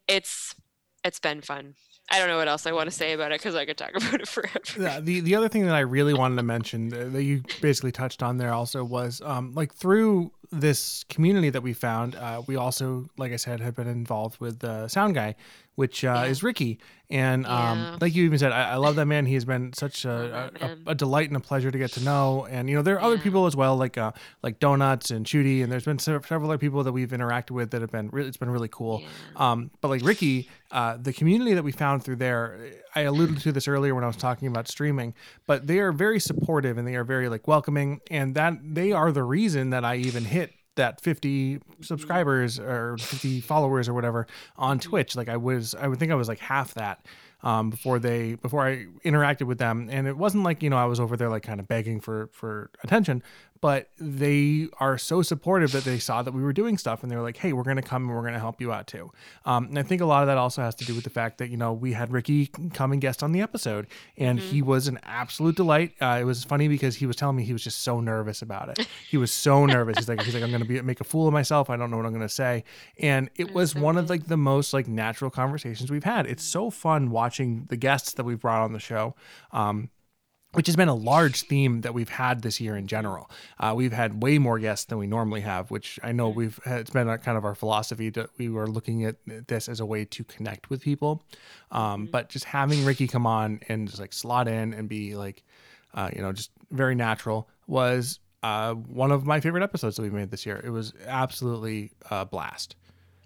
it's 0.07 0.55
it's 1.03 1.19
been 1.19 1.41
fun. 1.41 1.75
I 2.11 2.19
don't 2.19 2.27
know 2.27 2.37
what 2.37 2.47
else 2.47 2.67
I 2.67 2.71
want 2.71 2.87
to 2.87 2.95
say 2.95 3.13
about 3.13 3.31
it 3.31 3.39
because 3.39 3.55
I 3.55 3.65
could 3.65 3.77
talk 3.77 3.91
about 3.95 4.21
it 4.21 4.27
forever. 4.27 4.59
Yeah, 4.79 4.99
the 4.99 5.21
the 5.21 5.35
other 5.35 5.49
thing 5.49 5.65
that 5.65 5.75
I 5.75 5.79
really 5.79 6.13
wanted 6.13 6.35
to 6.37 6.43
mention 6.43 6.89
that 6.89 7.23
you 7.23 7.43
basically 7.61 7.91
touched 7.91 8.21
on 8.21 8.37
there 8.37 8.53
also 8.53 8.83
was 8.83 9.21
um, 9.21 9.53
like 9.53 9.73
through 9.73 10.31
this 10.51 11.03
community 11.09 11.49
that 11.49 11.61
we 11.61 11.73
found, 11.73 12.15
uh, 12.15 12.41
we 12.47 12.55
also, 12.55 13.09
like 13.17 13.33
I 13.33 13.35
said, 13.35 13.59
have 13.59 13.75
been 13.75 13.87
involved 13.87 14.39
with 14.39 14.59
the 14.59 14.87
sound 14.87 15.15
guy, 15.15 15.35
which 15.75 16.03
uh, 16.03 16.21
yeah. 16.23 16.25
is 16.25 16.43
Ricky. 16.43 16.79
And 17.09 17.45
um, 17.45 17.77
yeah. 17.77 17.97
like 18.01 18.15
you 18.15 18.23
even 18.25 18.39
said, 18.39 18.51
I, 18.51 18.71
I, 18.71 18.75
love 18.77 18.95
that 18.95 19.05
man. 19.05 19.27
He 19.27 19.35
has 19.35 19.45
been 19.45 19.73
such 19.73 20.05
a, 20.05 20.51
a, 20.59 20.91
a, 20.91 20.95
delight 20.95 21.27
and 21.27 21.37
a 21.37 21.39
pleasure 21.39 21.69
to 21.69 21.77
get 21.77 21.91
to 21.91 22.03
know. 22.03 22.47
And 22.49 22.67
you 22.67 22.75
know, 22.75 22.81
there 22.81 22.95
are 22.95 23.01
yeah. 23.01 23.07
other 23.07 23.17
people 23.19 23.45
as 23.45 23.55
well, 23.55 23.77
like 23.77 23.95
uh, 23.95 24.11
like 24.41 24.59
Donuts 24.59 25.11
and 25.11 25.23
Shooty, 25.23 25.61
and 25.61 25.71
there's 25.71 25.85
been 25.85 25.99
several 25.99 26.45
other 26.45 26.57
people 26.57 26.83
that 26.83 26.91
we've 26.91 27.09
interacted 27.09 27.51
with 27.51 27.71
that 27.71 27.81
have 27.81 27.91
been 27.91 28.09
really, 28.09 28.27
it's 28.27 28.37
been 28.37 28.49
really 28.49 28.69
cool. 28.69 29.03
Um, 29.35 29.69
but 29.81 29.89
like 29.89 30.03
Ricky, 30.03 30.49
uh, 30.71 30.97
the 30.97 31.13
community 31.13 31.53
that 31.53 31.63
we 31.63 31.71
found 31.71 32.03
through 32.03 32.15
there, 32.15 32.71
I 32.95 33.01
alluded 33.01 33.39
to 33.41 33.51
this 33.51 33.67
earlier 33.67 33.93
when 33.93 34.03
I 34.03 34.07
was 34.07 34.17
talking 34.17 34.47
about 34.47 34.67
streaming, 34.67 35.13
but 35.45 35.67
they 35.67 35.79
are 35.79 35.91
very 35.91 36.19
supportive 36.19 36.79
and 36.79 36.87
they 36.87 36.95
are 36.95 37.03
very 37.03 37.29
like 37.29 37.47
welcoming, 37.47 38.01
and 38.09 38.33
that 38.33 38.53
they 38.63 38.93
are 38.93 39.11
the 39.11 39.23
reason 39.23 39.69
that 39.69 39.85
I 39.85 39.97
even 39.97 40.25
hit 40.25 40.53
that 40.75 41.01
50 41.01 41.59
subscribers 41.81 42.59
or 42.59 42.97
50 42.97 43.41
followers 43.41 43.87
or 43.87 43.93
whatever 43.93 44.27
on 44.57 44.79
Twitch. 44.79 45.15
Like 45.15 45.29
I 45.29 45.37
was, 45.37 45.75
I 45.75 45.87
would 45.87 45.99
think 45.99 46.11
I 46.11 46.15
was 46.15 46.27
like 46.27 46.39
half 46.39 46.73
that 46.75 47.05
um, 47.45 47.69
before 47.69 47.99
they 47.99 48.35
before 48.35 48.67
I 48.67 48.87
interacted 49.05 49.43
with 49.43 49.59
them, 49.59 49.87
and 49.91 50.07
it 50.07 50.17
wasn't 50.17 50.43
like 50.43 50.63
you 50.63 50.69
know 50.69 50.77
I 50.77 50.85
was 50.85 50.99
over 50.99 51.15
there 51.15 51.29
like 51.29 51.43
kind 51.43 51.59
of 51.59 51.67
begging 51.67 52.01
for 52.01 52.27
for 52.33 52.71
attention, 52.83 53.21
but 53.61 53.89
they 53.97 54.67
are 54.79 54.97
so 54.97 55.21
supportive 55.21 55.71
that 55.71 55.83
they 55.83 55.97
saw 55.97 56.21
that 56.21 56.33
we 56.33 56.43
were 56.43 56.53
doing 56.53 56.77
stuff 56.77 57.03
and 57.03 57.11
they 57.11 57.15
were 57.15 57.21
like, 57.21 57.37
hey, 57.37 57.53
we're 57.53 57.63
going 57.63 57.77
to 57.77 57.81
come 57.81 58.03
and 58.03 58.13
we're 58.13 58.21
going 58.21 58.33
to 58.33 58.39
help 58.39 58.59
you 58.59 58.71
out 58.71 58.85
too. 58.85 59.11
Um, 59.45 59.65
and 59.65 59.79
I 59.79 59.83
think 59.83 60.01
a 60.01 60.05
lot 60.05 60.23
of 60.23 60.27
that 60.27 60.37
also 60.37 60.61
has 60.61 60.75
to 60.75 60.85
do 60.85 60.93
with 60.93 61.03
the 61.03 61.09
fact 61.09 61.37
that, 61.37 61.49
you 61.49 61.57
know, 61.57 61.73
we 61.73 61.93
had 61.93 62.11
Ricky 62.11 62.47
come 62.73 62.91
and 62.91 63.01
guest 63.01 63.23
on 63.23 63.31
the 63.31 63.41
episode 63.41 63.87
and 64.17 64.39
mm-hmm. 64.39 64.49
he 64.49 64.61
was 64.61 64.87
an 64.87 64.99
absolute 65.03 65.55
delight. 65.55 65.93
Uh, 66.01 66.17
it 66.19 66.25
was 66.25 66.43
funny 66.43 66.67
because 66.67 66.95
he 66.95 67.05
was 67.05 67.15
telling 67.15 67.37
me 67.37 67.43
he 67.43 67.53
was 67.53 67.63
just 67.63 67.81
so 67.81 67.99
nervous 67.99 68.41
about 68.41 68.69
it. 68.69 68.87
He 69.09 69.17
was 69.17 69.31
so 69.31 69.65
nervous. 69.65 69.97
He's 69.97 70.09
like, 70.09 70.21
he's 70.21 70.33
like, 70.33 70.43
I'm 70.43 70.49
going 70.49 70.61
to 70.61 70.67
be 70.67 70.81
make 70.81 71.01
a 71.01 71.05
fool 71.05 71.27
of 71.27 71.33
myself. 71.33 71.69
I 71.69 71.77
don't 71.77 71.89
know 71.89 71.97
what 71.97 72.05
I'm 72.05 72.11
going 72.11 72.27
to 72.27 72.29
say. 72.29 72.63
And 72.99 73.29
it 73.35 73.53
was 73.53 73.73
one 73.75 73.97
of 73.97 74.09
like 74.09 74.27
the 74.27 74.37
most 74.37 74.73
like 74.73 74.87
natural 74.87 75.31
conversations 75.31 75.89
we've 75.89 76.03
had. 76.03 76.25
It's 76.27 76.43
so 76.43 76.69
fun 76.69 77.09
watching 77.09 77.65
the 77.69 77.77
guests 77.77 78.13
that 78.13 78.25
we've 78.25 78.39
brought 78.39 78.63
on 78.63 78.73
the 78.73 78.79
show. 78.79 79.15
Um, 79.51 79.89
which 80.55 80.67
has 80.67 80.75
been 80.75 80.87
a 80.87 80.95
large 80.95 81.43
theme 81.43 81.81
that 81.81 81.93
we've 81.93 82.09
had 82.09 82.41
this 82.41 82.59
year 82.59 82.75
in 82.75 82.87
general. 82.87 83.29
Uh, 83.59 83.73
we've 83.75 83.93
had 83.93 84.21
way 84.21 84.37
more 84.37 84.59
guests 84.59 84.85
than 84.85 84.97
we 84.97 85.07
normally 85.07 85.41
have, 85.41 85.71
which 85.71 85.99
I 86.03 86.11
know 86.11 86.29
we've 86.29 86.59
it's 86.65 86.89
been 86.91 87.09
a, 87.09 87.17
kind 87.17 87.37
of 87.37 87.45
our 87.45 87.55
philosophy 87.55 88.09
that 88.11 88.29
we 88.37 88.49
were 88.49 88.67
looking 88.67 89.05
at 89.05 89.15
this 89.47 89.69
as 89.69 89.79
a 89.79 89.85
way 89.85 90.05
to 90.05 90.23
connect 90.23 90.69
with 90.69 90.81
people. 90.81 91.23
Um, 91.71 92.03
mm-hmm. 92.03 92.11
But 92.11 92.29
just 92.29 92.45
having 92.45 92.85
Ricky 92.85 93.07
come 93.07 93.27
on 93.27 93.59
and 93.67 93.87
just 93.87 93.99
like 93.99 94.13
slot 94.13 94.47
in 94.47 94.73
and 94.73 94.87
be 94.89 95.15
like, 95.15 95.43
uh, 95.93 96.09
you 96.15 96.21
know, 96.21 96.31
just 96.31 96.51
very 96.71 96.95
natural 96.95 97.49
was 97.67 98.19
uh, 98.43 98.73
one 98.73 99.11
of 99.11 99.25
my 99.25 99.39
favorite 99.39 99.63
episodes 99.63 99.95
that 99.95 100.03
we 100.03 100.09
made 100.09 100.29
this 100.29 100.45
year. 100.45 100.61
It 100.63 100.69
was 100.69 100.93
absolutely 101.07 101.91
a 102.11 102.25
blast. 102.25 102.75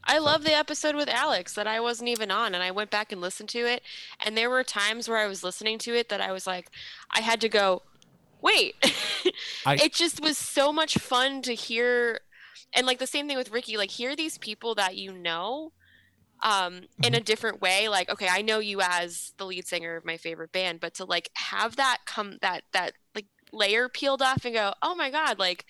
I 0.04 0.18
love 0.18 0.44
the 0.44 0.54
episode 0.58 0.96
with 0.96 1.10
Alex 1.10 1.54
that 1.54 1.68
I 1.68 1.80
wasn't 1.80 2.10
even 2.10 2.32
on, 2.32 2.54
and 2.56 2.64
I 2.64 2.72
went 2.72 2.90
back 2.90 3.12
and 3.12 3.22
listened 3.22 3.50
to 3.50 3.60
it. 3.60 3.84
And 4.20 4.36
there 4.38 4.50
were 4.50 4.64
times 4.64 5.08
where 5.08 5.18
I 5.18 5.28
was 5.28 5.44
listening 5.44 5.78
to 5.80 5.96
it 5.96 6.10
that 6.10 6.22
I 6.22 6.32
was 6.32 6.48
like, 6.48 6.70
I 7.12 7.22
had 7.22 7.42
to 7.42 7.50
go, 7.50 7.84
wait. 8.42 8.76
I- 9.66 9.76
it 9.76 9.94
just 9.94 10.22
was 10.22 10.38
so 10.38 10.72
much 10.72 10.98
fun 10.98 11.42
to 11.44 11.54
hear, 11.54 12.22
and 12.74 12.88
like 12.88 13.00
the 13.00 13.08
same 13.08 13.28
thing 13.28 13.38
with 13.38 13.52
Ricky, 13.52 13.78
like 13.78 13.92
hear 13.92 14.16
these 14.16 14.38
people 14.38 14.74
that 14.76 14.96
you 14.96 15.12
know, 15.12 15.74
um, 16.42 16.84
in 17.04 17.14
a 17.14 17.20
different 17.20 17.62
way. 17.62 17.90
Like, 17.90 18.10
okay, 18.10 18.28
I 18.30 18.42
know 18.42 18.60
you 18.60 18.80
as 18.82 19.34
the 19.38 19.46
lead 19.46 19.68
singer 19.68 19.96
of 19.96 20.06
my 20.06 20.18
favorite 20.18 20.52
band, 20.52 20.80
but 20.80 20.94
to 20.96 21.06
like 21.06 21.30
have 21.36 21.76
that 21.76 22.00
come 22.06 22.38
that 22.42 22.64
that 22.72 22.94
like 23.14 23.26
layer 23.52 23.90
peeled 23.90 24.22
off 24.22 24.46
and 24.46 24.54
go, 24.54 24.74
oh 24.82 24.96
my 24.96 25.10
god, 25.10 25.38
like 25.40 25.66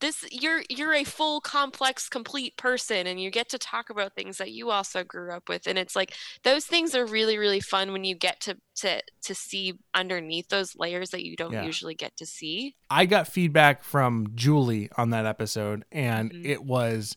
this 0.00 0.24
you're 0.30 0.62
you're 0.68 0.92
a 0.94 1.04
full 1.04 1.40
complex 1.40 2.08
complete 2.08 2.56
person 2.56 3.06
and 3.06 3.20
you 3.20 3.30
get 3.30 3.48
to 3.48 3.58
talk 3.58 3.88
about 3.88 4.14
things 4.14 4.36
that 4.38 4.52
you 4.52 4.70
also 4.70 5.02
grew 5.02 5.32
up 5.32 5.48
with 5.48 5.66
and 5.66 5.78
it's 5.78 5.96
like 5.96 6.12
those 6.42 6.66
things 6.66 6.94
are 6.94 7.06
really 7.06 7.38
really 7.38 7.60
fun 7.60 7.92
when 7.92 8.04
you 8.04 8.14
get 8.14 8.38
to 8.40 8.56
to 8.74 9.00
to 9.22 9.34
see 9.34 9.72
underneath 9.94 10.48
those 10.48 10.76
layers 10.76 11.10
that 11.10 11.24
you 11.24 11.34
don't 11.34 11.52
Yeah. 11.52 11.64
usually 11.64 11.94
get 11.94 12.16
to 12.18 12.26
see 12.26 12.74
I 12.90 13.06
got 13.06 13.26
feedback 13.26 13.82
from 13.82 14.28
Julie 14.34 14.90
on 14.96 15.10
that 15.10 15.26
episode, 15.26 15.84
and 15.90 16.30
Mhm. 16.32 16.44
it 16.46 16.62
was 16.64 17.16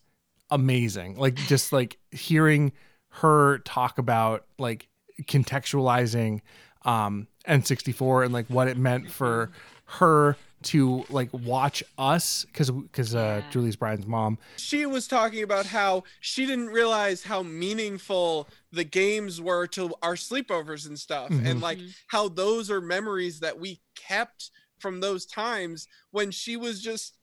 amazing. 0.50 1.16
Like 1.18 1.36
just 1.36 1.72
like 1.72 1.98
hearing 2.12 2.72
her 3.10 3.60
talk 3.60 3.98
about 3.98 4.46
like 4.58 4.88
contextualizing 5.24 6.42
um 6.86 7.28
N64 7.48 8.24
and 8.26 8.34
like 8.34 8.48
what 8.48 8.68
it 8.68 8.78
meant 8.78 9.12
for 9.12 9.52
her 9.86 10.38
to 10.62 11.06
like 11.10 11.30
watch 11.32 11.84
us 11.98 12.46
because 12.46 12.70
because 12.72 13.16
uh 13.16 13.42
Yeah. 13.44 13.50
Julie's 13.52 13.76
Brian's 13.78 14.06
mom 14.06 14.38
she 14.58 14.86
was 14.86 15.08
talking 15.08 15.44
about 15.44 15.66
how 15.66 16.04
she 16.20 16.46
didn't 16.46 16.68
realize 16.68 17.24
how 17.24 17.44
meaningful 17.44 18.48
the 18.72 18.84
games 18.84 19.40
were 19.40 19.68
to 19.68 19.94
our 20.02 20.16
sleepovers 20.16 20.86
and 20.88 21.00
stuff 21.00 21.30
Mhm. 21.30 21.46
and 21.50 21.62
like 21.62 21.78
Mhm. 21.78 21.96
how 22.08 22.28
those 22.28 22.70
are 22.70 22.82
memories 22.82 23.40
that 23.40 23.58
we 23.60 23.80
kept 23.96 24.52
from 24.80 25.00
those 25.00 25.26
times 25.26 25.88
when 26.12 26.30
she 26.32 26.58
was 26.58 26.82
just 26.82 27.16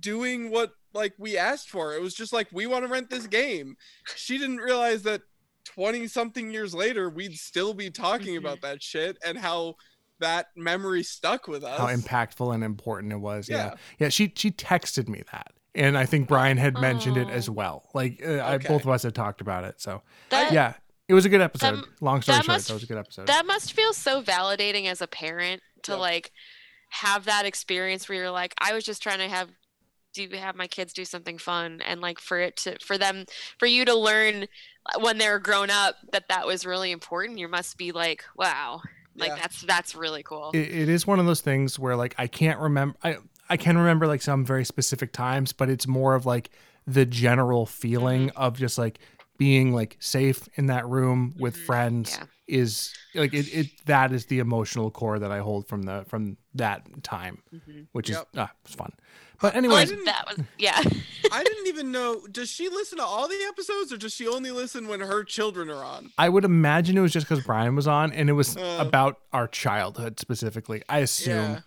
doing 0.00 0.50
what 0.50 0.72
like 0.92 1.14
we 1.18 1.36
asked 1.38 1.70
for 1.70 1.94
it 1.94 2.00
was 2.02 2.14
just 2.14 2.32
like 2.32 2.48
we 2.52 2.66
want 2.66 2.84
to 2.84 2.90
rent 2.90 3.08
this 3.08 3.26
game 3.26 3.76
she 4.16 4.36
didn't 4.38 4.56
realize 4.58 5.02
that 5.02 5.22
20 5.64 6.08
something 6.08 6.50
years 6.50 6.74
later 6.74 7.08
we'd 7.08 7.38
still 7.38 7.72
be 7.74 7.90
talking 7.90 8.34
Mhm. 8.34 8.38
about 8.38 8.60
that 8.62 8.82
shit 8.82 9.16
and 9.24 9.38
how 9.38 9.76
that 10.20 10.48
memory 10.56 11.02
stuck 11.02 11.48
with 11.48 11.64
us. 11.64 11.78
how 11.78 11.86
impactful 11.88 12.54
and 12.54 12.62
important 12.64 13.12
it 13.12 13.16
was 13.18 13.48
yeah. 13.48 13.56
Yeah. 13.56 13.74
yeah 13.98 14.08
she 14.08 14.32
she 14.36 14.50
texted 14.50 15.08
me 15.08 15.22
that 15.32 15.52
and 15.74 15.96
I 15.98 16.04
think 16.06 16.26
Brian 16.28 16.56
had 16.56 16.74
mentioned 16.80 17.16
it 17.16 17.28
as 17.28 17.48
Oh. 17.48 17.52
well. 17.52 17.88
Like 17.94 18.20
uh, 18.26 18.40
I, 18.44 18.58
both 18.58 18.82
of 18.82 18.88
us 18.88 19.04
had 19.04 19.14
talked 19.14 19.40
about 19.40 19.64
it 19.64 19.80
so. 19.80 20.02
That 20.30 20.52
yeah 20.52 20.74
it 21.08 21.14
was 21.14 21.24
a 21.24 21.28
good 21.28 21.40
episode. 21.40 21.76
That- 21.76 22.02
long 22.02 22.22
story 22.22 22.38
that 22.38 22.44
short 22.44 22.54
must- 22.56 22.68
that 22.68 22.74
was 22.74 22.82
a 22.82 22.86
good 22.86 22.98
episode. 22.98 23.26
that 23.28 23.46
must 23.46 23.72
feel 23.72 23.92
so 23.92 24.22
validating 24.22 24.86
as 24.86 25.00
a 25.02 25.06
parent 25.06 25.62
to 25.82 25.92
Yep. 25.92 25.98
like 26.00 26.32
have 26.90 27.24
that 27.26 27.46
experience 27.46 28.08
where 28.08 28.18
you're 28.18 28.30
like 28.32 28.52
i 28.60 28.72
was 28.74 28.82
just 28.84 29.00
trying 29.00 29.18
to 29.18 29.28
have 29.28 29.48
do 30.12 30.28
have 30.36 30.56
my 30.56 30.66
kids 30.66 30.92
do 30.92 31.04
something 31.04 31.38
fun 31.38 31.80
and 31.86 32.00
like 32.00 32.18
for 32.18 32.40
it 32.40 32.56
to 32.56 32.76
for 32.80 32.98
them 32.98 33.24
for 33.60 33.66
you 33.66 33.84
to 33.84 33.94
learn 33.94 34.46
when 34.98 35.16
they're 35.16 35.38
grown 35.38 35.70
up 35.70 35.94
that 36.12 36.24
that 36.28 36.48
was 36.48 36.66
really 36.66 36.90
important 36.90 37.38
you 37.38 37.46
must 37.46 37.78
be 37.78 37.92
like 37.92 38.24
wow 38.36 38.82
like 39.20 39.28
Yeah. 39.30 39.36
that's 39.36 39.62
that's 39.62 39.94
really 39.94 40.22
cool 40.22 40.50
it, 40.54 40.58
it 40.58 40.88
is 40.88 41.06
one 41.06 41.18
of 41.20 41.26
those 41.26 41.40
things 41.40 41.78
where 41.78 41.94
like 41.96 42.14
I 42.18 42.26
can't 42.26 42.58
remember 42.58 42.96
I 43.04 43.16
I 43.48 43.56
can 43.56 43.76
remember 43.76 44.06
like 44.06 44.22
some 44.22 44.44
very 44.44 44.64
specific 44.64 45.12
times, 45.12 45.52
but 45.52 45.68
it's 45.68 45.86
more 45.86 46.14
of 46.14 46.24
like 46.24 46.50
the 46.86 47.04
general 47.04 47.66
feeling 47.66 48.28
Mm-hmm. 48.28 48.38
of 48.38 48.56
just 48.58 48.78
like 48.78 49.00
being 49.38 49.72
like 49.72 49.96
safe 50.00 50.48
in 50.54 50.66
that 50.66 50.86
room 50.86 51.34
with 51.38 51.56
Mhm. 51.56 51.66
friends 51.66 52.16
Yeah. 52.18 52.26
is 52.46 52.94
like 53.14 53.34
it, 53.34 53.46
it 53.52 53.66
that 53.86 54.12
is 54.12 54.26
the 54.26 54.38
emotional 54.38 54.90
core 54.90 55.18
that 55.18 55.32
I 55.32 55.38
hold 55.40 55.66
from 55.66 55.82
the 55.82 56.04
from 56.08 56.36
that 56.54 57.02
time, 57.02 57.42
Mhm. 57.52 57.86
which 57.92 58.08
Yep. 58.10 58.20
is 58.20 58.38
ah, 58.38 58.50
it's 58.64 58.74
fun. 58.74 58.92
But 59.40 59.54
like 59.54 59.88
that 60.04 60.24
was 60.28 60.46
yeah 60.58 60.76
I 61.32 61.44
didn't 61.44 61.66
even 61.68 61.92
know. 61.92 62.26
Does 62.30 62.50
she 62.50 62.68
listen 62.68 62.98
to 62.98 63.04
all 63.04 63.28
the 63.28 63.38
episodes, 63.48 63.92
or 63.92 63.96
does 63.96 64.12
she 64.12 64.26
only 64.26 64.50
listen 64.50 64.88
when 64.88 65.00
her 65.00 65.22
children 65.24 65.70
are 65.70 65.82
on? 65.84 66.10
I 66.18 66.28
would 66.28 66.44
imagine 66.44 66.98
it 66.98 67.00
was 67.00 67.12
just 67.12 67.28
because 67.28 67.44
Brian 67.44 67.76
was 67.76 67.86
on 67.86 68.12
and 68.12 68.28
it 68.28 68.34
was 68.34 68.56
Uh. 68.56 68.78
about 68.80 69.18
our 69.32 69.46
childhood 69.48 70.18
specifically. 70.20 70.82
I 70.88 70.98
assume. 70.98 71.52
Yeah. 71.52 71.60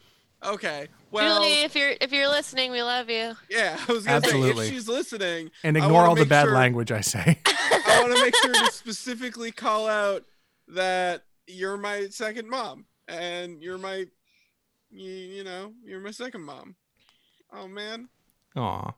Okay. 0.52 0.88
Well, 1.12 1.36
Julie 1.42 1.64
if 1.64 1.76
you're 1.76 1.94
if 2.02 2.12
you're 2.12 2.28
listening 2.28 2.72
we 2.72 2.82
love 2.84 3.10
you 3.10 3.34
yeah. 3.50 3.78
I 3.88 3.92
was 3.92 4.04
gonna 4.04 4.18
Absolutely. 4.18 4.64
say 4.66 4.68
if 4.70 4.74
she's 4.74 4.88
listening, 4.88 5.52
And 5.64 5.78
ignore 5.78 6.06
all 6.06 6.16
the 6.16 6.26
bad 6.26 6.46
sure- 6.46 6.54
language 6.54 6.92
I 6.92 7.02
say. 7.02 7.40
I 7.46 8.00
want 8.02 8.16
to 8.16 8.22
make 8.22 8.36
sure 8.36 8.54
to 8.54 8.72
specifically 8.72 9.52
call 9.52 9.88
out 9.88 10.24
that 10.68 11.24
you're 11.48 11.78
my 11.78 12.08
second 12.10 12.50
mom, 12.50 12.86
and 13.08 13.62
you're 13.62 13.78
my, 13.78 14.06
you, 14.92 15.12
you 15.12 15.44
know, 15.44 15.74
you're 15.86 16.00
my 16.00 16.12
second 16.12 16.42
mom. 16.42 16.76
Oh 17.56 17.68
man, 17.68 18.10
Aw. 18.56 18.92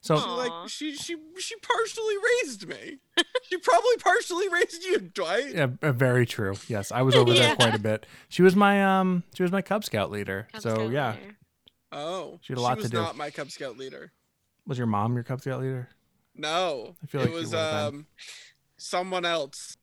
So 0.00 0.16
she, 0.18 0.26
like 0.28 0.68
she 0.68 0.94
she 0.94 1.16
she 1.38 1.56
partially 1.56 2.14
raised 2.42 2.68
me. 2.68 2.98
she 3.42 3.56
probably 3.56 3.96
partially 3.98 4.48
raised 4.48 4.84
you, 4.84 4.98
Dwight. 5.00 5.54
Yeah, 5.54 5.66
very 5.80 6.26
true. 6.26 6.54
Yes, 6.68 6.92
I 6.92 7.02
was 7.02 7.14
over 7.14 7.32
there 7.32 7.56
quite 7.56 7.74
a 7.74 7.78
bit. 7.78 8.06
She 8.28 8.42
was 8.42 8.54
my 8.54 9.00
um, 9.00 9.24
she 9.34 9.42
was 9.42 9.50
my 9.50 9.62
Cub 9.62 9.84
Scout 9.84 10.10
leader. 10.10 10.46
Cub 10.52 10.62
so 10.62 10.74
Scout 10.74 10.90
yeah, 10.90 11.12
leader. 11.12 11.36
Oh, 11.92 12.38
She 12.42 12.52
had 12.52 12.58
a 12.58 12.62
lot 12.62 12.80
to 12.80 12.88
do. 12.88 12.96
not 12.98 13.16
my 13.16 13.30
Cub 13.30 13.50
Scout 13.50 13.78
leader. 13.78 14.12
was 14.66 14.78
your 14.78 14.86
mom 14.86 15.14
your 15.14 15.24
Cub 15.24 15.40
Scout 15.40 15.60
leader? 15.60 15.88
No, 16.36 16.94
I 17.02 17.06
feel 17.06 17.20
it 17.22 17.24
like 17.24 17.30
you 17.32 17.36
was 17.40 17.50
would've 17.52 17.70
been. 17.92 18.00
um 18.00 18.06
someone 18.76 19.24
else. 19.24 19.76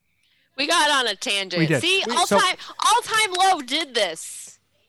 we 0.56 0.66
got 0.66 0.90
on 0.90 1.08
a 1.10 1.16
tangent 1.16 1.58
We 1.60 1.66
did. 1.66 1.80
see 1.82 2.02
We- 2.06 2.14
all 2.14 2.26
so- 2.26 2.38
time 2.38 2.56
all 2.78 3.00
time 3.02 3.32
low 3.32 3.60
did 3.62 3.94
this 3.94 4.41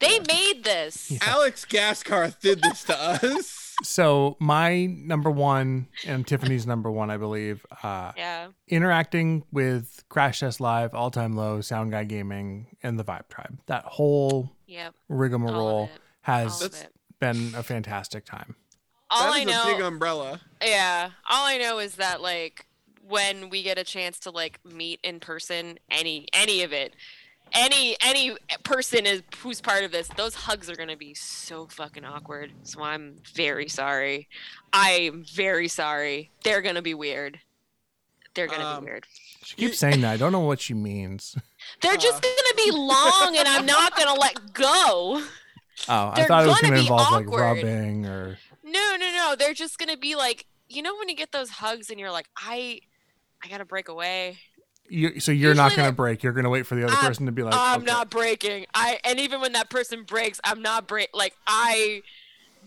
they 0.03 0.19
made 0.19 0.63
this 0.63 1.11
Yeah. 1.11 1.19
Alex 1.21 1.65
Gaskarth 1.65 2.39
did 2.39 2.61
this 2.61 2.83
to 2.85 2.97
us. 2.99 3.59
So 3.81 4.37
my 4.39 4.85
number 4.85 5.31
one 5.31 5.87
and 6.05 6.27
Tiffany's 6.27 6.67
number 6.67 6.91
one, 6.91 7.09
I 7.09 7.17
believe, 7.17 7.65
uh, 7.81 8.11
yeah 8.15 8.47
interacting 8.67 9.43
with 9.51 10.03
Crash 10.09 10.41
Test 10.41 10.59
Live, 10.61 10.93
All 10.93 11.09
Time 11.11 11.35
Low, 11.35 11.59
Sound 11.61 11.91
Guy 11.91 12.03
Gaming, 12.03 12.75
and 12.83 12.99
the 12.99 13.03
Vibe 13.03 13.27
Tribe. 13.29 13.57
That 13.65 13.85
whole 13.85 14.51
yep 14.67 14.93
rigmarole 15.09 15.57
all 15.57 15.83
of 15.85 15.89
it 15.89 16.01
has 16.21 16.61
all 16.61 16.67
of 16.67 16.73
it 16.75 16.89
been 17.19 17.53
a 17.55 17.63
fantastic 17.63 18.25
time. 18.25 18.55
all 19.09 19.31
that 19.31 19.33
I 19.35 19.39
is 19.39 19.45
know, 19.47 19.63
a 19.63 19.73
big 19.73 19.81
umbrella. 19.81 20.41
yeah, 20.63 21.09
all 21.29 21.45
I 21.47 21.57
know 21.57 21.79
is 21.79 21.95
that 21.95 22.21
like 22.21 22.67
when 23.07 23.49
we 23.49 23.63
get 23.63 23.77
a 23.77 23.83
chance 23.83 24.19
to 24.19 24.31
like 24.31 24.59
meet 24.63 24.99
in 25.03 25.19
person, 25.19 25.77
any 25.89 26.27
any 26.33 26.61
of 26.63 26.71
it, 26.73 26.95
any 27.53 27.95
any 28.01 28.35
person 28.63 29.05
is 29.05 29.21
who's 29.39 29.61
part 29.61 29.83
of 29.83 29.91
this, 29.91 30.07
those 30.17 30.35
hugs 30.35 30.69
are 30.69 30.75
gonna 30.75 30.97
be 30.97 31.13
so 31.13 31.67
fucking 31.67 32.05
awkward. 32.05 32.51
So 32.63 32.81
I'm 32.81 33.15
very 33.33 33.67
sorry. 33.69 34.27
I'm 34.71 35.23
very 35.23 35.67
sorry. 35.67 36.31
They're 36.43 36.61
gonna 36.61 36.81
be 36.81 36.93
weird. 36.93 37.39
They're 38.35 38.47
gonna 38.47 38.65
Um, 38.65 38.83
be 38.83 38.89
weird. 38.91 39.05
She 39.43 39.55
keeps 39.55 39.77
saying 39.77 40.01
that. 40.01 40.13
I 40.13 40.17
don't 40.17 40.31
know 40.31 40.39
what 40.39 40.61
she 40.61 40.73
means. 40.73 41.35
They're 41.81 41.93
uh, 41.93 41.97
just 41.97 42.21
gonna 42.21 42.55
be 42.57 42.71
long, 42.71 43.35
and 43.37 43.47
I'm 43.47 43.65
not 43.65 43.95
gonna 43.95 44.19
let 44.19 44.53
go. 44.53 45.21
Oh, 45.89 46.07
I 46.09 46.13
They're 46.15 46.25
thought 46.27 46.45
it 46.45 46.47
was 46.47 46.61
gonna 46.61 46.71
going 46.75 46.83
to 46.85 46.87
be 46.89 46.93
involve 46.93 47.11
like 47.11 47.25
awkward. 47.27 47.41
rubbing 47.41 48.05
or. 48.05 48.37
No, 48.63 48.95
no, 48.97 49.11
no. 49.11 49.35
They're 49.37 49.53
just 49.53 49.77
gonna 49.77 49.97
be 49.97 50.15
like, 50.15 50.45
you 50.69 50.81
know, 50.81 50.95
when 50.97 51.09
you 51.09 51.15
get 51.15 51.31
those 51.31 51.49
hugs 51.49 51.89
and 51.89 51.99
you're 51.99 52.11
like, 52.11 52.29
I, 52.37 52.79
I 53.43 53.47
gotta 53.49 53.65
break 53.65 53.87
away. 53.89 54.37
You, 54.89 55.19
so 55.19 55.31
you're 55.31 55.55
not 55.55 55.75
going 55.75 55.89
to 55.89 55.95
break. 55.95 56.23
You're 56.23 56.33
going 56.33 56.43
to 56.43 56.49
wait 56.49 56.67
for 56.67 56.75
the 56.75 56.83
other 56.83 56.93
I'm- 56.93 57.05
person 57.05 57.25
to 57.25 57.31
be 57.31 57.41
like, 57.43 57.53
I'm 57.55 57.77
okay. 57.81 57.85
not 57.85 58.09
breaking. 58.09 58.65
I 58.73 58.99
and 59.03 59.19
even 59.19 59.41
when 59.41 59.53
that 59.53 59.69
person 59.69 60.03
breaks, 60.03 60.39
I'm 60.43 60.61
not 60.61 60.87
break. 60.87 61.09
Like 61.13 61.33
I, 61.47 62.01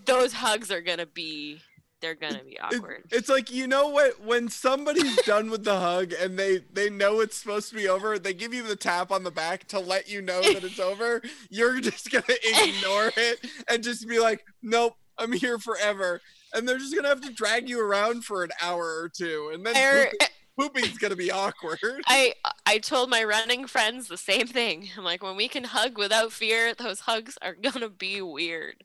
those 0.06 0.32
hugs 0.32 0.70
are 0.70 0.80
gonna 0.80 1.06
be, 1.06 1.60
they're 2.00 2.14
gonna 2.14 2.42
be 2.44 2.52
It- 2.52 2.60
awkward. 2.62 3.04
it's 3.10 3.28
like 3.28 3.50
you 3.52 3.66
know 3.66 3.88
what 3.88 4.20
when 4.20 4.48
somebody's 4.48 5.16
done 5.24 5.50
with 5.50 5.64
the 5.64 5.78
hug 5.78 6.12
and 6.12 6.38
they 6.38 6.58
they 6.72 6.90
know 6.90 7.20
it's 7.20 7.36
supposed 7.36 7.68
to 7.70 7.74
be 7.76 7.88
over 7.88 8.18
they 8.18 8.34
give 8.34 8.52
you 8.54 8.62
the 8.62 8.76
tap 8.76 9.10
on 9.10 9.24
the 9.24 9.30
back 9.30 9.66
to 9.68 9.78
let 9.80 10.08
you 10.08 10.20
know 10.22 10.40
that 10.42 10.62
it's 10.62 10.78
over 10.90 11.22
you're 11.50 11.80
just 11.80 12.10
gonna 12.12 12.24
ignore 12.62 13.10
it 13.16 13.40
and 13.68 13.82
just 13.82 14.06
be 14.06 14.18
like 14.20 14.44
nope 14.62 14.94
i'm 15.18 15.32
here 15.32 15.58
forever 15.58 16.20
and 16.52 16.68
they're 16.68 16.78
just 16.78 16.94
gonna 16.94 17.08
have 17.08 17.22
to 17.22 17.32
drag 17.32 17.66
you 17.68 17.80
around 17.80 18.24
for 18.24 18.44
an 18.44 18.50
hour 18.62 19.00
or 19.00 19.08
two 19.08 19.50
and 19.54 19.64
then 19.64 19.72
They're- 19.74 20.04
pooping, 20.10 20.28
pooping's 20.58 20.98
gonna 20.98 21.16
be 21.16 21.30
awkward 21.30 21.78
I 22.06 22.34
I 22.64 22.78
told 22.78 23.10
my 23.10 23.22
running 23.24 23.66
friends 23.66 24.08
the 24.08 24.16
same 24.16 24.46
thing. 24.46 24.88
I'm 24.96 25.04
like, 25.04 25.22
when 25.22 25.36
we 25.36 25.48
can 25.48 25.64
hug 25.64 25.98
without 25.98 26.32
fear, 26.32 26.74
those 26.74 27.00
hugs 27.00 27.36
are 27.42 27.54
gonna 27.54 27.88
be 27.88 28.20
weird. 28.22 28.82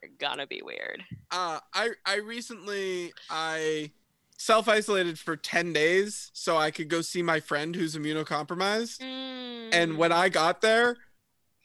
They're 0.00 0.10
gonna 0.18 0.46
be 0.46 0.60
weird. 0.62 1.02
uh 1.30 1.60
i 1.72 1.90
i 2.04 2.16
recently 2.16 3.12
i 3.30 3.90
self-isolated 4.36 5.18
for 5.18 5.36
10 5.36 5.72
days 5.72 6.30
so 6.34 6.56
i 6.56 6.70
could 6.70 6.88
go 6.88 7.00
see 7.00 7.22
my 7.22 7.40
friend 7.40 7.74
who's 7.74 7.96
immunocompromised 7.96 9.00
and 9.00 9.92
Mm. 9.92 9.96
when 9.96 10.12
I 10.12 10.28
got 10.28 10.60
there, 10.60 10.96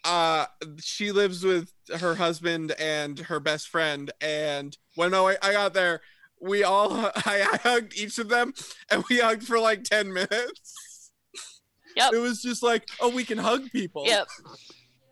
uh, 0.06 0.46
she 0.80 1.12
lives 1.12 1.44
with 1.44 1.74
her 2.00 2.16
husband 2.16 2.72
and 2.80 3.20
her 3.20 3.40
best 3.40 3.68
friend. 3.68 4.10
And 4.22 4.76
when 4.96 5.14
I, 5.14 5.36
I 5.44 5.52
got 5.52 5.74
there, 5.74 6.02
we 6.42 6.64
all 6.64 6.94
I, 7.16 7.48
I 7.54 7.58
hugged 7.62 7.98
each 7.98 8.18
of 8.20 8.30
them 8.30 8.54
and 8.90 9.04
we 9.10 9.20
hugged 9.20 9.44
for 9.44 9.60
like 9.60 9.84
10 9.84 10.12
minutes. 10.14 11.12
Yep. 11.96 12.14
It 12.14 12.20
was 12.20 12.42
just 12.42 12.64
like, 12.64 12.88
oh, 13.02 13.10
we 13.10 13.24
can 13.24 13.38
hug 13.38 13.70
people. 13.72 14.06
Yep. 14.06 14.28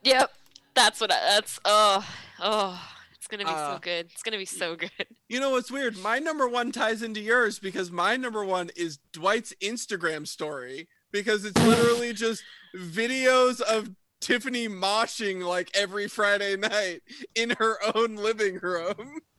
Yep. 0.03 0.31
That's 0.75 1.01
what 1.01 1.11
I, 1.11 1.19
that's 1.35 1.59
oh 1.65 2.07
oh 2.39 2.81
it's 3.15 3.27
gonna 3.27 3.43
be 3.43 3.49
Uh, 3.51 3.73
so 3.73 3.79
good. 3.79 4.05
It's 4.11 4.23
gonna 4.23 4.37
be 4.37 4.45
so 4.45 4.75
good. 4.75 4.91
You 5.27 5.41
know 5.41 5.49
what's 5.49 5.69
weird? 5.71 5.97
My 5.97 6.19
number 6.19 6.47
one 6.47 6.71
ties 6.71 7.01
into 7.01 7.19
yours 7.19 7.59
because 7.59 7.91
my 7.91 8.15
number 8.15 8.45
one 8.45 8.69
is 8.77 8.99
Dwight's 9.11 9.53
Instagram 9.61 10.25
story 10.25 10.87
because 11.11 11.43
it's 11.43 11.61
literally 11.61 12.13
just 12.13 12.41
videos 12.75 13.59
of 13.59 13.89
Tiffany 14.21 14.69
moshing 14.69 15.43
like 15.45 15.69
every 15.75 16.07
Friday 16.07 16.55
night 16.55 17.01
in 17.35 17.51
her 17.59 17.77
own 17.95 18.15
living 18.15 18.59
room. 18.61 19.19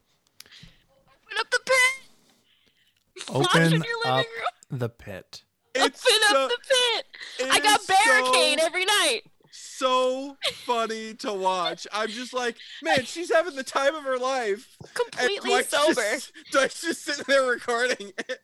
Open 1.28 1.38
up 1.40 1.50
the 1.50 1.60
pit. 1.64 3.32
Mosh 3.32 3.54
in 3.56 3.74
Open 3.82 3.82
up 4.06 4.16
room. 4.26 4.78
the 4.78 4.88
pit. 4.88 5.42
It's 5.74 6.04
Open 6.06 6.18
so, 6.30 6.44
up 6.44 6.50
the 6.50 6.58
pit. 6.68 7.50
I 7.50 7.60
got 7.60 7.80
barricade 7.86 8.60
so, 8.60 8.66
every 8.66 8.84
night. 8.84 9.20
so 9.50 10.36
funny 10.64 11.14
to 11.14 11.32
watch. 11.32 11.86
I'm 11.92 12.08
just 12.08 12.32
like, 12.32 12.56
man, 12.82 13.04
she's 13.04 13.32
having 13.32 13.54
the 13.56 13.62
time 13.62 13.94
of 13.94 14.04
her 14.04 14.18
life. 14.18 14.76
And 14.82 14.94
Completely 14.94 15.50
Dwight's 15.50 15.70
sober. 15.70 15.94
Just, 15.94 16.32
Dwight's 16.52 16.80
just 16.80 17.04
sitting 17.04 17.24
there 17.28 17.44
recording 17.44 18.12
it. 18.18 18.38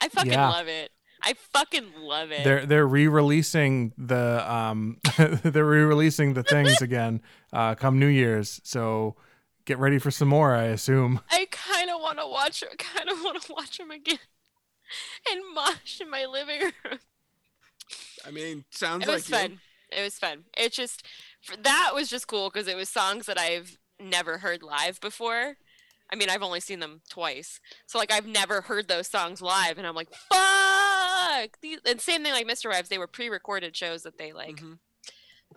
I 0.00 0.08
fucking 0.08 0.32
Yeah. 0.32 0.48
love 0.50 0.68
it. 0.68 0.90
I 1.22 1.32
fucking 1.54 1.92
love 1.98 2.30
it. 2.30 2.44
They're 2.44 2.66
they're 2.66 2.86
re-releasing 2.86 3.92
the 3.96 4.44
um 4.52 4.98
they're 5.16 5.64
re-releasing 5.64 6.34
the 6.34 6.42
things 6.42 6.80
again 6.82 7.22
uh 7.52 7.74
come 7.74 7.98
New 7.98 8.06
Year's. 8.06 8.60
So 8.62 9.16
get 9.66 9.78
ready 9.78 9.98
for 9.98 10.10
some 10.10 10.28
more, 10.28 10.54
I 10.54 10.64
assume. 10.64 11.20
I 11.30 11.46
kind 11.50 11.90
of 11.90 12.00
want 12.00 12.18
to 12.18 12.26
watch. 12.26 12.64
I 12.72 12.74
Kind 12.76 13.10
of 13.10 13.18
want 13.22 13.42
to 13.42 13.52
watch 13.52 13.76
them 13.78 13.90
again. 13.90 14.18
And 15.30 15.40
mosh 15.52 16.00
in 16.00 16.08
my 16.08 16.26
living 16.26 16.60
room. 16.60 16.98
I 18.24 18.30
mean, 18.30 18.64
sounds 18.70 19.02
It 19.04 19.08
like 19.08 19.16
was 19.16 19.28
you. 19.28 19.36
fun. 19.36 19.60
It 19.90 20.02
was 20.02 20.14
fun. 20.16 20.44
It 20.56 20.72
just 20.72 21.04
that 21.62 21.90
was 21.92 22.08
just 22.08 22.28
cool 22.28 22.50
because 22.50 22.68
it 22.68 22.76
was 22.76 22.88
songs 22.88 23.26
that 23.26 23.36
I've 23.38 23.78
never 24.00 24.38
heard 24.38 24.62
live 24.62 25.00
before. 25.00 25.56
I 26.08 26.14
mean, 26.14 26.30
I've 26.30 26.42
only 26.44 26.60
seen 26.60 26.78
them 26.78 27.00
twice, 27.10 27.58
so 27.86 27.98
like 27.98 28.12
I've 28.12 28.26
never 28.28 28.60
heard 28.60 28.86
those 28.86 29.08
songs 29.08 29.42
live, 29.42 29.76
and 29.76 29.86
I'm 29.88 29.96
like, 29.96 30.12
fuck. 30.12 31.58
These, 31.60 31.80
and 31.84 32.00
same 32.00 32.22
thing 32.22 32.32
like 32.32 32.46
MisterWives, 32.46 32.86
they 32.86 32.98
were 32.98 33.08
pre-recorded 33.08 33.76
shows 33.76 34.04
that 34.04 34.18
they 34.18 34.32
like 34.32 34.58
Mhm. 34.60 34.78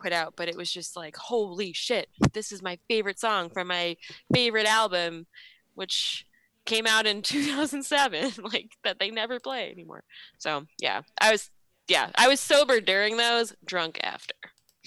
Put 0.02 0.14
out, 0.14 0.34
but 0.36 0.48
it 0.48 0.56
was 0.56 0.72
just 0.72 0.96
like, 0.96 1.16
holy 1.16 1.74
shit, 1.74 2.10
this 2.34 2.52
is 2.52 2.62
my 2.62 2.78
favorite 2.88 3.20
song 3.20 3.50
from 3.50 3.68
my 3.68 3.98
favorite 4.34 4.68
album, 4.68 5.28
which 5.76 6.26
came 6.66 6.88
out 6.88 7.06
in 7.06 7.22
2007, 7.24 8.32
like 8.44 8.72
that 8.84 9.00
they 9.00 9.12
never 9.12 9.40
play 9.40 9.72
anymore. 9.72 10.04
So 10.38 10.66
yeah, 10.82 11.02
I 11.20 11.32
was 11.32 11.50
yeah, 11.88 12.10
I 12.16 12.28
was 12.28 12.40
sober 12.40 12.80
during 12.80 13.18
those, 13.18 13.54
drunk 13.66 14.00
after. 14.04 14.36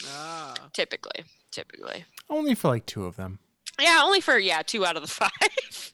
Ah. 0.06 0.54
Typically, 0.72 1.24
typically. 1.50 2.04
Only 2.30 2.54
for 2.54 2.68
like 2.68 2.86
two 2.86 3.04
of 3.04 3.16
them. 3.16 3.40
Yeah, 3.80 4.02
only 4.04 4.20
for 4.20 4.38
yeah 4.38 4.62
two 4.62 4.86
out 4.86 4.96
of 4.96 5.02
the 5.02 5.08
five. 5.08 5.92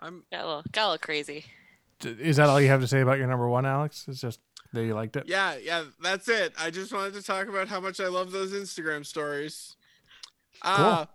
I'm 0.00 0.24
got 0.30 0.44
a 0.44 0.46
little 0.46 0.64
got 0.72 0.82
a 0.82 0.88
little 0.90 0.98
crazy. 0.98 1.44
Is 2.04 2.36
that 2.36 2.48
all 2.48 2.60
you 2.60 2.68
have 2.68 2.80
to 2.80 2.86
say 2.86 3.00
about 3.00 3.18
your 3.18 3.26
number 3.26 3.48
one, 3.48 3.66
Alex? 3.66 4.04
It's 4.06 4.20
just 4.20 4.40
that 4.72 4.84
you 4.84 4.94
liked 4.94 5.16
it. 5.16 5.24
yeah, 5.26 5.56
yeah, 5.56 5.84
that's 6.00 6.28
it. 6.28 6.52
I 6.58 6.70
just 6.70 6.92
wanted 6.92 7.14
to 7.14 7.22
talk 7.22 7.48
about 7.48 7.68
how 7.68 7.80
much 7.80 8.00
I 8.00 8.08
love 8.08 8.30
those 8.32 8.52
Instagram 8.52 9.04
stories. 9.06 9.76
Uh 10.62 11.06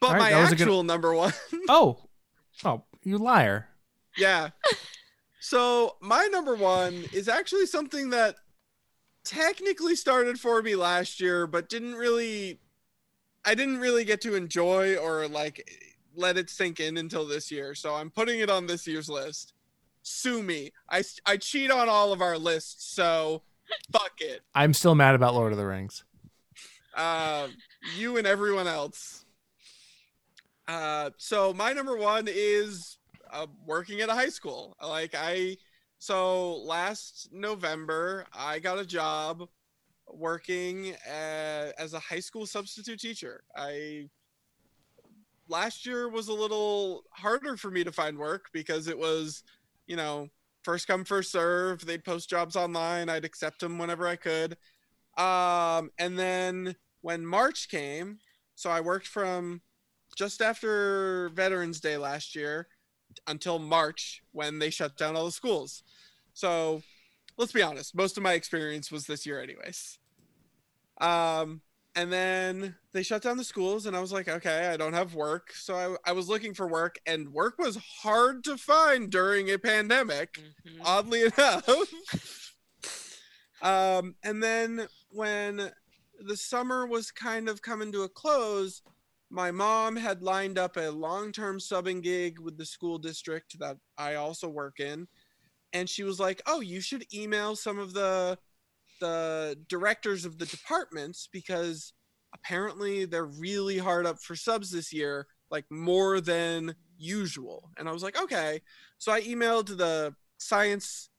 but 0.00 0.06
All 0.08 0.12
right, 0.14 0.18
my 0.18 0.30
that 0.30 0.40
was 0.40 0.52
a 0.52 0.56
good- 0.56 0.62
actual 0.64 0.82
number 0.82 1.14
one. 1.14 1.32
Oh, 1.68 1.98
oh, 2.64 2.82
you 3.02 3.18
liar! 3.18 3.68
yeah. 4.16 4.50
So 5.40 5.96
my 6.00 6.26
number 6.32 6.56
one 6.56 7.04
is 7.12 7.28
actually 7.28 7.66
something 7.66 8.10
that 8.10 8.36
technically 9.24 9.94
started 9.94 10.38
for 10.40 10.60
me 10.62 10.74
last 10.76 11.20
year, 11.20 11.46
but 11.46 11.68
didn't 11.68 11.94
really 11.94 12.58
I 13.44 13.54
didn't 13.54 13.78
really 13.78 14.04
get 14.04 14.20
to 14.22 14.34
enjoy 14.34 14.96
or 14.96 15.28
like 15.28 15.70
let 16.16 16.36
it 16.36 16.50
sink 16.50 16.80
in 16.80 16.96
until 16.96 17.26
this 17.26 17.50
year. 17.52 17.74
So 17.74 17.94
I'm 17.94 18.10
putting 18.10 18.40
it 18.40 18.50
on 18.50 18.66
this 18.66 18.86
year's 18.86 19.08
list. 19.08 19.52
Sue 20.08 20.40
me. 20.40 20.70
I 20.88 21.02
I 21.26 21.36
cheat 21.36 21.68
on 21.68 21.88
all 21.88 22.12
of 22.12 22.20
our 22.22 22.38
lists, 22.38 22.94
so 22.94 23.42
fuck 23.92 24.12
it. 24.20 24.42
I'm 24.54 24.72
still 24.72 24.94
mad 24.94 25.16
about 25.16 25.34
Lord 25.34 25.50
of 25.50 25.58
the 25.58 25.66
Rings. 25.66 26.04
uh, 26.94 27.48
you 27.96 28.16
and 28.16 28.24
everyone 28.24 28.68
else. 28.68 29.24
Uh, 30.68 31.10
so 31.16 31.52
my 31.52 31.72
number 31.72 31.96
one 31.96 32.28
is 32.28 32.98
uh, 33.32 33.46
working 33.66 34.00
at 34.00 34.08
a 34.08 34.14
high 34.14 34.28
school. 34.28 34.76
Like 34.80 35.14
I, 35.16 35.56
so 35.98 36.58
last 36.58 37.28
November 37.32 38.26
I 38.32 38.60
got 38.60 38.78
a 38.78 38.86
job 38.86 39.48
working 40.08 40.94
uh 41.08 41.72
as 41.78 41.92
a 41.94 41.98
high 41.98 42.20
school 42.20 42.46
substitute 42.46 43.00
teacher. 43.00 43.42
I 43.56 44.08
last 45.48 45.84
year 45.84 46.08
was 46.08 46.28
a 46.28 46.32
little 46.32 47.02
harder 47.10 47.56
for 47.56 47.72
me 47.72 47.82
to 47.82 47.90
find 47.90 48.16
work 48.16 48.46
because 48.52 48.86
it 48.86 48.96
was, 48.98 49.42
you 49.86 49.96
know, 49.96 50.28
first 50.62 50.86
come 50.86 51.04
first 51.04 51.30
serve. 51.30 51.84
They'd 51.84 52.04
post 52.04 52.28
jobs 52.28 52.56
online. 52.56 53.08
I'd 53.08 53.24
accept 53.24 53.60
them 53.60 53.78
whenever 53.78 54.06
I 54.06 54.16
could. 54.16 54.56
Um, 55.16 55.90
and 55.98 56.18
then 56.18 56.76
when 57.00 57.24
March 57.24 57.68
came, 57.68 58.18
so 58.54 58.70
I 58.70 58.80
worked 58.80 59.06
from 59.06 59.62
just 60.16 60.42
after 60.42 61.30
Veterans 61.30 61.80
Day 61.80 61.96
last 61.96 62.34
year 62.34 62.68
until 63.26 63.58
March 63.58 64.22
when 64.32 64.58
they 64.58 64.70
shut 64.70 64.96
down 64.96 65.16
all 65.16 65.26
the 65.26 65.32
schools. 65.32 65.82
So 66.34 66.82
let's 67.36 67.52
be 67.52 67.62
honest, 67.62 67.94
most 67.94 68.16
of 68.16 68.22
my 68.22 68.32
experience 68.32 68.90
was 68.90 69.06
this 69.06 69.24
year, 69.26 69.40
anyways. 69.40 69.98
Um, 71.00 71.60
and 71.96 72.12
then 72.12 72.76
they 72.92 73.02
shut 73.02 73.22
down 73.22 73.36
the 73.38 73.42
schools, 73.44 73.86
and 73.86 73.96
I 73.96 74.00
was 74.00 74.12
like, 74.12 74.28
okay, 74.28 74.68
I 74.68 74.76
don't 74.76 74.92
have 74.92 75.14
work. 75.14 75.52
So 75.54 75.74
I, 76.04 76.10
I 76.10 76.12
was 76.12 76.28
looking 76.28 76.54
for 76.54 76.68
work, 76.68 76.98
and 77.06 77.32
work 77.32 77.58
was 77.58 77.76
hard 78.02 78.44
to 78.44 78.56
find 78.56 79.10
during 79.10 79.50
a 79.50 79.58
pandemic 79.58 80.38
Mhm. 80.64 80.80
oddly 80.84 81.22
enough. 81.36 82.54
um, 83.62 84.14
and 84.22 84.42
then 84.42 84.86
when 85.10 85.72
the 86.20 86.36
summer 86.36 86.86
was 86.86 87.10
kind 87.10 87.48
of 87.48 87.62
coming 87.62 87.90
to 87.92 88.02
a 88.02 88.08
close, 88.08 88.82
my 89.30 89.50
mom 89.50 89.96
had 89.96 90.22
lined 90.22 90.58
up 90.58 90.76
a 90.76 90.90
long-term 90.90 91.58
subbing 91.58 92.02
gig 92.02 92.38
with 92.38 92.56
the 92.58 92.64
school 92.66 92.98
district 92.98 93.58
that 93.58 93.76
I 93.98 94.14
also 94.14 94.48
work 94.48 94.80
in, 94.80 95.08
and 95.72 95.88
she 95.88 96.04
was 96.04 96.20
like, 96.20 96.40
"Oh, 96.46 96.60
you 96.60 96.80
should 96.80 97.12
email 97.12 97.56
some 97.56 97.78
of 97.78 97.92
the 97.92 98.38
the 99.00 99.58
directors 99.68 100.24
of 100.24 100.38
the 100.38 100.46
departments 100.46 101.28
because 101.32 101.92
apparently 102.34 103.04
they're 103.04 103.24
really 103.24 103.78
hard 103.78 104.06
up 104.06 104.20
for 104.20 104.36
subs 104.36 104.70
this 104.70 104.92
year, 104.92 105.26
like 105.50 105.64
more 105.70 106.20
than 106.20 106.74
usual." 106.98 107.70
And 107.78 107.88
I 107.88 107.92
was 107.92 108.02
like, 108.02 108.20
"Okay." 108.20 108.60
So 108.98 109.12
I 109.12 109.22
emailed 109.22 109.76
the 109.76 110.14
science 110.38 111.10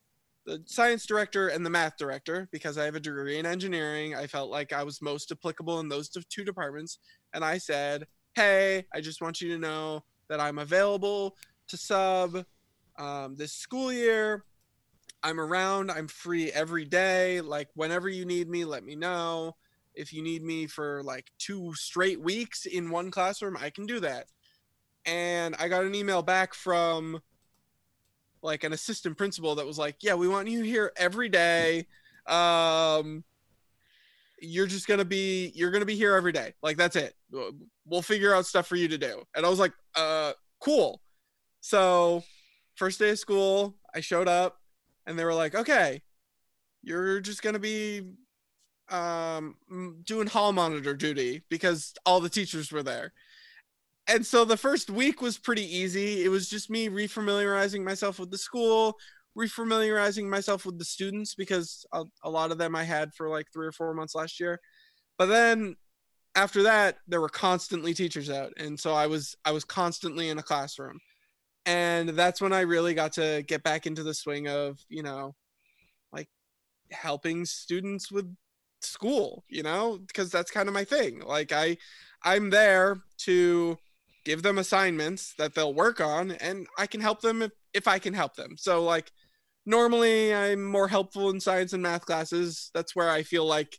the 0.47 0.64
science 0.65 1.06
director 1.06 1.49
and 1.49 1.65
the 1.65 1.69
math 1.69 1.97
director 1.97 2.47
because 2.51 2.77
I 2.77 2.85
have 2.85 2.95
a 2.95 3.01
degree 3.01 3.38
in 3.38 3.45
engineering. 3.45 4.15
I 4.15 4.27
felt 4.27 4.49
like 4.49 4.72
I 4.72 4.81
was 4.81 5.01
most 5.01 5.30
applicable 5.31 5.81
in 5.81 5.89
those 5.89 6.09
two 6.09 6.45
departments. 6.45 6.99
And 7.33 7.43
I 7.43 7.57
said, 7.57 8.07
Hey, 8.33 8.85
I 8.93 9.01
just 9.01 9.22
want 9.22 9.41
you 9.41 9.49
to 9.49 9.59
know 9.59 10.03
that 10.30 10.39
I'm 10.39 10.57
available 10.57 11.35
to 11.67 11.77
sub 11.77 12.45
um, 12.97 13.35
this 13.35 13.51
school 13.51 13.91
year. 13.91 14.45
I'm 15.23 15.39
around. 15.39 15.91
I'm 15.91 16.07
free 16.07 16.51
every 16.51 16.85
day. 16.85 17.41
Like, 17.41 17.69
whenever 17.73 18.07
you 18.09 18.25
need 18.25 18.49
me, 18.49 18.65
let 18.65 18.83
me 18.83 18.95
know. 18.95 19.55
If 19.95 20.13
you 20.13 20.21
need 20.21 20.43
me 20.43 20.67
for 20.67 21.01
like 21.03 21.31
two 21.39 21.73
straight 21.73 22.21
weeks 22.21 22.65
in 22.65 22.91
one 22.91 23.09
classroom, 23.09 23.57
I 23.59 23.71
can 23.71 23.85
do 23.85 23.99
that. 24.01 24.27
And 25.05 25.55
I 25.57 25.67
got 25.69 25.85
an 25.85 25.95
email 25.95 26.21
back 26.21 26.53
from 26.53 27.21
like 28.41 28.63
an 28.63 28.73
assistant 28.73 29.17
principal 29.17 29.55
that 29.55 29.65
was 29.65 29.77
like, 29.77 29.97
"Yeah, 30.01 30.13
we 30.13 30.27
want 30.27 30.47
you 30.47 30.63
here 30.63 30.91
every 30.97 31.29
day. 31.29 31.87
Um, 32.27 33.23
you're 34.39 34.67
just 34.67 34.87
gonna 34.87 35.05
be 35.05 35.51
you're 35.55 35.71
gonna 35.71 35.85
be 35.85 35.95
here 35.95 36.15
every 36.15 36.31
day. 36.31 36.53
Like 36.61 36.77
that's 36.77 36.95
it. 36.95 37.15
We'll 37.85 38.01
figure 38.01 38.35
out 38.35 38.45
stuff 38.45 38.67
for 38.67 38.75
you 38.75 38.87
to 38.89 38.97
do." 38.97 39.23
And 39.35 39.45
I 39.45 39.49
was 39.49 39.59
like, 39.59 39.73
"Uh, 39.95 40.33
cool." 40.59 41.01
So, 41.61 42.23
first 42.75 42.99
day 42.99 43.09
of 43.09 43.19
school, 43.19 43.75
I 43.95 43.99
showed 44.01 44.27
up, 44.27 44.61
and 45.08 45.19
they 45.19 45.26
were 45.26 45.36
like, 45.36 45.56
"Okay, 45.56 46.03
you're 46.84 47.22
just 47.22 47.44
gonna 47.44 47.60
be 47.60 48.03
um 48.90 49.56
doing 50.06 50.27
hall 50.27 50.53
monitor 50.53 50.95
duty 50.95 51.44
because 51.50 51.94
all 52.06 52.22
the 52.22 52.30
teachers 52.30 52.72
were 52.72 52.84
there." 52.84 53.14
and 54.08 54.26
so 54.26 54.45
the 54.45 54.58
first 54.58 54.90
week 54.90 55.22
was 55.22 55.38
pretty 55.38 55.66
easy. 55.66 56.24
It 56.24 56.30
was 56.30 56.50
just 56.50 56.69
me 56.69 56.90
refamiliarizing 56.90 57.84
myself 57.84 58.19
with 58.19 58.32
the 58.32 58.38
school, 58.38 58.98
refamiliarizing 59.38 60.30
myself 60.30 60.66
with 60.66 60.80
the 60.80 60.86
students 60.86 61.36
because 61.36 61.86
a, 61.94 62.06
a 62.24 62.30
lot 62.30 62.52
of 62.52 62.58
them 62.58 62.76
I 62.76 62.84
had 62.84 63.14
for 63.14 63.30
like 63.30 63.48
three 63.53 63.68
or 63.68 63.72
four 63.74 63.94
months 63.94 64.16
last 64.16 64.40
year. 64.40 64.60
But 65.18 65.27
then 65.27 65.76
after 66.36 66.64
that 66.64 66.98
there 67.08 67.19
were 67.22 67.30
constantly 67.30 67.94
teachers 67.94 68.30
out 68.30 68.53
and 68.58 68.80
so 68.80 68.94
i 68.94 69.08
was 69.08 69.36
i 69.44 69.52
was 69.52 69.66
constantly 69.66 70.30
in 70.30 70.38
a 70.38 70.44
classroom 70.44 71.00
and 71.67 72.09
that's 72.09 72.41
when 72.41 72.53
i 72.53 72.61
really 72.61 72.93
got 72.95 73.13
to 73.13 73.43
get 73.47 73.61
back 73.61 73.85
into 73.85 74.01
the 74.01 74.13
swing 74.13 74.47
of 74.47 74.79
you 74.89 75.03
know 75.03 75.35
like 76.11 76.29
helping 76.91 77.45
students 77.45 78.11
with 78.11 78.25
school 78.81 79.43
you 79.49 79.61
know 79.61 79.99
because 80.07 80.31
that's 80.31 80.51
kind 80.51 80.67
of 80.67 80.73
my 80.73 80.83
thing. 80.83 81.19
Like 81.19 81.51
i 81.51 81.77
i'm 82.23 82.49
there 82.49 82.97
to 83.19 83.77
give 84.25 84.43
them 84.43 84.57
assignments 84.57 85.33
that 85.37 85.55
they'll 85.55 85.73
work 85.73 86.01
on 86.01 86.31
and 86.31 86.67
i 86.77 86.85
can 86.85 87.01
help 87.01 87.21
them 87.21 87.41
if, 87.41 87.51
if 87.73 87.87
i 87.87 87.99
can 87.99 88.13
help 88.13 88.35
them. 88.35 88.55
So 88.57 88.83
like 88.83 89.11
normally 89.65 90.33
i'm 90.33 90.63
more 90.63 90.87
helpful 90.87 91.29
in 91.29 91.39
science 91.39 91.73
and 91.73 91.83
math 91.83 92.05
classes. 92.05 92.71
That's 92.73 92.95
where 92.95 93.09
i 93.09 93.23
feel 93.23 93.45
like 93.45 93.77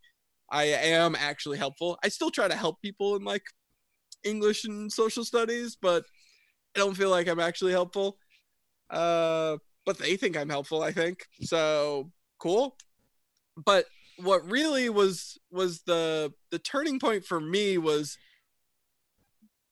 I 0.51 0.65
am 0.65 1.15
actually 1.15 1.59
helpful. 1.59 1.99
I 2.03 2.09
still 2.09 2.31
try 2.31 2.49
to 2.49 2.55
help 2.55 2.81
people 2.81 3.17
in 3.17 3.25
like 3.25 3.43
English 4.25 4.65
and 4.65 4.91
social 4.91 5.25
studies, 5.25 5.77
but 5.81 6.05
I 6.77 6.81
don't 6.81 6.97
feel 6.97 7.11
like 7.11 7.29
I'm 7.29 7.41
actually 7.41 7.73
helpful. 7.73 8.19
Uh, 8.91 9.59
but 9.85 9.99
they 9.99 10.17
think 10.17 10.37
I'm 10.37 10.51
helpful, 10.51 10.83
I 10.83 10.93
think. 10.93 11.27
So 11.43 12.13
cool. 12.39 12.77
But 13.57 13.87
what 14.19 14.49
really 14.51 14.89
was 14.89 15.39
was 15.51 15.83
the 15.83 16.33
the 16.51 16.59
turning 16.59 16.99
point 16.99 17.25
for 17.25 17.41
me 17.41 17.79
was 17.79 18.19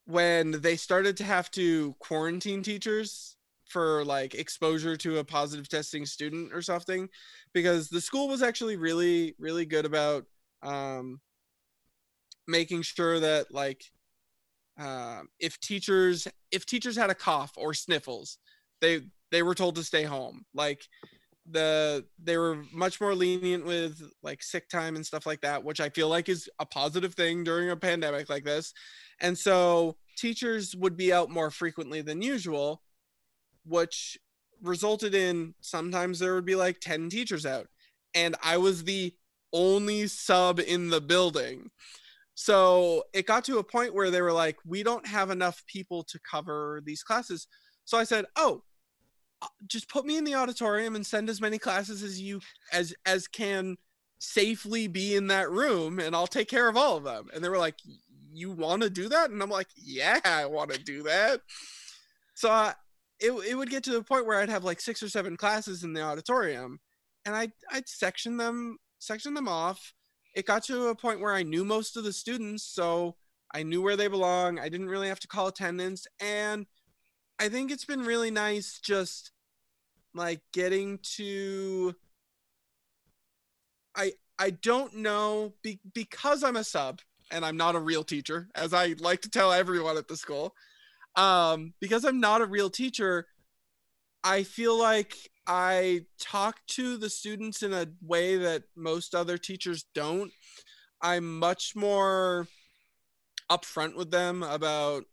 when 0.05 0.61
they 0.61 0.77
started 0.77 1.17
to 1.17 1.23
have 1.23 1.51
to 1.51 1.93
quarantine 1.99 2.63
teachers 2.63 3.35
for 3.67 4.05
like 4.05 4.33
exposure 4.33 4.95
to 4.95 5.17
a 5.17 5.23
positive 5.23 5.67
testing 5.67 6.05
student 6.05 6.53
or 6.53 6.61
something 6.61 7.09
because 7.53 7.89
the 7.89 7.99
school 7.99 8.29
was 8.29 8.41
actually 8.41 8.77
really 8.77 9.35
really 9.37 9.65
good 9.65 9.85
about 9.85 10.25
um, 10.63 11.19
making 12.47 12.81
sure 12.81 13.19
that 13.19 13.53
like 13.53 13.83
uh, 14.79 15.21
if 15.39 15.59
teachers 15.59 16.27
if 16.51 16.65
teachers 16.65 16.95
had 16.95 17.09
a 17.09 17.15
cough 17.15 17.51
or 17.57 17.73
sniffles 17.73 18.37
they 18.81 19.01
they 19.31 19.43
were 19.43 19.55
told 19.55 19.75
to 19.75 19.83
stay 19.83 20.03
home. 20.03 20.45
Like 20.53 20.87
the 21.49 22.05
they 22.21 22.37
were 22.37 22.63
much 22.73 22.99
more 22.99 23.15
lenient 23.15 23.65
with 23.65 24.01
like 24.21 24.43
sick 24.43 24.67
time 24.69 24.95
and 24.97 25.05
stuff 25.05 25.25
like 25.25 25.39
that 25.39 25.63
which 25.63 25.79
i 25.79 25.87
feel 25.87 26.09
like 26.09 26.27
is 26.27 26.49
a 26.59 26.65
positive 26.65 27.13
thing 27.13 27.41
during 27.41 27.69
a 27.69 27.75
pandemic 27.75 28.29
like 28.29 28.43
this. 28.43 28.73
And 29.21 29.37
so 29.37 29.97
teachers 30.17 30.75
would 30.75 30.97
be 30.97 31.13
out 31.13 31.29
more 31.29 31.51
frequently 31.51 32.01
than 32.01 32.21
usual 32.21 32.81
which 33.65 34.17
resulted 34.61 35.13
in 35.13 35.53
sometimes 35.61 36.19
there 36.19 36.33
would 36.33 36.45
be 36.45 36.55
like 36.55 36.79
10 36.79 37.09
teachers 37.09 37.45
out. 37.45 37.67
And 38.13 38.35
i 38.43 38.57
was 38.57 38.83
the 38.83 39.13
only 39.53 40.07
sub 40.07 40.59
in 40.59 40.89
the 40.89 41.01
building. 41.01 41.71
So 42.39 43.01
it 43.13 43.25
got 43.25 43.43
to 43.45 43.57
a 43.57 43.63
point 43.63 43.95
where 43.95 44.11
they 44.11 44.21
were 44.21 44.31
like, 44.31 44.57
we 44.63 44.83
don't 44.83 45.07
have 45.07 45.31
enough 45.31 45.63
people 45.65 46.03
to 46.03 46.19
cover 46.19 46.83
these 46.85 47.01
classes. 47.01 47.47
So 47.83 47.97
I 47.97 48.03
said, 48.03 48.25
oh, 48.35 48.61
uh, 49.41 49.47
just 49.65 49.89
put 49.89 50.05
me 50.05 50.17
in 50.17 50.23
the 50.23 50.35
auditorium 50.35 50.95
and 50.95 51.03
send 51.03 51.31
as 51.31 51.41
many 51.41 51.57
classes 51.57 52.03
as 52.03 52.21
you 52.21 52.41
as 52.71 52.93
as 53.07 53.27
can 53.27 53.75
safely 54.19 54.85
be 54.85 55.15
in 55.15 55.25
that 55.27 55.49
room 55.49 55.97
and 55.97 56.15
I'll 56.15 56.27
take 56.27 56.47
care 56.47 56.69
of 56.69 56.77
all 56.77 56.95
of 56.95 57.03
them. 57.03 57.27
And 57.33 57.43
they 57.43 57.49
were 57.49 57.57
like, 57.57 57.79
you 58.31 58.51
want 58.51 58.83
to 58.83 58.91
do 58.91 59.09
that? 59.09 59.31
And 59.31 59.41
I'm 59.41 59.49
like, 59.49 59.69
yeah, 59.75 60.19
I 60.23 60.45
want 60.45 60.71
to 60.71 60.79
do 60.79 61.01
that. 61.03 61.41
So 62.35 62.51
uh, 62.51 62.73
it, 63.19 63.31
it 63.31 63.55
would 63.55 63.71
get 63.71 63.83
to 63.85 63.93
the 63.93 64.03
point 64.03 64.27
where 64.27 64.39
I'd 64.39 64.49
have 64.49 64.63
like 64.63 64.79
six 64.79 65.01
or 65.01 65.09
seven 65.09 65.37
classes 65.37 65.83
in 65.83 65.93
the 65.93 66.03
auditorium 66.03 66.79
and 67.25 67.35
I'd, 67.35 67.53
I'd 67.71 67.89
section 67.89 68.37
them 68.37 68.77
section 68.99 69.33
them 69.33 69.47
off. 69.47 69.95
It 70.37 70.45
got 70.45 70.63
to 70.65 70.89
a 70.89 70.95
point 70.95 71.19
where 71.19 71.33
I 71.33 71.41
knew 71.41 71.65
most 71.65 71.97
of 71.97 72.03
the 72.03 72.13
students, 72.13 72.63
so 72.63 73.15
I 73.55 73.63
knew 73.63 73.81
where 73.81 73.95
they 73.95 74.07
belong. 74.07 74.59
I 74.59 74.69
didn't 74.69 74.87
really 74.87 75.07
have 75.07 75.19
to 75.21 75.27
call 75.27 75.47
attendance. 75.47 76.05
And 76.21 76.67
I 77.39 77.49
think 77.49 77.71
it's 77.71 77.85
been 77.85 78.05
really 78.05 78.29
nice 78.29 78.79
just 78.79 79.31
like 80.13 80.41
getting 80.53 80.99
to 81.15 81.95
I 83.95 84.13
I 84.37 84.51
don't 84.51 84.97
know 84.97 85.55
be, 85.63 85.79
because 85.95 86.43
I'm 86.43 86.55
a 86.55 86.63
sub 86.63 87.01
and 87.31 87.43
I'm 87.43 87.57
not 87.57 87.73
a 87.73 87.79
real 87.79 88.03
teacher, 88.03 88.47
as 88.53 88.75
I 88.75 88.93
like 88.99 89.21
to 89.21 89.31
tell 89.31 89.51
everyone 89.51 89.97
at 89.97 90.07
the 90.07 90.15
school. 90.15 90.53
Um, 91.15 91.73
because 91.81 92.05
I'm 92.05 92.19
not 92.19 92.41
a 92.41 92.45
real 92.45 92.69
teacher, 92.69 93.25
I 94.23 94.43
feel 94.43 94.77
like 94.77 95.15
I 95.47 96.01
talk 96.19 96.59
to 96.67 96.97
the 96.97 97.09
students 97.09 97.63
in 97.63 97.73
a 97.73 97.87
way 98.01 98.37
that 98.37 98.63
most 98.75 99.15
other 99.15 99.37
teachers 99.37 99.85
don't. 99.95 100.31
I'm 101.01 101.39
much 101.39 101.73
more 101.75 102.47
upfront 103.49 103.95
with 103.95 104.11
them 104.11 104.43
about 104.43 105.05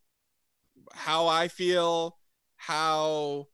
how 0.93 1.29
I 1.29 1.49
feel, 1.49 2.19
how 2.57 3.47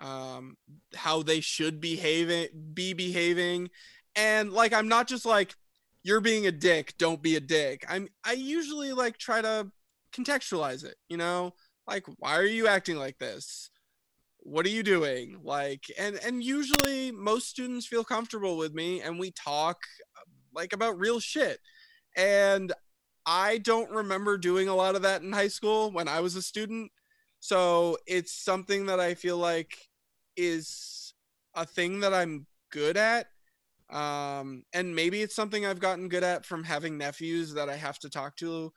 um, 0.00 0.56
how 0.94 1.22
they 1.22 1.40
should 1.40 1.80
behave, 1.80 2.48
be 2.74 2.92
behaving, 2.94 3.70
and 4.16 4.52
like 4.52 4.72
I'm 4.72 4.88
not 4.88 5.06
just 5.06 5.24
like 5.24 5.54
you're 6.02 6.20
being 6.20 6.46
a 6.46 6.52
dick, 6.52 6.94
don't 6.98 7.22
be 7.22 7.36
a 7.36 7.40
dick. 7.40 7.84
I'm 7.88 8.08
I 8.24 8.32
usually 8.32 8.92
like 8.92 9.18
try 9.18 9.40
to 9.40 9.70
contextualize 10.12 10.84
it, 10.84 10.96
you 11.08 11.16
know, 11.16 11.54
like 11.86 12.04
why 12.18 12.36
are 12.36 12.44
you 12.44 12.66
acting 12.66 12.96
like 12.96 13.18
this? 13.18 13.70
What 14.44 14.66
are 14.66 14.70
you 14.70 14.82
doing? 14.82 15.40
Like 15.42 15.86
and 15.98 16.16
and 16.16 16.44
usually 16.44 17.10
most 17.10 17.48
students 17.48 17.86
feel 17.86 18.04
comfortable 18.04 18.56
with 18.58 18.74
me 18.74 19.00
and 19.00 19.18
we 19.18 19.30
talk 19.32 19.78
like 20.54 20.72
about 20.72 20.98
real 20.98 21.20
shit. 21.20 21.60
And 22.16 22.72
i 23.26 23.58
don't 23.58 23.90
remember 23.90 24.36
doing 24.36 24.68
a 24.68 24.74
lot 24.74 24.94
of 24.96 25.02
that 25.02 25.22
in 25.22 25.32
high 25.32 25.48
school 25.48 25.90
when 25.90 26.08
i 26.08 26.20
was 26.20 26.36
a 26.36 26.42
student. 26.42 26.92
So 27.40 27.98
it's 28.06 28.32
something 28.32 28.86
that 28.86 29.00
i 29.00 29.14
feel 29.14 29.38
like 29.38 29.88
is 30.36 31.14
a 31.54 31.66
thing 31.66 32.00
that 32.00 32.14
i'm 32.14 32.46
good 32.70 32.96
at. 32.98 33.28
Um 33.90 34.64
and 34.74 34.94
maybe 34.94 35.22
it's 35.22 35.34
something 35.34 35.66
i've 35.66 35.80
gotten 35.80 36.08
good 36.08 36.24
at 36.24 36.44
from 36.46 36.64
having 36.64 36.98
nephews 36.98 37.54
that 37.54 37.68
i 37.70 37.76
have 37.76 37.98
to 38.00 38.10
talk 38.10 38.36
to 38.36 38.72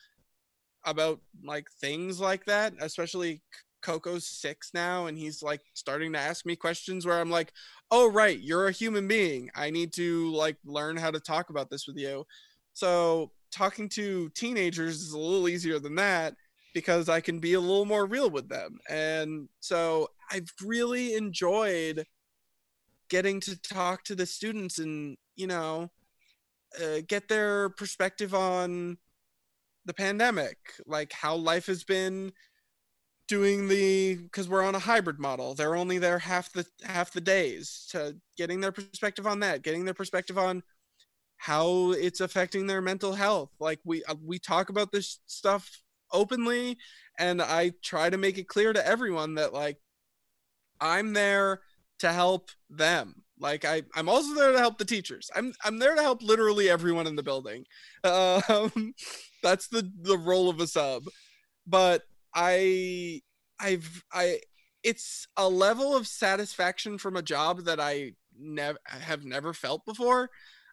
about 0.86 1.22
like 1.44 1.70
things 1.72 2.20
like 2.20 2.46
that 2.46 2.74
especially 2.80 3.44
Coco's 3.88 4.27
six 4.27 4.72
now, 4.74 5.06
and 5.06 5.17
he's 5.17 5.41
like 5.41 5.61
starting 5.74 6.11
to 6.11 6.19
ask 6.19 6.45
me 6.45 6.57
questions 6.57 7.06
where 7.06 7.22
I'm 7.22 7.32
like, 7.32 7.53
"Oh, 7.90 8.11
right, 8.11 8.38
you're 8.38 8.67
a 8.67 8.72
human 8.74 9.07
being. 9.07 9.49
I 9.56 9.69
need 9.69 9.93
to 9.93 10.30
like 10.33 10.57
learn 10.66 10.98
how 10.98 11.09
to 11.11 11.22
talk 11.22 11.49
about 11.49 11.69
this 11.69 11.88
with 11.88 11.98
you." 11.98 12.25
So 12.74 13.32
talking 13.49 13.88
to 13.90 14.30
teenagers 14.35 15.01
is 15.01 15.14
a 15.14 15.17
little 15.17 15.48
easier 15.48 15.80
than 15.80 15.95
that 15.95 16.35
because 16.74 17.07
I 17.07 17.22
can 17.22 17.40
be 17.40 17.53
a 17.53 17.61
little 17.61 17.85
more 17.85 18.06
real 18.06 18.30
with 18.30 18.49
them, 18.49 18.77
and 18.90 19.48
so 19.61 20.09
I've 20.32 20.51
really 20.61 21.16
enjoyed 21.16 22.06
getting 23.09 23.40
to 23.41 23.57
talk 23.61 24.03
to 24.03 24.16
the 24.16 24.25
students 24.25 24.80
and 24.80 25.16
you 25.38 25.48
know 25.48 25.90
uh, 26.82 26.98
get 27.07 27.30
their 27.30 27.69
perspective 27.69 28.33
on 28.33 28.98
the 29.85 29.93
pandemic, 29.93 30.57
like 30.85 31.14
how 31.14 31.35
life 31.35 31.66
has 31.67 31.83
been 31.83 32.33
doing 33.27 33.67
the 33.67 34.15
because 34.15 34.47
we're 34.47 34.64
on 34.64 34.75
a 34.75 34.80
hybrid 34.80 35.19
model 35.19 35.53
they're 35.53 35.75
only 35.75 35.97
there 35.97 36.19
half 36.19 36.51
the 36.53 36.65
half 36.83 37.11
the 37.11 37.22
days 37.22 37.88
to 37.91 38.15
getting 38.38 38.61
their 38.61 38.72
perspective 38.72 39.27
on 39.27 39.39
that 39.39 39.64
getting 39.64 39.85
their 39.85 39.93
perspective 39.93 40.38
on 40.38 40.64
how 41.38 41.91
it's 41.91 42.22
affecting 42.22 42.67
their 42.67 42.81
mental 42.81 43.14
health 43.14 43.49
like 43.59 43.80
we 43.83 44.03
uh, 44.06 44.15
we 44.23 44.39
talk 44.39 44.69
about 44.69 44.91
this 44.91 45.19
stuff 45.27 45.83
openly 46.11 46.77
and 47.19 47.41
i 47.41 47.72
try 47.83 48.09
to 48.09 48.17
make 48.17 48.38
it 48.38 48.47
clear 48.47 48.72
to 48.72 48.88
everyone 48.88 49.35
that 49.35 49.53
like 49.53 49.77
i'm 50.80 51.14
there 51.14 51.59
to 51.99 52.11
help 52.11 52.49
them 52.69 53.23
like 53.39 53.65
I, 53.65 53.83
I'm 53.95 54.09
also 54.09 54.33
there 54.33 54.51
to 54.51 54.59
help 54.59 54.77
the 54.77 54.85
teachers. 54.85 55.30
I'm 55.35 55.53
I'm 55.64 55.80
there 55.80 55.95
to 55.95 56.01
help 56.01 56.22
literally 56.23 56.69
everyone 56.69 57.07
in 57.07 57.15
the 57.15 57.23
building. 57.23 57.65
Um, 58.03 58.93
that's 59.43 59.67
the 59.67 59.91
the 60.01 60.17
role 60.17 60.49
of 60.49 60.61
a 60.61 60.67
sub. 60.67 61.03
But 61.65 62.03
I 62.33 63.22
I've 63.59 64.03
I 64.14 64.39
it's 64.83 65.27
a 65.38 65.49
level 65.49 65.95
of 65.95 66.07
satisfaction 66.07 66.97
from 66.97 67.15
a 67.15 67.22
job 67.22 67.65
that 67.65 67.80
I 67.80 68.14
never 68.38 68.80
have 68.85 69.25
never 69.25 69.53
felt 69.53 69.85
before. 69.85 70.30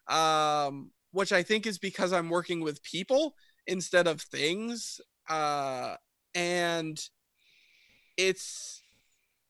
Um, 0.07 0.91
which 1.11 1.31
I 1.31 1.43
think 1.43 1.65
is 1.65 1.79
because 1.79 2.11
I'm 2.13 2.29
working 2.29 2.61
with 2.61 2.83
people 2.83 3.35
instead 3.67 4.07
of 4.07 4.21
things. 4.21 4.99
Uh, 5.29 5.95
and 6.35 7.01
it's 8.17 8.83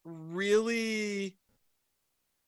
really 0.04 1.38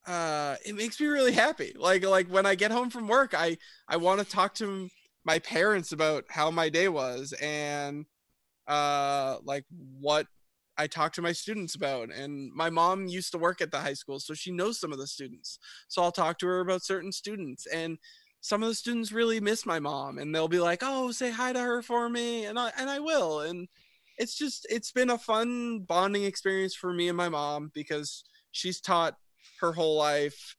uh 0.06 0.56
it 0.66 0.76
makes 0.76 1.00
me 1.00 1.08
really 1.08 1.34
happy 1.34 1.74
like 1.78 2.06
like 2.06 2.28
when 2.28 2.46
i 2.46 2.56
get 2.56 2.72
home 2.72 2.90
from 2.90 3.08
work 3.08 3.34
i 3.34 3.58
i 3.88 3.98
want 3.98 4.20
to 4.20 4.26
talk 4.26 4.54
to 4.54 4.90
my 5.26 5.38
parents 5.40 5.92
about 5.92 6.24
how 6.30 6.50
my 6.50 6.70
day 6.70 6.88
was 6.88 7.34
and 7.42 8.06
uh, 8.68 9.38
like 9.44 9.66
what 10.00 10.28
I 10.78 10.88
talk 10.88 11.14
to 11.14 11.22
my 11.22 11.32
students 11.32 11.76
about. 11.76 12.14
And 12.14 12.52
my 12.54 12.70
mom 12.70 13.08
used 13.08 13.32
to 13.32 13.38
work 13.38 13.62
at 13.62 13.72
the 13.72 13.80
high 13.80 13.94
school, 13.94 14.20
so 14.20 14.34
she 14.34 14.52
knows 14.52 14.80
some 14.80 14.92
of 14.92 15.00
the 15.00 15.08
students. 15.08 15.60
So 15.88 16.04
I'll 16.04 16.12
talk 16.12 16.38
to 16.40 16.48
her 16.48 16.60
about 16.60 16.84
certain 16.84 17.12
students. 17.12 17.66
And 17.66 17.98
some 18.42 18.62
of 18.62 18.70
the 18.70 18.76
students 18.76 19.12
really 19.12 19.40
miss 19.40 19.66
my 19.66 19.80
mom 19.80 20.20
and 20.20 20.34
they'll 20.34 20.48
be 20.48 20.60
like, 20.60 20.80
"Oh, 20.84 21.12
say 21.12 21.32
hi 21.32 21.54
to 21.54 21.60
her 21.60 21.82
for 21.82 22.10
me." 22.10 22.46
And 22.46 22.60
I 22.60 22.72
and 22.78 22.90
I 22.90 23.00
will. 23.00 23.42
And 23.42 23.68
it's 24.18 24.36
just 24.36 24.68
it's 24.70 24.92
been 24.92 25.10
a 25.10 25.18
fun 25.18 25.82
bonding 25.82 26.24
experience 26.24 26.76
for 26.76 26.94
me 26.94 27.08
and 27.10 27.18
my 27.18 27.30
mom 27.30 27.72
because 27.74 28.24
she's 28.52 28.80
taught 28.82 29.18
her 29.62 29.74
whole 29.74 29.98
life 29.98 30.56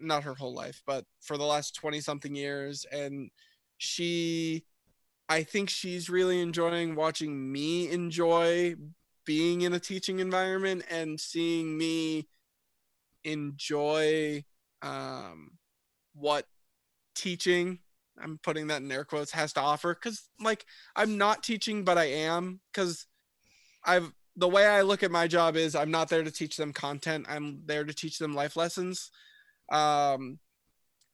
not 0.00 0.24
her 0.24 0.34
whole 0.34 0.54
life, 0.54 0.82
but 0.86 1.04
for 1.20 1.36
the 1.36 1.44
last 1.44 1.74
20 1.74 2.00
something 2.00 2.34
years 2.34 2.86
and 2.92 3.30
she 3.78 4.64
I 5.28 5.42
think 5.42 5.68
she's 5.68 6.08
really 6.08 6.40
enjoying 6.40 6.94
watching 6.94 7.52
me 7.52 7.90
enjoy 7.90 8.76
being 9.26 9.60
in 9.60 9.74
a 9.74 9.80
teaching 9.80 10.20
environment 10.20 10.84
and 10.90 11.20
seeing 11.20 11.76
me 11.76 12.28
enjoy 13.24 14.42
um, 14.80 15.58
what 16.14 16.46
teaching 17.14 17.80
i'm 18.20 18.38
putting 18.42 18.68
that 18.68 18.80
in 18.80 18.90
air 18.90 19.04
quotes 19.04 19.32
has 19.32 19.52
to 19.52 19.60
offer. 19.60 19.94
Because 19.94 20.28
like 20.40 20.64
i'm 20.96 21.18
not 21.18 21.42
teaching 21.42 21.84
but 21.84 21.98
i 21.98 22.04
am 22.04 22.60
because 22.72 23.06
i've 23.84 24.12
the 24.36 24.48
way 24.48 24.66
i 24.66 24.82
look 24.82 25.02
at 25.02 25.10
my 25.10 25.26
job 25.26 25.56
is 25.56 25.74
i'm 25.74 25.90
not 25.90 26.08
there 26.08 26.22
to 26.22 26.30
teach 26.30 26.56
them 26.56 26.72
content. 26.72 27.26
I'm 27.28 27.62
there 27.66 27.84
to 27.84 27.92
teach 27.92 28.18
them 28.18 28.34
life 28.34 28.56
lessons. 28.56 29.10
Um 29.70 30.38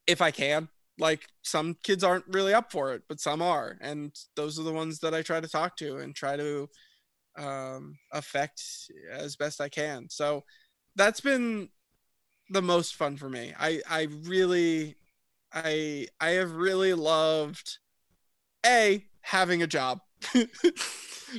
if 0.07 0.21
i 0.21 0.31
can 0.31 0.69
like 0.99 1.27
some 1.43 1.77
kids 1.83 2.05
aren't 2.05 2.27
really 2.29 2.55
up 2.55 2.71
for 2.71 2.93
it 2.95 3.03
but 3.09 3.21
some 3.21 3.43
are 3.43 3.77
and 3.81 4.15
those 4.37 4.59
are 4.59 4.63
the 4.63 4.73
ones 4.73 5.01
that 5.01 5.15
i 5.15 5.23
try 5.23 5.41
to 5.41 5.49
talk 5.49 5.77
to 5.77 5.99
and 5.99 6.15
try 6.15 6.37
to 6.37 6.69
um 7.39 7.97
affect 8.13 8.63
as 9.13 9.37
best 9.37 9.61
i 9.61 9.69
can. 9.69 10.09
So 10.09 10.45
that's 10.97 11.21
been 11.21 11.69
the 12.51 12.63
most 12.63 12.95
fun 12.97 13.17
for 13.17 13.29
me. 13.29 13.53
I 13.59 13.81
i 13.89 14.09
really 14.25 14.97
i 15.53 16.07
i 16.21 16.31
have 16.31 16.53
really 16.53 16.95
loved 16.95 17.79
a 18.67 19.05
having 19.23 19.63
a 19.63 19.67
job. 19.67 20.01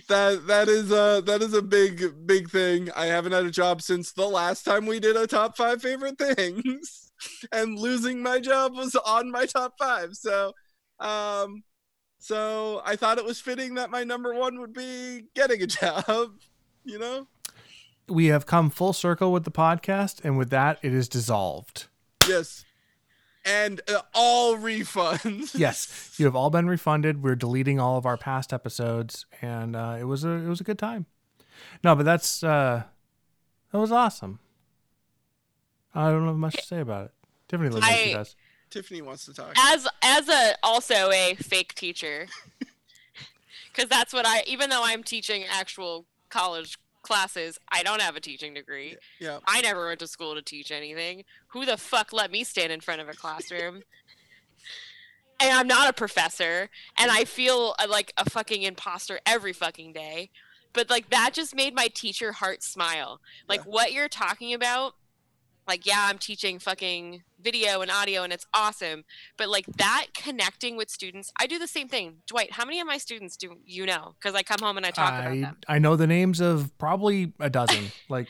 That 0.10 0.48
that 0.48 0.68
is 0.68 0.92
a 0.92 1.22
that 1.26 1.42
is 1.42 1.54
a 1.54 1.62
big 1.62 2.28
big 2.28 2.50
thing. 2.50 2.90
I 2.96 3.06
haven't 3.06 3.32
had 3.32 3.46
a 3.46 3.52
job 3.52 3.82
since 3.82 4.12
the 4.12 4.28
last 4.28 4.64
time 4.64 4.86
we 4.86 5.00
did 5.00 5.16
a 5.16 5.26
top 5.26 5.56
five 5.56 5.82
favorite 5.82 6.18
things 6.18 7.05
and 7.52 7.78
losing 7.78 8.22
my 8.22 8.40
job 8.40 8.76
was 8.76 8.96
on 8.96 9.32
my 9.32 9.46
top 9.46 9.74
five. 9.78 10.16
So, 10.16 10.54
um, 11.00 11.64
so 12.20 12.82
I 12.86 12.96
thought 12.96 13.18
it 13.18 13.26
was 13.26 13.40
fitting 13.40 13.76
that 13.76 13.92
my 13.92 14.04
number 14.04 14.34
one 14.34 14.60
would 14.60 14.74
be 14.74 15.26
getting 15.36 15.62
a 15.62 15.68
job. 15.68 16.32
You 16.84 17.00
know, 17.00 17.28
we 18.08 18.28
have 18.28 18.46
come 18.46 18.70
full 18.70 18.94
circle 18.94 19.32
with 19.32 19.44
the 19.44 19.52
podcast, 19.52 20.24
and 20.24 20.38
with 20.38 20.50
that, 20.52 20.80
it 20.82 20.94
is 20.94 21.10
dissolved. 21.10 21.88
Yes. 22.28 22.64
And 23.44 23.82
uh, 23.88 24.02
all 24.16 24.58
refunds. 24.58 25.52
yes, 25.58 26.16
you 26.18 26.26
have 26.26 26.36
all 26.36 26.50
been 26.50 26.68
refunded. 26.68 27.22
We're 27.22 27.36
deleting 27.36 27.80
all 27.80 27.98
of 27.98 28.06
our 28.06 28.18
past 28.18 28.52
episodes, 28.52 29.28
and 29.42 29.76
uh, 29.76 29.98
it 30.00 30.06
was 30.06 30.24
a 30.24 30.30
it 30.30 30.48
was 30.48 30.60
a 30.60 30.64
good 30.64 30.80
time. 30.80 31.06
No, 31.84 31.96
but 31.96 32.04
that's 32.04 32.44
uh, 32.44 32.84
that 33.72 33.78
was 33.78 33.92
awesome. 33.92 34.40
I 35.96 36.12
don't 36.12 36.28
have 36.28 36.36
much 36.36 36.56
to 36.58 36.62
say 36.62 36.80
about 36.80 37.06
it. 37.06 37.12
Tiffany 37.48 37.70
lives 37.70 37.86
I, 37.88 38.14
does. 38.14 38.36
Tiffany 38.70 39.02
wants 39.02 39.26
to 39.26 39.34
talk. 39.34 39.54
As 39.58 39.88
as 40.02 40.28
a 40.28 40.56
also 40.62 41.10
a 41.12 41.36
fake 41.36 41.74
teacher, 41.76 42.28
because 43.72 43.90
that's 43.90 44.14
what 44.14 44.26
I. 44.28 44.44
Even 44.48 44.70
though 44.70 44.84
I'm 44.84 45.04
teaching 45.04 45.46
actual 45.50 46.06
college 46.30 46.78
classes, 47.02 47.60
I 47.72 47.84
don't 47.84 48.02
have 48.02 48.16
a 48.16 48.20
teaching 48.20 48.54
degree. 48.54 48.98
Yeah. 49.20 49.30
yeah. 49.30 49.40
I 49.48 49.62
never 49.62 49.86
went 49.86 50.00
to 50.00 50.08
school 50.08 50.36
to 50.36 50.42
teach 50.42 50.72
anything. 50.72 51.24
Who 51.50 51.66
the 51.66 51.78
fuck 51.78 52.12
let 52.12 52.32
me 52.32 52.44
stand 52.44 52.74
in 52.74 52.82
front 52.82 53.00
of 53.02 53.08
a 53.08 53.14
classroom? 53.14 53.84
and 55.40 55.52
I'm 55.52 55.68
not 55.68 55.90
a 55.90 55.94
professor, 55.94 56.70
and 56.98 57.12
I 57.12 57.26
feel 57.26 57.76
uh, 57.80 57.88
like 57.90 58.12
a 58.18 58.30
fucking 58.30 58.64
imposter 58.64 59.20
every 59.26 59.54
fucking 59.54 59.94
day. 59.94 60.32
But 60.74 60.90
like 60.90 61.10
that 61.12 61.32
just 61.34 61.56
made 61.56 61.74
my 61.74 61.88
teacher 61.88 62.34
heart 62.34 62.62
smile. 62.62 63.22
Like 63.48 63.62
yeah. 63.62 63.72
what 63.72 63.94
you're 63.94 64.10
talking 64.10 64.54
about 64.54 64.96
like 65.68 65.86
yeah 65.86 66.08
i'm 66.10 66.18
teaching 66.18 66.60
fucking 66.60 67.24
video 67.42 67.82
and 67.82 67.92
audio 67.92 68.24
and 68.24 68.34
it's 68.34 68.46
awesome 68.54 69.04
but 69.38 69.50
like 69.50 69.66
that 69.78 70.08
connecting 70.14 70.76
with 70.76 70.90
students 70.90 71.32
i 71.40 71.48
do 71.48 71.60
the 71.60 71.68
same 71.68 71.88
thing. 71.88 72.18
Dwight 72.28 72.54
how 72.54 72.66
many 72.66 72.80
of 72.80 72.88
my 72.88 72.98
students 72.98 73.38
do 73.38 73.58
you 73.66 73.86
know? 73.86 74.16
Because 74.20 74.36
i 74.36 74.44
come 74.44 74.60
home 74.62 74.78
and 74.78 74.86
i 74.86 74.92
talk 74.92 75.14
I, 75.14 75.20
about 75.20 75.42
them. 75.42 75.58
I 75.68 75.80
know 75.80 75.96
the 75.96 76.08
names 76.08 76.40
of 76.40 76.76
probably 76.78 77.34
a 77.40 77.50
dozen 77.50 77.92
like 78.10 78.28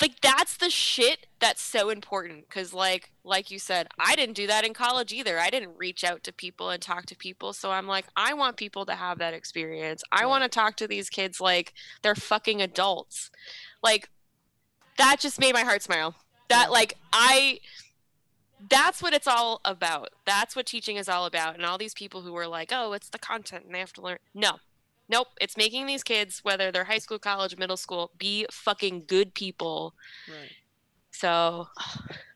like 0.00 0.20
that's 0.20 0.56
the 0.56 0.70
shit 0.70 1.26
that's 1.38 1.62
so 1.62 1.90
important 1.90 2.48
because 2.48 2.74
like 2.74 3.10
like 3.22 3.50
you 3.50 3.58
said 3.58 3.86
i 3.98 4.16
didn't 4.16 4.34
do 4.34 4.46
that 4.46 4.64
in 4.64 4.74
college 4.74 5.12
either. 5.12 5.38
I 5.38 5.50
didn't 5.50 5.76
reach 5.78 6.04
out 6.04 6.24
to 6.24 6.32
people 6.32 6.70
and 6.70 6.82
talk 6.82 7.06
to 7.06 7.16
people 7.16 7.52
so 7.52 7.70
i'm 7.70 7.86
like 7.86 8.06
i 8.16 8.34
want 8.34 8.56
people 8.56 8.86
to 8.86 8.94
have 8.94 9.18
that 9.18 9.34
experience. 9.34 10.02
I 10.10 10.26
want 10.26 10.42
to 10.42 10.48
talk 10.48 10.76
to 10.76 10.88
these 10.88 11.08
kids 11.08 11.40
like 11.40 11.74
they're 12.02 12.14
fucking 12.14 12.60
adults. 12.60 13.30
Like 13.82 14.10
that 14.98 15.16
just 15.20 15.40
made 15.40 15.54
my 15.54 15.62
heart 15.62 15.82
smile. 15.82 16.14
That 16.48 16.70
like 16.70 16.94
I 17.12 17.60
that's 18.68 19.02
what 19.02 19.12
it's 19.12 19.26
all 19.26 19.60
about. 19.64 20.10
That's 20.24 20.56
what 20.56 20.66
teaching 20.66 20.96
is 20.96 21.08
all 21.08 21.26
about. 21.26 21.54
And 21.54 21.64
all 21.64 21.78
these 21.78 21.94
people 21.94 22.22
who 22.22 22.36
are 22.36 22.46
like, 22.46 22.70
"Oh, 22.72 22.92
it's 22.92 23.08
the 23.08 23.18
content 23.18 23.64
and 23.66 23.74
they 23.74 23.80
have 23.80 23.92
to 23.94 24.02
learn." 24.02 24.18
No. 24.34 24.58
Nope, 25.06 25.28
it's 25.38 25.56
making 25.56 25.84
these 25.86 26.02
kids 26.02 26.40
whether 26.42 26.72
they're 26.72 26.84
high 26.84 26.98
school, 26.98 27.18
college, 27.18 27.58
middle 27.58 27.76
school, 27.76 28.10
be 28.16 28.46
fucking 28.50 29.04
good 29.06 29.34
people. 29.34 29.94
Right. 30.26 30.50
So, 31.10 31.68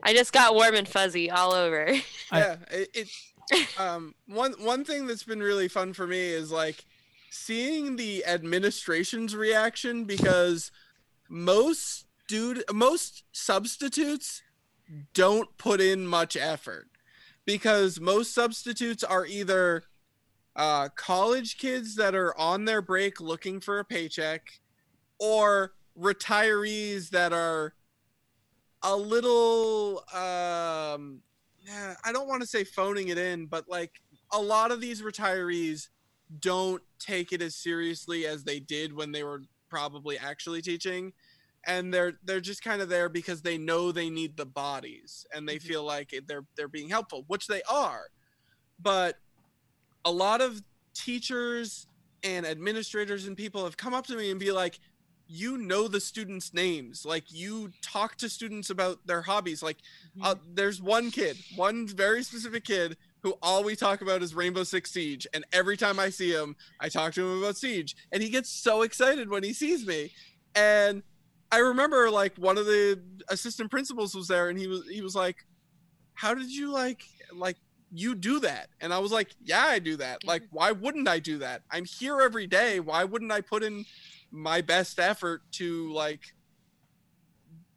I 0.02 0.12
just 0.12 0.32
got 0.32 0.54
warm 0.54 0.74
and 0.74 0.86
fuzzy 0.86 1.30
all 1.30 1.52
over. 1.52 1.94
Yeah, 2.32 2.56
it, 2.70 2.90
it 2.94 3.08
um 3.80 4.14
one 4.26 4.52
one 4.58 4.84
thing 4.84 5.06
that's 5.06 5.22
been 5.22 5.42
really 5.42 5.68
fun 5.68 5.94
for 5.94 6.06
me 6.06 6.20
is 6.20 6.52
like 6.52 6.84
seeing 7.30 7.96
the 7.96 8.26
administration's 8.26 9.34
reaction 9.34 10.04
because 10.04 10.70
most 11.30 12.04
dude, 12.28 12.62
most 12.72 13.24
substitutes 13.32 14.42
don't 15.14 15.56
put 15.58 15.80
in 15.80 16.06
much 16.06 16.36
effort 16.36 16.86
because 17.44 17.98
most 17.98 18.34
substitutes 18.34 19.02
are 19.02 19.26
either 19.26 19.82
uh, 20.54 20.88
college 20.94 21.56
kids 21.58 21.96
that 21.96 22.14
are 22.14 22.36
on 22.38 22.64
their 22.64 22.82
break 22.82 23.20
looking 23.20 23.60
for 23.60 23.78
a 23.78 23.84
paycheck 23.84 24.60
or 25.18 25.72
retirees 25.98 27.10
that 27.10 27.32
are 27.32 27.74
a 28.82 28.96
little 28.96 29.98
um, 30.14 31.20
I 32.04 32.12
don't 32.12 32.28
want 32.28 32.40
to 32.42 32.46
say 32.46 32.64
phoning 32.64 33.08
it 33.08 33.18
in 33.18 33.46
but 33.46 33.68
like 33.68 33.92
a 34.32 34.40
lot 34.40 34.70
of 34.70 34.80
these 34.80 35.02
retirees 35.02 35.88
don't 36.40 36.82
take 36.98 37.32
it 37.32 37.42
as 37.42 37.56
seriously 37.56 38.26
as 38.26 38.44
they 38.44 38.60
did 38.60 38.92
when 38.92 39.12
they 39.12 39.24
were 39.24 39.42
probably 39.68 40.18
actually 40.18 40.62
teaching 40.62 41.12
and 41.66 41.92
they're 41.92 42.14
they're 42.24 42.40
just 42.40 42.62
kind 42.62 42.80
of 42.80 42.88
there 42.88 43.08
because 43.08 43.42
they 43.42 43.58
know 43.58 43.92
they 43.92 44.10
need 44.10 44.36
the 44.36 44.46
bodies 44.46 45.26
and 45.34 45.48
they 45.48 45.56
mm-hmm. 45.56 45.68
feel 45.68 45.84
like 45.84 46.14
they're 46.26 46.44
they're 46.56 46.68
being 46.68 46.88
helpful 46.88 47.24
which 47.26 47.46
they 47.46 47.62
are 47.70 48.04
but 48.80 49.16
a 50.04 50.10
lot 50.10 50.40
of 50.40 50.62
teachers 50.94 51.86
and 52.24 52.46
administrators 52.46 53.26
and 53.26 53.36
people 53.36 53.64
have 53.64 53.76
come 53.76 53.94
up 53.94 54.06
to 54.06 54.16
me 54.16 54.30
and 54.30 54.40
be 54.40 54.50
like 54.50 54.80
you 55.28 55.58
know 55.58 55.86
the 55.86 56.00
students 56.00 56.54
names 56.54 57.04
like 57.04 57.24
you 57.28 57.70
talk 57.82 58.16
to 58.16 58.28
students 58.28 58.70
about 58.70 58.98
their 59.06 59.20
hobbies 59.20 59.62
like 59.62 59.76
uh, 60.22 60.34
mm-hmm. 60.34 60.54
there's 60.54 60.80
one 60.80 61.10
kid 61.10 61.36
one 61.54 61.86
very 61.86 62.22
specific 62.22 62.64
kid 62.64 62.96
who 63.22 63.34
all 63.42 63.62
we 63.62 63.76
talk 63.76 64.00
about 64.00 64.22
is 64.22 64.34
rainbow 64.34 64.64
six 64.64 64.90
siege 64.90 65.26
and 65.34 65.44
every 65.52 65.76
time 65.76 65.98
i 65.98 66.08
see 66.08 66.32
him 66.32 66.56
i 66.80 66.88
talk 66.88 67.12
to 67.12 67.20
him 67.20 67.42
about 67.42 67.56
siege 67.56 67.94
and 68.10 68.22
he 68.22 68.30
gets 68.30 68.48
so 68.48 68.82
excited 68.82 69.28
when 69.28 69.42
he 69.42 69.52
sees 69.52 69.86
me 69.86 70.10
and 70.54 71.02
I 71.50 71.58
remember 71.58 72.10
like 72.10 72.36
one 72.36 72.58
of 72.58 72.66
the 72.66 73.00
assistant 73.28 73.70
principals 73.70 74.14
was 74.14 74.28
there 74.28 74.48
and 74.48 74.58
he 74.58 74.66
was 74.66 74.86
he 74.88 75.00
was 75.00 75.14
like, 75.14 75.36
How 76.14 76.34
did 76.34 76.50
you 76.50 76.70
like 76.70 77.02
like 77.34 77.56
you 77.90 78.14
do 78.14 78.40
that? 78.40 78.68
And 78.80 78.92
I 78.92 78.98
was 78.98 79.12
like, 79.12 79.30
Yeah, 79.42 79.64
I 79.64 79.78
do 79.78 79.96
that. 79.96 80.24
Like, 80.24 80.42
mm-hmm. 80.42 80.56
why 80.56 80.72
wouldn't 80.72 81.08
I 81.08 81.18
do 81.18 81.38
that? 81.38 81.62
I'm 81.70 81.84
here 81.84 82.20
every 82.20 82.46
day. 82.46 82.80
Why 82.80 83.04
wouldn't 83.04 83.32
I 83.32 83.40
put 83.40 83.62
in 83.62 83.84
my 84.30 84.60
best 84.60 84.98
effort 84.98 85.42
to 85.52 85.92
like 85.92 86.20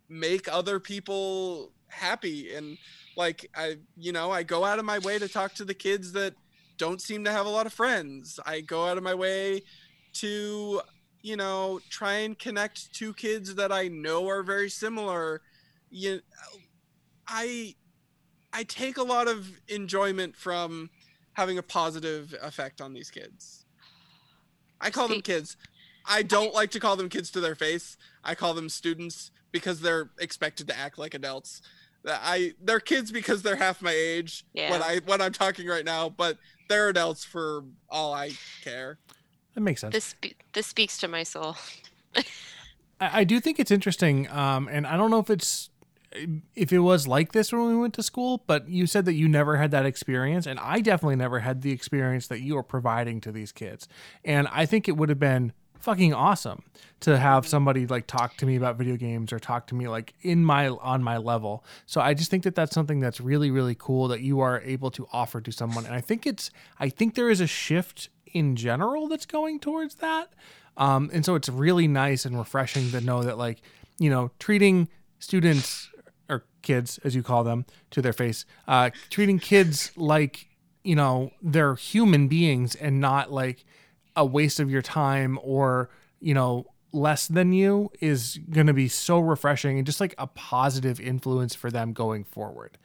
make 0.10 0.52
other 0.52 0.80
people 0.80 1.72
happy 1.88 2.54
and 2.54 2.78
like 3.16 3.50
I 3.56 3.78
you 3.98 4.12
know, 4.12 4.32
I 4.32 4.44
go 4.44 4.66
out 4.66 4.80
of 4.80 4.86
my 4.86 5.00
way 5.00 5.18
to 5.18 5.30
talk 5.30 5.54
to 5.56 5.66
the 5.66 5.74
kids 5.74 6.12
that 6.14 6.34
don't 6.78 7.02
seem 7.02 7.24
to 7.24 7.32
have 7.32 7.46
a 7.46 7.50
lot 7.50 7.66
of 7.66 7.74
friends. 7.74 8.40
I 8.46 8.62
go 8.62 8.88
out 8.88 8.98
of 8.98 9.04
my 9.04 9.14
way 9.14 9.62
to 10.14 10.82
you 11.22 11.36
know, 11.36 11.80
try 11.90 12.14
and 12.16 12.38
connect 12.38 12.94
two 12.94 13.14
kids 13.14 13.56
that 13.56 13.72
I 13.72 13.88
know 13.88 14.28
are 14.28 14.44
very 14.44 14.70
similar. 14.70 15.42
You, 15.90 16.22
I, 17.28 17.76
I 18.54 18.64
take 18.64 18.98
a 18.98 19.04
lot 19.04 19.28
of 19.28 19.50
enjoyment 19.68 20.36
from 20.36 20.90
having 21.34 21.58
a 21.58 21.64
positive 21.64 22.36
effect 22.42 22.82
on 22.82 22.94
these 22.94 23.10
kids. 23.10 23.66
I 24.80 24.90
call 24.90 25.08
them 25.08 25.22
kids. 25.22 25.58
I 26.06 26.24
don't 26.24 26.54
like 26.54 26.72
to 26.72 26.80
call 26.80 26.96
them 26.96 27.10
kids 27.10 27.30
to 27.32 27.40
their 27.40 27.56
face. 27.56 27.98
I 28.24 28.34
call 28.36 28.54
them 28.54 28.68
students 28.70 29.32
because 29.52 29.82
they're 29.82 30.10
expected 30.20 30.68
to 30.70 30.78
act 30.78 30.98
like 30.98 31.14
adults. 31.14 31.62
I 32.04 32.54
they're 32.60 32.80
kids 32.80 33.12
because 33.12 33.44
they're 33.44 33.58
half 33.58 33.80
my 33.82 33.92
age 33.92 34.44
Yeah. 34.54 34.72
when 34.72 34.82
I 34.82 35.02
when 35.06 35.22
I'm 35.22 35.34
talking 35.34 35.68
right 35.68 35.86
now, 35.86 36.10
but 36.10 36.38
they're 36.68 36.90
adults 36.90 37.24
for 37.24 37.64
all 37.90 38.14
I 38.14 38.32
care. 38.64 38.98
That 39.56 39.62
makes 39.62 39.82
sense. 39.82 39.94
This 39.94 40.06
spe- 40.06 40.42
this 40.54 40.68
speaks 40.68 40.98
to 41.00 41.08
my 41.08 41.24
soul. 41.24 41.58
I, 42.16 42.24
I 43.00 43.24
do 43.24 43.40
think 43.40 43.60
it's 43.60 43.72
interesting, 43.72 44.30
um, 44.30 44.70
and 44.72 44.88
I 44.88 44.98
don't 44.98 45.12
know 45.12 45.20
if 45.20 45.30
it's 45.30 45.70
if 46.56 46.74
it 46.74 46.80
was 46.80 47.08
like 47.08 47.32
this 47.32 47.54
when 47.54 47.68
we 47.68 47.78
went 47.78 47.94
to 47.94 48.04
school, 48.04 48.44
but 48.46 48.68
you 48.68 48.86
said 48.86 49.06
that 49.06 49.14
you 49.14 49.28
never 49.30 49.58
had 49.58 49.72
that 49.72 49.86
experience, 49.86 50.46
and 50.46 50.60
I 50.60 50.82
definitely 50.82 51.16
never 51.16 51.40
had 51.40 51.62
the 51.62 51.72
experience 51.72 52.28
that 52.28 52.42
you 52.42 52.58
are 52.58 52.64
providing 52.64 53.22
to 53.22 53.32
these 53.32 53.52
kids. 53.52 53.88
And 54.26 54.48
I 54.52 54.66
think 54.66 54.88
it 54.88 54.98
would 54.98 55.10
have 55.10 55.20
been 55.20 55.54
fucking 55.80 56.14
awesome 56.14 56.64
to 57.00 57.18
have 57.18 57.48
somebody 57.48 57.88
like 57.88 58.06
talk 58.06 58.38
to 58.38 58.46
me 58.46 58.56
about 58.56 58.78
video 58.78 58.96
games 58.96 59.34
or 59.34 59.40
talk 59.40 59.66
to 59.68 59.76
me 59.76 59.88
like 59.88 60.14
in 60.22 60.46
my 60.46 60.70
on 60.70 61.02
my 61.02 61.18
level. 61.18 61.64
So 61.86 62.02
I 62.02 62.14
just 62.14 62.30
think 62.30 62.44
that 62.44 62.56
that's 62.56 62.74
something 62.74 63.00
that's 63.00 63.20
really 63.20 63.52
really 63.52 63.76
cool 63.78 64.08
that 64.10 64.22
you 64.22 64.40
are 64.40 64.62
able 64.62 64.92
to 64.92 65.08
offer 65.12 65.42
to 65.42 65.52
someone. 65.52 65.86
And 65.86 65.96
I 65.96 66.02
think 66.02 66.28
it's 66.28 66.52
I 66.80 66.90
think 66.90 67.16
there 67.16 67.30
is 67.30 67.42
a 67.42 67.48
shift 67.48 68.10
in 68.34 68.56
general 68.56 69.08
that's 69.08 69.26
going 69.26 69.60
towards 69.60 69.96
that. 69.96 70.34
Um, 70.78 71.10
and 71.14 71.26
so 71.26 71.36
it's 71.36 71.50
really 71.50 71.88
nice 71.88 72.26
and 72.26 72.38
refreshing 72.38 72.92
to 72.92 73.02
know 73.02 73.24
that 73.24 73.38
like 73.38 73.62
you 74.00 74.10
know 74.10 74.32
treating 74.40 74.88
students 75.20 75.90
or 76.30 76.46
kids 76.62 76.98
as 77.04 77.14
you 77.14 77.22
call 77.22 77.44
them 77.44 77.66
to 77.92 78.02
their 78.02 78.14
face 78.14 78.46
uh, 78.68 78.90
treating 79.10 79.38
kids 79.38 79.92
like 79.96 80.48
you 80.84 80.96
know 80.96 81.32
they're 81.42 81.76
human 81.76 82.28
beings 82.28 82.74
and 82.76 83.00
not 83.00 83.32
like 83.32 83.66
a 84.16 84.26
waste 84.26 84.60
of 84.60 84.72
your 84.72 84.82
time 84.82 85.38
or 85.44 85.90
you 86.20 86.34
know 86.34 86.66
less 86.94 87.28
than 87.28 87.52
you 87.54 87.92
is 88.00 88.40
going 88.50 88.68
to 88.68 88.74
be 88.74 88.88
so 88.88 89.20
refreshing 89.20 89.78
and 89.78 89.86
just 89.86 90.00
like 90.00 90.16
a 90.18 90.28
positive 90.28 91.00
influence 91.00 91.54
for 91.54 91.70
them 91.70 91.94
going 91.94 92.24
forward 92.24 92.78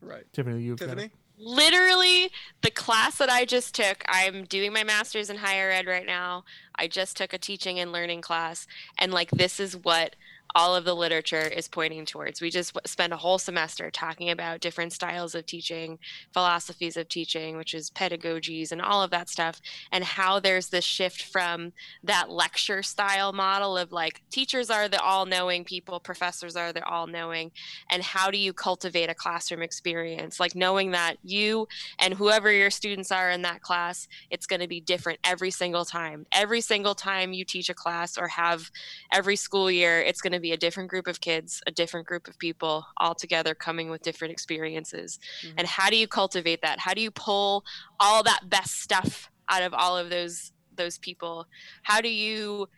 Right. 0.00 0.24
tiffany 0.32 0.60
you 0.62 0.76
Tiffany? 0.76 1.10
Literally, 1.38 2.30
the 2.62 2.70
class 2.70 3.18
that 3.18 3.28
I 3.28 3.44
just 3.44 3.74
took, 3.74 4.04
I'm 4.08 4.44
doing 4.44 4.72
my 4.72 4.84
master's 4.84 5.28
in 5.28 5.36
higher 5.36 5.70
ed 5.70 5.86
right 5.86 6.06
now. 6.06 6.44
I 6.74 6.88
just 6.88 7.16
took 7.16 7.32
a 7.32 7.38
teaching 7.38 7.78
and 7.78 7.92
learning 7.92 8.22
class, 8.22 8.66
and 8.98 9.12
like, 9.12 9.30
this 9.30 9.60
is 9.60 9.76
what 9.76 10.16
all 10.54 10.74
of 10.74 10.84
the 10.84 10.94
literature 10.94 11.46
is 11.46 11.68
pointing 11.68 12.06
towards. 12.06 12.40
We 12.40 12.50
just 12.50 12.76
spent 12.86 13.12
a 13.12 13.16
whole 13.16 13.38
semester 13.38 13.90
talking 13.90 14.30
about 14.30 14.60
different 14.60 14.92
styles 14.92 15.34
of 15.34 15.46
teaching, 15.46 15.98
philosophies 16.32 16.96
of 16.96 17.08
teaching, 17.08 17.56
which 17.56 17.74
is 17.74 17.90
pedagogies 17.90 18.72
and 18.72 18.80
all 18.80 19.02
of 19.02 19.10
that 19.10 19.28
stuff, 19.28 19.60
and 19.92 20.04
how 20.04 20.40
there's 20.40 20.68
this 20.68 20.84
shift 20.84 21.22
from 21.22 21.72
that 22.04 22.30
lecture 22.30 22.82
style 22.82 23.32
model 23.32 23.76
of 23.76 23.92
like 23.92 24.22
teachers 24.30 24.70
are 24.70 24.88
the 24.88 25.00
all 25.00 25.26
knowing 25.26 25.64
people, 25.64 26.00
professors 26.00 26.56
are 26.56 26.72
the 26.72 26.84
all 26.84 27.06
knowing, 27.06 27.50
and 27.90 28.02
how 28.02 28.30
do 28.30 28.38
you 28.38 28.52
cultivate 28.52 29.10
a 29.10 29.14
classroom 29.14 29.62
experience? 29.62 30.40
Like 30.40 30.54
knowing 30.54 30.92
that 30.92 31.16
you 31.22 31.68
and 31.98 32.14
whoever 32.14 32.50
your 32.52 32.70
students 32.70 33.10
are 33.12 33.30
in 33.30 33.42
that 33.42 33.62
class, 33.62 34.08
it's 34.30 34.46
going 34.46 34.60
to 34.60 34.68
be 34.68 34.80
different 34.80 35.18
every 35.24 35.50
single 35.50 35.84
time. 35.84 36.26
Every 36.32 36.60
single 36.60 36.94
time 36.94 37.32
you 37.32 37.44
teach 37.44 37.68
a 37.68 37.74
class 37.74 38.16
or 38.16 38.28
have 38.28 38.70
every 39.12 39.36
school 39.36 39.70
year, 39.70 40.00
it's 40.00 40.20
going 40.20 40.32
to 40.32 40.35
be 40.40 40.52
a 40.52 40.56
different 40.56 40.90
group 40.90 41.06
of 41.06 41.20
kids, 41.20 41.62
a 41.66 41.70
different 41.70 42.06
group 42.06 42.28
of 42.28 42.38
people 42.38 42.86
all 42.96 43.14
together 43.14 43.54
coming 43.54 43.90
with 43.90 44.02
different 44.02 44.32
experiences. 44.32 45.18
Mhm. 45.42 45.54
And 45.58 45.66
how 45.66 45.90
do 45.90 45.96
you 45.96 46.08
cultivate 46.08 46.62
that? 46.62 46.80
How 46.80 46.94
do 46.94 47.00
you 47.00 47.10
pull 47.10 47.64
all 48.00 48.22
that 48.22 48.48
best 48.48 48.80
stuff 48.80 49.30
out 49.48 49.62
of 49.62 49.74
all 49.74 49.96
of 49.96 50.10
those 50.10 50.52
those 50.74 50.98
people? 50.98 51.46
How 51.82 52.00
do 52.00 52.08
you 52.08 52.68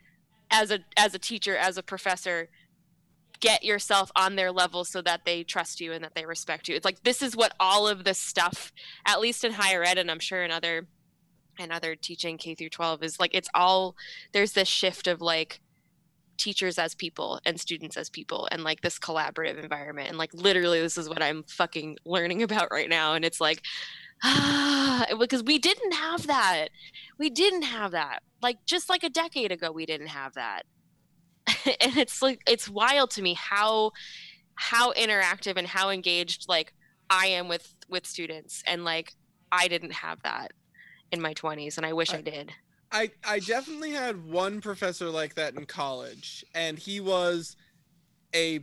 as 0.51 0.71
a 0.71 0.79
as 0.97 1.13
a 1.13 1.19
teacher, 1.19 1.55
as 1.55 1.77
a 1.77 1.83
professor, 1.83 2.49
get 3.39 3.63
yourself 3.63 4.11
on 4.15 4.35
their 4.35 4.51
level 4.51 4.83
so 4.83 5.01
that 5.01 5.21
they 5.25 5.43
trust 5.43 5.79
you 5.79 5.93
and 5.93 6.03
that 6.03 6.15
they 6.15 6.25
respect 6.25 6.67
you. 6.67 6.75
It's 6.75 6.85
like 6.85 7.03
this 7.03 7.21
is 7.21 7.35
what 7.35 7.53
all 7.59 7.87
of 7.87 8.03
this 8.03 8.19
stuff, 8.19 8.71
at 9.05 9.19
least 9.19 9.43
in 9.43 9.53
higher 9.53 9.83
ed, 9.83 9.97
and 9.97 10.11
I'm 10.11 10.19
sure 10.19 10.43
in 10.43 10.51
other 10.51 10.87
and 11.57 11.71
other 11.71 11.95
teaching 11.95 12.37
K 12.37 12.55
through 12.55 12.69
12 12.69 13.03
is 13.03 13.19
like 13.19 13.31
it's 13.33 13.49
all 13.53 13.95
there's 14.31 14.53
this 14.53 14.67
shift 14.67 15.07
of 15.07 15.21
like 15.21 15.59
teachers 16.39 16.79
as 16.79 16.95
people 16.95 17.39
and 17.45 17.59
students 17.59 17.97
as 17.97 18.09
people 18.09 18.47
and 18.51 18.63
like 18.63 18.81
this 18.81 18.97
collaborative 18.97 19.61
environment 19.61 20.09
and 20.09 20.17
like 20.17 20.33
literally 20.33 20.81
this 20.81 20.97
is 20.97 21.07
what 21.09 21.21
I'm 21.21 21.43
fucking 21.43 21.97
learning 22.05 22.41
about 22.47 22.69
right 22.71 22.89
now 22.89 23.13
and 23.13 23.23
it's 23.23 23.39
like 23.41 23.61
ah 24.23 25.05
because 25.19 25.43
we 25.43 25.59
didn't 25.59 25.93
have 25.93 26.27
that. 26.27 26.69
We 27.17 27.29
didn't 27.29 27.63
have 27.63 27.91
that. 27.91 28.23
Like 28.41 28.57
just 28.65 28.89
like 28.89 29.03
a 29.03 29.09
decade 29.09 29.51
ago 29.51 29.71
we 29.71 29.85
didn't 29.85 30.07
have 30.07 30.33
that. 30.33 30.63
And 31.81 31.97
it's 31.97 32.21
like 32.21 32.41
it's 32.47 32.67
wild 32.69 33.11
to 33.11 33.21
me 33.21 33.33
how 33.35 33.91
how 34.55 34.91
interactive 34.93 35.55
and 35.57 35.65
how 35.67 35.89
engaged 35.89 36.45
like 36.49 36.73
i 37.09 37.27
am 37.27 37.47
with 37.47 37.73
with 37.87 38.05
students 38.05 38.61
and 38.67 38.83
like 38.83 39.13
i 39.53 39.69
didn't 39.69 39.93
have 39.93 40.21
that 40.23 40.51
in 41.13 41.21
my 41.21 41.33
20s 41.33 41.77
and 41.77 41.85
i 41.85 41.93
wish 41.93 42.13
i, 42.13 42.17
I- 42.17 42.21
did 42.21 42.51
I 42.91 43.11
I 43.27 43.39
definitely 43.39 43.91
had 43.91 44.25
one 44.25 44.61
professor 44.61 45.09
like 45.09 45.35
that 45.35 45.55
in 45.55 45.65
college, 45.65 46.43
and 46.55 46.77
he 46.77 46.99
was 46.99 47.55
a 48.33 48.61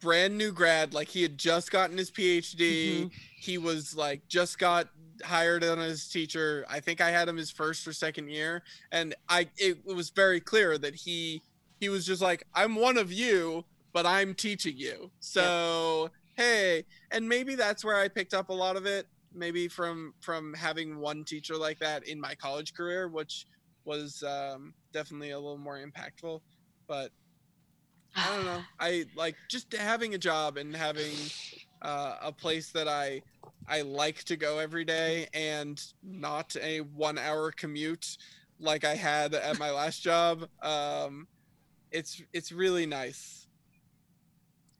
brand 0.00 0.36
new 0.36 0.52
grad. 0.52 0.94
Like 0.94 1.08
he 1.08 1.22
had 1.22 1.38
just 1.38 1.70
gotten 1.70 1.96
his 1.96 2.10
PhD. 2.10 2.56
Mm-hmm. 2.56 3.06
He 3.40 3.58
was 3.58 3.96
like 3.96 4.26
just 4.28 4.58
got 4.58 4.88
hired 5.22 5.64
on 5.64 5.78
as 5.78 6.08
teacher. 6.08 6.64
I 6.68 6.80
think 6.80 7.00
I 7.00 7.10
had 7.10 7.28
him 7.28 7.36
his 7.36 7.50
first 7.50 7.86
or 7.86 7.92
second 7.92 8.28
year, 8.28 8.62
and 8.92 9.14
I 9.28 9.48
it, 9.56 9.78
it 9.86 9.94
was 9.94 10.10
very 10.10 10.40
clear 10.40 10.76
that 10.78 10.94
he 10.94 11.42
he 11.80 11.88
was 11.88 12.06
just 12.06 12.22
like 12.22 12.46
I'm 12.54 12.76
one 12.76 12.98
of 12.98 13.12
you, 13.12 13.64
but 13.92 14.06
I'm 14.06 14.34
teaching 14.34 14.76
you. 14.76 15.10
So 15.20 16.10
hey, 16.34 16.84
and 17.10 17.28
maybe 17.28 17.54
that's 17.54 17.84
where 17.84 17.96
I 17.96 18.08
picked 18.08 18.34
up 18.34 18.50
a 18.50 18.54
lot 18.54 18.76
of 18.76 18.86
it. 18.86 19.06
Maybe 19.32 19.68
from 19.68 20.14
from 20.20 20.54
having 20.54 20.98
one 20.98 21.24
teacher 21.24 21.56
like 21.56 21.78
that 21.78 22.06
in 22.06 22.20
my 22.20 22.34
college 22.34 22.74
career, 22.74 23.08
which 23.08 23.46
was 23.84 24.22
um, 24.22 24.74
definitely 24.92 25.30
a 25.30 25.38
little 25.38 25.58
more 25.58 25.78
impactful. 25.78 26.40
But 26.86 27.10
I 28.16 28.36
don't 28.36 28.44
know. 28.44 28.62
I 28.78 29.04
like 29.16 29.36
just 29.48 29.72
having 29.72 30.14
a 30.14 30.18
job 30.18 30.56
and 30.56 30.74
having 30.74 31.12
uh, 31.82 32.16
a 32.22 32.32
place 32.32 32.70
that 32.72 32.88
I 32.88 33.22
I 33.66 33.80
like 33.80 34.24
to 34.24 34.36
go 34.36 34.58
every 34.58 34.84
day 34.84 35.28
and 35.32 35.82
not 36.02 36.54
a 36.62 36.80
one 36.80 37.18
hour 37.18 37.50
commute 37.50 38.18
like 38.60 38.84
I 38.84 38.94
had 38.94 39.34
at 39.34 39.58
my 39.58 39.70
last 39.70 40.02
job. 40.02 40.46
Um, 40.62 41.26
it's 41.94 42.20
it's 42.32 42.50
really 42.50 42.86
nice. 42.86 43.46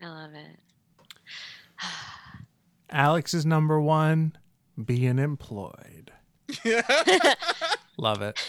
i 0.02 0.06
love 0.06 0.32
it 0.34 0.58
alex 2.90 3.32
is 3.32 3.46
number 3.46 3.80
one 3.80 4.36
being 4.84 5.18
employed 5.20 6.12
love 7.96 8.20
it 8.20 8.44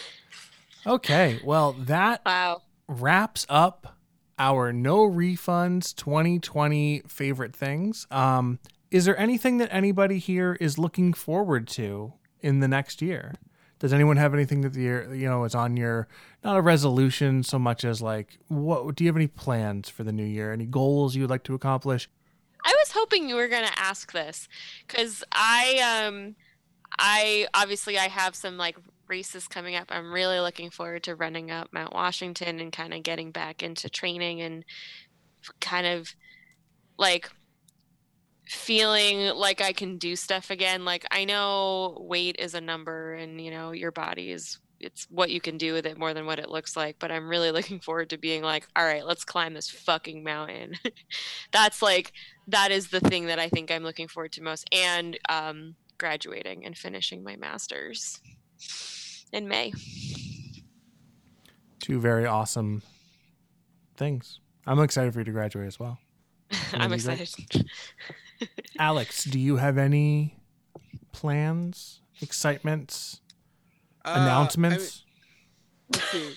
okay 0.86 1.40
well 1.44 1.72
that 1.72 2.22
wow 2.24 2.62
wraps 2.88 3.44
up 3.48 3.96
our 4.38 4.72
no 4.72 4.98
refunds 5.08 5.94
2020 5.94 7.02
favorite 7.08 7.54
things. 7.54 8.06
Um, 8.10 8.58
is 8.90 9.04
there 9.04 9.18
anything 9.18 9.58
that 9.58 9.68
anybody 9.72 10.18
here 10.18 10.56
is 10.60 10.78
looking 10.78 11.12
forward 11.12 11.66
to 11.68 12.12
in 12.40 12.60
the 12.60 12.68
next 12.68 13.02
year? 13.02 13.34
Does 13.78 13.92
anyone 13.92 14.16
have 14.16 14.32
anything 14.32 14.62
that 14.62 14.72
the 14.72 14.80
year 14.80 15.14
you 15.14 15.28
know 15.28 15.44
is 15.44 15.54
on 15.54 15.76
your 15.76 16.08
not 16.42 16.56
a 16.56 16.62
resolution 16.62 17.42
so 17.42 17.58
much 17.58 17.84
as 17.84 18.00
like 18.00 18.38
what 18.48 18.94
do 18.96 19.04
you 19.04 19.08
have 19.08 19.16
any 19.16 19.26
plans 19.26 19.88
for 19.88 20.02
the 20.02 20.12
new 20.12 20.24
year? 20.24 20.52
Any 20.52 20.66
goals 20.66 21.14
you 21.14 21.22
would 21.22 21.30
like 21.30 21.44
to 21.44 21.54
accomplish? 21.54 22.08
I 22.64 22.74
was 22.82 22.92
hoping 22.92 23.28
you 23.28 23.36
were 23.36 23.48
going 23.48 23.66
to 23.66 23.78
ask 23.78 24.12
this 24.12 24.48
because 24.86 25.22
I 25.32 26.06
um 26.08 26.36
I 26.98 27.48
obviously 27.52 27.98
I 27.98 28.08
have 28.08 28.34
some 28.34 28.56
like 28.56 28.76
races 29.08 29.48
coming 29.48 29.74
up. 29.76 29.86
I'm 29.90 30.12
really 30.12 30.40
looking 30.40 30.70
forward 30.70 31.02
to 31.04 31.14
running 31.14 31.50
up 31.50 31.72
Mount 31.72 31.94
Washington 31.94 32.60
and 32.60 32.72
kind 32.72 32.94
of 32.94 33.02
getting 33.02 33.30
back 33.30 33.62
into 33.62 33.88
training 33.88 34.40
and 34.40 34.64
kind 35.60 35.86
of 35.86 36.14
like 36.98 37.30
feeling 38.48 39.34
like 39.34 39.60
I 39.60 39.72
can 39.72 39.98
do 39.98 40.16
stuff 40.16 40.50
again. 40.50 40.84
Like 40.84 41.04
I 41.10 41.24
know 41.24 41.98
weight 42.00 42.36
is 42.38 42.54
a 42.54 42.60
number 42.60 43.14
and 43.14 43.40
you 43.40 43.50
know 43.50 43.72
your 43.72 43.92
body 43.92 44.30
is 44.30 44.58
it's 44.78 45.06
what 45.10 45.30
you 45.30 45.40
can 45.40 45.56
do 45.56 45.72
with 45.72 45.86
it 45.86 45.98
more 45.98 46.12
than 46.12 46.26
what 46.26 46.38
it 46.38 46.50
looks 46.50 46.76
like, 46.76 46.96
but 46.98 47.10
I'm 47.10 47.28
really 47.28 47.50
looking 47.52 47.80
forward 47.80 48.10
to 48.10 48.18
being 48.18 48.42
like, 48.42 48.68
all 48.76 48.84
right, 48.84 49.06
let's 49.06 49.24
climb 49.24 49.54
this 49.54 49.70
fucking 49.70 50.22
mountain. 50.22 50.74
That's 51.52 51.82
like 51.82 52.12
that 52.48 52.70
is 52.70 52.88
the 52.88 53.00
thing 53.00 53.26
that 53.26 53.38
I 53.38 53.48
think 53.48 53.70
I'm 53.70 53.82
looking 53.82 54.08
forward 54.08 54.32
to 54.32 54.42
most 54.42 54.68
and 54.72 55.18
um 55.28 55.74
graduating 55.98 56.66
and 56.66 56.76
finishing 56.76 57.24
my 57.24 57.36
masters 57.36 58.20
in 59.36 59.46
May. 59.48 59.72
Two 61.80 62.00
very 62.00 62.26
awesome 62.26 62.82
things. 63.96 64.40
I'm 64.66 64.80
excited 64.80 65.12
for 65.12 65.20
you 65.20 65.24
to 65.26 65.30
graduate 65.30 65.66
as 65.68 65.78
well. 65.78 65.98
I'm 66.72 66.92
excited. 66.92 67.30
Alex, 68.78 69.24
do 69.24 69.38
you 69.38 69.56
have 69.56 69.78
any 69.78 70.36
plans, 71.12 72.00
excitements, 72.20 73.20
Uh, 74.04 74.08
I 74.10 74.14
mean, 74.16 74.22
announcements? 74.24 75.04
see. 76.10 76.34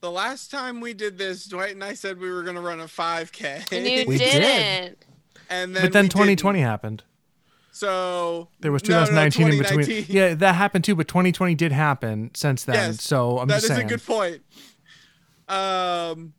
The 0.00 0.10
last 0.10 0.50
time 0.50 0.80
we 0.80 0.92
did 0.92 1.16
this, 1.16 1.46
Dwight 1.46 1.72
and 1.72 1.82
I 1.82 1.94
said 1.94 2.20
we 2.20 2.30
were 2.30 2.42
going 2.42 2.56
to 2.56 2.60
run 2.62 2.78
a 2.80 2.84
5K. 2.84 3.72
And 3.72 3.86
you 3.86 4.04
We 4.06 4.18
did. 4.18 4.32
didn't. 4.32 4.98
and 5.48 5.74
then 5.74 5.82
but 5.82 5.92
then 5.92 6.08
2020 6.10 6.58
didn't. 6.58 6.68
happened. 6.68 7.02
So 7.74 8.50
There 8.60 8.70
was 8.70 8.84
no, 8.88 9.00
no, 9.04 9.10
no, 9.10 9.28
2019 9.28 9.48
in 9.48 9.58
between. 9.58 10.06
Yeah, 10.08 10.34
that 10.34 10.54
happened 10.54 10.84
too, 10.84 10.94
but 10.94 11.08
2020 11.08 11.56
did 11.56 11.72
happen 11.72 12.30
since 12.32 12.62
then. 12.62 12.76
Yes, 12.76 13.02
so 13.02 13.40
I'm 13.40 13.48
That 13.48 13.54
just 13.56 13.64
is 13.64 13.70
saying. 13.76 13.86
a 13.86 13.88
good 13.88 14.06
point. 14.06 14.42
Um, 15.48 16.34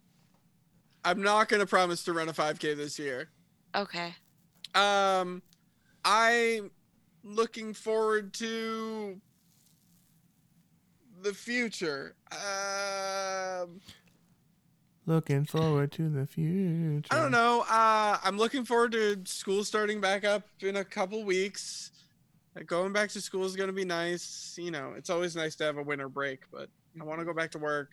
I'm 1.03 1.21
not 1.21 1.49
gonna 1.49 1.65
promise 1.65 2.05
to 2.05 2.13
run 2.13 2.29
a 2.29 2.33
5K 2.33 2.77
this 2.77 2.97
year. 2.97 3.27
Okay. 3.75 4.15
Um, 4.73 5.41
I'm 6.05 6.71
looking 7.25 7.73
forward 7.73 8.33
to 8.35 9.19
the 11.21 11.33
future. 11.33 12.15
Um, 12.31 13.81
Looking 15.07 15.45
forward 15.45 15.91
to 15.93 16.09
the 16.09 16.25
future. 16.25 17.07
I 17.11 17.21
don't 17.21 17.31
know. 17.31 17.63
Uh, 17.69 18.17
I'm 18.23 18.37
looking 18.37 18.65
forward 18.65 18.91
to 18.93 19.17
school 19.25 19.63
starting 19.63 20.01
back 20.01 20.25
up 20.25 20.43
in 20.61 20.77
a 20.77 20.83
couple 20.83 21.23
weeks. 21.23 21.91
Uh, 22.57 22.63
Going 22.65 22.91
back 22.91 23.09
to 23.11 23.21
school 23.21 23.45
is 23.45 23.55
going 23.55 23.67
to 23.67 23.73
be 23.73 23.85
nice. 23.85 24.55
You 24.59 24.71
know, 24.71 24.93
it's 24.97 25.11
always 25.11 25.35
nice 25.35 25.55
to 25.57 25.63
have 25.65 25.77
a 25.77 25.83
winter 25.83 26.09
break, 26.09 26.39
but 26.51 26.69
I 26.99 27.03
want 27.03 27.19
to 27.19 27.25
go 27.25 27.33
back 27.33 27.51
to 27.51 27.59
work. 27.59 27.91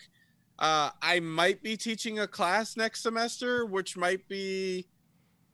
Uh, 0.59 0.91
I 1.03 1.21
might 1.21 1.63
be 1.63 1.77
teaching 1.77 2.19
a 2.21 2.27
class 2.27 2.77
next 2.79 3.03
semester, 3.03 3.67
which 3.67 3.95
might 3.97 4.27
be 4.29 4.87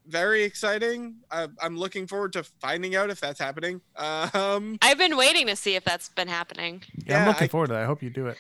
very 0.07 0.43
exciting. 0.45 1.17
I, 1.31 1.49
I'm 1.61 1.77
looking 1.77 2.07
forward 2.07 2.33
to 2.35 2.45
finding 2.45 2.95
out 2.95 3.11
if 3.11 3.19
that's 3.21 3.41
happening. 3.41 3.81
Um, 4.35 4.79
I've 4.81 4.99
been 4.99 5.17
waiting 5.17 5.47
to 5.49 5.57
see 5.57 5.75
if 5.75 5.83
that's 5.85 6.09
been 6.11 6.29
happening. 6.29 6.83
Yeah, 7.05 7.23
I'm 7.23 7.29
looking 7.29 7.45
I- 7.47 7.49
forward 7.49 7.67
to 7.69 7.73
that. 7.75 7.83
I 7.83 7.87
hope 7.87 8.03
you 8.03 8.11
do 8.11 8.27
it. 8.29 8.37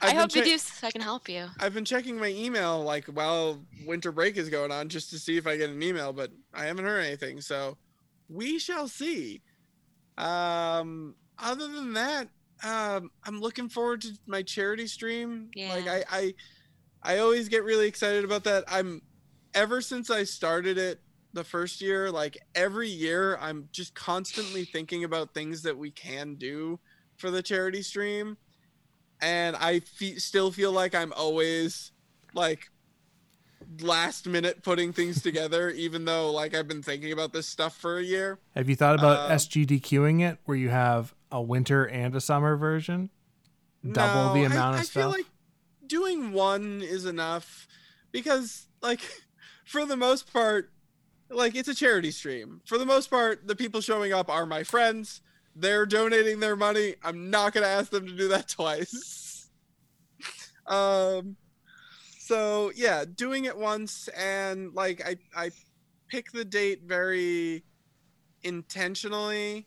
I've 0.00 0.10
I 0.16 0.20
hope 0.20 0.34
you 0.34 0.44
do 0.44 0.58
so 0.58 0.86
I 0.86 0.90
can 0.90 1.00
help 1.00 1.28
you. 1.28 1.46
I've 1.58 1.74
been 1.74 1.84
checking 1.84 2.18
my 2.18 2.28
email 2.28 2.82
like 2.82 3.06
while 3.06 3.62
winter 3.86 4.12
break 4.12 4.36
is 4.36 4.48
going 4.48 4.70
on 4.70 4.88
just 4.88 5.10
to 5.10 5.18
see 5.18 5.36
if 5.36 5.46
I 5.46 5.56
get 5.56 5.70
an 5.70 5.82
email, 5.82 6.12
but 6.12 6.30
I 6.52 6.64
haven't 6.64 6.84
heard 6.84 7.00
anything. 7.00 7.40
So 7.40 7.76
we 8.28 8.58
shall 8.58 8.88
see. 8.88 9.42
Um, 10.18 11.14
other 11.38 11.68
than 11.68 11.92
that, 11.94 12.28
um, 12.62 13.10
I'm 13.24 13.40
looking 13.40 13.68
forward 13.68 14.02
to 14.02 14.12
my 14.26 14.42
charity 14.42 14.86
stream. 14.86 15.50
Like 15.56 15.84
Yeah. 15.84 15.92
I, 15.92 16.04
I, 16.10 16.34
I 17.02 17.18
always 17.18 17.48
get 17.48 17.64
really 17.64 17.86
excited 17.86 18.24
about 18.24 18.44
that. 18.44 18.64
I'm 18.68 19.02
ever 19.54 19.80
since 19.80 20.10
I 20.10 20.24
started 20.24 20.78
it 20.78 21.00
the 21.32 21.44
first 21.44 21.80
year, 21.80 22.10
like 22.10 22.38
every 22.54 22.88
year, 22.88 23.36
I'm 23.40 23.68
just 23.72 23.94
constantly 23.94 24.64
thinking 24.64 25.04
about 25.04 25.34
things 25.34 25.62
that 25.62 25.76
we 25.76 25.90
can 25.90 26.36
do 26.36 26.78
for 27.16 27.30
the 27.30 27.42
charity 27.42 27.82
stream 27.82 28.36
and 29.24 29.56
I 29.56 29.80
fe- 29.80 30.16
still 30.16 30.52
feel 30.52 30.70
like 30.72 30.94
I'm 30.94 31.12
always 31.14 31.90
like 32.34 32.70
last 33.80 34.26
minute 34.26 34.62
putting 34.62 34.92
things 34.92 35.22
together, 35.22 35.70
even 35.84 36.04
though 36.04 36.30
like 36.30 36.54
I've 36.54 36.68
been 36.68 36.82
thinking 36.82 37.12
about 37.12 37.32
this 37.32 37.46
stuff 37.46 37.76
for 37.76 37.98
a 37.98 38.02
year. 38.02 38.38
Have 38.54 38.68
you 38.68 38.76
thought 38.76 38.94
about 38.98 39.30
Um, 39.30 39.36
SGDQing 39.36 40.20
it, 40.20 40.38
where 40.44 40.56
you 40.56 40.68
have 40.68 41.14
a 41.32 41.40
winter 41.42 41.84
and 41.86 42.14
a 42.14 42.20
summer 42.20 42.56
version? 42.56 43.10
Double 43.82 44.32
the 44.34 44.40
No, 44.40 44.46
amount 44.46 44.76
I, 44.76 44.78
of 44.78 44.80
I 44.80 44.84
feel 44.84 45.10
stuff? 45.10 45.12
like 45.16 45.26
doing 45.86 46.32
one 46.32 46.80
is 46.82 47.04
enough 47.04 47.66
because 48.12 48.66
like 48.82 49.00
for 49.64 49.84
the 49.86 49.96
most 49.96 50.32
part, 50.32 50.70
like 51.30 51.54
it's 51.54 51.68
a 51.68 51.74
charity 51.74 52.10
stream. 52.10 52.60
For 52.66 52.78
the 52.78 52.86
most 52.86 53.10
part, 53.10 53.46
the 53.46 53.56
people 53.56 53.80
showing 53.80 54.12
up 54.12 54.28
are 54.30 54.46
my 54.46 54.62
friends. 54.62 55.20
They're 55.56 55.86
donating 55.86 56.40
their 56.40 56.56
money. 56.56 56.96
I'm 57.02 57.30
not 57.30 57.52
gonna 57.52 57.66
ask 57.66 57.90
them 57.90 58.06
to 58.06 58.12
do 58.12 58.28
that 58.28 58.48
twice. 58.48 59.48
um 60.66 61.36
so 62.18 62.72
yeah, 62.74 63.04
doing 63.04 63.44
it 63.44 63.56
once 63.56 64.08
and 64.08 64.72
like 64.74 65.06
I 65.06 65.16
I 65.36 65.50
pick 66.08 66.32
the 66.32 66.44
date 66.44 66.82
very 66.84 67.64
intentionally. 68.42 69.66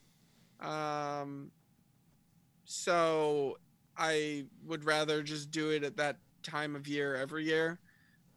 Um 0.59 1.51
so 2.65 3.57
I 3.97 4.45
would 4.65 4.83
rather 4.85 5.23
just 5.23 5.51
do 5.51 5.69
it 5.71 5.83
at 5.83 5.97
that 5.97 6.17
time 6.43 6.75
of 6.75 6.87
year 6.87 7.15
every 7.15 7.45
year. 7.45 7.79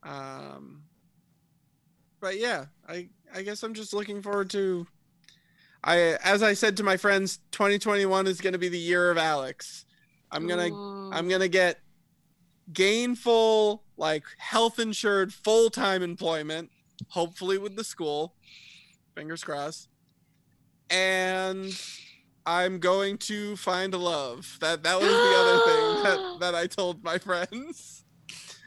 Um, 0.02 0.82
but 2.20 2.38
yeah, 2.38 2.66
I 2.88 3.08
I 3.34 3.42
guess 3.42 3.62
I'm 3.62 3.74
just 3.74 3.92
looking 3.92 4.22
forward 4.22 4.50
to. 4.50 4.86
I 5.82 6.16
as 6.24 6.42
I 6.42 6.54
said 6.54 6.76
to 6.78 6.82
my 6.82 6.96
friends, 6.96 7.38
2021 7.52 8.26
is 8.26 8.40
going 8.40 8.52
to 8.52 8.58
be 8.58 8.68
the 8.68 8.78
year 8.78 9.10
of 9.10 9.18
Alex. 9.18 9.84
I'm 10.30 10.46
gonna 10.46 10.70
I'm 11.12 11.28
gonna 11.28 11.48
get 11.48 11.80
gainful, 12.72 13.82
like 13.96 14.24
health 14.38 14.78
insured, 14.78 15.32
full 15.32 15.70
time 15.70 16.02
employment, 16.02 16.70
hopefully 17.08 17.58
with 17.58 17.76
the 17.76 17.84
school. 17.84 18.34
Fingers 19.14 19.42
crossed. 19.42 19.88
And 20.88 21.72
I'm 22.46 22.78
going 22.78 23.18
to 23.18 23.56
find 23.56 23.94
love. 23.94 24.58
That 24.60 24.82
that 24.82 25.00
was 25.00 25.08
the 25.08 25.34
other 25.36 25.58
thing 25.64 26.02
that, 26.04 26.36
that 26.40 26.54
I 26.54 26.66
told 26.66 27.02
my 27.02 27.18
friends. 27.18 27.99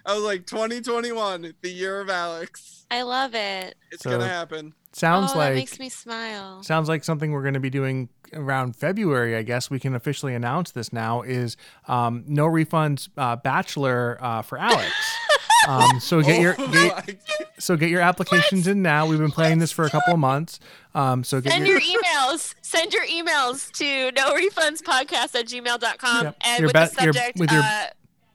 I 0.06 0.14
was 0.16 0.24
like 0.24 0.46
2021, 0.46 1.54
the 1.62 1.70
year 1.70 2.00
of 2.02 2.10
Alex. 2.10 2.86
I 2.92 3.02
love 3.04 3.34
it. 3.36 3.76
It's 3.92 4.04
So- 4.04 4.12
gonna 4.12 4.28
happen. 4.28 4.74
Sounds 4.96 5.32
oh, 5.34 5.40
like 5.40 5.54
that 5.54 5.56
makes 5.56 5.80
me 5.80 5.90
smile. 5.90 6.62
sounds 6.62 6.88
like 6.88 7.04
something 7.04 7.32
we're 7.32 7.42
going 7.42 7.56
to 7.56 7.60
be 7.60 7.72
doing 7.72 8.10
around 8.32 8.76
February. 8.76 9.36
I 9.36 9.42
guess 9.42 9.72
we 9.72 9.80
can 9.80 9.96
officially 9.96 10.36
announce 10.36 10.70
this 10.70 10.94
now. 10.94 11.24
Is 11.24 11.58
um, 11.88 12.24
no 12.28 12.46
refunds 12.46 13.10
uh, 13.18 13.36
bachelor 13.38 14.20
uh, 14.22 14.44
for 14.44 14.60
Alex. 14.60 14.92
um, 15.68 16.00
so 16.00 16.22
get 16.22 16.40
your 16.40 16.54
Oh 16.60 16.68
get, 16.72 17.08
my- 17.08 17.18
so 17.58 17.76
get 17.76 17.90
your 17.90 18.02
applications 18.02 18.68
in 18.68 18.84
now. 18.84 19.08
We've 19.08 19.18
been 19.18 19.32
playing 19.32 19.58
this 19.58 19.72
for 19.72 19.84
a 19.86 19.90
couple 19.90 20.14
of 20.14 20.20
months. 20.20 20.60
Um, 20.94 21.24
so 21.24 21.42
get 21.42 21.54
Send 21.54 21.66
your, 21.66 21.80
your 21.80 22.00
emails. 22.04 22.54
Send 22.62 22.94
your 22.94 23.08
emails 23.08 23.72
to 23.72 24.12
no 24.12 24.36
refunds 24.36 24.84
podcast 24.84 25.34
at 25.34 25.48
gmail.com 25.48 26.24
Yep. 26.26 26.38
and 26.46 26.60
Your 26.60 26.68
with 26.68 26.74
be- 26.76 26.80
the 26.98 27.04
your- 27.06 27.14
subject 27.14 27.40
with 27.40 27.52
your- 27.52 27.62
uh, 27.64 27.86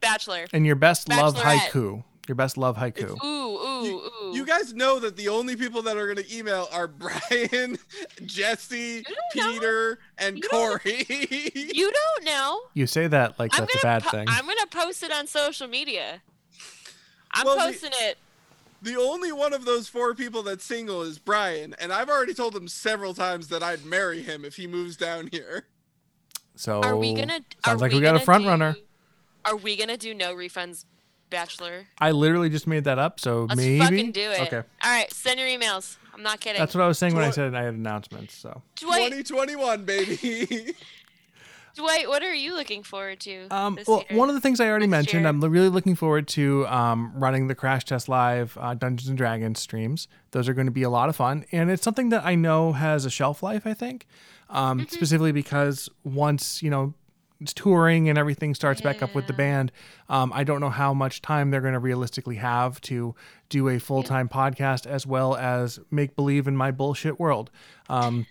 bachelor. 0.01 0.47
and 0.53 0.65
your 0.67 0.77
best 0.77 1.09
love 1.09 1.35
haiku. 1.37 2.05
Your 2.27 2.35
best 2.35 2.59
love 2.59 2.77
haiku. 2.77 3.23
Ooh, 3.25 3.27
ooh, 3.27 4.01
ooh. 4.29 4.33
You 4.35 4.45
guys 4.45 4.75
know 4.75 4.99
that 5.01 5.17
the 5.17 5.29
only 5.29 5.57
people 5.57 5.81
that 5.83 5.97
are 5.97 6.07
gonna 6.07 6.27
email 6.31 6.69
are 6.73 6.87
Brian, 6.89 7.79
Jesse, 8.27 9.03
don't 9.03 9.17
know. 9.37 9.53
Peter, 9.53 9.99
and 10.19 10.37
You 10.37 10.43
don't- 10.51 10.81
Corey. 10.83 11.07
You 11.55 11.91
don't 11.91 12.25
know. 12.27 12.61
You 12.75 12.87
say 12.87 13.07
that 13.07 13.39
like 13.39 13.55
I'm 13.55 13.61
that's 13.61 13.75
a 13.77 13.79
gonna 13.83 13.95
bad 14.01 14.03
po- 14.05 14.11
thing. 14.11 14.27
I'm 14.29 14.45
gonna 14.47 14.67
post 14.67 15.03
it 15.03 15.11
on 15.11 15.27
social 15.27 15.69
media. 15.69 16.21
I'm 17.33 17.47
Well, 17.47 17.57
the- 17.57 17.73
posting 17.73 17.93
it. 18.01 18.19
The 18.83 18.97
only 18.97 19.33
one 19.33 19.53
of 19.55 19.65
those 19.65 19.89
four 19.89 20.15
people 20.15 20.43
that's 20.45 20.65
single 20.65 21.03
is 21.03 21.19
Brian, 21.19 21.75
and 21.81 21.93
I've 21.93 22.09
already 22.09 22.33
told 22.33 22.55
him 22.55 22.69
several 22.69 23.13
times 23.13 23.49
that 23.49 23.61
I'd 23.61 23.85
marry 23.85 24.23
him 24.23 24.45
if 24.45 24.55
he 24.55 24.69
moves 24.69 24.97
down 24.97 25.29
here. 25.33 25.65
So 26.55 26.81
Are 26.83 26.97
we 26.97 27.13
gonna? 27.15 27.41
sounds 27.65 27.81
like 27.81 27.91
we 27.93 28.01
got 28.01 28.11
a 28.11 28.19
gonna 28.19 28.25
front 28.25 28.45
do- 28.45 28.51
runner. 28.51 28.77
Are 29.49 29.57
we 29.57 29.77
gonna 29.77 29.97
do 29.97 30.13
no 30.15 30.35
refunds, 30.35 30.85
Bachelor? 31.31 31.87
I 31.99 32.11
literally 32.11 32.51
just 32.51 32.67
made 32.67 32.85
that 32.85 32.99
up, 32.99 33.19
so 33.21 33.45
Let's 33.45 33.57
maybe 33.57 33.79
fucking 33.81 34.13
do 34.13 34.31
it. 34.31 34.41
Okay, 34.43 34.57
All 34.85 34.91
right, 34.91 35.11
send 35.13 35.41
your 35.41 35.49
emails. 35.49 35.97
I'm 36.15 36.23
not 36.23 36.41
kidding. 36.41 36.59
that's 36.61 36.75
what 36.75 36.83
I 36.83 36.89
was 36.89 36.99
saying 36.99 37.15
when 37.15 37.25
I 37.25 37.31
said 37.31 37.55
I 37.55 37.63
had 37.63 37.75
announcements. 37.75 38.35
So 38.35 38.63
Dwight, 38.77 39.13
2021, 39.13 39.85
baby. 39.85 40.75
Dwight, 41.77 42.09
what 42.09 42.25
are 42.25 42.35
you 42.35 42.57
looking 42.57 42.83
forward 42.83 43.21
to 43.21 43.47
Um, 43.53 43.77
this 43.77 43.87
well, 43.87 44.05
year? 44.11 44.19
one 44.19 44.29
of 44.29 44.35
the 44.35 44.41
things 44.41 44.59
I 44.59 44.67
already 44.69 44.89
Next 44.89 45.07
mentioned, 45.07 45.21
year. 45.23 45.29
I'm 45.29 45.41
really 45.41 45.69
looking 45.69 45.95
forward 45.95 46.27
to 46.29 46.67
um, 46.67 47.13
running 47.15 47.47
the 47.47 47.55
Crash 47.55 47.85
Test 47.85 48.09
Live 48.09 48.59
uh, 48.61 48.75
Dungeons 48.75 49.09
and 49.09 49.17
Dragons 49.17 49.61
streams. 49.61 50.09
Those 50.33 50.49
are 50.49 50.55
going 50.55 50.67
to 50.67 50.73
be 50.73 50.83
a 50.83 50.91
lot 50.91 51.09
of 51.09 51.15
fun, 51.15 51.45
and 51.53 51.71
it's 51.71 51.85
something 51.85 52.09
that 52.09 52.25
I 52.25 52.35
know 52.35 52.73
has 52.73 53.05
a 53.05 53.11
shelf 53.11 53.45
life. 53.45 53.65
I 53.65 53.75
think, 53.75 54.07
um, 54.51 54.81
Mm-hmm. 54.81 54.89
specifically 54.89 55.31
because 55.31 55.89
once 56.03 56.65
you 56.65 56.71
know 56.71 56.95
it's 57.07 57.08
touring 57.47 58.09
and 58.09 58.19
everything 58.19 58.55
starts 58.55 58.81
back 58.81 59.03
up 59.03 59.15
with 59.15 59.27
the 59.27 59.33
band, 59.33 59.73
um, 60.09 60.33
I 60.35 60.45
don't 60.45 60.61
know 60.61 60.71
how 60.71 60.93
much 60.95 61.23
time 61.23 61.51
they're 61.51 61.61
going 61.61 61.75
to 61.75 61.79
realistically 61.79 62.37
have 62.37 62.81
to 62.83 63.15
do 63.49 63.69
a 63.69 63.79
full 63.79 64.03
time 64.03 64.29
podcast 64.29 64.87
as 64.87 65.07
well 65.07 65.37
as 65.37 65.79
make 65.91 66.17
believe 66.17 66.49
in 66.49 66.57
my 66.57 66.71
bullshit 66.71 67.19
world. 67.21 67.51
Um, 67.89 68.27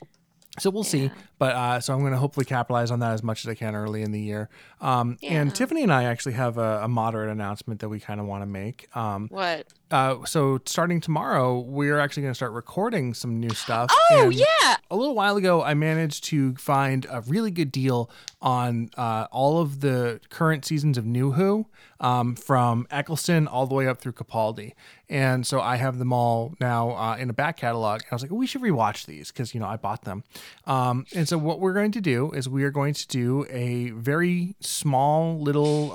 so 0.59 0.69
we'll 0.69 0.83
see. 0.83 1.11
But 1.37 1.55
uh, 1.55 1.79
so 1.79 1.93
I'm 1.93 1.99
going 1.99 2.13
to 2.13 2.17
hopefully 2.17 2.45
capitalize 2.45 2.89
on 2.91 2.99
that 2.99 3.13
as 3.13 3.21
much 3.23 3.45
as 3.45 3.49
I 3.49 3.53
can 3.53 3.75
early 3.75 4.01
in 4.01 4.11
the 4.11 4.19
year. 4.19 4.49
Um, 4.81 5.17
And 5.23 5.53
Tiffany 5.53 5.83
and 5.83 5.93
I 5.93 6.05
actually 6.05 6.33
have 6.33 6.57
a, 6.57 6.81
a 6.83 6.87
moderate 6.87 7.29
announcement 7.29 7.79
that 7.81 7.89
we 7.89 7.99
kind 7.99 8.19
of 8.19 8.25
want 8.25 8.41
to 8.41 8.47
make. 8.47 8.87
Um, 8.95 9.27
what? 9.29 9.67
Uh, 9.91 10.25
so 10.25 10.59
starting 10.65 10.99
tomorrow, 10.99 11.59
we're 11.59 11.99
actually 11.99 12.23
going 12.23 12.31
to 12.31 12.35
start 12.35 12.51
recording 12.51 13.13
some 13.13 13.39
new 13.39 13.49
stuff. 13.51 13.89
Oh 13.91 14.23
And 14.23 14.33
yeah. 14.33 14.77
a 14.91 14.95
little 14.95 15.15
while 15.15 15.37
ago, 15.37 15.63
I 15.63 15.73
managed 15.73 16.25
to 16.25 16.55
find 16.55 17.05
a 17.09 17.21
really 17.21 17.51
good 17.51 17.71
deal 17.71 18.09
on 18.41 18.89
uh, 18.97 19.27
all 19.31 19.59
of 19.61 19.79
the 19.79 20.19
current 20.29 20.65
seasons 20.65 20.97
of 20.97 21.05
New 21.05 21.31
Who, 21.31 21.67
um, 21.99 22.35
from 22.35 22.85
Eccleston 22.91 23.47
all 23.47 23.65
the 23.65 23.75
way 23.75 23.87
up 23.87 23.99
through 23.99 24.11
Capaldi, 24.11 24.73
and 25.09 25.47
so 25.47 25.59
I 25.61 25.77
have 25.77 25.97
them 25.97 26.13
all 26.13 26.53
now 26.59 26.91
uh, 26.91 27.15
in 27.17 27.29
a 27.29 27.33
back 27.33 27.57
catalog. 27.57 28.01
And 28.01 28.07
I 28.11 28.15
was 28.15 28.21
like, 28.21 28.31
we 28.31 28.45
should 28.45 28.61
rewatch 28.61 29.05
these 29.05 29.31
because 29.31 29.53
you 29.53 29.59
know 29.59 29.67
I 29.67 29.77
bought 29.77 30.03
them. 30.03 30.23
Um, 30.65 31.05
and 31.15 31.27
so 31.27 31.37
what 31.37 31.59
we're 31.59 31.73
going 31.73 31.91
to 31.93 32.01
do 32.01 32.31
is 32.31 32.47
we 32.47 32.63
are 32.63 32.71
going 32.71 32.93
to 32.93 33.07
do 33.07 33.45
a 33.49 33.91
very 33.91 34.55
small 34.59 35.39
little. 35.39 35.93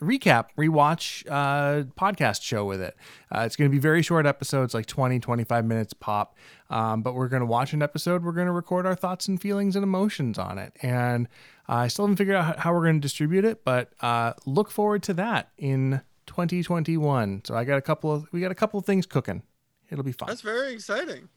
Recap, 0.00 0.46
rewatch 0.56 1.26
uh, 1.30 1.84
podcast 1.98 2.42
show 2.42 2.64
with 2.64 2.80
it. 2.80 2.96
Uh, 3.34 3.40
it's 3.40 3.54
going 3.54 3.70
to 3.70 3.74
be 3.74 3.80
very 3.80 4.02
short 4.02 4.26
episodes, 4.26 4.72
like 4.72 4.86
20, 4.86 5.20
25 5.20 5.64
minutes 5.64 5.92
pop. 5.92 6.36
Um, 6.70 7.02
but 7.02 7.14
we're 7.14 7.28
going 7.28 7.40
to 7.40 7.46
watch 7.46 7.72
an 7.72 7.82
episode. 7.82 8.24
We're 8.24 8.32
going 8.32 8.46
to 8.46 8.52
record 8.52 8.86
our 8.86 8.94
thoughts 8.94 9.28
and 9.28 9.40
feelings 9.40 9.76
and 9.76 9.82
emotions 9.82 10.38
on 10.38 10.58
it. 10.58 10.72
And 10.82 11.28
uh, 11.68 11.74
I 11.74 11.88
still 11.88 12.06
haven't 12.06 12.16
figured 12.16 12.36
out 12.36 12.60
how 12.60 12.72
we're 12.72 12.82
going 12.82 12.94
to 12.94 13.00
distribute 13.00 13.44
it, 13.44 13.64
but 13.64 13.92
uh, 14.00 14.32
look 14.46 14.70
forward 14.70 15.02
to 15.04 15.14
that 15.14 15.50
in 15.58 16.00
2021. 16.26 17.42
So 17.44 17.54
I 17.54 17.64
got 17.64 17.76
a 17.76 17.82
couple 17.82 18.12
of 18.12 18.26
we 18.32 18.40
got 18.40 18.50
a 18.50 18.54
couple 18.56 18.80
of 18.80 18.86
things 18.86 19.04
cooking. 19.04 19.42
It'll 19.90 20.04
be 20.04 20.12
fun. 20.12 20.28
That's 20.28 20.40
very 20.40 20.72
exciting. 20.72 21.28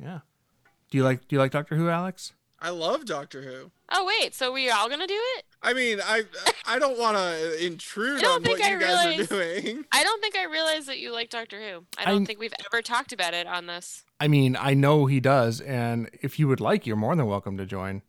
Yeah. 0.00 0.20
Do 0.90 0.98
you 0.98 1.04
like 1.04 1.26
Do 1.28 1.36
you 1.36 1.40
like 1.40 1.50
Doctor 1.50 1.76
Who, 1.76 1.88
Alex? 1.88 2.32
I 2.60 2.70
love 2.70 3.04
Doctor 3.04 3.42
Who. 3.42 3.70
Oh 3.90 4.04
wait, 4.04 4.34
so 4.34 4.52
we 4.52 4.68
all 4.70 4.88
gonna 4.88 5.06
do 5.06 5.20
it? 5.36 5.44
I 5.62 5.72
mean, 5.74 6.00
I 6.04 6.24
I 6.66 6.78
don't 6.78 6.98
want 6.98 7.16
to 7.16 7.64
intrude 7.64 8.18
I 8.18 8.22
don't 8.22 8.34
on 8.36 8.42
think 8.42 8.58
what 8.58 8.68
I 8.68 8.72
you 8.72 8.80
guys 8.80 9.06
realized- 9.06 9.32
are 9.32 9.36
doing. 9.62 9.84
I 9.92 10.02
don't 10.02 10.20
think 10.20 10.36
I 10.36 10.44
realized 10.44 10.88
that 10.88 10.98
you 10.98 11.12
like 11.12 11.30
Doctor 11.30 11.58
Who. 11.60 11.84
I 11.96 12.04
don't 12.04 12.14
I'm- 12.14 12.26
think 12.26 12.38
we've 12.40 12.54
ever 12.72 12.82
talked 12.82 13.12
about 13.12 13.32
it 13.34 13.46
on 13.46 13.66
this. 13.66 14.04
I 14.20 14.26
mean, 14.28 14.56
I 14.58 14.74
know 14.74 15.06
he 15.06 15.20
does, 15.20 15.60
and 15.60 16.10
if 16.20 16.38
you 16.40 16.48
would 16.48 16.60
like, 16.60 16.86
you're 16.86 16.96
more 16.96 17.14
than 17.14 17.26
welcome 17.26 17.56
to 17.58 17.64
join. 17.66 18.02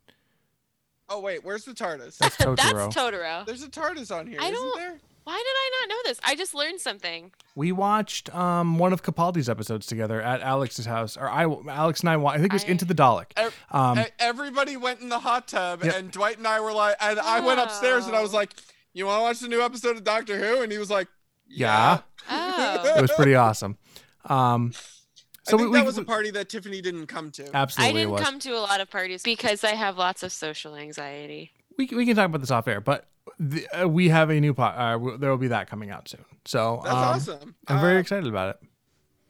Oh 1.08 1.20
wait, 1.20 1.44
where's 1.44 1.64
the 1.64 1.72
TARDIS? 1.72 2.18
That's 2.18 2.36
Totoro. 2.38 2.56
That's 2.56 2.96
Totoro. 2.96 3.46
There's 3.46 3.62
a 3.62 3.68
TARDIS 3.68 4.14
on 4.14 4.26
here, 4.26 4.40
I 4.40 4.44
isn't 4.50 4.54
don't- 4.54 4.78
there? 4.78 4.98
Why 5.24 5.36
did 5.36 5.44
I 5.46 5.70
not 5.80 5.88
know 5.90 5.96
this? 6.04 6.18
I 6.24 6.34
just 6.34 6.54
learned 6.54 6.80
something. 6.80 7.30
we 7.54 7.72
watched 7.72 8.34
um, 8.34 8.78
one 8.78 8.92
of 8.92 9.02
Capaldi's 9.02 9.48
episodes 9.48 9.86
together 9.86 10.20
at 10.20 10.40
Alex's 10.40 10.86
house, 10.86 11.16
or 11.16 11.28
I, 11.28 11.42
Alex 11.44 12.00
and 12.00 12.08
I, 12.10 12.16
wa- 12.16 12.30
I 12.30 12.38
think 12.38 12.46
it 12.46 12.54
was 12.54 12.64
I- 12.64 12.68
Into 12.68 12.84
the 12.84 12.94
Dalek. 12.94 13.26
Ev- 13.36 13.54
Um, 13.70 14.04
Everybody 14.18 14.76
went 14.76 15.00
in 15.00 15.08
the 15.08 15.20
hot 15.20 15.46
tub, 15.48 15.84
Yep. 15.84 15.94
and 15.96 16.10
Dwight 16.10 16.38
and 16.38 16.46
I 16.46 16.60
were 16.60 16.72
like, 16.72 16.96
and 17.00 17.18
I 17.20 17.40
went 17.40 17.60
upstairs 17.60 18.06
and 18.06 18.16
I 18.16 18.22
was 18.22 18.32
Oh. 18.34 18.38
like, 18.38 18.50
"You 18.92 19.06
want 19.06 19.18
to 19.18 19.22
watch 19.22 19.40
the 19.40 19.48
new 19.48 19.60
episode 19.62 19.96
of 19.96 20.04
Doctor 20.04 20.38
Who?" 20.38 20.62
And 20.62 20.72
he 20.72 20.78
was 20.78 20.90
like, 20.90 21.08
Yeah. 21.48 22.00
Oh. 22.28 22.94
it 22.98 23.02
was 23.02 23.12
pretty 23.12 23.34
awesome. 23.34 23.76
Um, 24.24 24.72
I 24.74 25.50
so 25.50 25.58
think 25.58 25.70
we, 25.70 25.78
that 25.78 25.82
we- 25.82 25.86
was 25.86 25.98
a 25.98 26.04
party 26.04 26.30
that 26.32 26.48
Tiffany 26.48 26.80
didn't 26.80 27.06
come 27.08 27.30
to. 27.32 27.54
Absolutely 27.54 27.90
I 27.90 28.04
didn't 28.04 28.12
was. 28.12 28.20
come 28.22 28.38
to 28.40 28.50
a 28.52 28.60
lot 28.60 28.80
of 28.80 28.90
parties 28.90 29.22
because 29.22 29.64
I 29.64 29.70
have 29.74 29.96
lots 29.98 30.22
of 30.22 30.32
social 30.32 30.76
anxiety. 30.76 31.50
we, 31.78 31.88
we 31.92 32.06
can 32.06 32.16
talk 32.16 32.26
about 32.26 32.40
this 32.40 32.50
off 32.50 32.68
air, 32.68 32.80
but 32.80 33.06
the, 33.38 33.66
uh, 33.82 33.88
we 33.88 34.08
have 34.08 34.30
a 34.30 34.40
new 34.40 34.54
pot. 34.54 34.74
Uh, 34.76 34.92
w- 34.92 35.16
there 35.18 35.30
will 35.30 35.36
be 35.38 35.48
that 35.48 35.68
coming 35.68 35.90
out 35.90 36.08
soon. 36.08 36.24
So 36.44 36.80
That's 36.84 36.94
um, 36.94 37.36
awesome. 37.36 37.54
I'm 37.68 37.80
very 37.80 37.96
Uh, 37.96 38.00
excited 38.00 38.26
about 38.26 38.56
it. 38.56 38.68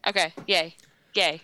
Okay, 0.09 0.33
yay, 0.47 0.77
yay. 1.15 1.41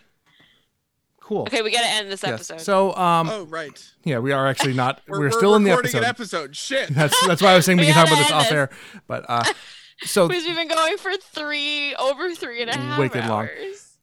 Cool. 1.21 1.43
Okay, 1.43 1.61
we 1.63 1.73
gotta 1.73 1.89
end 1.89 2.11
this 2.11 2.23
Yes. 2.23 2.33
episode. 2.51 2.61
So 2.61 2.95
um, 2.97 3.29
Oh 3.29 3.45
right, 3.47 3.85
yeah, 4.05 4.21
we 4.21 4.31
are 4.33 4.47
actually 4.47 4.75
not. 4.75 5.01
We're, 5.09 5.19
we're, 5.19 5.31
still 5.33 5.57
in 5.57 5.65
the 5.65 5.73
episode. 5.73 5.99
an 5.99 6.05
episode. 6.05 6.55
Shit. 6.55 6.89
That's 6.95 7.27
that's 7.27 7.43
why 7.43 7.53
I 7.53 7.57
was 7.57 7.65
saying 7.65 7.79
we 7.79 7.83
We 7.83 7.93
can 7.93 7.95
talk 7.97 8.07
about 8.07 8.23
gotta 8.23 8.35
this 8.35 8.47
off 8.47 8.53
air. 8.53 8.71
But 9.09 9.27
uh, 9.29 9.43
so 10.03 10.29
because 10.29 10.45
we've 10.45 10.55
been 10.55 10.69
going 10.69 10.97
for 10.99 11.13
three 11.17 11.95
over 11.97 12.33
three 12.35 12.63
and 12.63 12.71
a 12.71 12.77
half 12.77 12.99
Wicked 12.99 13.27
long. 13.27 13.49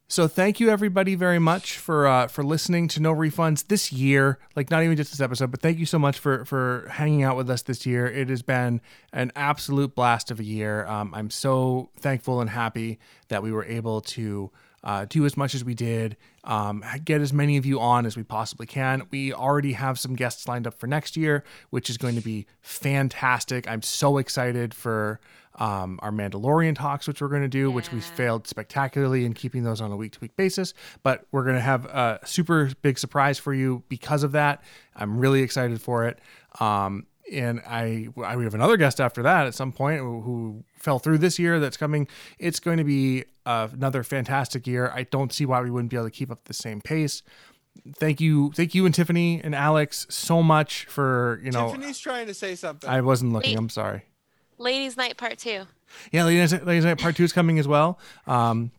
So 0.06 0.28
thank 0.28 0.60
you 0.60 0.68
everybody 0.68 1.14
very 1.14 1.38
much 1.38 1.78
for 1.78 2.06
uh, 2.06 2.26
for 2.26 2.44
listening 2.44 2.88
to 2.88 3.00
No 3.00 3.14
Refunds 3.14 3.68
this 3.68 3.90
year. 3.90 4.38
Like 4.54 4.70
not 4.70 4.82
even 4.82 4.96
just 4.96 5.10
this 5.10 5.20
episode, 5.20 5.50
but 5.50 5.60
thank 5.60 5.78
you 5.78 5.86
so 5.86 5.98
much 5.98 6.18
for 6.18 6.44
for 6.44 6.86
hanging 6.90 7.22
out 7.22 7.36
with 7.36 7.48
us 7.48 7.62
this 7.62 7.86
year. 7.86 8.06
It 8.06 8.28
has 8.28 8.42
been 8.42 8.82
an 9.12 9.32
absolute 9.34 9.94
blast 9.94 10.30
of 10.30 10.40
a 10.40 10.44
year. 10.44 10.86
Um, 10.86 11.14
I'm 11.14 11.30
so 11.30 11.90
thankful 11.98 12.42
and 12.42 12.50
happy 12.50 12.98
that 13.28 13.42
we 13.42 13.50
were 13.50 13.64
able 13.64 14.02
to 14.02 14.50
uh, 14.84 15.06
do 15.08 15.24
as 15.24 15.36
much 15.36 15.54
as 15.54 15.64
we 15.64 15.74
did, 15.74 16.16
um, 16.44 16.84
get 17.06 17.22
as 17.22 17.32
many 17.32 17.56
of 17.56 17.64
you 17.64 17.80
on 17.80 18.04
as 18.04 18.18
we 18.18 18.22
possibly 18.22 18.66
can. 18.66 19.04
We 19.10 19.32
already 19.32 19.72
have 19.72 19.98
some 19.98 20.14
guests 20.14 20.46
lined 20.46 20.66
up 20.66 20.74
for 20.74 20.86
next 20.86 21.16
year, 21.16 21.42
which 21.70 21.88
is 21.88 21.96
going 21.96 22.16
to 22.16 22.20
be 22.20 22.46
fantastic. 22.60 23.66
I'm 23.66 23.80
so 23.80 24.18
excited 24.18 24.74
for 24.74 25.18
um, 25.56 25.98
our 26.02 26.10
Mandalorian 26.10 26.74
talks, 26.74 27.06
which 27.06 27.20
we're 27.20 27.28
going 27.28 27.42
to 27.42 27.48
do, 27.48 27.70
which 27.70 27.92
we 27.92 28.00
failed 28.00 28.46
spectacularly 28.46 29.24
in 29.24 29.34
keeping 29.34 29.62
those 29.62 29.80
on 29.80 29.92
a 29.92 29.96
week 29.96 30.12
to 30.12 30.20
week 30.20 30.36
basis. 30.36 30.74
But 31.02 31.26
we're 31.32 31.44
going 31.44 31.56
to 31.56 31.62
have 31.62 31.84
a 31.86 32.20
super 32.24 32.70
big 32.82 32.98
surprise 32.98 33.38
for 33.38 33.54
you 33.54 33.84
because 33.88 34.22
of 34.22 34.32
that. 34.32 34.62
I'm 34.96 35.18
really 35.18 35.42
excited 35.42 35.80
for 35.80 36.06
it. 36.06 36.18
Um, 36.60 37.06
and 37.32 37.62
I, 37.66 38.08
I 38.22 38.36
we 38.36 38.44
have 38.44 38.54
another 38.54 38.76
guest 38.76 39.00
after 39.00 39.22
that 39.22 39.46
at 39.46 39.54
some 39.54 39.72
point 39.72 40.00
who, 40.00 40.20
who 40.20 40.64
fell 40.76 40.98
through 40.98 41.18
this 41.18 41.38
year 41.38 41.58
that's 41.58 41.76
coming. 41.76 42.06
It's 42.38 42.60
going 42.60 42.78
to 42.78 42.84
be 42.84 43.24
uh, 43.46 43.68
another 43.72 44.02
fantastic 44.02 44.66
year. 44.66 44.90
I 44.94 45.04
don't 45.04 45.32
see 45.32 45.46
why 45.46 45.62
we 45.62 45.70
wouldn't 45.70 45.90
be 45.90 45.96
able 45.96 46.06
to 46.06 46.10
keep 46.10 46.30
up 46.30 46.44
the 46.44 46.54
same 46.54 46.80
pace. 46.80 47.22
Thank 47.96 48.20
you, 48.20 48.52
thank 48.52 48.74
you, 48.74 48.86
and 48.86 48.94
Tiffany 48.94 49.40
and 49.42 49.54
Alex 49.54 50.06
so 50.08 50.42
much 50.42 50.84
for 50.84 51.40
you 51.42 51.50
know. 51.50 51.72
Tiffany's 51.72 51.98
trying 51.98 52.26
to 52.28 52.34
say 52.34 52.54
something. 52.54 52.88
I 52.88 53.00
wasn't 53.00 53.32
looking. 53.32 53.52
Wait. 53.52 53.58
I'm 53.58 53.68
sorry. 53.68 54.02
Ladies' 54.58 54.96
Night 54.96 55.16
Part 55.16 55.38
Two. 55.38 55.64
Yeah, 56.10 56.24
ladies, 56.24 56.52
ladies 56.62 56.84
night 56.84 56.98
part 57.00 57.14
two 57.16 57.24
is 57.24 57.32
coming 57.32 57.58
as 57.58 57.68
well. 57.68 57.98
Um, 58.26 58.72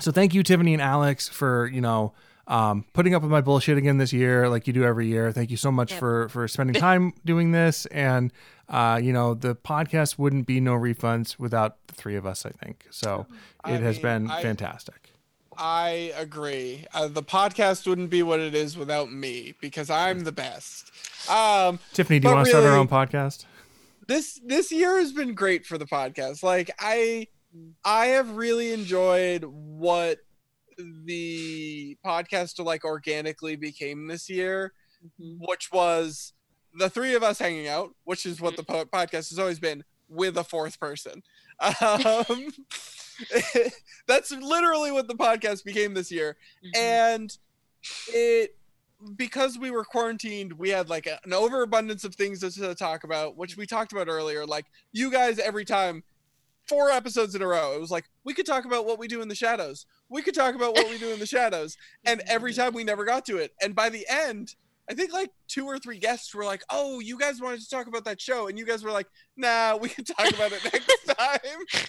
so 0.00 0.10
thank 0.10 0.32
you, 0.34 0.42
Tiffany 0.42 0.72
and 0.72 0.82
Alex, 0.82 1.28
for 1.28 1.66
you 1.66 1.80
know 1.80 2.14
um, 2.46 2.84
putting 2.94 3.14
up 3.14 3.22
with 3.22 3.30
my 3.30 3.40
bullshit 3.40 3.76
again 3.78 3.98
this 3.98 4.12
year, 4.12 4.48
like 4.48 4.66
you 4.66 4.72
do 4.72 4.84
every 4.84 5.06
year. 5.06 5.30
Thank 5.32 5.50
you 5.50 5.56
so 5.56 5.70
much 5.70 5.90
Yep. 5.92 6.00
for 6.00 6.28
for 6.30 6.48
spending 6.48 6.74
time 6.80 7.12
doing 7.24 7.52
this, 7.52 7.86
and 7.86 8.32
uh, 8.68 8.98
you 9.02 9.12
know 9.12 9.34
the 9.34 9.54
podcast 9.54 10.18
wouldn't 10.18 10.46
be 10.46 10.60
no 10.60 10.72
refunds 10.74 11.38
without 11.38 11.76
the 11.88 11.94
three 11.94 12.16
of 12.16 12.24
us. 12.26 12.46
I 12.46 12.50
think 12.50 12.86
so. 12.90 13.26
I 13.62 13.72
It 13.72 13.82
has 13.82 13.96
mean, 13.96 14.02
been 14.02 14.30
I- 14.30 14.42
fantastic. 14.42 15.10
I 15.56 16.12
agree. 16.16 16.84
Uh, 16.92 17.06
the 17.06 17.22
podcast 17.22 17.86
wouldn't 17.86 18.10
be 18.10 18.24
what 18.24 18.40
it 18.40 18.56
is 18.56 18.76
without 18.76 19.12
me 19.12 19.54
because 19.60 19.88
I'm 19.88 20.24
the 20.24 20.32
best. 20.32 20.90
Um, 21.30 21.78
Tiffany, 21.92 22.18
do 22.18 22.26
you 22.28 22.34
want 22.34 22.46
to 22.46 22.50
start 22.50 22.64
our 22.64 22.76
own 22.76 22.88
podcast? 22.88 23.44
This 24.06 24.40
this 24.44 24.70
year 24.72 24.98
has 24.98 25.12
been 25.12 25.34
great 25.34 25.64
for 25.66 25.78
the 25.78 25.86
podcast. 25.86 26.42
Like 26.42 26.70
I 26.78 27.28
I 27.84 28.06
have 28.06 28.36
really 28.36 28.72
enjoyed 28.72 29.44
what 29.44 30.18
the 31.04 31.96
podcast 32.04 32.64
like 32.64 32.84
organically 32.84 33.56
became 33.56 34.08
this 34.08 34.28
year, 34.28 34.72
which 35.18 35.70
was 35.72 36.32
the 36.76 36.90
three 36.90 37.14
of 37.14 37.22
us 37.22 37.38
hanging 37.38 37.68
out, 37.68 37.94
which 38.04 38.26
is 38.26 38.40
what 38.40 38.56
the 38.56 38.64
po- 38.64 38.84
podcast 38.86 39.30
has 39.30 39.38
always 39.38 39.60
been 39.60 39.84
with 40.08 40.36
a 40.36 40.44
fourth 40.44 40.80
person. 40.80 41.22
Um, 41.60 42.48
that's 44.08 44.32
literally 44.32 44.90
what 44.90 45.06
the 45.06 45.14
podcast 45.14 45.64
became 45.64 45.94
this 45.94 46.10
year 46.10 46.36
Mm-hmm. 46.64 46.82
and 46.82 47.38
it 48.08 48.56
because 49.16 49.58
we 49.58 49.70
were 49.70 49.84
quarantined 49.84 50.52
we 50.54 50.70
had 50.70 50.88
like 50.88 51.06
an 51.06 51.32
overabundance 51.32 52.04
of 52.04 52.14
things 52.14 52.40
to, 52.40 52.50
to 52.50 52.74
talk 52.74 53.04
about 53.04 53.36
which 53.36 53.56
we 53.56 53.66
talked 53.66 53.92
about 53.92 54.08
earlier 54.08 54.46
like 54.46 54.66
you 54.92 55.10
guys 55.10 55.38
every 55.38 55.64
time 55.64 56.02
four 56.66 56.90
episodes 56.90 57.34
in 57.34 57.42
a 57.42 57.46
row 57.46 57.74
it 57.74 57.80
was 57.80 57.90
like 57.90 58.06
we 58.24 58.32
could 58.34 58.46
talk 58.46 58.64
about 58.64 58.86
what 58.86 58.98
we 58.98 59.06
do 59.06 59.20
in 59.20 59.28
the 59.28 59.34
shadows. 59.34 59.86
We 60.08 60.22
could 60.22 60.34
talk 60.34 60.54
about 60.54 60.74
what 60.74 60.88
we 60.88 60.98
do 60.98 61.12
in 61.12 61.18
the 61.18 61.26
shadows. 61.26 61.76
And 62.06 62.22
every 62.26 62.52
time 62.52 62.74
we 62.74 62.84
never 62.84 63.04
got 63.04 63.24
to 63.26 63.38
it. 63.38 63.52
And 63.62 63.74
by 63.74 63.88
the 63.88 64.06
end 64.08 64.54
i 64.90 64.92
think 64.92 65.14
like 65.14 65.30
two 65.48 65.64
or 65.64 65.78
three 65.78 65.98
guests 65.98 66.34
were 66.34 66.44
like 66.44 66.62
oh 66.68 67.00
you 67.00 67.18
guys 67.18 67.40
wanted 67.40 67.58
to 67.60 67.70
talk 67.70 67.86
about 67.86 68.04
that 68.04 68.20
show. 68.20 68.48
And 68.48 68.58
you 68.58 68.66
guys 68.66 68.82
were 68.82 68.90
like 68.90 69.08
nah 69.36 69.76
we 69.76 69.88
can 69.88 70.04
talk 70.04 70.32
about 70.32 70.52
it 70.52 70.64
next 70.72 71.04
time. 71.06 71.86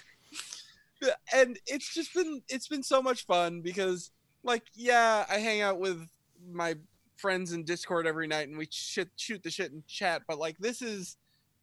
And 1.32 1.58
it's 1.66 1.92
just 1.92 2.14
been 2.14 2.40
it's 2.48 2.68
been 2.68 2.82
so 2.82 3.02
much 3.02 3.26
fun 3.26 3.60
because 3.60 4.10
like 4.42 4.62
yeah 4.74 5.26
i 5.28 5.36
hang 5.36 5.60
out 5.60 5.78
with 5.78 6.08
my 6.50 6.74
friends 7.16 7.52
in 7.52 7.64
discord 7.64 8.06
every 8.06 8.26
night 8.26 8.48
and 8.48 8.58
we 8.58 8.66
shit, 8.70 9.08
shoot 9.16 9.42
the 9.42 9.50
shit 9.50 9.72
and 9.72 9.86
chat 9.86 10.22
but 10.28 10.38
like 10.38 10.56
this 10.58 10.82
is 10.82 11.16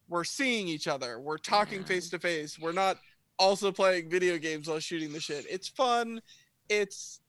we're 0.10 0.26
seeing 0.26 0.68
each 0.68 0.88
other. 0.88 1.20
We're 1.20 1.38
talking 1.38 1.84
face 1.84 2.10
to 2.10 2.20
face 2.20 2.60
we're 2.60 2.72
not 2.72 2.98
also 3.40 3.72
playing 3.72 4.10
video 4.10 4.38
games 4.38 4.68
while 4.68 4.80
shooting 4.80 5.12
the 5.12 5.20
shit. 5.20 5.46
It's 5.50 5.68
fun. 5.68 6.22
It's 6.70 7.22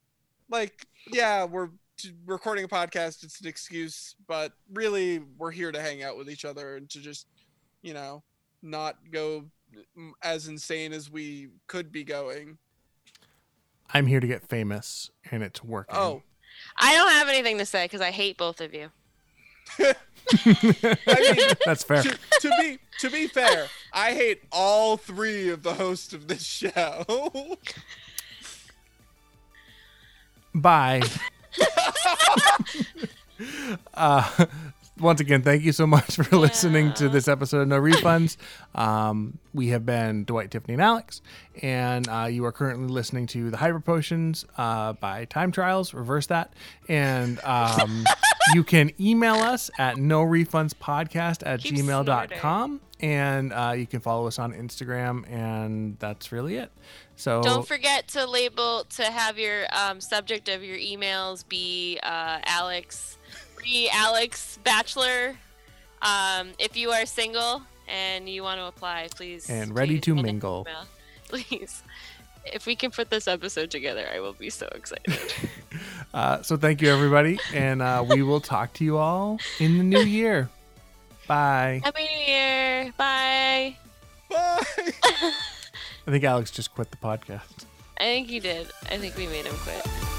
like 0.51 0.87
yeah 1.13 1.45
we're 1.45 1.69
t- 1.99 2.13
recording 2.27 2.65
a 2.65 2.69
podcast. 2.69 3.25
It's 3.25 3.41
an 3.41 3.47
excuse 3.47 4.17
but 4.27 4.53
really 4.73 5.21
we're 5.39 5.51
here 5.51 5.73
to 5.73 5.81
hang 5.81 6.03
out 6.03 6.17
with 6.17 6.31
each 6.31 6.45
other 6.45 6.77
and 6.77 6.89
to 6.91 7.01
just 7.01 7.27
you 7.83 7.95
know 7.95 8.23
not 8.63 8.97
go 9.11 9.45
mm, 9.99 10.11
as 10.23 10.49
insane 10.49 10.93
as 10.93 11.11
we 11.11 11.49
could 11.67 11.93
be 11.93 12.05
going. 12.05 12.59
I'm 13.93 14.07
here 14.07 14.19
to 14.19 14.27
get 14.27 14.49
famous, 14.49 15.11
and 15.31 15.43
it's 15.43 15.63
working. 15.63 15.95
oh 15.97 16.23
I 16.77 16.95
don't 16.95 17.13
have 17.13 17.29
anything 17.29 17.59
to 17.59 17.67
say 17.67 17.85
because 17.85 18.01
I 18.01 18.11
hate 18.11 18.37
both 18.37 18.61
of 18.61 18.75
you. 18.75 18.91
I 19.79 19.95
mean, 21.37 21.55
that's 21.65 21.85
fair. 21.85 22.03
to, 22.03 22.19
to 22.41 22.51
be 22.61 22.79
to 23.01 23.11
be 23.11 23.27
fair, 23.27 23.69
I 23.93 24.13
hate 24.13 24.43
all 24.53 24.97
three 24.97 25.51
of 25.51 25.63
the 25.63 25.75
hosts 25.75 26.13
of 26.13 26.29
this 26.29 26.45
show. 26.45 27.59
Bye. 30.55 31.03
uh, 33.95 34.47
once 34.99 35.21
again, 35.21 35.43
thank 35.43 35.63
you 35.63 35.73
so 35.73 35.87
much 35.87 36.17
for 36.17 36.37
listening 36.37 36.93
to 36.95 37.09
this 37.09 37.29
episode 37.29 37.63
of 37.63 37.69
No 37.69 37.81
Refunds. 37.81 38.37
Um, 38.75 39.39
we 39.53 39.69
have 39.69 39.85
been 39.85 40.25
Dwight, 40.25 40.51
Tiffany, 40.51 40.75
and 40.75 40.83
Alex, 40.83 41.21
and 41.63 42.09
uh, 42.09 42.27
you 42.31 42.45
are 42.45 42.53
currently 42.53 42.89
listening 42.89 43.27
to 43.29 43.51
The 43.51 43.57
Hyper 43.57 43.81
Potions 43.81 44.45
uh, 44.57 44.93
by 44.95 45.25
Time 45.27 45.53
Trials. 45.53 45.95
Reverse 45.95 46.27
that. 46.27 46.53
And 46.89 47.41
um, 47.45 48.05
you 48.55 48.65
can 48.65 48.91
email 49.01 49.37
us 49.37 49.71
at 49.79 49.97
no 49.97 50.23
refunds 50.25 50.75
podcast 50.75 51.43
at 51.47 51.61
Keep 51.61 51.77
gmail.com. 51.77 52.81
and 53.01 53.53
uh, 53.53 53.75
you 53.77 53.87
can 53.87 54.01
follow 54.01 54.27
us 54.27 54.39
on 54.39 54.53
Instagram, 54.53 55.29
and 55.31 55.99
that's 55.99 56.31
really 56.33 56.57
it. 56.57 56.71
So 57.17 57.43
Don't 57.43 57.67
forget 57.67 58.09
to 58.09 58.27
label 58.27 58.85
to 58.97 59.05
have 59.05 59.39
your 59.39 59.67
um, 59.73 60.01
subject 60.01 60.49
of 60.49 60.65
your 60.65 60.79
emails 60.79 61.47
be 61.49 61.99
uh, 62.03 62.41
Alex, 62.45 63.19
be 63.65 63.89
Alex 63.91 64.59
Bachelor. 64.63 65.35
Um, 66.03 66.49
if 66.59 66.77
you 66.77 66.91
are 66.91 67.07
single 67.07 67.63
and 67.89 68.29
you 68.29 68.43
want 68.43 68.61
to 68.61 68.67
apply, 68.67 69.09
please. 69.17 69.49
And 69.49 69.75
ready 69.75 69.99
to 70.01 70.15
mingle. 70.15 70.67
email. 70.69 70.85
Please. 71.29 71.83
If 72.45 72.67
we 72.67 72.77
can 72.77 72.91
put 72.91 73.09
this 73.09 73.27
episode 73.27 73.71
together, 73.71 74.07
I 74.15 74.21
will 74.21 74.35
be 74.35 74.51
so 74.51 74.69
excited. 74.73 75.19
uh, 76.15 76.43
so 76.43 76.57
thank 76.59 76.83
you 76.83 76.93
everybody, 76.93 77.41
and 77.55 77.81
uh, 77.81 78.05
we 78.07 78.23
will 78.23 78.41
talk 78.41 78.75
to 78.75 78.85
you 78.85 78.99
all 78.99 79.41
in 79.59 79.79
the 79.79 79.85
new 79.85 80.01
year. 80.03 80.51
Bye. 81.27 81.81
Happy 81.83 82.05
New 82.05 82.33
Year! 82.33 82.93
Bye. 82.99 83.77
Bye. 84.31 84.61
I 86.07 86.11
think 86.11 86.23
Alex 86.23 86.51
just 86.51 86.75
quit 86.75 86.91
the 86.91 86.99
podcast. 86.99 87.65
I 87.99 88.03
think 88.03 88.29
he 88.29 88.39
did. 88.39 88.69
I 88.91 88.99
think 88.99 89.17
we 89.17 89.27
made 89.27 89.47
him 89.47 89.55
quit. 89.57 90.14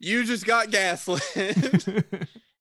You 0.00 0.24
just 0.24 0.46
got 0.46 0.70
gaslit. 0.70 1.22